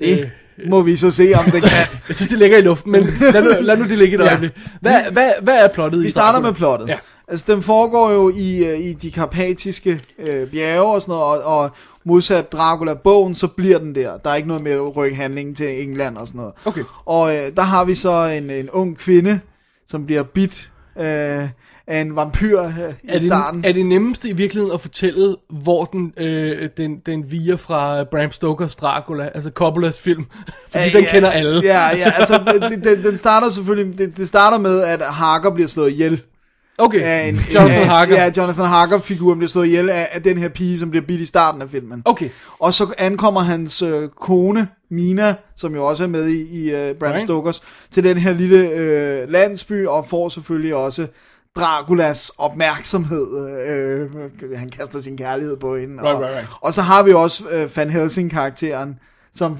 Det 0.00 0.30
må 0.68 0.82
vi 0.82 0.96
så 0.96 1.10
se, 1.10 1.32
om 1.38 1.44
det 1.44 1.62
kan. 1.62 1.70
Jeg 2.08 2.16
synes, 2.16 2.28
det 2.30 2.38
ligger 2.38 2.58
i 2.58 2.60
luften, 2.62 2.92
men 2.92 3.02
lad 3.32 3.42
nu, 3.42 3.50
lad 3.60 3.76
nu 3.76 3.84
det 3.84 3.98
ligge 3.98 4.14
et 4.16 4.20
Ja. 4.24 4.28
øjeblik. 4.28 4.50
Hvad, 4.80 5.02
hvad, 5.12 5.32
hvad 5.42 5.64
er 5.64 5.68
plottet 5.68 5.98
i 6.00 6.02
Vi 6.02 6.10
starter 6.10 6.40
med 6.40 6.52
plottet. 6.52 6.88
Ja. 6.88 6.98
Altså, 7.28 7.52
den 7.52 7.62
foregår 7.62 8.10
jo 8.10 8.32
i, 8.34 8.66
øh, 8.66 8.78
i 8.80 8.92
de 8.92 9.10
karpatiske 9.10 10.00
øh, 10.18 10.50
bjerge 10.50 10.94
og 10.94 11.02
sådan 11.02 11.12
noget, 11.12 11.42
og, 11.42 11.62
og 11.62 11.70
modsat 12.04 12.52
Dracula-bogen, 12.52 13.34
så 13.34 13.46
bliver 13.46 13.78
den 13.78 13.94
der. 13.94 14.16
Der 14.16 14.30
er 14.30 14.34
ikke 14.34 14.48
noget 14.48 14.62
med 14.62 14.72
at 14.72 14.96
rykke 14.96 15.16
handlingen 15.16 15.54
til 15.54 15.82
England 15.82 16.16
og 16.16 16.26
sådan 16.26 16.38
noget. 16.38 16.54
Okay. 16.64 16.82
Og 17.04 17.36
øh, 17.36 17.42
der 17.56 17.62
har 17.62 17.84
vi 17.84 17.94
så 17.94 18.24
en, 18.24 18.50
en 18.50 18.70
ung 18.70 18.98
kvinde, 18.98 19.40
som 19.88 20.06
bliver 20.06 20.22
bit 20.22 20.70
øh, 20.98 21.48
af 21.86 22.00
en 22.00 22.16
vampyr 22.16 22.60
øh, 22.62 22.70
i 23.02 23.08
Er 23.08 23.18
starten. 23.18 23.62
det, 23.62 23.68
er 23.68 23.72
det 23.72 23.86
nemmeste 23.86 24.28
i 24.28 24.32
virkeligheden 24.32 24.74
at 24.74 24.80
fortælle, 24.80 25.36
hvor 25.62 25.84
den, 25.84 26.12
øh, 26.16 26.68
den, 26.76 26.96
den 27.06 27.30
viger 27.32 27.56
fra 27.56 28.04
Bram 28.04 28.30
Stokers 28.30 28.76
Dracula, 28.76 29.30
altså 29.34 29.50
Coppolas 29.54 29.98
film? 29.98 30.24
Fordi 30.70 30.84
Ja, 30.84 30.90
den 30.92 31.04
ja, 31.04 31.10
kender 31.10 31.30
alle. 31.30 31.60
Ja, 31.64 31.88
ja, 31.96 32.12
altså 32.16 32.40
det, 32.70 32.84
den, 32.84 33.04
den 33.04 33.18
starter 33.18 33.50
selvfølgelig, 33.50 33.98
det, 33.98 34.16
det 34.16 34.28
starter 34.28 34.58
med, 34.58 34.80
at 34.80 35.00
Harker 35.00 35.50
bliver 35.50 35.68
slået 35.68 35.90
ihjel. 35.90 36.22
Okay, 36.82 37.00
Af 37.02 37.28
en, 37.28 37.34
Jonathan 37.54 37.80
af, 37.80 37.86
Harker. 37.86 38.16
Ja, 38.16 38.30
Jonathan 38.36 38.66
Harker-figuren 38.66 39.38
bliver 39.38 39.50
slået 39.50 39.66
ihjel 39.66 39.90
af, 39.90 40.08
af 40.12 40.22
den 40.22 40.38
her 40.38 40.48
pige, 40.48 40.78
som 40.78 40.90
bliver 40.90 41.06
bidt 41.06 41.20
i 41.20 41.24
starten 41.24 41.62
af 41.62 41.70
filmen. 41.70 42.02
Okay. 42.04 42.28
Og 42.58 42.74
så 42.74 42.94
ankommer 42.98 43.40
hans 43.40 43.82
øh, 43.82 44.08
kone, 44.08 44.68
Mina, 44.90 45.34
som 45.56 45.74
jo 45.74 45.86
også 45.86 46.02
er 46.02 46.08
med 46.08 46.28
i, 46.28 46.42
i 46.42 46.74
øh, 46.74 46.94
Bram 46.94 47.12
Right. 47.12 47.24
Stokers, 47.24 47.62
til 47.90 48.04
den 48.04 48.18
her 48.18 48.32
lille 48.32 48.68
øh, 48.70 49.28
landsby, 49.28 49.86
og 49.86 50.06
får 50.06 50.28
selvfølgelig 50.28 50.74
også 50.74 51.06
Draculas 51.56 52.30
opmærksomhed. 52.38 53.48
Øh, 53.68 54.10
han 54.56 54.68
kaster 54.68 55.00
sin 55.00 55.16
kærlighed 55.16 55.56
på 55.56 55.76
hende. 55.76 56.02
Right, 56.02 56.16
og, 56.16 56.22
right, 56.22 56.36
right. 56.36 56.48
og 56.60 56.74
så 56.74 56.82
har 56.82 57.02
vi 57.02 57.12
også 57.12 57.44
øh, 57.50 57.76
Van 57.76 57.90
Helsing-karakteren, 57.90 58.98
som 59.34 59.58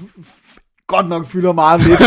godt 0.87 1.09
nok 1.09 1.27
fylder 1.27 1.53
meget 1.53 1.81
lidt. 1.87 1.99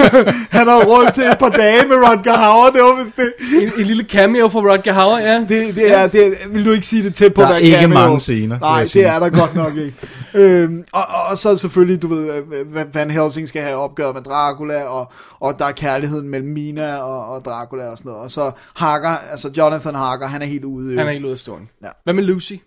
han 0.58 0.68
har 0.68 0.84
råd 0.84 1.12
til 1.12 1.22
et 1.24 1.38
par 1.38 1.48
dage 1.48 1.86
med 1.88 1.96
Rodger 1.96 2.32
Hauer, 2.36 2.70
det 2.70 2.80
var 2.82 3.02
vist 3.04 3.16
det. 3.16 3.32
En, 3.62 3.72
en 3.80 3.86
lille 3.86 4.04
cameo 4.04 4.48
fra 4.48 4.60
Rodger 4.60 4.92
Hauer, 4.92 5.18
ja. 5.18 5.40
Det, 5.40 5.74
det 5.76 5.92
er, 5.98 6.06
det 6.06 6.26
er, 6.26 6.30
vil 6.48 6.64
du 6.66 6.70
ikke 6.70 6.86
sige 6.86 7.02
det 7.02 7.14
tæt 7.14 7.34
på, 7.34 7.42
Der 7.42 7.48
er 7.48 7.56
ikke 7.56 7.76
cameo? 7.76 7.98
mange 7.98 8.20
scener, 8.20 8.58
Nej, 8.58 8.82
det 8.82 8.90
sige. 8.90 9.04
er 9.04 9.18
der 9.18 9.30
godt 9.30 9.54
nok 9.54 9.76
ikke. 9.76 9.94
øhm, 10.34 10.84
og, 10.92 11.02
og, 11.30 11.38
så 11.38 11.56
selvfølgelig, 11.56 12.02
du 12.02 12.08
ved, 12.08 12.28
øh, 12.74 12.94
Van 12.94 13.10
Helsing 13.10 13.48
skal 13.48 13.62
have 13.62 13.76
opgøret 13.76 14.14
med 14.14 14.22
Dracula, 14.22 14.82
og, 14.84 15.12
og 15.40 15.58
der 15.58 15.64
er 15.64 15.72
kærligheden 15.72 16.28
mellem 16.28 16.48
Mina 16.48 16.96
og, 16.96 17.26
og 17.34 17.44
Dracula 17.44 17.90
og 17.90 17.98
sådan 17.98 18.08
noget. 18.10 18.24
Og 18.24 18.30
så 18.30 18.50
Harker, 18.76 19.08
altså 19.30 19.50
Jonathan 19.58 19.94
Harker, 19.94 20.26
han 20.26 20.42
er 20.42 20.46
helt 20.46 20.64
ude. 20.64 20.92
jo. 20.92 20.98
Han 20.98 21.08
er 21.08 21.12
helt 21.12 21.24
ude 21.24 21.32
af 21.32 21.38
stående. 21.38 21.66
Ja. 21.82 21.88
Hvad 22.04 22.14
med 22.14 22.22
Lucy? 22.24 22.52
Øh, 22.52 22.58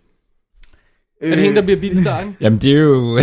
Er 1.31 1.35
det 1.35 1.43
hende, 1.43 1.55
der 1.55 1.61
bliver 1.61 1.79
bidt 1.79 1.93
i 1.93 2.01
starten? 2.01 2.37
Jamen 2.41 2.59
det 2.59 2.71
er 2.71 2.75
jo, 2.81 3.19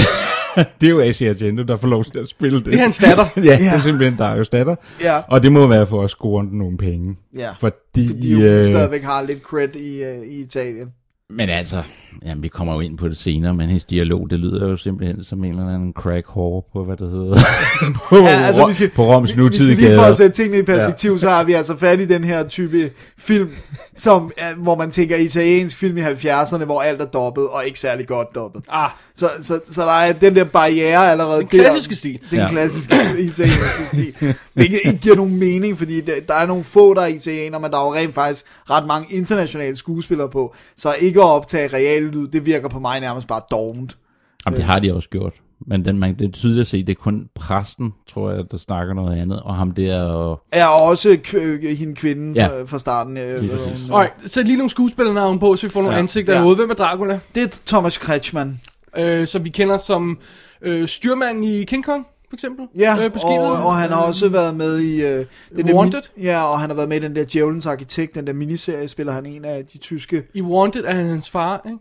det 0.80 0.86
er 0.86 0.90
jo 0.90 1.00
Asia 1.00 1.30
Argento, 1.30 1.62
der 1.62 1.76
får 1.76 1.88
lov 1.88 2.04
til 2.04 2.18
at 2.18 2.28
spille 2.28 2.58
det. 2.58 2.66
Det 2.66 2.74
er 2.74 2.78
hans 2.78 2.96
datter. 2.96 3.24
ja, 3.36 3.56
det 3.56 3.66
er 3.66 3.80
simpelthen 3.80 4.18
Darius 4.18 4.48
datter. 4.48 4.76
Ja. 5.02 5.20
Og 5.28 5.42
det 5.42 5.52
må 5.52 5.66
være 5.66 5.86
for 5.86 6.02
at 6.02 6.10
score 6.10 6.44
nogle 6.44 6.78
penge. 6.78 7.16
Ja, 7.38 7.50
Fordi, 7.60 8.08
fordi 8.08 8.34
hun 8.34 8.42
øh, 8.42 8.64
stadigvæk 8.64 9.02
har 9.02 9.22
lidt 9.22 9.42
cred 9.42 9.76
i, 9.76 10.02
uh, 10.02 10.26
i 10.26 10.36
Italien. 10.42 10.88
Men 11.30 11.48
altså, 11.48 11.82
jamen, 12.24 12.42
vi 12.42 12.48
kommer 12.48 12.74
jo 12.74 12.80
ind 12.80 12.98
på 12.98 13.08
det 13.08 13.16
senere, 13.16 13.54
men 13.54 13.66
hendes 13.66 13.84
dialog, 13.84 14.30
det 14.30 14.38
lyder 14.38 14.68
jo 14.68 14.76
simpelthen 14.76 15.24
som 15.24 15.44
en 15.44 15.50
eller 15.50 15.74
anden 15.74 15.92
crack 15.92 16.36
whore 16.36 16.62
på, 16.72 16.84
hvad 16.84 16.96
det 16.96 17.10
hedder, 17.10 17.36
på, 18.08 18.16
Ja, 18.16 18.28
altså, 18.28 18.66
vi 18.66 18.72
skal, 18.72 18.90
på 18.90 19.04
Roms 19.04 19.22
vi, 19.22 19.26
vi 19.26 19.32
skal 19.32 19.42
nutidige 19.42 19.76
lige 19.76 19.86
for 19.86 19.90
gader. 19.96 20.02
at 20.08 20.16
sætte 20.16 20.36
tingene 20.36 20.58
i 20.58 20.62
perspektiv, 20.62 21.12
ja. 21.12 21.18
så 21.18 21.28
har 21.28 21.44
vi 21.44 21.52
altså 21.52 21.76
fat 21.76 22.00
i 22.00 22.04
den 22.06 22.24
her 22.24 22.48
type 22.48 22.90
film, 23.18 23.48
som, 23.96 24.32
er- 24.36 24.54
hvor 24.54 24.74
man 24.76 24.90
tænker 24.90 25.16
italiensk 25.16 25.76
film 25.76 25.96
i 25.96 26.00
70'erne, 26.00 26.64
hvor 26.64 26.80
alt 26.80 27.00
er 27.02 27.06
dobbet, 27.06 27.48
og 27.48 27.66
ikke 27.66 27.80
særlig 27.80 28.06
godt 28.06 28.28
dobbet. 28.34 28.62
Ah, 28.68 28.90
Så, 29.16 29.28
så, 29.42 29.60
så 29.70 29.82
der 29.82 29.92
er 29.92 30.12
den 30.12 30.36
der 30.36 30.44
barriere 30.44 31.10
allerede 31.10 31.40
Den 31.40 31.48
klassiske 31.48 31.94
stil. 31.96 32.18
Den 32.30 32.38
Ja. 32.38 32.48
klassiske 32.50 32.94
italienske 33.18 33.84
stil. 33.92 34.34
Hvilket 34.54 34.80
ikke 34.84 34.98
giver 34.98 35.16
nogen 35.16 35.36
mening, 35.38 35.78
fordi 35.78 36.00
der, 36.00 36.12
der 36.28 36.34
er 36.34 36.46
nogle 36.46 36.64
få, 36.64 36.94
der 36.94 37.00
er 37.02 37.06
italienere, 37.06 37.60
men 37.60 37.70
der 37.70 37.78
er 37.78 37.82
jo 37.86 37.94
rent 37.94 38.14
faktisk 38.14 38.44
ret 38.70 38.86
mange 38.86 39.14
internationale 39.14 39.76
skuespillere 39.76 40.28
på. 40.30 40.54
Så 40.76 40.94
ikke 41.00 41.13
at 41.22 41.28
optage 41.30 41.68
reale 41.68 42.08
lyd, 42.10 42.28
det 42.28 42.46
virker 42.46 42.68
på 42.68 42.78
mig 42.78 43.00
nærmest 43.00 43.26
bare 43.28 43.40
dovent. 43.50 43.98
Jamen, 44.46 44.56
det 44.56 44.64
har 44.64 44.78
de 44.78 44.94
også 44.94 45.08
gjort. 45.08 45.32
Men 45.66 45.84
den, 45.84 45.98
man, 45.98 46.18
det 46.18 46.28
er 46.28 46.32
tydeligt 46.32 46.60
at 46.60 46.66
se, 46.66 46.82
det 46.82 46.88
er 46.88 47.00
kun 47.02 47.28
præsten, 47.34 47.92
tror 48.08 48.30
jeg, 48.30 48.44
der 48.50 48.56
snakker 48.56 48.94
noget 48.94 49.18
andet, 49.18 49.40
og 49.42 49.54
ham 49.54 49.70
der, 49.70 50.02
og 50.02 50.42
Er 50.52 50.66
også 50.66 51.18
k- 51.26 51.68
hende 51.74 51.94
kvinden 51.94 52.34
Ja. 52.36 52.42
ja. 52.42 52.48
fra, 52.60 52.64
fra 52.64 52.78
starten. 52.78 53.16
Øh, 53.16 53.38
hun? 53.40 53.48
Alright, 53.92 54.12
så 54.26 54.42
lige 54.42 54.56
nogle 54.56 54.70
skuespillernavne 54.70 55.40
på, 55.40 55.56
så 55.56 55.66
vi 55.66 55.70
får 55.70 55.80
nogle 55.80 55.94
Ja. 55.94 56.02
ansigter 56.02 56.32
Ja. 56.34 56.40
hovedet. 56.42 56.58
Hvem 56.58 56.70
er 56.70 56.74
Dracula? 56.74 57.18
Det 57.34 57.42
er 57.42 57.58
Thomas 57.66 57.98
Kretschmann. 57.98 58.60
Øh, 58.98 59.26
som 59.26 59.44
vi 59.44 59.48
kender 59.50 59.78
som 59.78 60.18
øh, 60.62 60.88
styrmanden 60.88 61.44
i 61.44 61.64
King 61.64 61.84
Kong, 61.84 62.06
for 62.40 62.46
eksempel. 62.46 62.66
Ja, 62.78 63.04
øh, 63.04 63.10
og, 63.24 63.66
og 63.66 63.76
han 63.76 63.90
har 63.90 64.02
også 64.02 64.28
været 64.28 64.56
med 64.56 64.78
i... 64.80 65.02
Øh, 65.02 65.26
den 65.56 65.66
der 65.68 65.74
Wanted? 65.74 66.00
min- 66.16 66.24
ja, 66.24 66.42
og 66.42 66.60
han 66.60 66.70
har 66.70 66.74
været 66.76 66.88
med 66.88 66.96
i 66.96 67.00
den 67.00 67.16
der 67.16 67.24
Djævelens 67.32 67.66
Arkitekt, 67.66 68.14
den 68.14 68.26
der 68.26 68.32
miniserie, 68.32 68.88
spiller 68.88 69.12
han 69.12 69.26
en 69.26 69.44
af 69.44 69.64
de 69.72 69.78
tyske... 69.78 70.22
I 70.34 70.42
Wanted 70.42 70.84
er 70.84 70.94
han 70.94 71.06
hans 71.06 71.30
far, 71.30 71.62
ikke? 71.66 71.78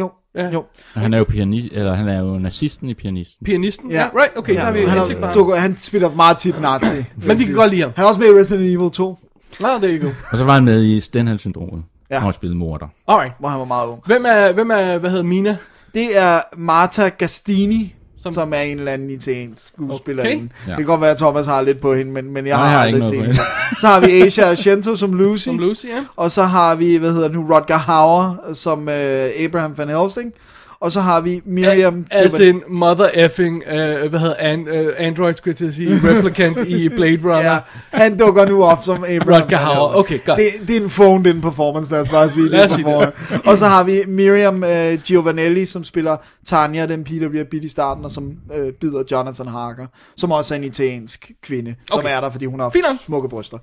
Jo, 0.00 0.10
Ja. 0.34 0.50
jo. 0.50 0.64
og 0.94 1.00
han 1.00 1.14
er 1.14 1.18
jo 1.18 1.24
pianist, 1.24 1.68
eller 1.72 1.94
han 1.94 2.08
er 2.08 2.20
jo 2.20 2.38
nazisten 2.38 2.88
i 2.88 2.94
pianisten. 2.94 3.44
Pianisten? 3.44 3.90
Ja, 3.90 3.96
Ja. 3.96 4.02
ja 4.02 4.08
right, 4.22 4.36
okay, 4.38 4.54
så 4.54 4.60
har 4.60 4.72
vi 4.72 4.82
han, 4.84 5.20
bare. 5.20 5.34
dukker, 5.34 5.54
han 5.56 5.76
spiller 5.76 6.10
meget 6.10 6.36
tit 6.38 6.60
nazi. 6.60 7.04
Men 7.26 7.38
vi 7.38 7.44
kan 7.44 7.54
godt 7.54 7.70
lide 7.70 7.82
ham. 7.82 7.92
Han 7.96 8.04
er 8.04 8.08
også 8.08 8.20
med 8.20 8.28
i 8.28 8.38
Resident 8.40 8.66
Evil 8.76 8.90
2, 8.90 9.18
Nå, 9.60 9.68
det 9.80 9.94
er 9.94 9.98
go. 9.98 10.08
Og 10.32 10.38
så 10.38 10.44
var 10.44 10.54
han 10.54 10.64
med 10.64 10.84
i 10.84 11.00
Stenhals-syndromet, 11.00 11.82
Ja. 12.10 12.14
ja. 12.14 12.18
og 12.20 12.22
har 12.22 12.32
spillet 12.32 12.56
morder. 12.56 12.86
Alright. 13.08 13.32
hvor 13.38 13.48
han 13.48 13.58
var 13.58 13.64
meget 13.66 13.86
ung. 13.86 14.00
Hvem 14.06 14.24
er, 14.28 14.52
hvem 14.52 14.70
er, 14.70 14.98
hvad 14.98 15.10
hedder 15.10 15.24
Mina? 15.24 15.56
Det 15.94 16.18
er 16.18 16.40
Marta 16.56 17.08
Gastini, 17.08 17.94
Som- 18.22 18.32
som, 18.32 18.52
er 18.52 18.58
en 18.60 18.78
eller 18.78 18.92
anden 18.92 19.10
italiensk 19.10 19.62
skuespillerinde. 19.66 20.44
Okay. 20.44 20.66
Ja. 20.66 20.70
Det 20.70 20.76
kan 20.76 20.86
godt 20.86 21.00
være, 21.00 21.10
at 21.10 21.16
Thomas 21.18 21.46
har 21.46 21.62
lidt 21.62 21.80
på 21.80 21.94
hende, 21.94 22.12
men, 22.12 22.30
men 22.32 22.46
jeg 22.46 22.56
Nej, 22.56 22.66
har 22.66 22.70
jeg 22.70 22.78
har 22.78 22.86
aldrig 22.86 22.96
ikke 23.04 23.16
set 23.16 23.26
hende. 23.26 23.40
Så 23.80 23.86
har 23.86 24.00
vi 24.00 24.06
Asia 24.22 24.50
Argento 24.50 24.96
som 24.96 25.12
Lucy, 25.12 25.44
Som 25.44 25.58
Lucy, 25.58 25.84
ja. 25.86 26.04
og 26.16 26.30
så 26.30 26.42
har 26.42 26.74
vi, 26.74 26.96
hvad 26.96 27.12
hedder 27.12 27.28
nu, 27.28 27.46
Rodger 27.54 27.76
Hauer 27.76 28.34
som 28.54 28.88
øh, 28.88 29.30
Abraham 29.44 29.78
Van 29.78 29.88
Helsing, 29.88 30.32
og 30.80 30.92
så 30.92 31.00
har 31.00 31.20
vi 31.20 31.40
Miriam... 31.44 32.06
As 32.10 32.34
Giovanni- 32.34 32.42
in 32.42 32.62
mother 32.68 33.06
effing, 33.14 33.62
øh, 33.66 34.08
hvad 34.10 34.20
hedder 34.20 34.34
an, 34.38 34.68
øh, 34.68 34.94
Android, 34.98 35.34
skulle 35.34 35.52
jeg 35.52 35.56
til 35.56 35.66
at 35.66 35.74
sige, 35.74 35.90
replicant 36.10 36.58
i 36.68 36.88
Blade 36.88 37.18
Runner. 37.22 37.52
Ja, 37.52 37.58
han 37.90 38.18
dukker 38.18 38.44
nu 38.46 38.64
op 38.64 38.78
som 38.84 39.04
Abraham 39.08 39.42
Rutger 39.42 39.56
Hauer. 39.56 39.94
Okay, 39.96 40.18
godt. 40.26 40.38
Det, 40.38 40.68
det 40.68 40.76
er 40.76 40.80
en 40.80 40.88
phoned-in 40.90 41.40
performance, 41.40 41.92
lad 41.92 42.00
os 42.00 42.08
bare 42.08 42.28
sige 42.28 42.48
Lad 42.48 42.62
det. 42.62 42.70
sige 42.72 42.84
forhånd. 42.84 43.12
Og 43.44 43.58
så 43.58 43.66
har 43.66 43.84
vi 43.84 44.00
Miriam 44.08 44.64
øh, 44.64 44.98
Giovanelli, 45.04 45.66
som 45.66 45.84
spiller 45.84 46.16
Tanya, 46.46 46.86
den 46.86 47.04
pige, 47.04 47.20
der 47.20 47.28
bliver 47.28 47.44
bidt 47.44 47.64
i 47.64 47.68
starten, 47.68 48.04
og 48.04 48.10
som 48.10 48.32
øh, 48.54 48.72
bider 48.72 49.02
Jonathan 49.12 49.46
Harker, 49.48 49.86
som 50.16 50.32
også 50.32 50.54
er 50.54 50.58
en 50.58 50.64
italiensk 50.64 51.30
kvinde, 51.42 51.74
som 51.90 51.98
Okay. 51.98 52.16
er 52.16 52.20
der, 52.20 52.30
fordi 52.30 52.44
hun 52.46 52.60
har 52.60 52.70
Fint 52.70 52.86
smukke 53.06 53.28
bryster. 53.28 53.58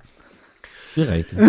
Det 0.96 1.08
er 1.08 1.12
rigtigt. 1.16 1.40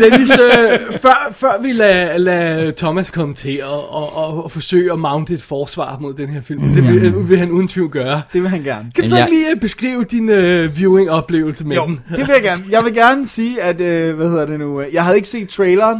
Dennis, 0.00 0.30
øh, 0.30 0.78
før, 1.02 1.28
før 1.32 1.62
vi 1.62 1.72
lader 1.72 2.18
lad 2.18 2.72
Thomas 2.72 3.10
kommentere 3.10 3.64
og, 3.64 4.16
og, 4.16 4.44
og 4.44 4.50
forsøge 4.50 4.92
at 4.92 4.98
mounte 4.98 5.34
et 5.34 5.42
forsvar 5.42 5.98
mod 6.00 6.14
den 6.14 6.28
her 6.28 6.40
film, 6.40 6.60
det 6.60 6.88
vil, 6.88 7.04
øh, 7.04 7.30
vil 7.30 7.38
han 7.38 7.50
uden 7.50 7.68
tvivl 7.68 7.90
gøre. 7.90 8.22
Det 8.32 8.42
vil 8.42 8.50
han 8.50 8.62
gerne. 8.62 8.82
Kan 8.82 8.90
du 8.94 9.00
Men 9.02 9.08
så 9.08 9.16
jeg- 9.16 9.28
lige 9.30 9.50
øh, 9.50 9.60
beskrive 9.60 10.04
din 10.04 10.28
øh, 10.30 10.76
viewing-oplevelse 10.76 11.64
med 11.66 11.76
Jo, 11.76 11.86
den? 11.86 12.00
det 12.10 12.18
vil 12.18 12.30
jeg 12.34 12.42
gerne. 12.42 12.62
Jeg 12.70 12.84
vil 12.84 12.94
gerne 12.94 13.26
sige, 13.26 13.62
at, 13.62 13.80
øh, 13.80 14.16
hvad 14.16 14.28
hedder 14.28 14.46
det 14.46 14.58
nu, 14.58 14.80
øh, 14.80 14.86
jeg 14.94 15.04
havde 15.04 15.16
ikke 15.16 15.28
set 15.28 15.48
traileren, 15.48 15.98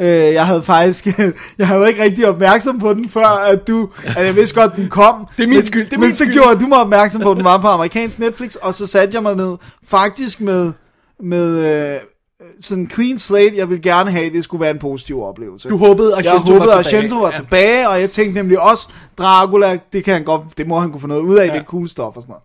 Øh, 0.00 0.08
jeg 0.08 0.46
havde 0.46 0.62
faktisk, 0.62 1.06
jeg 1.58 1.66
havde 1.68 1.88
ikke 1.88 2.02
rigtig 2.02 2.28
opmærksom 2.28 2.78
på 2.78 2.94
den, 2.94 3.08
før 3.08 3.26
at 3.52 3.68
du, 3.68 3.88
at 4.16 4.26
jeg 4.26 4.36
vidste 4.36 4.60
godt, 4.60 4.76
den 4.76 4.88
kom. 4.88 5.26
Det 5.36 5.42
er 5.42 5.46
min 5.46 5.56
men, 5.56 5.66
skyld, 5.66 5.84
det 5.84 5.92
er 5.92 5.98
men 5.98 6.06
min 6.08 6.14
så 6.14 6.24
skyld. 6.24 6.32
gjorde 6.32 6.60
du 6.60 6.66
mig 6.66 6.78
opmærksom 6.78 7.20
på, 7.22 7.30
at 7.30 7.36
den 7.36 7.44
var 7.44 7.58
på 7.58 7.66
amerikansk 7.66 8.18
Netflix, 8.18 8.54
og 8.54 8.74
så 8.74 8.86
satte 8.86 9.14
jeg 9.14 9.22
mig 9.22 9.36
ned, 9.36 9.56
faktisk 9.88 10.40
med, 10.40 10.72
med 11.20 11.64
øh, 11.94 12.00
sådan 12.60 12.82
en 12.84 12.90
clean 12.90 13.18
slate, 13.18 13.56
jeg 13.56 13.68
ville 13.68 13.82
gerne 13.82 14.10
have, 14.10 14.26
at 14.26 14.32
det 14.32 14.44
skulle 14.44 14.60
være 14.60 14.70
en 14.70 14.78
positiv 14.78 15.22
oplevelse. 15.22 15.68
Du 15.68 15.76
håbede, 15.76 16.16
at 16.16 16.24
jeg 16.24 16.32
Argento 16.32 16.52
håbede, 16.52 16.70
var 16.70 16.78
at 16.78 16.86
tilbage. 16.86 17.20
Var 17.20 17.28
Ja. 17.30 17.36
tilbage, 17.36 17.88
og 17.88 18.00
jeg 18.00 18.10
tænkte 18.10 18.34
nemlig 18.34 18.60
også, 18.60 18.88
Dracula, 19.18 19.78
det 19.92 20.04
kan 20.04 20.14
han 20.14 20.24
godt, 20.24 20.42
det 20.58 20.66
må 20.68 20.78
han 20.80 20.90
kunne 20.90 21.00
få 21.00 21.06
noget 21.06 21.22
ud 21.22 21.36
af, 21.36 21.46
ja. 21.46 21.52
det 21.52 21.60
er 21.60 21.64
cool 21.64 21.88
stof 21.88 22.16
og 22.16 22.22
sådan 22.22 22.32
noget. 22.32 22.42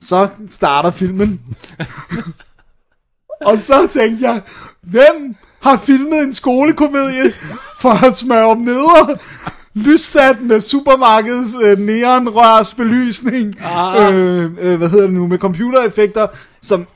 Så 0.00 0.28
starter 0.50 0.90
filmen. 0.90 1.40
og 3.48 3.58
så 3.58 3.86
tænkte 3.90 4.24
jeg, 4.24 4.42
hvem 4.82 5.34
har 5.60 5.76
filmet 5.76 6.18
en 6.22 6.32
skolekomedie 6.32 7.32
for 7.80 8.06
at 8.06 8.16
smøre 8.16 8.44
om 8.46 8.58
neder? 8.58 9.16
Lyssat 9.74 10.42
med 10.42 10.60
supermarkedets 10.60 11.50
øh, 11.62 11.78
neonrørs 11.78 12.74
belysning. 12.74 13.54
Ah. 13.64 14.14
Øh, 14.14 14.50
øh, 14.60 14.78
hvad 14.78 14.88
hedder 14.88 15.04
det 15.04 15.14
nu? 15.14 15.26
Med 15.26 15.38
computereffekter, 15.38 16.26
som... 16.62 16.86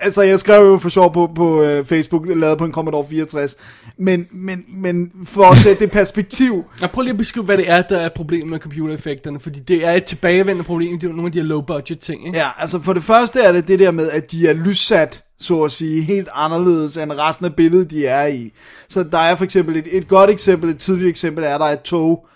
Altså, 0.00 0.22
jeg 0.22 0.38
skrev 0.38 0.66
jo 0.66 0.78
for 0.78 0.88
sjov 0.88 1.12
på, 1.12 1.30
på 1.34 1.62
øh, 1.62 1.84
Facebook, 1.84 2.26
lavet 2.26 2.58
på 2.58 2.64
en 2.64 2.72
Commodore 2.72 3.06
64. 3.10 3.56
Men, 3.96 4.28
men, 4.30 4.64
men 4.68 5.12
for 5.24 5.44
at 5.44 5.58
sætte 5.58 5.84
det 5.84 5.90
perspektiv, 5.90 6.64
Jeg 6.80 6.90
prøver 6.90 7.02
lige 7.02 7.12
at 7.12 7.18
beskrive, 7.18 7.44
hvad 7.44 7.56
det 7.56 7.70
er, 7.70 7.82
der 7.82 7.98
er 7.98 8.08
problemet 8.16 8.48
med 8.48 8.58
computereffekterne, 8.58 9.40
fordi 9.40 9.60
det 9.60 9.84
er 9.84 9.92
et 9.92 10.04
tilbagevendende 10.04 10.64
problem, 10.64 10.98
det 10.98 11.06
er 11.06 11.10
jo 11.10 11.16
nogle 11.16 11.26
af 11.26 11.32
de 11.32 11.38
her 11.38 11.46
low-budget 11.46 11.98
ting, 11.98 12.26
ikke? 12.26 12.38
Ja, 12.38 12.46
altså 12.58 12.80
for 12.80 12.92
det 12.92 13.04
første 13.04 13.40
er 13.40 13.52
det 13.52 13.68
det 13.68 13.78
der 13.78 13.90
med, 13.90 14.10
at 14.10 14.32
de 14.32 14.48
er 14.48 14.52
lyssat, 14.52 15.24
så 15.40 15.62
at 15.62 15.72
sige, 15.72 16.02
helt 16.02 16.28
anderledes 16.34 16.96
end 16.96 17.12
resten 17.12 17.46
af 17.46 17.54
billedet, 17.54 17.90
de 17.90 18.06
er 18.06 18.26
i. 18.26 18.52
Så 18.88 19.02
der 19.02 19.18
er 19.18 19.34
for 19.34 19.44
eksempel 19.44 19.76
et, 19.76 19.86
et 19.90 20.08
godt 20.08 20.30
eksempel, 20.30 20.70
et 20.70 20.78
tidligt 20.78 21.08
eksempel, 21.08 21.44
er 21.44 21.58
der 21.58 21.64
er 21.64 21.72
et 21.72 21.80
tog, 21.80 22.26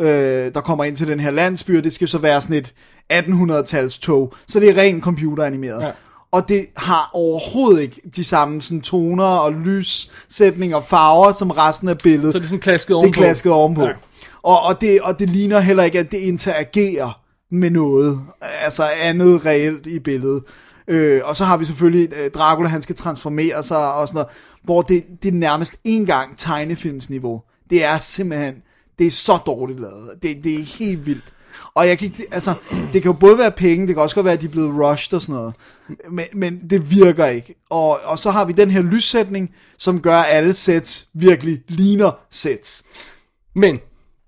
øh, 0.00 0.54
der 0.54 0.60
kommer 0.60 0.84
ind 0.84 0.96
til 0.96 1.08
den 1.08 1.20
her 1.20 1.30
landsby, 1.30 1.78
og 1.78 1.84
det 1.84 1.92
skal 1.92 2.08
så 2.08 2.18
være 2.18 2.40
sådan 2.40 2.56
et 2.56 2.74
1800-tals 3.12 4.00
tog. 4.00 4.34
Så 4.48 4.60
det 4.60 4.68
er 4.68 4.82
rent 4.82 5.04
computeranimeret. 5.04 5.82
Ja. 5.82 5.90
Og 6.32 6.48
det 6.48 6.66
har 6.76 7.10
overhovedet 7.14 7.82
ikke 7.82 8.00
de 8.16 8.24
samme 8.24 8.62
sådan, 8.62 8.80
toner 8.80 9.24
og 9.24 9.52
lyssætninger 9.52 10.76
og 10.76 10.84
farver, 10.86 11.32
som 11.32 11.50
resten 11.50 11.88
af 11.88 11.98
billedet. 11.98 12.32
Så 12.32 12.38
det 12.38 12.44
er 12.44 12.48
sådan 12.48 12.60
klasket 12.60 12.88
Det 12.88 12.96
ovenpå. 12.96 13.20
er 13.20 13.24
klasket 13.24 13.52
ovenpå. 13.52 13.82
Ja. 13.84 13.92
Og, 14.42 14.62
og, 14.62 14.80
det, 14.80 15.00
og 15.00 15.18
det 15.18 15.30
ligner 15.30 15.60
heller 15.60 15.82
ikke, 15.82 15.98
at 15.98 16.10
det 16.10 16.18
interagerer 16.18 17.20
med 17.50 17.70
noget. 17.70 18.20
Altså 18.40 18.88
andet 19.02 19.46
reelt 19.46 19.86
i 19.86 19.98
billedet. 19.98 20.42
Øh, 20.88 21.20
og 21.24 21.36
så 21.36 21.44
har 21.44 21.56
vi 21.56 21.64
selvfølgelig 21.64 22.08
øh, 22.16 22.30
Dracula, 22.30 22.68
han 22.68 22.82
skal 22.82 22.96
transformere 22.96 23.62
sig 23.62 23.94
og 23.94 24.08
sådan 24.08 24.16
noget. 24.16 24.28
Hvor 24.62 24.82
det, 24.82 25.04
det 25.22 25.28
er 25.28 25.32
nærmest 25.32 25.76
en 25.84 26.06
gang 26.06 26.38
tegnefilmsniveau. 26.38 27.42
Det 27.70 27.84
er 27.84 27.98
simpelthen, 27.98 28.54
det 28.98 29.06
er 29.06 29.10
så 29.10 29.38
dårligt 29.46 29.80
lavet. 29.80 30.10
Det, 30.22 30.44
det 30.44 30.54
er 30.60 30.64
helt 30.64 31.06
vildt. 31.06 31.24
Og 31.74 31.88
jeg 31.88 31.98
kan 31.98 32.06
ikke, 32.06 32.26
altså, 32.32 32.54
det 32.70 33.02
kan 33.02 33.10
jo 33.10 33.12
både 33.12 33.38
være 33.38 33.50
penge, 33.50 33.86
det 33.86 33.94
kan 33.94 34.02
også 34.02 34.14
godt 34.14 34.24
være, 34.24 34.34
at 34.34 34.40
de 34.40 34.46
er 34.46 34.50
blevet 34.50 34.74
rushed 34.74 35.14
og 35.14 35.22
sådan 35.22 35.34
noget. 35.34 35.54
Men, 36.10 36.24
men 36.32 36.60
det 36.70 36.90
virker 36.90 37.26
ikke. 37.26 37.54
Og, 37.70 38.00
og 38.04 38.18
så 38.18 38.30
har 38.30 38.44
vi 38.44 38.52
den 38.52 38.70
her 38.70 38.82
lyssætning, 38.82 39.54
som 39.78 40.00
gør, 40.00 40.16
at 40.16 40.36
alle 40.36 40.52
sets 40.52 41.08
virkelig 41.12 41.62
ligner 41.68 42.10
sets. 42.30 42.84
Men 43.54 43.80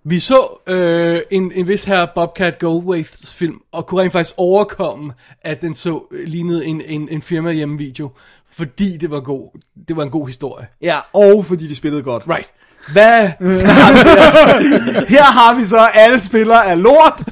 vi 0.05 0.21
så 0.21 0.61
øh, 0.67 1.21
en, 1.31 1.53
en 1.53 1.69
vis 1.69 1.85
her 1.85 2.07
Bobcat 2.15 2.59
Goldthwaits 2.59 3.35
film, 3.35 3.61
og 3.73 3.87
kunne 3.87 4.03
rent 4.03 4.13
faktisk 4.13 4.35
overkomme, 4.37 5.13
at 5.43 5.61
den 5.61 5.75
så 5.75 6.05
øh, 6.11 6.27
lignede 6.27 6.67
en, 6.67 6.81
en, 6.81 7.09
en 7.09 7.23
firma 7.23 7.53
hjemmevideo, 7.53 8.11
fordi 8.51 8.97
det 8.97 9.11
var, 9.11 9.21
god, 9.21 9.61
det 9.89 9.97
var 9.97 10.03
en 10.03 10.11
god 10.11 10.27
historie. 10.27 10.67
Ja, 10.83 10.99
og 11.13 11.47
fordi 11.47 11.69
de 11.69 11.75
spillede 11.75 12.03
godt. 12.03 12.25
Right. 12.29 12.53
Hvad? 12.93 13.29
Her 15.15 15.23
har 15.23 15.55
vi 15.59 15.65
så, 15.65 15.79
alle 15.95 16.23
spillere 16.23 16.67
er 16.67 16.75
lort. 16.75 17.23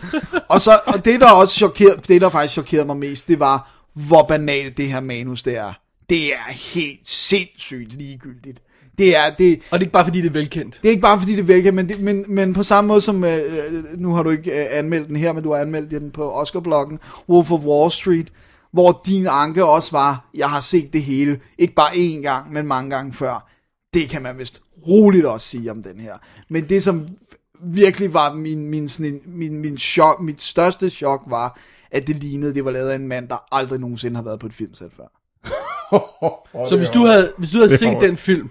Og, 0.48 0.60
så, 0.60 0.80
og 0.86 1.04
det, 1.04 1.20
der 1.20 1.30
også 1.30 1.54
chokeret, 1.54 2.08
det, 2.08 2.20
der 2.20 2.30
faktisk 2.30 2.52
chokerede 2.52 2.86
mig 2.86 2.96
mest, 2.96 3.28
det 3.28 3.40
var, 3.40 3.70
hvor 3.94 4.22
banalt 4.22 4.76
det 4.76 4.88
her 4.88 5.00
manus 5.00 5.42
det 5.42 5.56
er. 5.56 5.72
Det 6.10 6.26
er 6.26 6.52
helt 6.74 7.08
sindssygt 7.08 7.92
ligegyldigt. 7.92 8.60
Det 8.98 9.16
er, 9.16 9.30
det, 9.38 9.60
Og 9.70 9.78
det 9.78 9.84
er 9.84 9.86
ikke 9.86 9.92
bare 9.92 10.04
fordi, 10.04 10.20
det 10.20 10.28
er 10.28 10.32
velkendt. 10.32 10.78
det 10.82 10.88
er 10.88 10.90
ikke 10.90 11.02
bare 11.02 11.18
fordi, 11.18 11.32
det 11.32 11.40
er 11.40 11.44
velkendt, 11.44 11.74
men, 11.76 11.88
det, 11.88 12.00
men, 12.00 12.24
men 12.28 12.54
på 12.54 12.62
samme 12.62 12.88
måde 12.88 13.00
som, 13.00 13.24
øh, 13.24 13.98
nu 13.98 14.14
har 14.14 14.22
du 14.22 14.30
ikke 14.30 14.50
øh, 14.50 14.66
anmeldt 14.70 15.08
den 15.08 15.16
her, 15.16 15.32
men 15.32 15.42
du 15.42 15.52
har 15.52 15.60
anmeldt 15.60 15.90
den 15.90 16.10
på 16.10 16.32
Oscar-bloggen, 16.32 16.98
Wolf 17.28 17.50
of 17.50 17.60
Wall 17.60 17.90
Street, 17.90 18.28
hvor 18.72 19.02
din 19.06 19.26
anke 19.30 19.64
også 19.64 19.92
var, 19.92 20.28
jeg 20.34 20.50
har 20.50 20.60
set 20.60 20.92
det 20.92 21.02
hele, 21.02 21.40
ikke 21.58 21.74
bare 21.74 21.92
én 21.92 22.22
gang, 22.22 22.52
men 22.52 22.66
mange 22.66 22.90
gange 22.90 23.12
før. 23.12 23.50
Det 23.94 24.08
kan 24.08 24.22
man 24.22 24.38
vist 24.38 24.62
roligt 24.88 25.26
også 25.26 25.46
sige 25.46 25.70
om 25.70 25.82
den 25.82 26.00
her. 26.00 26.14
Men 26.48 26.68
det, 26.68 26.82
som 26.82 27.08
virkelig 27.62 28.14
var 28.14 28.34
min, 28.34 28.66
min, 28.66 28.88
sådan 28.88 29.14
en, 29.14 29.20
min, 29.26 29.58
min 29.58 29.78
chok, 29.78 30.20
mit 30.20 30.42
største 30.42 30.90
chok, 30.90 31.22
var, 31.26 31.60
at 31.90 32.06
det 32.06 32.16
lignede, 32.16 32.54
det 32.54 32.64
var 32.64 32.70
lavet 32.70 32.90
af 32.90 32.96
en 32.96 33.08
mand, 33.08 33.28
der 33.28 33.36
aldrig 33.52 33.80
nogensinde 33.80 34.16
har 34.16 34.24
været 34.24 34.40
på 34.40 34.46
et 34.46 34.54
filmsæt 34.54 34.90
før. 34.96 35.06
Så 36.68 36.76
hvis 36.76 36.90
du 36.90 37.06
havde, 37.06 37.32
hvis 37.38 37.50
du 37.50 37.58
havde 37.58 37.76
set 37.76 38.00
den 38.00 38.16
film, 38.16 38.50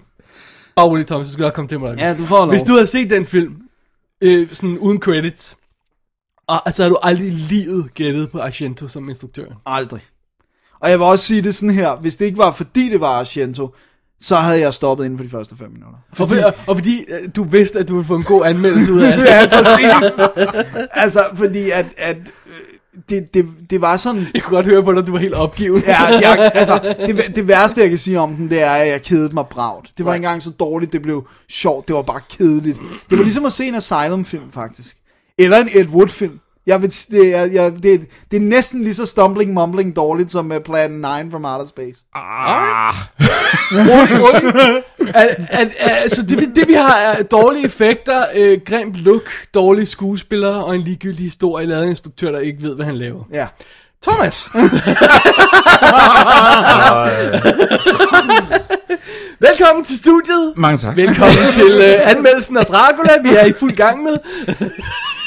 Bare 0.79 0.87
roligt, 0.87 1.07
Thomas, 1.07 1.27
du 1.27 1.33
skal 1.33 1.43
nok 1.43 1.53
komme 1.53 1.67
til 1.67 1.79
mig. 1.79 1.97
Ja, 1.97 2.17
du 2.17 2.25
får 2.25 2.37
lov. 2.37 2.49
Hvis 2.49 2.63
du 2.63 2.73
havde 2.73 2.87
set 2.87 3.09
den 3.09 3.25
film, 3.25 3.55
øh, 4.21 4.53
sådan 4.53 4.77
uden 4.77 4.99
credits, 4.99 5.57
og, 6.47 6.67
altså 6.67 6.83
har 6.83 6.89
du 6.89 6.97
aldrig 7.01 7.27
i 7.27 7.29
livet 7.29 7.93
gættet 7.93 8.31
på 8.31 8.39
Argento 8.39 8.87
som 8.87 9.09
instruktør. 9.09 9.45
Aldrig. 9.65 10.01
Og 10.79 10.89
jeg 10.89 10.99
vil 10.99 11.05
også 11.05 11.25
sige 11.25 11.41
det 11.41 11.55
sådan 11.55 11.75
her, 11.75 11.95
hvis 11.95 12.17
det 12.17 12.25
ikke 12.25 12.37
var 12.37 12.51
fordi 12.51 12.89
det 12.89 13.01
var 13.01 13.19
Argento, 13.19 13.75
så 14.21 14.35
havde 14.35 14.59
jeg 14.59 14.73
stoppet 14.73 15.05
inden 15.05 15.19
for 15.19 15.23
de 15.23 15.29
første 15.29 15.57
5 15.57 15.71
minutter. 15.71 15.99
Og, 16.11 16.17
for, 16.17 16.25
og, 16.45 16.53
og 16.67 16.75
fordi 16.75 17.05
øh, 17.09 17.29
du 17.35 17.43
vidste, 17.43 17.79
at 17.79 17.87
du 17.87 17.93
ville 17.93 18.07
få 18.07 18.15
en 18.15 18.23
god 18.23 18.45
anmeldelse 18.45 18.93
ud 18.93 19.01
af 19.01 19.17
det. 19.17 19.25
ja, 19.33 19.47
præcis. 19.49 20.21
altså, 20.91 21.23
fordi 21.35 21.69
at, 21.69 21.85
at 21.97 22.17
øh, 22.17 22.53
det, 23.09 23.33
det, 23.33 23.45
det 23.69 23.81
var 23.81 23.97
sådan... 23.97 24.27
Jeg 24.33 24.43
kunne 24.43 24.55
godt 24.55 24.65
høre 24.65 24.83
på 24.83 24.93
dig, 24.93 25.07
du 25.07 25.11
var 25.11 25.19
helt 25.19 25.33
opgivet. 25.33 25.87
ja, 25.87 26.05
jeg, 26.29 26.51
altså, 26.53 26.95
det, 27.07 27.35
det 27.35 27.47
værste, 27.47 27.81
jeg 27.81 27.89
kan 27.89 27.97
sige 27.97 28.19
om 28.19 28.35
den, 28.35 28.49
det 28.49 28.61
er, 28.61 28.71
at 28.71 28.87
jeg 28.87 29.01
kedede 29.01 29.33
mig 29.33 29.45
bragt. 29.47 29.91
Det 29.97 30.05
var 30.05 30.13
ikke 30.13 30.25
engang 30.25 30.41
så 30.41 30.51
dårligt, 30.51 30.93
det 30.93 31.01
blev 31.01 31.27
sjovt, 31.49 31.87
det 31.87 31.95
var 31.95 32.01
bare 32.01 32.21
kedeligt. 32.29 32.79
Det 33.09 33.17
var 33.17 33.23
ligesom 33.23 33.45
at 33.45 33.53
se 33.53 33.65
en 33.65 33.75
Asylum-film, 33.75 34.51
faktisk. 34.51 34.97
Eller 35.37 35.57
en 35.57 35.69
Ed 35.73 35.87
Wood-film. 35.87 36.39
Jeg 36.69 36.81
vil, 36.81 36.89
det, 37.11 37.35
er, 37.35 37.45
jeg, 37.45 37.73
det, 37.83 38.01
det 38.31 38.37
er 38.37 38.41
næsten 38.41 38.83
lige 38.83 38.93
så 38.93 39.05
stumbling, 39.05 39.53
mumbling 39.53 39.95
dårligt 39.95 40.31
som 40.31 40.51
uh, 40.51 40.57
Plan 40.65 40.91
9 40.91 41.31
from 41.31 41.45
Outer 41.45 41.67
Space. 41.67 42.03
Ah. 42.15 42.93
Rolig, 43.89 44.21
rolig. 44.21 44.83
Al, 45.15 45.47
al, 45.49 45.71
altså, 45.77 46.21
det, 46.21 46.51
det 46.55 46.67
vi 46.67 46.73
har 46.73 46.97
er 46.97 47.23
dårlige 47.23 47.65
effekter, 47.65 48.25
øh, 48.35 48.59
grimt 48.65 48.95
look, 48.95 49.31
dårlige 49.53 49.85
skuespillere 49.85 50.65
og 50.65 50.75
en 50.75 50.81
ligegyldig 50.81 51.25
historie, 51.25 51.65
lavet 51.65 51.81
af 51.81 51.85
en 51.85 51.89
instruktør, 51.89 52.31
der 52.31 52.39
ikke 52.39 52.63
ved, 52.63 52.75
hvad 52.75 52.85
han 52.85 52.95
laver. 52.95 53.23
Ja. 53.33 53.47
Thomas! 54.03 54.49
Velkommen 59.47 59.85
til 59.85 59.97
studiet. 59.97 60.53
Mange 60.55 60.77
tak. 60.77 60.95
Velkommen 60.95 61.51
til 61.51 61.71
øh, 61.71 62.09
anmeldelsen 62.11 62.57
af 62.57 62.65
Dracula, 62.65 63.11
vi 63.23 63.29
er 63.29 63.45
i 63.45 63.53
fuld 63.53 63.75
gang 63.75 64.03
med. 64.03 64.17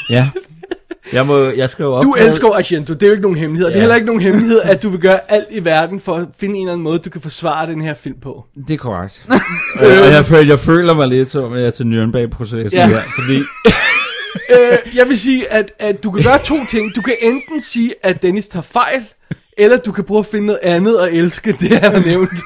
Ja. 0.09 0.29
Jeg, 1.13 1.27
må, 1.27 1.39
jeg 1.39 1.69
skal 1.69 1.83
jo 1.83 1.89
Du 1.89 1.95
optræde- 1.95 2.27
elsker 2.27 2.47
Argento, 2.55 2.93
det 2.93 3.03
er 3.03 3.07
jo 3.07 3.11
ikke 3.13 3.21
nogen 3.21 3.37
hemmelighed. 3.37 3.67
Ja. 3.67 3.71
Det 3.73 3.77
er 3.77 3.81
heller 3.81 3.95
ikke 3.95 4.05
nogen 4.07 4.21
hemmelighed, 4.21 4.61
at 4.61 4.83
du 4.83 4.89
vil 4.89 4.99
gøre 4.99 5.31
alt 5.35 5.47
i 5.51 5.65
verden 5.65 5.99
for 5.99 6.15
at 6.15 6.27
finde 6.39 6.55
en 6.55 6.61
eller 6.61 6.73
anden 6.73 6.83
måde, 6.83 6.99
du 6.99 7.09
kan 7.09 7.21
forsvare 7.21 7.65
den 7.65 7.81
her 7.81 7.93
film 7.93 8.19
på. 8.19 8.45
Det 8.67 8.73
er 8.73 8.77
korrekt. 8.77 9.25
øh, 9.81 9.87
og 10.07 10.13
jeg, 10.13 10.25
føler, 10.25 10.43
jeg 10.47 10.59
føler 10.59 10.93
mig 10.93 11.07
lidt 11.07 11.29
som, 11.31 11.53
at 11.53 11.59
jeg 11.59 11.67
er 11.67 11.71
til 11.71 11.83
Nürnberg-processen 11.83 12.73
Ja. 12.73 12.79
ja. 12.81 12.87
her, 12.87 13.01
fordi 13.19 13.35
øh, 14.55 14.97
jeg 14.97 15.07
vil 15.09 15.19
sige, 15.19 15.51
at, 15.53 15.71
at 15.79 16.03
du 16.03 16.11
kan 16.11 16.23
gøre 16.23 16.37
to 16.39 16.55
ting. 16.69 16.95
Du 16.95 17.01
kan 17.01 17.15
enten 17.21 17.61
sige, 17.61 17.93
at 18.03 18.21
Dennis 18.21 18.47
tager 18.47 18.63
fejl, 18.63 19.03
eller 19.57 19.77
du 19.77 19.91
kan 19.91 20.03
prøve 20.03 20.19
at 20.19 20.25
finde 20.25 20.45
noget 20.45 20.59
andet 20.63 20.97
at 20.97 21.13
elske, 21.13 21.57
det 21.59 21.69
han 21.79 21.91
har 21.91 22.05
nævnt. 22.05 22.29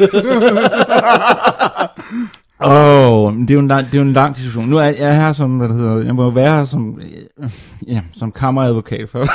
Åh, 2.62 3.24
oh, 3.24 3.34
det 3.34 3.50
er 3.50 3.54
jo 3.54 3.60
en 3.60 3.68
lang, 3.68 3.86
det 3.86 3.94
er 3.94 3.98
jo 3.98 4.04
en 4.08 4.14
lang 4.14 4.36
diskussion. 4.36 4.70
Nu 4.70 4.78
er 4.78 4.84
jeg 4.84 5.16
her 5.16 5.34
som, 5.34 5.58
hvad 5.58 5.70
det 5.70 5.78
hedder, 5.78 6.04
jeg 6.04 6.16
må 6.16 6.30
være 6.32 6.58
her 6.58 6.66
som, 6.66 7.00
øh, 7.40 7.50
ja, 7.88 8.02
som 8.14 8.32
kammeradvokat 8.32 9.10
for, 9.10 9.26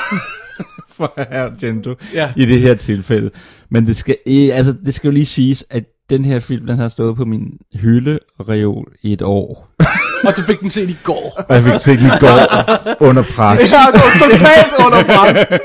for 0.97 1.13
Argento 1.17 1.95
Ja. 2.15 2.33
i 2.37 2.45
det 2.47 2.61
her 2.61 2.75
tilfælde. 2.75 3.31
Men 3.71 3.87
det 3.87 3.97
skal, 3.97 4.17
eh, 4.27 4.57
altså, 4.57 4.73
det 4.87 4.95
skal 4.95 5.09
jo 5.09 5.13
lige 5.15 5.27
siges, 5.27 5.65
at 5.71 5.85
den 6.11 6.25
her 6.25 6.39
film, 6.41 6.67
den 6.67 6.79
har 6.79 6.89
stået 6.89 7.17
på 7.17 7.25
min 7.25 7.59
hylde 7.75 8.19
og 8.39 8.49
reol 8.49 8.93
i 9.03 9.13
et 9.13 9.23
år. 9.23 9.69
og 10.27 10.37
du 10.37 10.43
fik 10.43 10.61
den 10.61 10.71
set 10.71 10.91
i 10.91 10.97
går. 11.03 11.41
Og 11.49 11.55
jeg 11.55 11.63
fik 11.65 11.73
set 11.81 11.99
den 11.99 12.07
i 12.07 12.11
går 12.21 12.39
under 13.09 13.23
pres. 13.23 13.61
Det 13.61 13.69
her 13.69 13.93
går 13.93 14.27
totalt 14.29 14.87
under 14.87 15.03
pres. 15.05 15.61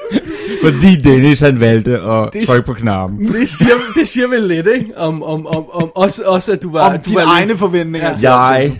Fordi 0.63 0.95
Dennis 1.01 1.39
han 1.39 1.59
valgte 1.59 1.99
at 2.01 2.33
Det 2.33 2.47
trykke 2.47 2.65
på 2.65 2.73
knappen. 2.73 3.19
Det 3.27 3.49
siger, 3.49 3.73
det 3.95 4.07
siger 4.07 4.27
vel 4.27 4.41
lidt, 4.43 4.67
ikke? 4.75 4.97
Om, 4.97 5.23
om, 5.23 5.47
om, 5.47 5.65
om 5.71 5.91
også, 5.95 6.23
også, 6.25 6.51
at 6.51 6.63
du 6.63 6.71
var... 6.71 6.89
Om 6.93 6.99
du 6.99 7.03
dine 7.05 7.15
var 7.15 7.21
lidt- 7.21 7.29
egne 7.31 7.57
forventninger 7.57 8.09
Ja. 8.09 8.15
til 8.15 8.23
Jeg 8.23 8.77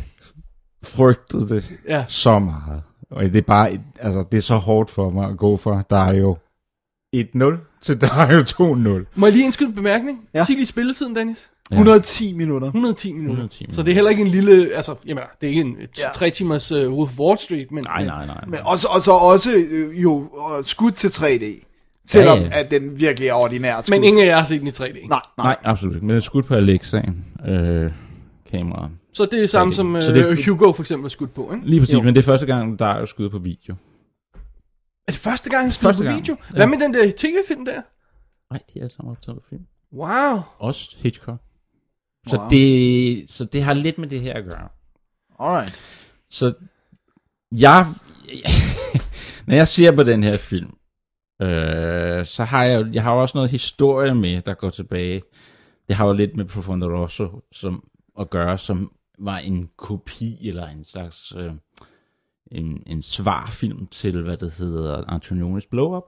frygtede 0.86 1.50
det 1.50 1.70
Ja. 1.90 2.04
så 2.08 2.40
meget. 2.40 2.82
Og 3.12 3.24
det 3.24 3.36
er 3.36 3.42
bare, 3.42 3.70
altså 4.02 4.24
det 4.32 4.38
er 4.38 4.42
så 4.42 4.56
hårdt 4.56 4.90
for 4.92 5.10
mig 5.10 5.30
at 5.30 5.38
gå 5.38 5.58
fra, 5.58 5.84
der 5.90 6.04
er 6.06 6.14
jo 6.14 6.38
1-0 7.16 7.80
til 7.84 8.02
der 8.02 8.14
er 8.18 8.34
jo 8.34 8.40
2-0. 8.42 9.06
Må 9.16 9.26
jeg 9.26 9.34
lige 9.34 9.46
indskyde 9.46 9.70
en 9.70 9.76
bemærkning? 9.76 10.20
Ja. 10.34 10.40
Ja. 10.40 10.46
Sig 10.46 10.56
lige 10.56 10.66
spilletiden, 10.66 11.16
Dennis. 11.16 11.50
110 11.72 12.34
minutter. 12.34 12.68
110 12.68 13.14
minutter. 13.14 13.32
110 13.34 13.64
minutter. 13.64 13.76
Så 13.76 13.84
det 13.84 13.92
er 13.92 13.96
heller 13.96 14.10
ikke 14.10 14.22
en 14.22 14.28
lille... 14.28 14.76
Altså, 14.76 14.96
jeg 15.06 15.16
mener, 15.16 15.28
det 15.42 15.48
er 15.48 15.52
ikke 15.52 15.62
en 15.62 15.76
Ja. 15.80 15.86
ja. 15.98 16.10
tre 16.14 16.30
timers 16.30 16.72
uh, 16.72 16.94
Wolf 16.94 17.12
of 17.12 17.20
Wall 17.20 17.40
Street, 17.40 17.72
men... 17.72 17.84
Nej, 17.84 18.06
nej, 18.06 18.26
nej. 18.26 18.44
Men 18.48 18.60
også, 18.66 18.88
og 18.88 19.02
så 19.02 19.12
også 19.12 19.50
øh, 19.72 20.04
jo 20.04 20.22
øh, 20.58 20.64
skud 20.64 20.92
til 20.92 21.08
3D. 21.08 21.64
Selvom 22.06 22.38
Ja, 22.40 22.44
ja, 22.44 22.50
ja. 22.50 22.60
at 22.64 22.72
den 22.72 23.00
virkelig 23.00 23.30
er 23.30 23.34
ordinært 23.34 23.88
skud. 23.88 23.96
Men 23.98 24.04
ingen 24.04 24.24
af 24.24 24.28
jer 24.28 24.38
har 24.38 24.46
set 24.46 24.60
den 24.60 24.68
i 24.68 24.72
3D. 24.72 24.84
Nej, 24.84 25.00
nej. 25.08 25.20
Nej, 25.38 25.56
absolut 25.64 25.96
ikke. 25.96 26.08
Men 26.08 26.16
det 26.16 26.22
er 26.22 26.26
skudt 26.26 26.46
på 26.46 26.54
Alexaen. 26.56 27.26
Øh, 27.48 27.92
kamera. 28.52 28.90
Så 29.14 29.26
det 29.26 29.34
er 29.34 29.38
det 29.40 29.50
samme 29.50 29.74
som 29.74 30.02
Så 30.02 30.12
uh, 30.12 30.18
det- 30.18 30.46
Hugo 30.46 30.72
for 30.72 30.84
eksempel 30.84 31.02
var 31.02 31.10
skudt 31.10 31.34
på, 31.34 31.52
ikke? 31.54 31.68
Lige 31.70 31.80
præcis, 31.80 31.94
Jo. 31.94 32.02
men 32.02 32.16
det 32.16 32.22
er 32.22 32.26
første 32.26 32.46
gang, 32.46 32.80
der 32.80 32.86
er 32.86 33.00
jo 33.00 33.06
skud 33.06 33.30
på 33.30 33.38
video. 33.40 33.76
Er 35.08 35.12
det 35.12 35.16
første 35.22 35.50
gang, 35.50 35.64
han 35.64 35.72
Første 35.72 36.04
på 36.04 36.04
gang, 36.04 36.18
video? 36.22 36.36
ja. 36.52 36.56
Hvad 36.58 36.68
med 36.68 36.78
den 36.80 36.94
der 36.94 37.12
tv-film 37.18 37.66
der? 37.66 37.82
Nej, 38.52 38.60
de 38.74 38.80
er 38.80 38.84
alle 38.84 38.94
sammen 38.96 39.12
optaget 39.12 39.38
på 39.38 39.44
film. 39.50 39.62
Wow. 39.94 40.40
Også 40.60 40.96
Hitchcock. 41.00 41.42
Så, 42.28 42.38
Wow. 42.38 42.50
det, 42.50 43.32
så 43.32 43.46
det 43.46 43.64
har 43.64 43.74
lidt 43.74 43.98
med 43.98 44.08
det 44.08 44.22
her 44.22 44.34
at 44.34 44.46
gøre. 44.46 44.68
Alright. 45.40 45.80
Så 46.30 46.54
jeg, 47.52 47.86
når 49.48 49.56
jeg 49.56 49.68
ser 49.68 49.92
på 49.92 50.04
den 50.04 50.24
her 50.24 50.38
film, 50.38 50.78
øh, 51.42 52.26
så 52.26 52.44
har 52.44 52.64
jeg, 52.64 52.88
jeg 52.94 53.04
har 53.04 53.12
også 53.12 53.38
noget 53.38 53.50
historie 53.52 54.16
med, 54.16 54.42
der 54.42 54.54
går 54.54 54.70
tilbage. 54.70 55.22
Det 55.88 55.96
har 55.96 56.06
jo 56.08 56.14
lidt 56.14 56.36
med 56.36 56.46
Profondo 56.46 56.88
Rosso 56.88 57.42
som, 57.52 57.84
at 58.20 58.30
gøre, 58.30 58.58
som 58.58 58.92
var 59.20 59.38
en 59.38 59.70
kopi 59.78 60.48
eller 60.48 60.68
en 60.68 60.86
slags 60.86 61.34
øh, 61.38 61.54
en, 62.52 62.84
en 62.86 63.02
svarfilm 63.02 63.88
til, 63.88 64.22
hvad 64.22 64.38
det 64.38 64.52
hedder, 64.52 65.04
Antonionis 65.08 65.66
Blow 65.66 65.98
Up. 65.98 66.04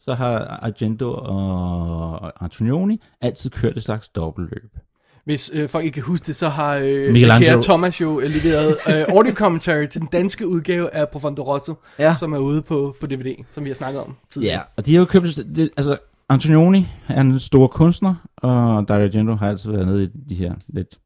Så 0.00 0.14
har 0.14 0.38
Argento 0.38 1.14
og 1.14 2.44
Antonioni 2.44 3.02
altid 3.20 3.50
kørt 3.50 3.76
et 3.76 3.82
slags 3.82 4.08
dobbeltløb. 4.08 4.76
Hvis 5.24 5.50
øh, 5.54 5.68
folk 5.68 5.84
ikke 5.84 5.94
kan 5.94 6.02
huske 6.02 6.26
det, 6.26 6.36
så 6.36 6.48
har 6.48 6.74
øh, 6.76 7.12
Michelangelo- 7.14 7.38
kære 7.38 7.62
Thomas 7.62 8.00
jo 8.00 8.20
øh, 8.20 8.30
leveret 8.30 8.76
øh, 8.88 9.04
audio 9.16 9.34
commentary 9.34 9.86
til 9.86 10.00
den 10.00 10.08
danske 10.12 10.48
udgave 10.48 10.94
af 10.94 11.08
Profondo 11.08 11.42
Rosso, 11.54 11.74
Ja. 11.98 12.14
som 12.18 12.32
er 12.32 12.38
ude 12.38 12.62
på, 12.62 12.96
på 13.00 13.06
DVD, 13.06 13.34
som 13.52 13.64
vi 13.64 13.68
har 13.70 13.74
snakket 13.74 14.00
om 14.02 14.16
tidligere. 14.30 14.54
Ja, 14.54 14.60
og 14.76 14.86
de 14.86 14.94
har 14.94 14.98
jo 15.00 15.04
købt... 15.04 15.26
Det, 15.56 15.70
altså, 15.76 15.98
Antonioni 16.28 16.86
er 17.08 17.20
en 17.20 17.38
stor 17.40 17.66
kunstner, 17.66 18.14
og 18.36 18.88
Dario 18.88 19.04
Argento 19.06 19.34
har 19.34 19.48
altid 19.48 19.70
været 19.70 19.86
nede 19.86 20.04
i 20.04 20.06
de 20.28 20.34
her 20.34 20.54
lidt 20.68 20.98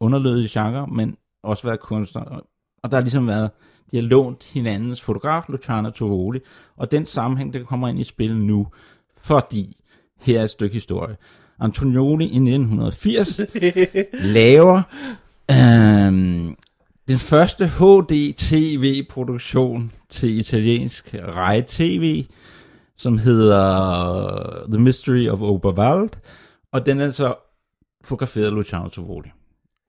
underlødige 0.00 0.48
genre, 0.60 0.86
men 0.86 1.16
også 1.44 1.66
været 1.66 1.80
kunstner. 1.80 2.22
Og, 2.22 2.42
og 2.82 2.90
der 2.90 2.96
har 2.96 3.02
ligesom 3.02 3.26
været... 3.26 3.50
De 3.90 3.96
har 3.96 4.02
lånt 4.02 4.44
hinandens 4.54 5.02
fotograf, 5.02 5.42
Luciano 5.48 5.90
Tovoli, 5.90 6.40
og 6.76 6.90
den 6.92 7.06
sammenhæng, 7.06 7.52
der 7.52 7.64
kommer 7.64 7.88
ind 7.88 8.00
i 8.00 8.04
spil 8.04 8.36
nu, 8.36 8.66
fordi 9.22 9.76
her 10.20 10.40
er 10.40 10.44
et 10.44 10.50
stykke 10.50 10.74
historie. 10.74 11.16
Antonioni 11.60 12.24
i 12.24 12.36
1980 12.36 13.40
laver 14.12 14.82
øhm, 15.50 16.56
den 17.08 17.18
første 17.18 17.66
HD-TV-produktion 17.66 19.92
til 20.08 20.38
italiensk 20.38 21.14
rej-tv, 21.14 22.24
som 22.96 23.18
hedder 23.18 24.66
The 24.68 24.80
Mystery 24.80 25.28
of 25.28 25.40
Oberwald, 25.40 26.08
og 26.72 26.86
den 26.86 27.00
er 27.00 27.10
så 27.10 27.34
fotograferet 28.04 28.46
af 28.46 28.54
Luciano 28.54 28.88
Tovoli. 28.88 29.28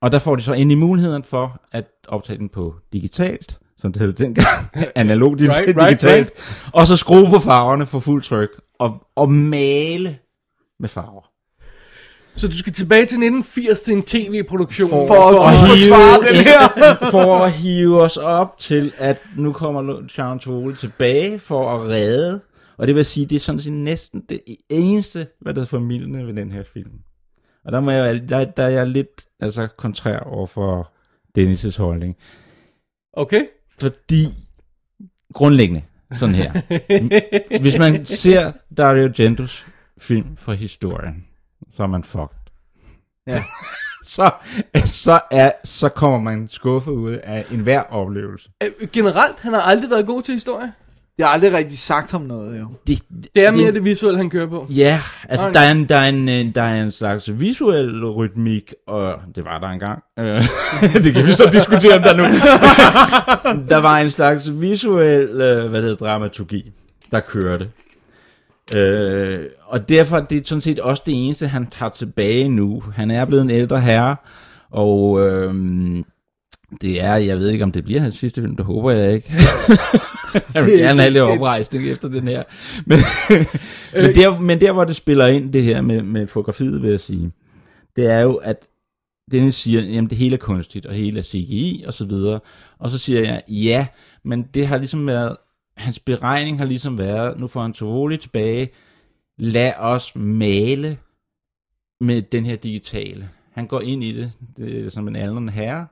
Og 0.02 0.11
der 0.11 0.19
får 0.19 0.35
de 0.35 0.41
så 0.41 0.53
i 0.53 0.76
muligheden 0.76 1.23
for 1.23 1.61
at 1.72 1.85
optage 2.07 2.39
den 2.39 2.49
på 2.49 2.76
digitalt, 2.94 3.60
som 3.77 3.94
det 3.94 4.02
hed 4.02 4.14
dengang, 4.14 4.69
analog 4.95 5.34
Right, 5.34 5.52
right, 5.52 5.77
right, 5.77 5.89
digitalt, 5.89 6.31
og 6.73 6.88
så 6.88 6.95
skrue 6.95 7.30
på 7.30 7.39
farverne 7.39 7.85
for 7.85 7.99
fuld 7.99 8.22
tryk, 8.22 8.49
og, 8.80 9.07
og 9.15 9.31
male 9.31 10.18
med 10.80 10.89
farver. 10.89 11.36
Så 12.38 12.47
du 12.47 12.57
skal 12.57 12.73
tilbage 12.73 12.99
til 13.05 13.18
1980 13.23 13.81
til 13.81 13.93
en 13.93 14.03
tv-produktion. 14.03 14.89
For, 14.89 15.07
For 15.07 15.43
at 15.43 15.57
hive 15.57 15.68
forsvare 15.69 16.19
den 16.30 16.35
en- 16.35 16.43
her. 16.43 17.09
for 17.15 17.35
at 17.45 17.51
hive 17.51 18.01
os 18.01 18.18
op 18.18 18.57
til, 18.59 18.93
at 18.97 19.18
nu 19.38 19.53
kommer 19.53 19.81
Luciano 19.81 20.38
Tovoli 20.38 20.76
tilbage 20.76 21.39
for 21.39 21.69
at 21.76 21.89
redde. 21.89 22.41
Og 22.77 22.88
det 22.88 22.95
vil 22.95 23.05
sige, 23.05 23.26
det 23.26 23.35
er 23.35 23.39
sådan 23.39 23.61
set 23.61 23.73
næsten 23.73 24.22
det 24.30 24.39
eneste, 24.69 25.27
hvad 25.41 25.53
der 25.53 25.61
er 25.61 25.65
formidlende 25.65 26.27
ved 26.27 26.34
den 26.34 26.51
her 26.51 26.64
film. 26.73 26.91
Og 27.65 27.72
der, 27.72 27.80
må 27.80 27.91
jeg, 27.91 28.30
der, 28.30 28.45
der 28.45 28.64
er 28.64 28.69
jeg 28.69 28.88
lidt 28.88 29.22
altså, 29.39 29.68
kontrær 29.77 30.19
over 30.19 30.47
for 30.47 30.91
Dennis' 31.39 31.77
holdning. 31.81 32.15
Okay. 33.14 33.45
Fordi, 33.80 34.27
grundlæggende, 35.34 35.81
sådan 36.15 36.35
her. 36.35 36.51
Hvis 37.61 37.77
man 37.77 38.05
ser 38.05 38.51
Dario 38.77 39.03
Argentos 39.03 39.65
film 39.99 40.38
fra 40.38 40.53
historien, 40.53 41.27
så 41.75 41.84
er 41.84 41.88
man 41.88 42.03
fucked. 42.03 42.38
Ja. 43.27 43.43
så, 44.03 44.31
så, 44.85 45.19
er, 45.31 45.51
så 45.63 45.89
kommer 45.89 46.19
man 46.19 46.47
skuffet 46.51 46.91
ud 46.91 47.11
af 47.11 47.45
enhver 47.51 47.81
oplevelse. 47.81 48.49
Øh, 48.63 48.88
Generelt, 48.93 49.35
han 49.39 49.53
har 49.53 49.61
aldrig 49.61 49.89
været 49.89 50.05
god 50.05 50.21
til 50.21 50.34
historie. 50.34 50.73
Jeg 51.17 51.27
har 51.27 51.34
aldrig 51.34 51.53
rigtig 51.53 51.77
sagt 51.77 52.11
ham 52.11 52.21
noget, 52.21 52.59
jo. 52.59 52.67
Det, 52.88 52.99
Det 53.35 53.45
er 53.45 53.51
mere 53.51 53.71
det 53.71 53.84
visuelle, 53.85 54.17
han 54.17 54.29
kører 54.29 54.47
på. 54.47 54.67
Ja, 54.69 55.01
altså 55.29 55.47
Nå, 55.47 55.53
der 55.53 55.59
er, 55.59 55.71
en, 55.71 55.89
der, 55.89 55.95
er 55.95 56.09
en, 56.09 56.29
øh, 56.29 56.55
der 56.55 56.63
er 56.63 56.81
en 56.81 56.91
slags 56.91 57.39
visuel 57.39 58.05
rytmik, 58.05 58.73
og 58.88 59.19
det 59.35 59.45
var 59.45 59.59
der 59.59 59.67
engang. 59.67 60.03
Øh, 60.19 60.43
det 61.03 61.13
kan 61.13 61.25
vi 61.25 61.31
så 61.31 61.49
diskutere 61.51 61.95
om 61.95 62.03
der 62.03 62.17
nu. 62.17 62.23
der 63.69 63.77
var 63.77 63.97
en 63.97 64.11
slags 64.11 64.61
visuel, 64.61 65.27
hvad 65.35 65.81
det 65.81 65.84
hedder, 65.84 65.95
dramaturgi, 65.95 66.71
der 67.11 67.19
kørte. 67.19 67.69
Øh, 68.76 69.45
og 69.64 69.89
derfor 69.89 70.19
det 70.19 70.38
er 70.38 70.41
sådan 70.45 70.61
set 70.61 70.80
også 70.80 71.03
det 71.06 71.26
eneste, 71.26 71.48
han 71.48 71.68
tager 71.68 71.89
tilbage 71.89 72.49
nu. 72.49 72.84
Han 72.95 73.11
er 73.11 73.26
blevet 73.26 73.44
en 73.44 73.49
ældre 73.49 73.81
herre, 73.81 74.15
og 74.72 75.27
øh, 75.27 75.53
det 76.81 77.02
er, 77.02 77.15
jeg 77.15 77.38
ved 77.38 77.49
ikke 77.49 77.64
om 77.64 77.72
det 77.72 77.84
bliver 77.84 78.02
hans 78.02 78.15
sidste 78.15 78.41
film, 78.41 78.56
det 78.56 78.65
håber 78.65 78.91
jeg 78.91 79.14
ikke. 79.14 79.34
jeg 80.53 80.65
vil 80.65 80.77
gerne 80.80 81.02
have 81.02 81.14
lidt 81.14 81.23
oprejsning 81.23 81.89
efter 81.89 82.07
den 82.07 82.27
her. 82.27 82.44
Men, 82.85 82.99
men, 83.94 84.15
der, 84.15 84.39
men 84.39 84.61
der, 84.61 84.72
hvor 84.72 84.84
det 84.84 84.95
spiller 84.95 85.27
ind, 85.27 85.53
det 85.53 85.64
her 85.64 85.81
med, 85.81 86.02
med 86.02 86.27
fotografiet, 86.27 86.81
vil 86.81 86.91
jeg 86.91 86.99
sige, 86.99 87.31
det 87.95 88.11
er 88.11 88.19
jo, 88.19 88.35
at 88.35 88.68
Dennis 89.31 89.56
siger, 89.56 89.81
jamen 89.81 90.10
det 90.10 90.18
hele 90.18 90.34
er 90.34 90.39
kunstigt, 90.39 90.85
og 90.85 90.94
hele 90.94 91.19
er 91.19 91.23
CGI, 91.23 91.84
og 91.88 91.94
så 91.94 92.06
videre. 92.06 92.39
Og 92.80 92.91
så 92.91 92.98
siger 92.98 93.22
jeg, 93.22 93.41
ja, 93.48 93.88
men 94.23 94.44
det 94.53 94.68
har 94.68 94.77
ligesom 94.77 95.07
været, 95.07 95.38
hans 95.78 95.99
beregning 95.99 96.58
har 96.58 96.66
ligesom 96.66 96.98
været, 96.98 97.40
nu 97.40 97.48
får 97.48 97.62
han 97.62 97.74
Tovoli 97.74 98.18
tilbage, 98.18 98.70
lad 99.38 99.74
os 99.78 100.16
male 100.16 100.98
med 102.02 102.22
den 102.22 102.45
her 102.45 102.56
digitale. 102.56 103.30
Han 103.52 103.68
går 103.68 103.82
ind 103.82 104.04
i 104.04 104.12
det, 104.12 104.32
det 104.58 104.86
er 104.86 104.90
som 104.90 105.08
en 105.08 105.16
aldrende 105.16 105.54
herre, 105.54 105.88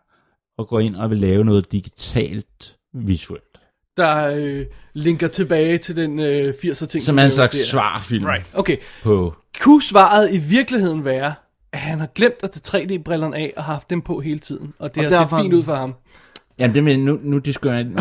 og 0.58 0.68
går 0.68 0.80
ind 0.80 0.96
og 0.96 1.10
vil 1.10 1.18
lave 1.18 1.46
noget 1.46 1.72
digitalt 1.72 2.76
visuelt. 2.94 3.60
Der 3.98 4.36
øh, 4.38 4.66
linker 4.94 5.28
tilbage 5.28 5.78
til 5.78 5.96
den 5.96 6.20
øh, 6.20 6.54
80'er 6.54 6.86
ting. 6.86 7.04
Som 7.04 7.20
er 7.20 7.24
en 7.24 7.32
slags 7.32 7.58
der. 7.58 7.66
svarfilm 7.66 8.26
Right, 8.26 8.52
okay. 8.56 8.78
på 9.04 9.36
Kunne 9.60 9.84
svaret 9.84 10.34
i 10.34 10.38
virkeligheden 10.38 11.06
være, 11.06 11.34
at 11.72 11.80
han 11.80 12.00
har 12.00 12.08
glemt 12.08 12.36
at 12.44 12.52
tage 12.52 12.84
3D-brillerne 12.84 13.36
af 13.36 13.54
og 13.58 13.64
haft 13.64 13.90
dem 13.90 14.02
på 14.02 14.20
hele 14.20 14.40
tiden, 14.40 14.74
og 14.80 14.96
det 14.96 15.06
Og 15.06 15.20
har 15.20 15.28
set 15.28 15.44
fint 15.44 15.54
ud 15.54 15.64
for 15.64 15.76
ham. 15.76 15.96
Jamen 16.60 16.76
det 16.76 16.84
med, 16.84 16.98
nu, 16.98 17.20
nu 17.24 17.38
diskuterer 17.38 17.76
jeg, 17.76 17.86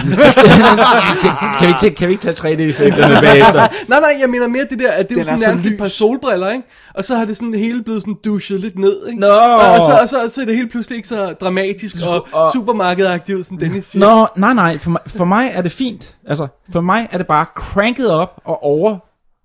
kan, 1.22 1.30
kan, 1.58 1.66
vi 1.66 1.68
ikke 1.68 1.80
tage, 1.80 1.94
kan 1.94 2.08
vi 2.08 2.12
ikke 2.12 2.22
tage 2.32 2.34
3D-effekterne 2.54 3.20
bagefter? 3.20 3.88
nej, 3.88 4.00
nej, 4.00 4.16
jeg 4.20 4.30
mener 4.30 4.48
mere 4.48 4.66
det 4.70 4.78
der, 4.78 4.90
at 4.92 5.08
det 5.08 5.16
er 5.16 5.20
jo 5.20 5.24
Den 5.24 5.32
er 5.32 5.36
sådan 5.36 5.38
så 5.38 5.46
nærmest 5.48 5.66
et 5.66 5.72
lys. 5.72 5.78
par 5.78 5.86
solbriller, 5.86 6.50
ikke? 6.50 6.64
Og 6.94 7.04
så 7.04 7.16
har 7.16 7.24
det 7.24 7.36
sådan 7.36 7.52
det 7.52 7.60
hele 7.60 7.82
blevet 7.82 8.02
sådan 8.02 8.16
douchet 8.24 8.60
lidt 8.60 8.78
ned, 8.78 9.06
ikke? 9.06 9.20
Nå! 9.20 9.26
Og, 9.26 9.72
og, 9.72 9.82
så, 9.82 9.98
og, 10.02 10.08
så, 10.08 10.28
så 10.34 10.40
er 10.40 10.44
det 10.44 10.56
helt 10.56 10.70
pludselig 10.70 10.96
ikke 10.96 11.08
så 11.08 11.32
dramatisk 11.32 11.96
og, 12.06 12.26
Og- 12.32 12.52
supermarkedagtigt 12.52 13.38
ud, 13.38 13.44
som 13.44 13.58
Dennis 13.58 13.84
siger. 13.86 14.06
Nå, 14.16 14.26
nej, 14.36 14.52
nej, 14.54 14.78
for 14.78 14.90
mig, 14.90 15.00
for 15.06 15.24
mig 15.24 15.50
er 15.54 15.62
det 15.62 15.72
fint. 15.72 16.16
Altså, 16.26 16.46
for 16.72 16.80
mig 16.80 17.08
er 17.10 17.18
det 17.18 17.26
bare 17.26 17.46
cranket 17.56 18.10
op 18.10 18.40
og 18.44 18.62
over, 18.62 18.98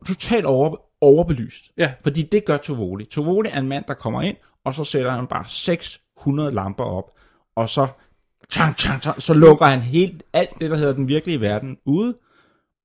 totalt 0.07 0.45
over, 0.45 0.76
overbelyst. 1.02 1.64
Ja. 1.77 1.91
Fordi 2.03 2.27
det 2.31 2.45
gør 2.45 2.57
Tovoli. 2.57 3.06
Tovoli 3.06 3.49
er 3.53 3.60
en 3.60 3.68
mand, 3.69 3.84
der 3.88 3.94
kommer 3.94 4.22
ind, 4.22 4.36
og 4.65 4.76
så 4.76 4.84
sætter 4.84 5.11
han 5.11 5.27
bare 5.27 5.44
600 5.48 6.52
lamper 6.52 6.84
op, 6.84 7.03
og 7.56 7.69
så, 7.69 7.88
tang, 8.51 8.77
tang, 8.77 9.01
tang, 9.01 9.21
så 9.21 9.34
lukker 9.34 9.65
han 9.65 9.81
helt 9.81 10.23
alt 10.34 10.49
det, 10.61 10.69
der 10.69 10.77
hedder 10.77 10.93
den 10.93 11.07
virkelige 11.07 11.41
verden 11.41 11.77
ude, 11.85 12.15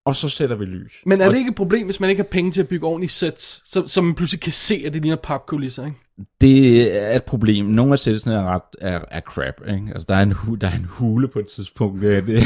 og 0.06 0.16
så 0.16 0.28
sætter 0.28 0.56
vi 0.56 0.64
lys. 0.64 0.92
Men 1.06 1.20
er 1.20 1.28
det 1.28 1.38
ikke 1.38 1.48
et 1.48 1.54
problem, 1.54 1.84
hvis 1.84 2.00
man 2.00 2.10
ikke 2.10 2.22
har 2.22 2.28
penge 2.30 2.50
til 2.50 2.60
at 2.60 2.68
bygge 2.68 2.86
ordentlige 2.86 3.10
sets, 3.10 3.62
så, 3.64 3.88
så 3.88 4.00
man 4.00 4.14
pludselig 4.14 4.40
kan 4.40 4.52
se, 4.52 4.82
at 4.86 4.92
det 4.92 5.02
ligner 5.02 5.16
papkulisser, 5.16 5.84
ikke? 5.84 5.98
Det 6.40 6.92
er 7.02 7.16
et 7.16 7.22
problem. 7.22 7.66
Nogle 7.66 7.92
af 7.92 7.98
sættelsene 7.98 8.34
er 8.34 8.54
ret 8.54 8.62
er, 8.80 9.00
er 9.10 9.20
crap. 9.20 9.68
Ikke? 9.68 9.86
Altså, 9.94 10.06
der 10.08 10.14
er, 10.14 10.22
en 10.22 10.32
hu, 10.32 10.54
der 10.54 10.66
er 10.66 10.72
en 10.72 10.86
hule 10.88 11.28
på 11.28 11.38
et 11.38 11.46
tidspunkt. 11.46 12.02
Det, 12.02 12.26
det, 12.26 12.34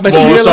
hvor 0.00 0.36
så 0.36 0.50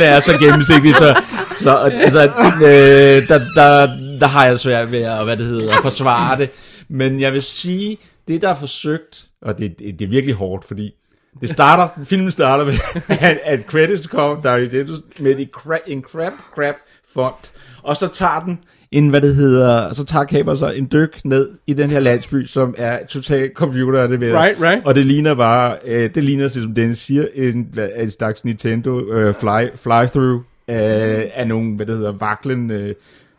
er 0.00 0.20
så 0.20 0.38
gennemsigtige, 0.38 0.94
så, 0.94 1.22
så 1.60 1.76
altså, 1.76 2.24
øh, 2.56 3.28
der, 3.28 3.40
der, 3.54 3.86
der 4.20 4.26
har 4.26 4.46
jeg 4.46 4.60
svært 4.60 4.92
ved 4.92 5.02
at, 5.02 5.24
hvad 5.24 5.36
det 5.36 5.46
hedder, 5.46 5.72
at 5.72 5.78
forsvare 5.82 6.38
det. 6.38 6.50
Men 6.88 7.20
jeg 7.20 7.32
vil 7.32 7.42
sige, 7.42 7.98
det 8.28 8.42
der 8.42 8.48
er 8.48 8.54
forsøgt, 8.54 9.26
og 9.46 9.58
det, 9.58 9.78
det, 9.78 9.98
det 9.98 10.04
er 10.04 10.10
virkelig 10.10 10.34
hårdt, 10.34 10.64
fordi 10.64 10.94
det 11.40 11.50
starter, 11.50 11.88
filmen 12.04 12.30
starter 12.30 12.64
med, 12.64 12.74
at, 13.08 13.38
at 13.44 13.60
credits 13.66 14.06
kommer, 14.06 14.42
der 14.42 14.50
er 14.50 14.58
det 14.58 15.02
med 15.20 15.38
en 15.38 15.48
crap, 15.52 15.80
en 15.86 16.02
crap, 16.02 16.32
crap 16.54 16.74
font, 17.14 17.52
og 17.82 17.96
så 17.96 18.08
tager 18.08 18.40
den 18.40 18.58
en, 18.90 19.08
hvad 19.08 19.20
det 19.20 19.34
hedder, 19.34 19.92
så 19.92 20.04
tager 20.04 20.24
kameraet 20.24 20.58
så 20.58 20.70
en 20.70 20.88
dyk 20.92 21.20
ned 21.24 21.50
i 21.66 21.72
den 21.72 21.90
her 21.90 22.00
landsby, 22.00 22.44
som 22.46 22.74
er 22.78 23.06
totalt 23.06 23.52
computer 23.52 24.06
det 24.06 24.20
ved 24.20 24.32
Right, 24.32 24.60
right. 24.60 24.86
Og 24.86 24.94
det 24.94 25.06
ligner 25.06 25.34
bare, 25.34 25.76
øh, 25.84 26.10
det 26.14 26.24
ligner, 26.24 26.48
som 26.48 26.74
Dennis 26.74 26.98
siger, 26.98 27.26
en, 27.34 27.74
en 27.96 28.10
slags 28.10 28.44
Nintendo 28.44 29.12
øh, 29.12 29.34
fly, 29.34 29.68
fly-through 29.76 30.42
øh, 30.68 31.24
af 31.34 31.48
nogle, 31.48 31.76
hvad 31.76 31.86
det 31.86 31.96
hedder, 31.96 32.12
vaklen, 32.12 32.70
øh, 32.70 32.94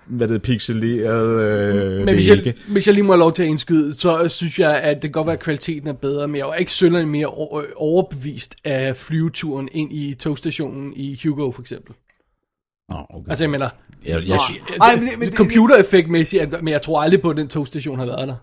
hvad 0.09 0.27
det 0.27 0.33
hedder, 0.35 0.45
pixelerede 0.53 1.43
øh, 1.99 2.05
Men 2.05 2.15
hvis 2.15 2.29
jeg, 2.29 2.53
hvis 2.71 2.87
jeg 2.87 2.93
lige 2.93 3.03
må 3.03 3.13
have 3.13 3.19
lov 3.19 3.33
til 3.33 3.43
at 3.43 3.49
indskyde, 3.49 3.93
så 3.93 4.27
synes 4.27 4.59
jeg, 4.59 4.79
at 4.81 4.95
det 4.95 5.01
kan 5.01 5.11
godt 5.11 5.27
være, 5.27 5.33
at 5.35 5.39
kvaliteten 5.39 5.87
er 5.89 5.93
bedre, 5.93 6.27
men 6.27 6.35
jeg 6.35 6.45
var 6.45 6.53
ikke 6.55 6.71
synderligt 6.71 7.09
mere 7.09 7.27
øh, 7.27 7.63
overbevist 7.75 8.55
af 8.63 8.95
flyveturen 8.95 9.69
ind 9.71 9.93
i 9.93 10.13
togstationen 10.15 10.93
i 10.95 11.19
Hugo, 11.23 11.51
for 11.51 11.61
eksempel. 11.61 11.93
Nå, 12.89 12.97
okay. 13.09 13.29
Altså, 13.29 13.43
jeg 13.43 13.51
mener, 13.51 13.69
jeg, 14.05 14.23
jeg, 14.27 14.39
det- 15.21 15.35
computereffektmæssigt, 15.35 16.51
men 16.63 16.67
jeg 16.71 16.81
tror 16.81 17.01
aldrig 17.01 17.21
på, 17.21 17.29
at 17.29 17.37
den 17.37 17.47
togstation 17.47 17.99
har 17.99 18.05
været 18.05 18.27
der. 18.27 18.35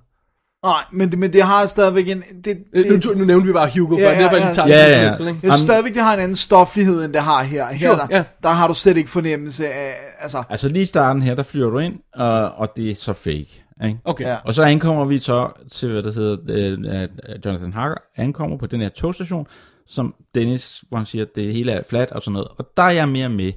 Nej, 0.64 0.84
men 0.92 1.10
det, 1.10 1.18
men 1.18 1.32
det 1.32 1.42
har 1.42 1.66
stadigvæk 1.66 2.08
en... 2.08 2.22
Det, 2.44 2.64
Øh, 2.72 2.84
Nu, 2.86 2.96
det, 2.96 3.16
nu 3.18 3.24
nævnte 3.24 3.46
vi 3.46 3.52
bare 3.52 3.70
Hugo, 3.78 3.94
for 3.94 4.00
Ja, 4.00 4.10
ja, 4.12 4.22
derfor 4.22 4.36
ja. 4.36 4.52
tager 4.52 4.68
Ja, 4.68 4.74
det 4.74 4.80
ja, 4.80 4.86
ja. 4.86 4.90
eksempel, 4.90 5.28
ikke? 5.28 5.40
jeg 5.42 5.52
synes 5.52 5.64
stadigvæk, 5.64 5.94
det 5.94 6.02
har 6.02 6.14
en 6.14 6.20
anden 6.20 6.36
stoflighed, 6.36 7.04
end 7.04 7.12
det 7.12 7.22
har 7.22 7.42
her. 7.42 7.66
Her, 7.72 7.88
Sure, 7.88 7.98
der, 7.98 8.16
ja. 8.16 8.24
der 8.42 8.48
har 8.48 8.68
du 8.68 8.74
slet 8.74 8.96
ikke 8.96 9.10
fornemmelse 9.10 9.68
af... 9.68 9.94
Altså, 10.20 10.42
Altså 10.48 10.68
lige 10.68 10.82
i 10.82 10.86
starten 10.86 11.22
her, 11.22 11.34
der 11.34 11.42
flyver 11.42 11.70
du 11.70 11.78
ind, 11.78 11.94
og, 12.14 12.50
og 12.54 12.68
det 12.76 12.90
er 12.90 12.94
så 12.94 13.12
fake. 13.12 13.64
Ikke? 13.84 13.98
Okay. 14.04 14.24
Ja. 14.24 14.36
Og 14.44 14.54
så 14.54 14.62
ankommer 14.62 15.04
vi 15.04 15.18
så 15.18 15.48
til, 15.70 15.92
hvad 15.92 16.02
der 16.02 16.12
hedder, 16.12 16.36
øh, 16.48 16.78
at 16.92 17.46
Jonathan 17.46 17.72
Harker 17.72 18.00
ankommer 18.16 18.56
på 18.56 18.66
den 18.66 18.80
her 18.80 18.88
togstation, 18.88 19.46
som 19.88 20.14
Dennis, 20.34 20.84
hvor 20.88 20.96
han 20.98 21.06
siger, 21.06 21.24
at 21.24 21.36
det 21.36 21.52
hele 21.52 21.72
er 21.72 21.82
fladt 21.90 22.10
og 22.10 22.22
sådan 22.22 22.32
noget. 22.32 22.48
Og 22.58 22.66
der 22.76 22.82
er 22.82 22.90
jeg 22.90 23.08
mere 23.08 23.28
med, 23.28 23.52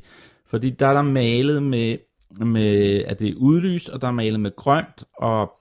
fordi 0.50 0.70
der 0.70 0.88
er 0.88 0.94
der 0.94 1.02
malet 1.02 1.64
med, 1.64 1.98
med 2.46 3.04
at 3.08 3.20
det 3.20 3.28
er 3.30 3.34
udlyst, 3.38 3.90
og 3.90 4.02
der 4.02 4.08
er 4.08 4.12
malet 4.12 4.40
med 4.40 4.56
grønt, 4.56 5.04
og, 5.22 5.52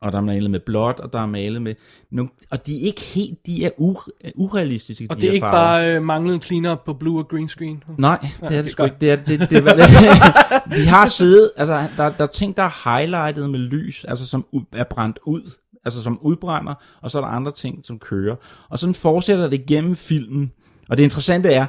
og 0.00 0.12
der 0.12 0.18
er 0.18 0.22
malet 0.22 0.50
med 0.50 0.60
blåt, 0.60 1.00
og 1.00 1.12
der 1.12 1.20
er 1.20 1.26
malet 1.26 1.62
med... 1.62 1.74
Nogle, 2.10 2.30
og 2.50 2.66
de 2.66 2.80
er 2.82 2.86
ikke 2.86 3.00
helt, 3.00 3.46
de 3.46 3.64
er 3.64 3.70
ure, 3.76 4.12
urealistiske, 4.34 5.06
Og 5.10 5.16
de 5.16 5.20
det 5.20 5.28
er 5.28 5.32
ikke 5.32 5.44
farver. 5.44 5.56
bare 5.58 5.94
øh, 5.96 6.02
manglet 6.02 6.44
clean-up 6.44 6.84
på 6.84 6.92
blue 6.94 7.18
og 7.18 7.28
green 7.28 7.48
screen. 7.48 7.82
Nej, 7.98 8.18
det 8.20 8.30
er 8.42 8.46
okay, 8.46 8.62
det 8.64 8.70
sgu 8.72 8.84
ikke. 8.84 8.96
Det 9.00 9.10
er, 9.10 9.16
det, 9.16 9.40
det, 9.40 9.50
det, 9.50 9.64
de 10.76 10.86
har 10.86 11.06
siddet, 11.06 11.50
altså 11.56 11.84
der, 11.96 12.10
der 12.10 12.22
er 12.24 12.26
ting, 12.26 12.56
der 12.56 12.62
er 12.62 12.90
highlightet 12.96 13.50
med 13.50 13.58
lys, 13.60 14.04
altså 14.04 14.26
som 14.26 14.46
er 14.72 14.84
brændt 14.84 15.18
ud, 15.26 15.50
altså 15.84 16.02
som 16.02 16.18
udbrænder, 16.22 16.74
og 17.02 17.10
så 17.10 17.18
er 17.18 17.22
der 17.22 17.28
andre 17.28 17.50
ting, 17.52 17.80
som 17.84 17.98
kører. 17.98 18.36
Og 18.68 18.78
sådan 18.78 18.94
fortsætter 18.94 19.48
det 19.48 19.66
gennem 19.66 19.96
filmen. 19.96 20.52
Og 20.88 20.96
det 20.96 21.02
interessante 21.02 21.48
er, 21.48 21.66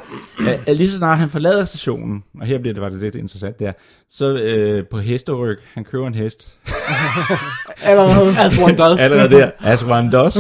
at, 0.68 0.78
lige 0.78 0.92
så 0.92 0.98
snart 0.98 1.18
han 1.18 1.30
forlader 1.30 1.66
stationen, 1.66 2.24
og 2.40 2.48
her 2.48 2.60
bliver 2.60 2.74
det 2.74 2.82
var 2.82 2.90
det 2.90 3.00
lidt 3.00 3.16
interessant, 3.16 3.60
det 3.60 3.68
er, 3.68 3.72
så 4.12 4.38
øh, 4.38 4.86
på 4.92 5.00
hesteryg, 5.00 5.58
han 5.74 5.84
kører 5.84 6.08
en 6.08 6.16
hest, 6.16 6.58
allerede. 7.82 8.40
As 8.40 8.58
one 8.58 8.76
does. 8.78 9.02
allerede 9.06 9.30
der, 9.30 9.52
as 9.60 9.84
one 9.84 10.12
does, 10.12 10.38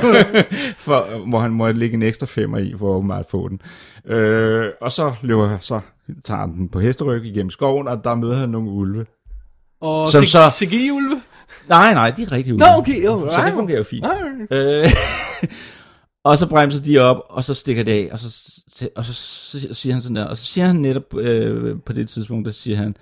for, 0.86 1.28
hvor 1.28 1.38
han 1.38 1.50
må 1.50 1.70
lægge 1.70 1.94
en 1.94 2.02
ekstra 2.02 2.26
femmer 2.26 2.58
i, 2.58 2.74
for 2.78 2.86
åbenbart 2.86 3.20
at 3.20 3.30
få 3.30 3.48
den. 3.48 3.60
Øh, 4.14 4.66
og 4.80 4.92
så 4.92 5.12
løber 5.22 5.58
så 5.60 5.80
tager 6.24 6.40
han 6.40 6.54
den 6.54 6.68
på 6.68 6.80
hesteryg 6.80 7.24
igennem 7.24 7.50
skoven, 7.50 7.88
og 7.88 8.04
der 8.04 8.14
møder 8.14 8.36
han 8.36 8.48
nogle 8.48 8.70
ulve. 8.70 9.06
Og 9.80 10.08
Som 10.08 10.24
så... 10.24 10.48
CGI-ulve? 10.48 11.22
Nej, 11.68 11.94
nej, 11.94 12.10
de 12.10 12.22
er 12.22 12.32
rigtig 12.32 12.54
ulve. 12.54 12.66
Nå, 12.66 12.66
okay, 12.78 13.04
jo, 13.04 13.30
så 13.30 13.42
det 13.44 13.52
fungerer 13.52 13.78
jo 13.78 13.84
fint. 13.84 14.06
Alright. 14.06 14.84
Øh, 14.84 14.90
og 16.24 16.38
så 16.38 16.48
bremser 16.48 16.80
de 16.80 16.98
op, 16.98 17.22
og 17.28 17.44
så 17.44 17.54
stikker 17.54 17.82
det 17.82 17.92
af, 17.92 18.12
og 18.12 18.18
så, 18.18 18.90
og 18.96 19.04
så 19.04 19.14
siger 19.74 19.92
han 19.92 20.02
sådan 20.02 20.16
der, 20.16 20.24
og 20.24 20.38
så 20.38 20.46
siger 20.46 20.66
han 20.66 20.76
netop 20.76 21.14
øh, 21.14 21.82
på 21.82 21.92
det 21.92 22.08
tidspunkt, 22.08 22.46
der 22.46 22.52
siger 22.52 22.76
han, 22.76 22.96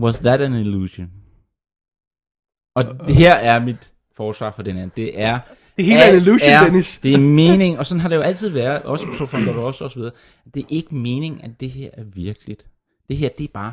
was 0.00 0.18
that 0.18 0.40
an 0.40 0.54
illusion? 0.54 1.10
Og 2.74 2.84
det 3.06 3.16
her 3.16 3.34
er 3.34 3.64
mit 3.64 3.92
forsvar 4.16 4.50
for 4.50 4.62
den 4.62 4.76
her. 4.76 4.88
Det 4.88 5.20
er... 5.20 5.38
Det 5.76 5.84
hele 5.84 6.00
er 6.00 6.10
en 6.10 6.16
illusion, 6.16 6.50
er, 6.50 6.64
Dennis. 6.64 6.98
Det 6.98 7.14
er 7.14 7.18
mening, 7.18 7.78
og 7.78 7.86
sådan 7.86 8.00
har 8.00 8.08
det 8.08 8.16
jo 8.16 8.20
altid 8.20 8.48
været, 8.48 8.82
også 8.82 9.06
på 9.06 9.60
Ross 9.60 9.80
og 9.80 9.90
så 9.90 9.98
videre. 9.98 10.12
Det 10.54 10.62
er 10.62 10.66
ikke 10.68 10.94
mening, 10.94 11.44
at 11.44 11.60
det 11.60 11.70
her 11.70 11.90
er 11.92 12.04
virkeligt. 12.04 12.66
Det 13.08 13.16
her, 13.16 13.28
det 13.38 13.44
er 13.44 13.52
bare 13.54 13.72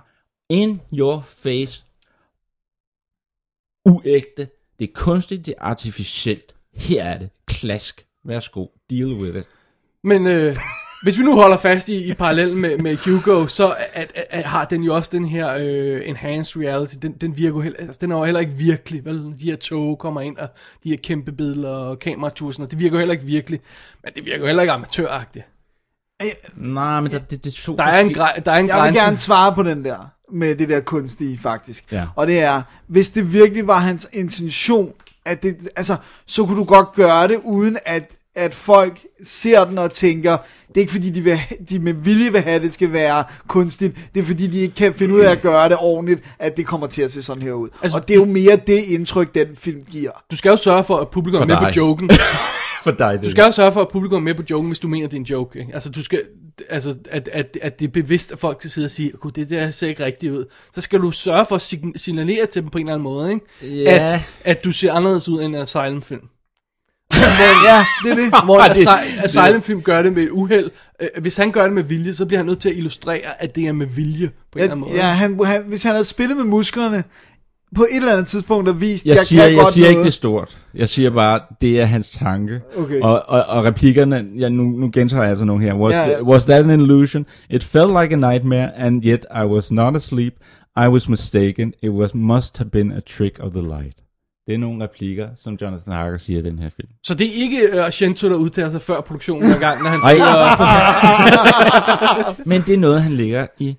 in 0.49 0.81
your 0.93 1.21
face, 1.21 1.85
uægte. 3.85 4.49
Det 4.79 4.89
er 4.89 4.93
kunstigt, 4.93 5.45
det 5.45 5.53
er 5.57 5.61
artificielt. 5.61 6.55
Her 6.73 7.03
er 7.03 7.17
det. 7.17 7.29
Klask. 7.45 8.06
Værsgo. 8.27 8.65
Deal 8.89 9.13
with 9.13 9.37
it. 9.37 9.45
Men 10.03 10.27
øh, 10.27 10.57
hvis 11.03 11.19
vi 11.19 11.23
nu 11.23 11.35
holder 11.35 11.57
fast 11.57 11.89
i, 11.89 12.09
i 12.09 12.13
parallellen 12.13 12.57
med, 12.57 12.77
med 12.77 12.97
Hugo, 12.97 13.47
så 13.47 13.75
at, 13.93 14.11
at, 14.15 14.25
at 14.29 14.43
har 14.43 14.65
den 14.65 14.83
jo 14.83 14.95
også 14.95 15.09
den 15.13 15.25
her 15.25 15.57
øh, 15.59 16.01
enhanced 16.09 16.61
reality. 16.61 16.95
Den, 17.01 17.11
den 17.11 17.37
virker 17.37 17.55
jo 17.55 17.61
heller, 17.61 17.79
altså, 17.79 17.97
den 18.01 18.11
er 18.11 18.17
jo 18.17 18.23
heller 18.23 18.39
ikke 18.39 18.51
virkelig, 18.53 19.05
vel? 19.05 19.33
De 19.39 19.43
her 19.43 19.55
tog 19.55 19.97
kommer 19.99 20.21
ind, 20.21 20.37
og 20.37 20.47
de 20.83 20.89
her 20.89 20.97
kæmpe 20.97 21.31
billeder 21.31 21.69
og 21.69 21.99
kameratur, 21.99 22.47
og 22.47 22.53
sådan 22.53 22.61
noget, 22.61 22.71
det 22.71 22.79
virker 22.79 22.95
jo 22.95 22.99
heller 22.99 23.13
ikke 23.13 23.25
virkelig. 23.25 23.59
Men 24.03 24.13
det 24.15 24.25
virker 24.25 24.39
jo 24.39 24.45
heller 24.45 24.63
ikke 24.63 24.73
amatøragtigt. 24.73 25.45
Nej, 26.55 27.01
men 27.01 27.11
der, 27.11 27.19
det, 27.19 27.43
det 27.43 27.53
er 27.53 27.61
to 27.63 27.75
Der 27.75 27.83
er 27.83 27.99
en, 27.99 28.09
græ- 28.15 28.39
der 28.39 28.51
er 28.51 28.57
en 28.57 28.67
Jeg 28.67 28.75
vil 28.75 28.81
grænse. 28.81 29.01
gerne 29.03 29.17
svare 29.17 29.55
på 29.55 29.63
den 29.63 29.85
der, 29.85 30.11
med 30.31 30.55
det 30.55 30.69
der 30.69 30.79
kunstige 30.79 31.37
faktisk. 31.37 31.91
Ja. 31.91 32.05
Og 32.15 32.27
det 32.27 32.39
er, 32.39 32.61
hvis 32.87 33.11
det 33.11 33.33
virkelig 33.33 33.67
var 33.67 33.79
hans 33.79 34.09
intention, 34.13 34.93
at 35.27 35.43
det, 35.43 35.69
altså, 35.75 35.95
så 36.25 36.45
kunne 36.45 36.57
du 36.57 36.63
godt 36.63 36.93
gøre 36.95 37.27
det, 37.27 37.41
uden 37.43 37.77
at, 37.85 38.15
at 38.35 38.53
folk 38.53 38.99
ser 39.23 39.65
den 39.65 39.77
og 39.77 39.93
tænker, 39.93 40.37
det 40.67 40.77
er 40.77 40.79
ikke 40.79 40.91
fordi, 40.91 41.09
de, 41.09 41.21
vil, 41.21 41.39
de 41.69 41.79
med 41.79 41.93
vilje 41.93 42.31
vil 42.31 42.41
have, 42.41 42.55
at 42.55 42.61
det 42.61 42.73
skal 42.73 42.93
være 42.93 43.23
kunstigt, 43.47 43.97
det 44.15 44.19
er 44.19 44.25
fordi, 44.25 44.47
de 44.47 44.59
ikke 44.59 44.75
kan 44.75 44.93
finde 44.93 45.13
ud 45.13 45.19
af 45.19 45.31
at 45.31 45.41
gøre 45.41 45.69
det 45.69 45.77
ordentligt, 45.79 46.23
at 46.39 46.57
det 46.57 46.65
kommer 46.65 46.87
til 46.87 47.01
at 47.01 47.11
se 47.11 47.23
sådan 47.23 47.43
her 47.43 47.53
ud. 47.53 47.69
Altså- 47.81 47.97
og 47.97 48.07
det 48.07 48.13
er 48.13 48.17
jo 48.17 48.25
mere 48.25 48.55
det 48.67 48.83
indtryk, 48.83 49.35
den 49.35 49.47
film 49.55 49.79
giver. 49.91 50.11
Du 50.31 50.37
skal 50.37 50.49
jo 50.49 50.57
sørge 50.57 50.83
for, 50.83 50.97
at 50.97 51.07
publikum 51.09 51.39
For 51.39 51.55
er 51.55 51.61
med 51.61 51.67
på 51.67 51.79
joken. 51.79 52.09
For 52.83 52.91
dig, 52.91 53.13
det 53.13 53.25
Du 53.25 53.31
skal 53.31 53.43
jo 53.43 53.51
sørge 53.51 53.71
for, 53.71 53.81
at 53.81 53.87
publikum 53.89 54.15
er 54.17 54.19
med 54.21 54.33
på 54.35 54.43
joken, 54.49 54.67
hvis 54.69 54.79
du 54.79 54.87
mener, 54.87 55.07
det 55.07 55.13
er 55.15 55.19
en 55.19 55.23
joke. 55.25 55.59
Ikke? 55.59 55.73
Altså, 55.73 55.89
du 55.89 56.03
skal, 56.03 56.21
altså 56.69 56.95
at, 57.09 57.29
at, 57.33 57.57
at 57.61 57.79
det 57.79 57.87
er 57.87 57.91
bevidst, 57.91 58.31
at 58.31 58.39
folk 58.39 58.57
skal 58.61 58.69
sidde 58.71 58.85
og 58.85 58.91
sige, 58.91 59.11
gud, 59.11 59.31
det 59.31 59.49
der 59.49 59.71
ser 59.71 59.87
ikke 59.87 60.05
rigtigt 60.05 60.31
ud. 60.33 60.45
Så 60.75 60.81
skal 60.81 60.99
du 60.99 61.11
sørge 61.11 61.45
for 61.49 61.55
at 61.55 61.61
sign- 61.73 61.97
signalere 61.97 62.45
til 62.45 62.61
dem 62.61 62.69
på 62.69 62.77
en 62.77 62.85
eller 62.85 62.93
anden 62.93 63.03
måde, 63.03 63.31
ikke? 63.33 63.83
Ja. 63.83 64.03
At, 64.13 64.19
at 64.43 64.63
du 64.63 64.71
ser 64.71 64.93
anderledes 64.93 65.29
ud 65.29 65.41
end 65.43 65.55
en 65.55 65.61
asylum 65.61 66.01
film. 66.01 66.21
Ja, 67.67 67.85
det 68.03 68.11
er 68.11 68.15
det. 68.15 68.33
Hvor 68.45 68.59
Ej, 68.59 68.67
en 68.67 68.75
det- 68.75 68.87
asy- 68.87 69.23
asylum 69.39 69.61
film 69.61 69.81
gør 69.81 70.01
det 70.01 70.13
med 70.13 70.23
et 70.23 70.29
uheld. 70.29 70.71
Øh, 71.01 71.07
Hvis 71.21 71.37
han 71.37 71.51
gør 71.51 71.63
det 71.63 71.73
med 71.73 71.83
vilje, 71.83 72.13
så 72.13 72.25
bliver 72.25 72.39
han 72.39 72.45
nødt 72.45 72.61
til 72.61 72.69
at 72.69 72.75
illustrere, 72.77 73.41
at 73.41 73.55
det 73.55 73.67
er 73.67 73.71
med 73.71 73.85
vilje 73.87 74.27
på 74.51 74.59
en 74.59 74.63
eller 74.63 74.71
anden 74.75 74.79
måde. 74.89 74.95
Ja, 74.99 75.05
han, 75.07 75.45
han, 75.45 75.63
hvis 75.67 75.83
han 75.83 75.91
havde 75.91 76.05
spillet 76.05 76.37
med 76.37 76.45
musklerne, 76.45 77.03
på 77.75 77.83
et 77.83 77.95
eller 77.95 78.11
andet 78.11 78.27
tidspunkt 78.27 78.69
og 78.69 78.81
vist, 78.81 79.05
Jeg, 79.05 79.15
jeg, 79.15 79.23
siger, 79.23 79.41
kan 79.41 79.51
jeg 79.51 79.59
godt 79.61 79.73
siger 79.73 79.87
ikke, 79.87 79.95
noget. 79.95 80.05
det 80.05 80.11
er 80.11 80.15
stort. 80.15 80.57
Jeg 80.75 80.89
siger 80.89 81.09
bare, 81.09 81.39
det 81.61 81.81
er 81.81 81.85
hans 81.85 82.09
tanke. 82.09 82.61
Okay. 82.77 83.01
Og, 83.01 83.23
og, 83.29 83.43
og 83.47 83.63
replikkerne, 83.63 84.25
ja, 84.39 84.49
nu, 84.49 84.63
nu 84.63 84.89
gentager 84.93 85.21
jeg 85.21 85.29
altså 85.29 85.45
nogle 85.45 85.63
her. 85.63 85.73
Was, 85.73 85.93
Ja, 85.93 86.01
ja. 86.01 86.13
The, 86.15 86.23
was 86.23 86.45
that 86.45 86.63
an 86.63 86.69
illusion? 86.69 87.25
It 87.49 87.63
felt 87.63 87.89
like 88.01 88.13
a 88.13 88.31
nightmare, 88.31 88.77
and 88.77 89.05
yet 89.05 89.25
I 89.43 89.45
was 89.45 89.71
not 89.71 89.95
asleep. 89.95 90.33
I 90.85 90.87
was 90.87 91.09
mistaken. 91.09 91.73
It 91.83 91.91
was 91.91 92.13
must 92.13 92.57
have 92.57 92.69
been 92.69 92.91
a 92.91 92.99
trick 92.99 93.39
of 93.39 93.51
the 93.51 93.61
light. 93.61 93.97
Det 94.47 94.53
er 94.53 94.57
nogle 94.57 94.83
replikker, 94.83 95.27
som 95.35 95.57
Jonathan 95.61 95.93
Harker 95.93 96.17
siger 96.17 96.39
i 96.39 96.43
den 96.43 96.59
her 96.59 96.69
film. 96.75 96.87
Så 97.03 97.13
det 97.13 97.27
er 97.27 97.31
ikke 97.43 97.57
uh, 97.71 97.77
der 98.31 98.35
udtaler 98.35 98.69
sig 98.69 98.81
før 98.81 99.01
produktionen 99.01 99.43
er 99.43 99.55
i 99.55 99.59
gang, 99.59 99.83
når 99.83 99.89
han 99.89 99.99
Ej. 100.03 100.13
føler... 100.13 100.25
Men 102.49 102.61
det 102.61 102.73
er 102.73 102.77
noget, 102.77 103.03
han 103.03 103.11
lægger 103.11 103.47
i, 103.59 103.75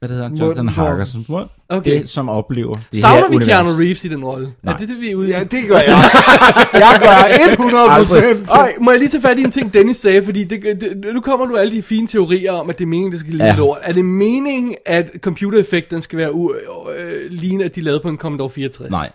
hvad 0.00 0.08
det 0.08 0.16
hedder, 0.16 0.30
Jonathan 0.30 0.46
Munden 0.64 0.74
på- 0.74 0.80
Harkers 0.82 1.16
mund. 1.28 1.48
Okay. 1.68 2.00
Det, 2.00 2.08
som 2.08 2.28
oplever 2.28 2.74
det 2.92 3.00
Savner 3.00 3.20
her 3.22 3.28
vi 3.30 3.36
univers. 3.36 3.54
Keanu 3.56 3.70
Reeves 3.78 4.04
i 4.04 4.08
den 4.08 4.24
rolle? 4.24 4.52
Er 4.64 4.76
det 4.76 4.88
det, 4.88 5.00
vi 5.00 5.10
er 5.10 5.14
ude 5.14 5.28
i? 5.28 5.30
Ja, 5.30 5.40
det 5.40 5.68
gør 5.68 5.76
jeg. 5.76 5.98
jeg 6.84 7.00
gør 7.02 7.52
100 7.52 7.82
procent. 7.96 8.48
Ej, 8.48 8.74
må 8.80 8.90
jeg 8.90 9.00
lige 9.00 9.08
tage 9.08 9.22
fat 9.22 9.38
i 9.38 9.42
en 9.42 9.50
ting, 9.50 9.74
Dennis 9.74 9.96
sagde, 9.96 10.22
fordi 10.24 10.44
det, 10.44 10.62
det, 10.80 11.04
nu 11.14 11.20
kommer 11.20 11.46
du 11.46 11.56
alle 11.56 11.72
de 11.76 11.82
fine 11.82 12.06
teorier 12.06 12.52
om, 12.52 12.70
at 12.70 12.78
det 12.78 12.84
er 12.84 12.88
meningen, 12.88 13.12
det 13.12 13.20
skal 13.20 13.32
lide 13.32 13.44
Ja. 13.44 13.56
lort. 13.56 13.78
Er 13.82 13.92
det 13.92 14.04
meningen, 14.04 14.74
at 14.86 15.10
computereffekten 15.20 16.02
skal 16.02 16.18
være 16.18 16.30
u- 16.30 16.90
øh, 16.98 17.30
lignende, 17.30 17.64
at 17.64 17.74
de 17.76 17.80
lavede 17.80 18.00
på 18.02 18.08
en 18.08 18.16
Commodore 18.16 18.50
64? 18.50 18.90
Nej. 18.90 19.10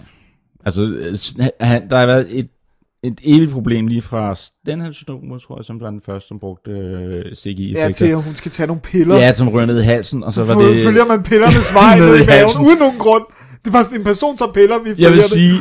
Altså, 0.65 0.81
øh, 0.83 1.17
han, 1.59 1.89
der 1.89 1.97
har 1.97 2.05
været 2.05 2.27
et, 2.29 2.47
et 3.07 3.19
evigt 3.23 3.51
problem 3.51 3.87
lige 3.87 4.01
fra 4.01 4.35
den 4.65 4.81
her 4.81 4.91
Shinobu, 4.91 5.37
tror 5.37 5.57
jeg, 5.59 5.65
som 5.65 5.81
var 5.81 5.89
den 5.89 6.01
første, 6.05 6.27
som 6.27 6.39
brugte 6.39 6.71
øh, 6.71 7.35
CGI-effekter. 7.35 7.85
Ja, 7.85 7.91
til 7.91 8.05
at 8.05 8.23
hun 8.23 8.35
skal 8.35 8.51
tage 8.51 8.67
nogle 8.67 8.81
piller. 8.81 9.15
Ja, 9.17 9.33
som 9.33 9.49
rører 9.49 9.65
ned 9.65 9.81
i 9.81 9.83
halsen, 9.83 10.23
og 10.23 10.33
så 10.33 10.43
var 10.43 10.61
det... 10.61 10.83
Følger 10.83 11.05
man 11.05 11.23
pillernes 11.23 11.73
vej 11.73 11.99
Ned 11.99 12.05
ned 12.09 12.15
i 12.19 12.23
i 12.23 12.25
maven, 12.25 12.39
halsen. 12.39 12.65
uden 12.65 12.77
nogen 12.79 12.97
grund. 12.99 13.23
Det 13.65 13.73
var 13.73 13.83
sådan 13.83 13.99
en 13.99 14.03
person, 14.05 14.37
tager 14.37 14.51
piller, 14.51 14.79
vi 14.79 14.83
følger 14.89 14.95
Jeg 15.03 15.11
vil 15.11 15.19
det. 15.19 15.29
sige, 15.29 15.53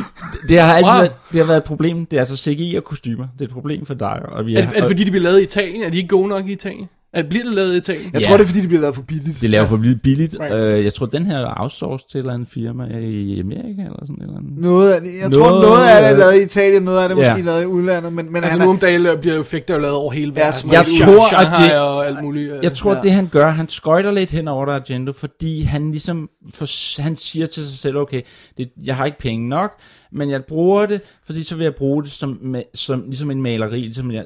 det 0.47 0.59
har 0.59 0.73
altid 0.73 0.89
Wow. 0.91 0.97
været, 0.99 1.11
det 1.31 1.39
har 1.39 1.47
været 1.47 1.57
et 1.57 1.63
problem. 1.63 2.05
Det 2.05 2.17
er 2.17 2.21
altså 2.21 2.37
CGI 2.37 2.75
og 2.77 2.83
kostymer. 2.83 3.27
Det 3.33 3.41
er 3.41 3.45
et 3.45 3.51
problem 3.53 3.85
for 3.85 3.93
dig. 3.93 4.21
Og 4.31 4.45
vi 4.45 4.55
Er, 4.55 4.61
det, 4.61 4.69
er 4.75 4.81
det 4.81 4.89
fordi, 4.89 5.03
de 5.03 5.11
bliver 5.11 5.23
lavet 5.23 5.39
i 5.39 5.43
Italien? 5.43 5.83
Er 5.83 5.89
de 5.89 5.97
ikke 5.97 6.07
gode 6.09 6.27
nok 6.27 6.47
i 6.47 6.51
Italien? 6.51 6.87
Er, 7.15 7.23
bliver 7.23 7.43
det 7.43 7.53
lavet 7.53 7.73
i 7.73 7.77
Italien? 7.77 8.09
Jeg 8.13 8.21
Ja. 8.21 8.27
tror, 8.27 8.37
det 8.37 8.43
er, 8.43 8.47
fordi 8.47 8.61
de 8.61 8.67
bliver 8.67 8.81
lavet 8.81 8.95
for 8.95 9.01
billigt. 9.01 9.41
Det 9.41 9.49
laver 9.49 9.65
for 9.65 9.77
vildt 9.77 10.01
billigt. 10.01 10.35
Right. 10.39 10.77
Uh, 10.79 10.83
jeg 10.85 10.93
tror, 10.93 11.05
den 11.05 11.25
her 11.25 11.37
er 11.37 11.53
outsourced 11.61 12.09
til 12.09 12.17
et 12.17 12.21
eller 12.21 12.33
andet 12.33 12.47
firma 12.47 12.83
i 12.97 13.39
Amerika, 13.39 13.81
eller 13.81 13.99
sådan 14.01 14.15
et 14.15 14.21
eller 14.21 14.37
andet. 14.37 14.51
Noget 14.57 14.91
af 14.93 15.01
det, 15.01 15.09
jeg 15.23 15.31
tror, 15.31 15.49
Noget, 15.49 15.61
noget 15.61 15.87
af 15.87 16.01
det 16.01 16.11
er 16.11 16.17
lavet 16.17 16.41
i 16.41 16.43
Italien, 16.43 16.83
noget 16.83 16.99
af 17.03 17.09
det 17.09 17.17
er 17.17 17.23
ja. 17.23 17.29
måske 17.31 17.45
lavet 17.45 17.63
i 17.63 17.65
udlandet, 17.65 18.13
men, 18.13 18.25
men 18.25 18.35
Altså 18.35 18.49
han 18.49 18.59
nu 18.59 18.65
er, 18.65 18.69
om 18.73 18.77
dagen 18.79 19.19
bliver 19.21 19.39
effekter 19.39 19.73
jo 19.73 19.79
lavet 19.79 19.95
over 19.95 20.11
hele 20.11 20.33
Ja, 20.35 20.45
verden. 20.45 20.71
jeg 20.71 20.79
Helt 20.79 20.89
ud 21.09 21.13
i 21.13 21.17
tror, 21.17 21.37
at 21.37 21.47
det- 21.71 21.79
og 21.79 22.07
alt 22.07 22.23
muligt. 22.23 22.51
øh. 22.51 22.59
Jeg 22.63 22.73
tror, 22.73 22.91
Ja. 22.91 22.97
ja. 22.97 23.03
det 23.03 23.11
han 23.11 23.27
gør, 23.27 23.49
han 23.49 23.69
skøjter 23.69 24.11
lidt 24.11 24.31
hen 24.31 24.47
over 24.47 24.65
der 24.65 24.73
Argento, 24.73 25.11
fordi 25.13 25.61
han 25.61 25.91
ligesom, 25.91 26.29
for, 26.53 27.01
han 27.01 27.15
siger 27.15 27.45
til 27.45 27.65
sig 27.67 27.77
selv, 27.77 27.97
okay, 27.97 28.21
det, 28.57 28.69
jeg 28.83 28.95
har 28.95 29.05
ikke 29.05 29.19
penge 29.19 29.49
nok, 29.49 29.71
men 30.15 30.29
jeg 30.29 30.45
bruger 30.45 30.85
det, 30.85 31.01
fordi 31.25 31.43
så 31.43 31.55
vil 31.55 31.63
jeg 31.63 31.75
bruge 31.75 32.03
det 32.03 32.11
som, 32.11 32.55
som 32.73 33.03
ligesom 33.07 33.31
en 33.31 33.41
maleri, 33.41 33.79
ligesom 33.81 34.11
jeg, 34.11 34.25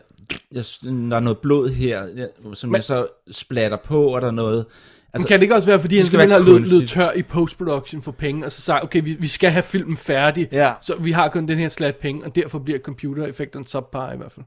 jeg, 0.52 0.64
der 0.84 1.16
er 1.16 1.20
noget 1.20 1.38
blod 1.38 1.70
her, 1.70 2.04
jeg, 2.16 2.28
som 2.54 2.70
Men- 2.70 2.76
jeg 2.76 2.84
så 2.84 3.08
splatter 3.32 3.78
på, 3.78 4.04
og 4.16 4.22
der 4.22 4.28
er 4.28 4.32
noget, 4.32 4.66
Men 5.14 5.24
kan 5.24 5.40
det 5.40 5.44
ikke 5.44 5.56
også 5.56 5.68
være, 5.68 5.80
fordi 5.80 5.96
han 5.98 6.06
skal 6.06 6.20
simpelthen 6.20 6.44
har 6.46 6.50
lød 6.52 6.60
kunstigt. 6.60 6.90
tør 6.92 7.12
i 7.16 7.22
post-production 7.22 8.02
for 8.02 8.12
penge, 8.12 8.46
og 8.46 8.52
så 8.52 8.62
sagt, 8.62 8.84
okay, 8.84 9.02
vi, 9.04 9.14
vi 9.20 9.28
skal 9.28 9.52
have 9.52 9.64
filmen 9.64 9.98
færdig, 9.98 10.48
Ja. 10.52 10.72
så 10.82 10.94
vi 11.00 11.12
har 11.12 11.28
kun 11.30 11.48
den 11.48 11.58
her 11.58 11.70
slat 11.70 11.96
penge, 11.96 12.26
og 12.26 12.36
derfor 12.36 12.60
bliver 12.60 12.80
computereffekterne 12.80 13.66
subpar 13.66 14.14
i 14.14 14.18
hvert 14.18 14.32
fald. 14.32 14.46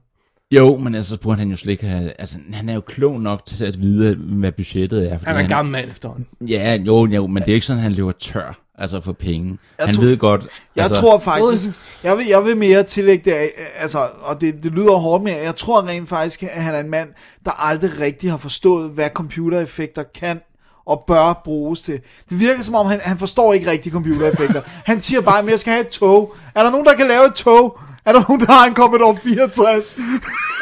Jo, 0.51 0.77
men 0.77 0.95
altså 0.95 1.17
burde 1.19 1.37
han 1.39 1.49
jo 1.49 1.55
slet 1.55 1.71
ikke 1.71 1.85
have... 1.87 2.13
Altså, 2.19 2.37
han 2.53 2.69
er 2.69 2.73
jo 2.73 2.81
klog 2.81 3.21
nok 3.21 3.45
til 3.45 3.65
at 3.65 3.81
vide, 3.81 4.15
hvad 4.15 4.51
budgettet 4.51 5.11
er. 5.11 5.17
Han 5.25 5.35
er 5.35 5.39
en 5.39 5.47
gammel 5.47 5.71
mand 5.71 5.89
efterhånden. 5.89 6.27
Ja, 6.49 6.73
jo, 6.75 7.05
jo, 7.05 7.27
men 7.27 7.43
det 7.43 7.49
er 7.49 7.53
ikke 7.53 7.65
sådan, 7.65 7.81
han 7.81 7.91
løber 7.91 8.11
tør, 8.11 8.59
altså 8.77 9.01
for 9.01 9.13
penge. 9.13 9.57
Jeg 9.77 9.85
han 9.85 9.95
tror- 9.95 10.03
ved 10.03 10.17
godt... 10.17 10.45
jeg 10.75 10.85
altså, 10.85 11.01
tror 11.01 11.19
faktisk, 11.19 11.69
jeg 12.03 12.17
vil, 12.17 12.25
jeg 12.27 12.45
vil 12.45 12.57
mere 12.57 12.83
tillægge 12.83 13.25
det, 13.31 13.37
af, 13.37 13.49
altså, 13.77 14.07
og 14.21 14.41
det, 14.41 14.63
det 14.63 14.71
lyder 14.71 14.93
hårdt, 14.95 15.23
men 15.23 15.33
jeg 15.43 15.55
tror 15.55 15.87
rent 15.87 16.09
faktisk, 16.09 16.43
at 16.43 16.63
han 16.63 16.75
er 16.75 16.79
en 16.79 16.89
mand, 16.89 17.09
der 17.45 17.51
aldrig 17.65 17.91
rigtig 17.99 18.29
har 18.31 18.37
forstået, 18.37 18.89
hvad 18.91 19.09
computereffekter 19.09 20.03
kan 20.19 20.41
og 20.85 21.03
bør 21.07 21.41
bruges 21.43 21.81
til. 21.81 21.99
Det 22.29 22.39
virker 22.39 22.63
som 22.63 22.75
om, 22.75 22.85
han, 22.87 22.99
han 23.03 23.17
forstår 23.17 23.53
ikke 23.53 23.71
rigtig 23.71 23.91
computereffekter. 23.91 24.61
Han 24.65 25.01
siger 25.01 25.21
bare, 25.21 25.39
at 25.39 25.49
jeg 25.49 25.59
skal 25.59 25.73
have 25.73 25.81
et 25.85 25.89
tog. 25.89 26.35
Er 26.55 26.63
der 26.63 26.69
nogen, 26.71 26.85
der 26.85 26.93
kan 26.95 27.07
lave 27.07 27.25
et 27.27 27.33
tog? 27.33 27.79
Er 28.05 28.11
der 28.11 28.21
nogen, 28.29 28.41
der 28.41 28.51
har 28.53 28.65
en 28.65 28.75
Commodore 28.75 29.17
64? 29.23 29.95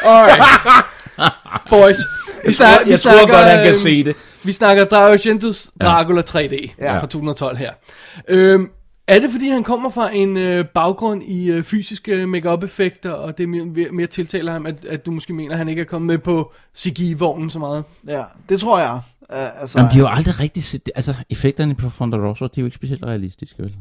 Alright. 0.04 0.42
Boys, 1.70 1.96
vi, 1.98 2.02
Jeg 2.44 2.54
snak, 2.54 2.68
tror, 2.80 2.88
jeg 2.90 3.00
tror 3.00 3.10
snakker, 3.12 3.34
godt, 3.34 3.46
han 3.46 3.58
kan 3.64 3.74
øhm, 3.74 3.82
se 3.82 4.04
det. 4.04 4.16
Vi 4.44 4.52
snakker 4.52 4.84
Dario 4.84 5.12
Argentos 5.12 5.70
Dracula 5.80 6.22
3D 6.30 6.70
Ja. 6.78 6.98
fra 6.98 7.06
2012 7.06 7.56
her. 7.56 7.72
Øhm, 8.28 8.70
er 9.08 9.18
det 9.18 9.30
fordi, 9.30 9.48
han 9.48 9.62
kommer 9.62 9.90
fra 9.90 10.14
en 10.14 10.36
øh, 10.36 10.64
baggrund 10.66 11.22
i 11.22 11.50
øh, 11.50 11.62
fysiske 11.62 12.26
make 12.26 12.58
effekter 12.64 13.10
og 13.10 13.38
det 13.38 13.48
mere, 13.48 13.64
mere 13.92 14.06
tiltaler 14.06 14.52
ham, 14.52 14.66
at, 14.66 14.84
at 14.84 15.06
du 15.06 15.10
måske 15.10 15.32
mener, 15.32 15.52
at 15.52 15.58
han 15.58 15.68
ikke 15.68 15.80
er 15.82 15.86
kommet 15.86 16.06
med 16.06 16.18
på 16.18 16.52
CGI-vognen 16.76 17.50
så 17.50 17.58
meget? 17.58 17.84
Ja, 18.08 18.22
det 18.48 18.60
tror 18.60 18.78
jeg. 18.78 19.00
Uh, 19.20 19.60
altså, 19.60 19.78
Jamen, 19.78 19.92
de 19.92 19.96
har 19.96 20.02
jo 20.02 20.08
aldrig 20.08 20.40
rigtig 20.40 20.64
set... 20.64 20.90
Altså, 20.94 21.14
effekterne 21.30 21.74
på 21.74 21.90
Fonda 21.90 22.16
Rosso, 22.16 22.46
de 22.46 22.50
er 22.56 22.62
jo 22.62 22.64
ikke 22.64 22.74
specielt 22.74 23.04
realistiske, 23.04 23.62
vel? 23.62 23.76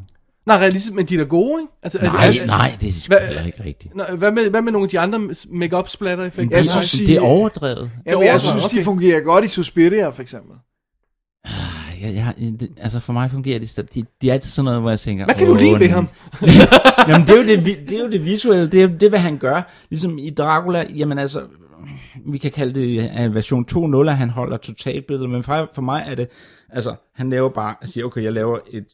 Nej, 0.45 0.57
realistisk, 0.57 0.93
men 0.93 1.05
de 1.05 1.13
er 1.13 1.17
da 1.17 1.23
gode, 1.23 1.61
ikke? 1.61 1.73
Altså, 1.83 1.97
det- 1.97 2.13
Nej, 2.13 2.25
altså- 2.25 2.45
nej, 2.47 2.77
det 2.81 2.89
er 2.89 2.93
sgu 2.93 3.15
heller 3.25 3.45
ikke 3.45 3.63
rigtigt. 3.63 3.95
Nå, 3.95 4.03
hvad, 4.17 4.31
med, 4.31 4.49
hvad 4.49 4.61
med 4.61 4.71
nogle 4.71 4.85
af 4.85 4.89
de 4.89 4.99
andre 4.99 5.19
make-up 5.49 5.87
splatter 5.89 6.25
effekter? 6.25 6.57
Jeg 6.57 6.63
det, 6.63 6.75
er, 6.75 6.81
synes, 6.81 7.07
det 7.07 7.15
er 7.17 7.21
overdrevet. 7.21 7.91
Det 8.07 8.19
jeg 8.19 8.41
synes, 8.41 8.65
okay. 8.65 8.77
de 8.77 8.83
fungerer 8.83 9.21
godt 9.21 9.45
i 9.45 9.47
Suspiria, 9.47 10.09
for 10.09 10.21
eksempel. 10.21 10.55
Ah, 11.45 11.51
Jeg, 12.01 12.15
jeg, 12.15 12.33
altså 12.77 12.99
for 12.99 13.13
mig 13.13 13.31
fungerer 13.31 13.59
det, 13.59 13.69
så- 13.69 13.81
de, 13.81 14.03
de 14.21 14.29
er 14.29 14.33
altid 14.33 14.49
sådan 14.51 14.65
noget, 14.65 14.81
hvor 14.81 14.89
jeg 14.89 14.99
tænker... 14.99 15.25
Hvad 15.25 15.35
kan 15.35 15.47
du 15.47 15.53
"Åh, 15.53 15.59
lide 15.59 15.71
ved 15.71 15.79
nej." 15.79 15.87
ham? 15.87 16.07
jamen, 17.09 17.27
det 17.27 17.33
er, 17.33 17.37
jo 17.37 17.43
det, 17.43 17.89
det 17.89 17.97
er 17.97 17.99
jo 18.03 18.09
det 18.11 18.25
visuelle, 18.25 18.67
det 18.71 18.83
er, 18.83 18.87
det 18.87 19.03
er, 19.03 19.09
hvad 19.09 19.19
han 19.19 19.37
gør. 19.37 19.61
Ligesom 19.89 20.17
i 20.17 20.29
Dracula, 20.29 20.85
jamen 20.95 21.19
altså, 21.19 21.41
vi 22.27 22.37
kan 22.37 22.51
kalde 22.51 22.79
det 22.81 23.11
uh, 23.27 23.35
version 23.35 23.65
2.0, 23.71 24.09
at 24.09 24.17
han 24.17 24.29
holder 24.29 24.57
totalbilledet, 24.57 25.29
men 25.29 25.43
for, 25.43 25.69
for 25.73 25.81
mig 25.81 26.03
er 26.07 26.15
det, 26.15 26.27
altså, 26.69 26.95
han 27.15 27.29
laver 27.29 27.49
bare, 27.49 27.75
jeg 27.81 27.89
siger, 27.89 28.05
okay, 28.05 28.23
jeg 28.23 28.33
laver 28.33 28.57
et 28.71 28.85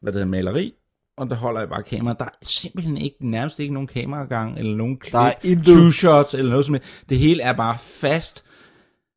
hvad 0.00 0.12
det 0.12 0.20
hedder, 0.20 0.30
maleri, 0.30 0.74
og 1.16 1.30
der 1.30 1.36
holder 1.36 1.60
jeg 1.60 1.68
bare 1.68 1.82
kameraet. 1.82 2.18
Der 2.18 2.24
er 2.24 2.38
simpelthen 2.42 2.96
ikke, 2.96 3.16
nærmest 3.20 3.60
ikke 3.60 3.74
nogen 3.74 3.86
kameragang, 3.86 4.58
eller 4.58 4.76
nogen 4.76 4.96
klip, 4.96 5.64
two 5.64 5.90
shots, 5.90 6.34
eller 6.34 6.50
noget 6.50 6.66
som 6.66 6.74
helst. 6.74 6.88
Det 7.08 7.18
hele 7.18 7.42
er 7.42 7.52
bare 7.52 7.78
fast, 7.78 8.44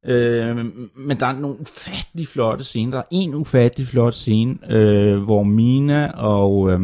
Øh, 0.06 0.66
men 0.96 1.20
der 1.20 1.26
er 1.26 1.40
nogle 1.40 1.60
ufattelig 1.60 2.28
flotte 2.28 2.64
scener. 2.64 2.92
Der 2.92 2.98
er 2.98 3.08
en 3.12 3.34
ufattelig 3.36 3.88
flot 3.88 4.14
scene, 4.14 4.58
øh, 4.70 5.24
hvor 5.24 5.44
Mina 5.44 6.12
og, 6.12 6.72
øh, 6.72 6.80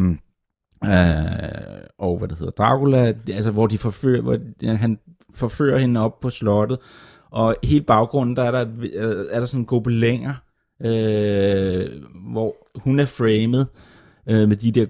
øh, 0.84 1.88
og 1.98 2.18
hvad 2.18 2.28
det 2.28 2.38
hedder, 2.38 2.52
Dracula, 2.52 3.14
altså 3.28 3.50
hvor 3.50 3.66
de 3.66 3.78
forfører, 3.78 4.22
hvor 4.22 4.38
han 4.76 4.98
forfører 5.34 5.78
hende 5.78 6.00
op 6.00 6.20
på 6.20 6.30
slottet, 6.30 6.78
og 7.30 7.56
hele 7.64 7.84
baggrunden, 7.84 8.36
der 8.36 8.42
er 8.42 8.50
der, 8.50 8.66
øh, 8.94 9.26
er 9.30 9.38
der 9.38 9.46
sådan 9.46 9.64
gobelænger, 9.64 10.34
øh, 10.84 11.86
hvor 12.32 12.56
hun 12.74 13.00
er 13.00 13.06
framed 13.06 13.66
øh, 14.28 14.48
med 14.48 14.56
de 14.56 14.72
der 14.72 14.84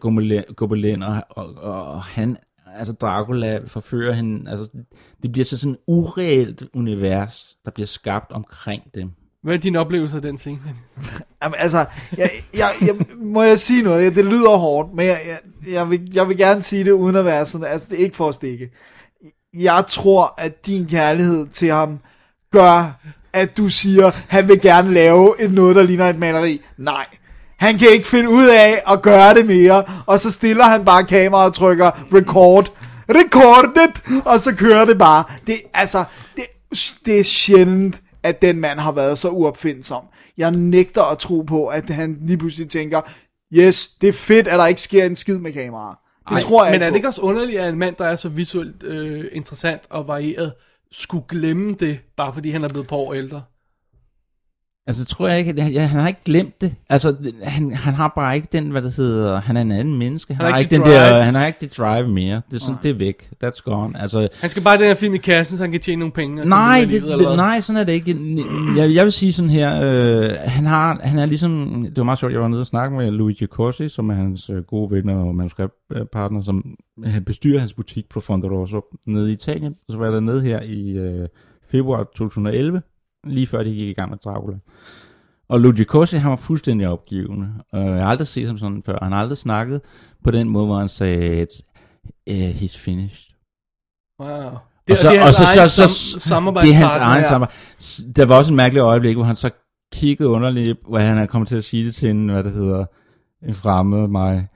gobelænder, 0.55 1.21
og, 1.31 1.55
og, 1.57 1.85
og 1.85 2.03
han, 2.03 2.37
altså 2.77 2.93
Dracula 2.93 3.61
forfører 3.67 4.13
hende, 4.13 4.51
altså 4.51 4.71
det 5.23 5.33
bliver 5.33 5.45
så 5.45 5.59
sådan 5.59 5.73
et 5.73 5.79
ureelt 5.87 6.63
univers, 6.75 7.57
der 7.65 7.71
bliver 7.71 7.87
skabt 7.87 8.33
omkring 8.33 8.83
dem. 8.95 9.11
Hvad 9.43 9.55
er 9.55 9.59
din 9.59 9.77
oplevelse 9.77 10.17
af 10.17 10.23
den 10.23 10.39
scene? 10.39 10.61
Jamen, 11.43 11.55
altså, 11.59 11.85
jeg, 12.17 12.31
jeg, 12.55 12.71
jeg, 12.81 12.95
må 13.17 13.43
jeg 13.43 13.59
sige 13.59 13.83
noget? 13.83 14.17
Det 14.17 14.25
lyder 14.25 14.57
hårdt, 14.57 14.95
men 14.95 15.07
jeg, 15.07 15.19
jeg, 15.27 15.39
jeg, 15.73 15.91
vil, 15.91 16.11
jeg 16.15 16.29
vil 16.29 16.37
gerne 16.37 16.63
sige 16.63 16.85
det, 16.85 16.91
uden 16.91 17.17
at 17.17 17.25
være 17.25 17.47
sådan, 17.47 17.67
altså 17.67 17.89
det 17.91 18.01
er 18.01 18.05
ikke 18.05 18.17
for 18.17 18.29
at 18.29 18.35
stikke. 18.35 18.71
Jeg 19.55 19.85
tror, 19.89 20.35
at 20.39 20.67
din 20.67 20.87
kærlighed 20.87 21.47
til 21.47 21.69
ham 21.69 21.99
gør, 22.53 23.01
at 23.33 23.57
du 23.57 23.69
siger, 23.69 24.11
han 24.29 24.49
vil 24.49 24.61
gerne 24.61 24.93
lave 24.95 25.43
et 25.43 25.53
noget, 25.53 25.77
der 25.77 25.83
ligner 25.83 26.09
et 26.09 26.19
maleri? 26.19 26.61
Nej. 26.77 27.07
Han 27.59 27.79
kan 27.79 27.89
ikke 27.93 28.07
finde 28.07 28.29
ud 28.31 28.47
af 28.47 28.83
at 28.89 29.03
gøre 29.03 29.35
det 29.35 29.47
mere, 29.47 29.85
og 30.07 30.21
så 30.21 30.31
stiller 30.31 30.65
han 30.65 30.85
bare 30.85 31.05
kameraet 31.05 31.49
og 31.49 31.55
trykker 31.55 31.91
record. 32.15 32.73
Recorded! 33.11 34.23
Og 34.25 34.39
så 34.41 34.55
kører 34.55 34.85
det 34.85 34.99
bare. 34.99 35.25
Det, 35.47 35.55
altså, 35.75 36.05
det, 36.37 36.45
det 37.07 37.21
er 37.21 37.25
sjældent, 37.25 38.03
at 38.23 38.43
den 38.43 38.61
mand 38.61 38.79
har 38.79 38.93
været 38.93 39.19
så 39.19 39.29
uopfindsom. 39.29 40.03
Jeg 40.39 40.51
nægter 40.51 41.03
at 41.03 41.19
tro 41.19 41.43
på, 41.43 41.67
at 41.67 41.91
han 41.91 42.19
lige 42.21 42.39
pludselig 42.39 42.71
tænker, 42.71 43.01
yes, 43.53 43.87
det 44.01 44.09
er 44.09 44.13
fedt, 44.13 44.49
at 44.49 44.59
der 44.59 44.67
ikke 44.67 44.81
sker 44.81 45.05
en 45.05 45.17
skid 45.17 45.39
med 45.39 45.53
kameraet. 45.53 45.97
Det 46.29 46.35
Ej, 46.35 46.41
tror 46.41 46.65
jeg 46.65 46.73
men 46.73 46.83
er 46.83 46.87
det 46.87 46.93
på. 46.93 46.97
ikke 46.97 47.09
også 47.09 47.23
underligt, 47.23 47.61
at 47.61 47.69
en 47.69 47.79
mand, 47.79 47.97
der 47.99 48.05
er 48.05 48.17
så 48.17 48.29
visuelt 48.29 48.83
øh, 48.83 49.25
interessant 49.33 49.83
og 49.91 50.09
varieret, 50.09 50.53
skulle 50.93 51.25
glemme 51.29 51.75
det, 51.81 51.99
bare 52.17 52.33
fordi 52.35 52.51
han 52.51 52.65
er 52.65 52.69
blevet 52.69 52.85
et 52.85 52.89
par 52.89 52.97
år 52.97 53.15
ældre? 53.15 53.43
Altså, 54.89 55.01
det 55.03 55.09
tror 55.09 55.29
jeg 55.29 55.39
ikke, 55.39 55.63
ja, 55.63 55.87
han 55.87 56.01
har 56.01 56.09
ikke 56.09 56.21
glemt 56.25 56.61
det. 56.61 56.75
Altså, 56.89 57.17
han, 57.43 57.73
han 57.73 57.95
har 57.95 58.13
bare 58.17 58.37
ikke 58.37 58.49
den, 58.53 58.71
hvad 58.71 58.83
det 58.83 58.93
hedder, 58.93 59.41
han 59.41 59.57
er 59.57 59.61
en 59.61 59.73
anden 59.73 59.99
menneske. 59.99 60.35
Han, 60.35 60.45
Han 60.45 60.53
har 60.53 60.59
ikke 60.61 60.75
den 60.75 60.83
drive. 60.83 60.95
der, 60.95 61.23
han 61.23 61.35
har 61.35 61.47
ikke 61.47 61.59
det 61.61 61.79
drive 61.79 62.09
mere. 62.09 62.41
Det 62.51 62.57
er 62.57 62.61
sådan, 62.61 62.77
det 62.83 62.91
er 62.91 62.95
væk. 62.95 63.31
That's 63.45 63.63
gone. 63.65 64.01
Altså, 64.01 64.29
Han 64.41 64.51
skal 64.51 64.63
bare 64.63 64.77
den 64.79 64.87
her 64.87 64.95
film 64.95 65.15
i 65.15 65.19
kassen, 65.19 65.57
så 65.59 65.63
han 65.65 65.73
kan 65.73 65.81
tjene 65.81 65.99
nogle 66.01 66.13
penge. 66.13 66.45
Nej, 66.45 66.79
det, 66.81 66.89
livet, 66.89 67.19
det, 67.19 67.37
nej, 67.37 67.61
sådan 67.61 67.81
er 67.81 67.85
det 67.85 67.93
ikke. 67.93 68.17
Jeg, 68.77 68.95
jeg 68.95 69.05
vil 69.05 69.13
sige 69.13 69.33
sådan 69.33 69.51
her, 69.51 69.81
øh, 69.85 70.31
han, 70.45 70.67
har, 70.67 71.01
han 71.03 71.19
er 71.19 71.27
ligesom, 71.27 71.83
det 71.89 71.97
var 71.97 72.03
meget 72.05 72.19
sjovt, 72.19 72.33
jeg 72.33 72.41
var 72.41 72.49
nede 72.49 72.61
og 72.61 72.67
snakke 72.67 72.97
med 72.97 73.11
Luigi 73.11 73.47
Corsi, 73.47 73.89
som 73.89 74.11
er 74.11 74.15
hans 74.15 74.51
øh, 74.51 74.63
gode 74.63 74.91
venner 74.91 75.15
og 75.17 75.35
manuskriptpartner, 75.35 76.43
som 76.43 76.65
øh, 77.07 77.21
bestyrer 77.21 77.59
hans 77.61 77.73
butik 77.73 78.09
på 78.09 78.21
Fondo 78.21 78.49
Rosso 78.49 78.81
nede 79.07 79.31
i 79.31 79.33
Italien. 79.33 79.75
Så 79.91 79.97
var 79.97 80.05
jeg 80.05 80.13
dernede 80.13 80.43
her 80.43 80.61
i 80.63 80.91
øh, 80.91 81.29
februar 81.71 82.03
2011, 82.17 82.83
lige 83.27 83.47
før 83.47 83.63
de 83.63 83.71
gik 83.75 83.89
i 83.89 83.93
gang 83.93 84.11
med 84.11 84.19
Dracula. 84.19 84.57
Og 85.49 85.61
Luigi 85.61 85.85
Corsi, 85.85 86.17
han 86.17 86.31
var 86.31 86.37
fuldstændig 86.37 86.89
opgivende. 86.89 87.49
Og 87.73 87.81
jeg 87.81 88.03
har 88.05 88.11
aldrig 88.11 88.29
set 88.29 88.47
ham 88.47 88.59
sådan 88.59 88.83
før. 88.83 88.99
Han 89.03 89.13
har 89.13 89.19
aldrig 89.21 89.39
snakket 89.39 89.81
på 90.25 90.31
den 90.31 90.49
måde, 90.49 90.67
hvor 90.67 90.79
han 90.79 90.89
sagde, 90.89 91.47
uh, 92.31 92.37
he's 92.37 92.79
finished. 92.79 93.35
Wow. 94.21 94.29
Det, 94.29 94.91
Og 94.91 94.97
så, 94.97 95.09
det 95.09 95.17
er 95.17 95.21
og 95.21 95.27
hans 95.27 95.37
så, 95.37 95.43
egen 95.43 95.69
så, 95.69 95.89
så, 95.89 96.19
sam- 96.19 96.61
det 96.61 96.71
er 96.71 96.75
hans 96.75 96.97
egen 96.97 97.23
ja. 97.23 97.29
samarbejde. 97.29 98.13
Der 98.17 98.27
var 98.27 98.37
også 98.39 98.53
en 98.53 98.57
mærkelig 98.57 98.81
øjeblik, 98.81 99.17
hvor 99.17 99.25
han 99.25 99.37
så 99.37 99.51
kiggede 99.93 100.29
underligt, 100.29 100.79
hvor 100.89 100.99
han 100.99 101.19
er 101.19 101.27
kommet 101.27 101.49
til 101.49 101.57
at 101.57 101.65
sige 101.65 101.85
det 101.85 101.95
til 101.95 102.11
en, 102.11 102.29
hvad 102.29 102.45
det 102.45 102.53
hedder, 102.53 102.85
en 103.43 103.55
fremmed 103.55 104.09
mig. 104.09 104.49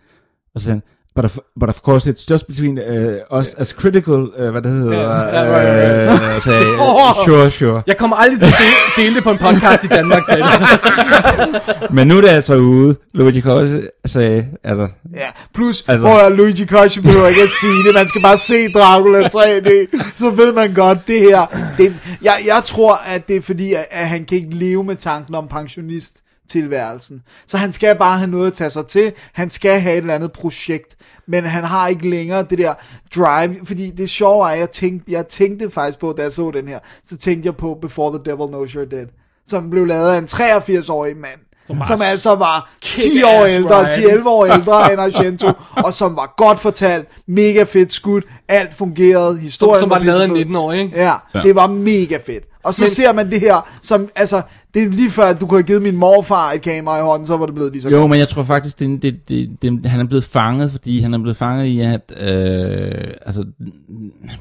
Og 0.55 0.61
så 0.61 0.65
sagde 0.65 0.75
han, 0.77 0.83
but 1.15 1.25
of, 1.25 1.39
but 1.61 1.69
of 1.69 1.81
course 1.83 2.11
it's 2.11 2.25
just 2.31 2.47
between 2.47 2.79
uh, 2.79 3.39
us 3.41 3.55
as 3.55 3.69
critical, 3.69 4.15
uh, 4.39 4.51
hvad 4.51 4.63
det 4.63 4.71
hedder, 4.71 4.93
Ja, 5.01 5.41
ja, 5.41 5.63
ja, 5.63 6.03
ja. 6.05 6.37
uh, 6.37 6.43
sagde, 6.43 6.67
uh, 6.89 7.25
sure, 7.25 7.51
sure. 7.51 7.83
Jeg 7.87 7.97
kommer 7.97 8.17
aldrig 8.17 8.41
til 8.41 8.47
at 8.47 8.55
dele, 8.59 9.05
dele 9.07 9.15
det 9.17 9.25
på 9.25 9.31
en 9.31 9.39
podcast 9.39 9.85
i 9.85 9.89
Danmark 9.89 10.23
til. 10.29 10.45
Men 11.97 12.07
nu 12.09 12.17
er 12.17 12.21
det 12.21 12.29
altså 12.29 12.55
ude. 12.57 12.97
Luigi 13.15 13.41
Corsi 13.41 13.81
sagde, 14.07 14.47
altså, 14.65 14.89
Ja, 15.17 15.27
plus, 15.55 15.67
Altså- 15.89 15.93
altså, 15.93 16.07
hvor 16.29 16.37
Luigi 16.37 16.67
Corsi 16.67 17.01
behøver 17.01 17.27
ikke 17.27 17.43
at 17.43 17.49
sige 17.61 17.73
det, 17.87 17.95
man 17.95 18.09
skal 18.09 18.23
bare 18.23 18.37
se 18.37 18.69
Dracula 18.73 19.19
3D, 19.29 19.69
så 20.17 20.31
ved 20.31 20.53
man 20.55 20.75
godt, 20.75 20.99
det 21.07 21.21
her, 21.21 21.47
det, 21.79 21.95
jeg, 22.23 22.35
jeg 22.47 22.63
tror, 22.65 22.95
at 23.07 23.29
det 23.29 23.37
er 23.37 23.41
fordi, 23.43 23.73
at, 23.73 23.87
at 23.91 24.09
han 24.09 24.25
kan 24.25 24.39
ikke 24.39 24.55
leve 24.55 24.85
med 24.85 24.97
tanken 24.97 25.35
om 25.35 25.49
pensionist 25.49 26.19
tilværelsen. 26.53 27.23
Så 27.47 27.57
han 27.57 27.73
skal 27.73 27.97
bare 27.97 28.19
have 28.19 28.31
noget 28.31 28.47
at 28.47 28.53
tage 28.53 28.71
sig 28.71 28.87
til, 28.87 29.13
han 29.33 29.51
skal 29.51 29.81
have 29.81 29.93
et 29.93 29.99
eller 29.99 30.15
andet 30.15 30.33
projekt, 30.33 30.97
men 31.27 31.45
han 31.45 31.65
har 31.65 31.89
ikke 31.89 32.11
længere 32.11 32.47
det 32.51 32.59
der 32.59 32.75
drive, 33.17 33.57
fordi 33.65 33.91
det 33.91 34.11
sjove 34.11 34.47
er, 34.47 34.53
at 34.53 34.59
jeg 34.59 34.71
tænkte, 34.71 35.13
jeg 35.13 35.29
tænkte 35.29 35.71
faktisk 35.71 35.99
på, 35.99 36.15
da 36.17 36.23
jeg 36.23 36.33
så 36.33 36.51
den 36.51 36.69
her, 36.69 36.79
så 37.05 37.17
tænkte 37.17 37.47
jeg 37.47 37.57
på 37.57 37.79
Before 37.83 38.19
the 38.19 38.25
Devil 38.25 38.49
Knows 38.49 38.71
You're 38.71 38.91
Dead, 38.91 39.07
som 39.47 39.71
blev 39.71 39.87
lavet 39.87 40.11
af 40.11 40.19
en 40.19 40.25
83-årig 40.25 41.17
mand, 41.17 41.41
som, 41.67 41.83
som 41.87 41.99
altså 42.05 42.35
var 42.35 42.71
10 42.83 43.23
år 43.23 43.45
ældre, 43.45 43.97
ride. 43.97 44.23
10-11 44.23 44.29
år 44.29 44.47
ældre 44.47 44.93
end 44.93 45.01
Argento, 45.01 45.53
og 45.87 45.95
som 45.95 46.17
var 46.17 46.35
godt 46.37 46.61
fortalt, 46.61 47.09
mega 47.27 47.63
fedt 47.63 47.93
skud, 47.93 48.23
alt 48.49 48.75
fungerede, 48.75 49.39
historien 49.39 49.81
som 49.81 49.91
var 49.91 49.99
lavet 49.99 50.21
af 50.21 50.25
en 50.25 50.31
pissefed. 50.31 50.55
19-årig, 50.55 50.81
ikke? 50.81 50.97
Ja, 50.97 51.15
ja, 51.35 51.43
det 51.43 51.55
var 51.55 51.67
mega 51.67 52.19
fedt. 52.27 52.45
Og 52.63 52.75
så 52.75 52.83
Men, 52.83 52.91
ser 52.91 53.13
man 53.13 53.31
det 53.31 53.41
her, 53.41 53.69
som, 53.83 54.09
altså, 54.15 54.43
det 54.75 54.83
er 54.83 54.91
lige 54.91 55.11
før, 55.11 55.25
at 55.25 55.41
du 55.41 55.47
kunne 55.47 55.59
have 55.59 55.67
givet 55.67 55.83
min 55.83 55.97
morfar 55.97 56.53
et 56.53 56.63
kamera 56.63 56.99
i 56.99 57.03
hånden, 57.03 57.27
så 57.27 57.37
var 57.37 57.47
det 57.47 57.55
blevet 57.55 57.73
lige 57.73 57.83
så 57.83 57.91
Jo, 57.91 57.97
godt. 57.97 58.11
men 58.11 58.19
jeg 58.19 58.29
tror 58.29 58.43
faktisk, 58.43 58.79
det, 58.79 59.03
det, 59.03 59.29
det, 59.29 59.63
det, 59.63 59.87
han 59.87 60.01
er 60.01 60.05
blevet 60.05 60.25
fanget, 60.25 60.71
fordi 60.71 61.01
han 61.01 61.15
er 61.15 61.19
blevet 61.19 61.37
fanget 61.37 61.67
i, 61.67 61.81
at 61.81 62.13
øh, 62.21 63.15
altså, 63.27 63.45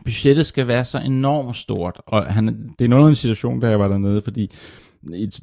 budgettet 0.06 0.46
skal 0.46 0.68
være 0.68 0.86
så 0.86 0.98
enormt 0.98 1.58
stort. 1.58 2.02
Og 2.08 2.26
han, 2.26 2.48
det 2.48 2.82
er 2.82 2.86
en 2.86 2.94
underlig 2.94 3.18
situation, 3.18 3.60
da 3.60 3.70
jeg 3.70 3.80
var 3.80 3.88
dernede, 3.88 4.22
fordi 4.24 4.52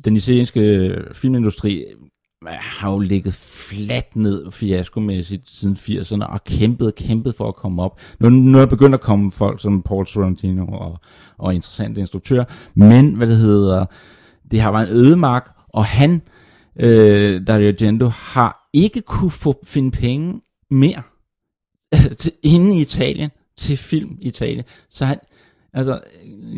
den 0.04 0.16
italienske 0.16 0.94
filmindustri 1.12 1.76
øh, 1.78 2.52
har 2.60 2.92
jo 2.92 2.98
ligget 2.98 3.34
fladt 3.34 4.16
ned 4.16 4.50
fiaskomæssigt 4.52 5.48
siden 5.48 5.76
80'erne 5.76 6.24
og 6.32 6.44
kæmpet 6.44 6.94
kæmpet 6.94 7.34
for 7.34 7.48
at 7.48 7.56
komme 7.56 7.82
op. 7.82 8.00
Nu, 8.20 8.28
nu 8.30 8.58
er 8.58 8.62
der 8.62 8.68
begyndt 8.68 8.94
at 8.94 9.00
komme 9.00 9.32
folk 9.32 9.60
som 9.62 9.82
Paul 9.82 10.06
Sorrentino 10.06 10.66
og, 10.66 10.98
og 11.38 11.54
interessante 11.54 12.00
instruktører, 12.00 12.44
men 12.74 13.14
hvad 13.14 13.26
det 13.26 13.36
hedder, 13.36 13.84
det 14.50 14.60
har 14.60 14.72
været 14.72 14.88
en 14.88 14.96
ødemark, 14.96 15.50
og 15.68 15.84
han, 15.84 16.22
øh, 16.76 17.46
Dario 17.46 17.68
Argento, 17.68 18.08
har 18.08 18.68
ikke 18.72 19.00
kunne 19.00 19.30
få 19.30 19.60
finde 19.64 19.90
penge 19.90 20.40
mere 20.70 21.02
til, 22.20 22.32
inde 22.42 22.78
i 22.78 22.80
Italien 22.80 23.30
til 23.56 23.76
film 23.76 24.18
i 24.20 24.26
Italien. 24.26 24.64
Så 24.90 25.04
han, 25.04 25.18
altså, 25.72 26.00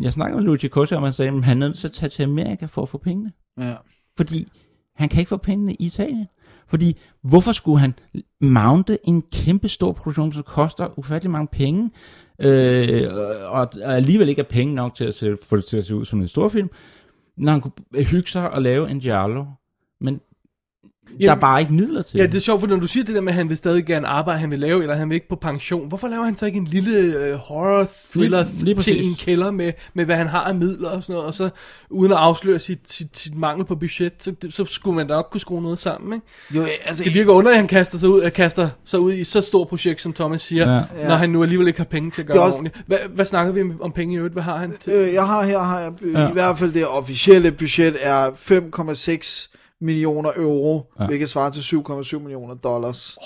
jeg 0.01 0.13
snakkede 0.13 0.37
med 0.37 0.45
Luigi 0.45 0.67
Corsi 0.67 0.95
om, 0.95 1.03
han 1.03 1.13
sagde, 1.13 1.31
at 1.31 1.43
han 1.43 1.61
er 1.61 1.67
nødt 1.67 1.77
til 1.77 1.87
at 1.87 1.91
tage 1.91 2.09
til 2.09 2.23
Amerika 2.23 2.65
for 2.65 2.81
at 2.81 2.89
få 2.89 2.97
pengene. 2.97 3.31
Ja. 3.59 3.73
Fordi 4.17 4.47
han 4.95 5.09
kan 5.09 5.19
ikke 5.19 5.29
få 5.29 5.37
pengene 5.37 5.73
i 5.73 5.85
Italien. 5.85 6.27
Fordi 6.67 6.97
hvorfor 7.23 7.51
skulle 7.51 7.79
han 7.79 7.93
mounte 8.41 8.97
en 9.03 9.21
kæmpe 9.21 9.67
stor 9.67 9.91
produktion, 9.91 10.33
som 10.33 10.43
koster 10.43 10.99
ufattelig 10.99 11.31
mange 11.31 11.47
penge, 11.47 11.91
øh, 12.39 13.07
og, 13.41 13.69
og 13.83 13.95
alligevel 13.95 14.29
ikke 14.29 14.39
er 14.39 14.49
penge 14.49 14.75
nok 14.75 14.95
til 14.95 15.03
at 15.03 15.13
se, 15.13 15.37
få 15.43 15.55
det 15.55 15.65
til 15.65 15.77
at 15.77 15.85
se 15.85 15.95
ud 15.95 16.05
som 16.05 16.21
en 16.21 16.27
stor 16.27 16.49
film, 16.49 16.69
når 17.37 17.51
han 17.51 17.61
kunne 17.61 17.73
øh, 17.95 18.05
hygge 18.05 18.29
sig 18.29 18.51
og 18.51 18.61
lave 18.61 18.89
en 18.89 18.99
giallo. 18.99 19.45
Men 19.99 20.21
der 21.19 21.25
er 21.25 21.29
Jamen, 21.31 21.39
bare 21.41 21.59
ikke 21.61 21.73
midler 21.73 22.01
til 22.01 22.17
Ja, 22.17 22.25
det 22.25 22.35
er 22.35 22.39
sjovt, 22.39 22.59
for 22.61 22.67
når 22.67 22.75
du 22.75 22.87
siger 22.87 23.03
det 23.03 23.15
der 23.15 23.21
med, 23.21 23.29
at 23.31 23.35
han 23.35 23.49
vil 23.49 23.57
stadig 23.57 23.85
gerne 23.85 24.07
arbejde, 24.07 24.39
han 24.39 24.51
vil 24.51 24.59
lave, 24.59 24.81
eller 24.81 24.95
han 24.95 25.09
vil 25.09 25.15
ikke 25.15 25.29
på 25.29 25.35
pension. 25.35 25.87
Hvorfor 25.87 26.07
laver 26.07 26.23
han 26.23 26.37
så 26.37 26.45
ikke 26.45 26.57
en 26.57 26.65
lille 26.65 26.99
øh, 26.99 27.33
horror 27.33 27.87
thriller 28.13 28.43
Lige- 28.53 28.63
lige 28.65 28.75
til 28.75 29.05
en 29.05 29.15
kælder 29.15 29.51
med, 29.51 29.71
med, 29.93 30.05
hvad 30.05 30.15
han 30.15 30.27
har 30.27 30.43
af 30.43 30.55
midler 30.55 30.89
og 30.89 31.03
sådan 31.03 31.13
noget, 31.13 31.27
og 31.27 31.33
så 31.33 31.49
uden 31.89 32.11
at 32.11 32.17
afsløre 32.17 32.59
sit, 32.59 32.79
sit, 32.85 33.17
sit 33.17 33.37
mangel 33.37 33.65
på 33.65 33.75
budget, 33.75 34.13
så, 34.19 34.33
så 34.49 34.65
skulle 34.65 34.95
man 34.95 35.07
da 35.07 35.13
nok 35.13 35.27
kunne 35.31 35.41
skrue 35.41 35.61
noget 35.61 35.79
sammen, 35.79 36.13
ikke? 36.13 36.25
Jo, 36.55 36.65
altså, 36.85 37.03
Det 37.03 37.13
virker 37.13 37.31
underligt, 37.31 37.53
at 37.53 37.57
han 37.59 37.67
kaster 37.67 37.97
sig 37.97 38.09
ud, 38.09 38.21
at 38.21 38.33
kaster 38.33 38.69
sig 38.85 38.99
ud 38.99 39.13
i 39.13 39.23
så 39.23 39.41
stort 39.41 39.67
projekt, 39.67 40.01
som 40.01 40.13
Thomas 40.13 40.41
siger, 40.41 40.73
Ja. 40.73 40.81
ja. 41.01 41.07
når 41.07 41.15
han 41.15 41.29
nu 41.29 41.43
alligevel 41.43 41.67
ikke 41.67 41.79
har 41.79 41.85
penge 41.85 42.11
til 42.11 42.21
at 42.21 42.27
gøre 42.27 42.33
Det 42.33 42.39
det 42.39 42.43
er 42.43 42.47
også- 42.47 42.57
ordentligt. 42.57 42.87
Hvad, 42.87 42.97
hvad 43.15 43.25
snakker 43.25 43.53
vi 43.53 43.61
om 43.81 43.91
penge 43.91 44.13
i 44.13 44.17
øvrigt? 44.17 44.33
Hvad 44.33 44.43
har 44.43 44.57
han 44.57 44.73
til? 44.83 44.93
Øh, 44.93 45.13
jeg 45.13 45.27
har 45.27 45.43
her, 45.45 45.59
har 45.59 45.79
jeg, 45.79 45.91
Ja. 46.13 46.29
i 46.29 46.33
hvert 46.33 46.57
fald 46.57 46.71
det 46.71 46.87
officielle 46.87 47.51
budget 47.51 47.97
er 48.01 48.29
5,6 48.35 49.50
millioner 49.81 50.31
euro, 50.35 50.91
Ja. 50.99 51.05
hvilket 51.05 51.29
svarer 51.29 51.49
til 51.49 51.61
7,7 51.61 52.19
millioner 52.19 52.55
dollars. 52.55 53.17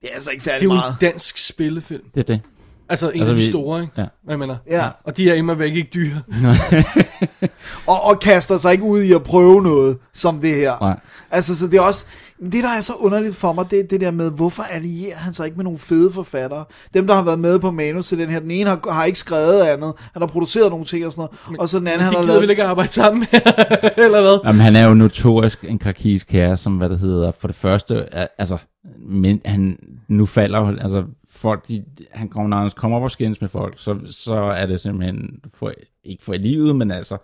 Det 0.00 0.10
er 0.10 0.14
altså 0.14 0.30
ikke 0.30 0.40
Det 0.40 0.46
er 0.48 0.52
særlig 0.52 0.64
jo 0.64 0.70
en 0.70 0.76
meget. 0.76 0.96
dansk 1.00 1.46
spillefilm. 1.46 2.02
Det 2.14 2.20
er 2.20 2.24
det. 2.24 2.40
Altså 2.88 3.10
en 3.10 3.20
Altså, 3.20 3.30
af 3.30 3.36
de 3.36 3.42
vi- 3.42 3.48
store, 3.50 3.80
ikke? 3.82 3.92
ja. 3.96 4.06
Hvad 4.24 4.32
jeg 4.32 4.38
mener? 4.38 4.56
Ja. 4.70 4.88
Og 5.04 5.16
de 5.16 5.30
er 5.30 5.34
immer 5.34 5.54
væk 5.54 5.74
ikke 5.74 5.90
dyre. 5.94 6.22
Og, 7.86 8.02
og 8.04 8.20
kaster 8.20 8.58
sig 8.58 8.72
ikke 8.72 8.84
ud 8.84 9.02
i 9.02 9.12
at 9.12 9.22
prøve 9.22 9.62
noget, 9.62 9.98
som 10.12 10.40
det 10.40 10.54
her. 10.54 10.78
Nej. 10.80 11.00
Altså, 11.30 11.58
så 11.58 11.66
det 11.66 11.74
er 11.74 11.80
også... 11.82 12.06
Det, 12.42 12.64
der 12.64 12.68
er 12.68 12.80
så 12.80 12.92
underligt 12.92 13.36
for 13.36 13.52
mig, 13.52 13.70
det 13.70 13.80
er 13.80 13.84
det 13.84 14.00
der 14.00 14.10
med, 14.10 14.30
hvorfor 14.30 14.62
allierer 14.62 15.16
han 15.16 15.32
sig 15.32 15.44
ikke 15.44 15.56
med 15.56 15.64
nogle 15.64 15.78
fede 15.78 16.12
forfattere? 16.12 16.64
Dem, 16.94 17.06
der 17.06 17.14
har 17.14 17.22
været 17.22 17.38
med 17.38 17.58
på 17.58 17.70
manus 17.70 18.08
til 18.08 18.18
den 18.18 18.30
her, 18.30 18.40
den 18.40 18.50
ene 18.50 18.70
har, 18.70 18.92
har 18.92 19.04
ikke 19.04 19.18
skrevet 19.18 19.62
andet, 19.62 19.92
han 20.12 20.22
har 20.22 20.26
produceret 20.26 20.70
nogle 20.70 20.84
ting 20.84 21.06
og 21.06 21.12
sådan 21.12 21.28
noget, 21.46 21.60
og 21.60 21.68
så 21.68 21.78
den 21.78 21.86
anden, 21.86 22.00
han 22.00 22.14
har 22.14 22.22
lavet... 22.22 22.50
ikke 22.50 22.62
at 22.62 22.68
arbejde 22.68 22.92
sammen 22.92 23.26
med, 23.32 23.40
eller 24.04 24.20
hvad? 24.20 24.38
Jamen, 24.44 24.60
han 24.60 24.76
er 24.76 24.86
jo 24.86 24.94
notorisk 24.94 25.64
en 25.64 25.78
krakilsk 25.78 26.30
herre, 26.30 26.56
som 26.56 26.76
hvad 26.76 26.88
det 26.88 26.98
hedder, 26.98 27.30
for 27.30 27.48
det 27.48 27.56
første, 27.56 28.14
altså, 28.40 28.58
men 28.98 29.40
han, 29.44 29.78
nu 30.08 30.26
falder 30.26 30.76
altså, 30.82 31.04
folk, 31.30 31.68
de, 31.68 31.84
han 32.10 32.28
kommer, 32.28 32.48
når 32.48 32.56
han 32.56 32.70
kommer 32.76 32.96
op 32.96 33.02
og 33.02 33.10
skændes 33.10 33.40
med 33.40 33.48
folk, 33.48 33.74
så, 33.76 33.98
så 34.10 34.34
er 34.34 34.66
det 34.66 34.80
simpelthen, 34.80 35.40
for, 35.54 35.72
ikke 36.04 36.24
for 36.24 36.32
livet, 36.32 36.76
men 36.76 36.90
altså, 36.90 37.16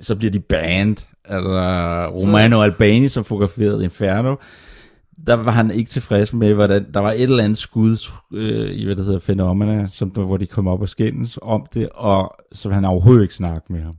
så 0.00 0.14
bliver 0.16 0.30
de 0.30 0.40
banned. 0.40 0.96
Altså, 1.24 1.50
Romano 2.06 2.62
Albani, 2.62 3.08
som 3.08 3.24
fotograferede 3.24 3.84
Inferno, 3.84 4.34
der 5.26 5.34
var 5.34 5.50
han 5.52 5.70
ikke 5.70 5.90
tilfreds 5.90 6.32
med, 6.32 6.54
hvordan 6.54 6.86
der 6.94 7.00
var 7.00 7.12
et 7.12 7.22
eller 7.22 7.44
andet 7.44 7.58
skud 7.58 7.96
øh, 8.34 8.70
i, 8.70 8.84
hvad 8.84 8.96
det 8.96 9.04
hedder, 9.04 9.18
Phenomena, 9.20 9.88
som, 9.92 10.08
hvor 10.08 10.36
de 10.36 10.46
kom 10.46 10.68
op 10.68 10.80
og 10.80 10.88
skændes 10.88 11.38
om 11.42 11.66
det, 11.74 11.88
og 11.94 12.34
så 12.52 12.68
vil 12.68 12.74
han 12.74 12.84
overhovedet 12.84 13.22
ikke 13.22 13.34
snakke 13.34 13.62
med 13.70 13.82
ham. 13.82 13.94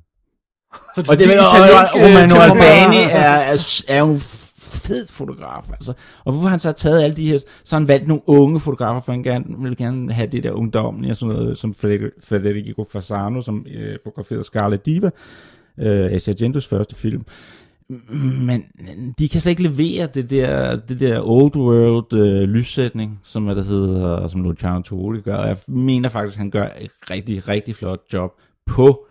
Så 0.96 1.08
Og 1.10 1.20
det 1.20 1.30
de 1.30 1.40
og, 1.40 1.46
og 1.46 2.02
Romano 2.02 2.28
temperament- 2.28 2.64
Albani 2.64 2.98
er, 3.12 3.20
er, 3.20 3.82
er 3.88 4.00
jo 4.00 4.18
fed 4.58 5.08
fotograf, 5.10 5.64
altså. 5.72 5.94
Og 6.26 6.32
hvorfor 6.32 6.42
har 6.48 6.50
han 6.50 6.60
så 6.60 6.72
taget 6.72 7.04
alle 7.04 7.16
de 7.16 7.32
her, 7.32 7.38
så 7.64 7.76
har 7.76 7.80
han 7.80 7.88
valgt 7.88 8.08
nogle 8.08 8.24
unge 8.28 8.60
fotografer, 8.60 9.02
for 9.02 9.12
han 9.12 9.24
gerne, 9.24 9.46
vil 9.60 9.78
gerne 9.78 10.14
have 10.14 10.28
det 10.28 10.44
der 10.44 10.52
ungdomlige, 10.52 11.12
og 11.12 11.18
sådan 11.18 11.36
noget, 11.36 11.58
som 11.58 11.76
Federico- 11.84 12.86
Fasano, 12.92 13.42
som 13.42 13.66
øh, 13.76 13.98
fotograferede 14.04 14.44
Scarlet 14.44 14.86
Diva, 14.86 15.10
øh, 15.80 16.12
Asia 16.12 16.34
Argentos 16.34 16.68
første 16.68 16.96
film. 16.96 17.22
Men 18.40 18.64
de 19.20 19.30
kan 19.30 19.42
slet 19.42 19.50
ikke 19.50 19.64
levere 19.64 20.08
det 20.14 20.30
der, 20.30 20.76
det 20.76 21.00
der 21.00 21.22
old 21.22 21.56
world 21.56 22.14
øh, 22.14 22.42
lyssætning, 22.50 23.20
som 23.24 23.44
hvad 23.44 23.56
der 23.56 23.64
hedder, 23.64 24.28
som 24.28 24.44
Luciano 24.44 24.82
Tovoli 24.82 25.22
gør. 25.22 25.44
Jeg 25.44 25.58
mener 25.68 26.10
faktisk, 26.10 26.36
at 26.36 26.38
han 26.38 26.52
gør 26.52 26.68
et 26.80 26.92
rigtig, 27.10 27.48
rigtig 27.48 27.76
flot 27.76 28.00
job 28.14 28.32
på 28.66 29.06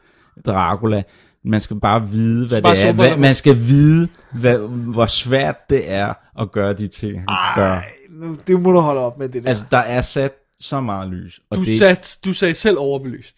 Dracula. 0.47 1.03
Man 1.45 1.61
skal 1.61 1.81
bare 1.81 2.09
vide, 2.09 2.49
hvad 2.49 2.63
Bare 2.63 2.75
det 2.75 2.85
er. 2.85 2.93
Hvad, 2.93 3.17
man 3.17 3.35
skal 3.35 3.57
vide, 3.57 4.09
hvad, 4.33 4.59
hvor 4.93 5.07
svært 5.07 5.71
det 5.71 5.91
er 5.91 6.15
at 6.41 6.53
gøre 6.53 6.73
de 6.73 6.87
ting, 6.87 7.19
han 7.19 7.27
gør. 7.57 7.79
Nu, 8.11 8.37
det 8.47 8.61
må 8.61 8.73
du 8.73 8.79
holde 8.79 9.01
op 9.01 9.19
med 9.19 9.29
det 9.29 9.43
der. 9.43 9.49
Altså, 9.49 9.65
der 9.71 9.79
er 9.79 10.03
sat 10.03 10.33
så 10.61 10.81
meget 10.81 11.09
lys. 11.09 11.41
Og 11.51 11.57
Du, 11.57 11.65
det, 11.65 11.79
sat, 11.79 12.19
du 12.25 12.33
sagde 12.33 12.55
selv 12.55 12.77
overbelyst. 12.79 13.37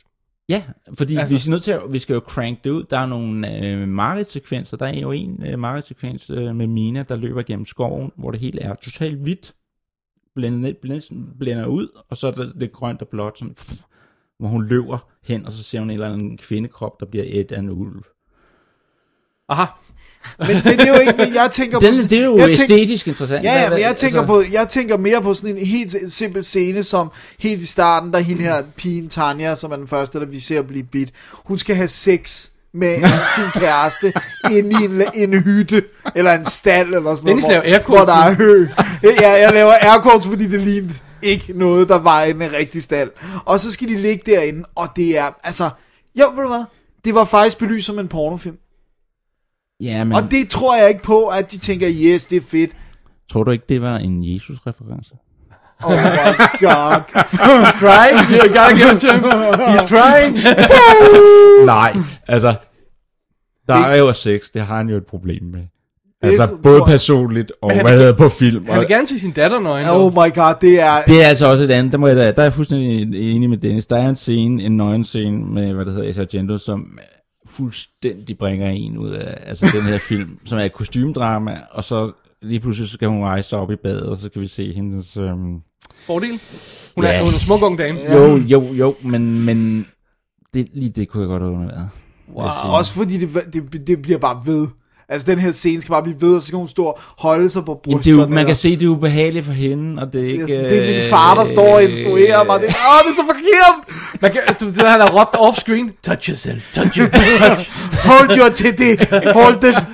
Ja, 0.49 0.65
fordi 0.95 1.16
Altså- 1.16 1.35
vi, 1.35 1.41
er 1.47 1.51
nødt 1.51 1.62
til 1.62 1.73
at, 1.73 1.81
vi 1.91 1.99
skal 1.99 2.15
jo 2.15 2.21
crank 2.21 2.65
det 2.65 2.71
ud. 2.71 2.85
Der 2.85 2.99
er 2.99 3.07
nogle 3.07 3.66
øh, 3.66 3.89
mareridt-sekvenser. 3.89 4.77
Der 4.77 4.87
er 4.87 4.99
jo 5.01 5.11
en 5.11 5.47
øh, 5.47 5.59
mareridt-sekvens 5.59 6.31
øh, 6.31 6.57
med 6.57 6.66
Mina, 6.66 7.03
der 7.03 7.16
løber 7.16 7.43
gennem 7.43 7.66
skoven, 7.66 8.12
hvor 8.16 8.31
det 8.31 8.41
hele 8.41 8.61
er 8.61 8.75
totalt 8.75 9.19
hvidt. 9.19 9.55
Blændet, 10.35 10.77
blændet, 10.77 11.09
blænder 11.39 11.66
ud, 11.66 11.89
og 12.09 12.16
så 12.16 12.27
er 12.27 12.31
der 12.31 12.51
lidt 12.57 12.73
grønt 12.73 13.03
og 13.03 13.09
blåt, 13.09 13.39
sådan, 13.39 13.57
hvor 14.39 14.49
hun 14.49 14.69
løber 14.69 15.09
hen, 15.25 15.47
og 15.47 15.53
så 15.53 15.62
ser 15.62 15.79
hun 15.79 15.91
en 15.91 15.95
eller 15.95 16.12
anden 16.12 16.39
kvindekrop, 16.39 17.01
der 17.01 17.07
bliver 17.07 17.25
et 17.29 17.53
af 17.53 17.59
en 17.59 17.71
ulv. 17.71 18.03
Aha. 19.49 19.65
Men, 20.38 20.48
men 20.48 20.78
det 20.78 20.80
er 20.80 20.88
jo 20.88 21.01
ikke, 21.01 21.40
jeg 21.42 21.51
tænker 21.51 21.78
Den, 21.78 21.96
på... 21.96 22.02
det 22.02 22.18
er 22.18 22.24
jo 22.24 22.36
jeg 22.36 22.48
æstetisk 22.48 23.09
interessant. 23.09 23.44
Ja, 23.44 23.70
men 23.70 23.78
jeg 23.78 23.96
tænker, 23.96 24.20
altså- 24.20 24.34
på, 24.34 24.42
jeg 24.52 24.68
tænker 24.68 24.96
mere 24.96 25.22
på 25.22 25.34
sådan 25.34 25.56
en 25.56 25.66
helt 25.66 26.12
simpel 26.12 26.44
scene, 26.44 26.82
som 26.82 27.10
helt 27.38 27.62
i 27.62 27.66
starten, 27.66 28.12
der 28.12 28.18
hende 28.18 28.42
her 28.42 28.62
pigen 28.76 29.09
Tanja, 29.09 29.55
som 29.55 29.72
er 29.72 29.76
den 29.76 29.88
første, 29.88 30.20
der 30.20 30.26
vi 30.26 30.40
ser 30.40 30.62
blive 30.62 30.84
bit, 30.84 31.09
hun 31.32 31.59
skal 31.59 31.76
have 31.76 31.88
sex 31.88 32.46
med 32.74 32.96
sin 33.36 33.62
kæreste 33.62 34.12
inde 34.51 34.70
i 34.70 34.84
en, 34.84 35.02
en 35.14 35.42
hytte, 35.42 35.82
eller 36.16 36.32
en 36.32 36.44
stald, 36.44 36.94
eller 36.94 37.14
sådan 37.14 37.28
Dennis 37.28 37.46
noget, 37.46 37.82
hvor, 37.84 37.96
hvor 37.96 38.05
der 38.05 38.12
er 38.12 38.34
hø. 38.34 38.66
Ja, 39.20 39.30
jeg 39.30 39.52
laver 39.52 39.72
airquotes, 39.80 40.26
fordi 40.26 40.46
det 40.46 40.60
lignede 40.60 40.94
ikke 41.22 41.52
noget, 41.55 41.88
der 41.88 41.98
var 41.98 42.22
en 42.22 42.52
rigtig 42.52 42.82
stald. 42.82 43.10
Og 43.44 43.60
så 43.60 43.72
skal 43.72 43.88
de 43.88 43.96
ligge 43.96 44.32
derinde, 44.32 44.64
og 44.74 44.88
det 44.96 45.18
er, 45.18 45.30
altså, 45.44 45.70
jo, 46.20 46.24
ved 46.34 46.42
du 46.42 46.48
hvad, 46.48 46.64
det 47.05 47.14
var 47.14 47.24
faktisk 47.24 47.59
belyst 47.59 47.86
som 47.86 47.98
en 47.98 48.09
pornofilm. 48.09 48.56
Ja, 49.80 50.05
men 50.05 50.12
Og 50.16 50.22
det 50.30 50.48
tror 50.48 50.76
jeg 50.76 50.88
ikke 50.88 51.02
på, 51.02 51.26
at 51.26 51.52
de 51.52 51.59
tænker, 51.59 51.88
yes, 51.92 52.24
det 52.24 52.36
er 52.36 52.40
fedt. 52.51 52.70
tror 53.32 53.44
du 53.44 53.51
ikke, 53.51 53.64
det 53.68 53.82
var 53.82 53.96
en 53.96 54.24
Jesus-reference? 54.34 55.10
Oh 55.84 55.90
my 55.90 55.96
god. 56.60 57.01
He's 57.16 57.78
trying. 57.78 58.40
You 58.42 58.48
gotta 58.48 58.74
give 58.74 58.94
it 58.94 59.01
to 59.01 59.12
him. 59.14 59.24
He's 59.74 59.86
trying. 59.88 60.36
Nej, 61.66 61.96
altså, 62.28 62.55
der 63.68 63.74
er 63.74 63.96
jo 63.96 64.12
sex, 64.12 64.40
det 64.55 64.62
har 64.62 64.76
han 64.76 64.88
jo 64.88 64.96
et 64.96 65.06
problem 65.06 65.42
med. 65.44 65.60
Det 65.60 65.68
Altså, 66.22 66.46
tror 66.46 66.56
både 66.62 66.74
jeg- 66.76 66.86
personligt 66.86 67.52
og 67.62 67.82
hvad 67.82 67.98
hedder 67.98 68.12
på 68.12 68.28
film. 68.28 68.66
Han 68.66 68.80
vil 68.80 68.88
gerne 68.88 69.06
se 69.06 69.18
sin 69.18 69.30
datter 69.30 69.60
nøgen. 69.60 69.86
Oh 69.88 70.12
my 70.12 70.34
god, 70.34 70.55
det 70.60 70.80
er... 70.80 71.02
det 71.06 71.24
er 71.24 71.28
altså 71.28 71.46
også 71.46 71.64
et 71.64 71.70
andet, 71.70 71.92
der, 71.92 71.98
må 71.98 72.06
jeg, 72.06 72.16
da- 72.16 72.30
der 72.32 72.38
er 72.38 72.42
jeg 72.42 72.52
fuldstændig 72.52 73.01
enig 73.36 73.51
med 73.51 73.59
Dennis. 73.59 73.86
Der 73.86 73.96
er 73.96 74.09
en 74.09 74.16
scene, 74.16 74.62
en 74.62 74.76
nøgen 74.76 75.05
scene 75.05 75.44
med, 75.44 75.72
hvad 75.74 75.84
det 75.84 75.94
hedder, 75.94 76.09
Asia 76.10 76.22
Argento, 76.22 76.59
som 76.59 76.98
fuldstændig 77.55 78.39
bringer 78.39 78.68
en 78.70 78.98
ud 78.98 79.10
af 79.10 79.39
altså, 79.48 79.66
den 79.74 79.82
her 79.82 79.98
film, 79.98 80.39
som 80.47 80.59
er 80.59 80.62
et 80.62 80.72
kostymedrama, 80.72 81.60
og 81.70 81.85
så 81.85 82.12
lige 82.43 82.60
pludselig 82.60 82.90
skal 82.90 83.09
hun 83.09 83.22
rejse 83.22 83.48
sig 83.48 83.59
op 83.59 83.70
i 83.70 83.76
badet, 83.76 84.02
og 84.06 84.18
så 84.18 84.28
kan 84.28 84.43
vi 84.43 84.47
se 84.48 84.72
hendes... 84.72 85.16
Øhm, 85.16 85.60
Fordel. 85.94 86.40
Hun 86.94 87.05
er, 87.05 87.09
Ja. 87.10 87.20
hun 87.22 87.28
er 87.31 87.35
en 87.35 87.40
smuk 87.40 87.62
ung 87.62 87.78
dame. 87.78 87.98
Jo, 88.12 88.36
jo, 88.36 88.62
jo, 88.72 88.94
men, 89.05 89.44
men 89.44 89.86
det, 90.55 90.68
lige 90.72 90.90
det 90.90 91.09
kunne 91.09 91.20
jeg 91.22 91.28
godt 91.28 91.43
have 91.43 91.55
undværet. 91.55 91.89
Wow. 92.35 92.47
Også 92.78 92.94
fordi 92.94 93.18
det, 93.18 93.52
det, 93.52 93.86
det 93.86 94.02
bliver 94.02 94.18
bare 94.18 94.43
ved. 94.47 94.68
Altså, 95.09 95.31
den 95.31 95.39
her 95.39 95.51
scene 95.51 95.81
skal 95.81 95.93
bare 95.93 96.02
blive 96.02 96.16
ved, 96.20 96.36
og 96.36 96.40
så 96.43 96.47
skal 96.47 96.56
hun 96.56 96.68
stå 96.68 96.85
og 96.85 96.98
holde 97.18 97.48
sig 97.48 97.64
på 97.64 97.81
Jamen, 97.86 97.98
det 97.98 98.06
er 98.06 98.10
jo, 98.10 98.16
brysterne. 98.16 98.35
man 98.35 98.47
kan 98.47 98.56
se, 98.56 98.76
det 98.76 98.82
er 98.85 98.89
ubehageligt 98.89 99.44
for 99.44 99.52
hende, 99.52 100.02
og 100.02 100.12
det 100.12 100.20
er 100.24 100.28
ikke... 100.32 100.47
sådan- 100.48 100.64
det 100.64 100.89
er 100.97 101.01
min 101.01 101.10
far, 101.10 101.35
der 101.35 101.44
står 101.44 101.74
og 101.74 101.82
instruerer 101.85 102.44
mig. 102.44 102.60
Det, 102.60 102.66
åh, 102.68 102.98
det 103.05 103.10
er 103.10 103.16
så 103.16 103.24
forkert! 103.26 104.20
Man 104.22 104.31
kan, 104.32 104.40
du 104.60 104.64
ved, 104.64 104.74
han 104.89 105.01
har 105.01 105.10
råbt 105.20 105.35
off-screen. 105.36 106.01
Touch 106.02 106.28
yourself. 106.28 106.62
Touch 106.74 106.98
your 106.98 107.09
touch. 107.09 107.70
Hold 108.10 108.39
your 108.39 108.48
titty. 108.48 109.05
Hold 109.32 109.64
it. 109.64 109.89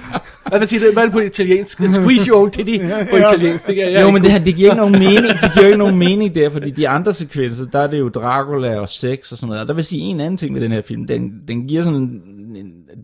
Hvad 0.48 0.58
vil 0.58 0.68
sige 0.68 0.80
det? 0.86 0.92
Hvad 0.92 1.02
er 1.02 1.06
det 1.06 1.12
på 1.12 1.18
italiensk? 1.20 1.78
Squeeze 1.88 2.26
your 2.28 2.38
own 2.40 2.50
titty 2.50 2.76
på 3.10 3.16
italiensk. 3.16 3.66
Det, 3.66 3.74
kan 3.76 3.92
jeg 3.92 4.02
Jo, 4.02 4.10
men 4.10 4.22
det, 4.22 4.30
her, 4.32 4.38
det 4.38 4.54
giver 4.56 4.70
ikke 4.70 4.76
nogen 4.80 4.98
mening. 5.06 5.26
Det 5.42 5.50
giver 5.54 5.66
ikke 5.66 5.78
nogen 5.78 5.98
mening 5.98 6.34
der, 6.34 6.50
fordi 6.50 6.70
de 6.70 6.88
andre 6.88 7.14
sekvenser, 7.14 7.64
der 7.64 7.78
er 7.80 7.86
det 7.86 7.98
jo 7.98 8.08
Dracula 8.08 8.80
og 8.80 8.88
sex 8.88 9.18
og 9.32 9.38
sådan 9.38 9.46
noget. 9.48 9.62
Og 9.62 9.68
der 9.68 9.74
vil 9.74 9.84
sige 9.84 10.00
en 10.02 10.20
anden 10.20 10.36
ting 10.36 10.52
med 10.52 10.60
den 10.60 10.72
her 10.72 10.82
film. 10.88 11.06
Den, 11.06 11.22
den 11.48 11.66
giver 11.68 11.84
sådan 11.84 12.20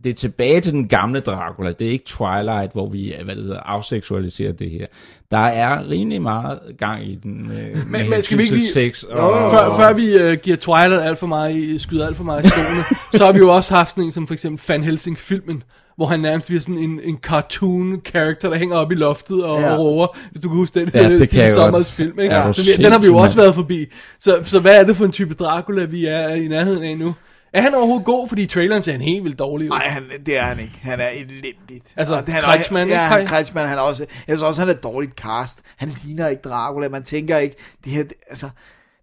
det 0.04 0.10
er 0.10 0.14
tilbage 0.14 0.60
til 0.60 0.72
den 0.72 0.88
gamle 0.88 1.20
Dracula. 1.20 1.72
Det 1.78 1.86
er 1.86 1.90
ikke 1.90 2.04
Twilight, 2.04 2.72
hvor 2.72 2.88
vi 2.88 3.14
hvad 3.24 3.34
det 3.36 3.42
hedder, 3.44 3.60
afseksualiserer 3.60 4.52
det 4.52 4.70
her. 4.70 4.86
Der 5.30 5.38
er 5.38 5.90
rimelig 5.90 6.22
meget 6.22 6.58
gang 6.78 7.06
i 7.06 7.14
den 7.22 7.48
med, 7.48 7.56
med 7.56 7.76
Men, 8.00 8.10
men 8.10 8.22
skal 8.22 8.38
vi 8.38 8.42
ikke 8.42 8.54
lige... 8.54 8.72
sex 8.72 9.02
og, 9.02 9.50
Før, 9.50 9.76
før 9.76 9.92
vi 9.92 10.32
uh, 10.32 10.38
giver 10.42 10.56
Twilight 10.56 11.02
alt 11.04 11.18
for 11.18 11.26
meget, 11.26 11.56
i- 11.56 11.78
skyder 11.78 12.06
alt 12.06 12.16
for 12.16 12.24
meget 12.24 12.44
i 12.44 12.48
skoene, 12.48 12.82
så 13.12 13.24
har 13.24 13.32
vi 13.32 13.38
jo 13.38 13.54
også 13.54 13.74
haft 13.74 13.90
sådan 13.90 14.04
en 14.04 14.12
som 14.12 14.26
for 14.26 14.34
eksempel 14.34 14.64
Van 14.68 14.84
Helsing-filmen, 14.84 15.62
hvor 15.96 16.06
han 16.06 16.20
nærmest 16.20 16.46
bliver 16.46 16.60
sådan 16.60 16.78
en, 16.78 17.00
en 17.04 17.18
cartoon-character, 17.22 18.48
der 18.48 18.54
hænger 18.56 18.76
op 18.76 18.92
i 18.92 18.94
loftet 18.94 19.44
og, 19.44 19.60
Ja. 19.60 19.72
og 19.74 19.78
roer, 19.84 20.06
hvis 20.30 20.40
du 20.40 20.48
kan 20.48 20.56
huske 20.56 20.80
den 20.80 20.90
Ja, 20.94 21.02
ja, 21.02 21.18
det 21.18 21.30
kan. 21.30 21.50
Sommers 21.50 21.92
film. 21.92 22.18
Ikke? 22.20 22.34
Ja, 22.34 22.52
den 22.76 22.92
har 22.92 22.98
vi 22.98 23.06
jo 23.06 23.16
også 23.16 23.36
været 23.36 23.54
forbi. 23.54 23.86
Så, 24.20 24.38
så 24.42 24.58
hvad 24.60 24.80
er 24.80 24.84
det 24.84 24.96
for 24.96 25.04
en 25.04 25.12
type 25.12 25.34
Dracula, 25.34 25.84
vi 25.84 26.06
er 26.06 26.28
i 26.28 26.48
nærheden 26.48 26.82
af 26.82 26.98
nu? 26.98 27.14
Er 27.56 27.62
han 27.62 27.74
overhovedet 27.74 28.04
god, 28.04 28.28
fordi 28.28 28.46
traileren 28.46 28.82
ser 28.82 28.92
han 28.92 29.00
helt 29.00 29.24
vildt 29.24 29.38
dårlig 29.38 29.66
ud? 29.66 29.70
Nej, 29.70 29.86
han, 29.86 30.04
det 30.26 30.38
er 30.38 30.42
han 30.42 30.58
ikke. 30.58 30.80
Han 30.82 31.00
er 31.00 31.08
elendigt. 31.08 31.94
Altså, 31.96 32.14
Og 32.14 32.22
han 32.28 32.42
Kretschmann, 32.42 32.90
Ja, 32.90 32.98
han, 32.98 33.26
Kretschmann, 33.26 33.68
han 33.68 33.78
er 33.78 33.82
også... 33.82 34.06
Jeg 34.26 34.36
synes 34.36 34.42
også, 34.42 34.60
han 34.60 34.68
er 34.68 34.74
dårligt 34.74 35.14
cast. 35.14 35.60
Han 35.76 35.88
ligner 36.04 36.28
ikke 36.28 36.42
Dracula. 36.42 36.88
Man 36.88 37.02
tænker 37.02 37.38
ikke... 37.38 37.56
Det 37.84 37.92
her, 37.92 38.02
det, 38.02 38.12
altså... 38.30 38.48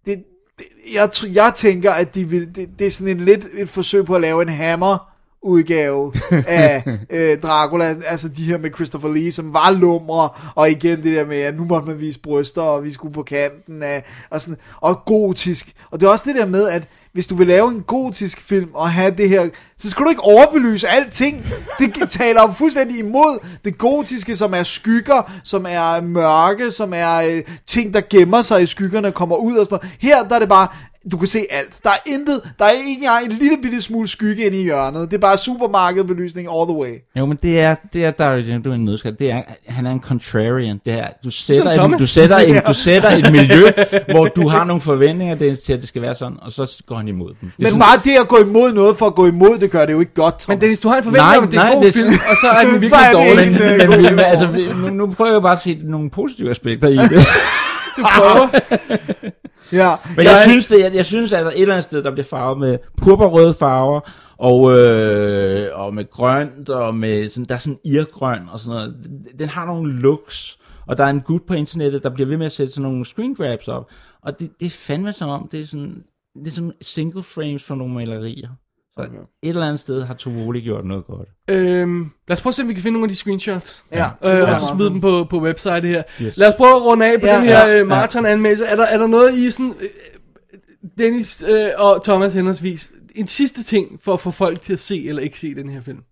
Det, 0.06 0.24
det, 0.58 0.66
jeg, 0.94 1.10
jeg 1.32 1.52
tænker, 1.56 1.90
at 1.92 2.14
de 2.14 2.28
vil, 2.28 2.56
det, 2.56 2.68
det 2.78 2.86
er 2.86 2.90
sådan 2.90 3.16
en 3.16 3.24
lidt 3.24 3.46
et 3.54 3.68
forsøg 3.68 4.04
på 4.04 4.14
at 4.14 4.20
lave 4.20 4.42
en 4.42 4.48
hammer 4.48 5.13
udgave 5.44 6.12
af 6.46 6.82
øh, 7.10 7.38
Dracula, 7.38 7.96
altså 8.06 8.28
de 8.28 8.44
her 8.44 8.58
med 8.58 8.70
Christopher 8.74 9.14
Lee, 9.14 9.32
som 9.32 9.54
var 9.54 9.70
lumre, 9.70 10.28
og 10.54 10.70
igen 10.70 11.02
det 11.02 11.16
der 11.16 11.26
med, 11.26 11.36
at 11.36 11.56
nu 11.56 11.64
måtte 11.64 11.88
man 11.88 12.00
vise 12.00 12.20
bryster, 12.20 12.62
og 12.62 12.84
vi 12.84 12.92
skulle 12.92 13.14
på 13.14 13.22
kanten 13.22 13.82
af, 13.82 14.04
og 14.30 14.40
sådan, 14.40 14.56
og 14.80 15.04
gotisk. 15.06 15.72
Og 15.90 16.00
det 16.00 16.06
er 16.06 16.10
også 16.10 16.24
det 16.26 16.36
der 16.36 16.46
med, 16.46 16.68
at 16.68 16.88
hvis 17.14 17.26
du 17.26 17.34
vil 17.34 17.46
lave 17.46 17.68
en 17.68 17.82
gotisk 17.82 18.40
film, 18.40 18.70
og 18.74 18.90
have 18.90 19.14
det 19.18 19.28
her, 19.28 19.48
så 19.78 19.90
skal 19.90 20.04
du 20.04 20.10
ikke 20.10 20.22
overbelyse 20.22 20.88
alting. 20.88 21.46
Det 21.78 21.94
taler 22.10 22.42
jo 22.42 22.52
fuldstændig 22.52 22.98
imod 22.98 23.38
det 23.64 23.78
gotiske, 23.78 24.36
som 24.36 24.54
er 24.54 24.62
skygger, 24.62 25.32
som 25.44 25.66
er 25.68 26.00
mørke, 26.00 26.70
som 26.70 26.92
er 26.94 27.16
øh, 27.16 27.42
ting, 27.66 27.94
der 27.94 28.00
gemmer 28.10 28.42
sig 28.42 28.62
i 28.62 28.66
skyggerne, 28.66 29.12
kommer 29.12 29.36
ud 29.36 29.56
og 29.56 29.66
sådan 29.66 29.78
noget. 29.82 29.96
Her, 30.00 30.28
der 30.28 30.34
er 30.34 30.38
det 30.38 30.48
bare, 30.48 30.68
du 31.12 31.16
kan 31.16 31.28
se 31.28 31.46
alt. 31.50 31.80
Der 31.82 31.90
er 31.90 32.10
intet, 32.14 32.40
der 32.58 32.64
er 32.64 32.70
ikke 32.70 32.90
engang 32.92 33.24
en 33.24 33.32
lille 33.32 33.56
bitte 33.62 33.82
smule 33.82 34.08
skygge 34.08 34.46
inde 34.46 34.58
i 34.60 34.62
hjørnet. 34.62 35.10
Det 35.10 35.16
er 35.16 35.20
bare 35.20 35.36
supermarkedbelysning 35.38 36.48
all 36.48 36.68
the 36.68 36.76
way. 36.78 36.92
Jo, 37.18 37.26
men 37.26 37.38
det 37.42 37.60
er, 37.60 37.74
det 37.92 38.04
er 38.04 38.10
Dario 38.10 38.38
Argento 38.42 38.72
en 38.72 38.84
nødskal. 38.84 39.16
Det 39.18 39.30
er, 39.30 39.42
han 39.68 39.86
er 39.86 39.90
en 39.90 40.00
contrarian. 40.00 40.80
Det 40.86 40.92
er, 40.94 41.06
du 41.24 41.30
sætter, 41.30 41.70
en, 41.84 41.92
du, 41.92 42.06
sætter 42.06 42.36
en, 42.38 42.54
du 42.68 42.72
sætter 42.74 43.10
et 43.10 43.32
miljø, 43.32 43.70
hvor 44.10 44.26
du 44.26 44.48
har 44.48 44.64
nogle 44.64 44.80
forventninger 44.80 45.54
til, 45.64 45.72
at 45.72 45.80
det 45.80 45.88
skal 45.88 46.02
være 46.02 46.14
sådan, 46.14 46.36
og 46.42 46.52
så 46.52 46.82
går 46.86 46.96
han 46.96 47.08
imod 47.08 47.28
dem. 47.28 47.36
Det 47.40 47.46
er 47.48 47.52
Men 47.58 47.66
sådan- 47.66 47.80
bare 47.80 48.00
det 48.04 48.20
at 48.20 48.28
gå 48.28 48.36
imod 48.38 48.72
noget 48.72 48.96
for 48.96 49.06
at 49.06 49.14
gå 49.14 49.26
imod, 49.26 49.58
det 49.58 49.70
gør 49.70 49.86
det 49.86 49.92
jo 49.92 50.00
ikke 50.00 50.14
godt, 50.14 50.38
Thomas. 50.38 50.48
Men 50.48 50.60
Dennis, 50.60 50.80
du 50.80 50.88
har 50.88 50.96
en 50.96 51.04
forventning 51.04 51.36
om, 51.38 51.44
at 51.44 51.50
det 51.50 51.58
er 51.58 51.64
en 51.66 51.72
god 51.74 51.82
det 51.82 51.88
er 51.88 51.92
film, 51.92 52.12
og 52.30 52.36
så 52.40 52.46
er 52.48 52.64
den 52.64 52.72
virkelig 52.80 52.92
er 52.92 53.12
dårlig. 53.12 53.52
men, 53.52 53.62
er 53.62 53.88
men, 53.96 54.08
humor. 54.08 54.22
altså, 54.22 54.48
nu, 54.80 54.90
nu 54.90 55.12
prøver 55.12 55.32
jeg 55.32 55.42
bare 55.42 55.52
at 55.52 55.60
se 55.62 55.78
nogle 55.84 56.10
positive 56.10 56.50
aspekter 56.50 56.88
i 56.88 56.96
det. 56.96 57.26
Du 57.96 58.02
prøver. 58.02 58.48
Ja, 59.72 59.94
Men 60.16 60.24
jeg, 60.24 60.42
synes, 60.46 60.66
det, 60.66 60.80
jeg, 60.80 60.94
jeg 60.94 61.06
synes, 61.06 61.32
at 61.32 61.44
der 61.44 61.50
et 61.50 61.60
eller 61.60 61.74
andet 61.74 61.84
sted, 61.84 62.02
der 62.02 62.10
bliver 62.10 62.24
farvet 62.26 62.58
med 62.58 62.78
purpurrøde 63.02 63.54
farver, 63.54 64.00
og, 64.38 64.78
øh, 64.78 65.68
og 65.78 65.94
med 65.94 66.10
grønt, 66.10 66.68
og 66.70 66.94
med 66.94 67.28
sådan, 67.28 67.44
der 67.48 67.54
er 67.54 67.58
sådan 67.58 67.78
irgrøn 67.84 68.48
og 68.52 68.60
sådan 68.60 68.74
noget. 68.76 68.96
Den- 69.04 69.38
Den 69.38 69.48
har 69.48 69.66
nogle 69.66 69.92
looks, 70.00 70.58
og 70.86 70.98
der 70.98 71.04
er 71.04 71.08
en 71.10 71.20
gut 71.20 71.42
på 71.46 71.54
internettet, 71.54 72.02
der 72.02 72.10
bliver 72.10 72.28
ved 72.28 72.36
med 72.36 72.46
at 72.46 72.52
sætte 72.52 72.72
sådan 72.72 72.82
nogle 72.90 73.04
screen 73.04 73.34
grabs 73.34 73.68
op, 73.68 73.86
og 74.22 74.40
det, 74.40 74.50
det 74.60 74.66
er 74.66 74.70
fandme 74.70 75.12
som 75.12 75.28
om, 75.30 75.48
det 75.52 75.60
er 75.60 75.66
sådan, 75.66 76.02
det 76.34 76.46
er 76.46 76.50
sådan 76.52 76.72
single 76.82 77.22
frames 77.22 77.62
for 77.62 77.74
nogle 77.74 77.94
malerier. 77.94 78.48
Så 78.98 79.02
okay. 79.04 79.18
et 79.42 79.48
eller 79.48 79.66
andet 79.66 79.80
sted 79.80 80.02
har 80.04 80.14
Tovoli 80.14 80.60
gjort 80.60 80.84
noget 80.84 81.04
godt. 81.06 81.28
Øhm, 81.50 82.10
lad 82.28 82.32
os 82.36 82.40
prøve 82.40 82.50
at 82.50 82.54
se, 82.54 82.62
om 82.62 82.68
vi 82.68 82.74
kan 82.74 82.82
finde 82.82 82.92
nogle 82.92 83.04
af 83.04 83.08
de 83.08 83.16
screenshots. 83.16 83.84
Ja, 83.92 84.06
Øh, 84.24 84.48
og 84.50 84.56
så 84.56 84.66
smide 84.66 84.90
dem 84.90 85.00
på, 85.00 85.26
på 85.30 85.40
website 85.40 85.80
her. 85.80 86.02
Yes. 86.22 86.36
Lad 86.36 86.48
os 86.48 86.54
prøve 86.54 86.76
at 86.76 86.82
runde 86.82 87.06
af 87.12 87.20
på 87.20 87.26
Ja, 87.26 87.36
den 87.36 87.44
her 87.44 87.66
ja, 87.66 87.80
øh, 87.80 87.86
maraton-anmeldelse. 87.86 88.64
Er 88.66 88.76
der, 88.76 88.84
er 88.84 88.98
der 88.98 89.06
noget 89.06 89.34
i 89.34 89.50
sådan... 89.50 89.74
Øh, 89.80 89.88
Dennis 90.98 91.44
øh, 91.48 91.68
og 91.76 92.04
Thomas 92.04 92.32
henholdsvis. 92.34 92.90
En 93.14 93.26
sidste 93.26 93.64
ting, 93.64 94.00
for 94.04 94.12
at 94.12 94.20
få 94.20 94.30
folk 94.30 94.60
til 94.60 94.72
at 94.72 94.78
se 94.80 95.08
eller 95.08 95.22
ikke 95.22 95.38
se 95.38 95.54
den 95.54 95.68
her 95.68 95.80
film. 95.82 95.98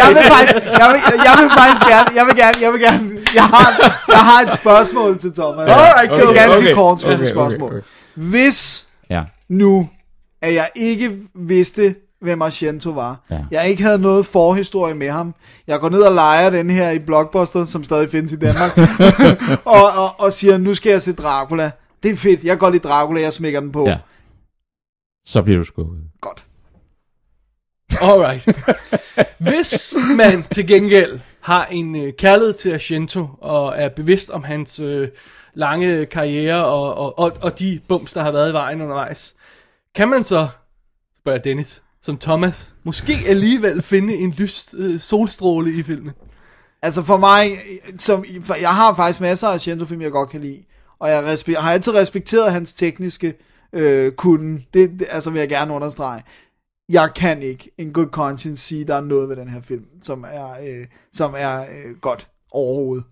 jeg 0.00 0.08
vil 0.14 0.24
faktisk, 0.34 0.64
jeg 0.80 0.88
vil, 0.92 1.00
jeg 1.28 1.34
vil 1.40 1.50
faktisk 1.60 1.84
gerne, 1.92 2.08
jeg 2.18 2.24
vil 2.26 2.36
gerne, 2.36 2.56
jeg 2.64 2.72
vil 2.72 2.80
gerne, 2.80 3.20
jeg 3.34 3.44
har, 3.44 3.66
jeg 4.08 4.18
har 4.18 4.40
et 4.46 4.52
spørgsmål 4.60 5.18
til 5.18 5.32
Thomas. 5.34 5.68
Alright, 5.68 6.10
det 6.10 6.20
er 6.20 6.28
okay, 6.28 6.40
ganske 6.40 6.58
okay. 6.58 6.74
kort 6.74 7.04
Okay, 7.04 7.14
okay, 7.14 7.26
spørgsmål. 7.26 7.72
okay. 7.72 7.82
Hvis 8.14 8.86
Ja. 9.10 9.22
nu, 9.48 9.88
at 10.42 10.54
jeg 10.54 10.70
ikke 10.76 11.18
vidste, 11.34 11.94
hvem 12.20 12.42
Argento 12.42 12.90
var. 12.90 13.20
Ja. 13.30 13.40
Jeg 13.50 13.68
ikke 13.68 13.82
havde 13.82 13.98
noget 13.98 14.26
forhistorie 14.26 14.94
med 14.94 15.10
ham. 15.10 15.34
Jeg 15.66 15.80
går 15.80 15.88
ned 15.88 16.00
og 16.02 16.14
leger 16.14 16.50
den 16.50 16.70
her 16.70 16.90
i 16.90 16.98
Blockbuster, 16.98 17.64
som 17.64 17.84
stadig 17.84 18.10
findes 18.10 18.32
i 18.32 18.36
Danmark, 18.36 18.78
og, 19.64 19.82
og, 19.92 20.20
og 20.20 20.32
siger, 20.32 20.58
nu 20.58 20.74
skal 20.74 20.90
jeg 20.90 21.02
se 21.02 21.12
Dracula. 21.14 21.70
Det 22.02 22.10
er 22.10 22.16
fedt, 22.16 22.44
jeg 22.44 22.58
går 22.58 22.70
lide 22.70 22.88
Dracula, 22.88 23.20
jeg 23.20 23.32
smækker 23.32 23.60
den 23.60 23.72
på. 23.72 23.88
Ja. 23.88 23.96
Så 25.26 25.42
bliver 25.42 25.58
du 25.58 25.64
skuffet. 25.64 25.98
Godt. 26.20 26.44
Alright. 28.00 28.44
Hvis 29.38 29.94
man 30.16 30.44
til 30.50 30.66
gengæld 30.66 31.20
har 31.40 31.66
en 31.66 31.96
øh, 31.96 32.12
kærlighed 32.18 32.52
til 32.54 32.72
Argento, 32.72 33.28
og 33.40 33.74
er 33.76 33.88
bevidst 33.88 34.30
om 34.30 34.44
hans 34.44 34.80
øh, 34.80 35.08
lange 35.54 36.06
karriere, 36.06 36.64
og, 36.66 36.94
og, 36.94 37.18
og, 37.18 37.32
og 37.42 37.58
de 37.58 37.80
bums, 37.88 38.12
der 38.12 38.22
har 38.22 38.30
været 38.30 38.50
i 38.50 38.52
vejen 38.52 38.80
undervejs, 38.80 39.34
kan 39.94 40.08
man 40.08 40.22
så, 40.22 40.48
spørger 41.16 41.38
Dennis, 41.38 41.82
som 42.02 42.18
Thomas, 42.18 42.74
måske 42.84 43.14
alligevel 43.26 43.82
finde 43.82 44.14
en 44.14 44.30
lys 44.30 44.74
øh, 44.78 45.00
solstråle 45.00 45.72
i 45.72 45.82
filmen? 45.82 46.12
Altså 46.82 47.02
for 47.02 47.16
mig, 47.16 47.50
som, 47.98 48.24
for 48.42 48.54
jeg 48.54 48.70
har 48.70 48.94
faktisk 48.94 49.20
masser 49.20 49.48
af 49.48 49.52
Argento-film, 49.52 50.02
jeg 50.02 50.10
godt 50.10 50.30
kan 50.30 50.40
lide. 50.40 50.64
Og 50.98 51.10
jeg 51.10 51.34
respe- 51.34 51.60
har 51.60 51.72
altid 51.72 51.94
respekteret 51.94 52.52
hans 52.52 52.72
tekniske 52.72 53.34
øh, 53.72 54.12
kunden. 54.12 54.66
Det, 54.74 54.90
det 54.90 55.06
altså 55.10 55.30
vil 55.30 55.38
jeg 55.38 55.48
gerne 55.48 55.74
understrege. 55.74 56.22
Jeg 56.88 57.10
kan 57.16 57.42
ikke 57.42 57.70
en 57.78 57.92
good 57.92 58.06
conscience 58.06 58.62
sige, 58.62 58.84
der 58.84 58.94
er 58.94 59.00
noget 59.00 59.28
ved 59.28 59.36
den 59.36 59.48
her 59.48 59.60
film, 59.60 59.84
som 60.02 60.24
er, 60.28 60.48
øh, 60.68 60.86
som 61.12 61.34
er 61.36 61.60
øh, 61.60 61.98
godt 62.00 62.28
overhovedet. 62.50 63.04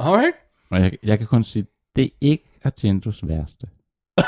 Alright. 0.00 0.43
Og 0.74 0.80
jeg, 0.80 0.92
jeg 1.02 1.18
kan 1.18 1.26
kun 1.26 1.42
sige, 1.44 1.66
det 1.96 2.04
er 2.04 2.08
ikke 2.20 2.44
Argentos 2.64 3.20
værste. 3.28 3.66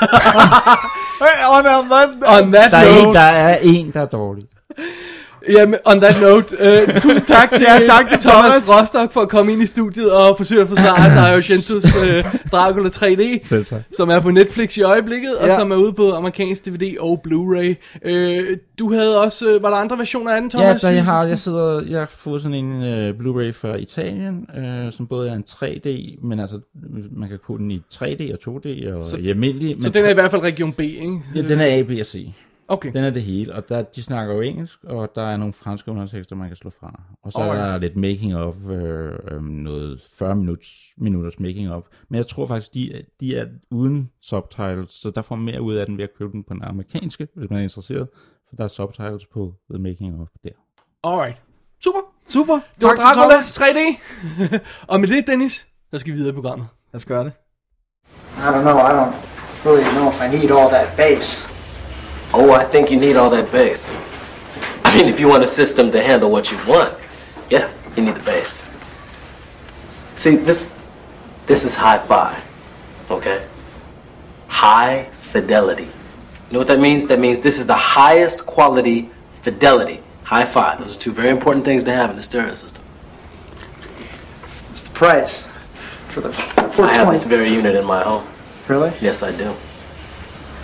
Hey, 1.21 1.37
on, 1.49 1.65
on, 1.65 1.85
that, 1.89 2.09
On 2.09 2.51
that 2.51 2.71
Der 2.71 2.77
er, 2.77 3.07
en, 3.07 3.13
der 3.13 3.19
er 3.19 3.57
en, 3.57 3.91
der 3.93 4.01
er 4.01 4.05
dårlig. 4.05 4.43
Jamen, 5.49 5.79
on 5.85 6.01
that 6.01 6.21
note, 6.21 6.55
uh, 6.59 6.93
tusind 7.01 7.21
tak 7.27 7.51
til, 7.51 7.65
Ja, 7.69 7.85
tak 7.85 8.09
til 8.09 8.19
Thomas. 8.19 8.69
Rostock 8.69 9.11
for 9.13 9.21
at 9.21 9.29
komme 9.29 9.51
ind 9.53 9.61
i 9.61 9.65
studiet 9.65 10.11
og 10.11 10.37
forsøge 10.37 10.61
at 10.61 10.67
forsvare 10.67 11.15
Dario 11.21 11.35
Argentos 11.37 11.95
uh, 11.95 12.41
Dracula 12.51 12.89
3D, 12.89 13.47
Selv 13.47 13.65
tak. 13.65 13.81
som 13.97 14.09
er 14.09 14.19
på 14.19 14.31
Netflix 14.31 14.77
i 14.77 14.81
øjeblikket, 14.81 15.37
og 15.37 15.47
Ja. 15.47 15.57
som 15.59 15.71
er 15.71 15.75
ude 15.75 15.93
på 15.93 16.11
amerikansk 16.13 16.65
DVD 16.65 16.97
og 16.99 17.23
Blu-ray. 17.27 17.99
Uh, 18.09 18.43
du 18.79 18.93
havde 18.93 19.21
også, 19.21 19.55
uh, 19.55 19.63
var 19.63 19.69
der 19.69 19.77
andre 19.77 19.97
versioner 19.97 20.31
af 20.31 20.41
den, 20.41 20.51
Ja, 20.53 20.59
Thomas? 20.59 20.81
der 20.81 20.89
jeg 20.89 21.05
har, 21.05 21.23
jeg 21.25 21.39
sidder, 21.39 21.81
jeg 21.89 21.99
har 21.99 22.09
fået 22.11 22.41
sådan 22.41 22.65
en 22.65 22.71
uh, 22.81 23.09
Blu-ray 23.09 23.51
fra 23.51 23.75
Italien, 23.75 24.45
uh, 24.57 24.93
som 24.93 25.07
både 25.07 25.29
er 25.29 25.33
en 25.33 25.43
3D, 25.49 26.19
men 26.27 26.39
altså, 26.39 26.59
man 27.11 27.29
kan 27.29 27.37
købe 27.47 27.57
den 27.59 27.71
i 27.71 27.81
3D 27.93 28.33
og 28.33 28.39
2D 28.55 28.93
og 28.93 29.07
så, 29.07 29.15
i 29.19 29.29
almindelig. 29.29 29.75
Så 29.81 29.87
men 29.87 29.93
den 29.93 30.05
er 30.05 30.09
i 30.09 30.13
hvert 30.13 30.31
fald 30.31 30.41
region 30.41 30.73
B, 30.73 30.79
ikke? 30.79 31.21
Ja, 31.35 31.41
den 31.41 31.59
er 31.59 31.65
A, 31.65 31.81
B 31.81 31.89
og 31.99 32.05
C. 32.05 32.27
Okay. 32.69 32.93
Den 32.93 33.03
er 33.03 33.09
det 33.09 33.21
hele, 33.21 33.55
og 33.55 33.69
der, 33.69 33.81
de 33.81 34.03
snakker 34.03 34.35
jo 34.35 34.41
engelsk, 34.41 34.83
og 34.83 35.11
der 35.15 35.21
er 35.21 35.37
nogle 35.37 35.53
franske 35.53 35.91
undertekster, 35.91 36.35
man 36.35 36.47
kan 36.47 36.57
slå 36.57 36.69
fra. 36.79 37.01
Og 37.23 37.31
så 37.31 37.37
Alright. 37.37 37.61
er 37.61 37.71
der 37.71 37.77
lidt 37.77 37.95
making 37.95 38.35
of, 38.35 38.55
øh, 38.69 39.11
øh, 39.31 39.41
noget 39.41 40.01
40 40.17 40.35
minutters, 40.35 40.77
minutters 40.97 41.39
making 41.39 41.71
of. 41.73 41.83
Men 42.09 42.17
jeg 42.17 42.27
tror 42.27 42.45
faktisk, 42.47 42.73
de, 42.73 42.93
er- 42.95 43.01
de 43.19 43.37
er 43.37 43.45
uden 43.71 44.11
subtitles, 44.21 44.91
så 44.91 45.09
der 45.09 45.21
får 45.21 45.35
man 45.35 45.45
mere 45.45 45.61
ud 45.61 45.75
af 45.75 45.85
den 45.85 45.97
ved 45.97 46.03
at 46.03 46.09
købe 46.17 46.31
den 46.31 46.43
på 46.43 46.53
den 46.53 46.63
amerikanske, 46.63 47.27
hvis 47.35 47.49
man 47.49 47.59
er 47.59 47.63
interesseret. 47.63 48.07
For 48.49 48.55
der 48.55 48.63
er 48.63 48.67
subtitles 48.67 49.25
på 49.25 49.53
The 49.73 49.83
Making 49.83 50.21
of 50.21 50.27
der. 50.43 50.49
Alright. 51.03 51.37
Super. 51.83 51.99
Super, 52.29 52.53
Det 52.53 52.83
var 52.83 52.89
tak 52.89 52.97
til 52.97 53.03
Dracula 53.03 53.23
Thomas. 53.23 53.57
3D. 53.57 54.59
og 54.93 54.99
med 54.99 55.07
det, 55.07 55.27
Dennis, 55.27 55.67
så 55.93 55.99
skal 55.99 56.13
vi 56.13 56.17
videre 56.17 56.31
i 56.31 56.33
programmet. 56.33 56.67
Lad 56.93 56.97
os 56.97 57.05
gøre 57.05 57.23
det. 57.23 57.31
I 58.37 58.39
don't 58.39 58.61
know. 58.61 58.77
I 58.77 58.91
don't 58.99 59.15
really 59.65 59.89
know 59.97 60.09
if 60.11 60.21
I 60.21 60.27
need 60.37 60.51
all 60.57 60.69
that 60.69 60.87
bass. 60.97 61.56
Oh, 62.33 62.51
I 62.51 62.63
think 62.63 62.91
you 62.91 62.97
need 62.99 63.15
all 63.15 63.29
that 63.29 63.51
bass. 63.51 63.93
I 64.83 64.95
mean, 64.97 65.07
if 65.07 65.19
you 65.19 65.27
want 65.27 65.43
a 65.43 65.47
system 65.47 65.91
to 65.91 66.01
handle 66.01 66.29
what 66.31 66.51
you 66.51 66.57
want, 66.65 66.97
yeah, 67.49 67.71
you 67.95 68.03
need 68.03 68.15
the 68.15 68.23
bass. 68.23 68.65
See, 70.15 70.35
this 70.35 70.73
this 71.45 71.63
is 71.63 71.75
hi-fi, 71.75 72.41
okay? 73.09 73.47
High 74.47 75.09
fidelity. 75.19 75.83
You 75.83 76.53
know 76.53 76.59
what 76.59 76.67
that 76.67 76.79
means? 76.79 77.07
That 77.07 77.19
means 77.19 77.39
this 77.39 77.57
is 77.57 77.67
the 77.67 77.75
highest 77.75 78.45
quality 78.45 79.09
fidelity. 79.43 80.01
Hi-fi. 80.23 80.75
Those 80.75 80.97
are 80.97 80.99
two 80.99 81.13
very 81.13 81.29
important 81.29 81.63
things 81.63 81.83
to 81.85 81.93
have 81.93 82.11
in 82.11 82.17
a 82.17 82.23
stereo 82.23 82.53
system. 82.53 82.83
What's 84.69 84.81
the 84.81 84.89
price 84.89 85.45
for 86.09 86.21
the 86.21 86.29
I 86.83 86.93
have 86.93 87.11
this 87.11 87.25
very 87.25 87.53
unit 87.53 87.75
in 87.75 87.85
my 87.85 88.03
home. 88.03 88.27
Really? 88.67 88.91
Yes, 89.01 89.23
I 89.23 89.31
do. 89.31 89.55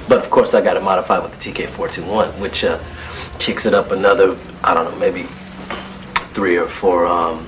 But 0.07 0.19
of 0.19 0.29
course, 0.29 0.53
I 0.53 0.61
got 0.61 0.75
it 0.77 0.83
modified 0.83 1.23
with 1.23 1.33
the 1.39 1.51
TK421, 1.51 2.39
which 2.39 2.63
uh, 2.63 2.79
kicks 3.39 3.65
it 3.65 3.73
up 3.73 3.91
another, 3.91 4.37
I 4.63 4.73
don't 4.73 4.85
know, 4.85 4.99
maybe 4.99 5.23
three 6.33 6.57
or 6.57 6.67
four 6.67 7.05
um, 7.05 7.47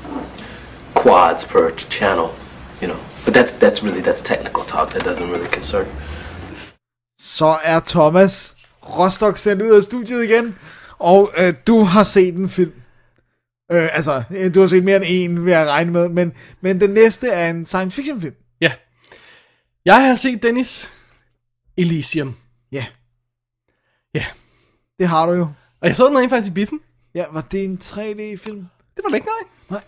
quads 0.93 1.45
per 1.45 1.72
channel, 1.72 2.34
you 2.82 2.88
know. 2.88 3.00
But 3.25 3.34
that's 3.34 3.53
that's 3.53 3.84
really 3.84 4.01
that's 4.01 4.22
technical 4.22 4.64
talk. 4.64 4.93
That 4.93 5.03
doesn't 5.03 5.30
really 5.30 5.50
concern. 5.50 5.85
me. 5.85 5.92
Så 7.19 7.58
er 7.64 7.80
Thomas 7.80 8.56
Rostock 8.98 9.38
sendt 9.38 9.61
ud 9.61 9.75
af 9.75 9.84
studiet 9.84 10.24
igen, 10.24 10.56
og 11.00 11.32
øh, 11.38 11.53
du 11.67 11.84
har 11.84 12.03
set 12.03 12.35
en 12.35 12.50
film. 12.50 12.74
Øh, 13.72 13.95
altså, 13.95 14.24
øh, 14.32 14.56
du 14.56 14.59
har 14.59 14.67
set 14.67 14.84
mere 14.84 14.95
end 14.95 15.06
en, 15.08 15.45
vil 15.45 15.51
jeg 15.51 15.67
regne 15.67 15.92
med, 15.92 16.09
men, 16.09 16.34
men 16.61 16.82
den 16.82 16.90
næste 16.90 17.27
er 17.27 17.50
en 17.50 17.66
science 17.66 17.95
fiction 17.95 18.22
film. 18.22 18.35
Ja. 18.61 18.72
Jeg 19.85 20.08
har 20.08 20.16
set 20.16 20.43
Dennis 20.43 20.92
Elysium. 21.77 22.35
Ja. 22.76 22.86
Ja. 24.14 24.26
Det 25.00 25.08
har 25.08 25.26
du 25.28 25.34
jo. 25.34 25.48
Og 25.82 25.88
jeg 25.88 25.95
så 25.95 26.08
den 26.08 26.18
rent 26.18 26.30
faktisk 26.30 26.52
i 26.52 26.54
biffen. 26.54 26.80
Ja, 27.16 27.26
var 27.32 27.42
det 27.42 27.64
en 27.64 27.80
3D-film? 27.84 28.68
Det 28.95 29.04
var 29.04 29.10
det 29.10 29.16
ikke, 29.16 29.28
nej. 29.28 29.50
Nej. 29.70 29.84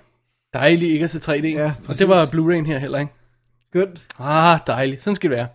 Dejligt 0.54 0.92
ikke 0.92 1.04
at 1.04 1.10
se 1.10 1.32
3D. 1.32 1.46
Ja, 1.48 1.66
og 1.66 1.84
præcis. 1.86 2.00
det 2.00 2.10
var 2.10 2.26
Blu-ray'en 2.26 2.66
her 2.66 2.78
heller 2.78 3.00
ikke. 3.00 3.12
Godt. 3.74 4.08
Ah, 4.20 4.60
dejligt. 4.68 5.04
Sådan 5.04 5.16
skal 5.16 5.30
det 5.30 5.38
være. 5.38 5.48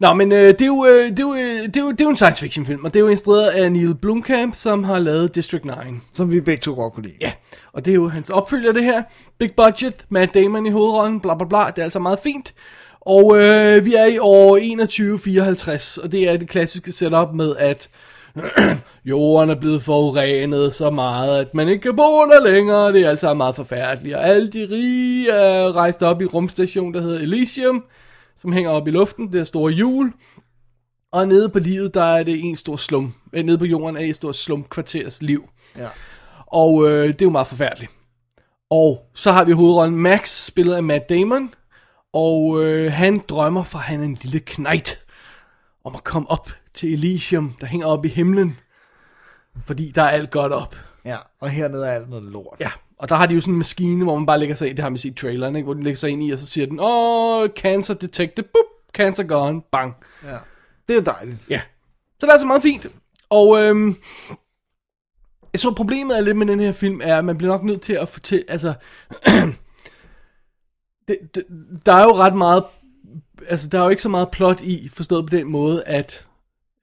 Nå, 0.00 0.12
men 0.12 0.32
øh, 0.32 0.38
det, 0.38 0.62
er 0.62 0.66
jo, 0.66 0.86
øh, 0.86 1.10
det, 1.10 1.18
er 1.18 1.22
jo, 1.22 1.34
øh, 1.34 1.66
det, 1.66 1.76
er 1.76 1.80
jo, 1.80 1.90
det 1.90 2.00
er 2.00 2.04
jo 2.04 2.10
en 2.10 2.16
science 2.16 2.40
fiction 2.40 2.66
film, 2.66 2.84
og 2.84 2.94
det 2.94 3.00
er 3.00 3.04
jo 3.04 3.08
instrueret 3.08 3.50
af 3.50 3.72
Neil 3.72 3.94
Blomkamp, 3.94 4.54
som 4.54 4.84
har 4.84 4.98
lavet 4.98 5.34
District 5.34 5.64
9. 5.64 5.72
Som 6.14 6.32
vi 6.32 6.40
begge 6.40 6.60
to 6.60 6.74
godt 6.74 6.92
kunne 6.92 7.06
lide. 7.06 7.16
Ja, 7.20 7.32
og 7.72 7.84
det 7.84 7.90
er 7.90 7.94
jo 7.94 8.08
hans 8.08 8.30
opfølger 8.30 8.72
det 8.72 8.84
her. 8.84 9.02
Big 9.38 9.52
budget, 9.56 10.06
Matt 10.08 10.34
Damon 10.34 10.66
i 10.66 10.70
hovedrollen, 10.70 11.20
bla 11.20 11.34
bla 11.34 11.46
bla. 11.46 11.58
Det 11.58 11.78
er 11.78 11.82
altså 11.82 11.98
meget 11.98 12.18
fint. 12.18 12.54
Og 13.08 13.38
øh, 13.38 13.84
vi 13.84 13.94
er 13.94 14.04
i 14.04 14.18
år 14.18 14.56
2154, 14.56 15.98
og 15.98 16.12
det 16.12 16.28
er 16.28 16.36
det 16.36 16.48
klassiske 16.48 16.92
setup 16.92 17.34
med, 17.34 17.56
at 17.56 17.90
jorden 19.04 19.50
er 19.50 19.54
blevet 19.54 19.82
forurenet 19.82 20.74
så 20.74 20.90
meget, 20.90 21.40
at 21.40 21.54
man 21.54 21.68
ikke 21.68 21.82
kan 21.82 21.96
bo 21.96 22.02
der 22.02 22.52
længere. 22.52 22.92
Det 22.92 23.00
er 23.00 23.08
altså 23.08 23.34
meget 23.34 23.56
forfærdeligt. 23.56 24.16
Og 24.16 24.28
alle 24.28 24.48
de 24.50 24.68
rige 24.70 25.30
er 25.30 25.76
rejst 25.76 26.02
op 26.02 26.22
i 26.22 26.24
rumstation, 26.24 26.94
der 26.94 27.00
hedder 27.00 27.18
Elysium, 27.18 27.84
som 28.40 28.52
hænger 28.52 28.70
op 28.70 28.88
i 28.88 28.90
luften. 28.90 29.32
Det 29.32 29.40
er 29.40 29.44
store 29.44 29.72
hjul. 29.72 30.12
Og 31.12 31.28
nede 31.28 31.48
på 31.48 31.58
livet, 31.58 31.94
der 31.94 32.04
er 32.04 32.22
det 32.22 32.44
en 32.44 32.56
stor 32.56 32.76
slum. 32.76 33.14
Øh, 33.32 33.44
Nede 33.44 33.58
på 33.58 33.64
jorden 33.64 33.96
er 33.96 34.00
det 34.00 34.08
et 34.08 34.16
stort 34.16 34.36
slumkvarters 34.36 35.22
liv. 35.22 35.48
Ja. 35.76 35.88
Og 36.46 36.90
øh, 36.90 37.08
det 37.08 37.22
er 37.22 37.26
jo 37.26 37.30
meget 37.30 37.48
forfærdeligt. 37.48 37.92
Og 38.70 38.98
så 39.14 39.32
har 39.32 39.44
vi 39.44 39.52
hovedrollen 39.52 39.96
Max, 39.96 40.44
spillet 40.46 40.74
af 40.74 40.82
Matt 40.82 41.08
Damon. 41.08 41.50
Og 42.12 42.64
øh, 42.64 42.92
han 42.92 43.22
drømmer, 43.28 43.62
for 43.62 43.78
han 43.78 44.00
er 44.00 44.04
en 44.04 44.18
lille 44.22 44.40
knight, 44.40 45.04
om 45.84 45.94
at 45.94 46.04
komme 46.04 46.30
op 46.30 46.50
til 46.74 46.92
Elysium, 46.92 47.56
der 47.60 47.66
hænger 47.66 47.86
op 47.86 48.04
i 48.04 48.08
himlen. 48.08 48.58
Fordi 49.66 49.90
der 49.94 50.02
er 50.02 50.08
alt 50.08 50.30
godt 50.30 50.52
op. 50.52 50.76
Ja, 51.04 51.16
og 51.40 51.50
hernede 51.50 51.86
er 51.86 51.92
alt 51.92 52.08
noget 52.08 52.24
lort. 52.24 52.56
Ja, 52.60 52.70
og 52.98 53.08
der 53.08 53.16
har 53.16 53.26
de 53.26 53.34
jo 53.34 53.40
sådan 53.40 53.54
en 53.54 53.58
maskine, 53.58 54.04
hvor 54.04 54.16
man 54.16 54.26
bare 54.26 54.38
lægger 54.38 54.54
sig 54.54 54.68
ind, 54.68 54.76
det 54.76 54.82
har 54.82 54.90
man 54.90 54.98
set 54.98 55.10
i 55.10 55.14
traileren, 55.14 55.56
ikke? 55.56 55.64
hvor 55.64 55.74
den 55.74 55.82
lægger 55.82 55.96
sig 55.96 56.10
ind 56.10 56.24
i, 56.24 56.30
og 56.30 56.38
så 56.38 56.46
siger 56.46 56.66
den, 56.66 56.78
åh, 56.80 57.48
cancer 57.48 57.94
detected, 57.94 58.44
boop, 58.44 58.64
cancer 58.94 59.24
gone, 59.24 59.62
bang. 59.72 59.94
Ja. 60.24 60.36
Det 60.88 60.96
er 60.96 61.12
dejligt. 61.12 61.50
Ja. 61.50 61.60
Så 61.90 62.26
det 62.26 62.28
er 62.28 62.32
altså 62.32 62.46
meget 62.46 62.62
fint. 62.62 62.86
Og 63.30 63.62
øhm, 63.62 63.96
jeg 65.52 65.60
tror 65.60 65.70
problemet 65.70 66.18
er 66.18 66.20
lidt 66.20 66.36
med 66.36 66.46
den 66.46 66.60
her 66.60 66.72
film, 66.72 67.00
er, 67.04 67.18
at 67.18 67.24
man 67.24 67.38
bliver 67.38 67.52
nok 67.52 67.64
nødt 67.64 67.80
til 67.80 67.92
at 67.92 68.08
fortælle, 68.08 68.44
altså, 68.48 68.74
det, 71.08 71.34
det, 71.34 71.44
der 71.86 71.92
er 71.94 72.02
jo 72.04 72.12
ret 72.16 72.34
meget, 72.34 72.64
altså 73.48 73.68
der 73.68 73.78
er 73.78 73.82
jo 73.82 73.88
ikke 73.88 74.02
så 74.02 74.08
meget 74.08 74.30
plot 74.30 74.60
i, 74.62 74.88
forstået 74.88 75.26
på 75.30 75.36
den 75.36 75.46
måde, 75.50 75.84
at 75.84 76.26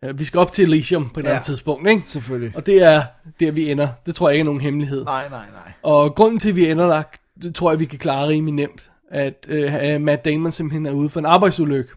øh, 0.04 0.20
vi 0.20 0.24
skal 0.24 0.40
op 0.40 0.52
til 0.52 0.64
Elysium 0.74 1.10
på 1.10 1.20
et 1.20 1.24
Ja. 1.26 1.30
andet 1.30 1.46
tidspunkt, 1.46 1.90
ikke? 1.90 2.08
Selvfølgelig. 2.08 2.56
Og 2.56 2.66
det 2.66 2.84
er 2.84 3.04
der, 3.40 3.52
vi 3.52 3.72
ender. 3.72 3.88
Det 4.06 4.16
tror 4.16 4.30
jeg 4.30 4.34
ikke 4.36 4.42
er 4.42 4.46
nogen 4.46 4.62
hemmelighed. 4.62 5.06
Nej, 5.06 5.30
nej, 5.30 5.46
nej. 5.52 5.74
Og 5.84 6.16
grunden 6.16 6.40
til, 6.40 6.50
at 6.50 6.56
vi 6.56 6.70
ender 6.72 6.88
der, 6.88 7.04
det 7.42 7.56
tror 7.56 7.72
jeg, 7.72 7.80
vi 7.80 7.86
kan 7.86 8.00
klare 8.00 8.28
rimelig 8.28 8.54
nemt. 8.54 8.92
At 9.12 9.46
øh, 9.50 10.02
Matt 10.02 10.26
Damon 10.26 10.52
simpelthen 10.52 10.86
er 10.86 10.92
ude 10.92 11.10
for 11.10 11.20
en 11.20 11.26
arbejdsulykke, 11.26 11.90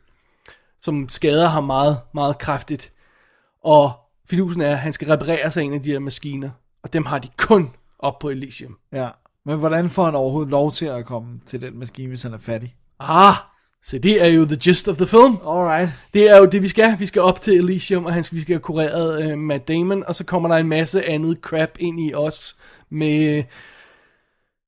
som 0.81 1.08
skader 1.08 1.48
ham 1.48 1.65
meget, 1.65 1.98
meget 2.15 2.39
kraftigt. 2.39 2.92
Og 3.65 3.92
fidusen 4.31 4.60
er, 4.62 4.70
at 4.70 4.78
han 4.78 4.92
skal 4.92 5.08
reparere 5.08 5.50
sig 5.50 5.62
en 5.62 5.74
af 5.74 5.82
de 5.82 5.90
her 5.90 5.98
maskiner. 5.98 6.50
Og 6.82 6.92
dem 6.92 7.05
har 7.07 7.18
de 7.18 7.28
kun 7.36 7.70
op 7.98 8.18
på 8.18 8.28
Elysium. 8.28 8.76
Ja. 8.92 9.08
Men 9.48 9.58
hvordan 9.58 9.88
får 9.88 10.04
han 10.04 10.14
overhovedet 10.14 10.50
lov 10.50 10.72
til 10.72 10.86
at 10.86 11.04
komme 11.04 11.40
til 11.46 11.62
den 11.62 11.78
maskine, 11.78 12.08
hvis 12.08 12.22
han 12.22 12.32
er 12.32 12.38
fattig? 12.38 12.74
Ah, 13.00 13.34
så 13.82 13.98
det 13.98 14.22
er 14.22 14.26
jo 14.26 14.44
the 14.44 14.56
gist 14.56 14.88
of 14.88 14.96
the 14.96 15.06
film. 15.06 15.36
Alright. 15.46 15.90
Det 16.14 16.30
er 16.30 16.38
jo 16.38 16.44
det, 16.44 16.62
vi 16.62 16.68
skal. 16.68 16.96
Vi 16.98 17.06
skal 17.06 17.22
op 17.22 17.40
til 17.40 17.54
Elysium, 17.54 18.04
og 18.04 18.12
han 18.12 18.24
skal, 18.24 18.36
vi 18.36 18.42
skal 18.42 18.54
have 18.54 18.60
kureret 18.60 19.22
øh, 19.22 19.38
Matt 19.38 19.68
Damon, 19.68 20.04
og 20.06 20.14
så 20.14 20.24
kommer 20.24 20.48
der 20.48 20.56
en 20.56 20.68
masse 20.68 21.04
andet 21.04 21.38
crap 21.40 21.68
ind 21.78 22.00
i 22.00 22.14
os 22.14 22.56
med, 22.90 23.44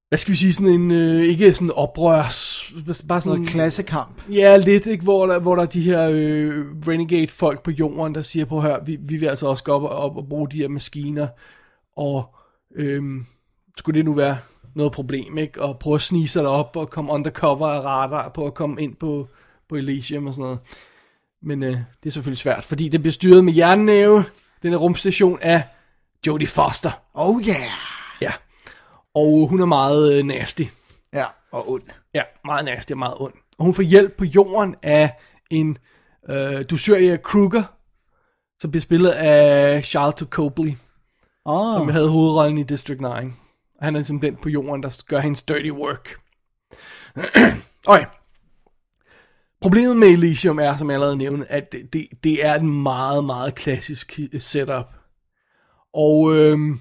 hvad 0.09 0.19
skal 0.19 0.33
vi 0.33 0.37
sige, 0.37 0.55
sådan 0.55 0.73
en, 0.73 0.91
øh, 0.91 1.23
ikke 1.23 1.53
sådan 1.53 1.71
oprørs, 1.71 2.73
bare 3.09 3.21
Sådan 3.21 3.39
noget 3.39 3.49
klassekamp. 3.49 4.23
Ja, 4.33 4.57
lidt, 4.57 4.87
ikke? 4.87 5.05
Hvor, 5.05 5.27
der, 5.27 5.39
hvor 5.39 5.57
der 5.57 5.63
er 5.63 5.67
de 5.67 5.83
her 5.83 6.11
øh, 6.13 6.67
renegade-folk 6.89 7.63
på 7.63 7.71
jorden, 7.71 8.15
der 8.15 8.23
siger, 8.23 8.45
på 8.45 8.61
her, 8.61 8.85
vi, 8.85 8.97
vi 9.01 9.17
vil 9.17 9.27
altså 9.27 9.47
også 9.47 9.65
gå 9.65 9.73
op 9.73 9.83
og, 9.83 9.91
op 9.91 10.17
og 10.17 10.29
bruge 10.29 10.51
de 10.51 10.57
her 10.57 10.69
maskiner, 10.69 11.29
og 11.97 12.35
øhm, 12.77 13.27
skulle 13.77 13.99
det 13.99 14.05
nu 14.05 14.13
være 14.13 14.37
noget 14.75 14.93
problem, 14.93 15.39
ikke? 15.39 15.63
Og 15.63 15.79
prøve 15.79 15.95
at 15.95 16.03
snige 16.03 16.29
sig 16.29 16.43
derop 16.45 16.77
og 16.77 16.91
komme 16.91 17.13
undercover 17.13 17.69
af 17.69 17.81
radar 17.81 18.29
på 18.29 18.47
at 18.47 18.55
komme 18.55 18.83
ind 18.83 18.97
på, 18.97 19.29
på 19.69 19.77
Elysium 19.77 20.27
og 20.27 20.35
sådan 20.35 20.43
noget. 20.45 20.59
Men 21.43 21.63
øh, 21.63 21.71
det 21.73 22.07
er 22.07 22.11
selvfølgelig 22.11 22.39
svært, 22.39 22.65
fordi 22.65 22.89
det 22.89 23.01
bliver 23.03 23.13
styret 23.13 23.45
med 23.45 23.53
jernnæve, 23.53 24.25
den 24.63 24.77
rumstation 24.77 25.39
af 25.43 25.63
Jodie 26.27 26.47
Foster. 26.47 26.91
Oh 27.15 27.41
yeah. 27.49 27.57
Ja. 28.21 28.33
Og 29.15 29.47
hun 29.49 29.61
er 29.61 29.67
meget 29.67 30.19
øh, 30.19 30.25
nasty. 30.25 30.63
Ja, 31.15 31.25
og 31.53 31.71
ond. 31.71 31.83
Ja, 32.15 32.23
meget 32.45 32.65
nasty 32.65 32.93
og 32.93 32.99
meget 32.99 33.15
ond. 33.19 33.33
Og 33.59 33.65
hun 33.65 33.75
får 33.75 33.83
hjælp 33.83 34.17
på 34.17 34.25
jorden 34.25 34.75
af 34.83 35.13
en 35.51 35.79
øh, 36.31 36.65
Dusøria 36.71 37.17
Kruger, 37.17 37.63
som 38.61 38.71
bliver 38.71 38.81
spillet 38.83 39.11
af 39.11 39.85
Charlton 39.85 40.29
Copley, 40.29 40.73
Oh. 41.45 41.73
som 41.75 41.89
havde 41.89 42.09
hovedrollen 42.11 42.59
i 42.59 42.63
District 42.63 43.01
9. 43.01 43.07
Han 43.81 43.95
er 43.95 43.99
ligesom 43.99 44.21
den 44.21 44.37
på 44.37 44.49
jorden, 44.49 44.83
der 44.83 45.03
gør 45.09 45.21
hendes 45.21 45.43
dirty 45.43 45.71
work. 45.71 46.15
okay. 47.87 48.05
Problemet 49.61 49.97
med 49.97 50.09
Elysium 50.09 50.59
er, 50.59 50.77
som 50.77 50.91
jeg 50.91 50.95
allerede 50.95 51.17
nævnte, 51.17 51.53
at 51.53 51.73
det, 51.73 51.93
det, 51.93 52.09
det 52.25 52.45
er 52.47 52.55
et 52.55 52.65
meget, 52.65 53.25
meget 53.25 53.55
klassisk 53.55 54.21
setup. 54.39 54.87
Og 55.95 56.37
øhm, 56.37 56.81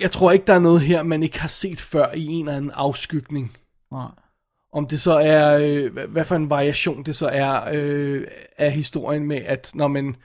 jeg 0.00 0.10
tror 0.10 0.32
ikke, 0.32 0.46
der 0.46 0.54
er 0.54 0.58
noget 0.58 0.80
her, 0.80 1.02
man 1.02 1.22
ikke 1.22 1.40
har 1.40 1.48
set 1.48 1.80
før 1.80 2.12
i 2.14 2.26
en 2.26 2.44
eller 2.46 2.56
anden 2.56 2.70
afskygning. 2.74 3.56
Nej. 3.92 4.08
Om 4.72 4.86
det 4.86 5.00
så 5.00 5.12
er, 5.12 5.58
øh, 5.62 5.92
hvad- 5.92 6.06
hvad 6.06 6.24
for 6.24 6.34
en 6.36 6.50
variation 6.50 7.02
det 7.02 7.16
så 7.16 7.28
er 7.28 7.70
øh, 7.72 8.26
af 8.58 8.72
historien 8.72 9.26
med, 9.26 9.36
at 9.36 9.70
når 9.74 9.88
man 9.88 10.16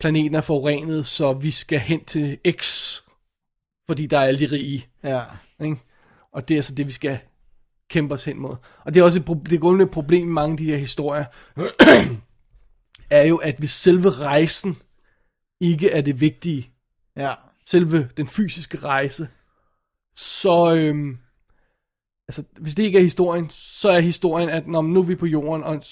planeten 0.00 0.34
er 0.34 0.40
forurenet, 0.40 1.06
så 1.06 1.32
vi 1.32 1.50
skal 1.50 1.78
hen 1.78 2.04
til 2.04 2.38
X, 2.50 2.92
fordi 3.86 4.06
der 4.06 4.18
er 4.18 4.24
alle 4.24 4.38
de 4.48 4.52
rige. 4.52 4.86
Ja. 5.04 5.20
Ikke? 5.60 5.76
Og 6.32 6.48
det 6.48 6.56
er 6.56 6.60
så 6.60 6.74
det, 6.74 6.86
vi 6.86 6.92
skal 6.92 7.18
kæmpe 7.90 8.14
os 8.14 8.24
hen 8.24 8.38
mod. 8.38 8.56
Og 8.84 8.94
det 8.94 9.00
er 9.00 9.04
også 9.04 9.18
et, 9.18 9.30
pro- 9.30 9.42
det 9.50 9.60
grundlæggende 9.60 9.92
problem 9.92 10.28
i 10.28 10.32
mange 10.32 10.52
af 10.52 10.56
de 10.58 10.64
her 10.64 10.76
historier, 10.76 11.24
er 13.10 13.22
jo, 13.22 13.36
at 13.36 13.54
hvis 13.58 13.70
selve 13.70 14.10
rejsen 14.10 14.76
ikke 15.60 15.90
er 15.90 16.00
det 16.00 16.20
vigtige, 16.20 16.70
Ja. 17.16 17.32
selve 17.66 18.08
den 18.16 18.26
fysiske 18.26 18.78
rejse, 18.78 19.28
så, 20.16 20.74
øhm, 20.76 21.18
altså, 22.28 22.44
hvis 22.60 22.74
det 22.74 22.82
ikke 22.82 22.98
er 22.98 23.02
historien, 23.02 23.50
så 23.50 23.88
er 23.88 24.00
historien, 24.00 24.48
at 24.48 24.66
når 24.66 24.82
nu 24.82 25.00
er 25.00 25.04
vi 25.04 25.14
på 25.14 25.26
jorden, 25.26 25.62
og, 25.64 25.82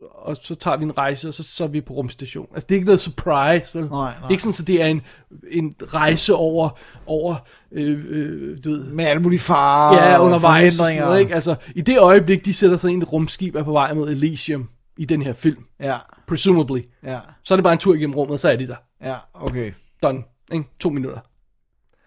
og 0.00 0.36
så 0.36 0.54
tager 0.54 0.76
vi 0.76 0.84
en 0.84 0.98
rejse, 0.98 1.28
og 1.28 1.34
så, 1.34 1.42
så 1.42 1.64
er 1.64 1.68
vi 1.68 1.80
på 1.80 1.94
rumstation. 1.94 2.46
Altså, 2.54 2.66
det 2.66 2.74
er 2.74 2.76
ikke 2.76 2.86
noget 2.86 3.00
surprise, 3.00 3.78
vel? 3.78 3.88
Nej, 3.88 4.14
nej. 4.20 4.30
Ikke 4.30 4.42
sådan, 4.42 4.52
så 4.52 4.62
det 4.62 4.82
er 4.82 4.86
en, 4.86 5.02
en 5.50 5.74
rejse 5.82 6.34
over, 6.34 6.78
over 7.06 7.36
øh, 7.72 8.04
øh, 8.08 8.58
du 8.64 8.70
ved, 8.70 8.84
Med 8.84 9.04
alle 9.04 9.22
mulige 9.22 9.40
farer 9.40 10.10
ja, 10.10 10.20
undervejs 10.20 10.80
og 10.80 10.86
sådan 10.86 11.02
noget, 11.02 11.20
ikke? 11.20 11.34
Altså, 11.34 11.56
i 11.74 11.80
det 11.80 11.98
øjeblik, 11.98 12.44
de 12.44 12.54
sætter 12.54 12.76
sig 12.76 12.90
ind 12.90 13.02
i 13.02 13.04
et 13.04 13.12
rumskib, 13.12 13.54
er 13.54 13.62
på 13.62 13.72
vej 13.72 13.94
mod 13.94 14.10
Elysium 14.10 14.68
i 14.98 15.04
den 15.04 15.22
her 15.22 15.32
film, 15.32 15.64
Ja, 15.80 15.94
presumably, 16.28 16.82
ja, 17.04 17.20
så 17.44 17.54
er 17.54 17.56
det 17.56 17.64
bare 17.64 17.72
en 17.72 17.78
tur 17.78 17.94
igennem 17.94 18.14
rummet, 18.14 18.40
så 18.40 18.48
er 18.48 18.56
de 18.56 18.66
der. 18.66 18.76
ja, 19.04 19.14
okay. 19.34 19.72
Done. 20.02 20.22
Ikke? 20.52 20.64
To 20.80 20.90
minutter. 20.90 21.20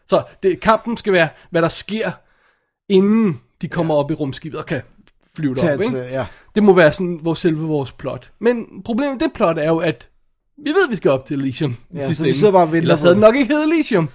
Så 0.07 0.23
det, 0.43 0.59
kampen 0.59 0.97
skal 0.97 1.13
være, 1.13 1.29
hvad 1.51 1.61
der 1.61 1.69
sker, 1.69 2.11
inden 2.89 3.41
de 3.61 3.67
kommer 3.67 3.93
ja. 3.93 3.99
op 3.99 4.11
i 4.11 4.13
rumskibet 4.13 4.59
og 4.59 4.65
kan 4.65 4.81
flyve 5.35 5.55
til- 5.55 5.79
Ikke? 5.83 5.97
ja. 5.97 6.25
Det 6.55 6.63
må 6.63 6.73
være 6.73 6.93
sådan 6.93 7.19
vores 7.23 7.39
selve 7.39 7.59
vores 7.59 7.91
plot. 7.91 8.31
Men 8.39 8.65
problemet 8.85 9.11
med 9.13 9.19
det 9.19 9.33
plot 9.35 9.57
er 9.57 9.67
jo, 9.67 9.77
at 9.77 10.09
vi 10.65 10.69
ved, 10.69 10.85
at 10.87 10.91
vi 10.91 10.95
skal 10.95 11.11
op 11.11 11.25
til 11.25 11.39
Elysium. 11.39 11.75
Ja, 11.95 11.99
sidste 12.05 12.15
så 12.15 12.23
vi 12.23 12.33
sidder 12.33 12.53
bare 12.53 12.63
og 12.63 12.67
venter 12.71 12.81
Ellers 12.81 13.01
havde 13.01 13.13
det 13.13 13.21
nok 13.21 13.35
ikke 13.35 13.53
heddet 13.53 13.73
Elysium. 13.73 14.09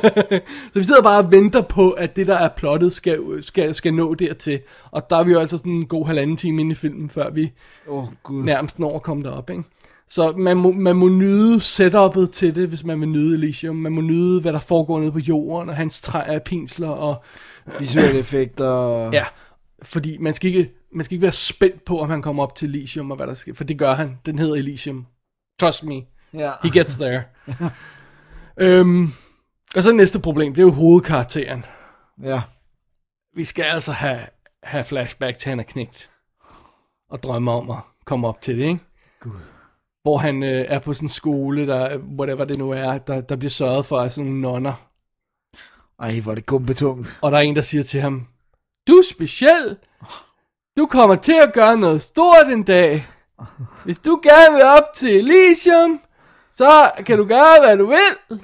så 0.72 0.78
vi 0.78 0.84
sidder 0.84 1.02
bare 1.02 1.18
og 1.18 1.30
venter 1.32 1.60
på, 1.62 1.90
at 1.90 2.16
det, 2.16 2.26
der 2.26 2.34
er 2.36 2.48
plottet, 2.56 2.92
skal, 2.92 3.20
skal, 3.40 3.74
skal 3.74 3.94
nå 3.94 4.14
dertil. 4.14 4.60
Og 4.90 5.10
der 5.10 5.16
er 5.16 5.24
vi 5.24 5.32
jo 5.32 5.38
altså 5.40 5.58
sådan 5.58 5.72
en 5.72 5.86
god 5.86 6.06
halvanden 6.06 6.36
time 6.36 6.60
inde 6.60 6.72
i 6.72 6.74
filmen, 6.74 7.08
før 7.08 7.30
vi 7.30 7.52
oh, 7.88 8.04
gud. 8.22 8.44
nærmest 8.44 8.78
når 8.78 8.96
at 8.96 9.02
komme 9.02 9.22
derop, 9.22 9.50
ikke? 9.50 9.62
Så 10.10 10.32
man 10.38 10.56
må, 10.56 10.72
man 10.72 10.96
må 10.96 11.08
nyde 11.08 11.60
setupet 11.60 12.30
til 12.30 12.54
det, 12.54 12.68
hvis 12.68 12.84
man 12.84 13.00
vil 13.00 13.08
nyde 13.08 13.34
Elysium. 13.34 13.76
Man 13.76 13.92
må 13.92 14.00
nyde, 14.00 14.40
hvad 14.40 14.52
der 14.52 14.58
foregår 14.60 15.00
nede 15.00 15.12
på 15.12 15.18
jorden, 15.18 15.68
og 15.68 15.76
hans 15.76 16.00
træ 16.00 16.38
pinsler, 16.38 16.88
og 16.88 17.22
Visuelle 17.78 18.18
effekter. 18.18 19.02
ja, 19.12 19.24
fordi 19.82 20.18
man 20.18 20.34
skal, 20.34 20.48
ikke, 20.54 20.72
man 20.92 21.04
skal 21.04 21.14
ikke 21.14 21.22
være 21.22 21.32
spændt 21.32 21.84
på, 21.84 22.00
om 22.00 22.10
han 22.10 22.22
kommer 22.22 22.42
op 22.42 22.54
til 22.54 22.68
Elysium, 22.68 23.10
og 23.10 23.16
hvad 23.16 23.26
der 23.26 23.34
sker, 23.34 23.54
for 23.54 23.64
det 23.64 23.78
gør 23.78 23.94
han. 23.94 24.18
Den 24.26 24.38
hedder 24.38 24.54
Elysium. 24.54 25.06
Trust 25.60 25.84
me. 25.84 26.02
Ja. 26.34 26.50
He 26.62 26.78
gets 26.78 26.98
there. 26.98 27.24
øhm, 28.66 29.08
og 29.76 29.82
så 29.82 29.92
næste 29.92 30.20
problem, 30.20 30.54
det 30.54 30.62
er 30.62 30.66
jo 30.66 30.72
hovedkarakteren. 30.72 31.64
Ja. 32.22 32.42
Vi 33.36 33.44
skal 33.44 33.62
altså 33.62 33.92
have, 33.92 34.20
have 34.62 34.84
flashback 34.84 35.38
til, 35.38 35.48
han 35.48 35.60
er 35.60 35.64
knægt. 35.64 36.10
Og 37.10 37.22
drømme 37.22 37.50
om 37.50 37.70
at 37.70 37.78
komme 38.04 38.28
op 38.28 38.40
til 38.40 38.58
det, 38.58 38.64
ikke? 38.64 38.80
Gud. 39.20 39.32
Hvor 40.02 40.18
han 40.18 40.42
øh, 40.42 40.64
er 40.68 40.78
på 40.78 40.92
sådan 40.94 41.04
en 41.04 41.08
skole, 41.08 41.66
der, 41.66 41.98
whatever 41.98 42.44
det 42.44 42.58
nu 42.58 42.70
er, 42.70 42.98
der, 42.98 43.20
der 43.20 43.36
bliver 43.36 43.50
sørget 43.50 43.86
for 43.86 44.00
af 44.00 44.12
sådan 44.12 44.30
nogle 44.30 44.40
nonner. 44.40 44.86
Ej, 45.98 46.20
hvor 46.20 46.30
er 46.30 46.34
det 46.34 46.46
gumbetungt. 46.46 47.18
Og 47.22 47.32
der 47.32 47.38
er 47.38 47.42
en, 47.42 47.56
der 47.56 47.62
siger 47.62 47.82
til 47.82 48.00
ham, 48.00 48.26
du 48.90 48.96
er 48.96 49.02
speciel. 49.02 49.76
Du 50.76 50.86
kommer 50.86 51.14
til 51.16 51.36
at 51.42 51.52
gøre 51.52 51.76
noget 51.76 52.02
stort 52.02 52.46
en 52.52 52.62
dag. 52.62 53.06
Hvis 53.84 53.98
du 53.98 54.20
gerne 54.22 54.54
vil 54.54 54.64
op 54.64 54.94
til 54.94 55.18
Elysium, 55.18 56.00
så 56.56 56.90
kan 57.06 57.18
du 57.18 57.24
gøre, 57.24 57.60
hvad 57.64 57.76
du 57.76 57.86
vil. 57.86 58.40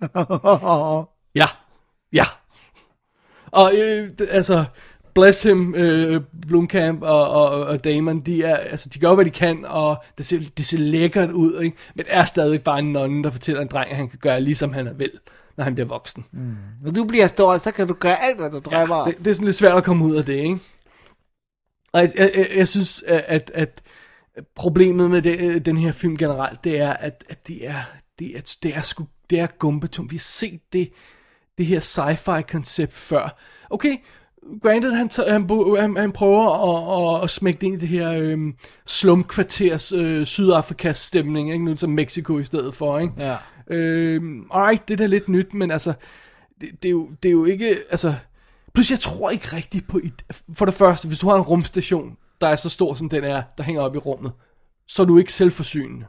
Ja, 1.34 1.46
ja. 2.12 2.24
Og 3.46 3.72
øh, 3.78 4.10
altså, 4.28 4.64
bless 5.14 5.42
him, 5.42 5.74
øh, 5.74 6.20
Blomkamp 6.48 7.02
og, 7.02 7.30
og, 7.30 7.66
og 7.66 7.84
Damon, 7.84 8.20
de, 8.20 8.42
er, 8.42 8.56
altså, 8.56 8.88
de 8.88 8.98
gør, 8.98 9.14
hvad 9.14 9.24
de 9.24 9.30
kan, 9.30 9.64
og 9.64 10.04
det 10.18 10.26
ser, 10.26 10.40
det 10.56 10.66
ser 10.66 10.78
lækkert 10.78 11.30
ud, 11.30 11.60
ikke? 11.60 11.76
men 11.94 12.06
er 12.08 12.24
stadig 12.24 12.62
bare 12.62 12.78
en 12.78 12.92
nonne, 12.92 13.24
der 13.24 13.30
fortæller 13.30 13.62
en 13.62 13.68
dreng, 13.68 13.90
at 13.90 13.96
han 13.96 14.08
kan 14.08 14.18
gøre 14.18 14.40
ligesom 14.40 14.72
han 14.72 14.98
vil, 14.98 15.10
når 15.60 15.64
han 15.64 15.74
bliver 15.74 15.88
voksen. 15.88 16.24
Mm. 16.32 16.56
Når 16.82 16.90
du 16.90 17.04
bliver 17.04 17.26
stor, 17.26 17.58
så 17.58 17.72
kan 17.72 17.88
du 17.88 17.94
gøre 17.94 18.22
alt, 18.22 18.36
hvad 18.38 18.50
du 18.50 18.58
drømmer 18.58 18.94
om. 18.94 19.06
Det, 19.12 19.18
det 19.18 19.26
er 19.26 19.34
sådan 19.34 19.44
lidt 19.44 19.56
svært 19.56 19.76
at 19.76 19.84
komme 19.84 20.04
ud 20.04 20.16
af 20.16 20.24
det, 20.24 20.32
ikke? 20.32 20.58
Og 21.92 22.00
jeg, 22.00 22.12
jeg, 22.16 22.32
jeg, 22.36 22.48
jeg 22.56 22.68
synes, 22.68 23.02
at, 23.06 23.50
at 23.54 23.82
problemet 24.54 25.10
med 25.10 25.22
det, 25.22 25.66
den 25.66 25.76
her 25.76 25.92
film 25.92 26.16
generelt, 26.16 26.64
det 26.64 26.80
er, 26.80 26.92
at, 26.92 27.24
at 27.28 27.46
det 27.48 27.66
er, 27.66 27.82
det 28.18 28.36
er, 28.36 28.56
det 28.62 28.76
er 28.76 28.80
sgu, 28.80 29.06
det 29.30 29.40
er 29.40 29.46
gumbetum. 29.46 30.10
Vi 30.10 30.16
har 30.16 30.20
set 30.20 30.60
det, 30.72 30.92
det 31.58 31.66
her 31.66 31.80
sci-fi 31.80 32.42
koncept 32.52 32.92
før. 32.92 33.38
Okay, 33.70 33.96
granted, 34.62 34.92
han, 34.92 35.10
han, 35.28 35.48
han, 35.78 35.96
han 35.96 36.12
prøver 36.12 36.48
at, 36.50 37.16
at, 37.18 37.24
at 37.24 37.30
smække 37.30 37.60
det 37.60 37.66
ind 37.66 37.76
i 37.76 37.80
det 37.80 37.88
her 37.88 38.12
øhm, 38.12 38.54
slumkvarters 38.86 39.92
øh, 39.92 40.26
Sydafrikas 40.26 40.98
stemning, 40.98 41.52
ikke? 41.52 41.64
Nu 41.64 41.76
som 41.76 41.90
Mexico 41.90 42.38
i 42.38 42.44
stedet 42.44 42.74
for, 42.74 42.98
ikke? 42.98 43.14
Ja. 43.18 43.36
Øhm, 43.70 44.46
alright, 44.54 44.88
det 44.88 44.94
er 44.94 44.98
da 44.98 45.06
lidt 45.06 45.28
nyt, 45.28 45.54
men 45.54 45.70
altså, 45.70 45.92
det, 46.60 46.82
det, 46.82 46.88
er 46.88 46.92
jo, 46.92 47.08
det 47.22 47.28
er 47.28 47.32
jo 47.32 47.44
ikke, 47.44 47.76
altså, 47.90 48.14
plus 48.74 48.90
jeg 48.90 48.98
tror 48.98 49.30
ikke 49.30 49.56
rigtigt 49.56 49.88
på, 49.88 50.00
for 50.54 50.64
det 50.64 50.74
første, 50.74 51.08
hvis 51.08 51.18
du 51.18 51.28
har 51.28 51.36
en 51.36 51.42
rumstation, 51.42 52.16
der 52.40 52.48
er 52.48 52.56
så 52.56 52.68
stor 52.68 52.94
som 52.94 53.08
den 53.08 53.24
er, 53.24 53.42
der 53.58 53.64
hænger 53.64 53.82
op 53.82 53.94
i 53.94 53.98
rummet, 53.98 54.32
så 54.88 55.02
er 55.02 55.06
du 55.06 55.18
ikke 55.18 55.32
selvforsynende. 55.32 56.06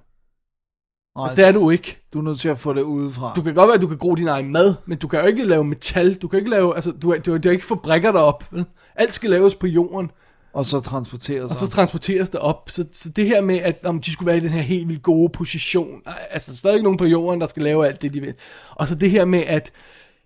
Nej, 1.15 1.23
Altså, 1.23 1.35
det 1.35 1.47
er 1.47 1.51
du 1.51 1.69
ikke. 1.69 1.97
Du 2.13 2.19
er 2.19 2.23
nødt 2.23 2.39
til 2.39 2.49
at 2.49 2.59
få 2.59 2.73
det 2.73 2.81
udefra. 2.81 3.33
Du 3.35 3.41
kan 3.41 3.53
godt 3.53 3.67
være, 3.67 3.75
at 3.75 3.81
du 3.81 3.87
kan 3.87 3.97
gro 3.97 4.15
din 4.15 4.27
egen 4.27 4.51
mad, 4.51 4.75
men 4.85 4.97
du 4.97 5.07
kan 5.07 5.19
jo 5.19 5.25
ikke 5.25 5.43
lave 5.43 5.63
metal, 5.63 6.15
du 6.15 6.27
kan 6.27 6.39
ikke 6.39 6.51
lave, 6.51 6.75
altså, 6.75 6.91
du, 6.91 7.15
du, 7.25 7.37
du 7.37 7.49
ikke 7.49 7.65
fabrikker 7.65 8.11
derop, 8.11 8.43
vel? 8.51 8.65
Alt 8.95 9.13
skal 9.13 9.29
laves 9.29 9.55
på 9.55 9.67
jorden, 9.67 10.11
Og 10.53 10.65
så 10.65 10.79
transporteres 10.79 11.51
og 11.51 11.55
så 11.55 11.67
transporteres 11.69 12.29
det 12.29 12.39
op. 12.39 12.69
Så, 12.69 12.85
så 12.93 13.09
det 13.09 13.25
her 13.25 13.41
med, 13.41 13.57
at 13.57 13.85
om 13.85 14.01
de 14.01 14.11
skulle 14.11 14.27
være 14.27 14.37
i 14.37 14.39
den 14.39 14.49
her 14.49 14.61
helt 14.61 14.89
vildt 14.89 15.03
gode 15.03 15.29
position, 15.29 16.01
altså 16.31 16.51
der 16.51 16.55
er 16.55 16.57
stadig 16.57 16.81
nogen 16.81 16.97
på 16.97 17.05
jorden, 17.05 17.41
der 17.41 17.47
skal 17.47 17.63
lave 17.63 17.87
alt 17.87 18.01
det, 18.01 18.13
de 18.13 18.21
vil. 18.21 18.33
Og 18.75 18.87
så 18.87 18.95
det 18.95 19.11
her 19.11 19.25
med, 19.25 19.43
at 19.47 19.71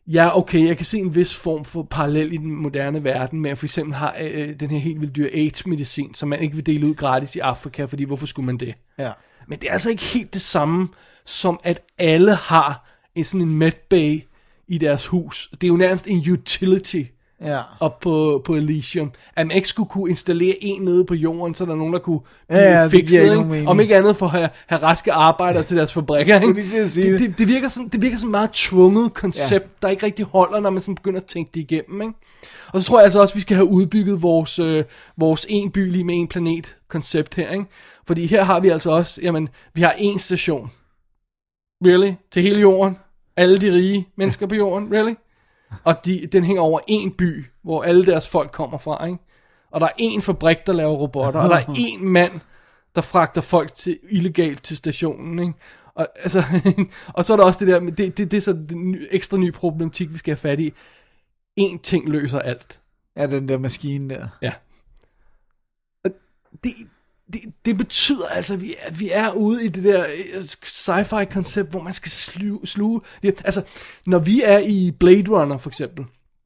ja, 0.08 0.38
okay, 0.38 0.68
jeg 0.68 0.78
kan 0.78 0.86
se 0.86 0.98
en 0.98 1.16
vis 1.16 1.36
form 1.36 1.66
for 1.66 1.84
parallel 1.84 2.34
i 2.34 2.38
den 2.38 2.56
moderne 2.56 3.04
verden, 3.04 3.42
med 3.42 3.52
at 3.52 3.58
for 3.58 3.66
eksempel 3.66 3.94
har 3.96 4.16
øh, 4.22 4.60
den 4.60 4.70
her 4.70 4.80
helt 4.80 5.02
vildt 5.02 5.16
dyre 5.16 5.30
AIDS-medicin, 5.34 6.14
som 6.14 6.30
man 6.30 6.40
ikke 6.40 6.56
vil 6.56 6.66
dele 6.66 6.88
ud 6.88 6.94
gratis 6.94 7.36
i 7.36 7.40
Afrika, 7.40 7.86
fordi 7.86 8.04
hvorfor 8.04 8.28
skulle 8.28 8.46
man 8.46 8.58
det? 8.58 8.74
Ja. 9.00 9.12
Men 9.48 9.60
det 9.60 9.70
er 9.70 9.74
altså 9.74 9.90
ikke 9.90 10.04
helt 10.04 10.34
det 10.34 10.42
samme, 10.42 10.88
som 11.26 11.60
at 11.64 11.82
alle 11.98 12.36
har 12.36 12.90
en 13.16 13.24
sådan 13.24 13.42
en 13.42 13.56
medbay 13.56 14.22
i 14.68 14.78
deres 14.78 15.08
hus. 15.08 15.50
Det 15.52 15.64
er 15.64 15.68
jo 15.68 15.78
nærmest 15.78 16.08
en 16.08 16.32
utility 16.32 17.04
Ja. 17.42 17.62
op 17.80 18.00
på, 18.00 18.42
på 18.46 18.56
Elysium. 18.56 19.12
At 19.36 19.48
man 19.48 19.56
ikke 19.56 19.68
skulle 19.68 19.90
kunne 19.90 20.10
installere 20.10 20.56
en 20.62 20.82
nede 20.82 21.06
på 21.06 21.14
jorden, 21.14 21.56
så 21.56 21.66
der 21.66 21.72
er 21.72 21.76
nogen, 21.76 21.94
der 21.94 22.00
kunne 22.00 22.20
Ja, 22.50 22.58
ja, 22.58 22.84
det 22.84 22.92
fikse 22.92 23.16
giver 23.16 23.32
ikke 23.32 23.46
mening. 23.46 23.70
Om 23.70 23.80
ikke 23.80 23.96
andet 23.96 24.16
for 24.16 24.26
at 24.26 24.32
have, 24.32 24.50
have 24.68 24.82
raske 24.84 25.14
arbejdere 25.14 25.64
til 25.64 25.78
deres 25.78 25.94
fabrikker. 25.94 26.36
Ikke? 26.42 26.54
lige 26.54 26.70
til 26.70 26.78
at 26.78 26.90
sige 26.90 27.12
det, 27.12 27.20
det. 27.20 27.30
det, 27.30 27.38
det, 27.38 27.48
virker 27.48 27.68
sådan, 27.68 27.88
det 27.88 28.02
virker 28.02 28.18
sådan 28.18 28.32
meget 28.32 28.52
tvunget 28.52 29.14
koncept, 29.14 29.66
ja. 29.66 29.70
der 29.82 29.90
ikke 29.90 30.06
rigtig 30.06 30.26
holder, 30.26 30.60
når 30.60 30.70
man 30.70 30.82
sådan 30.82 30.96
begynder 30.96 31.20
at 31.20 31.26
tænke 31.26 31.52
det 31.54 31.60
igennem. 31.60 32.02
Ikke? 32.02 32.14
Og 32.74 32.82
så 32.82 32.88
tror 32.88 32.98
jeg 32.98 33.04
altså 33.04 33.22
også, 33.22 33.32
at 33.32 33.36
vi 33.36 33.42
skal 33.42 33.56
have 33.56 33.68
udbygget 33.68 34.22
vores, 34.22 34.60
øh, 34.60 34.84
vores 35.18 35.46
en 35.50 35.72
by 35.72 35.92
lige 35.92 36.04
med 36.04 36.16
en 36.16 36.28
planet 36.28 36.78
koncept 36.90 37.36
her. 37.36 37.52
Ikke? 37.52 37.66
Fordi 38.08 38.26
her 38.26 38.44
har 38.44 38.60
vi 38.60 38.70
altså 38.70 38.92
også, 38.92 39.22
jamen, 39.22 39.50
vi 39.74 39.82
har 39.82 39.96
en 39.98 40.20
station. 40.20 40.72
Really? 41.86 42.12
Til 42.32 42.42
hele 42.42 42.60
jorden? 42.60 42.98
Alle 43.38 43.62
de 43.62 43.72
rige 43.72 44.08
mennesker 44.18 44.48
på 44.48 44.56
jorden? 44.56 44.94
Really? 44.94 45.14
Og 45.84 46.06
de, 46.06 46.28
den 46.32 46.44
hænger 46.44 46.62
over 46.62 46.80
en 46.88 47.12
by, 47.12 47.46
hvor 47.64 47.84
alle 47.84 48.06
deres 48.06 48.28
folk 48.28 48.52
kommer 48.52 48.78
fra, 48.78 49.06
ikke? 49.06 49.20
Og 49.72 49.82
der 49.82 49.88
er 49.88 49.92
en 49.98 50.22
fabrik, 50.22 50.58
der 50.66 50.74
laver 50.74 50.96
robotter, 50.96 51.40
og 51.40 51.50
der 51.50 51.56
er 51.56 51.66
en 51.88 52.10
mand, 52.10 52.40
der 52.96 53.02
fragter 53.02 53.42
folk 53.42 53.74
til 53.74 54.00
illegalt 54.10 54.64
til 54.64 54.78
stationen, 54.78 55.40
ikke? 55.40 55.54
Og, 55.96 56.08
altså, 56.16 56.44
og 57.16 57.26
så 57.26 57.34
er 57.34 57.38
der 57.38 57.44
også 57.44 57.66
det 57.66 57.74
der, 57.74 57.80
men 57.80 57.94
det, 57.94 58.18
det, 58.18 58.32
det 58.32 58.38
er 58.38 58.42
så 58.42 58.54
den 58.54 58.92
ny, 58.92 59.08
ekstra 59.12 59.38
ny 59.38 59.54
problematik, 59.54 60.14
vi 60.14 60.18
skal 60.18 60.32
have 60.32 60.38
fat 60.38 60.60
i. 60.60 60.74
En 61.56 61.80
ting 61.80 62.10
løser 62.10 62.40
alt. 62.40 62.80
Ja, 63.18 63.28
den 63.28 63.48
der 63.48 63.58
maskine 63.58 64.10
der. 64.10 64.28
Ja. 64.42 64.54
Og 66.04 66.12
det, 66.64 66.72
det, 67.34 67.42
det 67.66 67.78
betyder 67.78 68.28
altså, 68.28 68.54
at 68.54 68.62
vi, 68.62 68.76
at 68.82 69.00
vi 69.00 69.10
er 69.12 69.32
ude 69.32 69.66
i 69.66 69.68
det 69.68 69.84
der 69.84 70.06
øh, 70.34 70.42
sci-fi 70.44 71.24
koncept, 71.34 71.70
hvor 71.72 71.82
man 71.82 71.94
skal 71.94 72.12
sluge, 72.12 72.68
sluge. 72.68 73.02
Altså, 73.24 73.64
når 74.06 74.20
vi 74.20 74.42
er 74.44 74.58
i 74.60 74.92
Blade 75.00 75.32
Runner 75.32 75.58
for 75.58 75.70
eksempel, 75.70 76.06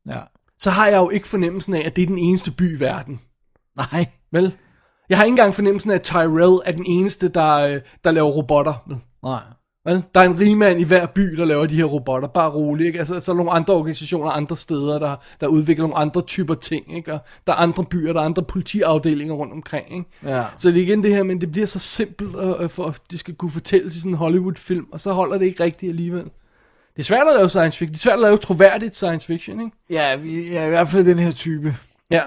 Ja. 0.10 0.20
så 0.60 0.70
har 0.70 0.88
jeg 0.88 0.98
jo 0.98 1.10
ikke 1.10 1.28
fornemmelsen 1.28 1.74
af, 1.74 1.84
at 1.86 1.96
det 1.96 2.02
er 2.02 2.08
den 2.08 2.18
eneste 2.18 2.52
by 2.52 2.78
i 2.78 2.80
verden. 2.80 3.20
Nej. 3.78 4.06
Vel? 4.32 4.56
Jeg 5.10 5.18
har 5.18 5.26
ikke 5.26 5.32
engang 5.34 5.56
fornemmelsen 5.56 5.92
af, 5.92 5.96
at 5.96 6.02
Tyrell 6.04 6.60
er 6.66 6.72
den 6.72 6.86
eneste, 6.86 7.28
der, 7.28 7.54
øh, 7.56 7.82
der 8.04 8.12
laver 8.12 8.30
robotter. 8.30 8.74
Nej. 9.24 9.42
Vel? 9.90 10.04
Der 10.16 10.22
er 10.22 10.26
en 10.26 10.40
rigmand 10.40 10.80
i 10.80 10.84
hver 10.84 11.06
by, 11.06 11.22
der 11.22 11.46
laver 11.46 11.66
de 11.66 11.76
her 11.76 11.84
robotter. 11.84 12.28
Bare 12.28 12.50
roligt. 12.50 12.88
Ikke? 12.88 13.00
Altså, 13.00 13.20
så 13.20 13.32
er 13.32 13.34
der 13.34 13.38
nogle 13.38 13.52
andre 13.52 13.74
organisationer 13.74 14.30
andre 14.30 14.56
steder, 14.56 15.00
der, 15.00 15.16
der 15.42 15.48
udvikler 15.48 15.84
nogle 15.84 15.98
andre 15.98 16.22
typer 16.22 16.54
ting. 16.54 16.96
Ikke? 16.96 17.14
Og 17.14 17.20
der 17.48 17.54
er 17.54 17.58
andre 17.58 17.86
byer, 17.86 18.14
der 18.14 18.22
er 18.22 18.26
andre 18.26 18.44
politiafdelinger 18.44 19.34
rundt 19.34 19.54
omkring. 19.54 19.94
Ikke? 19.94 20.10
Ja. 20.24 20.44
Så 20.58 20.72
det 20.72 20.78
er 20.78 20.84
igen 20.84 21.04
det 21.04 21.16
her, 21.16 21.24
men 21.24 21.42
det 21.42 21.52
bliver 21.52 21.68
så 21.68 21.80
simpelt, 21.80 22.36
øh, 22.36 22.70
for 22.70 22.86
at 22.86 23.02
det 23.12 23.20
skal 23.20 23.36
kunne 23.36 23.52
fortælles 23.52 23.96
i 23.96 24.00
sådan 24.00 24.12
en 24.12 24.18
Hollywood-film, 24.18 24.86
og 24.92 25.02
så 25.02 25.12
holder 25.12 25.38
det 25.38 25.46
ikke 25.46 25.64
rigtigt 25.64 25.90
alligevel. 25.90 26.24
Det 26.96 27.00
er 27.00 27.04
svært 27.04 27.28
at 27.28 27.36
lave 27.38 27.50
science 27.50 27.78
fiction. 27.78 27.94
Det 27.94 28.00
er 28.00 28.02
svært 28.02 28.14
at 28.14 28.22
lave 28.22 28.38
troværdigt 28.38 28.96
science 28.96 29.28
fiction, 29.28 29.60
ikke? 29.60 29.78
Ja, 29.90 30.16
vi, 30.16 30.52
ja, 30.52 30.66
i 30.66 30.70
hvert 30.70 30.88
fald 30.88 31.06
den 31.06 31.20
her 31.20 31.32
type. 31.32 31.76
Ja. 32.12 32.24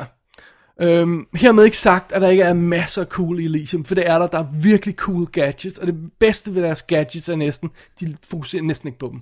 Øhm, 0.82 1.26
hermed 1.34 1.64
ikke 1.64 1.78
sagt, 1.78 2.12
at 2.12 2.22
der 2.22 2.28
ikke 2.28 2.42
er 2.42 2.54
masser 2.54 3.02
af 3.02 3.08
cool 3.08 3.40
i 3.40 3.44
Elysium, 3.44 3.84
for 3.84 3.94
det 3.94 4.08
er 4.08 4.18
der. 4.18 4.26
Der 4.26 4.38
er 4.38 4.46
virkelig 4.62 4.94
cool 4.94 5.26
gadgets, 5.26 5.78
og 5.78 5.86
det 5.86 6.12
bedste 6.20 6.54
ved 6.54 6.62
deres 6.62 6.82
gadgets 6.82 7.28
er 7.28 7.36
næsten, 7.36 7.70
de 8.00 8.16
fokuserer 8.30 8.62
næsten 8.62 8.88
ikke 8.88 8.98
på 8.98 9.08
dem. 9.12 9.20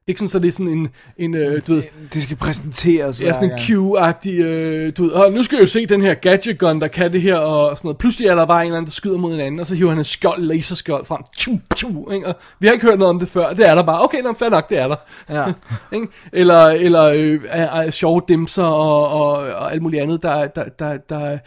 Det 0.00 0.04
er 0.06 0.10
ikke 0.12 0.18
sådan, 0.18 0.28
så 0.28 0.38
det 0.38 0.48
er 0.48 0.52
sådan 0.52 0.68
en, 0.68 0.88
en 1.16 1.34
øh, 1.34 1.62
du 1.66 1.72
ved, 1.74 1.82
Det 2.14 2.22
skal 2.22 2.36
præsenteres 2.36 3.20
Ja, 3.20 3.32
sådan 3.32 3.50
en. 3.50 3.58
Q-agtig, 3.58 4.40
øh, 4.42 4.92
du 4.96 5.02
ved, 5.02 5.12
"Åh, 5.12 5.32
nu 5.34 5.42
skal 5.42 5.56
jeg 5.56 5.62
jo 5.62 5.66
se 5.66 5.86
den 5.86 6.02
her 6.02 6.14
gadget 6.14 6.58
gun, 6.58 6.80
der 6.80 6.88
kan 6.88 7.12
det 7.12 7.22
her, 7.22 7.36
og 7.36 7.76
sådan 7.76 7.86
noget. 7.88 7.98
Pludselig 7.98 8.28
er 8.28 8.34
der 8.34 8.44
bare 8.46 8.60
en 8.60 8.66
eller 8.66 8.76
anden, 8.76 8.86
der 8.86 8.92
skyder 8.92 9.16
mod 9.18 9.34
en 9.34 9.40
anden, 9.40 9.60
og 9.60 9.66
så 9.66 9.74
hiver 9.74 9.88
han 9.90 9.98
en 9.98 10.04
skjold, 10.04 10.42
laserskjold 10.42 11.04
frem. 11.04 11.22
Tju, 11.36 11.58
tju, 11.76 12.10
ikke? 12.10 12.26
Og 12.26 12.34
vi 12.60 12.66
har 12.66 12.72
ikke 12.72 12.86
hørt 12.86 12.98
noget 12.98 13.10
om 13.14 13.18
det 13.18 13.28
før, 13.28 13.52
det 13.52 13.68
er 13.68 13.74
der 13.74 13.82
bare. 13.82 14.04
Okay, 14.04 14.20
nå, 14.22 14.32
fair 14.38 14.48
nok, 14.50 14.68
det 14.70 14.78
er 14.78 14.88
der. 14.88 14.96
Ja. 15.30 15.44
ikke? 15.96 16.06
Eller, 16.32 16.64
eller 16.66 17.04
øh, 17.04 17.40
er, 17.48 17.66
er 17.66 17.90
sjove 17.90 18.22
dimser 18.28 18.62
og, 18.64 19.08
og, 19.08 19.32
og 19.32 19.72
alt 19.72 19.82
muligt 19.82 20.02
andet, 20.02 20.22
der, 20.22 20.46
der, 20.46 20.64
der, 20.64 20.96
der, 20.96 21.38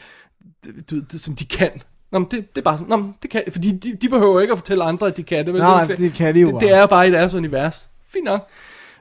du, 0.91 0.95
ved, 0.95 1.03
det, 1.11 1.21
som 1.21 1.35
de 1.35 1.45
kan. 1.45 1.69
Nå, 2.11 2.19
men 2.19 2.27
det, 2.31 2.39
det 2.55 2.61
er 2.61 2.63
bare 2.65 2.77
sådan, 2.77 2.89
nå, 2.89 2.97
men 2.97 3.13
det 3.23 3.29
kan, 3.31 3.43
fordi 3.51 3.71
de, 3.71 3.97
de 4.01 4.09
behøver 4.09 4.41
ikke 4.41 4.51
at 4.51 4.57
fortælle 4.57 4.83
andre, 4.83 5.07
at 5.07 5.17
de 5.17 5.23
kan 5.23 5.45
det. 5.45 5.53
vel? 5.53 5.61
Nej, 5.61 5.83
det, 5.85 5.93
er- 5.93 5.97
det 5.97 6.13
kan 6.13 6.35
de 6.35 6.39
jo 6.39 6.45
det, 6.47 6.53
bare. 6.53 6.61
det 6.61 6.71
er 6.71 6.85
bare 6.85 7.07
i 7.07 7.11
deres 7.11 7.33
univers. 7.33 7.89
Fint 8.13 8.25
nok. 8.25 8.47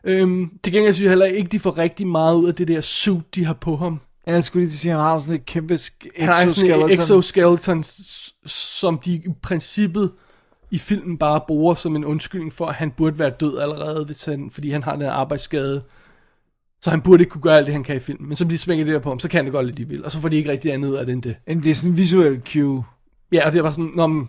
Øhm, 0.04 0.50
til 0.64 0.72
gengæld 0.72 0.92
synes 0.94 1.04
jeg 1.04 1.10
heller 1.10 1.26
ikke, 1.26 1.48
de 1.48 1.58
får 1.58 1.78
rigtig 1.78 2.06
meget 2.06 2.36
ud 2.36 2.48
af 2.48 2.54
det 2.54 2.68
der 2.68 2.80
suit, 2.80 3.34
de 3.34 3.44
har 3.44 3.52
på 3.54 3.76
ham. 3.76 4.00
Ja, 4.26 4.32
jeg 4.32 4.44
skulle 4.44 4.64
lige 4.64 4.72
sige, 4.76 4.92
at 4.92 4.96
han 4.98 5.04
har 5.04 5.20
sådan 5.20 5.34
et 5.34 5.46
kæmpe 5.46 5.74
sk- 5.74 6.08
Han 6.18 6.28
har 6.28 6.36
sådan 6.36 6.48
exoskeleton. 6.48 6.90
et 6.90 6.98
exoskeleton, 6.98 7.84
som 8.46 8.98
de 8.98 9.12
i 9.12 9.22
princippet 9.42 10.12
i 10.70 10.78
filmen 10.78 11.18
bare 11.18 11.40
bruger 11.48 11.74
som 11.74 11.96
en 11.96 12.04
undskyldning 12.04 12.52
for, 12.52 12.66
at 12.66 12.74
han 12.74 12.90
burde 12.90 13.18
være 13.18 13.30
død 13.30 13.58
allerede, 13.58 14.04
hvis 14.04 14.24
han, 14.24 14.50
fordi 14.50 14.70
han 14.70 14.82
har 14.82 14.96
den 14.96 15.06
arbejdsskade. 15.06 15.82
Så 16.80 16.90
han 16.90 17.00
burde 17.00 17.22
ikke 17.22 17.30
kunne 17.30 17.42
gøre 17.42 17.56
alt 17.56 17.66
det, 17.66 17.74
han 17.74 17.84
kan 17.84 17.96
i 17.96 18.00
filmen. 18.00 18.28
Men 18.28 18.36
så 18.36 18.44
bliver 18.44 18.58
de 18.58 18.62
smækket 18.62 18.86
det 18.86 18.94
der 18.94 19.00
på 19.00 19.08
ham, 19.08 19.18
så 19.18 19.28
kan 19.28 19.38
han 19.38 19.44
det 19.44 19.52
godt 19.52 19.66
lidt, 19.66 19.78
de 19.78 19.88
vil. 19.88 20.04
Og 20.04 20.10
så 20.10 20.20
får 20.20 20.28
de 20.28 20.36
ikke 20.36 20.50
rigtig 20.50 20.72
andet 20.72 20.88
ud 20.88 20.94
af 20.94 21.06
det 21.06 21.12
end 21.12 21.22
det. 21.22 21.36
En, 21.48 21.62
det 21.62 21.70
er 21.70 21.74
sådan 21.74 21.90
en 21.90 21.96
visuel 21.96 22.42
cue. 22.52 22.84
Ja, 23.32 23.46
og 23.46 23.52
det 23.52 23.62
bare 23.62 23.72
sådan, 23.72 23.90
når 23.94 24.06
man, 24.06 24.28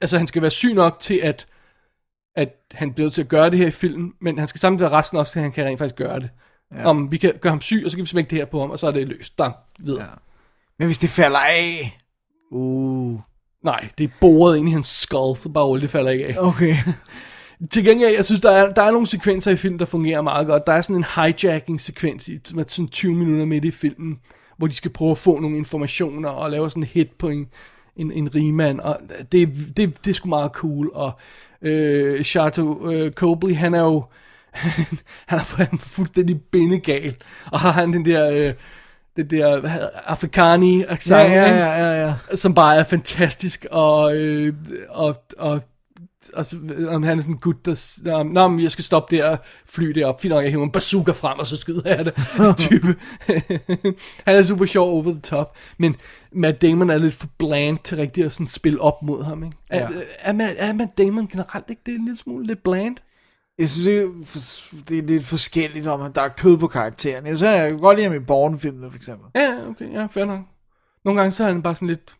altså 0.00 0.18
han 0.18 0.26
skal 0.26 0.42
være 0.42 0.50
syg 0.50 0.74
nok 0.74 0.96
til, 1.00 1.14
at, 1.22 1.46
at 2.36 2.48
han 2.72 2.92
bliver 2.92 3.10
til 3.10 3.20
at 3.20 3.28
gøre 3.28 3.50
det 3.50 3.58
her 3.58 3.66
i 3.66 3.70
filmen, 3.70 4.12
men 4.20 4.38
han 4.38 4.48
skal 4.48 4.60
samtidig 4.60 4.90
være 4.90 4.98
resten 4.98 5.18
også, 5.18 5.38
at 5.38 5.42
han 5.42 5.52
kan 5.52 5.66
rent 5.66 5.78
faktisk 5.78 5.96
gøre 5.96 6.20
det. 6.20 6.30
Ja. 6.74 6.86
Om 6.86 7.12
vi 7.12 7.16
kan 7.16 7.32
gøre 7.40 7.50
ham 7.50 7.60
syg, 7.60 7.82
og 7.84 7.90
så 7.90 7.96
kan 7.96 8.02
vi 8.02 8.08
smække 8.08 8.30
det 8.30 8.38
her 8.38 8.44
på 8.44 8.60
ham, 8.60 8.70
og 8.70 8.78
så 8.78 8.86
er 8.86 8.90
det 8.90 9.08
løst. 9.08 9.36
Bam, 9.36 9.52
videre. 9.78 10.02
Ja. 10.02 10.10
Men 10.78 10.86
hvis 10.86 10.98
det 10.98 11.10
falder 11.10 11.38
af... 11.38 11.98
Uh. 12.50 13.20
Nej, 13.64 13.88
det 13.98 14.04
er 14.04 14.08
boret 14.20 14.56
ind 14.58 14.68
i 14.68 14.72
hans 14.72 14.86
skull, 14.86 15.36
så 15.36 15.48
bare 15.48 15.80
det 15.80 15.90
falder 15.90 16.10
ikke 16.10 16.26
af. 16.26 16.34
Okay. 16.38 16.76
Til 17.70 17.84
gengæld, 17.84 18.14
jeg 18.14 18.24
synes, 18.24 18.40
der 18.40 18.50
er, 18.50 18.72
der 18.72 18.82
er 18.82 18.90
nogle 18.90 19.06
sekvenser 19.06 19.50
i 19.50 19.56
filmen, 19.56 19.78
der 19.78 19.84
fungerer 19.84 20.22
meget 20.22 20.46
godt. 20.46 20.66
Der 20.66 20.72
er 20.72 20.80
sådan 20.80 20.96
en 20.96 21.04
hijacking-sekvens, 21.14 22.28
i, 22.28 22.40
med 22.54 22.64
sådan 22.68 22.88
20 22.88 23.14
minutter 23.14 23.44
midt 23.44 23.64
i 23.64 23.70
filmen, 23.70 24.18
hvor 24.58 24.66
de 24.66 24.74
skal 24.74 24.90
prøve 24.90 25.10
at 25.10 25.18
få 25.18 25.40
nogle 25.40 25.56
informationer 25.56 26.28
og 26.28 26.50
lave 26.50 26.70
sådan 26.70 26.82
en 26.82 26.88
hit 26.92 27.10
på 27.18 27.28
en, 27.28 27.46
en, 27.96 28.12
en 28.12 28.34
rigmand, 28.34 28.80
og 28.80 28.98
det, 29.32 29.48
det, 29.76 30.04
det 30.04 30.10
er 30.10 30.14
sgu 30.14 30.28
meget 30.28 30.52
cool, 30.52 30.90
og 30.94 31.18
øh, 31.62 32.24
Chateau 32.24 32.90
øh, 32.90 33.12
Cobley, 33.12 33.56
han 33.56 33.74
er 33.74 33.80
jo, 33.82 34.04
han 35.28 35.38
er 35.38 35.42
fu- 35.42 35.76
fuldstændig 35.78 36.40
bindegal, 36.52 37.16
og 37.52 37.60
har 37.60 37.70
han 37.70 37.92
den 37.92 38.04
der, 38.04 38.30
øh, 38.30 38.54
det 39.16 39.30
der 39.30 39.60
afrikani 40.06 40.84
accent, 40.88 41.10
Ja, 41.18 41.32
ja, 41.32 41.56
ja, 41.56 41.90
ja, 41.90 42.06
ja. 42.30 42.36
som 42.36 42.54
bare 42.54 42.76
er 42.76 42.84
fantastisk, 42.84 43.66
og, 43.70 44.16
øh, 44.16 44.54
og, 44.88 45.22
og 45.38 45.62
og 46.34 46.44
så, 46.46 46.56
om 46.88 47.02
han 47.02 47.18
er 47.18 47.22
sådan 47.22 47.34
en 47.34 47.40
gut, 47.40 47.64
der, 47.64 47.74
s- 47.74 48.00
nå, 48.04 48.48
men 48.48 48.62
jeg 48.62 48.70
skal 48.70 48.84
stoppe 48.84 49.16
der 49.16 49.28
og 49.28 49.38
fly 49.66 49.86
det 49.86 50.04
op. 50.04 50.20
Fint 50.20 50.34
nok, 50.34 50.42
jeg 50.44 50.50
hiver 50.50 50.64
en 50.64 50.70
bazooka 50.72 51.10
frem, 51.12 51.38
og 51.38 51.46
så 51.46 51.56
skyder 51.56 51.94
jeg 51.96 52.04
det. 52.04 52.14
type. 52.68 52.96
han 54.26 54.36
er 54.36 54.42
super 54.42 54.64
sjov 54.66 54.90
over 54.90 55.02
the 55.02 55.20
top. 55.20 55.56
Men 55.78 55.96
Matt 56.32 56.62
Damon 56.62 56.90
er 56.90 56.98
lidt 56.98 57.14
for 57.14 57.26
bland 57.38 57.78
til 57.84 57.96
rigtig 57.96 58.24
at 58.24 58.32
sådan 58.32 58.46
spille 58.46 58.80
op 58.80 59.02
mod 59.02 59.24
ham. 59.24 59.44
Ikke? 59.44 59.56
Er, 59.70 59.80
Ja. 59.80 59.88
er, 60.20 60.32
Matt, 60.32 60.54
er 60.58 60.72
Matt 60.74 60.98
Damon 60.98 61.26
generelt 61.26 61.70
ikke 61.70 61.82
det 61.86 61.92
er 61.94 61.98
en 61.98 62.04
lille 62.04 62.18
smule 62.18 62.46
lidt 62.46 62.62
bland? 62.62 62.96
Jeg 63.58 63.68
synes, 63.70 63.84
det 63.86 63.98
er, 64.02 64.08
for, 64.24 64.38
det 64.88 64.98
er 64.98 65.02
lidt 65.02 65.24
forskelligt, 65.24 65.86
om 65.86 66.12
der 66.12 66.20
er 66.22 66.28
kød 66.28 66.58
på 66.58 66.66
karakteren. 66.68 67.26
Jeg 67.26 67.36
synes, 67.36 67.52
jeg 67.52 67.70
kan 67.70 67.78
godt 67.78 67.98
lide 67.98 68.08
ham 68.08 68.16
i 68.16 68.24
Born-filmen, 68.24 68.90
for 68.90 68.96
eksempel. 68.96 69.26
Ja, 69.42 69.54
okay, 69.68 69.92
ja, 69.92 70.06
fair 70.06 70.24
nok. 70.24 70.40
Nogle 71.04 71.20
gange 71.20 71.32
så 71.32 71.44
er 71.44 71.48
han 71.48 71.62
bare 71.62 71.74
sådan 71.74 71.88
lidt, 71.88 72.16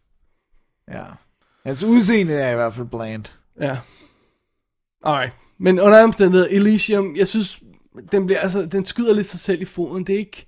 Ja. 0.93 1.03
Altså, 1.65 1.87
udseendet 1.87 2.45
er 2.45 2.51
i 2.51 2.55
hvert 2.55 2.75
fald 2.75 2.87
bland. 2.87 3.25
Ja. 3.61 3.77
Alright. 5.05 5.33
Men 5.59 5.81
under 5.81 6.03
omstændigheder, 6.05 6.49
Elysium, 6.51 7.17
jeg 7.17 7.29
synes, 7.29 7.63
den, 8.13 8.27
bliver, 8.27 8.41
altså, 8.41 8.67
den 8.67 8.85
skyder 8.85 9.15
lidt 9.15 9.27
sig 9.27 9.41
selv 9.41 9.63
i 9.63 9.65
foden. 9.65 10.07
Det 10.07 10.15
er 10.15 10.19
ikke, 10.19 10.47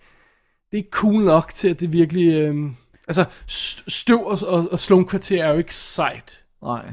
det 0.70 0.72
er 0.72 0.76
ikke 0.76 0.90
cool 0.90 1.24
nok 1.24 1.52
til, 1.54 1.68
at 1.68 1.80
det 1.80 1.92
virkelig... 1.92 2.34
Øhm, 2.34 2.76
altså, 3.08 3.24
st- 3.50 3.84
støv 3.88 4.26
og, 4.26 4.38
og, 4.46 4.68
og 4.72 4.80
slumkvarter 4.80 5.44
er 5.44 5.52
jo 5.52 5.58
ikke 5.58 5.74
sejt. 5.74 6.44
Nej. 6.62 6.92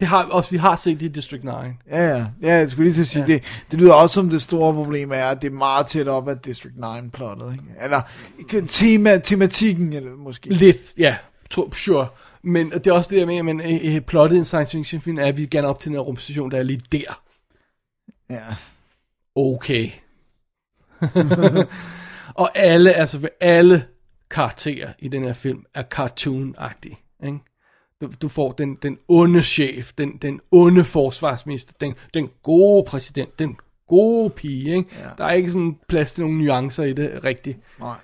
Det 0.00 0.08
har 0.08 0.24
også, 0.24 0.50
vi 0.50 0.56
har 0.56 0.76
set 0.76 1.00
det 1.00 1.06
i 1.06 1.08
District 1.08 1.44
9. 1.44 1.50
Ja, 1.50 1.66
ja. 1.90 2.26
Ja, 2.42 2.54
jeg 2.54 2.70
skulle 2.70 2.84
lige 2.84 2.94
til 2.94 3.00
at 3.00 3.06
sige, 3.06 3.24
ja. 3.28 3.32
det, 3.32 3.42
det 3.70 3.80
lyder 3.80 3.94
også 3.94 4.14
som 4.14 4.30
det 4.30 4.42
store 4.42 4.74
problem 4.74 5.12
er, 5.12 5.24
at 5.24 5.42
det 5.42 5.48
er 5.48 5.56
meget 5.56 5.86
tæt 5.86 6.08
op 6.08 6.28
af 6.28 6.38
District 6.38 6.74
9-plottet, 6.74 7.52
ikke? 7.52 7.64
Eller 7.80 8.00
tema, 8.66 9.18
tematikken, 9.18 9.92
eller 9.92 10.16
måske. 10.16 10.48
Lidt, 10.50 10.94
ja. 10.98 11.16
To, 11.50 11.72
sure. 11.72 12.06
Men 12.42 12.70
det 12.70 12.86
er 12.86 12.92
også 12.92 13.14
det 13.14 13.26
med, 13.26 13.36
at 13.36 13.44
man, 13.44 13.60
øh, 13.60 13.94
øh, 13.94 14.00
plottet 14.00 14.36
i 14.36 14.38
en 14.38 14.44
science 14.44 14.78
fiction 14.78 15.00
film 15.00 15.18
er, 15.18 15.26
at 15.26 15.36
vi 15.36 15.46
gerne 15.46 15.68
op 15.68 15.80
til 15.80 15.88
den 15.88 15.96
her 15.96 16.02
rumstation, 16.02 16.50
der 16.50 16.58
er 16.58 16.62
lige 16.62 16.82
der. 16.92 17.22
Ja. 18.30 18.44
Okay. 19.34 19.90
og 22.42 22.58
alle, 22.58 22.92
altså 22.92 23.28
alle 23.40 23.84
karakterer 24.30 24.92
i 24.98 25.08
den 25.08 25.24
her 25.24 25.32
film 25.32 25.64
er 25.74 25.82
cartoon-agtige. 25.82 26.96
Ikke? 27.26 27.38
Du, 28.00 28.12
du 28.22 28.28
får 28.28 28.52
den, 28.52 28.74
den 28.74 28.98
onde 29.08 29.42
chef, 29.42 29.92
den, 29.92 30.16
den 30.16 30.40
onde 30.50 30.84
forsvarsminister, 30.84 31.72
den, 31.80 31.94
den 32.14 32.30
gode 32.42 32.84
præsident, 32.84 33.38
den 33.38 33.56
gode 33.86 34.30
pige. 34.30 34.76
Ikke? 34.76 34.96
Ja. 34.98 35.08
Der 35.18 35.24
er 35.24 35.32
ikke 35.32 35.50
sådan 35.50 35.78
plads 35.88 36.12
til 36.12 36.24
nogle 36.24 36.38
nuancer 36.38 36.84
i 36.84 36.92
det 36.92 37.24
rigtigt. 37.24 37.58
Nej. 37.80 37.96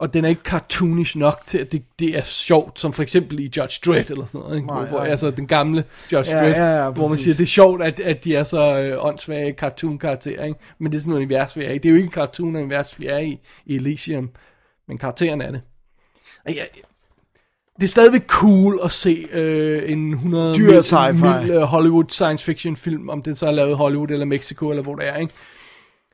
Og 0.00 0.14
den 0.14 0.24
er 0.24 0.28
ikke 0.28 0.42
cartoonish 0.42 1.18
nok 1.18 1.40
til, 1.46 1.58
at 1.58 1.72
det, 1.72 1.82
det 1.98 2.18
er 2.18 2.22
sjovt, 2.22 2.80
som 2.80 2.92
for 2.92 3.02
eksempel 3.02 3.40
i 3.40 3.50
Judge 3.56 3.80
Dredd 3.86 4.10
eller 4.10 4.24
sådan 4.24 4.40
noget. 4.40 4.56
Ikke? 4.56 4.68
Nej, 4.68 4.88
hvor. 4.88 4.98
Altså 4.98 5.30
den 5.30 5.46
gamle 5.46 5.84
Judge 6.12 6.36
Ja, 6.36 6.42
Dredd, 6.42 6.56
ja, 6.56 6.84
ja, 6.84 6.90
hvor 6.90 7.08
man 7.08 7.18
siger, 7.18 7.34
det 7.34 7.42
er 7.42 7.46
sjovt, 7.46 7.82
at, 7.82 8.00
at 8.00 8.24
de 8.24 8.36
er 8.36 8.44
så 8.44 8.78
øh, 8.78 9.04
åndssvage 9.04 9.52
cartoon-karakterer. 9.52 10.44
Ikke? 10.44 10.60
Men 10.78 10.92
det 10.92 10.98
er 10.98 11.00
sådan 11.00 11.10
noget 11.10 11.24
univers, 11.24 11.56
vi 11.56 11.64
er 11.64 11.70
i. 11.70 11.78
Det 11.78 11.84
er 11.84 11.90
jo 11.90 11.96
ikke 11.96 12.08
cartoon-univers, 12.08 13.00
vi 13.00 13.06
er 13.06 13.18
i, 13.18 13.38
i 13.66 13.76
Elysium, 13.76 14.30
men 14.88 14.98
karakteren 14.98 15.40
er 15.40 15.50
det. 15.50 15.60
Og 16.46 16.56
jeg, 16.56 16.66
det 17.76 17.82
er 17.82 17.90
stadigvæk 17.90 18.26
cool 18.26 18.78
at 18.84 18.90
se 18.90 19.26
øh, 19.32 19.92
en 19.92 20.10
100 20.12 20.54
Dyr 20.54 21.12
mil, 21.12 21.50
øh, 21.50 21.62
Hollywood 21.62 22.04
science 22.08 22.44
fiction 22.44 22.76
film, 22.76 23.08
om 23.08 23.22
den 23.22 23.36
så 23.36 23.46
er 23.46 23.50
lavet 23.50 23.70
i 23.70 23.74
Hollywood 23.74 24.10
eller 24.10 24.26
Mexico 24.26 24.70
eller 24.70 24.82
hvor 24.82 24.94
det 24.94 25.08
er, 25.08 25.16
ikke? 25.16 25.34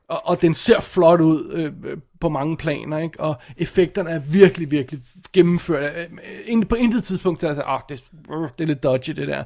Og, 0.09 0.29
og 0.29 0.43
den 0.43 0.55
ser 0.55 0.81
flot 0.81 1.21
ud 1.21 1.53
øh, 1.53 1.97
på 2.21 2.29
mange 2.29 2.57
planer, 2.57 2.99
ikke? 2.99 3.21
Og 3.21 3.37
effekterne 3.57 4.11
er 4.11 4.19
virkelig, 4.33 4.71
virkelig 4.71 5.01
gennemført. 5.33 5.93
Øh, 5.97 6.07
øh, 6.57 6.67
På 6.67 6.75
intet 6.75 7.05
tidspunkt 7.05 7.43
er 7.43 7.47
jeg 7.49 7.57
sagt, 7.57 7.69
ah, 7.69 7.81
det, 7.89 8.05
øh, 8.31 8.49
det 8.59 8.65
er 8.65 8.67
lidt 8.67 8.83
dodgy 8.83 9.11
det 9.11 9.29
der. 9.29 9.45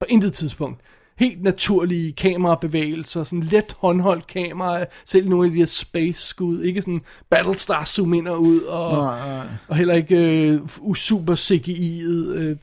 På 0.00 0.06
intet 0.08 0.32
tidspunkt. 0.32 0.80
Helt 1.18 1.42
naturlige 1.42 2.12
kamerabevægelser, 2.12 3.24
sådan 3.24 3.42
let 3.42 3.76
håndholdt 3.78 4.26
kamera, 4.26 4.84
selv 5.04 5.28
nogle 5.28 5.46
af 5.46 5.52
de 5.52 5.58
her 5.58 5.66
space-skud, 5.66 6.62
ikke 6.62 6.82
sådan 6.82 7.00
Battlestar 7.30 7.84
zoom 7.84 8.14
ind 8.14 8.28
og 8.28 8.40
ud, 8.42 8.60
og, 8.60 8.92
Nej, 8.92 9.28
nej. 9.36 9.46
og 9.68 9.76
heller 9.76 9.94
ikke 9.94 10.48
øh, 10.52 10.94
super 10.94 11.36
CGI'et. 11.36 12.32
Øh, 12.38 12.56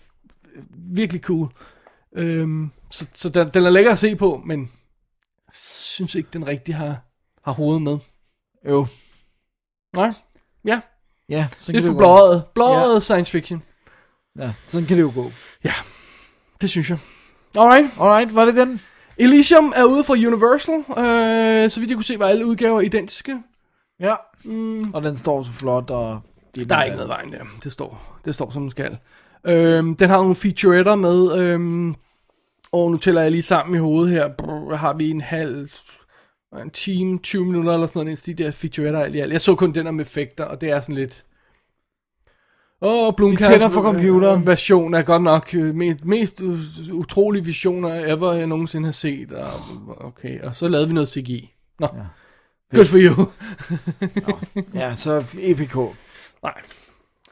virkelig 0.75 1.22
cool. 1.22 1.48
Øhm, 2.16 2.72
så 2.92 3.06
så 3.14 3.30
den, 3.30 3.50
den 3.53 3.66
er 3.66 3.69
lækker 3.69 3.92
at 3.92 4.00
se 4.00 4.16
på, 4.16 4.42
men 4.45 4.59
jeg 5.48 5.53
synes 5.53 6.16
ikke, 6.16 6.30
den 6.34 6.48
rigtig 6.48 6.75
har, 6.75 6.98
har 7.43 7.51
hovedet 7.51 7.82
med. 7.82 7.98
Jo. 8.69 8.88
Nej, 9.95 10.14
ja. 10.65 10.80
Ja, 11.30 11.48
så 11.59 11.72
Lidt 11.72 11.83
det 11.83 11.91
for 11.91 11.98
blåret. 11.98 12.43
Blåret 12.56 12.95
ja. 12.95 12.99
science 12.99 13.32
fiction. 13.32 13.64
Ja, 14.40 14.53
sådan 14.67 14.88
kan 14.88 14.98
det 14.98 15.03
jo 15.03 15.11
gå. 15.15 15.32
Det 16.61 16.69
synes 16.69 16.90
jeg. 16.90 16.98
Alright. 17.57 17.90
Alright, 17.99 18.35
var 18.35 18.45
det 18.45 18.56
den? 18.56 18.82
Elysium 19.17 19.74
er 19.75 19.83
ude 19.83 20.03
fra 20.03 20.14
Universal. 20.14 20.75
Øh, 20.75 21.69
så 21.69 21.80
vidt 21.80 21.90
jeg 21.90 21.98
kunne 21.98 22.03
se, 22.03 22.19
var 22.19 22.27
alle 22.27 22.45
udgaver 22.45 22.82
identiske. 22.82 23.38
Ja. 23.99 24.14
Mm. 24.43 24.93
Og 24.93 25.01
den 25.03 25.15
står 25.15 25.43
så 25.43 25.51
flot, 25.51 25.90
og... 25.90 26.22
Det 26.56 26.69
Der 26.69 26.75
er 26.75 26.83
ikke 26.83 26.95
noget 26.95 27.09
vejen 27.09 27.32
der. 27.32 27.43
Det 27.64 27.72
står, 27.72 28.19
det 28.25 28.35
står 28.35 28.51
som 28.51 28.61
den 28.61 28.72
skal. 28.72 28.98
Øhm, 29.45 29.95
den 29.95 30.09
har 30.09 30.17
nogle 30.17 30.35
featuretter 30.35 30.95
med. 30.95 31.38
Øhm, 31.38 31.95
og 32.72 32.91
nu 32.91 32.98
tæller 32.98 33.22
jeg 33.22 33.32
lige 33.32 33.43
sammen 33.43 33.75
i 33.75 33.80
hovedet 33.80 34.11
her. 34.14 34.30
Brr, 34.30 34.75
har 34.75 34.93
vi 34.93 35.09
en 35.09 35.22
halv... 35.22 35.69
En 36.61 36.69
time, 36.69 37.19
20 37.19 37.45
minutter 37.45 37.74
eller 37.74 37.88
sådan 37.88 38.06
noget, 38.06 38.24
de 38.25 38.34
der 38.34 38.51
featuretter 38.51 39.00
alt 39.00 39.16
i 39.16 39.19
alt. 39.19 39.34
Jeg 39.34 39.42
så 39.42 39.56
kun 39.56 39.74
den 39.74 39.88
om 39.88 40.00
effekter, 40.00 40.43
og 40.43 40.61
det 40.61 40.69
er 40.69 40.80
sådan 40.80 40.95
lidt... 40.95 41.25
Åh, 42.82 43.08
oh, 43.08 43.14
Blomkamps 43.17 43.48
tænder 43.48 43.69
for 43.69 43.82
computeren. 43.82 44.48
version 44.48 44.93
er 44.93 45.01
godt 45.01 45.24
nok 45.24 45.50
øh, 45.53 45.75
mest, 46.03 46.42
utrolige 46.92 47.45
visioner 47.45 48.14
ever, 48.14 48.34
jeg 48.34 48.48
nogensinde 48.48 48.85
har 48.85 48.93
set. 48.93 49.32
Og, 49.32 49.50
okay, 50.00 50.42
og 50.42 50.56
så 50.56 50.67
lavede 50.67 50.88
vi 50.88 50.93
noget 50.93 51.09
CGI. 51.09 51.53
Nå, 51.80 51.88
ja. 51.93 52.77
good 52.77 52.85
for 52.85 52.98
you. 52.98 53.27
Ja, 54.74 54.95
så 54.95 55.24
EPK. 55.40 55.75
Nej. 56.43 56.61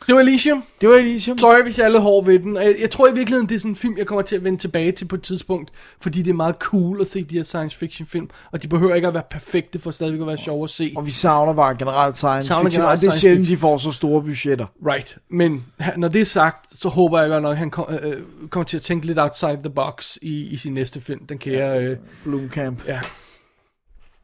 Det 0.07 0.15
var 0.15 0.21
Elysium. 0.21 0.63
Det 0.81 0.89
var 0.89 0.95
Elysium. 0.95 1.37
Sorry, 1.37 1.63
hvis 1.63 1.79
jeg 1.79 1.85
er 1.85 1.89
lidt 1.89 2.01
hård 2.01 2.25
ved 2.25 2.39
den. 2.39 2.55
Jeg, 2.55 2.75
jeg 2.79 2.91
tror 2.91 3.07
i 3.07 3.13
virkeligheden, 3.13 3.49
det 3.49 3.55
er 3.55 3.59
sådan 3.59 3.71
en 3.71 3.75
film, 3.75 3.97
jeg 3.97 4.07
kommer 4.07 4.21
til 4.21 4.35
at 4.35 4.43
vende 4.43 4.57
tilbage 4.59 4.91
til 4.91 5.05
på 5.05 5.15
et 5.15 5.21
tidspunkt. 5.23 5.71
Fordi 6.01 6.21
det 6.21 6.29
er 6.29 6.35
meget 6.35 6.55
cool 6.59 7.01
at 7.01 7.07
se 7.07 7.23
de 7.23 7.35
her 7.35 7.43
science 7.43 7.77
fiction 7.77 8.05
film. 8.07 8.29
Og 8.51 8.63
de 8.63 8.67
behøver 8.67 8.95
ikke 8.95 9.07
at 9.07 9.13
være 9.13 9.23
perfekte 9.31 9.79
for 9.79 9.91
stadigvæk 9.91 10.21
at 10.21 10.27
være 10.27 10.37
sjove 10.37 10.63
at 10.63 10.69
se. 10.69 10.93
Og 10.97 11.05
vi 11.05 11.11
savner 11.11 11.53
bare 11.53 11.75
generelt 11.75 12.15
science 12.15 12.47
Savner 12.47 12.69
fiction, 12.69 12.81
generelt 12.81 12.97
og 12.97 13.01
det 13.01 13.07
er 13.07 13.19
sjældent, 13.19 13.47
de 13.47 13.57
får 13.57 13.77
så 13.77 13.91
store 13.91 14.21
budgetter. 14.21 14.65
Right. 14.87 15.17
Men 15.29 15.65
når 15.97 16.07
det 16.07 16.21
er 16.21 16.25
sagt, 16.25 16.77
så 16.77 16.89
håber 16.89 17.19
jeg 17.21 17.29
godt 17.29 17.43
nok, 17.43 17.51
at 17.51 17.57
han 17.57 17.69
kom, 17.69 17.85
øh, 17.89 18.09
øh, 18.11 18.17
kommer 18.49 18.65
til 18.65 18.77
at 18.77 18.81
tænke 18.81 19.05
lidt 19.05 19.19
outside 19.19 19.59
the 19.63 19.69
box 19.75 20.17
i, 20.21 20.47
i 20.47 20.57
sin 20.57 20.73
næste 20.73 21.01
film. 21.01 21.25
Den 21.25 21.37
kære... 21.37 21.83
Øh, 21.83 21.97
Bloomcamp. 22.23 22.87
ja. 22.87 22.99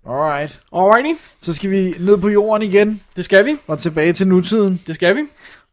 Alright. 0.09 0.61
Alrighty. 0.75 1.21
Så 1.41 1.53
skal 1.53 1.71
vi 1.71 1.93
ned 1.99 2.17
på 2.17 2.29
jorden 2.29 2.63
igen. 2.63 3.01
Det 3.15 3.25
skal 3.25 3.45
vi. 3.45 3.55
Og 3.67 3.79
tilbage 3.79 4.13
til 4.13 4.27
nutiden. 4.27 4.81
Det 4.87 4.95
skal 4.95 5.15
vi. 5.15 5.21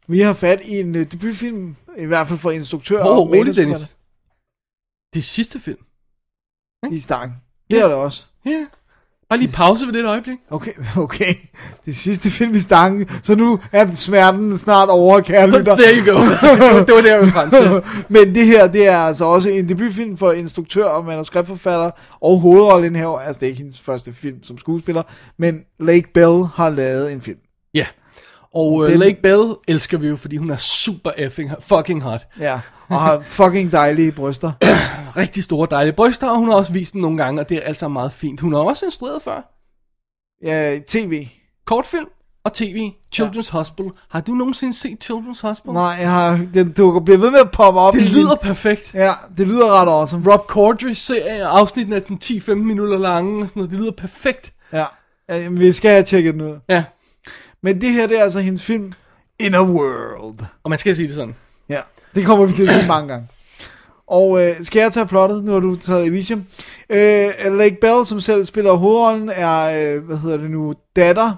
Vi 0.07 0.19
har 0.19 0.33
fat 0.33 0.61
i 0.65 0.79
en 0.79 0.95
uh, 0.95 1.01
debutfilm, 1.01 1.75
i 1.97 2.05
hvert 2.05 2.27
fald 2.27 2.39
for 2.39 2.51
instruktør 2.51 2.99
Åh, 2.99 3.17
og 3.17 3.27
rolig, 3.29 3.39
manusforfatter. 3.39 3.73
Dennis. 3.73 3.95
Det 5.13 5.19
er 5.19 5.23
sidste 5.23 5.59
film. 5.59 5.79
I 6.91 6.99
stang. 6.99 7.33
Det 7.69 7.79
er 7.79 7.87
det 7.87 7.95
også. 7.95 8.25
Ja. 8.45 8.65
Bare 9.29 9.39
lige 9.39 9.51
pause 9.53 9.85
ved 9.85 9.93
det 9.93 9.99
et 9.99 10.07
øjeblik. 10.07 10.37
Okay, 10.49 10.71
okay. 11.05 11.33
Det 11.85 11.95
sidste 11.95 12.29
film 12.29 12.55
i 12.55 12.59
stangen, 12.59 13.09
så 13.23 13.35
nu 13.35 13.59
er 13.71 13.95
smerten 13.95 14.57
snart 14.57 14.89
over, 14.89 15.21
kære 15.21 15.47
lytter. 15.47 15.75
There 15.75 15.97
you 15.97 16.13
go. 16.13 16.19
det 16.85 16.95
var 16.95 17.01
det, 17.01 17.09
jeg 17.09 17.19
ville 17.19 17.31
frem 17.31 17.49
til. 17.49 17.83
Men 18.09 18.35
det 18.35 18.45
her, 18.45 18.67
det 18.67 18.87
er 18.87 18.97
altså 18.97 19.25
også 19.25 19.49
en 19.49 19.69
debutfilm 19.69 20.17
for 20.17 20.31
instruktør 20.31 20.85
og 20.85 21.05
manuskriptforfatter 21.05 21.91
og 22.21 22.39
hovedrollenhaver. 22.39 23.19
Altså, 23.19 23.39
det 23.39 23.45
er 23.45 23.49
ikke 23.49 23.59
hendes 23.59 23.81
første 23.81 24.13
film 24.13 24.43
som 24.43 24.57
skuespiller, 24.57 25.03
men 25.37 25.61
Lake 25.79 26.13
Bell 26.13 26.45
har 26.53 26.69
lavet 26.69 27.11
en 27.11 27.21
film. 27.21 27.39
Og 28.53 28.73
uh, 28.73 28.87
Den- 28.89 28.99
Lake 28.99 29.17
Bell 29.23 29.53
elsker 29.67 29.97
vi 29.97 30.07
jo, 30.07 30.15
fordi 30.15 30.37
hun 30.37 30.49
er 30.49 30.57
super 30.57 31.11
effing, 31.17 31.51
fucking 31.59 32.01
hot. 32.01 32.27
Ja, 32.39 32.59
og 32.89 32.99
har 32.99 33.21
fucking 33.25 33.71
dejlige 33.71 34.11
bryster. 34.11 34.51
Rigtig 35.17 35.43
store, 35.43 35.67
dejlige 35.71 35.93
bryster, 35.93 36.29
og 36.29 36.37
hun 36.37 36.49
har 36.49 36.55
også 36.55 36.73
vist 36.73 36.93
dem 36.93 37.01
nogle 37.01 37.17
gange, 37.17 37.41
og 37.41 37.49
det 37.49 37.57
er 37.57 37.61
altså 37.61 37.87
meget 37.87 38.11
fint. 38.11 38.39
Hun 38.39 38.53
har 38.53 38.59
også 38.59 38.85
instrueret 38.85 39.21
før. 39.21 39.53
Ja, 40.45 40.79
tv. 40.87 41.27
Kortfilm 41.65 42.05
og 42.45 42.53
tv. 42.53 42.91
Children's 43.15 43.49
ja. 43.53 43.57
Hospital. 43.57 43.91
Har 44.09 44.21
du 44.21 44.31
nogensinde 44.31 44.73
set 44.73 45.03
Children's 45.11 45.41
Hospital? 45.47 45.73
Nej, 45.73 45.97
jeg 45.99 46.11
har, 46.11 46.45
den 46.53 46.71
dukker, 46.71 47.01
bliver 47.01 47.17
ved 47.17 47.31
med 47.31 47.39
at 47.39 47.51
poppe 47.51 47.79
op. 47.79 47.93
Det 47.93 48.01
lyder 48.01 48.29
min- 48.29 48.37
perfekt. 48.41 48.93
Ja, 48.93 49.11
det 49.37 49.47
lyder 49.47 49.81
ret 49.81 49.89
awesome. 49.89 50.31
Rob 50.33 50.45
Corddry 50.47 50.91
serie, 50.93 51.45
afsnitten 51.45 51.93
er 51.93 51.99
sådan 52.03 52.19
10-15 52.23 52.53
minutter 52.53 52.97
lange, 52.99 53.43
og 53.43 53.49
sådan 53.49 53.59
noget. 53.59 53.71
det 53.71 53.79
lyder 53.79 53.91
perfekt. 53.91 54.53
Ja, 54.73 54.85
ja, 55.29 55.49
vi 55.49 55.71
skal 55.71 55.91
have 55.91 56.03
tjekket 56.03 56.33
den 56.33 56.41
ud. 56.41 56.59
Ja, 56.69 56.83
Men 57.67 57.81
det 57.81 57.93
her, 57.93 58.07
det 58.07 58.19
er 58.19 58.23
altså 58.23 58.39
hendes 58.39 58.63
film, 58.65 58.93
In 59.39 59.53
a 59.53 59.61
World. 59.63 60.39
og 60.63 60.69
man 60.69 60.79
skal 60.79 60.95
sige 60.95 61.07
det 61.07 61.15
sådan. 61.15 61.35
Ja, 61.69 61.79
det 62.15 62.25
kommer 62.25 62.45
vi 62.45 62.53
til 62.53 62.63
at 62.63 62.69
se 62.69 62.87
mange 62.87 63.07
gange. 63.07 63.27
Og 64.07 64.45
øh, 64.45 64.55
skal 64.61 64.79
jeg 64.79 64.93
tage 64.93 65.05
plottet? 65.05 65.43
Nu 65.43 65.51
har 65.51 65.59
du 65.59 65.75
taget 65.75 66.05
Elysium. 66.05 66.45
Øh, 66.89 67.29
Lake 67.51 67.77
Bell, 67.81 68.05
som 68.05 68.19
selv 68.19 68.45
spiller 68.45 68.73
hovedrollen, 68.73 69.29
er, 69.35 69.95
øh, 69.95 70.03
hvad 70.03 70.17
hedder 70.17 70.37
det 70.37 70.51
nu, 70.51 70.73
datter. 70.95 71.33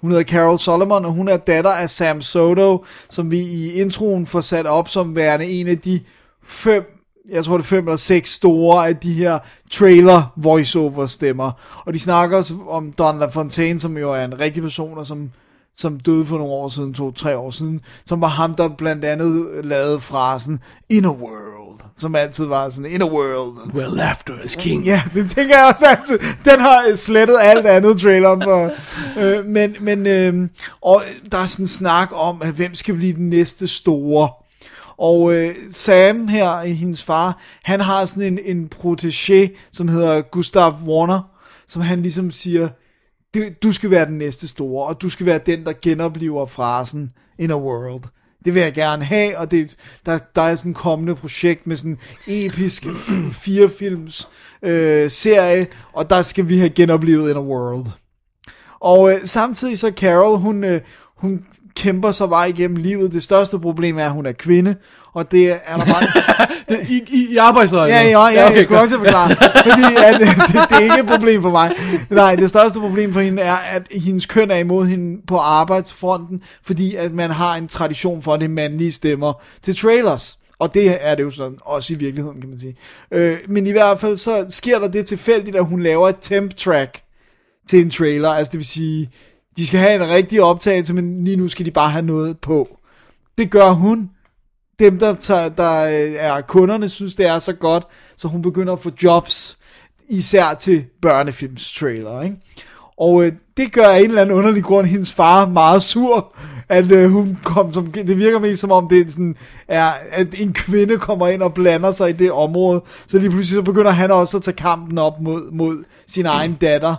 Hun 0.00 0.10
hedder 0.10 0.24
Carol 0.24 0.58
Solomon, 0.58 1.04
og 1.04 1.12
hun 1.12 1.28
er 1.28 1.36
datter 1.36 1.70
af 1.70 1.90
Sam 1.90 2.22
Soto, 2.22 2.84
som 3.10 3.30
vi 3.30 3.38
i 3.38 3.72
introen 3.72 4.26
får 4.26 4.40
sat 4.40 4.66
op 4.66 4.88
som 4.88 5.16
værende 5.16 5.46
en 5.46 5.68
af 5.68 5.78
de 5.78 6.00
fem, 6.46 6.97
jeg 7.30 7.44
tror 7.44 7.56
det 7.56 7.64
er 7.64 7.68
fem 7.68 7.88
eller 7.88 7.96
seks 7.96 8.34
store 8.34 8.88
af 8.88 8.96
de 8.96 9.12
her 9.12 9.38
trailer 9.70 10.32
voiceover 10.36 11.06
stemmer. 11.06 11.50
Og 11.84 11.94
de 11.94 11.98
snakker 11.98 12.36
også 12.36 12.54
om 12.68 12.92
Don 12.92 13.18
LaFontaine, 13.18 13.80
som 13.80 13.98
jo 13.98 14.12
er 14.12 14.24
en 14.24 14.40
rigtig 14.40 14.62
person, 14.62 14.98
og 14.98 15.06
som 15.06 15.30
som 15.78 16.00
døde 16.00 16.24
for 16.24 16.38
nogle 16.38 16.52
år 16.52 16.68
siden, 16.68 16.94
to-tre 16.94 17.36
år 17.36 17.50
siden, 17.50 17.80
som 18.06 18.20
var 18.20 18.28
ham, 18.28 18.54
der 18.54 18.68
blandt 18.68 19.04
andet 19.04 19.64
lavede 19.64 20.00
frasen, 20.00 20.60
In 20.88 21.04
a 21.04 21.08
world, 21.08 21.80
som 21.98 22.14
altid 22.14 22.44
var 22.44 22.70
sådan, 22.70 22.90
In 22.90 23.02
a 23.02 23.06
world. 23.06 23.74
Well, 23.74 23.96
laughter 23.96 24.34
is 24.44 24.56
king. 24.56 24.84
Ja, 24.84 25.02
det 25.14 25.30
tænker 25.30 25.56
jeg 25.56 25.66
også 25.66 25.86
altid. 25.86 26.18
Den 26.44 26.60
har 26.60 26.94
slettet 26.96 27.36
alt 27.42 27.66
andet 27.66 28.00
traileren 28.00 28.42
for. 28.42 28.70
Øh, 29.18 29.44
men, 29.44 29.76
men 29.80 30.06
øh, 30.06 30.48
og 30.80 31.02
der 31.32 31.38
er 31.38 31.46
sådan 31.46 31.64
en 31.64 31.68
snak 31.68 32.08
om, 32.12 32.42
at 32.42 32.52
hvem 32.52 32.74
skal 32.74 32.94
blive 32.94 33.12
den 33.12 33.28
næste 33.28 33.68
store. 33.68 34.28
Og 34.98 35.34
øh, 35.34 35.54
Sam 35.70 36.28
her, 36.28 36.64
hendes 36.64 37.02
far, 37.02 37.42
han 37.62 37.80
har 37.80 38.04
sådan 38.04 38.38
en, 38.38 38.56
en 38.56 38.70
protégé, 38.74 39.56
som 39.72 39.88
hedder 39.88 40.20
Gustav 40.20 40.74
Warner, 40.86 41.20
som 41.66 41.82
han 41.82 42.02
ligesom 42.02 42.30
siger, 42.30 42.68
du, 43.34 43.40
du 43.62 43.72
skal 43.72 43.90
være 43.90 44.06
den 44.06 44.18
næste 44.18 44.48
store, 44.48 44.86
og 44.86 45.02
du 45.02 45.08
skal 45.08 45.26
være 45.26 45.40
den, 45.46 45.64
der 45.64 45.72
genoplever 45.82 46.46
frasen 46.46 47.12
in 47.38 47.50
a 47.50 47.56
world. 47.56 48.02
Det 48.44 48.54
vil 48.54 48.62
jeg 48.62 48.74
gerne 48.74 49.04
have, 49.04 49.38
og 49.38 49.50
det, 49.50 49.76
der, 50.06 50.18
der 50.34 50.42
er 50.42 50.54
sådan 50.54 50.70
et 50.70 50.76
kommende 50.76 51.14
projekt 51.14 51.66
med 51.66 51.76
sådan 51.76 51.98
en 52.26 52.46
episk 52.46 52.86
firefilms 53.44 54.28
øh, 54.62 55.10
serie, 55.10 55.66
og 55.92 56.10
der 56.10 56.22
skal 56.22 56.48
vi 56.48 56.58
have 56.58 56.70
genoplevet 56.70 57.30
in 57.30 57.36
a 57.36 57.40
world. 57.40 57.86
Og 58.80 59.12
øh, 59.12 59.18
samtidig 59.24 59.78
så 59.78 59.92
Carol, 59.96 60.38
hun, 60.38 60.64
øh, 60.64 60.80
hun 61.16 61.46
kæmper 61.78 62.10
sig 62.10 62.30
vej 62.30 62.44
igennem 62.44 62.76
livet. 62.76 63.12
Det 63.12 63.22
største 63.22 63.58
problem 63.58 63.98
er, 63.98 64.04
at 64.04 64.10
hun 64.10 64.26
er 64.26 64.32
kvinde, 64.32 64.74
og 65.12 65.30
det 65.30 65.50
er 65.50 65.76
der 65.76 65.84
bare... 65.84 66.06
Det, 66.68 66.78
I, 66.88 67.02
I, 67.08 67.32
i 67.32 67.36
arbejdsøjne. 67.36 67.94
Ja, 67.94 68.02
ja, 68.02 68.26
ja, 68.26 68.46
okay, 68.46 68.56
jeg 68.56 68.64
skulle 68.64 68.80
nok 68.80 68.88
til 68.88 68.96
at 68.96 69.00
forklare. 69.00 69.28
Fordi 69.62 69.82
at, 69.96 70.20
det, 70.20 70.68
det 70.68 70.76
er 70.76 70.78
ikke 70.78 71.00
et 71.00 71.06
problem 71.06 71.42
for 71.42 71.50
mig. 71.50 71.72
Nej, 72.10 72.36
det 72.36 72.50
største 72.50 72.80
problem 72.80 73.12
for 73.12 73.20
hende 73.20 73.42
er, 73.42 73.54
at 73.54 73.82
hendes 73.90 74.26
køn 74.26 74.50
er 74.50 74.56
imod 74.56 74.86
hende 74.86 75.22
på 75.26 75.36
arbejdsfronten, 75.36 76.42
fordi 76.62 76.94
at 76.94 77.12
man 77.12 77.30
har 77.30 77.54
en 77.54 77.68
tradition 77.68 78.22
for, 78.22 78.34
at 78.34 78.40
det 78.40 78.46
er 78.46 78.50
mandlige 78.50 78.92
stemmer 78.92 79.32
til 79.62 79.76
trailers. 79.76 80.38
Og 80.58 80.74
det 80.74 80.96
er 81.00 81.14
det 81.14 81.22
jo 81.22 81.30
sådan, 81.30 81.58
også 81.62 81.92
i 81.92 81.96
virkeligheden, 81.96 82.40
kan 82.40 82.50
man 82.50 82.58
sige. 82.58 82.76
Øh, 83.12 83.36
men 83.48 83.66
i 83.66 83.70
hvert 83.70 84.00
fald, 84.00 84.16
så 84.16 84.46
sker 84.48 84.78
der 84.78 84.88
det 84.88 85.06
tilfældigt, 85.06 85.56
at 85.56 85.64
hun 85.64 85.82
laver 85.82 86.08
et 86.08 86.16
temp 86.20 86.54
track 86.54 87.02
til 87.68 87.80
en 87.80 87.90
trailer. 87.90 88.28
Altså 88.28 88.50
det 88.50 88.58
vil 88.58 88.66
sige, 88.66 89.10
de 89.58 89.66
skal 89.66 89.80
have 89.80 89.94
en 89.94 90.08
rigtig 90.08 90.42
optagelse, 90.42 90.92
men 90.94 91.24
lige 91.24 91.36
nu 91.36 91.48
skal 91.48 91.66
de 91.66 91.70
bare 91.70 91.90
have 91.90 92.06
noget 92.06 92.38
på. 92.38 92.78
Det 93.38 93.50
gør 93.50 93.70
hun. 93.70 94.10
Dem, 94.78 94.98
der, 94.98 95.14
tager, 95.14 95.48
der 95.48 95.84
øh, 95.84 96.14
er 96.18 96.40
kunderne, 96.40 96.88
synes, 96.88 97.14
det 97.14 97.26
er 97.26 97.38
så 97.38 97.52
godt, 97.52 97.86
så 98.16 98.28
hun 98.28 98.42
begynder 98.42 98.72
at 98.72 98.78
få 98.78 98.90
jobs, 99.02 99.58
især 100.08 100.54
til 100.54 100.84
børnefilmstrailer, 101.02 102.22
ikke? 102.22 102.36
Og 102.96 103.24
øh, 103.24 103.32
det 103.56 103.72
gør 103.72 103.88
af 103.88 103.98
en 103.98 104.04
eller 104.04 104.22
anden 104.22 104.36
underlig 104.36 104.64
grund 104.64 104.86
hendes 104.86 105.12
far 105.12 105.46
meget 105.46 105.82
sur, 105.82 106.34
at 106.68 106.92
øh, 106.92 107.10
hun 107.10 107.38
kom 107.44 107.72
som, 107.72 107.92
det 107.92 108.18
virker 108.18 108.38
mest 108.38 108.60
som 108.60 108.72
om 108.72 108.88
det 108.88 109.06
er 109.06 109.10
sådan, 109.10 109.36
er, 109.68 109.92
at 110.10 110.40
en 110.40 110.52
kvinde 110.52 110.98
kommer 110.98 111.28
ind 111.28 111.42
og 111.42 111.54
blander 111.54 111.90
sig 111.90 112.10
i 112.10 112.12
det 112.12 112.32
område, 112.32 112.82
så 113.06 113.18
lige 113.18 113.30
pludselig 113.30 113.56
så 113.56 113.62
begynder 113.62 113.90
han 113.90 114.10
også 114.10 114.36
at 114.36 114.42
tage 114.42 114.56
kampen 114.56 114.98
op 114.98 115.20
mod, 115.20 115.50
mod 115.50 115.84
sin 116.06 116.26
egen 116.26 116.54
datter, 116.54 116.94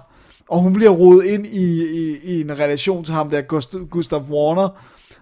og 0.50 0.60
hun 0.62 0.74
bliver 0.74 0.90
rodet 0.90 1.26
ind 1.26 1.48
i, 1.48 1.84
i, 1.84 2.18
i 2.24 2.42
en 2.42 2.60
relation 2.60 3.04
til 3.04 3.14
ham 3.14 3.30
der, 3.30 3.42
Gustav, 3.42 3.86
Gustav 3.86 4.22
Warner, 4.22 4.70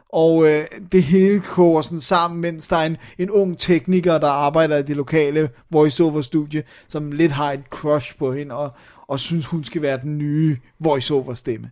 og 0.09 0.47
øh, 0.47 0.65
det 0.91 1.03
hele 1.03 1.39
koger 1.39 1.81
sådan 1.81 1.99
sammen, 1.99 2.41
mens 2.41 2.67
der 2.67 2.77
er 2.77 2.85
en, 2.85 2.97
en 3.17 3.31
ung 3.31 3.59
tekniker, 3.59 4.17
der 4.17 4.27
arbejder 4.27 4.77
i 4.77 4.83
det 4.83 4.95
lokale 4.95 5.49
voiceover-studie, 5.69 6.63
som 6.87 7.11
lidt 7.11 7.31
har 7.31 7.51
et 7.51 7.63
crush 7.69 8.17
på 8.17 8.33
hende, 8.33 8.55
og, 8.55 8.71
og 9.07 9.19
synes, 9.19 9.45
hun 9.45 9.63
skal 9.63 9.81
være 9.81 9.99
den 10.01 10.17
nye 10.17 10.57
voiceover-stemme. 10.79 11.71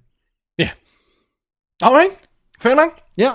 Ja. 0.60 0.70
Alright, 1.82 2.30
fair 2.60 2.76
nok. 2.76 3.00
Ja. 3.18 3.32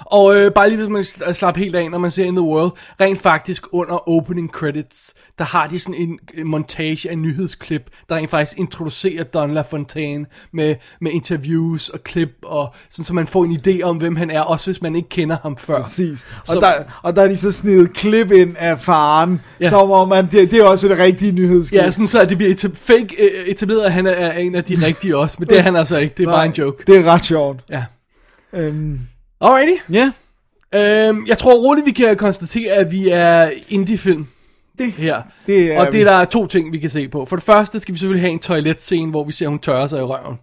Og 0.00 0.36
øh, 0.36 0.52
bare 0.52 0.68
lige 0.68 0.76
hvis 0.78 0.88
man 0.88 1.02
sl- 1.02 1.32
slapper 1.32 1.60
helt 1.62 1.76
af, 1.76 1.90
når 1.90 1.98
man 1.98 2.10
ser 2.10 2.24
In 2.24 2.36
The 2.36 2.42
World, 2.44 2.70
rent 3.00 3.18
faktisk 3.20 3.62
under 3.72 4.08
opening 4.08 4.50
credits, 4.50 5.14
der 5.38 5.44
har 5.44 5.66
de 5.66 5.78
sådan 5.78 5.94
en, 5.94 6.18
en 6.34 6.46
montage 6.46 7.10
af 7.10 7.18
nyhedsklip, 7.18 7.82
der 8.08 8.16
rent 8.16 8.30
faktisk 8.30 8.58
introducerer 8.58 9.24
Don 9.24 9.54
LaFontaine 9.54 10.26
med, 10.52 10.74
med 11.00 11.10
interviews 11.12 11.88
og 11.88 12.00
klip, 12.04 12.28
og 12.44 12.74
sådan, 12.90 13.04
så 13.04 13.14
man 13.14 13.26
får 13.26 13.44
en 13.44 13.60
idé 13.66 13.82
om, 13.82 13.96
hvem 13.96 14.16
han 14.16 14.30
er, 14.30 14.40
også 14.40 14.66
hvis 14.66 14.82
man 14.82 14.96
ikke 14.96 15.08
kender 15.08 15.36
ham 15.42 15.56
før. 15.56 15.82
Præcis. 15.82 16.26
Og, 16.40 16.46
Så- 16.46 16.60
der, 16.60 16.72
og 17.02 17.16
der 17.16 17.22
er 17.22 17.28
de 17.28 17.36
så 17.36 17.52
snedet 17.52 17.92
klip 17.92 18.30
ind 18.32 18.54
af 18.58 18.80
faren, 18.80 19.40
Ja. 19.60 19.68
som 19.68 19.90
om 19.90 20.08
man, 20.08 20.24
det, 20.30 20.50
det 20.50 20.58
er 20.60 20.64
også 20.64 20.88
det 20.88 20.98
rigtige 20.98 21.32
nyhedsklip. 21.32 21.80
Ja, 21.82 21.90
sådan 21.90 22.06
så 22.06 22.24
det 22.24 22.36
bliver 22.36 22.54
etab- 22.54 22.76
fake 22.76 23.16
øh, 23.24 23.46
etableret, 23.46 23.82
at 23.82 23.92
han 23.92 24.06
er, 24.06 24.10
er 24.10 24.38
en 24.38 24.54
af 24.54 24.64
de 24.64 24.86
rigtige 24.86 25.16
også, 25.16 25.36
men 25.40 25.48
det 25.48 25.58
er 25.58 25.62
han 25.62 25.76
altså 25.76 25.96
ikke, 25.96 26.14
det 26.16 26.22
er 26.22 26.30
bare 26.32 26.46
en 26.46 26.52
joke. 26.52 26.84
Det 26.86 26.96
er 26.96 27.04
ret 27.04 27.24
sjovt. 27.24 27.60
Ja. 27.70 27.84
Øhm, 28.52 29.00
Alrighty. 29.40 29.92
Ja. 29.92 30.12
Øhm, 30.74 31.26
jeg 31.26 31.38
tror 31.38 31.54
roligt, 31.54 31.86
vi 31.86 31.90
kan 31.92 32.16
konstatere, 32.16 32.72
at 32.72 32.92
vi 32.92 33.08
er 33.08 33.50
indie-film. 33.68 34.26
Det, 34.78 34.92
her. 34.92 35.22
det 35.46 35.72
er 35.72 35.80
og 35.80 35.92
det 35.92 36.00
er 36.00 36.04
der 36.04 36.24
to 36.24 36.46
ting, 36.46 36.72
vi 36.72 36.78
kan 36.78 36.90
se 36.90 37.08
på. 37.08 37.24
For 37.24 37.36
det 37.36 37.44
første 37.44 37.78
skal 37.78 37.94
vi 37.94 37.98
selvfølgelig 37.98 38.22
have 38.22 38.32
en 38.32 38.38
toiletscene, 38.38 39.10
hvor 39.10 39.24
vi 39.24 39.32
ser, 39.32 39.46
at 39.46 39.50
hun 39.50 39.58
tørrer 39.58 39.86
sig 39.86 39.98
i 39.98 40.02
røven. 40.02 40.36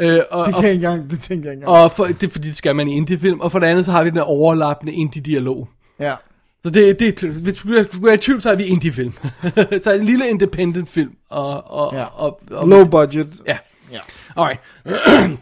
Øh, 0.00 0.20
og, 0.30 0.46
det 0.46 0.54
kan 0.54 0.64
og, 0.64 0.64
jeg 0.64 0.74
engang, 0.74 1.10
det 1.10 1.20
tænker 1.20 1.48
jeg 1.48 1.54
engang. 1.54 1.70
og 1.70 1.92
for, 1.92 2.06
det 2.06 2.22
er 2.22 2.28
fordi, 2.30 2.48
det 2.48 2.56
skal 2.56 2.76
man 2.76 2.88
i 2.88 2.96
indie-film. 2.96 3.40
Og 3.40 3.52
for 3.52 3.58
det 3.58 3.66
andet, 3.66 3.84
så 3.84 3.90
har 3.90 4.04
vi 4.04 4.10
den 4.10 4.18
overlappende 4.18 4.92
indie-dialog. 4.92 5.68
Ja. 6.00 6.14
Så 6.62 6.70
det, 6.70 6.98
det 6.98 7.20
hvis 7.20 7.58
du 7.58 8.06
er 8.06 8.12
i 8.12 8.16
tvivl, 8.16 8.40
så 8.40 8.50
er 8.50 8.54
vi 8.56 8.64
indie-film. 8.64 9.12
så 9.82 9.96
en 9.98 10.04
lille 10.04 10.28
independent 10.30 10.88
film. 10.88 11.12
Og, 11.30 11.70
og, 11.70 11.94
Ja. 11.94 12.04
og, 12.04 12.40
og, 12.50 12.68
Low 12.68 12.84
budget. 12.84 13.40
Ja. 13.46 13.58
Ja. 13.92 13.98
Alright. 14.36 14.60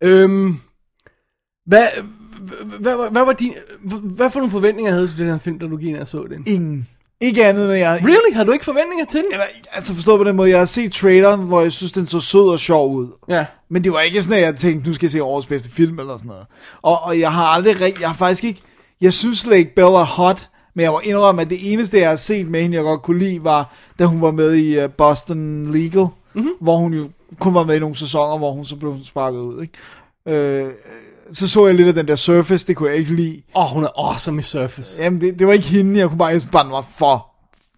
øhm, 0.00 0.60
hvad, 1.70 1.86
hvad, 2.40 2.96
hvad, 2.96 3.10
hvad, 3.10 3.24
var 3.24 3.32
din, 3.32 3.54
hvad 4.02 4.30
for 4.30 4.38
nogle 4.38 4.50
forventninger 4.50 4.92
havde 4.92 5.06
du 5.06 5.08
til 5.08 5.18
den 5.18 5.28
her 5.28 5.38
film, 5.38 5.58
da 5.58 5.66
du 5.66 5.76
gik 5.76 5.88
ind 5.88 5.98
og 5.98 6.08
så 6.08 6.26
den? 6.30 6.44
Ingen. 6.46 6.88
Ikke 7.20 7.46
andet 7.46 7.64
end 7.64 7.72
jeg... 7.72 8.00
Really? 8.04 8.34
Havde 8.34 8.46
du 8.46 8.52
ikke 8.52 8.64
forventninger 8.64 9.04
til 9.04 9.20
den? 9.20 9.32
Eller, 9.32 9.44
altså 9.72 9.94
forstået 9.94 10.18
på 10.18 10.24
den 10.24 10.36
måde, 10.36 10.50
jeg 10.50 10.58
har 10.58 10.64
set 10.64 10.92
traileren, 10.92 11.40
hvor 11.40 11.60
jeg 11.60 11.72
synes, 11.72 11.92
den 11.92 12.06
så 12.06 12.20
sød 12.20 12.48
og 12.48 12.60
sjov 12.60 12.94
ud. 12.94 13.08
Ja. 13.28 13.46
Men 13.68 13.84
det 13.84 13.92
var 13.92 14.00
ikke 14.00 14.22
sådan, 14.22 14.38
at 14.38 14.44
jeg 14.44 14.56
tænkte, 14.56 14.88
nu 14.88 14.94
skal 14.94 15.06
jeg 15.06 15.10
se 15.10 15.22
årets 15.22 15.46
bedste 15.46 15.70
film 15.70 15.98
eller 15.98 16.16
sådan 16.16 16.28
noget. 16.28 16.46
Og, 16.82 17.02
og 17.02 17.20
jeg 17.20 17.32
har 17.32 17.44
aldrig 17.44 17.80
rigtig, 17.80 18.00
jeg 18.00 18.08
har 18.08 18.16
faktisk 18.16 18.44
ikke, 18.44 18.60
jeg 19.00 19.12
synes 19.12 19.38
slet 19.38 19.56
ikke 19.56 19.74
Bella 19.74 20.00
er 20.00 20.04
hot, 20.04 20.48
men 20.74 20.82
jeg 20.82 20.90
må 20.90 21.00
indrømme, 21.04 21.42
at 21.42 21.50
det 21.50 21.72
eneste, 21.72 21.98
jeg 21.98 22.08
har 22.08 22.16
set 22.16 22.48
med 22.48 22.62
hende, 22.62 22.76
jeg 22.76 22.84
godt 22.84 23.02
kunne 23.02 23.18
lide, 23.18 23.44
var, 23.44 23.74
da 23.98 24.04
hun 24.04 24.20
var 24.20 24.30
med 24.30 24.54
i 24.54 24.84
uh, 24.84 24.90
Boston 24.90 25.72
Legal, 25.72 26.06
mm-hmm. 26.34 26.50
hvor 26.60 26.76
hun 26.76 26.94
jo 26.94 27.08
kun 27.38 27.54
var 27.54 27.64
med 27.64 27.76
i 27.76 27.78
nogle 27.78 27.96
sæsoner, 27.96 28.38
hvor 28.38 28.52
hun 28.52 28.64
så 28.64 28.76
blev 28.76 28.96
sparket 29.04 29.38
ud, 29.38 29.62
ikke? 29.62 29.74
Øh, 30.26 30.70
så 31.32 31.48
så 31.48 31.66
jeg 31.66 31.74
lidt 31.74 31.88
af 31.88 31.94
den 31.94 32.08
der 32.08 32.16
Surface, 32.16 32.66
det 32.66 32.76
kunne 32.76 32.90
jeg 32.90 32.98
ikke 32.98 33.14
lide. 33.14 33.42
Åh, 33.54 33.64
oh, 33.64 33.70
hun 33.70 33.84
er 33.84 33.88
awesome 33.96 34.38
i 34.38 34.42
Surface. 34.42 35.02
Jamen, 35.02 35.20
det, 35.20 35.38
det 35.38 35.46
var 35.46 35.52
ikke 35.52 35.66
hende, 35.66 36.00
jeg 36.00 36.08
kunne 36.08 36.18
bare, 36.18 36.28
jeg 36.28 36.42
bare, 36.52 36.64
den 36.64 36.72
var 36.72 36.86
for 36.98 37.26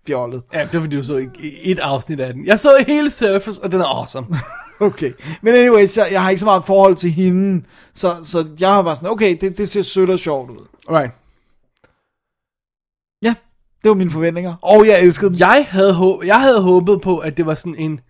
fjollet. 0.06 0.42
Ja, 0.52 0.60
det 0.60 0.74
var 0.74 0.80
fordi, 0.80 0.96
du 0.96 1.02
så 1.02 1.16
ikke 1.16 1.62
et 1.62 1.78
afsnit 1.78 2.20
af 2.20 2.34
den. 2.34 2.46
Jeg 2.46 2.58
så 2.58 2.84
hele 2.86 3.10
Surface, 3.10 3.62
og 3.62 3.72
den 3.72 3.80
er 3.80 3.84
awesome. 3.84 4.26
Okay. 4.80 5.12
Men 5.42 5.54
anyways, 5.54 5.96
jeg, 5.96 6.08
jeg 6.12 6.22
har 6.22 6.30
ikke 6.30 6.40
så 6.40 6.46
meget 6.46 6.64
forhold 6.64 6.94
til 6.94 7.10
hende, 7.10 7.64
så, 7.94 8.14
så 8.24 8.48
jeg 8.60 8.68
har 8.68 8.82
bare 8.82 8.96
sådan, 8.96 9.10
okay, 9.10 9.36
det, 9.40 9.58
det 9.58 9.68
ser 9.68 9.82
sødt 9.82 10.10
og 10.10 10.18
sjovt 10.18 10.50
ud. 10.50 10.66
Alright. 10.88 11.12
Ja, 13.22 13.34
det 13.82 13.88
var 13.88 13.94
mine 13.94 14.10
forventninger. 14.10 14.54
Og 14.62 14.86
jeg 14.86 15.02
elskede 15.02 15.30
den. 15.30 15.38
Jeg 15.38 15.66
havde, 15.70 15.94
håb, 15.94 16.24
jeg 16.24 16.40
havde 16.40 16.62
håbet 16.62 17.00
på, 17.00 17.18
at 17.18 17.36
det 17.36 17.46
var 17.46 17.54
sådan 17.54 17.76
en 17.78 18.00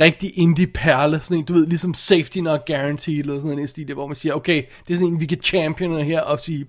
rigtig 0.00 0.38
indie-perle, 0.38 1.20
sådan 1.20 1.36
en, 1.38 1.44
du 1.44 1.52
ved, 1.52 1.66
ligesom 1.66 1.94
Safety 1.94 2.38
Not 2.38 2.66
Guaranteed, 2.66 3.18
eller 3.18 3.40
sådan 3.40 3.58
en 3.58 3.66
stil, 3.68 3.94
hvor 3.94 4.06
man 4.06 4.16
siger, 4.16 4.34
okay, 4.34 4.62
det 4.86 4.92
er 4.94 4.96
sådan 4.96 5.12
en, 5.12 5.20
vi 5.20 5.26
kan 5.26 5.42
champion 5.42 6.04
her, 6.04 6.20
og 6.20 6.40
sige, 6.40 6.66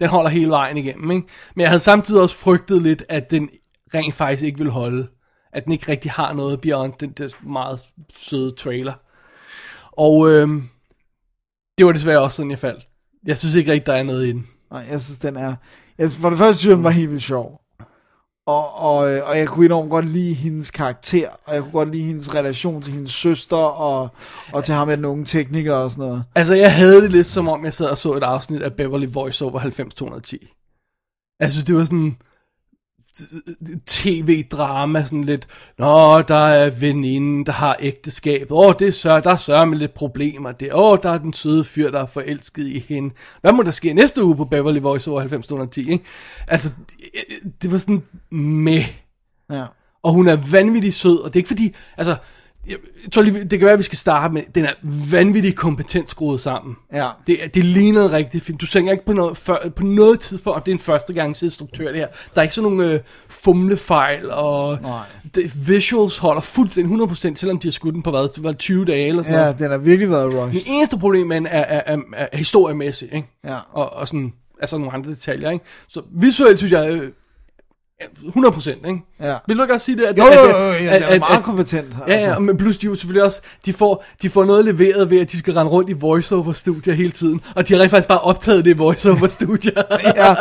den 0.00 0.08
holder 0.08 0.30
hele 0.30 0.50
vejen 0.50 0.76
igennem, 0.76 1.10
ikke? 1.10 1.26
Men 1.54 1.60
jeg 1.60 1.68
havde 1.68 1.80
samtidig 1.80 2.22
også 2.22 2.36
frygtet 2.36 2.82
lidt, 2.82 3.02
at 3.08 3.30
den 3.30 3.48
rent 3.94 4.14
faktisk 4.14 4.42
ikke 4.44 4.58
vil 4.58 4.70
holde. 4.70 5.08
At 5.52 5.64
den 5.64 5.72
ikke 5.72 5.92
rigtig 5.92 6.10
har 6.10 6.32
noget 6.32 6.60
beyond 6.60 6.92
den 7.00 7.10
der 7.10 7.28
meget 7.48 7.80
søde 8.12 8.50
trailer. 8.50 8.92
Og 9.92 10.30
øhm, 10.30 10.68
det 11.78 11.86
var 11.86 11.92
desværre 11.92 12.20
også 12.20 12.36
sådan, 12.36 12.50
jeg 12.50 12.58
faldt. 12.58 12.86
Jeg 13.26 13.38
synes 13.38 13.54
ikke 13.54 13.72
rigtig, 13.72 13.86
der 13.86 13.94
er 13.94 14.02
noget 14.02 14.26
i 14.26 14.32
den. 14.32 14.46
Nej, 14.70 14.86
jeg 14.90 15.00
synes, 15.00 15.18
den 15.18 15.36
er... 15.36 15.54
Jeg, 15.98 16.10
synes- 16.10 16.20
for 16.22 16.30
det 16.30 16.38
første 16.38 16.58
synes 16.58 16.70
jeg, 16.70 16.76
den 16.76 16.84
var 16.84 16.90
helt 16.90 17.10
vildt 17.10 17.22
sjov. 17.22 17.60
Og, 18.46 18.74
og, 18.74 19.10
øh, 19.10 19.28
og 19.28 19.38
jeg 19.38 19.48
kunne 19.48 19.66
enormt 19.66 19.90
godt 19.90 20.08
lide 20.08 20.34
hendes 20.34 20.70
karakter, 20.70 21.28
og 21.44 21.54
jeg 21.54 21.62
kunne 21.62 21.72
godt 21.72 21.90
lide 21.90 22.02
hendes 22.02 22.34
relation 22.34 22.82
til 22.82 22.92
hendes 22.92 23.12
søster, 23.12 23.56
og, 23.56 24.08
og 24.52 24.64
til 24.64 24.74
ham 24.74 24.88
med 24.88 24.96
den 24.96 25.04
unge 25.04 25.24
tekniker 25.24 25.74
og 25.74 25.90
sådan 25.90 26.08
noget. 26.08 26.24
Altså, 26.34 26.54
jeg 26.54 26.74
havde 26.74 27.02
det 27.02 27.10
lidt 27.10 27.26
som 27.26 27.48
om, 27.48 27.64
jeg 27.64 27.72
sad 27.72 27.86
og 27.86 27.98
så 27.98 28.12
et 28.12 28.22
afsnit 28.22 28.62
af 28.62 28.72
Beverly 28.72 29.06
Voice 29.12 29.44
over 29.44 29.60
90-210. 29.60 31.36
Altså, 31.40 31.64
det 31.64 31.74
var 31.74 31.84
sådan 31.84 32.16
tv-drama, 33.86 35.04
sådan 35.04 35.24
lidt, 35.24 35.48
Nå, 35.78 36.22
der 36.22 36.34
er 36.34 36.70
veninden, 36.70 37.46
der 37.46 37.52
har 37.52 37.76
ægteskab. 37.80 38.46
Åh, 38.50 38.74
det 38.78 38.88
er 38.88 38.92
sør, 38.92 39.20
der 39.20 39.30
er 39.30 39.36
sørger 39.36 39.64
med 39.64 39.78
lidt 39.78 39.94
problemer 39.94 40.52
der. 40.52 40.74
Åh, 40.74 40.98
der 41.02 41.10
er 41.10 41.18
den 41.18 41.32
søde 41.32 41.64
fyr, 41.64 41.90
der 41.90 42.00
er 42.02 42.06
forelsket 42.06 42.66
i 42.66 42.84
hende. 42.88 43.14
Hvad 43.40 43.52
må 43.52 43.62
der 43.62 43.70
ske 43.70 43.92
næste 43.92 44.24
uge 44.24 44.36
på 44.36 44.44
Beverly 44.44 44.80
Voice 44.80 45.10
over 45.10 45.22
90210, 45.22 45.90
ikke? 45.90 46.04
Altså, 46.48 46.70
det, 46.88 47.62
det 47.62 47.72
var 47.72 47.78
sådan 47.78 48.02
med. 48.30 48.82
Ja. 49.50 49.64
Og 50.02 50.12
hun 50.12 50.28
er 50.28 50.36
vanvittig 50.52 50.94
sød, 50.94 51.18
og 51.18 51.34
det 51.34 51.36
er 51.36 51.40
ikke 51.40 51.48
fordi, 51.48 51.74
altså, 51.96 52.16
jeg 52.68 52.76
jeg 53.04 53.12
tror 53.12 53.22
lige, 53.22 53.44
det 53.44 53.58
kan 53.58 53.60
være, 53.60 53.72
at 53.72 53.78
vi 53.78 53.84
skal 53.84 53.98
starte 53.98 54.34
med, 54.34 54.42
den 54.54 54.64
er 54.64 54.72
vanvittigt 55.10 55.56
kompetent 55.56 56.10
skruet 56.10 56.40
sammen. 56.40 56.76
Ja. 56.92 57.08
Det, 57.26 57.38
det 57.54 57.64
ligner 57.64 58.04
en 58.04 58.12
rigtig 58.12 58.42
film. 58.42 58.58
Du 58.58 58.66
tænker 58.66 58.92
ikke 58.92 59.06
på 59.06 59.12
noget, 59.12 59.36
før, 59.36 59.68
på 59.76 59.84
noget 59.84 60.20
tidspunkt, 60.20 60.56
og 60.58 60.66
det 60.66 60.72
er 60.72 60.74
en 60.74 60.78
første 60.78 61.12
gang 61.12 61.42
instruktør 61.42 61.86
det 61.86 61.96
her. 61.96 62.06
Der 62.06 62.40
er 62.40 62.42
ikke 62.42 62.54
sådan 62.54 62.70
nogle 62.72 62.92
øh, 62.92 63.00
fumlefejl, 63.28 64.30
og 64.30 64.78
Nej. 64.82 64.98
det, 65.34 65.68
visuals 65.68 66.18
holder 66.18 66.40
fuldstændig 66.40 66.96
100%, 66.98 67.14
selvom 67.34 67.58
de 67.58 67.68
har 67.68 67.72
skudt 67.72 67.94
den 67.94 68.02
på 68.02 68.10
hvad, 68.10 68.40
hvad 68.40 68.54
20 68.54 68.84
dage 68.84 69.08
eller 69.08 69.22
sådan 69.22 69.38
Ja, 69.38 69.42
noget. 69.44 69.58
den 69.58 69.70
har 69.70 69.78
virkelig 69.78 70.10
været 70.10 70.34
rushed. 70.34 70.60
Det 70.60 70.62
eneste 70.68 70.98
problem 70.98 71.26
med 71.26 71.36
den 71.36 71.46
er, 71.46 71.50
er, 71.50 71.82
er, 71.94 71.98
er 72.12 72.36
historiemæssigt, 72.36 73.14
ikke? 73.14 73.28
Ja. 73.44 73.56
Og, 73.72 73.92
og 73.92 74.08
sådan, 74.08 74.32
altså 74.60 74.78
nogle 74.78 74.92
andre 74.92 75.10
detaljer, 75.10 75.50
ikke? 75.50 75.64
Så 75.88 76.02
visuelt 76.20 76.58
synes 76.58 76.72
jeg, 76.72 76.90
øh, 76.90 77.10
100%, 78.02 78.68
ikke? 78.88 79.00
Ja. 79.22 79.34
Vil 79.48 79.56
du 79.56 79.62
ikke 79.62 79.74
også 79.74 79.84
sige 79.84 79.96
det? 79.96 80.02
At, 80.04 80.18
Jo, 80.18 80.24
at- 80.26 80.34
jo, 80.34 80.40
at- 80.40 80.48
jo, 80.48 80.56
jo, 80.56 80.72
ja, 80.84 80.94
at- 80.94 81.02
den 81.02 81.02
er 81.02 81.14
at- 81.14 81.20
meget 81.20 81.38
at- 81.38 81.42
kompetent, 81.44 81.86
Ja, 82.08 82.12
altså. 82.12 82.28
ja, 82.30 82.38
men 82.38 82.56
plus 82.56 82.78
de 82.78 82.86
er 82.86 82.90
jo 82.90 82.94
selvfølgelig 82.96 83.22
også, 83.24 83.40
de 83.66 83.72
får, 83.72 84.04
de 84.22 84.30
får 84.30 84.44
noget 84.44 84.64
leveret 84.64 85.10
ved, 85.10 85.20
at 85.20 85.32
de 85.32 85.38
skal 85.38 85.54
rende 85.54 85.70
rundt 85.72 85.90
i 85.90 85.92
voiceover-studier 85.92 86.94
hele 86.94 87.10
tiden, 87.10 87.40
og 87.54 87.68
de 87.68 87.74
har 87.74 87.80
rent 87.80 87.90
faktisk 87.90 88.08
bare 88.08 88.20
optaget 88.20 88.64
det 88.64 88.70
i 88.70 88.76
voiceover-studier. 88.76 89.82
ja, 90.16 90.34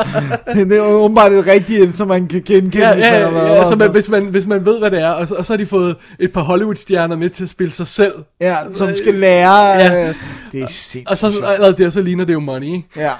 det, 0.54 0.70
det 0.70 0.78
er 0.78 0.84
jo 0.84 0.90
åbenbart 0.92 1.32
et 1.34 1.48
rigtigt, 1.48 1.98
som 1.98 2.08
man 2.08 2.28
kan 2.28 2.42
genkende, 2.46 2.88
ja, 2.88 2.94
hvis 2.94 3.04
ja, 3.04 3.12
man 3.12 3.22
har 3.24 3.32
været 3.32 3.48
ja, 3.50 3.54
altså, 3.60 3.76
man, 3.76 3.92
hvis, 3.92 4.10
man, 4.10 4.26
hvis 4.26 4.46
man 4.46 4.66
ved, 4.66 4.80
hvad 4.80 4.92
det 4.92 5.02
er, 5.02 5.10
og 5.10 5.28
så, 5.28 5.36
og 5.36 5.46
så 5.46 5.54
har 5.54 5.58
de 5.58 5.66
fået 5.66 5.96
et 6.20 6.34
par 6.34 6.42
Hollywood-stjerner 6.42 7.16
med 7.16 7.30
til 7.30 7.44
at 7.44 7.50
spille 7.50 7.74
sig 7.74 7.88
selv. 7.88 8.14
Ja, 8.42 8.56
som 8.74 8.96
skal 8.96 9.14
lære... 9.14 9.68
Ja. 9.68 10.08
øh, 10.10 10.16
Det 10.52 10.62
er 10.62 10.68
sindssygt. 10.68 11.10
Og 11.10 11.18
så 11.18 11.28
allerede 11.48 11.84
der, 11.84 11.90
så 11.90 12.02
ligner 12.02 12.26
det 12.26 12.34
jo 12.34 12.40
money, 12.40 12.68
ikke? 12.68 12.84
Ja. 12.96 13.12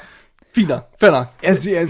Fint 0.56 0.68
nok, 0.70 0.90
fair 1.00 1.12
nok. 1.12 1.28
Jeg, 1.44 1.56
jeg, 1.68 1.88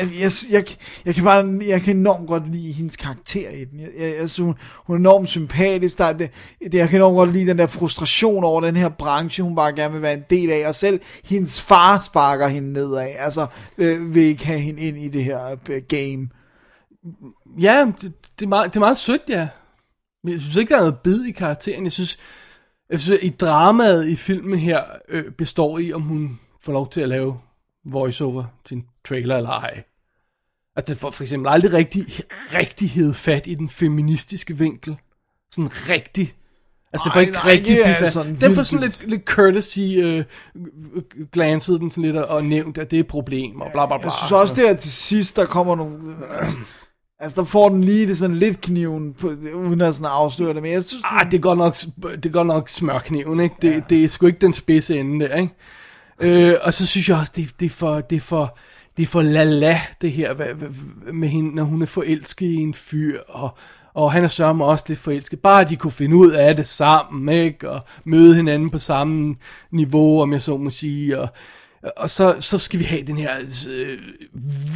jeg, 0.00 0.08
jeg, 0.20 0.30
jeg, 0.50 0.64
jeg 1.04 1.14
kan 1.14 1.24
bare, 1.24 1.58
jeg 1.68 1.82
kan 1.82 1.96
enormt 1.96 2.28
godt 2.28 2.52
lide 2.52 2.72
hendes 2.72 2.96
karakter 2.96 3.50
i 3.50 3.64
den. 3.64 3.80
Jeg, 3.80 3.88
jeg, 3.98 4.14
jeg 4.20 4.30
synes, 4.30 4.56
hun, 4.86 4.96
er 4.96 4.98
enormt 4.98 5.28
sympatisk. 5.28 5.98
Der, 5.98 6.04
er 6.04 6.12
det, 6.12 6.30
det, 6.60 6.74
jeg 6.74 6.88
kan 6.88 6.98
enormt 6.98 7.16
godt 7.16 7.32
lide 7.32 7.46
den 7.46 7.58
der 7.58 7.66
frustration 7.66 8.44
over 8.44 8.60
den 8.60 8.76
her 8.76 8.88
branche, 8.88 9.42
hun 9.42 9.56
bare 9.56 9.72
gerne 9.72 9.92
vil 9.92 10.02
være 10.02 10.14
en 10.14 10.24
del 10.30 10.50
af. 10.50 10.68
Og 10.68 10.74
selv 10.74 11.00
hendes 11.24 11.60
far 11.60 11.98
sparker 11.98 12.48
hende 12.48 12.72
nedad. 12.72 13.14
Altså, 13.18 13.46
øh, 13.78 14.14
vil 14.14 14.22
ikke 14.22 14.46
have 14.46 14.60
hende 14.60 14.82
ind 14.82 14.98
i 14.98 15.08
det 15.08 15.24
her 15.24 15.56
øh, 15.68 15.82
game. 15.88 16.28
Ja, 17.60 17.86
det, 18.00 18.12
det, 18.38 18.44
er 18.44 18.48
meget, 18.48 18.66
det 18.70 18.76
er 18.76 18.80
meget 18.80 18.98
sødt, 18.98 19.22
ja. 19.28 19.48
Men 20.24 20.32
jeg 20.32 20.40
synes 20.40 20.56
ikke, 20.56 20.70
der 20.70 20.76
er 20.76 20.80
noget 20.80 20.98
bid 20.98 21.24
i 21.24 21.32
karakteren. 21.32 21.84
Jeg 21.84 21.92
synes, 21.92 22.18
Jeg 22.90 23.00
synes, 23.00 23.18
at 23.18 23.24
i 23.26 23.30
dramaet 23.30 24.08
i 24.08 24.16
filmen 24.16 24.58
her 24.58 24.82
øh, 25.08 25.32
består 25.38 25.78
i, 25.78 25.92
om 25.92 26.02
hun 26.02 26.38
får 26.62 26.72
lov 26.72 26.90
til 26.90 27.00
at 27.00 27.08
lave 27.08 27.38
voiceover 27.84 28.44
til 28.68 28.76
en 28.76 28.84
trailer 29.08 29.36
eller 29.36 29.50
ej. 29.50 29.82
Altså, 30.76 30.92
det 30.92 31.00
får 31.00 31.10
for 31.10 31.22
eksempel 31.22 31.52
aldrig 31.52 31.72
rigtig, 31.72 32.06
rigtig 32.54 32.90
hed 32.90 33.14
fat 33.14 33.46
i 33.46 33.54
den 33.54 33.68
feministiske 33.68 34.58
vinkel. 34.58 34.96
Sådan 35.50 35.70
rigtig. 35.88 36.34
Altså, 36.92 37.04
det 37.04 37.12
får 37.12 37.20
ikke 37.20 37.32
nej, 37.32 37.42
rigtig 37.46 37.72
ikke, 37.72 37.84
bifat. 37.84 38.12
sådan 38.12 38.36
Den 38.40 38.54
får 38.54 38.62
sådan 38.62 38.84
lidt, 38.84 39.06
lidt 39.06 39.24
courtesy 39.24 39.78
øh, 39.78 40.24
glanset 41.32 41.80
den 41.80 41.90
sådan 41.90 42.04
lidt 42.04 42.16
og, 42.16 42.36
og 42.36 42.44
nævnt, 42.44 42.78
at 42.78 42.90
det 42.90 42.96
er 42.96 43.00
et 43.00 43.06
problem, 43.06 43.60
og 43.60 43.70
bla 43.72 43.86
bla 43.86 43.98
bla. 43.98 44.04
Jeg 44.04 44.12
synes 44.12 44.32
også, 44.32 44.54
der 44.54 44.74
til 44.74 44.92
sidst, 44.92 45.36
der 45.36 45.46
kommer 45.46 45.76
nogle... 45.76 45.98
Altså, 46.38 46.58
altså 47.20 47.40
der 47.40 47.46
får 47.46 47.68
den 47.68 47.84
lige 47.84 48.06
det 48.06 48.16
sådan 48.16 48.36
lidt 48.36 48.60
kniven, 48.60 49.14
på, 49.14 49.28
uden 49.54 49.80
at 49.80 49.94
sådan 49.94 50.10
afsløre 50.10 50.54
det, 50.54 50.62
men 50.62 50.72
jeg 50.72 50.84
synes... 50.84 51.04
Ah, 51.06 51.30
det 51.30 51.42
går 51.42 51.54
nok, 51.54 51.74
det 52.22 52.32
går 52.32 52.44
nok 52.44 52.68
smørkniven, 52.68 53.40
ikke? 53.40 53.54
Det, 53.62 53.70
ja. 53.70 53.80
det 53.88 54.04
er 54.04 54.08
sgu 54.08 54.26
ikke 54.26 54.38
den 54.38 54.52
spidse 54.52 54.98
ende 54.98 55.26
der, 55.26 55.36
ikke? 55.36 55.54
Øh, 56.20 56.54
og 56.62 56.72
så 56.72 56.86
synes 56.86 57.08
jeg 57.08 57.16
også, 57.16 57.32
det, 57.36 57.60
det 57.60 57.66
er 57.66 57.70
for, 57.70 58.00
det 58.00 58.16
er 58.16 58.20
for, 58.20 58.58
det 58.96 59.02
er 59.02 59.06
for 59.06 59.22
lala, 59.22 59.80
det 60.00 60.12
her, 60.12 60.34
hvad, 60.34 60.46
hvad, 60.46 60.68
med 61.12 61.28
hende, 61.28 61.54
når 61.54 61.62
hun 61.62 61.82
er 61.82 61.86
forelsket 61.86 62.46
i 62.46 62.56
en 62.56 62.74
fyr, 62.74 63.20
og, 63.28 63.58
og 63.94 64.12
han 64.12 64.24
er 64.24 64.28
sørme 64.28 64.64
også 64.64 64.84
lidt 64.88 64.98
forelsket. 64.98 65.40
Bare 65.40 65.64
de 65.64 65.76
kunne 65.76 65.90
finde 65.90 66.16
ud 66.16 66.30
af 66.30 66.56
det 66.56 66.68
sammen, 66.68 67.36
ikke? 67.36 67.70
Og 67.70 67.80
møde 68.04 68.34
hinanden 68.34 68.70
på 68.70 68.78
samme 68.78 69.36
niveau, 69.70 70.22
om 70.22 70.32
jeg 70.32 70.42
så 70.42 70.56
må 70.56 70.70
sige, 70.70 71.20
og, 71.20 71.28
og 71.96 72.10
så, 72.10 72.36
så 72.40 72.58
skal 72.58 72.78
vi 72.78 72.84
have 72.84 73.02
den 73.02 73.16
her 73.16 73.36
øh, 73.70 73.98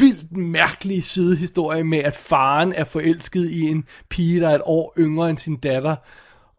vildt 0.00 0.36
mærkelige 0.36 1.02
sidehistorie 1.02 1.84
med, 1.84 1.98
at 1.98 2.16
faren 2.16 2.72
er 2.72 2.84
forelsket 2.84 3.50
i 3.50 3.60
en 3.60 3.84
pige, 4.08 4.40
der 4.40 4.48
er 4.48 4.54
et 4.54 4.62
år 4.64 4.94
yngre 4.98 5.30
end 5.30 5.38
sin 5.38 5.56
datter, 5.56 5.96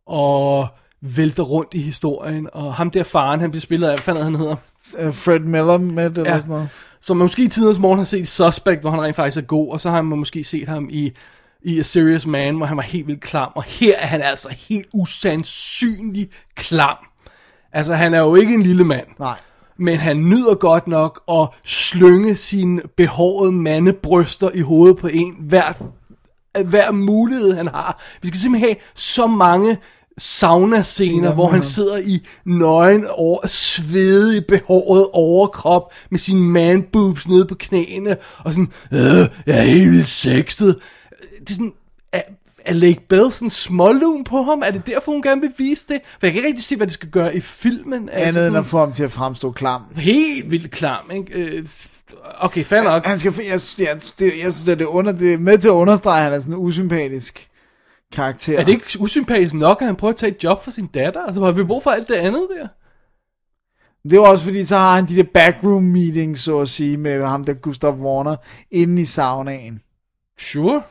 og 0.06 0.68
vælter 1.02 1.44
rundt 1.44 1.74
i 1.74 1.80
historien, 1.80 2.50
og 2.54 2.74
ham 2.74 2.92
der 2.92 3.04
faren, 3.04 3.40
han 3.40 3.52
bliver 3.52 3.62
spillet 3.62 3.88
af, 3.88 3.94
hvad 3.94 4.04
fanden 4.04 4.24
han 4.24 4.36
hedder? 4.36 4.56
Uh, 5.06 5.14
Fred 5.14 5.40
Miller 5.40 5.78
med 5.78 6.10
det, 6.10 6.18
eller 6.18 6.32
Ja. 6.34 6.40
sådan 6.40 6.54
noget. 6.56 6.70
Som 7.02 7.18
man 7.18 7.26
måske 7.26 7.44
i 7.44 7.48
tidens 7.48 7.80
morgen 7.80 7.98
har 8.00 8.06
set 8.06 8.28
Suspect, 8.28 8.82
hvor 8.82 8.90
han 8.92 9.02
rent 9.02 9.16
faktisk 9.16 9.38
er 9.38 9.42
god, 9.42 9.72
og 9.72 9.82
så 9.82 9.90
har 9.90 10.02
man 10.02 10.20
måske 10.20 10.44
set 10.44 10.68
ham 10.68 10.88
i, 10.92 11.12
i 11.64 11.80
A 11.80 11.84
Serious 11.84 12.26
Man, 12.26 12.56
hvor 12.56 12.66
han 12.66 12.78
var 12.78 12.84
helt 12.84 13.08
vildt 13.08 13.22
klam, 13.22 13.52
og 13.56 13.64
her 13.64 13.98
er 13.98 14.06
han 14.06 14.22
altså 14.22 14.50
helt 14.70 14.88
usandsynlig 14.94 16.30
klam. 16.56 16.98
Altså, 17.74 17.94
han 17.94 18.14
er 18.14 18.20
jo 18.20 18.36
ikke 18.36 18.54
en 18.54 18.62
lille 18.62 18.84
mand. 18.84 19.08
Nej. 19.20 19.38
Men 19.78 19.98
han 19.98 20.18
nyder 20.18 20.56
godt 20.56 20.88
nok 20.88 21.22
at 21.32 21.48
slynge 21.64 22.36
sine 22.36 22.82
behårede 22.98 23.52
mandebryster 23.52 24.50
i 24.54 24.62
hovedet 24.62 24.98
på 24.98 25.08
en 25.08 25.36
hver, 25.40 25.74
hver 26.64 26.92
mulighed 26.92 27.54
han 27.54 27.68
har. 27.68 28.02
Vi 28.22 28.28
skal 28.28 28.40
simpelthen 28.40 28.70
have 28.70 28.76
så 28.96 29.28
mange 29.28 29.78
sauna-scener, 30.18 31.34
hvor 31.34 31.48
han 31.48 31.64
sidder 31.64 31.98
i 31.98 32.20
nøgen 32.46 33.06
over 33.10 33.48
svedig 33.48 34.46
behåret 34.48 35.06
overkrop 35.14 35.94
med 36.12 36.20
sine 36.20 36.42
man-boobs 36.42 37.28
nede 37.28 37.46
på 37.46 37.56
knæene 37.56 38.18
og 38.38 38.54
sådan, 38.54 38.72
øh, 38.92 39.00
jeg 39.46 39.58
er 39.58 39.62
helt 39.62 39.92
vildt 39.92 40.08
sexet. 40.08 40.76
Det 41.40 41.50
er 41.50 41.54
sådan, 41.54 41.74
er, 42.12 42.22
er 42.66 42.74
Lake 42.74 43.02
Bell 43.10 43.32
sådan 43.32 43.50
smålun 43.50 44.24
på 44.24 44.44
ham? 44.44 44.62
Er 44.66 44.72
det 44.72 44.86
derfor, 44.88 45.12
hun 45.12 45.22
gerne 45.22 45.42
vil 45.42 45.52
vise 45.58 45.88
det? 45.90 46.00
For 46.20 46.28
jeg 46.28 46.34
kan 46.34 46.40
ikke 46.40 46.48
rigtig 46.48 46.64
se, 46.66 46.76
hvad 46.76 46.88
det 46.88 46.94
skal 46.94 47.10
gøre 47.10 47.36
i 47.36 47.40
filmen. 47.40 48.10
Altså 48.10 48.14
Andet 48.14 48.28
end 48.28 48.44
sådan- 48.46 48.56
at 48.60 48.66
få 48.66 48.78
ham 48.80 48.92
til 48.92 49.04
at 49.04 49.12
fremstå 49.12 49.52
klam. 49.52 49.82
helt 49.96 50.52
vildt 50.52 50.72
klam, 50.72 51.12
ikke? 51.14 51.34
Øh, 51.34 51.66
okay, 52.40 52.64
fair 52.64 52.84
nok. 52.84 53.06
Han 53.06 53.20
skal, 53.20 53.34
jeg, 53.38 53.46
jeg, 53.50 53.60
jeg, 53.80 54.00
det, 54.20 54.26
jeg 54.44 54.54
synes, 54.54 54.64
det 54.64 54.82
er, 54.82 54.86
under, 54.86 55.12
det 55.12 55.34
er 55.34 55.38
med 55.38 55.58
til 55.58 55.68
at 55.68 55.72
understrege, 55.72 56.18
at 56.18 56.24
han 56.24 56.34
er 56.34 56.40
sådan 56.40 56.56
usympatisk 56.56 57.48
karakter. 58.12 58.60
Er 58.60 58.64
det 58.64 58.72
ikke 58.72 58.86
usympatisk 59.00 59.54
nok, 59.54 59.82
at 59.82 59.88
han 59.88 59.96
prøver 59.96 60.12
at 60.12 60.16
tage 60.16 60.32
et 60.32 60.44
job 60.44 60.64
for 60.64 60.72
sin 60.72 60.88
datter? 60.88 61.22
Altså, 61.22 61.44
har 61.44 61.52
vi 61.52 61.64
brug 61.64 61.84
for 61.84 61.92
alt 61.92 62.08
det 62.08 62.16
andet 62.16 62.48
der? 62.58 62.68
Det 64.04 64.14
er 64.14 64.18
jo 64.18 64.24
også 64.24 64.44
fordi, 64.46 64.66
så 64.66 64.78
har 64.78 64.96
han 64.96 65.08
de 65.08 65.16
der 65.16 65.24
backroom 65.34 65.84
meetings, 65.84 66.42
så 66.42 66.60
at 66.60 66.70
sige, 66.70 66.98
med 66.98 67.24
ham 67.24 67.44
der 67.44 67.54
Gustav 67.54 67.94
Warner, 67.94 68.36
inde 68.72 69.02
i 69.02 69.06
saunaen. 69.06 69.82
Sure. 70.38 70.82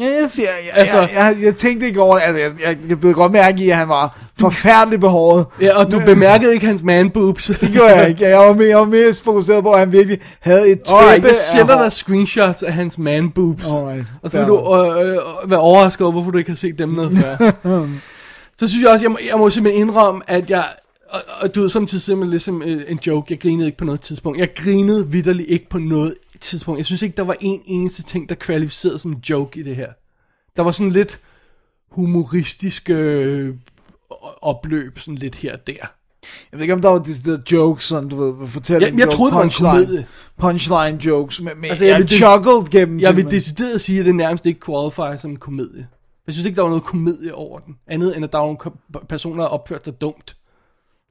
Ja, 0.00 0.04
jeg 0.04 0.26
siger, 0.30 0.48
jeg, 0.48 0.72
Altså- 0.74 0.98
jeg, 1.00 1.10
jeg, 1.14 1.36
jeg 1.44 1.54
tænkte 1.56 1.86
ikke 1.86 2.02
over 2.02 2.14
det, 2.14 2.22
altså, 2.24 2.40
jeg, 2.42 2.52
jeg, 2.64 2.76
jeg 2.88 3.00
blev 3.00 3.12
godt 3.14 3.32
mærke 3.32 3.64
i, 3.64 3.70
at 3.70 3.76
han 3.76 3.88
var 3.88 4.18
forfærdelig 4.40 5.00
behåret. 5.00 5.46
Ja, 5.60 5.76
og 5.78 5.92
du 5.92 6.00
bemærkede 6.04 6.54
ikke 6.54 6.66
hans 6.66 6.82
man-boobs. 6.82 7.46
Det 7.60 7.70
gjorde 7.72 7.96
jeg 7.96 8.08
ikke. 8.08 8.24
Jeg 8.28 8.38
var 8.38 8.52
mere, 8.52 8.68
jeg 8.68 8.78
var 8.78 8.84
mere 8.84 9.14
fokuseret 9.24 9.62
på, 9.62 9.72
at 9.72 9.78
han 9.78 9.92
virkelig 9.92 10.18
havde 10.40 10.70
et 10.72 10.80
tæppe 10.82 11.02
Alright, 11.02 11.24
jeg 11.24 11.36
sender 11.36 11.82
dig 11.82 11.92
screenshots 11.92 12.62
af 12.62 12.72
hans 12.72 12.98
man-boobs. 12.98 13.64
Alright, 13.66 14.06
Og 14.22 14.30
så 14.30 14.38
vil 14.38 14.46
du 14.48 14.76
øh, 14.76 15.08
øh, 15.10 15.50
være 15.50 15.60
overrasket 15.60 16.02
over, 16.04 16.12
hvorfor 16.12 16.30
du 16.30 16.38
ikke 16.38 16.50
har 16.50 16.56
set 16.56 16.78
dem 16.78 16.88
noget 16.88 17.18
før. 17.18 17.36
så 18.58 18.66
synes 18.68 18.82
jeg 18.82 18.90
også, 18.90 19.04
jeg 19.04 19.10
må, 19.10 19.18
jeg 19.30 19.38
må 19.38 19.50
simpelthen 19.50 19.82
indrømme, 19.88 20.20
at 20.26 20.50
jeg... 20.50 20.64
Og, 21.10 21.20
og 21.40 21.54
du 21.54 21.60
ved, 21.60 21.68
samtidig 21.68 22.02
simpelthen 22.02 22.30
ligesom 22.30 22.62
øh, 22.62 22.82
en 22.88 22.98
joke. 23.06 23.26
Jeg 23.30 23.40
grinede 23.40 23.66
ikke 23.66 23.78
på 23.78 23.84
noget 23.84 24.00
tidspunkt. 24.00 24.38
Jeg 24.38 24.48
grinede 24.56 25.08
vidderligt 25.08 25.50
ikke 25.50 25.68
på 25.70 25.78
noget 25.78 26.14
tidspunkt. 26.40 26.78
Jeg 26.78 26.86
synes 26.86 27.02
ikke, 27.02 27.16
der 27.16 27.22
var 27.22 27.36
en 27.40 27.62
eneste 27.64 28.02
ting, 28.02 28.28
der 28.28 28.34
kvalificerede 28.34 28.98
som 28.98 29.10
en 29.12 29.18
joke 29.30 29.60
i 29.60 29.62
det 29.62 29.76
her. 29.76 29.88
Der 30.56 30.62
var 30.62 30.72
sådan 30.72 30.92
lidt 30.92 31.20
humoristisk 31.90 32.90
øh, 32.90 33.54
opløb, 34.42 34.98
sådan 34.98 35.14
lidt 35.18 35.34
her 35.34 35.52
og 35.52 35.66
der. 35.66 35.72
Jeg 36.52 36.58
ved 36.58 36.60
ikke, 36.60 36.74
om 36.74 36.80
der 36.82 36.88
var 36.88 36.98
decideret 36.98 37.52
jokes, 37.52 37.84
sådan, 37.84 38.08
du 38.08 38.16
ved, 38.24 38.48
fortælle 38.48 38.86
Jeg- 38.86 38.98
jeg 38.98 39.10
troede, 39.10 39.30
det 39.32 39.38
var 39.38 39.44
en 39.44 39.50
komedie. 39.50 40.06
Punchline 40.38 40.98
jokes, 41.06 41.40
men, 41.40 41.52
men 41.56 41.64
Altså, 41.64 41.84
jeg, 41.84 42.00
jeg 42.00 42.08
chuckled 42.08 42.70
gennem 42.70 43.00
Jeg 43.00 43.16
vil 43.16 43.30
decideret 43.30 43.80
sige, 43.80 44.00
at 44.00 44.06
det 44.06 44.14
nærmest 44.14 44.46
ikke 44.46 44.60
qualifier 44.66 45.16
som 45.16 45.30
en 45.30 45.36
komedie. 45.36 45.88
Jeg 46.26 46.32
synes 46.34 46.46
ikke, 46.46 46.56
der 46.56 46.62
var 46.62 46.68
noget 46.68 46.84
komedie 46.84 47.34
over 47.34 47.58
den. 47.58 47.76
Andet 47.88 48.16
end, 48.16 48.24
at 48.24 48.32
der 48.32 48.38
var 48.38 48.44
nogle 48.46 48.58
personer, 49.08 49.42
der 49.42 49.48
opførte 49.48 49.84
sig 49.84 50.00
dumt. 50.00 50.36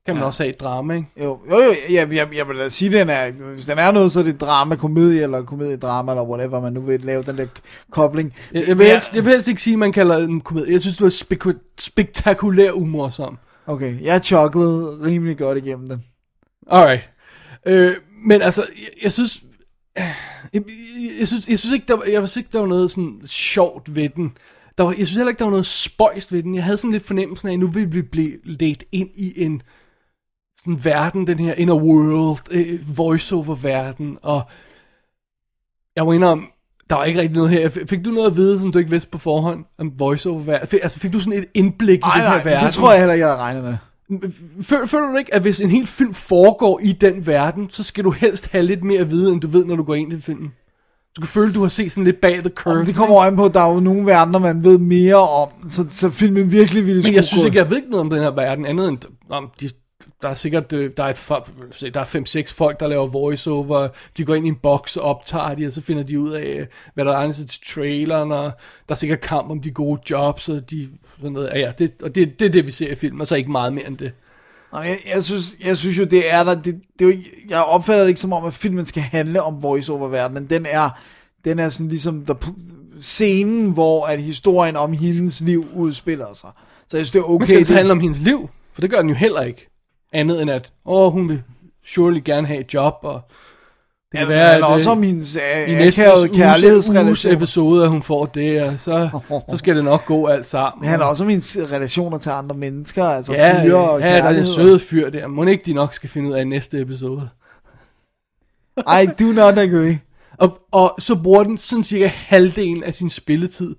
Kan 0.09 0.15
man 0.15 0.21
ja. 0.21 0.23
Ja. 0.23 0.27
også 0.27 0.43
have 0.43 0.49
et 0.53 0.59
drama, 0.59 0.93
ikke? 0.93 1.07
Jo, 1.17 1.39
jo, 1.49 1.55
jo 1.55 1.73
jeg, 1.89 2.11
jeg, 2.13 2.27
jeg 2.35 2.47
vil 2.47 2.57
da 2.57 2.69
sige, 2.69 2.91
den 2.91 3.09
er, 3.09 3.31
hvis 3.31 3.65
den 3.65 3.79
er 3.79 3.91
noget, 3.91 4.11
så 4.11 4.19
er 4.19 4.23
det 4.23 4.41
drama, 4.41 4.75
komedie, 4.75 5.23
eller 5.23 5.41
komedie, 5.43 5.77
drama, 5.77 6.11
eller 6.11 6.23
whatever, 6.23 6.61
man 6.61 6.73
nu 6.73 6.81
vil 6.81 7.01
lave 7.01 7.23
den 7.23 7.37
der 7.37 7.45
kobling. 7.91 8.33
Jeg, 8.53 8.67
jeg, 8.67 8.77
vil, 8.77 8.85
helst, 8.87 9.15
jeg 9.15 9.25
vil 9.25 9.33
helst 9.33 9.47
ikke 9.47 9.61
sige, 9.61 9.73
at 9.73 9.79
man 9.79 9.91
kalder 9.91 10.19
det 10.19 10.29
en 10.29 10.41
komedie. 10.41 10.73
Jeg 10.73 10.81
synes, 10.81 10.97
det 10.97 11.03
var 11.03 11.09
spekul- 11.09 11.75
spektakulær 11.79 12.71
umorsom. 12.71 13.37
Okay, 13.67 14.01
jeg 14.03 14.21
chucklede 14.23 15.05
rimelig 15.05 15.37
godt 15.37 15.57
igennem 15.57 15.87
den. 15.87 16.03
Alright. 16.71 17.09
Øh, 17.65 17.93
men 18.25 18.41
altså, 18.41 18.65
jeg, 18.77 19.03
jeg 19.03 19.11
synes... 19.11 19.43
Jeg, 19.95 20.13
jeg, 20.53 20.63
jeg, 21.19 21.27
synes, 21.27 21.49
jeg 21.49 21.59
synes 21.59 21.73
ikke, 21.73 21.85
der 21.87 21.95
var, 21.97 22.03
jeg 22.03 22.21
synes 22.21 22.37
ikke, 22.37 22.49
der 22.53 22.59
var 22.59 22.67
noget 22.67 22.91
sådan 22.91 23.21
sjovt 23.25 23.95
ved 23.95 24.09
den. 24.09 24.31
Der 24.77 24.83
var, 24.83 24.89
jeg 24.97 25.07
synes 25.07 25.15
heller 25.15 25.29
ikke, 25.29 25.39
der 25.39 25.45
var 25.45 25.51
noget 25.51 25.65
spøjst 25.65 26.33
ved 26.33 26.43
den. 26.43 26.55
Jeg 26.55 26.63
havde 26.63 26.77
sådan 26.77 26.91
lidt 26.91 27.05
fornemmelsen 27.05 27.49
af, 27.49 27.53
at 27.53 27.59
nu 27.59 27.67
vil 27.67 27.93
vi 27.93 28.01
blive 28.01 28.37
ledt 28.43 28.83
ind 28.91 29.09
i 29.15 29.43
en 29.43 29.61
sådan 30.59 30.85
verden, 30.85 31.27
den 31.27 31.39
her 31.39 31.53
inner 31.53 31.73
world, 31.73 32.39
øh, 32.51 32.97
voiceover-verden, 32.97 34.17
og 34.21 34.41
jeg 35.95 36.05
må 36.05 36.11
indrømme, 36.11 36.43
der 36.89 36.95
var 36.95 37.03
ikke 37.05 37.19
rigtig 37.19 37.35
noget 37.35 37.51
her. 37.51 37.69
Fik 37.69 38.05
du 38.05 38.09
noget 38.09 38.27
at 38.27 38.35
vide, 38.35 38.59
som 38.59 38.71
du 38.71 38.79
ikke 38.79 38.91
vidste 38.91 39.09
på 39.09 39.17
forhånd 39.17 39.65
om 39.79 39.91
voiceover-verden? 39.99 40.67
Fik, 40.67 40.79
altså, 40.83 40.99
fik 40.99 41.13
du 41.13 41.19
sådan 41.19 41.39
et 41.39 41.45
indblik 41.53 41.97
i 41.97 42.01
Ej, 42.03 42.13
den 42.13 42.21
her 42.21 42.29
nej, 42.29 42.43
verden? 42.43 42.65
det 42.65 42.73
tror 42.73 42.91
jeg 42.91 42.99
heller 42.99 43.13
ikke, 43.13 43.25
jeg 43.25 43.35
havde 43.35 43.41
regnet 43.41 43.63
med. 43.63 43.77
Føler, 44.61 44.85
føler 44.85 45.11
du 45.11 45.17
ikke, 45.17 45.33
at 45.33 45.41
hvis 45.41 45.61
en 45.61 45.69
hel 45.69 45.87
film 45.87 46.13
foregår 46.13 46.79
i 46.83 46.91
den 46.91 47.27
verden, 47.27 47.69
så 47.69 47.83
skal 47.83 48.03
du 48.03 48.11
helst 48.11 48.47
have 48.47 48.63
lidt 48.63 48.83
mere 48.83 48.99
at 48.99 49.11
vide, 49.11 49.33
end 49.33 49.41
du 49.41 49.47
ved, 49.47 49.65
når 49.65 49.75
du 49.75 49.83
går 49.83 49.95
ind 49.95 50.13
i 50.13 50.21
filmen? 50.21 50.51
Du 51.15 51.21
kan 51.21 51.27
føle, 51.27 51.53
du 51.53 51.61
har 51.61 51.69
set 51.69 51.91
sådan 51.91 52.03
lidt 52.03 52.21
bag 52.21 52.37
the 52.37 52.49
curve. 52.49 52.79
Om 52.79 52.85
det 52.85 52.95
kommer 52.95 53.17
øjen 53.17 53.35
på, 53.35 53.45
at 53.45 53.53
der 53.53 53.61
er 53.61 53.73
jo 53.73 53.79
nogle 53.79 54.05
verdener, 54.05 54.39
man 54.39 54.63
ved 54.63 54.77
mere 54.77 55.29
om, 55.29 55.49
så, 55.69 55.85
så 55.89 56.09
filmen 56.09 56.51
virkelig 56.51 56.85
ville 56.85 57.03
Men 57.03 57.13
jeg 57.13 57.25
synes 57.25 57.43
ikke, 57.43 57.57
jeg 57.57 57.69
ved 57.69 57.77
ikke 57.77 57.89
noget 57.89 58.01
om 58.01 58.09
den 58.09 58.19
her 58.19 58.31
verden, 58.31 58.65
andet 58.65 58.89
end, 58.89 58.97
om 59.29 59.49
de, 59.59 59.69
der 60.21 60.29
er 60.29 60.33
sikkert, 60.33 60.73
øh, 60.73 60.91
der 60.97 61.03
er, 61.03 61.49
der 61.93 61.99
er 61.99 62.05
fem, 62.05 62.25
seks 62.25 62.53
folk, 62.53 62.79
der 62.79 62.87
laver 62.87 63.07
voiceover, 63.07 63.87
de 64.17 64.25
går 64.25 64.35
ind 64.35 64.45
i 64.45 64.49
en 64.49 64.55
boks 64.55 64.97
og 64.97 65.03
optager 65.03 65.55
de, 65.55 65.67
og 65.67 65.73
så 65.73 65.81
finder 65.81 66.03
de 66.03 66.19
ud 66.19 66.31
af, 66.31 66.67
hvad 66.93 67.05
der 67.05 67.17
er 67.17 67.31
til 67.31 67.59
traileren, 67.67 68.31
og 68.31 68.51
der 68.89 68.95
er 68.95 68.97
sikkert 68.97 69.19
kamp 69.19 69.51
om 69.51 69.61
de 69.61 69.71
gode 69.71 70.01
jobs, 70.09 70.49
og 70.49 70.69
de, 70.69 70.89
sådan 71.17 71.31
noget, 71.31 71.51
ja, 71.55 71.71
det, 71.79 71.91
og 72.03 72.15
det, 72.15 72.39
det 72.39 72.45
er 72.45 72.49
det, 72.49 72.67
vi 72.67 72.71
ser 72.71 72.91
i 72.91 72.95
filmen, 72.95 73.21
og 73.21 73.27
så 73.27 73.35
ikke 73.35 73.51
meget 73.51 73.73
mere 73.73 73.87
end 73.87 73.97
det. 73.97 74.11
Nå, 74.73 74.79
jeg, 74.79 74.97
jeg, 75.13 75.23
synes, 75.23 75.57
jeg 75.63 75.77
synes 75.77 75.97
jo, 75.97 76.03
det 76.03 76.33
er 76.33 76.43
der. 76.43 76.55
Det, 76.55 76.65
det 76.65 77.01
er 77.01 77.05
jo 77.05 77.09
ikke, 77.09 77.45
jeg 77.49 77.63
opfatter 77.63 78.03
det 78.03 78.09
ikke 78.09 78.19
som 78.19 78.33
om, 78.33 78.45
at 78.45 78.53
filmen 78.53 78.85
skal 78.85 79.03
handle 79.03 79.41
om 79.41 79.63
voiceover-verdenen. 79.63 80.45
Den 80.45 80.65
er, 80.69 80.89
den 81.45 81.59
er 81.59 81.69
sådan 81.69 81.87
ligesom 81.87 82.25
the, 82.25 82.35
scenen, 83.01 83.71
hvor 83.71 84.05
at 84.05 84.21
historien 84.21 84.75
om 84.75 84.93
hendes 84.93 85.41
liv 85.41 85.67
udspiller 85.75 86.33
sig. 86.33 86.49
Så 86.89 86.97
jeg 86.97 87.05
synes, 87.05 87.11
det 87.11 87.19
er 87.19 87.23
Okay. 87.23 87.41
Men 87.41 87.47
skal 87.47 87.59
det 87.59 87.67
det, 87.67 87.75
handle 87.75 87.91
om 87.91 87.99
hendes 87.99 88.19
liv? 88.19 88.49
For 88.73 88.81
det 88.81 88.89
gør 88.89 88.97
den 88.97 89.09
jo 89.09 89.15
heller 89.15 89.41
ikke. 89.41 89.69
Andet 90.13 90.41
end 90.41 90.51
at, 90.51 90.71
åh, 90.85 91.11
hun 91.11 91.29
vil 91.29 91.43
surely 91.85 92.21
gerne 92.25 92.47
have 92.47 92.59
et 92.59 92.73
job, 92.73 92.93
og 93.01 93.21
det 94.11 94.17
Ja, 94.17 94.19
kan 94.19 94.27
men 94.27 94.37
være, 94.37 94.55
at, 94.55 94.63
også 94.63 94.89
øh, 94.89 94.97
om 94.97 95.03
hendes, 95.03 95.35
øh, 95.35 95.69
i 95.69 95.75
næste 95.75 96.03
uges, 97.03 97.25
episode, 97.25 97.83
at 97.83 97.89
hun 97.89 98.03
får 98.03 98.25
det, 98.25 98.63
og 98.63 98.73
så, 98.77 99.09
så 99.49 99.57
skal 99.57 99.75
det 99.75 99.83
nok 99.83 100.05
gå 100.05 100.27
alt 100.27 100.47
sammen. 100.47 100.81
Det 100.81 100.89
handler 100.89 101.05
også 101.05 101.23
om 101.23 101.29
hendes 101.29 101.57
relationer 101.71 102.17
til 102.17 102.29
andre 102.29 102.57
mennesker, 102.57 103.03
altså 103.03 103.33
ja, 103.33 103.63
fyre 103.63 103.89
og 103.89 103.99
ja, 103.99 104.15
der 104.15 104.23
er 104.23 104.33
det 104.33 104.47
søde 104.47 104.79
fyr 104.79 105.09
der. 105.09 105.27
Må 105.27 105.43
ikke 105.43 105.63
de 105.65 105.73
nok 105.73 105.93
skal 105.93 106.09
finde 106.09 106.29
ud 106.29 106.33
af 106.33 106.41
i 106.41 106.45
næste 106.45 106.79
episode. 106.81 107.29
I 108.77 109.07
do 109.19 109.25
not 109.25 109.57
agree. 109.57 109.99
Og, 110.37 110.59
og 110.71 110.95
så 110.99 111.15
bruger 111.15 111.43
den 111.43 111.57
sådan 111.57 111.83
cirka 111.83 112.07
halvdelen 112.07 112.83
af 112.83 112.95
sin 112.95 113.09
spilletid 113.09 113.75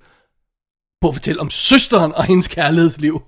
på 1.01 1.09
at 1.09 1.15
fortælle 1.15 1.41
om 1.41 1.51
søsteren 1.51 2.15
og 2.15 2.25
hendes 2.25 2.49
kærlighedsliv. 2.49 3.23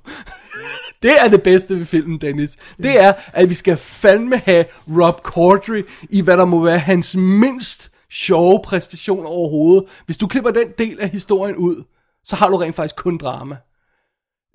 Det 1.02 1.12
er 1.24 1.28
det 1.28 1.42
bedste 1.42 1.78
ved 1.78 1.86
filmen, 1.86 2.18
Dennis. 2.20 2.56
Det 2.82 3.00
er, 3.00 3.12
at 3.32 3.50
vi 3.50 3.55
skal 3.55 3.76
fandme 3.76 4.36
have 4.36 4.64
Rob 4.89 5.20
Corddry 5.22 5.82
i, 6.10 6.20
hvad 6.20 6.36
der 6.36 6.44
må 6.44 6.64
være 6.64 6.78
hans 6.78 7.16
mindst 7.16 7.90
sjove 8.10 8.60
præstation 8.64 9.26
overhovedet. 9.26 9.84
Hvis 10.06 10.16
du 10.16 10.26
klipper 10.26 10.50
den 10.50 10.66
del 10.78 11.00
af 11.00 11.08
historien 11.08 11.56
ud, 11.56 11.84
så 12.24 12.36
har 12.36 12.48
du 12.48 12.56
rent 12.56 12.74
faktisk 12.76 12.97
kun 12.97 13.18
drama. 13.18 13.56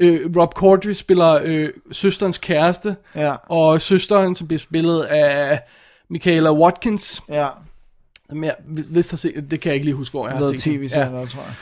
Øh, 0.01 0.29
Rob 0.37 0.53
Corddry 0.53 0.91
spiller 0.91 1.39
øh, 1.43 1.69
søsterens 1.91 2.37
kæreste, 2.37 2.95
Ja. 3.15 3.35
og 3.49 3.81
søsteren, 3.81 4.35
som 4.35 4.47
bliver 4.47 4.59
spillet 4.59 5.01
af 5.03 5.59
Michaela 6.09 6.51
Watkins. 6.53 7.21
Ja. 7.29 7.47
Som 8.29 8.43
jeg 8.43 8.55
vist 8.67 9.09
har 9.11 9.17
set, 9.17 9.47
det 9.51 9.59
kan 9.59 9.69
jeg 9.69 9.75
ikke 9.75 9.85
lige 9.85 9.95
huske, 9.95 10.13
hvor 10.13 10.27
jeg 10.27 10.37
har 10.37 10.43
set 10.43 10.65
den. 10.65 10.77
tv-serie, 10.79 11.17
ja. 11.19 11.25
tror 11.25 11.41
jeg. 11.41 11.53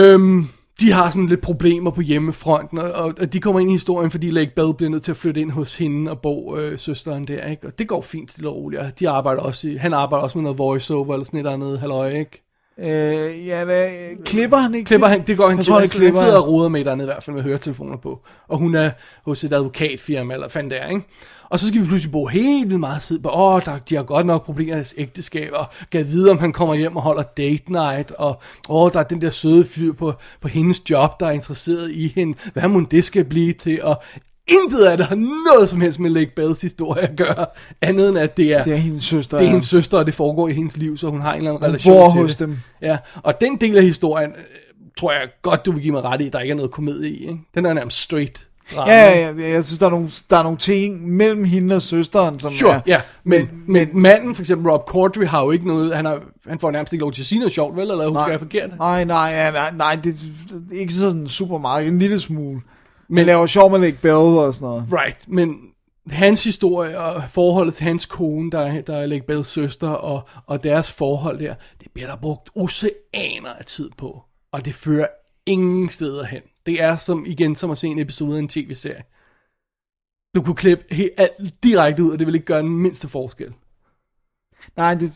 Øhm, 0.00 0.48
de 0.80 0.92
har 0.92 1.10
sådan 1.10 1.26
lidt 1.26 1.40
problemer 1.40 1.90
på 1.90 2.00
hjemmefronten, 2.00 2.78
og, 2.78 2.92
og, 2.92 3.14
og 3.20 3.32
de 3.32 3.40
kommer 3.40 3.60
ind 3.60 3.70
i 3.70 3.72
historien, 3.72 4.10
fordi 4.10 4.30
Lake 4.30 4.52
Bell 4.56 4.74
bliver 4.74 4.90
nødt 4.90 5.02
til 5.02 5.10
at 5.10 5.16
flytte 5.16 5.40
ind 5.40 5.50
hos 5.50 5.78
hende 5.78 6.10
og 6.10 6.20
bo 6.20 6.56
øh, 6.56 6.78
søsteren 6.78 7.24
der, 7.24 7.46
ikke? 7.46 7.66
Og 7.66 7.78
det 7.78 7.88
går 7.88 8.00
fint 8.00 8.30
stille 8.30 8.48
og 8.48 8.56
roligt, 8.56 8.82
og 8.82 8.98
de 8.98 9.08
arbejder 9.08 9.42
også 9.42 9.68
i, 9.68 9.76
han 9.76 9.92
arbejder 9.92 10.22
også 10.22 10.38
med 10.38 10.42
noget 10.42 10.58
voiceover 10.58 11.14
eller 11.14 11.24
sådan 11.24 11.36
et 11.36 11.40
eller 11.40 11.52
andet 11.52 11.80
halløj, 11.80 12.10
ikke? 12.10 12.42
Øh, 12.78 13.46
ja, 13.46 13.64
da, 13.64 13.90
klipper 14.24 14.56
han 14.56 14.74
ikke? 14.74 14.86
Klipper 14.88 15.06
han, 15.06 15.22
det 15.26 15.36
går 15.36 15.48
han, 15.48 15.58
jeg 15.58 15.66
tror, 15.66 15.78
han 15.78 15.88
klipper. 15.88 16.06
han 16.06 16.14
sidder 16.14 16.40
og 16.40 16.48
roder 16.48 16.68
med 16.68 16.86
andet 16.86 17.04
i 17.04 17.06
hvert 17.06 17.24
fald 17.24 17.36
med 17.36 17.42
høretelefoner 17.42 17.96
på, 17.96 18.20
og 18.48 18.58
hun 18.58 18.74
er 18.74 18.90
hos 19.24 19.44
et 19.44 19.52
advokatfirma, 19.52 20.34
eller 20.34 20.48
fandt 20.48 20.70
det 20.70 20.82
er, 20.82 20.88
ikke? 20.88 21.06
Og 21.52 21.58
så 21.60 21.68
skal 21.68 21.80
vi 21.80 21.86
pludselig 21.86 22.12
bruge 22.12 22.30
helt 22.30 22.68
vildt 22.68 22.80
meget 22.80 23.02
tid 23.02 23.18
på, 23.18 23.30
åh, 23.32 23.62
der, 23.64 23.78
de 23.78 23.94
har 23.96 24.02
godt 24.02 24.26
nok 24.26 24.44
problemer 24.44 24.72
i 24.72 24.74
deres 24.74 24.94
ægteskab, 24.96 25.50
og 25.52 25.66
kan 25.92 26.06
vide, 26.06 26.30
om 26.30 26.38
han 26.38 26.52
kommer 26.52 26.74
hjem 26.74 26.96
og 26.96 27.02
holder 27.02 27.22
date 27.22 27.72
night, 27.72 28.10
og 28.10 28.42
åh, 28.68 28.92
der 28.92 28.98
er 29.00 29.04
den 29.04 29.20
der 29.20 29.30
søde 29.30 29.64
fyr 29.64 29.92
på, 29.92 30.12
på 30.40 30.48
hendes 30.48 30.90
job, 30.90 31.20
der 31.20 31.26
er 31.26 31.30
interesseret 31.30 31.90
i 31.90 32.12
hende, 32.16 32.38
hvad 32.52 32.68
må 32.68 32.80
det 32.90 33.04
skal 33.04 33.24
blive 33.24 33.52
til, 33.52 33.82
og 33.82 34.02
intet 34.48 34.84
af 34.84 34.96
det 34.96 35.06
har 35.06 35.16
noget 35.16 35.68
som 35.68 35.80
helst 35.80 36.00
med 36.00 36.10
Lake 36.10 36.32
Bells 36.36 36.60
historie 36.60 37.02
at 37.02 37.16
gøre, 37.16 37.46
andet 37.80 38.08
end 38.08 38.18
at 38.18 38.36
det 38.36 38.52
er, 38.52 38.62
Det 38.62 38.72
er 38.72 38.76
hendes 38.76 39.04
søster, 39.04 39.38
det 39.38 39.44
er 39.44 39.48
hendes 39.50 39.68
søster, 39.68 39.98
og 39.98 40.06
det 40.06 40.14
foregår 40.14 40.48
i 40.48 40.52
hendes 40.52 40.76
liv, 40.76 40.96
så 40.96 41.08
hun 41.10 41.20
har 41.20 41.32
en 41.32 41.38
eller 41.38 41.50
anden 41.50 41.62
Hun 41.62 41.68
relation 41.68 41.94
bor 41.94 42.10
til 42.12 42.20
hos 42.22 42.36
det. 42.36 42.48
dem. 42.48 42.58
Ja, 42.82 42.98
og 43.22 43.40
den 43.40 43.60
del 43.60 43.76
af 43.76 43.82
historien, 43.84 44.30
øh, 44.30 44.36
tror 44.98 45.12
jeg 45.12 45.28
godt, 45.42 45.66
du 45.66 45.72
vil 45.72 45.82
give 45.82 45.92
mig 45.92 46.02
ret 46.04 46.20
i, 46.20 46.28
der 46.28 46.40
ikke 46.40 46.52
er 46.52 46.56
noget 46.56 46.70
komedie 46.70 47.10
i, 47.10 47.20
ikke? 47.22 47.40
Den 47.54 47.66
er 47.66 47.72
nærmest 47.72 48.02
straight 48.02 48.48
drama. 48.74 48.92
Ja, 48.92 49.18
ja, 49.18 49.32
ja, 49.38 49.48
jeg 49.50 49.64
synes, 49.64 49.78
der 49.78 49.86
er, 49.86 49.90
nogle, 49.90 50.08
der 50.30 50.36
er 50.36 50.42
nogle 50.42 50.58
ting 50.58 51.08
mellem 51.08 51.44
hende 51.44 51.76
og 51.76 51.82
søsteren, 51.82 52.38
som 52.38 52.50
Sure, 52.50 52.74
er... 52.74 52.80
ja, 52.86 53.00
men, 53.24 53.40
men, 53.66 53.88
men 53.92 54.02
manden, 54.02 54.34
for 54.34 54.42
eksempel 54.42 54.70
Rob 54.70 54.84
Corddry, 54.88 55.24
har 55.24 55.44
jo 55.44 55.50
ikke 55.50 55.66
noget, 55.66 55.96
han, 55.96 56.04
har, 56.04 56.20
han 56.48 56.58
får 56.58 56.70
nærmest 56.70 56.92
ikke 56.92 57.02
lov 57.02 57.12
til 57.12 57.22
at 57.22 57.26
sige 57.26 57.38
noget 57.38 57.52
sjovt, 57.52 57.76
vel, 57.76 57.90
eller 57.90 58.08
husker 58.08 58.30
jeg 58.30 58.40
forkert? 58.40 58.70
Nej, 58.78 59.04
nej, 59.04 59.50
nej, 59.52 59.72
nej, 59.76 59.98
det 60.04 60.14
er 60.14 60.74
ikke 60.78 60.92
sådan 60.92 61.28
super 61.28 61.58
meget, 61.58 61.86
en 61.88 61.98
lille 61.98 62.18
smule. 62.20 62.60
Men 63.08 63.18
han 63.18 63.26
laver 63.26 63.46
sjov 63.46 63.70
med 63.70 63.78
Lake 63.78 63.98
Bell 64.02 64.14
og 64.14 64.54
sådan 64.54 64.66
noget. 64.68 64.84
Right, 64.92 65.18
men 65.28 65.54
hans 66.10 66.44
historie 66.44 66.98
og 67.00 67.22
forholdet 67.28 67.74
til 67.74 67.84
hans 67.84 68.06
kone, 68.06 68.50
der, 68.50 68.60
er- 68.60 68.80
der 68.80 68.96
er 68.96 69.06
Lake 69.06 69.26
Bells 69.26 69.48
søster, 69.48 69.88
og, 69.88 70.28
og 70.46 70.64
deres 70.64 70.92
forhold 70.92 71.38
der, 71.38 71.54
det 71.80 71.88
bliver 71.94 72.08
der 72.08 72.16
brugt 72.16 72.50
oceaner 72.54 73.52
af 73.58 73.64
tid 73.66 73.90
på. 73.98 74.22
Og 74.52 74.64
det 74.64 74.74
fører 74.74 75.06
ingen 75.46 75.88
steder 75.88 76.24
hen. 76.24 76.42
Det 76.66 76.82
er 76.82 76.96
som 76.96 77.24
igen 77.26 77.56
som 77.56 77.70
at 77.70 77.78
se 77.78 77.86
en 77.86 77.98
episode 77.98 78.34
af 78.34 78.38
en 78.38 78.48
tv-serie. 78.48 79.02
Du 80.34 80.42
kunne 80.42 80.54
klippe 80.54 80.84
helt, 80.90 81.10
alt 81.16 81.54
direkte 81.62 82.02
ud, 82.02 82.10
og 82.10 82.18
det 82.18 82.26
vil 82.26 82.34
ikke 82.34 82.46
gøre 82.46 82.62
den 82.62 82.68
mindste 82.76 83.08
forskel. 83.08 83.52
Nej, 84.76 84.94
det, 84.94 85.10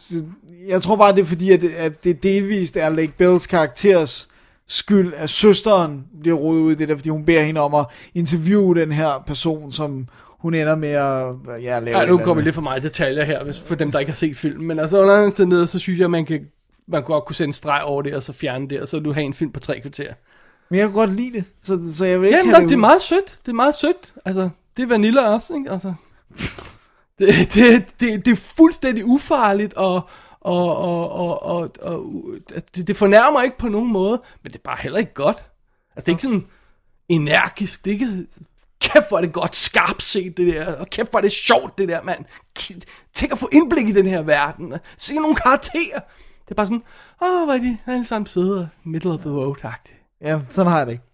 jeg 0.68 0.82
tror 0.82 0.96
bare, 0.96 1.14
det 1.14 1.20
er 1.20 1.24
fordi, 1.24 1.50
at, 1.52 1.64
at 1.64 2.04
det 2.04 2.22
delvist 2.22 2.76
er 2.76 2.88
Lake 2.88 3.12
Bells 3.18 3.46
karakteres 3.46 4.28
skyld, 4.68 5.12
at 5.16 5.30
søsteren 5.30 6.06
bliver 6.20 6.36
rodet 6.36 6.60
ud 6.60 6.72
i 6.72 6.74
det 6.74 6.88
der, 6.88 6.96
fordi 6.96 7.08
hun 7.08 7.24
beder 7.24 7.42
hende 7.42 7.60
om 7.60 7.74
at 7.74 7.86
interviewe 8.14 8.74
den 8.74 8.92
her 8.92 9.24
person, 9.26 9.72
som 9.72 10.08
hun 10.38 10.54
ender 10.54 10.74
med 10.74 10.88
at 10.88 11.62
ja, 11.62 11.80
lave 11.80 11.98
Ja, 11.98 12.06
nu 12.06 12.16
kommer 12.16 12.30
andet. 12.30 12.44
lidt 12.44 12.54
for 12.54 12.62
meget 12.62 12.82
detaljer 12.82 13.24
her, 13.24 13.44
hvis, 13.44 13.60
for 13.60 13.74
dem, 13.74 13.92
der 13.92 13.98
ikke 13.98 14.12
har 14.12 14.16
set 14.16 14.36
filmen. 14.36 14.66
Men 14.66 14.78
altså 14.78 15.02
under 15.02 15.24
omstændigheder, 15.24 15.66
så 15.66 15.78
synes 15.78 16.00
jeg, 16.00 16.10
man 16.10 16.26
kan 16.26 16.46
man 16.88 17.02
godt 17.02 17.24
kunne 17.24 17.36
sætte 17.36 17.48
en 17.48 17.52
streg 17.52 17.82
over 17.82 18.02
det, 18.02 18.14
og 18.14 18.22
så 18.22 18.32
fjerne 18.32 18.68
det, 18.68 18.80
og 18.80 18.88
så 18.88 18.98
du 18.98 19.12
have 19.12 19.24
en 19.24 19.34
film 19.34 19.52
på 19.52 19.60
tre 19.60 19.80
kvarter. 19.80 20.14
Men 20.70 20.78
jeg 20.78 20.88
kan 20.88 20.94
godt 20.94 21.10
lide 21.10 21.32
det, 21.32 21.44
så, 21.62 21.92
så 21.92 22.04
jeg 22.04 22.20
vil 22.20 22.26
ikke 22.26 22.38
Ja, 22.38 22.44
have 22.44 22.52
men 22.52 22.62
det 22.62 22.68
det 22.68 22.74
er 22.74 22.80
meget 22.80 23.02
sødt. 23.02 23.40
Det 23.46 23.48
er 23.48 23.54
meget 23.54 23.74
sødt. 23.74 24.14
Altså, 24.24 24.48
det 24.76 24.82
er 24.82 24.86
vanilla 24.86 25.28
også, 25.28 25.54
ikke? 25.54 25.70
Altså, 25.70 25.94
det, 27.18 27.54
det, 27.54 27.86
det, 28.00 28.24
det 28.26 28.32
er 28.32 28.52
fuldstændig 28.56 29.04
ufarligt, 29.04 29.74
og, 29.74 30.08
og, 30.40 30.76
og, 30.76 31.10
og, 31.10 31.42
og, 31.42 31.70
og 31.82 32.24
altså, 32.54 32.70
det, 32.76 32.86
det 32.86 32.96
fornærmer 32.96 33.42
ikke 33.42 33.58
på 33.58 33.68
nogen 33.68 33.92
måde, 33.92 34.22
men 34.42 34.52
det 34.52 34.58
er 34.58 34.62
bare 34.64 34.78
heller 34.80 34.98
ikke 34.98 35.14
godt. 35.14 35.44
Altså, 35.96 36.06
det 36.06 36.08
er 36.08 36.12
ikke 36.12 36.22
sådan 36.22 36.46
energisk, 37.08 37.84
det 37.84 37.90
er 37.90 37.94
ikke 37.94 38.26
kæft 38.80 39.08
hvor 39.08 39.16
er 39.16 39.20
det 39.22 39.32
godt 39.32 39.56
skarpt 39.56 40.02
set 40.02 40.36
det 40.36 40.54
der, 40.54 40.76
og 40.76 40.86
kæft 40.90 41.10
hvor 41.10 41.18
er 41.18 41.22
det 41.22 41.32
sjovt 41.32 41.78
det 41.78 41.88
der, 41.88 42.02
mand. 42.02 42.24
Tænk 43.14 43.32
at 43.32 43.38
få 43.38 43.48
indblik 43.52 43.88
i 43.88 43.92
den 43.92 44.06
her 44.06 44.22
verden, 44.22 44.74
se 44.98 45.14
nogle 45.14 45.36
karakterer. 45.36 46.00
Det 46.46 46.50
er 46.50 46.54
bare 46.54 46.66
sådan, 46.66 46.82
åh, 47.22 47.44
hvor 47.44 47.52
er 47.52 47.58
de 47.58 47.78
alle 47.86 48.06
sammen 48.06 48.26
sidder 48.26 48.66
middle 48.84 49.12
of 49.12 49.20
the 49.20 49.30
road-agtigt. 49.30 50.18
Ja, 50.22 50.40
sådan 50.50 50.72
har 50.72 50.78
jeg 50.78 50.86
det 50.86 50.92
ikke. 50.92 51.04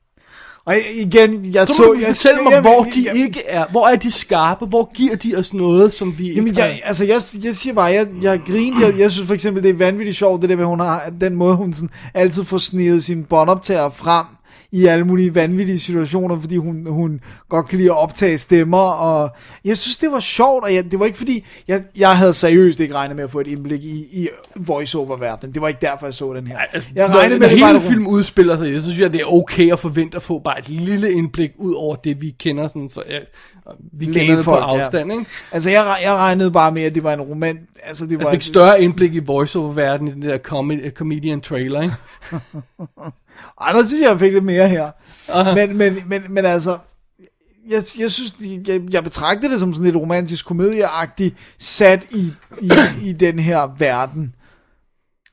Og 0.64 0.74
igen, 0.94 1.54
jeg 1.54 1.66
Så 1.66 1.74
så... 1.74 1.96
jeg, 2.00 2.06
fortælle 2.06 2.42
mig, 2.42 2.52
jeg, 2.52 2.60
hvor 2.60 2.86
de 2.94 3.04
jeg, 3.06 3.16
ikke 3.16 3.46
er. 3.46 3.66
Hvor 3.70 3.86
er 3.86 3.96
de 3.96 4.10
skarpe? 4.10 4.66
Hvor 4.66 4.92
giver 4.94 5.16
de 5.16 5.36
os 5.36 5.54
noget, 5.54 5.92
som 5.92 6.18
vi 6.18 6.32
Jamen, 6.32 6.46
ikke 6.46 6.60
jeg, 6.60 6.80
altså, 6.84 7.04
jeg, 7.04 7.20
jeg 7.44 7.54
siger 7.54 7.74
bare, 7.74 7.84
jeg, 7.84 8.06
jeg 8.22 8.40
griner, 8.46 8.86
jeg, 8.86 8.98
jeg 8.98 9.12
synes 9.12 9.26
for 9.26 9.34
eksempel, 9.34 9.62
det 9.62 9.70
er 9.70 9.74
vanvittigt 9.74 10.16
sjovt, 10.16 10.42
det 10.42 10.50
der 10.50 10.56
med, 10.56 10.64
hun 10.64 10.80
har, 10.80 11.12
den 11.20 11.36
måde, 11.36 11.56
hun 11.56 11.72
sådan 11.72 11.90
altid 12.14 12.44
får 12.44 12.58
snedet 12.58 13.04
sine 13.04 13.24
båndoptager 13.24 13.90
frem 13.90 14.26
i 14.72 14.86
alle 14.86 15.04
mulige 15.04 15.34
vanvittige 15.34 15.80
situationer, 15.80 16.40
fordi 16.40 16.56
hun, 16.56 16.86
hun 16.86 17.20
godt 17.48 17.68
kan 17.68 17.78
lide 17.78 17.90
at 17.90 18.02
optage 18.02 18.38
stemmer, 18.38 18.78
og 18.78 19.30
jeg 19.64 19.78
synes, 19.78 19.96
det 19.96 20.10
var 20.12 20.20
sjovt, 20.20 20.64
og 20.64 20.74
jeg, 20.74 20.90
det 20.90 21.00
var 21.00 21.06
ikke 21.06 21.18
fordi, 21.18 21.44
jeg, 21.68 21.82
jeg 21.96 22.16
havde 22.18 22.32
seriøst 22.32 22.80
ikke 22.80 22.94
regnet 22.94 23.16
med 23.16 23.24
at 23.24 23.30
få 23.30 23.40
et 23.40 23.46
indblik 23.46 23.84
i, 23.84 24.06
i 24.12 24.28
voice-over-verdenen. 24.56 25.54
Det 25.54 25.62
var 25.62 25.68
ikke 25.68 25.80
derfor, 25.80 26.06
jeg 26.06 26.14
så 26.14 26.32
den 26.34 26.46
her. 26.46 26.58
Altså, 26.72 26.88
jeg 26.94 27.08
regnede 27.08 27.38
med, 27.38 27.48
når 27.48 27.54
det 27.54 27.60
var 27.60 27.66
hele 27.66 27.78
et- 27.78 27.82
film 27.84 28.06
udspiller 28.06 28.56
sig 28.56 28.74
så 28.76 28.82
synes 28.82 28.98
jeg, 28.98 29.12
det 29.12 29.20
er 29.20 29.32
okay 29.34 29.72
at 29.72 29.78
forvente 29.78 30.16
at 30.16 30.22
få 30.22 30.38
bare 30.38 30.58
et 30.58 30.68
lille 30.68 31.12
indblik 31.12 31.50
ud 31.58 31.74
over 31.74 31.96
det, 31.96 32.22
vi 32.22 32.34
kender 32.38 32.68
sådan 32.68 32.90
for, 32.94 33.02
ja, 33.10 33.18
vi 33.92 34.04
kender 34.04 34.20
det 34.20 34.26
på 34.26 34.32
Lægefolk, 34.32 34.64
afstand, 34.66 35.12
ja. 35.12 35.18
ikke? 35.18 35.30
Altså, 35.52 35.70
jeg, 35.70 35.96
jeg 36.02 36.14
regnede 36.14 36.50
bare 36.50 36.72
med, 36.72 36.82
at 36.82 36.94
det 36.94 37.04
var 37.04 37.12
en 37.12 37.20
roman... 37.20 37.58
Altså, 37.82 38.06
det 38.06 38.12
var... 38.12 38.18
Altså, 38.18 38.30
fik 38.30 38.42
større 38.42 38.82
indblik 38.82 39.14
i 39.14 39.18
voiceover-verdenen 39.18 40.08
i 40.08 40.14
den 40.14 40.22
der 40.22 40.38
com- 40.38 40.90
comedian 40.90 41.40
trailer, 41.40 41.80
ikke? 41.82 41.94
Ej, 43.60 43.72
der 43.72 43.84
synes 43.84 44.02
jeg, 44.02 44.10
jeg 44.10 44.18
fik 44.18 44.32
lidt 44.32 44.44
mere 44.44 44.68
her. 44.68 44.90
Men, 45.54 45.76
men, 45.76 45.98
men, 46.06 46.22
men 46.28 46.44
altså, 46.44 46.78
jeg, 47.70 47.82
jeg 47.98 48.10
synes, 48.10 48.34
jeg, 48.66 48.80
jeg 48.90 49.04
betragter 49.04 49.48
det 49.48 49.60
som 49.60 49.74
sådan 49.74 49.84
lidt 49.84 49.96
romantisk 49.96 50.46
komedieagtigt 50.46 51.36
sat 51.58 52.06
i, 52.10 52.32
i, 52.60 52.70
i 53.02 53.12
den 53.12 53.38
her 53.38 53.74
verden. 53.78 54.34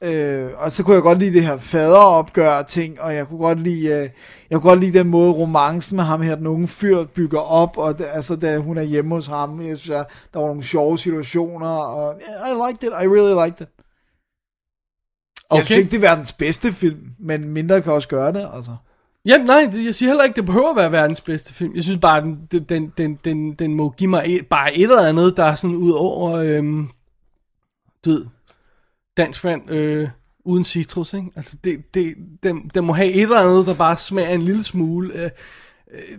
Øh, 0.03 0.49
og 0.57 0.71
så 0.71 0.83
kunne 0.83 0.93
jeg 0.93 1.03
godt 1.03 1.19
lide 1.19 1.33
det 1.33 1.43
her 1.43 1.57
faderopgør 1.57 2.61
ting, 2.61 3.01
og 3.01 3.15
jeg 3.15 3.27
kunne 3.27 3.39
godt 3.39 3.63
lide, 3.63 3.87
øh, 3.87 4.09
jeg 4.49 4.61
kunne 4.61 4.69
godt 4.69 4.79
lide 4.79 4.99
den 4.99 5.07
måde 5.07 5.31
romancen 5.31 5.95
med 5.95 6.03
ham 6.03 6.21
her, 6.21 6.35
den 6.35 6.47
unge 6.47 6.67
fyr, 6.67 7.03
bygger 7.03 7.39
op, 7.39 7.77
og 7.77 7.97
det, 7.97 8.05
altså 8.13 8.35
da 8.35 8.57
hun 8.57 8.77
er 8.77 8.81
hjemme 8.81 9.15
hos 9.15 9.27
ham, 9.27 9.61
jeg 9.61 9.77
synes, 9.77 9.95
jeg, 9.95 10.05
der 10.33 10.39
var 10.39 10.47
nogle 10.47 10.63
sjove 10.63 10.97
situationer, 10.97 11.67
og 11.67 12.15
yeah, 12.29 12.51
I 12.51 12.69
liked 12.69 12.83
it, 12.83 13.03
I 13.03 13.07
really 13.07 13.45
liked 13.45 13.61
it. 13.61 13.67
Okay. 15.49 15.59
Jeg 15.59 15.65
synes 15.65 15.77
ikke, 15.77 15.91
det 15.91 15.97
er 15.97 16.01
verdens 16.01 16.33
bedste 16.33 16.73
film, 16.73 17.11
men 17.19 17.49
mindre 17.49 17.81
kan 17.81 17.93
også 17.93 18.07
gøre 18.07 18.33
det, 18.33 18.47
altså. 18.53 18.75
Ja, 19.25 19.37
nej, 19.37 19.69
jeg 19.85 19.95
siger 19.95 20.09
heller 20.09 20.23
ikke, 20.23 20.35
det 20.35 20.45
behøver 20.45 20.69
at 20.69 20.75
være 20.75 20.91
verdens 20.91 21.21
bedste 21.21 21.53
film. 21.53 21.75
Jeg 21.75 21.83
synes 21.83 21.97
bare, 21.97 22.21
den, 22.21 22.63
den, 22.69 22.93
den, 22.97 23.19
den, 23.25 23.53
den 23.53 23.73
må 23.73 23.89
give 23.89 24.09
mig 24.09 24.23
et, 24.27 24.47
bare 24.47 24.77
et 24.77 24.83
eller 24.83 25.07
andet, 25.07 25.37
der 25.37 25.43
er 25.43 25.55
sådan 25.55 25.75
ud 25.75 25.91
over, 25.91 26.31
øhm, 26.31 26.89
du 28.05 28.09
ved, 28.09 28.25
dansk 29.17 29.43
vand 29.43 29.71
øh, 29.71 30.09
uden 30.45 30.63
citrus, 30.63 31.13
ikke? 31.13 31.31
Altså, 31.35 31.57
det, 31.63 31.93
det, 31.93 32.15
den, 32.43 32.71
den 32.73 32.85
må 32.85 32.93
have 32.93 33.11
et 33.11 33.21
eller 33.21 33.39
andet, 33.39 33.65
der 33.65 33.73
bare 33.73 33.97
smager 33.97 34.29
en 34.29 34.41
lille 34.41 34.63
smule. 34.63 35.13
Øh, 35.13 35.29
øh, 35.91 36.17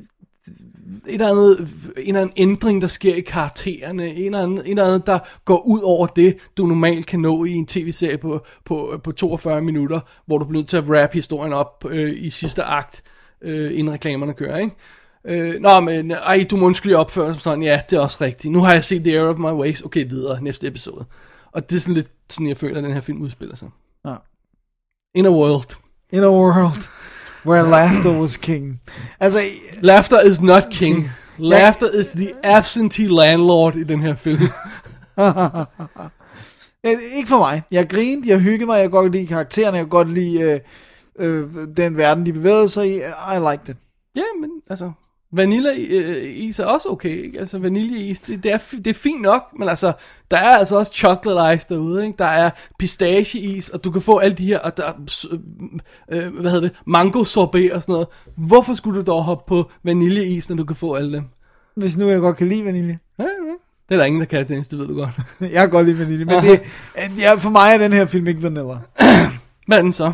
et 1.07 1.15
eller 1.15 1.31
andet, 1.31 1.59
en 1.97 2.09
eller 2.09 2.21
anden 2.21 2.35
ændring, 2.37 2.83
der 2.83 2.89
sker 2.89 3.15
i 3.15 3.21
karaktererne, 3.21 4.09
en 4.15 4.25
eller, 4.25 4.43
anden, 4.43 4.59
en 4.59 4.67
eller 4.67 4.85
anden, 4.85 5.03
der 5.07 5.19
går 5.45 5.67
ud 5.67 5.81
over 5.81 6.07
det, 6.07 6.37
du 6.57 6.67
normalt 6.67 7.07
kan 7.07 7.21
nå 7.21 7.45
i 7.45 7.53
en 7.53 7.67
tv-serie 7.67 8.19
på, 8.19 8.45
på, 8.65 9.01
på 9.05 9.13
42 9.13 9.61
minutter, 9.61 10.01
hvor 10.27 10.39
du 10.39 10.45
bliver 10.45 10.61
nødt 10.61 10.69
til 10.69 10.77
at 10.77 10.85
wrap 10.85 11.13
historien 11.13 11.53
op 11.53 11.85
øh, 11.91 12.15
i 12.17 12.31
sidste 12.31 12.63
akt, 12.63 13.03
øh, 13.43 13.79
inden 13.79 13.95
reklamerne 13.95 14.35
kører, 14.35 14.57
ikke? 14.57 14.75
Øh, 15.25 15.61
nå, 15.61 15.81
men 15.81 16.11
ej, 16.11 16.47
du 16.51 16.57
må 16.57 16.67
undskylde 16.67 16.97
opføre 16.97 17.33
som 17.33 17.41
sådan, 17.41 17.63
ja, 17.63 17.81
det 17.91 17.97
er 17.97 18.01
også 18.01 18.19
rigtigt. 18.21 18.53
Nu 18.53 18.61
har 18.61 18.73
jeg 18.73 18.85
set 18.85 19.05
The 19.05 19.19
Air 19.19 19.29
of 19.29 19.39
My 19.39 19.61
Ways, 19.61 19.83
okay, 19.83 20.09
videre, 20.09 20.43
næste 20.43 20.67
episode. 20.67 21.05
Og 21.53 21.71
det 21.71 21.77
er 21.77 21.81
sådan 21.81 21.95
lidt 21.95 22.13
sådan, 22.31 22.49
jeg 22.49 22.57
føler, 22.57 22.79
at 22.79 22.85
den 22.85 22.93
her 22.93 23.01
film 23.01 23.23
udspiller 23.23 23.57
sig. 23.57 23.69
Ja. 24.05 24.15
In 25.15 25.27
a 25.27 25.31
world. 25.31 25.77
In 26.13 26.23
a 26.23 26.31
world 26.31 26.83
where 27.45 27.63
laughter 27.63 28.21
was 28.21 28.37
king. 28.37 28.81
Altså, 29.21 29.41
Laughter 29.81 30.21
is 30.21 30.41
not 30.43 30.71
king. 30.71 31.11
Laughter 31.39 31.87
is 32.01 32.13
the 32.13 32.35
absentee 32.43 33.09
landlord 33.09 33.77
i 33.77 33.85
den 33.85 34.01
her 34.01 34.15
film. 34.15 34.41
Ikke 37.17 37.29
for 37.29 37.39
mig. 37.39 37.63
Jeg 37.71 37.89
grinede, 37.89 38.29
jeg 38.31 38.39
hyggede 38.39 38.67
mig, 38.67 38.75
jeg 38.75 38.83
kan 38.85 38.91
godt 38.91 39.13
lide 39.13 39.27
karaktererne, 39.27 39.77
jeg 39.77 39.85
kan 39.85 39.91
godt 39.91 40.11
lide 40.11 40.41
øh, 40.41 40.61
øh, 41.19 41.49
den 41.77 41.97
verden, 41.97 42.27
de 42.27 42.33
bevægede 42.33 42.69
sig 42.69 42.87
i. 42.87 42.97
I 43.35 43.39
liked 43.51 43.69
it. 43.69 43.77
Ja, 44.17 44.23
men 44.41 44.51
altså, 44.71 44.93
vaniljeis 45.33 46.59
er 46.59 46.65
også 46.65 46.89
okay, 46.89 47.25
ikke? 47.25 47.41
Altså 47.41 47.59
vaniljeis, 47.59 48.21
det, 48.21 48.43
det, 48.43 48.53
er, 48.53 48.59
det 48.77 48.87
er 48.87 48.95
fint 48.95 49.23
nok, 49.23 49.43
men 49.59 49.69
altså, 49.69 49.93
der 50.31 50.37
er 50.37 50.57
altså 50.57 50.77
også 50.79 50.93
chocolate 50.95 51.57
ice 51.57 51.67
derude, 51.69 52.07
ikke? 52.07 52.17
Der 52.19 52.25
er 52.25 52.51
pistacheis, 52.79 53.69
og 53.69 53.85
du 53.85 53.91
kan 53.91 54.03
få 54.03 54.19
alle 54.19 54.37
de 54.37 54.47
her, 54.47 54.59
og 54.59 54.77
der 54.77 54.85
er, 54.85 54.93
s- 55.11 55.27
øh, 56.13 56.35
hvad 56.35 56.51
hedder 56.51 56.61
det, 56.69 56.73
mango 56.87 57.25
sorbet 57.25 57.73
og 57.73 57.83
sådan 57.83 57.93
noget. 57.93 58.07
Hvorfor 58.37 58.75
skulle 58.75 59.01
du 59.01 59.05
dog 59.07 59.25
hoppe 59.25 59.45
på 59.49 59.71
vaniljeis, 59.85 60.49
når 60.51 60.57
du 60.57 60.65
kan 60.65 60.77
få 60.77 60.95
alle 60.95 61.13
dem? 61.13 61.25
Hvis 61.77 61.97
nu 61.97 62.09
jeg 62.09 62.21
godt 62.21 62.37
kan 62.37 62.49
lide 62.49 62.65
vanilje. 62.65 62.99
Ja, 63.19 63.25
ja. 63.25 63.29
Det 63.89 63.95
er 63.95 63.99
der 63.99 64.05
ingen, 64.05 64.21
der 64.21 64.27
kan, 64.27 64.49
Dennis, 64.49 64.69
det 64.69 64.79
ved 64.79 64.87
du 64.87 64.95
godt. 64.95 65.11
Jeg 65.41 65.51
kan 65.51 65.71
godt 65.71 65.87
lide 65.87 65.99
vanilje, 65.99 66.25
men 66.25 66.35
det, 66.45 66.61
ja, 67.21 67.35
for 67.35 67.51
mig 67.51 67.75
er 67.75 67.79
den 67.79 67.93
her 67.93 68.07
film 68.07 68.27
ikke 68.27 68.43
vanilla. 68.43 68.75
Hvad 69.67 69.79
er 69.79 69.83
den 69.83 69.93
så? 69.93 70.13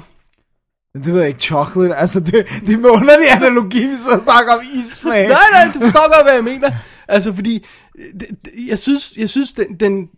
Det 1.05 1.13
ved 1.13 1.21
jeg 1.21 1.29
ikke, 1.29 1.41
chocolate, 1.41 1.95
altså 1.95 2.21
det, 2.21 2.33
det 2.67 2.75
er 2.75 2.79
med 2.79 2.91
underlig 2.91 3.33
analogi, 3.37 3.87
hvis 3.87 4.01
jeg 4.13 4.21
snakker 4.23 4.53
om 4.53 4.61
ismag. 4.75 5.29
nej, 5.39 5.51
nej, 5.53 5.65
du 5.75 5.81
forstår 5.81 6.17
godt, 6.17 6.27
hvad 6.27 6.35
jeg 6.35 6.45
mener. 6.45 6.71
Altså, 7.09 7.35
fordi, 7.35 7.67
det, 8.21 8.29
det, 8.45 8.53
jeg 8.69 8.79
synes, 8.79 9.17
jeg 9.17 9.29
synes 9.29 9.53
den, 9.53 9.77
den, 9.81 10.09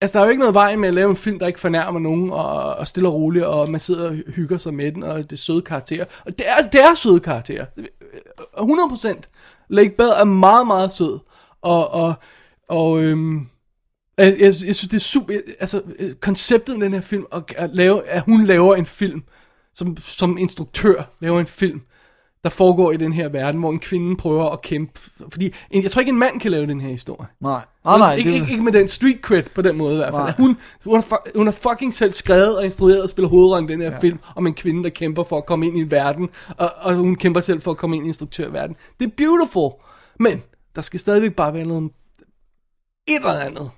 altså, 0.00 0.18
der 0.18 0.20
er 0.20 0.26
jo 0.26 0.30
ikke 0.30 0.40
noget 0.40 0.54
vej 0.54 0.76
med 0.76 0.88
at 0.88 0.94
lave 0.94 1.10
en 1.10 1.16
film, 1.16 1.38
der 1.38 1.46
ikke 1.46 1.60
fornærmer 1.60 2.00
nogen, 2.00 2.30
og, 2.30 2.76
og 2.76 2.88
stille 2.88 3.08
og 3.08 3.14
roligt, 3.14 3.44
og 3.44 3.70
man 3.70 3.80
sidder 3.80 4.08
og 4.08 4.14
hygger 4.14 4.58
sig 4.58 4.74
med 4.74 4.92
den, 4.92 5.02
og 5.02 5.18
det 5.18 5.32
er 5.32 5.36
søde 5.36 5.62
karakterer. 5.62 6.04
Og 6.26 6.38
det 6.38 6.48
er, 6.48 6.62
det 6.72 6.80
er 6.80 6.94
søde 6.94 7.20
karakterer. 7.20 7.66
100%. 8.58 9.20
Lake 9.68 9.96
Bell 9.96 10.10
er 10.10 10.24
meget, 10.24 10.66
meget 10.66 10.92
sød. 10.92 11.18
Og, 11.62 11.90
og, 11.90 12.14
og 12.68 13.02
øhm, 13.02 13.46
jeg, 14.18 14.36
jeg, 14.40 14.40
jeg 14.40 14.54
synes, 14.54 14.80
det 14.80 14.94
er 14.94 14.98
super, 14.98 15.34
altså, 15.60 15.82
konceptet 16.20 16.78
med 16.78 16.84
den 16.86 16.94
her 16.94 17.00
film, 17.00 17.24
at, 17.32 17.42
at, 17.56 17.70
lave, 17.72 18.08
at 18.08 18.22
hun 18.22 18.44
laver 18.44 18.74
en 18.74 18.86
film, 18.86 19.22
som, 19.76 19.96
som 19.96 20.38
instruktør 20.38 21.16
laver 21.20 21.40
en 21.40 21.46
film, 21.46 21.80
der 22.44 22.50
foregår 22.50 22.92
i 22.92 22.96
den 22.96 23.12
her 23.12 23.28
verden, 23.28 23.60
hvor 23.60 23.70
en 23.70 23.78
kvinde 23.78 24.16
prøver 24.16 24.50
at 24.50 24.62
kæmpe. 24.62 25.00
Fordi 25.32 25.54
en, 25.70 25.82
jeg 25.82 25.90
tror 25.90 26.00
ikke, 26.00 26.10
en 26.10 26.18
mand 26.18 26.40
kan 26.40 26.50
lave 26.50 26.66
den 26.66 26.80
her 26.80 26.88
historie. 26.88 27.28
Nej, 27.40 27.60
nej, 27.84 27.98
nej. 27.98 28.14
ikke, 28.14 28.30
det, 28.30 28.34
ikke, 28.34 28.50
ikke 28.50 28.64
med 28.64 28.72
den 28.72 28.88
street 28.88 29.20
cred 29.20 29.42
på 29.54 29.62
den 29.62 29.76
måde 29.76 29.94
i 29.94 29.96
hvert 29.96 30.14
fald. 30.14 30.24
Nej. 30.24 30.34
Hun, 30.38 30.58
hun, 30.84 30.94
har, 30.94 31.02
fu- 31.02 31.38
hun 31.38 31.46
har 31.46 31.52
fucking 31.52 31.94
selv 31.94 32.12
skrevet 32.12 32.58
og 32.58 32.64
instrueret 32.64 33.02
og 33.02 33.08
spillet 33.08 33.30
hovedrollen 33.30 33.70
i 33.70 33.72
den 33.72 33.80
her 33.80 33.90
ja. 33.90 33.98
film 33.98 34.18
om 34.36 34.46
en 34.46 34.54
kvinde, 34.54 34.84
der 34.84 34.90
kæmper 34.90 35.24
for 35.24 35.38
at 35.38 35.46
komme 35.46 35.66
ind 35.66 35.78
i 35.78 35.80
en 35.80 35.90
verden, 35.90 36.28
og, 36.58 36.70
og 36.76 36.94
hun 36.94 37.16
kæmper 37.16 37.40
selv 37.40 37.60
for 37.60 37.70
at 37.70 37.76
komme 37.76 37.96
ind 37.96 38.04
i 38.04 38.08
instruktørverdenen. 38.08 38.76
Det 39.00 39.06
er 39.06 39.12
beautiful, 39.16 39.70
men 40.20 40.42
der 40.74 40.82
skal 40.82 41.00
stadigvæk 41.00 41.34
bare 41.34 41.54
være 41.54 41.64
noget 41.64 41.90
et 43.08 43.16
eller 43.16 43.40
andet. 43.40 43.70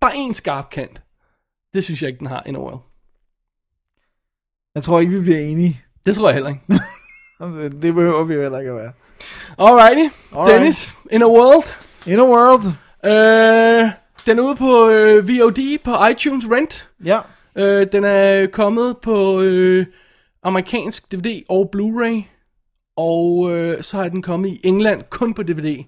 Bare 0.00 0.12
en 0.16 0.34
skarp 0.34 0.70
kant. 0.70 1.02
Det 1.74 1.84
synes 1.84 2.02
jeg 2.02 2.08
ikke, 2.08 2.18
den 2.18 2.26
har 2.26 2.42
a 2.46 2.50
while. 2.50 2.78
Jeg 4.78 4.82
tror 4.82 5.00
ikke, 5.00 5.12
vi 5.12 5.20
bliver 5.20 5.38
enige. 5.38 5.80
Det 6.06 6.16
tror 6.16 6.28
jeg 6.28 6.34
heller 6.34 6.50
ikke. 6.50 6.62
Det 7.82 7.94
behøver 7.94 8.24
vi 8.24 8.34
jo 8.34 8.42
heller 8.42 8.58
ikke 8.58 8.70
at 8.70 8.76
være. 8.76 8.92
Alrighty, 9.58 10.14
Alright. 10.32 10.54
Dennis, 10.54 10.92
in 11.10 11.22
a 11.22 11.26
world. 11.26 11.76
In 12.06 12.18
a 12.18 12.22
world. 12.22 12.64
Øh, 13.04 13.90
den 14.26 14.38
er 14.38 14.42
ude 14.42 14.56
på 14.56 14.88
øh, 14.88 15.28
VOD 15.28 15.78
på 15.84 16.06
iTunes 16.10 16.44
Rent. 16.50 16.88
Ja. 17.04 17.18
Øh, 17.56 17.86
den 17.92 18.04
er 18.04 18.46
kommet 18.46 18.96
på 19.02 19.40
øh, 19.40 19.86
amerikansk 20.42 21.12
DVD 21.12 21.42
og 21.48 21.70
Blu-ray. 21.76 22.22
Og 22.96 23.50
øh, 23.52 23.82
så 23.82 23.98
er 23.98 24.08
den 24.08 24.22
kommet 24.22 24.48
i 24.48 24.60
England 24.64 25.02
kun 25.10 25.34
på 25.34 25.42
DVD. 25.42 25.84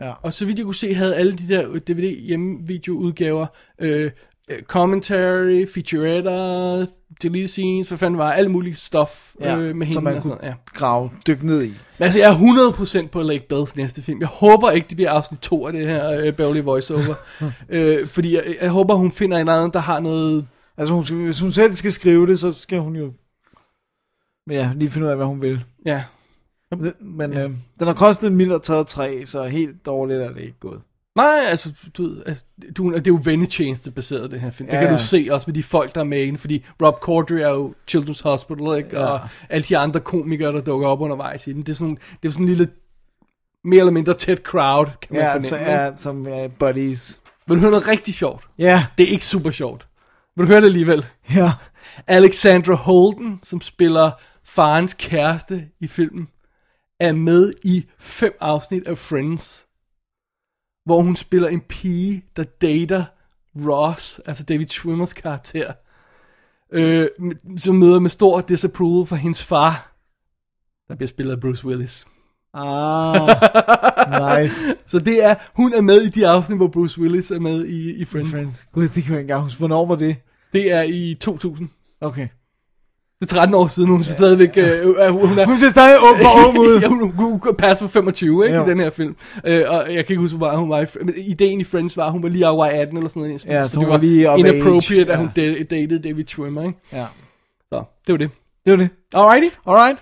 Ja. 0.00 0.12
Og 0.22 0.34
så 0.34 0.46
vidt 0.46 0.58
jeg 0.58 0.64
kunne 0.64 0.74
se, 0.74 0.94
havde 0.94 1.16
alle 1.16 1.32
de 1.32 1.48
der 1.48 1.66
DVD 1.66 2.20
hjemmevideoudgaver, 2.20 3.46
øh, 3.78 4.10
øh, 4.50 4.62
commentary, 4.62 5.66
featuretter, 5.74 6.86
deleted 7.22 7.48
scenes, 7.48 7.88
hvad 7.88 7.98
fanden 7.98 8.18
var, 8.18 8.32
alt 8.32 8.50
muligt 8.50 8.78
stuff 8.78 9.34
Ja, 9.40 9.58
øh, 9.58 9.76
med 9.76 9.86
som 9.86 9.86
hende 9.86 10.02
man 10.02 10.16
og 10.16 10.22
sådan. 10.22 10.38
Ja. 10.42 10.54
grave, 10.66 11.10
dykke 11.26 11.46
ned 11.46 11.62
i. 11.62 11.68
Men 11.68 12.04
altså, 12.04 12.18
jeg 12.18 12.30
er 12.30 13.04
100% 13.04 13.08
på 13.08 13.22
Lake 13.22 13.46
Bells 13.48 13.76
næste 13.76 14.02
film. 14.02 14.20
Jeg 14.20 14.28
håber 14.28 14.70
ikke, 14.70 14.88
det 14.88 14.96
bliver 14.96 15.10
afsnit 15.10 15.40
2 15.40 15.66
af 15.66 15.72
det 15.72 15.88
her 15.88 16.20
øh, 16.20 16.32
Beverly 16.32 16.60
voiceover. 16.60 17.14
øh, 17.68 18.08
fordi 18.08 18.34
jeg, 18.34 18.56
jeg 18.60 18.70
håber, 18.70 18.94
hun 18.94 19.12
finder 19.12 19.38
en 19.38 19.48
anden, 19.48 19.72
der 19.72 19.78
har 19.78 20.00
noget... 20.00 20.46
Altså, 20.76 20.94
hun 20.94 21.04
skal, 21.04 21.16
hvis 21.16 21.40
hun 21.40 21.52
selv 21.52 21.72
skal 21.72 21.92
skrive 21.92 22.26
det, 22.26 22.38
så 22.38 22.52
skal 22.52 22.78
hun 22.78 22.96
jo 22.96 23.12
ja, 24.50 24.72
lige 24.76 24.90
finde 24.90 25.06
ud 25.06 25.10
af, 25.10 25.16
hvad 25.16 25.26
hun 25.26 25.42
vil. 25.42 25.64
Ja. 25.86 26.02
Men, 26.70 26.92
men 27.00 27.32
øh, 27.32 27.50
den 27.78 27.86
har 27.86 27.94
kostet 27.94 28.30
en 28.30 28.36
mild 28.36 28.52
og 28.52 28.62
taget 28.62 28.86
tre, 28.86 29.26
så 29.26 29.42
helt 29.42 29.86
dårligt 29.86 30.20
er 30.20 30.32
det 30.32 30.40
ikke 30.40 30.60
gået. 30.60 30.80
Nej, 31.16 31.44
altså, 31.46 31.72
du 31.98 32.22
altså, 32.26 32.44
du, 32.76 32.92
det 32.92 33.06
er 33.06 33.10
jo 33.10 33.20
vennetjeneste 33.24 33.90
baseret, 33.90 34.30
det 34.30 34.40
her 34.40 34.50
film. 34.50 34.68
Ja, 34.68 34.74
Ja, 34.74 34.80
det 34.80 34.88
kan 34.88 34.98
du 34.98 35.02
se 35.04 35.28
også 35.30 35.44
med 35.48 35.54
de 35.54 35.62
folk, 35.62 35.94
der 35.94 36.00
er 36.00 36.04
med 36.04 36.22
i 36.22 36.26
den, 36.26 36.38
fordi 36.38 36.64
Rob 36.82 36.98
Corddry 37.00 37.32
er 37.34 37.48
jo 37.48 37.74
Children's 37.90 38.22
Hospital, 38.22 38.78
ikke? 38.78 38.88
Ja. 39.00 39.04
Og 39.04 39.20
alle 39.48 39.64
de 39.68 39.78
andre 39.78 40.00
komikere, 40.00 40.52
der 40.52 40.60
dukker 40.60 40.88
op 40.88 41.00
undervejs 41.00 41.46
i 41.46 41.52
den. 41.52 41.62
Det 41.62 41.68
er 41.68 41.74
sådan, 41.74 41.98
det 42.22 42.28
er 42.28 42.32
sådan 42.32 42.44
en 42.44 42.48
lille, 42.48 42.68
mere 43.64 43.78
eller 43.80 43.92
mindre 43.92 44.14
tæt 44.14 44.38
crowd, 44.38 44.86
kan 44.86 45.08
man 45.10 45.20
Ja, 45.20 45.28
fornemme. 45.28 45.48
så, 45.48 45.56
ikke? 45.58 45.70
ja, 45.70 45.96
som 45.96 46.26
ja, 46.28 46.46
buddies. 46.48 47.20
Vil 47.46 47.56
du 47.56 47.60
høre 47.60 47.70
noget 47.70 47.88
rigtig 47.88 48.14
sjovt? 48.14 48.44
Ja. 48.58 48.86
Det 48.98 49.04
er 49.08 49.10
ikke 49.12 49.24
super 49.26 49.50
sjovt. 49.50 49.88
Vil 50.36 50.46
du 50.46 50.48
høre 50.50 50.60
det 50.60 50.66
alligevel? 50.66 51.06
Ja. 51.34 51.52
Alexandra 52.06 52.74
Holden, 52.74 53.38
som 53.42 53.60
spiller 53.60 54.10
farens 54.44 54.94
kæreste 54.94 55.64
i 55.80 55.86
filmen, 55.86 56.28
er 57.00 57.12
med 57.12 57.52
i 57.64 57.84
fem 57.98 58.32
afsnit 58.40 58.86
af 58.86 58.98
Friends, 58.98 59.66
hvor 60.84 61.02
hun 61.02 61.16
spiller 61.16 61.48
en 61.48 61.60
pige, 61.60 62.24
der 62.36 62.44
dater 62.44 63.04
Ross, 63.66 64.20
altså 64.26 64.44
David 64.44 64.66
Schwimmers 64.66 65.12
karakter, 65.12 65.72
øh, 66.72 67.08
som 67.56 67.74
møder 67.74 68.00
med 68.00 68.10
stor 68.10 68.40
disapproval 68.40 69.06
fra 69.06 69.16
hendes 69.16 69.42
far, 69.42 69.94
der 70.88 70.94
bliver 70.94 71.08
spillet 71.08 71.32
af 71.32 71.40
Bruce 71.40 71.66
Willis. 71.66 72.06
Ah, 72.54 73.28
nice. 74.42 74.74
Så 74.86 74.98
det 74.98 75.24
er, 75.24 75.34
hun 75.54 75.72
er 75.72 75.82
med 75.82 76.00
i 76.00 76.08
de 76.08 76.28
afsnit, 76.28 76.58
hvor 76.58 76.68
Bruce 76.68 77.00
Willis 77.00 77.30
er 77.30 77.38
med 77.38 77.64
i, 77.64 77.94
i 77.94 78.04
Friends. 78.04 78.30
Friends. 78.30 78.66
Gud, 78.72 78.82
det 78.82 78.92
kan 78.92 79.02
jeg 79.02 79.08
ikke 79.08 79.20
engang 79.20 79.42
huske. 79.42 79.58
Hvornår 79.58 79.86
var 79.86 79.94
det? 79.94 80.16
Det 80.52 80.72
er 80.72 80.82
i 80.82 81.16
2000. 81.20 81.68
Okay. 82.00 82.28
Det 83.22 83.30
er 83.30 83.34
13 83.34 83.54
år 83.54 83.66
siden, 83.66 83.88
hun 83.88 84.00
er 84.00 84.04
stadigvæk... 84.04 84.50
Øh, 84.56 84.88
øh, 84.88 85.08
hun, 85.08 85.38
er, 85.38 85.46
Hun 85.46 85.58
ser 85.58 85.68
stadig 85.68 85.96
ung 86.10 86.18
for 86.18 86.48
ung 86.48 86.58
ud. 86.58 86.78
ja, 86.82 86.88
hun, 86.88 87.00
hun, 87.00 87.12
hun 87.12 87.40
kunne 87.40 87.54
passe 87.54 87.84
for 87.84 87.88
25, 87.88 88.44
ikke, 88.44 88.56
Jo. 88.56 88.66
i 88.66 88.70
den 88.70 88.80
her 88.80 88.90
film. 88.90 89.16
Øh, 89.44 89.64
og 89.68 89.78
jeg 89.94 90.06
kan 90.06 90.12
ikke 90.12 90.16
huske, 90.16 90.36
hvor 90.36 90.46
meget 90.46 90.58
hun 90.58 90.70
var 90.70 90.80
i... 90.80 90.86
Men 91.00 91.14
ideen 91.16 91.60
i 91.60 91.64
Friends 91.64 91.96
var, 91.96 92.06
at 92.06 92.12
hun 92.12 92.22
var 92.22 92.28
lige 92.28 92.48
over 92.48 92.66
18 92.66 92.96
eller 92.96 93.08
sådan 93.08 93.22
noget. 93.22 93.46
Ja, 93.46 93.66
så 93.66 93.80
det 93.80 93.84
hun 93.86 93.92
var 93.92 93.98
lige 93.98 94.38
inappropriate, 94.38 94.94
age, 94.94 95.12
at 95.12 95.18
hun 95.18 95.30
ja. 95.36 95.42
da- 95.42 95.62
dated 95.62 95.98
David 96.02 96.24
Schwimmer, 96.26 96.62
ikke? 96.62 96.78
Ja. 96.92 97.06
Så, 97.72 97.82
det 98.06 98.12
var 98.12 98.18
det. 98.18 98.30
Det 98.64 98.70
var 98.70 98.76
det. 98.76 98.88
Alrighty. 99.14 99.56
Alright. 99.66 99.98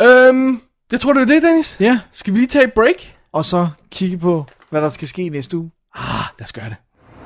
Øhm, 0.00 0.60
jeg 0.92 1.00
tror, 1.00 1.12
det 1.12 1.20
var 1.20 1.26
det, 1.34 1.42
Dennis. 1.42 1.76
Ja. 1.80 1.98
Skal 2.12 2.34
vi 2.34 2.38
lige 2.38 2.48
tage 2.48 2.64
et 2.64 2.72
break? 2.72 3.14
Og 3.32 3.44
så 3.44 3.68
kigge 3.90 4.18
på, 4.18 4.44
hvad 4.70 4.80
der 4.82 4.88
skal 4.88 5.08
ske 5.08 5.28
næste 5.28 5.56
uge. 5.56 5.70
Ah, 5.96 6.02
lad 6.38 6.44
os 6.44 6.52
gøre 6.52 6.64
det. 6.64 6.76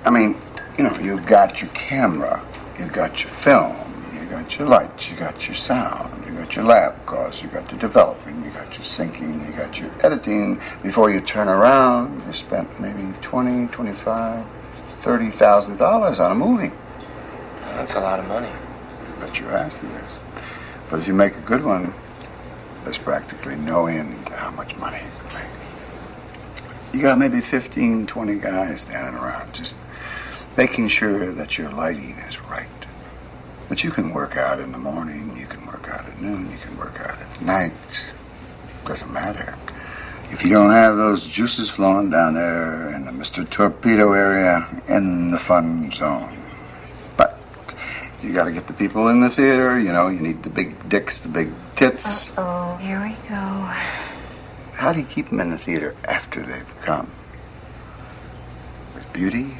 I 0.06 0.10
mean, 0.10 0.36
you 0.78 0.88
know, 0.88 0.90
you've 0.90 1.28
got 1.34 1.58
your 1.58 1.70
camera, 1.88 2.40
you've 2.78 3.00
got 3.00 3.20
your 3.20 3.30
film, 3.30 3.87
got 4.28 4.58
your 4.58 4.68
lights, 4.68 5.10
you 5.10 5.16
got 5.16 5.46
your 5.46 5.54
sound, 5.54 6.24
you 6.26 6.32
got 6.32 6.54
your 6.54 6.64
lab 6.64 7.06
costs, 7.06 7.42
you 7.42 7.48
got 7.48 7.70
your 7.70 7.80
developing, 7.80 8.42
you 8.44 8.50
got 8.50 8.72
your 8.74 8.84
syncing, 8.84 9.46
you 9.46 9.52
got 9.56 9.78
your 9.78 9.90
editing. 10.04 10.60
Before 10.82 11.10
you 11.10 11.20
turn 11.20 11.48
around, 11.48 12.24
you 12.26 12.32
spent 12.32 12.80
maybe 12.80 13.12
twenty, 13.20 13.66
twenty-five, 13.68 14.44
thirty 15.00 15.30
thousand 15.30 15.76
dollars 15.76 16.18
on 16.18 16.32
a 16.32 16.34
movie. 16.34 16.72
That's 17.62 17.94
a 17.94 18.00
lot 18.00 18.18
of 18.18 18.26
money. 18.26 18.50
But 19.20 19.38
your 19.38 19.50
ass 19.56 19.76
it 19.78 19.84
is. 20.04 20.18
But 20.90 21.00
if 21.00 21.06
you 21.06 21.14
make 21.14 21.36
a 21.36 21.40
good 21.40 21.64
one, 21.64 21.94
there's 22.84 22.98
practically 22.98 23.56
no 23.56 23.86
end 23.86 24.26
to 24.26 24.32
how 24.34 24.50
much 24.50 24.76
money 24.76 24.98
you 24.98 25.28
can 25.28 25.40
make. 25.40 26.94
You 26.94 27.02
got 27.02 27.18
maybe 27.18 27.40
15, 27.40 28.06
20 28.06 28.36
guys 28.36 28.80
standing 28.82 29.14
around 29.14 29.52
just 29.52 29.76
making 30.56 30.88
sure 30.88 31.32
that 31.32 31.58
your 31.58 31.70
lighting 31.70 32.16
is 32.28 32.40
right. 32.42 32.68
But 33.68 33.84
you 33.84 33.90
can 33.90 34.14
work 34.14 34.36
out 34.36 34.60
in 34.60 34.72
the 34.72 34.78
morning, 34.78 35.36
you 35.36 35.46
can 35.46 35.64
work 35.66 35.88
out 35.88 36.06
at 36.06 36.20
noon, 36.20 36.50
you 36.50 36.56
can 36.56 36.76
work 36.78 37.00
out 37.00 37.20
at 37.20 37.42
night. 37.42 37.72
Doesn't 38.86 39.12
matter. 39.12 39.54
If 40.30 40.42
you 40.42 40.50
don't 40.50 40.70
have 40.70 40.96
those 40.96 41.26
juices 41.26 41.68
flowing 41.70 42.10
down 42.10 42.34
there 42.34 42.94
in 42.94 43.04
the 43.04 43.12
Mr. 43.12 43.48
Torpedo 43.48 44.12
area 44.12 44.66
in 44.88 45.30
the 45.30 45.38
fun 45.38 45.90
zone. 45.90 46.36
But 47.16 47.38
you 48.22 48.32
got 48.32 48.44
to 48.44 48.52
get 48.52 48.66
the 48.66 48.74
people 48.74 49.08
in 49.08 49.20
the 49.20 49.30
theater, 49.30 49.78
you 49.78 49.92
know, 49.92 50.08
you 50.08 50.20
need 50.20 50.42
the 50.42 50.50
big 50.50 50.88
dicks, 50.88 51.20
the 51.20 51.28
big 51.28 51.50
tits. 51.76 52.32
Oh, 52.38 52.76
here 52.76 53.02
we 53.02 53.12
go. 53.28 53.36
How 54.74 54.92
do 54.92 55.00
you 55.00 55.06
keep 55.06 55.28
them 55.28 55.40
in 55.40 55.50
the 55.50 55.58
theater 55.58 55.94
after 56.04 56.42
they've 56.42 56.80
come? 56.82 57.10
With 58.94 59.12
beauty 59.12 59.56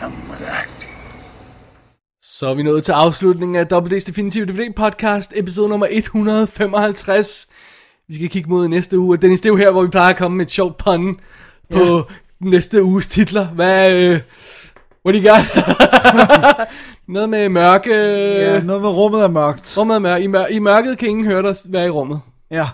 and 0.00 0.28
with 0.28 0.42
acting. 0.42 0.71
Så 2.42 2.48
er 2.48 2.54
vi 2.54 2.62
nået 2.62 2.84
til 2.84 2.92
afslutningen 2.92 3.56
af 3.56 3.64
WD's 3.72 4.06
Definitive 4.06 4.46
DVD 4.46 4.74
Podcast, 4.76 5.32
episode 5.36 5.68
nummer 5.68 5.86
155. 5.90 7.48
Vi 8.08 8.14
skal 8.14 8.28
kigge 8.28 8.50
mod 8.50 8.68
næste 8.68 8.98
uge, 8.98 9.16
og 9.16 9.22
Dennis, 9.22 9.40
det 9.40 9.48
er 9.48 9.52
jo 9.52 9.56
her, 9.56 9.70
hvor 9.70 9.82
vi 9.82 9.88
plejer 9.88 10.10
at 10.10 10.16
komme 10.16 10.36
med 10.36 10.46
et 10.46 10.50
sjovt 10.50 10.76
pun 10.76 11.20
på 11.72 12.02
næste 12.40 12.82
uges 12.82 13.08
titler. 13.08 13.46
Hvad, 13.48 13.92
øh, 13.92 14.20
what 15.06 15.14
do 15.14 15.20
you 15.20 15.28
got? 15.28 15.44
noget 17.14 17.28
med 17.30 17.48
mørke... 17.48 17.94
Ja, 17.94 18.62
noget 18.62 18.82
med 18.82 18.90
rummet 18.90 19.24
er 19.24 19.28
mørkt. 19.28 19.78
Rummet 19.78 19.94
er 19.94 19.98
mørkt. 19.98 20.24
I, 20.24 20.26
mør- 20.26 20.46
I 20.50 20.58
mørket 20.58 20.98
kan 20.98 21.08
ingen 21.08 21.26
høre 21.26 21.42
dig 21.42 21.56
være 21.68 21.86
i 21.86 21.90
rummet. 21.90 22.20
Ja. 22.50 22.68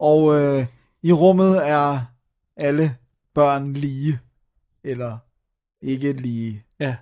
Og 0.00 0.40
øh, 0.40 0.66
i 1.02 1.12
rummet 1.12 1.68
er 1.68 1.98
alle 2.56 2.94
børn 3.34 3.72
lige. 3.72 4.18
Eller 4.84 5.16
ikke 5.82 6.12
lige. 6.12 6.62
Ja. 6.80 6.94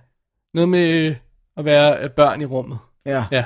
Noget 0.53 0.69
med 0.69 0.89
øh, 0.89 1.15
at 1.57 1.65
være 1.65 2.03
øh, 2.03 2.09
børn 2.09 2.41
i 2.41 2.45
rummet. 2.45 2.77
Ja. 3.05 3.23
Ja. 3.31 3.45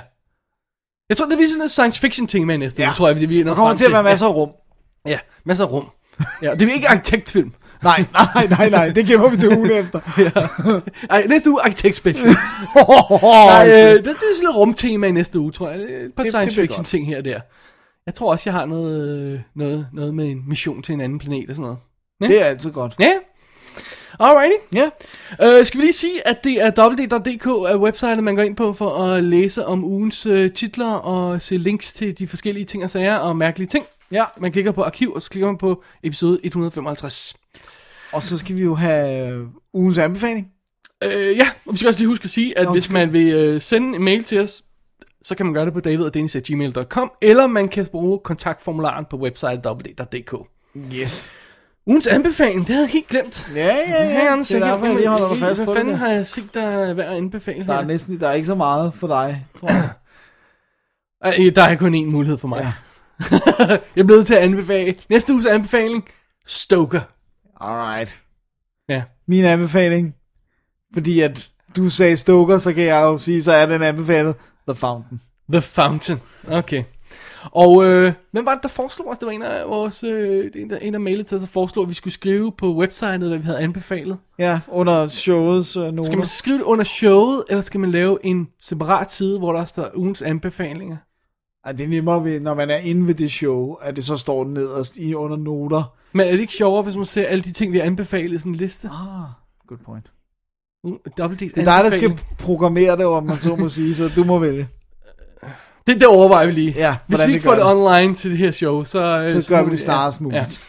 Jeg 1.10 1.18
tror, 1.18 1.26
det 1.26 1.38
bliver 1.38 1.50
sådan 1.50 1.62
et 1.64 1.72
science 1.72 2.00
fiction 2.02 2.28
tema 2.28 2.54
i 2.54 2.58
næste 2.58 2.82
Ja. 2.82 2.88
uge, 2.88 2.94
tror 2.96 3.08
jeg, 3.08 3.16
det 3.20 3.30
vi 3.30 3.40
er 3.40 3.44
Der 3.44 3.56
kommer 3.56 3.76
til 3.76 3.86
at 3.86 3.92
være 3.92 4.04
masser 4.04 4.26
af 4.26 4.34
rum. 4.36 4.52
Ja, 5.06 5.12
ja 5.12 5.20
masser 5.46 5.66
af 5.66 5.72
rum. 5.72 5.90
Ja, 6.42 6.52
det 6.56 6.70
er 6.70 6.74
ikke 6.74 6.88
arkitektfilm. 6.90 7.54
Nej, 7.84 8.06
nej, 8.14 8.48
nej, 8.50 8.70
nej, 8.70 8.90
det 8.90 9.06
gemmer 9.08 9.30
vi 9.30 9.38
til 9.38 9.58
ugen 9.58 9.72
efter. 9.72 10.00
ja. 10.26 10.32
Ej, 11.10 11.26
næste 11.28 11.50
uge 11.52 11.62
arkitekt 11.62 11.96
special. 11.96 12.26
Nej, 13.22 13.68
øh, 13.70 13.94
det, 13.94 14.04
det 14.04 14.10
er 14.12 14.36
sådan 14.36 14.50
et 14.50 14.56
rumtema 14.56 15.08
i 15.08 15.12
næste 15.12 15.40
uge, 15.40 15.52
tror 15.52 15.70
jeg. 15.70 15.80
Et 15.80 15.88
par 15.88 15.98
Det- 16.00 16.18
det 16.18 16.28
science 16.28 16.56
bliver 16.56 16.68
fiction 16.68 16.86
ting 16.86 17.08
her 17.08 17.18
og 17.18 17.26
der. 17.26 17.40
Jeg 18.06 18.14
tror 18.14 18.32
også, 18.32 18.44
jeg 18.50 18.54
har 18.54 18.66
noget, 18.66 19.20
øh, 19.34 19.40
noget, 19.56 19.88
noget 19.94 20.14
med 20.14 20.26
en 20.28 20.50
mission 20.50 20.82
til 20.82 20.94
en 20.94 21.02
anden 21.02 21.20
planet 21.20 21.50
og 21.50 21.56
sådan 21.56 21.62
noget. 21.64 21.78
Ja? 22.22 22.28
Det 22.28 22.42
er 22.42 22.46
altid 22.46 22.72
godt. 22.72 22.96
Ja. 23.00 23.12
Alrighty. 24.20 24.76
Ja. 24.76 24.86
Uh, 25.60 25.66
skal 25.66 25.80
vi 25.80 25.86
lige 25.86 25.94
sige, 25.94 26.28
at 26.28 26.44
det 26.44 26.62
er 26.62 26.72
www.dk 26.78 27.46
er 27.46 27.78
websitet, 27.78 28.24
man 28.24 28.36
går 28.36 28.44
ind 28.44 28.56
på 28.56 28.74
for 28.74 29.04
at 29.04 29.24
læse 29.24 29.66
om 29.66 29.84
ugens 29.84 30.26
uh, 30.26 30.52
titler 30.56 30.92
og 30.94 31.42
se 31.42 31.58
links 31.58 31.94
til 31.94 32.20
de 32.20 32.28
forskellige 32.28 32.66
ting 32.66 32.84
og 32.84 32.90
sager 32.90 33.16
og 33.16 33.38
mærkelige 33.38 33.68
ting. 33.68 33.86
Ja. 34.12 34.24
Man 34.38 34.52
klikker 34.52 34.72
på 34.72 34.84
arkiv, 34.84 35.14
og 35.14 35.22
så 35.22 35.30
klikker 35.30 35.48
man 35.48 35.58
på 35.58 35.84
episode 36.04 36.40
155. 36.44 37.36
Og 38.12 38.24
så 38.24 38.38
skal 38.38 38.56
vi 38.56 38.62
jo 38.62 38.76
have 38.76 39.34
øh, 39.34 39.48
ugens 39.74 39.98
anbefaling. 39.98 40.52
Øh, 41.04 41.38
ja, 41.38 41.48
og 41.66 41.74
vi 41.74 41.78
skal 41.78 41.88
også 41.88 42.00
lige 42.00 42.08
huske 42.08 42.24
at 42.24 42.30
sige, 42.30 42.58
at 42.58 42.66
Nå, 42.66 42.72
hvis 42.72 42.90
man 42.90 43.14
vil 43.14 43.34
øh, 43.34 43.62
sende 43.62 43.96
en 43.96 44.04
mail 44.04 44.24
til 44.24 44.40
os, 44.40 44.64
så 45.24 45.36
kan 45.36 45.46
man 45.46 45.54
gøre 45.54 45.66
det 45.66 45.74
på 45.74 45.80
davidogdennis.gmail.com, 45.80 47.12
eller 47.22 47.48
man 47.48 47.70
kan 47.70 47.86
bruge 47.92 48.20
kontaktformularen 48.24 49.06
på 49.10 49.18
website 49.18 49.62
www.dk. 49.66 50.36
Yes. 50.94 51.30
Ugens 51.90 52.08
anbefaling, 52.08 52.60
det 52.60 52.76
havde 52.76 52.86
jeg 52.86 52.92
helt 52.92 53.08
glemt. 53.08 53.52
Ja, 53.56 53.66
ja, 53.66 54.04
ja. 54.04 54.34
A 54.34 54.38
Det 54.38 54.52
er 54.52 54.60
derfor, 54.60 54.86
jeg 54.86 54.96
lige 54.96 55.08
holder 55.08 55.30
dig 55.30 55.40
fast 55.40 55.60
Hvad 55.60 55.66
på 55.66 55.74
det 55.74 55.80
fanden 55.80 55.96
har 55.96 56.08
jeg 56.08 56.28
set, 56.28 56.54
der 56.54 56.62
er 56.62 56.92
at 56.92 57.00
anbefale 57.00 57.66
Der 57.66 57.74
er 57.74 57.86
næsten 57.86 58.20
der 58.20 58.28
er 58.28 58.34
ikke 58.34 58.46
så 58.46 58.56
meget 58.56 58.94
for 58.94 59.08
dig, 59.08 59.46
tror 59.60 59.72
jeg. 59.72 59.90
Ej, 61.40 61.52
der 61.56 61.64
er 61.64 61.76
kun 61.76 61.96
én 61.96 62.06
mulighed 62.06 62.38
for 62.38 62.48
mig. 62.48 62.60
Ja. 62.60 62.74
jeg 63.96 64.02
er 64.02 64.04
blevet 64.04 64.28
til 64.28 64.34
at 64.34 64.40
anbefale. 64.40 64.96
Næste 65.10 65.34
uges 65.34 65.46
anbefaling, 65.46 66.10
Stoker. 66.46 67.02
Alright. 67.62 68.22
Ja. 68.90 69.04
Min 69.28 69.46
anbefaling, 69.46 70.16
fordi 70.94 71.20
at 71.20 71.50
du 71.78 71.90
sagde 71.90 72.18
Stoker, 72.18 72.58
så 72.58 72.74
kan 72.74 72.84
jeg 72.84 73.02
jo 73.02 73.18
sige, 73.18 73.44
så 73.44 73.52
er 73.52 73.66
den 73.66 73.82
anbefalet 73.82 74.36
The 74.68 74.76
Fountain. 74.76 75.22
The 75.52 75.62
Fountain. 75.62 76.20
Okay. 76.48 76.84
Og 77.44 77.86
øh, 77.86 78.14
hvem 78.32 78.46
var 78.46 78.54
det, 78.54 78.64
der 78.64 78.70
foreslog 78.70 79.12
os? 79.12 79.20
Det 79.20 79.26
var 79.26 79.32
en 79.32 79.44
af 79.44 79.70
vores, 79.70 80.04
øh, 80.04 80.52
en, 80.56 80.70
der, 80.70 80.78
en 80.78 80.94
der 80.94 81.00
mailede 81.00 81.24
til 81.24 81.36
os, 81.36 81.42
der 81.42 81.48
foreslog, 81.48 81.84
at 81.84 81.90
vi 81.90 81.94
skulle 81.94 82.14
skrive 82.14 82.52
på 82.58 82.76
websitet, 82.76 83.20
hvad 83.20 83.38
vi 83.38 83.44
havde 83.44 83.60
anbefalet. 83.60 84.18
Ja, 84.40 84.60
under 84.68 85.08
showets 85.08 85.78
uh, 85.78 85.84
noter. 85.84 86.04
Skal 86.04 86.18
man 86.18 86.28
skrive 86.28 86.58
det 86.58 86.64
under 86.64 86.86
showet, 86.86 87.44
eller 87.50 87.62
skal 87.62 87.80
man 87.80 87.92
lave 87.92 88.18
en 88.24 88.48
separat 88.60 89.12
side, 89.12 89.40
hvor 89.40 89.54
der 89.54 89.66
står 89.66 89.90
ugens 89.96 90.22
anbefalinger? 90.22 90.98
Ej, 91.66 91.72
det 91.72 91.84
er 91.84 91.88
nemmere, 91.88 92.24
ved, 92.24 92.40
når 92.40 92.54
man 92.54 92.70
er 92.70 92.78
inde 92.78 93.08
ved 93.08 93.16
det 93.16 93.32
show, 93.32 93.74
at 93.74 93.96
det 93.96 94.06
så 94.06 94.18
står 94.18 94.46
nederst 94.46 94.98
i 94.98 95.14
under 95.14 95.38
noter. 95.38 95.94
Men 96.14 96.28
er 96.28 96.32
det 96.32 96.40
ikke 96.40 96.54
sjovere, 96.54 96.84
hvis 96.84 96.96
man 96.96 97.06
ser 97.06 97.28
alle 97.28 97.44
de 97.44 97.52
ting, 97.52 97.74
vi 97.74 97.78
har 97.78 97.86
anbefalet 97.86 98.36
i 98.36 98.38
sådan 98.38 98.52
en 98.52 98.56
liste? 98.56 98.88
Ah, 98.88 99.30
good 99.68 99.80
point. 99.86 100.12
Uh, 100.84 100.94
Det 101.06 101.20
er 101.20 101.64
dig, 101.64 101.84
der 101.84 101.90
skal 101.90 102.20
programmere 102.40 102.98
det, 102.98 103.06
om 103.06 103.24
man 103.24 103.36
så 103.36 103.56
må 103.56 103.70
sige, 103.70 103.96
så 103.96 104.10
du 104.16 104.24
må 104.24 104.40
vælge. 104.40 104.68
Det, 105.90 106.00
det 106.00 106.08
overvejer 106.08 106.46
vi 106.46 106.52
lige. 106.52 106.74
Ja, 106.78 106.96
Hvis 107.08 107.28
vi 107.28 107.34
ikke 107.34 107.44
får 107.44 107.56
gør 107.56 107.58
det 107.58 107.66
online 107.66 108.16
til 108.16 108.32
det 108.32 108.38
her 108.38 108.52
show, 108.52 108.84
så... 108.84 109.00
øh, 109.22 109.42
Så 109.42 109.50
gør 109.50 109.64
vi 109.64 109.72
det 109.72 109.80
snarest 109.80 110.22
muligt. 110.22 110.62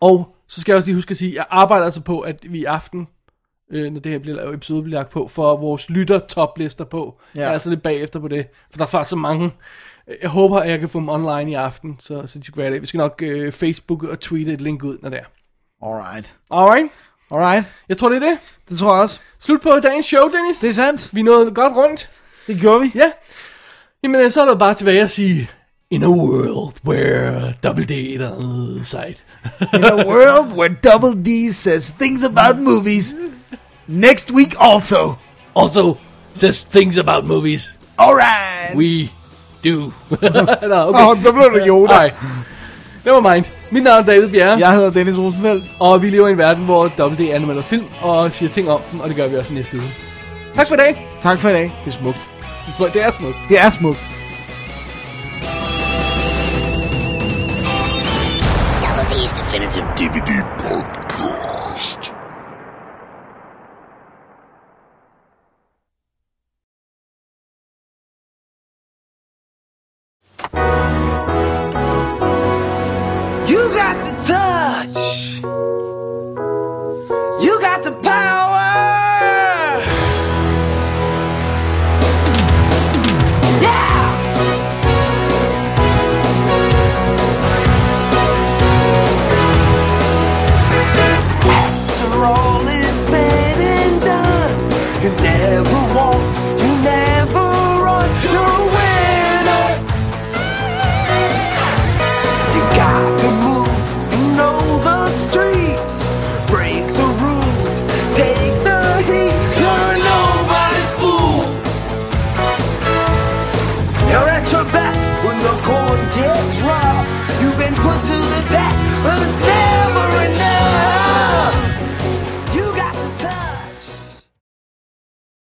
Og 0.00 0.34
så 0.48 0.60
skal 0.60 0.72
jeg 0.72 0.76
også 0.76 0.88
lige 0.88 0.94
huske 0.94 1.10
at 1.10 1.16
sige, 1.16 1.30
at 1.30 1.36
jeg 1.36 1.46
arbejder 1.50 1.84
altså 1.84 2.00
på, 2.00 2.20
at 2.20 2.36
vi 2.52 2.58
i 2.58 2.64
aften, 2.64 3.08
øh, 3.72 3.92
når 3.92 4.00
det 4.00 4.12
her 4.12 4.18
bliver, 4.18 4.52
episode 4.52 4.82
bliver 4.82 4.98
lagt 4.98 5.10
på, 5.10 5.28
for 5.28 5.56
vores 5.56 5.90
lytter 5.90 6.18
toplister 6.18 6.84
på. 6.84 7.20
Ja. 7.34 7.40
Jeg 7.40 7.48
er 7.48 7.52
altså 7.52 7.70
lidt 7.70 7.82
bagefter 7.82 8.20
på 8.20 8.28
det, 8.28 8.46
for 8.70 8.78
der 8.78 8.84
er 8.84 8.88
faktisk 8.88 9.10
så 9.10 9.16
mange. 9.16 9.50
Jeg 10.22 10.30
håber, 10.30 10.58
at 10.60 10.70
jeg 10.70 10.80
kan 10.80 10.88
få 10.88 10.98
dem 11.00 11.08
online 11.08 11.50
i 11.50 11.54
aften, 11.54 11.96
så, 11.98 12.22
så 12.26 12.38
de 12.38 12.44
skal 12.44 12.62
være 12.62 12.72
der. 12.72 12.80
Vi 12.80 12.86
skal 12.86 12.98
nok 12.98 13.22
øh, 13.22 13.52
Facebook 13.52 14.02
og 14.02 14.20
tweete 14.20 14.52
et 14.52 14.60
link 14.60 14.84
ud, 14.84 14.98
når 15.02 15.08
det 15.10 15.18
er. 15.18 15.24
Alright. 15.86 16.34
Alright. 16.50 16.92
Alright. 17.30 17.72
Jeg 17.88 17.96
tror, 17.96 18.08
det 18.08 18.16
er 18.22 18.28
det. 18.28 18.38
Det 18.70 18.78
tror 18.78 18.94
jeg 18.94 19.02
også. 19.02 19.20
Slut 19.38 19.60
på 19.60 19.70
dagens 19.82 20.06
show, 20.06 20.28
Dennis. 20.28 20.58
Det 20.58 20.70
er 20.70 20.74
sandt. 20.74 21.14
Vi 21.14 21.22
nåede 21.22 21.50
godt 21.54 21.76
rundt. 21.76 22.10
Det 22.46 22.60
gjorde 22.60 22.80
vi. 22.80 22.92
Ja. 22.94 23.10
Jamen, 24.02 24.20
øh, 24.20 24.30
så 24.30 24.42
er 24.42 24.46
der 24.46 24.54
bare 24.54 24.74
tilbage 24.74 25.02
at 25.02 25.10
sige, 25.10 25.50
In 25.90 26.02
a 26.02 26.08
world 26.08 26.74
where 26.84 27.54
double 27.62 27.84
D 27.84 27.90
is 27.90 28.20
on 28.20 28.74
the 28.76 28.84
side. 28.84 29.16
In 29.74 29.84
a 29.84 30.06
world 30.06 30.52
where 30.52 30.68
Double 30.68 31.24
D 31.24 31.52
says 31.52 31.90
things 31.90 32.24
about 32.24 32.58
movies, 32.58 33.14
next 33.86 34.30
week 34.32 34.54
also. 34.60 35.14
Also 35.56 35.96
says 36.34 36.64
things 36.64 36.98
about 36.98 37.24
movies. 37.24 37.78
Alright. 37.98 38.76
We 38.76 39.10
do. 39.64 39.76
Nå, 40.68 40.76
Åh, 40.94 41.22
så 41.22 41.32
blev 41.32 41.60
det 41.60 41.66
Yoda. 41.66 41.94
Nej. 41.94 42.10
Never 43.04 43.34
mind. 43.34 43.44
Mit 43.70 43.82
navn 43.82 44.02
er 44.02 44.06
David 44.06 44.28
Bjerre. 44.28 44.58
Jeg 44.58 44.72
hedder 44.72 44.90
Dennis 44.90 45.18
Rosenfeldt. 45.18 45.64
Og 45.80 46.02
vi 46.02 46.10
lever 46.10 46.28
i 46.28 46.30
en 46.30 46.38
verden, 46.38 46.64
hvor 46.64 46.88
Double 46.98 47.26
D 47.26 47.30
anmelder 47.30 47.62
film 47.62 47.84
og 48.02 48.32
siger 48.32 48.48
ting 48.48 48.70
om 48.70 48.80
dem, 48.92 49.00
og 49.00 49.08
det 49.08 49.16
gør 49.16 49.28
vi 49.28 49.36
også 49.36 49.54
næste 49.54 49.76
uge. 49.76 49.90
Tak 50.54 50.68
for 50.68 50.74
i 50.74 50.78
dag. 50.78 51.08
Tak 51.22 51.38
for 51.38 51.48
i 51.48 51.52
dag. 51.52 51.62
Det 51.84 51.90
er 51.94 51.98
smukt. 51.98 52.26
Det 52.68 52.74
er 52.74 52.76
smukt. 52.76 52.94
Det 52.94 53.02
er 53.04 53.10
smukt. 53.10 53.38
Det 53.48 53.58
er 53.60 53.70
smukt. 53.70 54.08
Double 58.82 59.04
D's 59.10 59.32
Definitive 59.38 59.86
DVD 59.96 60.30
Podcast. 60.58 61.07